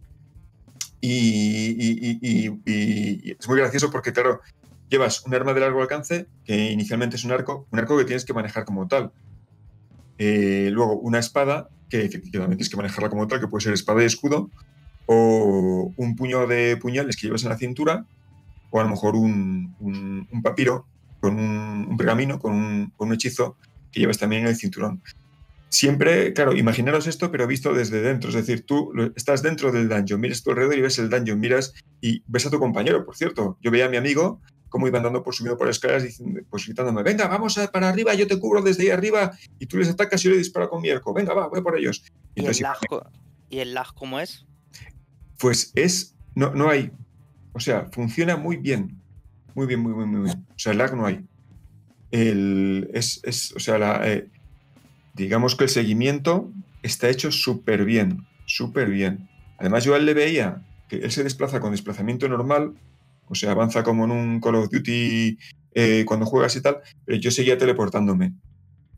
y, 1.01 2.61
es 3.39 3.49
muy 3.49 3.59
gracioso 3.59 3.91
porque, 3.91 4.13
claro, 4.13 4.41
llevas 4.89 5.25
un 5.25 5.35
arma 5.35 5.55
de 5.55 5.61
largo 5.61 5.81
alcance, 5.83 6.27
que 6.45 6.71
inicialmente 6.71 7.17
es 7.17 7.25
un 7.25 7.33
arco, 7.33 7.67
un 7.71 7.79
arco 7.79 7.97
que 7.99 8.05
tienes 8.05 8.25
que 8.25 8.35
manejar 8.35 8.65
como 8.65 8.89
tal. 8.89 9.13
Eh, 10.19 10.71
luego, 10.73 10.99
una 10.99 11.19
espada, 11.19 11.69
que 11.89 12.05
efectivamente 12.05 12.57
tienes 12.57 12.71
que 12.71 12.77
manejarla 12.77 13.11
como 13.11 13.27
tal, 13.29 13.41
que 13.41 13.49
puede 13.49 13.65
ser 13.65 13.75
espada 13.75 14.03
y 14.03 14.07
escudo, 14.07 14.51
o 15.07 15.93
un 15.97 16.17
puño 16.17 16.47
de 16.47 16.77
puñales 16.77 17.17
que 17.17 17.27
llevas 17.27 17.43
en 17.45 17.51
la 17.51 17.57
cintura, 17.57 18.05
o 18.71 18.81
a 18.81 18.83
lo 18.85 18.91
mejor 18.91 19.17
un, 19.17 19.75
un- 19.81 20.43
papiro 20.43 20.87
con 21.21 21.39
un, 21.39 21.97
pergamino, 21.97 22.39
con 22.39 22.93
un 22.97 23.13
hechizo 23.13 23.57
que 23.91 24.01
llevas 24.01 24.19
también 24.19 24.43
en 24.43 24.49
el 24.49 24.57
cinturón. 24.57 25.03
Siempre, 25.71 26.33
claro, 26.33 26.57
imaginaros 26.57 27.07
esto, 27.07 27.31
pero 27.31 27.47
visto 27.47 27.75
desde 27.75 28.01
dentro. 28.01 28.31
Es 28.31 28.37
decir, 28.37 28.65
tú 28.65 28.91
estás 29.17 29.43
dentro 29.43 29.71
del 29.71 29.89
dungeon, 29.89 30.21
miras 30.21 30.43
tu 30.43 30.51
alrededor 30.51 30.79
y 30.79 30.81
ves 30.81 30.99
el 30.99 31.11
dungeon, 31.11 31.39
miras 31.39 31.75
y 32.01 32.23
ves 32.27 32.47
a 32.47 32.51
tu 32.51 32.59
compañero, 32.59 33.05
por 33.05 33.17
cierto. 33.17 33.59
Yo 33.61 33.71
veía 33.71 33.87
a 33.87 33.89
mi 33.91 33.97
amigo 33.99 34.41
cómo 34.71 34.87
iba 34.87 34.99
andando 34.99 35.23
por 35.23 35.35
subiendo 35.35 35.57
por 35.59 35.67
las 35.67 35.77
escaleras 35.77 36.03
diciendo, 36.03 36.41
pues 36.51 36.65
gritándome, 36.67 37.03
venga, 37.03 37.27
vamos 37.29 37.57
a- 37.59 37.71
para 37.71 37.89
arriba, 37.89 38.13
yo 38.15 38.27
te 38.27 38.39
cubro 38.39 38.61
desde 38.63 38.85
ahí 38.85 38.91
arriba 38.91 39.33
y 39.59 39.67
tú 39.67 39.79
les 39.79 39.89
atacas 39.89 40.21
y 40.23 40.25
yo 40.25 40.31
le 40.33 40.39
disparo 40.39 40.69
con 40.69 40.81
mi 40.83 40.91
arco. 40.91 41.13
Venga, 41.15 41.33
va, 41.35 41.49
voy 41.49 41.63
por 41.63 41.77
ellos. 41.79 42.03
Y 42.35 42.43
¿Y 42.43 42.47
el 42.47 42.57
lag, 42.61 42.77
¿y 43.51 43.59
el 43.61 43.75
lag 43.75 43.95
cómo 43.95 44.21
es? 44.21 44.45
pues 45.39 45.71
es, 45.75 46.15
no, 46.35 46.53
no 46.55 46.69
hay, 46.69 46.91
o 47.53 47.61
sea, 47.61 47.87
funciona 47.93 48.37
muy 48.37 48.57
bien, 48.57 49.01
muy 49.55 49.67
bien, 49.67 49.81
muy 49.81 49.93
bien, 49.95 50.09
muy 50.11 50.23
bien. 50.25 50.47
O 50.51 50.59
sea, 50.59 50.73
el 50.73 50.79
lag 50.79 50.97
no 50.97 51.07
hay. 51.07 51.25
El, 52.11 52.91
es, 52.93 53.21
es, 53.25 53.53
o 53.55 53.61
sea, 53.61 53.79
la, 53.79 54.01
eh, 54.11 54.29
digamos 55.19 55.57
que 55.57 55.65
el 55.65 55.71
seguimiento 55.71 56.51
está 56.83 57.11
hecho 57.11 57.33
súper 57.33 57.85
bien, 57.85 58.27
súper 58.47 58.89
bien. 58.89 59.29
Además, 59.59 59.85
yo 59.85 59.95
a 59.95 59.97
él 59.97 60.07
le 60.07 60.15
veía 60.15 60.63
que 60.89 60.97
él 60.97 61.11
se 61.11 61.25
desplaza 61.25 61.61
con 61.61 61.73
desplazamiento 61.73 62.29
normal, 62.29 62.75
o 63.27 63.35
sea, 63.35 63.51
avanza 63.51 63.83
como 63.83 64.05
en 64.05 64.13
un 64.13 64.41
Call 64.41 64.55
of 64.55 64.71
Duty 64.71 65.37
eh, 65.75 66.05
cuando 66.07 66.25
juegas 66.25 66.57
y 66.57 66.63
tal, 66.63 66.79
pero 67.05 67.19
yo 67.19 67.31
seguía 67.31 67.59
teleportándome. 67.59 68.33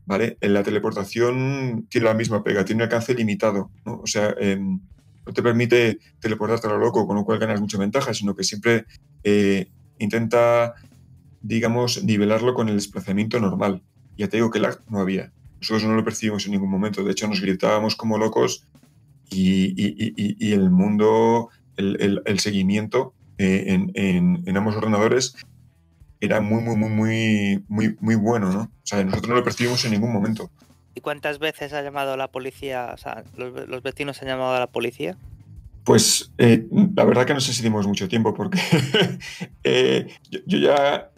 ¿Vale? 0.05 0.37
En 0.41 0.53
la 0.53 0.63
teleportación 0.63 1.87
tiene 1.89 2.05
la 2.05 2.13
misma 2.13 2.43
pega, 2.43 2.65
tiene 2.65 2.79
un 2.79 2.83
alcance 2.83 3.13
limitado, 3.13 3.69
¿no? 3.85 4.01
O 4.03 4.07
sea, 4.07 4.35
em, 4.39 4.79
no 5.25 5.31
te 5.31 5.43
permite 5.43 5.99
teleportarte 6.19 6.67
a 6.67 6.71
lo 6.71 6.79
loco, 6.79 7.05
con 7.07 7.15
lo 7.15 7.23
cual 7.23 7.39
ganas 7.39 7.61
mucha 7.61 7.77
ventaja, 7.77 8.13
sino 8.13 8.35
que 8.35 8.43
siempre 8.43 8.85
eh, 9.23 9.67
intenta, 9.99 10.73
digamos, 11.41 12.03
nivelarlo 12.03 12.55
con 12.55 12.67
el 12.67 12.75
desplazamiento 12.75 13.39
normal. 13.39 13.83
Ya 14.17 14.27
te 14.27 14.37
digo 14.37 14.49
que 14.49 14.59
lag 14.59 14.79
no 14.89 14.99
había. 14.99 15.31
Nosotros 15.61 15.83
no 15.85 15.93
lo 15.95 16.03
percibimos 16.03 16.45
en 16.45 16.51
ningún 16.53 16.69
momento. 16.69 17.03
De 17.03 17.11
hecho, 17.11 17.27
nos 17.27 17.39
gritábamos 17.39 17.95
como 17.95 18.17
locos 18.17 18.65
y, 19.29 19.65
y- 19.81 19.95
y- 19.97 20.13
y- 20.17 20.35
y 20.49 20.53
el 20.53 20.69
mundo, 20.71 21.49
el, 21.77 21.97
el- 22.01 22.21
el 22.25 22.39
seguimiento 22.39 23.13
eh, 23.37 23.65
en, 23.67 23.91
en- 23.95 24.43
en 24.45 24.57
ambos 24.57 24.75
ordenadores 24.75 25.35
era 26.19 26.41
muy, 26.41 26.61
muy, 26.63 26.75
muy, 26.75 26.89
muy, 26.89 27.63
muy, 27.67 27.95
muy 27.99 28.15
bueno, 28.15 28.51
¿no? 28.51 28.61
O 28.63 28.69
sea, 28.83 29.03
nosotros 29.03 29.29
no 29.29 29.35
lo 29.35 29.43
percibimos 29.43 29.83
en 29.85 29.91
ningún 29.91 30.11
momento. 30.11 30.51
¿Y 30.93 31.01
cuántas 31.01 31.39
veces 31.39 31.71
ha 31.73 31.81
llamado 31.81 32.17
la 32.17 32.27
policía? 32.31 32.91
O 32.93 32.97
sea, 32.97 33.23
los, 33.37 33.53
ve- 33.53 33.65
los 33.67 33.81
vecinos 33.81 34.21
han 34.21 34.27
llamado 34.27 34.55
a 34.55 34.59
la 34.59 34.67
policía. 34.67 35.15
Pues 35.83 36.31
eh, 36.37 36.67
la 36.95 37.05
verdad 37.05 37.25
que 37.25 37.33
no 37.33 37.39
sé 37.39 37.53
si 37.53 37.63
dimos 37.63 37.87
mucho 37.87 38.07
tiempo 38.09 38.33
porque 38.33 38.59
eh, 39.63 40.07
yo, 40.29 40.39
yo 40.45 40.57
ya 40.59 41.10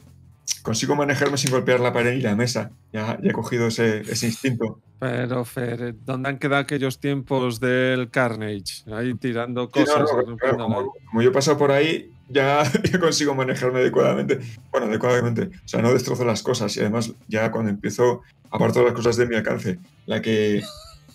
consigo 0.61 0.95
manejarme 0.95 1.38
sin 1.38 1.52
golpear 1.52 1.80
la 1.80 1.94
pared 1.94 2.14
y 2.14 2.22
la 2.22 2.36
mesa. 2.36 2.72
Ya, 2.91 3.18
ya 3.22 3.30
he 3.30 3.34
cogido 3.34 3.68
ese, 3.68 3.99
ese 4.02 4.28
instinto. 4.28 4.80
Pero, 4.99 5.44
Fer, 5.44 5.95
¿dónde 6.06 6.30
han 6.30 6.40
quedado 6.40 6.61
aquellos 6.61 6.99
tiempos 6.99 7.60
del 7.60 8.10
Carnage? 8.10 8.84
Ahí 8.94 9.14
tirando 9.15 9.70
Sí, 9.74 9.80
no, 9.80 9.86
cosas. 9.86 9.99
no, 9.99 10.03
y 10.03 10.07
claro, 10.07 10.28
rompiéndola. 10.28 10.64
como, 10.64 10.94
como 11.10 11.22
yo 11.22 11.30
he 11.30 11.34
pasado 11.34 11.57
por 11.57 11.72
ahí, 11.72 12.10
ya, 12.30 12.64
ya 12.91 12.99
consigo 12.99 13.36
manejarme 13.36 13.80
adecuadamente. 13.82 14.40
Bueno, 14.72 14.88
adecuadamente. 14.88 15.44
O 15.65 15.68
sea, 15.68 15.82
no 15.82 15.94
destrozo 15.94 16.24
las 16.24 16.41
cosas 16.41 16.76
y 16.78 16.80
además 16.80 17.11
ya 17.28 17.52
cuando 17.52 17.70
empiezo 17.72 18.22
aparto 18.49 18.84
las 18.84 18.94
cosas 18.94 19.18
de 19.18 19.26
mi 19.28 19.36
alcance. 19.36 19.80
La 20.05 20.22
que, 20.22 20.62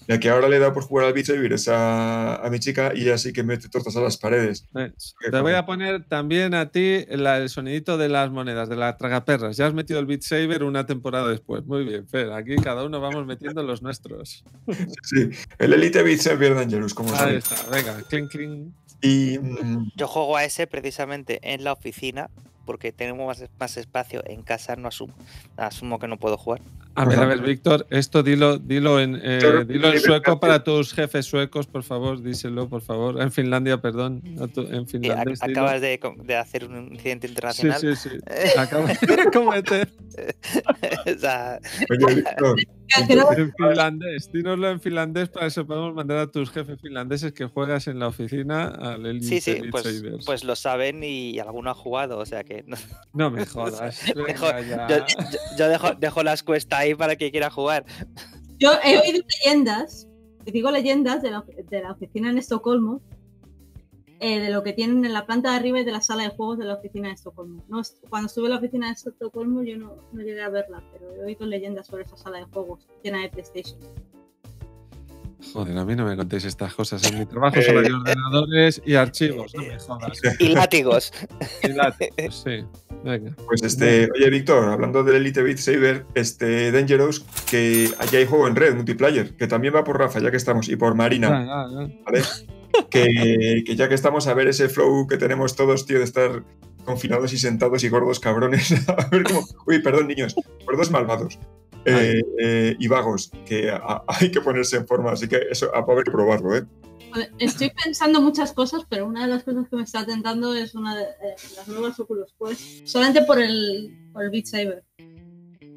la 0.08 0.18
que 0.18 0.30
ahora 0.30 0.48
le 0.48 0.58
dado 0.58 0.72
por 0.72 0.82
jugar 0.82 1.06
al 1.06 1.12
Beat 1.12 1.26
Saber 1.26 1.52
es 1.52 1.68
a, 1.68 2.36
a 2.36 2.50
mi 2.50 2.58
chica 2.58 2.92
y 2.94 3.02
ella 3.02 3.18
sí 3.18 3.32
que 3.32 3.42
mete 3.44 3.68
tortas 3.68 3.94
a 3.94 4.00
las 4.00 4.16
paredes. 4.16 4.64
Eh, 4.74 4.90
Te 5.30 5.40
voy 5.40 5.52
a 5.52 5.64
poner 5.66 6.04
también 6.08 6.54
a 6.54 6.70
ti 6.70 7.04
la- 7.10 7.36
el 7.38 7.48
sonidito 7.50 7.98
de 7.98 8.08
las 8.08 8.30
monedas, 8.30 8.68
de 8.68 8.76
la 8.76 8.96
tragaperras. 8.96 9.56
Ya 9.56 9.66
has 9.66 9.74
metido 9.74 10.00
el 10.00 10.06
Beat 10.06 10.22
Saber 10.22 10.64
una 10.64 10.86
temporada 10.86 11.28
después. 11.28 11.64
Muy 11.66 11.84
bien, 11.84 12.08
Fer. 12.08 12.32
Aquí 12.32 12.56
cada 12.56 12.84
uno 12.84 13.00
vamos 13.00 13.26
metiendo 13.26 13.62
los 13.62 13.82
nuestros. 13.82 14.42
Sí, 15.02 15.28
el 15.58 15.72
Elite 15.74 16.02
Beat 16.02 16.20
Saber 16.20 16.54
Dangerous, 16.54 16.94
como 16.94 17.10
Ahí 17.12 17.18
sabéis. 17.18 17.52
está. 17.52 17.70
Venga, 17.70 18.02
clink, 18.08 18.30
clink. 18.30 18.68
Y 19.02 19.38
Yo 19.94 20.08
juego 20.08 20.36
a 20.36 20.44
ese 20.44 20.66
precisamente 20.66 21.38
en 21.42 21.62
la 21.62 21.72
oficina 21.72 22.30
porque 22.64 22.92
tenemos 22.92 23.26
más, 23.26 23.48
más 23.60 23.76
espacio 23.76 24.22
en 24.26 24.42
casa, 24.42 24.74
no 24.76 24.88
asumo. 24.88 25.14
Asumo 25.56 25.98
que 25.98 26.08
no 26.08 26.16
puedo 26.18 26.36
jugar. 26.36 26.60
A 26.98 27.04
ver, 27.04 27.18
a 27.20 27.26
ver, 27.26 27.40
Víctor, 27.42 27.86
esto 27.90 28.22
dilo, 28.22 28.58
dilo 28.58 28.98
en, 29.00 29.20
eh, 29.22 29.64
dilo 29.66 29.88
en 29.92 29.98
sí, 30.00 30.04
sueco 30.06 30.40
para 30.40 30.64
tus 30.64 30.92
jefes 30.92 31.26
suecos, 31.26 31.66
por 31.66 31.82
favor, 31.84 32.20
díselo, 32.22 32.68
por 32.68 32.82
favor. 32.82 33.20
En 33.22 33.30
Finlandia, 33.30 33.80
perdón. 33.80 34.20
en 34.24 34.42
Eh, 34.82 34.84
finlandés. 34.86 35.42
acabas 35.42 35.80
de, 35.80 35.98
hacer 36.36 36.64
un 36.64 36.92
incidente 36.92 37.28
Sí, 37.28 37.32
internacional. 37.32 37.80
sí, 37.80 37.94
sí. 37.96 38.08
Acabo 38.58 38.86
de 38.86 38.96
cometer 39.32 39.88
O 41.16 41.18
sea, 41.18 41.60
oye, 41.90 42.14
Víctor, 42.16 42.58
en 43.38 43.52
finlandés. 43.56 44.30
Dínoslo 44.32 44.70
en 44.70 44.80
finlandés 44.80 45.28
para 45.28 45.46
que 45.46 45.50
sepamos 45.50 45.94
mandar 45.94 46.18
a 46.18 46.26
tus 46.26 46.50
jefes 46.50 46.80
finlandeses 46.80 47.32
que 47.32 47.44
juegas 47.44 47.86
en 47.86 47.98
la 47.98 48.08
oficina 48.08 48.66
al 48.68 49.04
Elite 49.06 49.26
sí, 49.26 49.40
sí, 49.40 49.60
pues, 49.70 50.02
pues 50.24 50.42
lo 50.44 50.56
saben 50.56 51.04
y 51.04 51.38
alguno 51.38 51.70
ha 51.70 51.74
jugado, 51.74 52.18
o 52.18 52.26
sea 52.26 52.42
que 52.44 52.64
no- 52.66 52.76
No 53.12 53.30
me 53.30 53.44
jodas. 53.46 54.04
Dejo- 54.06 54.52
venga 54.54 54.60
ya. 54.62 54.88
yo, 54.88 54.96
yo- 55.06 55.38
yo 55.58 55.68
dejo, 55.68 55.94
dejo 55.94 56.22
las 56.22 56.42
cuestas 56.42 56.80
ahí 56.80 56.87
para 56.94 57.16
que 57.16 57.30
quiera 57.30 57.50
jugar. 57.50 57.84
Yo 58.58 58.72
he 58.84 58.98
oído 58.98 59.22
leyendas, 59.44 60.08
digo 60.44 60.70
leyendas 60.70 61.22
de 61.22 61.30
la, 61.30 61.44
de 61.70 61.82
la 61.82 61.92
oficina 61.92 62.30
en 62.30 62.38
Estocolmo, 62.38 63.00
eh, 64.20 64.40
de 64.40 64.50
lo 64.50 64.64
que 64.64 64.72
tienen 64.72 65.04
en 65.04 65.12
la 65.12 65.26
planta 65.26 65.52
de 65.52 65.56
arriba 65.56 65.80
y 65.80 65.84
de 65.84 65.92
la 65.92 66.00
sala 66.00 66.24
de 66.24 66.30
juegos 66.30 66.58
de 66.58 66.64
la 66.64 66.74
oficina 66.74 67.08
de 67.08 67.14
Estocolmo. 67.14 67.62
Cuando 68.10 68.26
estuve 68.26 68.46
en 68.46 68.50
la 68.50 68.58
oficina 68.58 68.86
de 68.88 68.94
Estocolmo 68.94 69.62
yo 69.62 69.76
no, 69.76 69.94
no 70.12 70.22
llegué 70.22 70.42
a 70.42 70.48
verla, 70.48 70.82
pero 70.92 71.14
he 71.14 71.24
oído 71.24 71.46
leyendas 71.46 71.86
sobre 71.86 72.02
esa 72.02 72.16
sala 72.16 72.38
de 72.38 72.44
juegos 72.46 72.88
llena 73.04 73.22
de 73.22 73.28
PlayStation. 73.28 73.78
Joder, 75.52 75.78
a 75.78 75.84
mí 75.84 75.94
no 75.94 76.04
me 76.04 76.16
contéis 76.16 76.44
estas 76.44 76.74
cosas. 76.74 77.04
En 77.10 77.18
mi 77.18 77.26
trabajo 77.26 77.60
solo 77.62 77.80
hay 77.80 77.86
ordenadores 77.90 78.82
y 78.84 78.94
archivos. 78.94 79.54
No 79.54 79.62
me 79.62 79.78
jodas. 79.78 80.20
Y 80.38 80.48
látigos. 80.48 81.12
Y 81.62 81.68
látigos, 81.68 82.42
sí. 82.44 82.64
Venga. 83.04 83.34
Pues 83.46 83.62
este, 83.62 84.08
oye 84.12 84.30
Víctor, 84.30 84.68
hablando 84.68 85.04
del 85.04 85.16
Elite 85.16 85.42
Beat 85.42 85.58
Saber, 85.58 86.04
este 86.14 86.72
Dangerous, 86.72 87.20
que 87.48 87.90
allá 87.98 88.18
hay 88.18 88.26
juego 88.26 88.48
en 88.48 88.56
red, 88.56 88.74
multiplayer, 88.74 89.36
que 89.36 89.46
también 89.46 89.74
va 89.74 89.84
por 89.84 89.98
Rafa, 89.98 90.18
ya 90.20 90.30
que 90.32 90.36
estamos, 90.36 90.68
y 90.68 90.74
por 90.76 90.94
Marina, 90.96 91.28
Ah, 91.28 91.46
ah, 91.48 91.66
ah. 91.80 91.88
¿vale? 92.04 92.22
Que, 92.90 93.62
que 93.64 93.76
ya 93.76 93.88
que 93.88 93.94
estamos 93.94 94.26
a 94.26 94.34
ver 94.34 94.48
ese 94.48 94.68
flow 94.68 95.06
que 95.06 95.16
tenemos 95.16 95.54
todos, 95.54 95.86
tío, 95.86 95.98
de 95.98 96.04
estar 96.04 96.42
confinados 96.84 97.32
y 97.32 97.38
sentados 97.38 97.84
y 97.84 97.88
gordos 97.88 98.18
cabrones, 98.18 98.72
a 98.88 99.08
ver 99.10 99.22
cómo, 99.22 99.46
uy, 99.66 99.78
perdón 99.80 100.08
niños, 100.08 100.34
gordos 100.66 100.90
malvados. 100.90 101.38
Eh, 101.84 102.22
eh, 102.38 102.76
y 102.78 102.88
vagos, 102.88 103.30
que 103.46 103.70
a- 103.70 104.02
hay 104.08 104.30
que 104.30 104.40
ponerse 104.40 104.76
en 104.76 104.86
forma, 104.86 105.12
así 105.12 105.28
que 105.28 105.40
eso 105.50 105.74
a 105.74 105.78
haber 105.78 106.04
que 106.04 106.10
probarlo, 106.10 106.56
¿eh? 106.56 106.64
Estoy 107.38 107.70
pensando 107.82 108.20
muchas 108.20 108.52
cosas, 108.52 108.82
pero 108.88 109.06
una 109.06 109.22
de 109.26 109.32
las 109.32 109.42
cosas 109.42 109.66
que 109.68 109.76
me 109.76 109.82
está 109.82 110.04
tentando 110.04 110.54
es 110.54 110.74
una 110.74 110.94
de 110.94 111.04
eh, 111.04 111.34
las 111.56 111.66
nuevas 111.66 111.98
Oculus 111.98 112.34
Quest, 112.38 112.86
solamente 112.86 113.22
por 113.22 113.40
el, 113.40 113.96
por 114.12 114.24
el 114.24 114.30
Beat 114.30 114.44
Saber. 114.44 114.84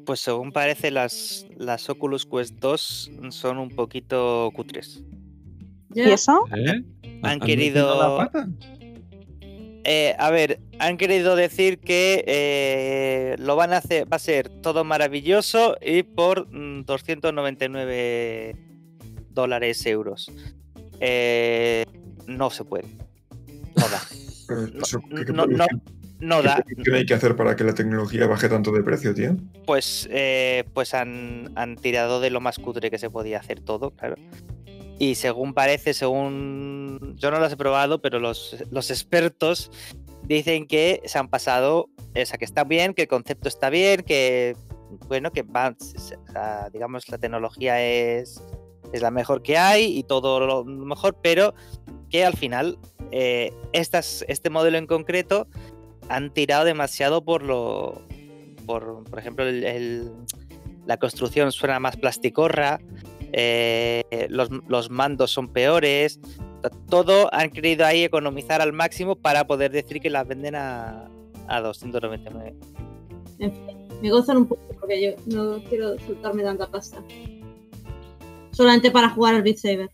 Pues 0.04 0.20
según 0.20 0.52
parece, 0.52 0.90
las, 0.90 1.46
las 1.56 1.88
Oculus 1.88 2.26
Quest 2.26 2.54
2 2.56 3.10
son 3.30 3.58
un 3.58 3.70
poquito 3.70 4.50
cutres. 4.54 5.02
¿Y 5.94 6.00
eso? 6.02 6.44
¿Eh? 6.54 6.82
Han 7.22 7.24
¿Han 7.24 7.40
querido- 7.40 8.18
la 8.18 8.26
pata? 8.26 8.48
Eh, 9.84 10.14
a 10.18 10.30
ver, 10.30 10.60
han 10.78 10.96
querido 10.96 11.34
decir 11.34 11.78
que 11.80 12.24
eh, 12.26 13.36
lo 13.38 13.56
van 13.56 13.72
a 13.72 13.78
hacer, 13.78 14.10
va 14.10 14.16
a 14.16 14.20
ser 14.20 14.48
todo 14.48 14.84
maravilloso 14.84 15.76
y 15.80 16.04
por 16.04 16.46
mm, 16.52 16.84
299 16.84 18.56
dólares 19.30 19.84
euros. 19.86 20.30
Eh, 21.00 21.84
no 22.26 22.50
se 22.50 22.64
puede. 22.64 22.84
No 23.76 23.88
da. 23.88 24.00
¿qué- 25.18 25.24
qué 25.26 25.32
no, 25.32 25.44
puede- 25.46 25.56
no, 25.58 25.66
qué- 25.66 25.76
no 26.20 26.40
qué 26.42 26.46
da. 26.48 26.56
petición 26.58 26.96
hay 26.96 27.06
que 27.06 27.14
hacer 27.14 27.34
para 27.34 27.56
que 27.56 27.64
la 27.64 27.74
tecnología 27.74 28.26
baje 28.28 28.48
tanto 28.48 28.70
de 28.70 28.82
precio, 28.84 29.12
tío? 29.14 29.36
Pues, 29.66 30.08
eh, 30.12 30.62
pues 30.74 30.94
han, 30.94 31.50
han 31.56 31.74
tirado 31.76 32.20
de 32.20 32.30
lo 32.30 32.40
más 32.40 32.58
cutre 32.60 32.88
que 32.90 32.98
se 32.98 33.10
podía 33.10 33.38
hacer 33.40 33.58
todo, 33.60 33.90
claro. 33.90 34.14
Y 34.98 35.14
según 35.16 35.54
parece, 35.54 35.94
según. 35.94 37.16
Yo 37.16 37.30
no 37.30 37.40
los 37.40 37.52
he 37.52 37.56
probado, 37.56 38.00
pero 38.00 38.18
los, 38.18 38.56
los 38.70 38.90
expertos 38.90 39.70
dicen 40.24 40.66
que 40.66 41.02
se 41.04 41.18
han 41.18 41.28
pasado. 41.28 41.88
O 42.14 42.26
sea, 42.26 42.38
que 42.38 42.44
está 42.44 42.64
bien, 42.64 42.94
que 42.94 43.02
el 43.02 43.08
concepto 43.08 43.48
está 43.48 43.70
bien, 43.70 44.02
que. 44.02 44.56
Bueno, 45.08 45.30
que 45.32 45.42
va. 45.42 45.74
o 45.78 46.30
sea, 46.32 46.68
digamos, 46.70 47.08
la 47.08 47.18
tecnología 47.18 47.82
es, 47.82 48.42
es 48.92 49.02
la 49.02 49.10
mejor 49.10 49.42
que 49.42 49.56
hay 49.56 49.98
y 49.98 50.02
todo 50.02 50.40
lo 50.40 50.64
mejor, 50.64 51.16
pero 51.22 51.54
que 52.10 52.24
al 52.24 52.36
final, 52.36 52.78
eh, 53.10 53.52
estas, 53.72 54.24
este 54.28 54.50
modelo 54.50 54.76
en 54.76 54.86
concreto 54.86 55.48
han 56.08 56.32
tirado 56.32 56.64
demasiado 56.64 57.24
por 57.24 57.42
lo. 57.42 58.02
Por, 58.66 59.02
por 59.04 59.18
ejemplo, 59.18 59.44
la 60.86 60.96
construcción 60.98 61.50
suena 61.52 61.80
más 61.80 61.96
plasticorra, 61.96 62.80
eh, 63.32 64.26
los, 64.30 64.50
los 64.68 64.90
mandos 64.90 65.30
son 65.30 65.48
peores. 65.48 66.20
to- 66.62 66.70
Todo 66.88 67.32
han 67.34 67.50
querido 67.50 67.84
ahí 67.86 68.04
economizar 68.04 68.60
al 68.60 68.72
máximo 68.72 69.16
para 69.16 69.46
poder 69.46 69.70
decir 69.72 70.00
que 70.00 70.10
las 70.10 70.26
venden 70.26 70.54
a, 70.54 71.08
a 71.48 71.60
299. 71.60 72.54
Me 74.00 74.10
gozan 74.10 74.36
un 74.38 74.46
poco 74.46 74.62
porque 74.80 75.02
yo 75.02 75.10
no 75.34 75.62
quiero 75.68 75.98
soltarme 76.00 76.42
tanta 76.42 76.70
pasta. 76.70 77.02
Solamente 78.52 78.90
para 78.90 79.08
jugar 79.10 79.34
al 79.34 79.42
Beat 79.42 79.56
Saber. 79.58 79.90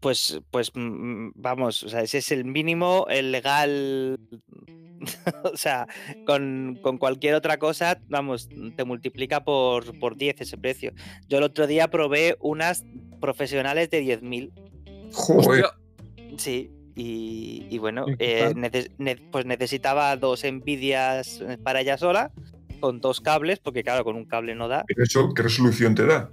Pues, 0.00 0.40
pues 0.50 0.70
mm, 0.74 1.30
vamos, 1.36 1.82
o 1.84 1.88
sea, 1.88 2.02
ese 2.02 2.18
es 2.18 2.32
el 2.32 2.44
mínimo, 2.44 3.06
el 3.08 3.30
legal. 3.32 4.18
o 5.44 5.56
sea, 5.56 5.86
con, 6.26 6.78
con 6.82 6.98
cualquier 6.98 7.34
otra 7.34 7.58
cosa, 7.58 8.00
vamos, 8.08 8.48
te 8.76 8.84
multiplica 8.84 9.44
por, 9.44 9.98
por 9.98 10.16
10 10.16 10.40
ese 10.40 10.56
precio. 10.58 10.92
Yo 11.28 11.38
el 11.38 11.44
otro 11.44 11.66
día 11.66 11.88
probé 11.88 12.36
unas 12.40 12.84
profesionales 13.20 13.90
de 13.90 14.00
10.000. 14.00 14.52
Joder, 15.12 15.66
Sí, 16.38 16.70
y, 16.94 17.66
y 17.70 17.78
bueno, 17.78 18.06
¿Y 18.08 18.16
qué 18.16 18.48
eh, 18.48 18.90
ne- 18.98 19.16
pues 19.30 19.44
necesitaba 19.44 20.16
dos 20.16 20.44
Nvidias 20.44 21.40
eh, 21.40 21.58
para 21.62 21.80
ella 21.80 21.98
sola, 21.98 22.30
con 22.80 23.00
dos 23.00 23.20
cables, 23.20 23.58
porque 23.60 23.82
claro, 23.82 24.04
con 24.04 24.16
un 24.16 24.24
cable 24.24 24.54
no 24.54 24.68
da. 24.68 24.84
pero 24.86 25.02
eso, 25.02 25.32
¿qué 25.34 25.42
resolución 25.42 25.94
te 25.94 26.06
da? 26.06 26.30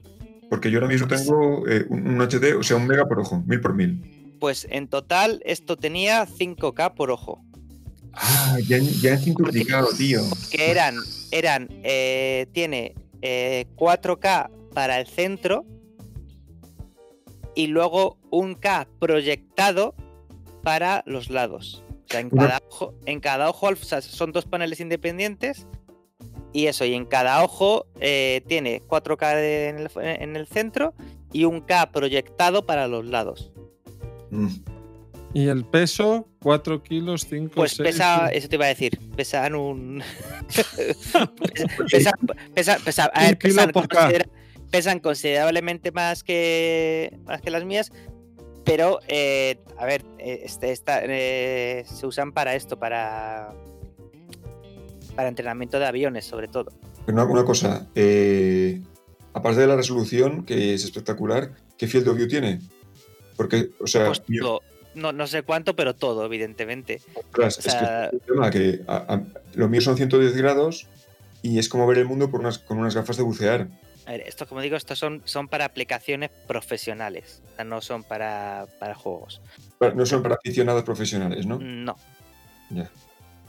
Porque 0.50 0.72
yo 0.72 0.80
ahora 0.80 0.92
mismo 0.92 1.08
tengo 1.08 1.68
eh, 1.68 1.86
un, 1.90 2.08
un 2.08 2.22
HD, 2.22 2.56
o 2.56 2.64
sea, 2.64 2.78
un 2.78 2.88
mega 2.88 3.06
por 3.08 3.20
ojo, 3.20 3.44
mil 3.46 3.62
por 3.62 3.76
mil. 3.76 4.02
Pues 4.40 4.68
en 4.72 4.88
total 4.88 5.42
esto 5.46 5.78
tenía 5.78 6.26
5K 6.26 6.96
por 6.96 7.12
ojo. 7.12 7.44
Ah, 8.22 8.58
ya, 8.68 8.78
ya 8.80 9.14
he 9.14 9.18
simplificado, 9.18 9.88
tío. 9.98 10.22
que 10.52 10.70
eran, 10.72 10.96
eran 11.32 11.70
eh, 11.84 12.48
tiene 12.52 12.94
eh, 13.22 13.66
4K 13.76 14.50
para 14.74 15.00
el 15.00 15.08
centro 15.08 15.66
y 17.56 17.68
luego 17.68 18.18
un 18.30 18.56
K 18.56 18.88
proyectado 19.00 19.96
para 20.64 21.04
los 21.06 21.30
lados. 21.30 21.84
O 22.06 22.12
sea, 22.12 22.20
en 22.22 22.30
cada 22.30 22.60
ojo, 22.70 22.94
en 23.06 23.20
cada 23.20 23.50
ojo 23.50 23.68
al- 23.68 23.76
o 23.76 23.78
sea, 23.78 24.02
son 24.02 24.32
dos 24.32 24.46
paneles 24.46 24.80
independientes 24.80 25.68
y 26.54 26.66
eso, 26.66 26.84
y 26.86 26.94
en 26.96 27.06
cada 27.06 27.44
ojo 27.44 27.86
eh, 28.00 28.42
tiene 28.48 28.82
4K 28.82 29.70
en 29.70 29.78
el, 29.80 29.90
en 30.22 30.36
el 30.36 30.48
centro 30.48 30.94
y 31.32 31.46
un 31.46 31.62
K 31.62 31.92
proyectado 31.92 32.66
para 32.66 32.88
los 32.88 33.06
lados. 33.06 33.52
Mm. 34.32 34.48
Y 35.34 35.48
el 35.48 35.64
peso, 35.64 36.28
4 36.42 36.82
kilos, 36.82 37.28
5, 37.30 37.54
Pues 37.56 37.74
6. 37.74 37.88
pesa, 37.90 38.30
eso 38.30 38.50
te 38.50 38.56
iba 38.56 38.66
a 38.66 38.70
decir, 38.70 39.00
pesan 39.16 39.54
un. 39.56 40.02
pesan, 41.92 42.14
pesan, 42.56 42.82
pesan- 42.84 43.12
a 43.14 43.24
ver, 43.26 43.38
pesan, 43.38 43.72
considera- 43.72 45.00
considerablemente 45.02 45.92
más 45.92 46.24
que, 46.24 47.16
más 47.26 47.42
que 47.42 47.52
las 47.52 47.64
mías, 47.64 47.92
pero, 48.66 49.00
eh, 49.08 49.60
a 49.78 49.86
ver, 49.86 50.04
eh, 50.18 50.42
este, 50.46 50.72
esta, 50.72 51.02
eh, 51.04 51.86
se 51.86 52.08
usan 52.08 52.32
para 52.32 52.56
esto, 52.56 52.80
para, 52.80 53.54
para 55.16 55.30
entrenamiento 55.30 55.78
de 55.80 55.86
aviones, 55.86 56.26
sobre 56.26 56.48
todo. 56.48 56.72
Una, 57.08 57.24
una 57.26 57.44
cosa, 57.46 57.88
eh, 57.94 58.82
aparte 59.34 59.62
de 59.62 59.68
la 59.68 59.76
resolución, 59.76 60.44
que 60.44 60.74
es 60.74 60.84
espectacular, 60.84 61.52
¿qué 61.78 61.88
field 61.88 62.08
of 62.08 62.18
view 62.18 62.28
tiene? 62.28 62.60
Porque, 63.38 63.70
o 63.80 63.86
sea, 63.88 64.08
Pues 64.08 64.24
yo-. 64.28 64.60
No, 64.94 65.12
no 65.12 65.28
sé 65.28 65.44
cuánto, 65.44 65.76
pero 65.76 65.96
todo, 65.96 66.26
evidentemente. 66.26 67.02
ostras, 67.16 67.58
o 67.58 67.68
es 67.68 67.76
que 67.76 67.84
es 67.84 68.14
un 68.14 68.20
tema 68.20 68.52
que 68.52 68.82
a- 68.88 69.14
a- 69.16 69.24
lo 69.54 69.70
mío 69.70 69.82
son 69.82 69.98
110 69.98 70.36
grados 70.36 70.88
y 71.42 71.60
es 71.60 71.70
como 71.70 71.88
ver 71.88 72.00
el 72.00 72.06
mundo 72.06 72.30
por 72.30 72.40
unas, 72.42 72.60
con 72.60 72.78
unas 72.80 72.96
gafas 72.96 73.18
de 73.18 73.24
bucear. 73.24 73.68
A 74.06 74.12
ver, 74.14 74.22
esto, 74.22 74.48
como 74.48 74.62
digo, 74.62 74.76
estos 74.76 74.98
son, 74.98 75.22
son 75.26 75.48
para 75.48 75.66
aplicaciones 75.66 76.32
profesionales, 76.48 77.42
o 77.54 77.56
sea, 77.56 77.66
no 77.66 77.80
son 77.82 78.04
para, 78.04 78.66
para 78.80 78.96
juegos. 78.96 79.40
No 79.96 80.06
son 80.06 80.24
para 80.24 80.36
aficionados 80.36 80.84
profesionales, 80.84 81.46
¿no? 81.46 81.60
No. 81.60 81.96
Ya. 82.72 82.90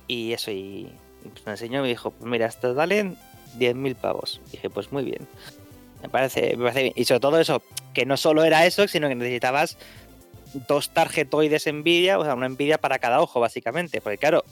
Y 0.07 0.33
eso, 0.33 0.51
y 0.51 0.93
y 1.23 1.29
pues 1.29 1.45
me 1.45 1.53
enseñó 1.53 1.81
y 1.81 1.83
me 1.83 1.89
dijo, 1.89 2.11
pues 2.13 2.31
mira, 2.31 2.47
estos 2.47 2.75
valen 2.75 3.17
10.000 3.59 3.95
pavos. 3.95 4.41
dije, 4.53 4.71
pues 4.71 4.91
muy 4.91 5.05
bien. 5.05 5.27
Me 6.03 6.09
parece, 6.09 6.57
me 6.57 6.63
parece 6.65 6.83
bien. 6.85 6.95
Y 6.97 7.05
sobre 7.05 7.21
todo 7.21 7.39
eso, 7.39 7.63
que 7.93 8.07
no 8.07 8.17
solo 8.17 8.43
era 8.45 8.65
eso, 8.65 8.89
sino 8.89 9.07
que 9.09 9.15
necesitabas 9.15 9.77
dos 10.53 10.91
tarjetoides 10.91 11.67
Nvidia, 11.67 12.19
o 12.19 12.25
sea, 12.25 12.35
una 12.35 12.49
Nvidia 12.49 12.79
para 12.79 12.99
cada 12.99 13.21
ojo, 13.21 13.41
básicamente. 13.41 14.01
Porque 14.01 14.19
claro, 14.19 14.45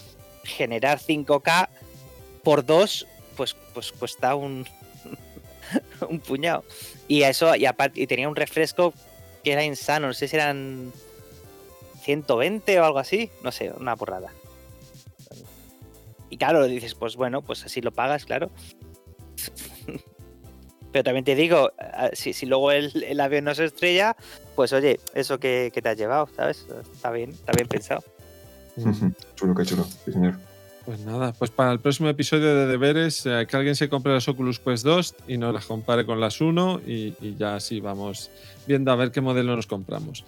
generar 0.45 0.99
5K 0.99 1.69
por 2.43 2.65
dos, 2.65 3.07
pues, 3.37 3.57
pues 3.75 3.93
cuesta 3.93 4.35
un, 4.35 4.67
un 6.09 6.21
puñado. 6.21 6.65
Y 7.07 7.23
eso, 7.23 7.55
y 7.55 7.67
aparte, 7.67 8.01
y 8.01 8.07
tenía 8.07 8.29
un 8.29 8.37
refresco 8.37 8.93
que 9.45 9.53
era 9.53 9.65
insano, 9.65 10.09
no 10.09 10.15
sé 10.15 10.29
si 10.29 10.37
eran 10.37 10.93
120 12.03 12.81
o 12.81 12.85
algo 12.85 12.99
así, 12.99 13.31
no 13.43 13.53
sé, 13.53 13.71
una 13.71 13.97
porrada. 13.97 14.33
Y 16.31 16.37
claro, 16.37 16.65
dices, 16.65 16.95
pues 16.95 17.17
bueno, 17.17 17.43
pues 17.43 17.65
así 17.65 17.81
lo 17.81 17.93
pagas, 17.93 18.25
claro. 18.25 18.51
Pero 20.93 21.05
también 21.05 21.25
te 21.25 21.35
digo, 21.35 21.73
si, 22.13 22.33
si 22.33 22.47
luego 22.47 22.73
el, 22.73 23.05
el 23.05 23.21
avión 23.21 23.45
no 23.45 23.55
se 23.55 23.67
estrella, 23.67 24.17
pues 24.57 24.73
oye, 24.73 25.01
eso 25.15 25.39
que, 25.39 25.71
que 25.73 25.83
te 25.83 25.91
has 25.91 25.99
llevado, 25.99 26.29
¿sabes? 26.35 26.67
Está 26.93 27.11
bien, 27.11 27.31
está 27.31 27.53
bien 27.53 27.69
pensado. 27.69 28.03
chulo, 29.35 29.55
qué 29.55 29.65
chulo, 29.65 29.85
sí, 29.85 30.13
señor. 30.13 30.35
Pues 30.89 31.01
nada, 31.01 31.35
pues 31.35 31.51
para 31.51 31.71
el 31.71 31.81
próximo 31.81 32.09
episodio 32.09 32.55
de 32.55 32.67
deberes, 32.67 33.27
eh, 33.27 33.47
que 33.47 33.57
alguien 33.59 33.77
se 33.77 33.91
compre 33.91 34.11
las 34.11 34.27
Oculus 34.27 34.59
Quest 34.59 34.87
2 34.87 35.17
y 35.29 35.37
nos 35.37 35.53
las 35.53 35.67
compare 35.67 36.07
con 36.07 36.19
las 36.19 36.41
1 36.41 36.81
y, 36.87 37.13
y 37.21 37.37
ya 37.39 37.57
así 37.57 37.79
vamos 37.79 38.31
viendo 38.67 38.91
a 38.91 38.97
ver 38.97 39.11
qué 39.11 39.21
modelo 39.21 39.55
nos 39.55 39.67
compramos. 39.67 40.25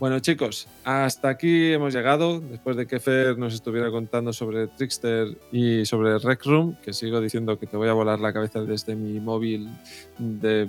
Bueno 0.00 0.18
chicos, 0.18 0.66
hasta 0.82 1.28
aquí 1.28 1.72
hemos 1.72 1.94
llegado, 1.94 2.40
después 2.40 2.76
de 2.76 2.88
que 2.88 2.98
Fer 2.98 3.38
nos 3.38 3.54
estuviera 3.54 3.88
contando 3.92 4.32
sobre 4.32 4.66
Trickster 4.66 5.28
y 5.52 5.86
sobre 5.86 6.18
Rec 6.18 6.44
Room, 6.44 6.74
que 6.82 6.92
sigo 6.92 7.20
diciendo 7.20 7.56
que 7.56 7.68
te 7.68 7.76
voy 7.76 7.88
a 7.88 7.92
volar 7.92 8.18
la 8.18 8.32
cabeza 8.32 8.62
desde 8.62 8.96
mi 8.96 9.20
móvil 9.20 9.68
de 10.18 10.68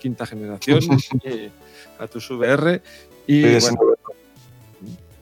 quinta 0.00 0.24
generación 0.24 0.80
eh, 1.24 1.50
a 1.98 2.06
tus 2.06 2.30
VR. 2.30 2.80
Y 3.26 3.42
bueno, 3.42 3.96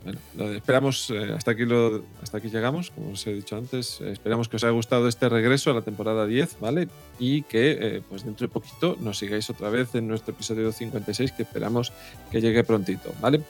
bueno, 0.04 0.52
esperamos, 0.54 1.10
eh, 1.10 1.32
hasta, 1.36 1.50
aquí 1.50 1.64
lo, 1.64 2.02
hasta 2.22 2.38
aquí 2.38 2.48
llegamos, 2.48 2.90
como 2.90 3.12
os 3.12 3.26
he 3.26 3.32
dicho 3.34 3.56
antes. 3.56 4.00
eh, 4.00 4.12
esperamos 4.12 4.48
que 4.48 4.56
os 4.56 4.64
haya 4.64 4.72
gustado 4.72 5.08
este 5.08 5.28
regreso 5.28 5.70
a 5.70 5.74
la 5.74 5.82
temporada 5.82 6.26
10, 6.26 6.60
¿vale? 6.60 6.88
Y 7.18 7.42
que 7.42 7.78
eh, 7.80 8.02
pues 8.08 8.24
dentro 8.24 8.46
de 8.46 8.52
poquito 8.52 8.96
nos 9.00 9.18
sigáis 9.18 9.50
otra 9.50 9.70
vez 9.70 9.94
en 9.94 10.08
nuestro 10.08 10.32
episodio 10.32 10.72
56, 10.72 11.32
que 11.32 11.42
esperamos 11.42 11.92
que 12.30 12.40
llegue 12.40 12.64
prontito, 12.64 13.12
¿vale? 13.20 13.42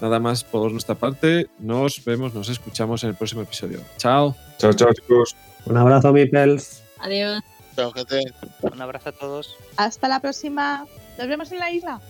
Nada 0.00 0.18
más 0.20 0.44
por 0.44 0.70
nuestra 0.70 0.94
parte, 0.94 1.48
nos 1.58 2.04
vemos, 2.04 2.34
nos 2.34 2.48
escuchamos 2.48 3.02
en 3.04 3.10
el 3.10 3.16
próximo 3.16 3.42
episodio. 3.42 3.80
Chao. 3.96 4.34
Chao, 4.58 4.72
chao, 4.72 4.92
chicos. 4.94 5.34
Un 5.64 5.76
abrazo, 5.76 6.12
Mipels. 6.12 6.82
Adiós. 6.98 7.42
Chao, 7.74 7.92
gente. 7.92 8.22
Un 8.62 8.80
abrazo 8.80 9.10
a 9.10 9.12
todos. 9.12 9.56
Hasta 9.76 10.08
la 10.08 10.20
próxima. 10.20 10.86
Nos 11.18 11.28
vemos 11.28 11.50
en 11.52 11.58
la 11.58 11.70
isla. 11.70 12.00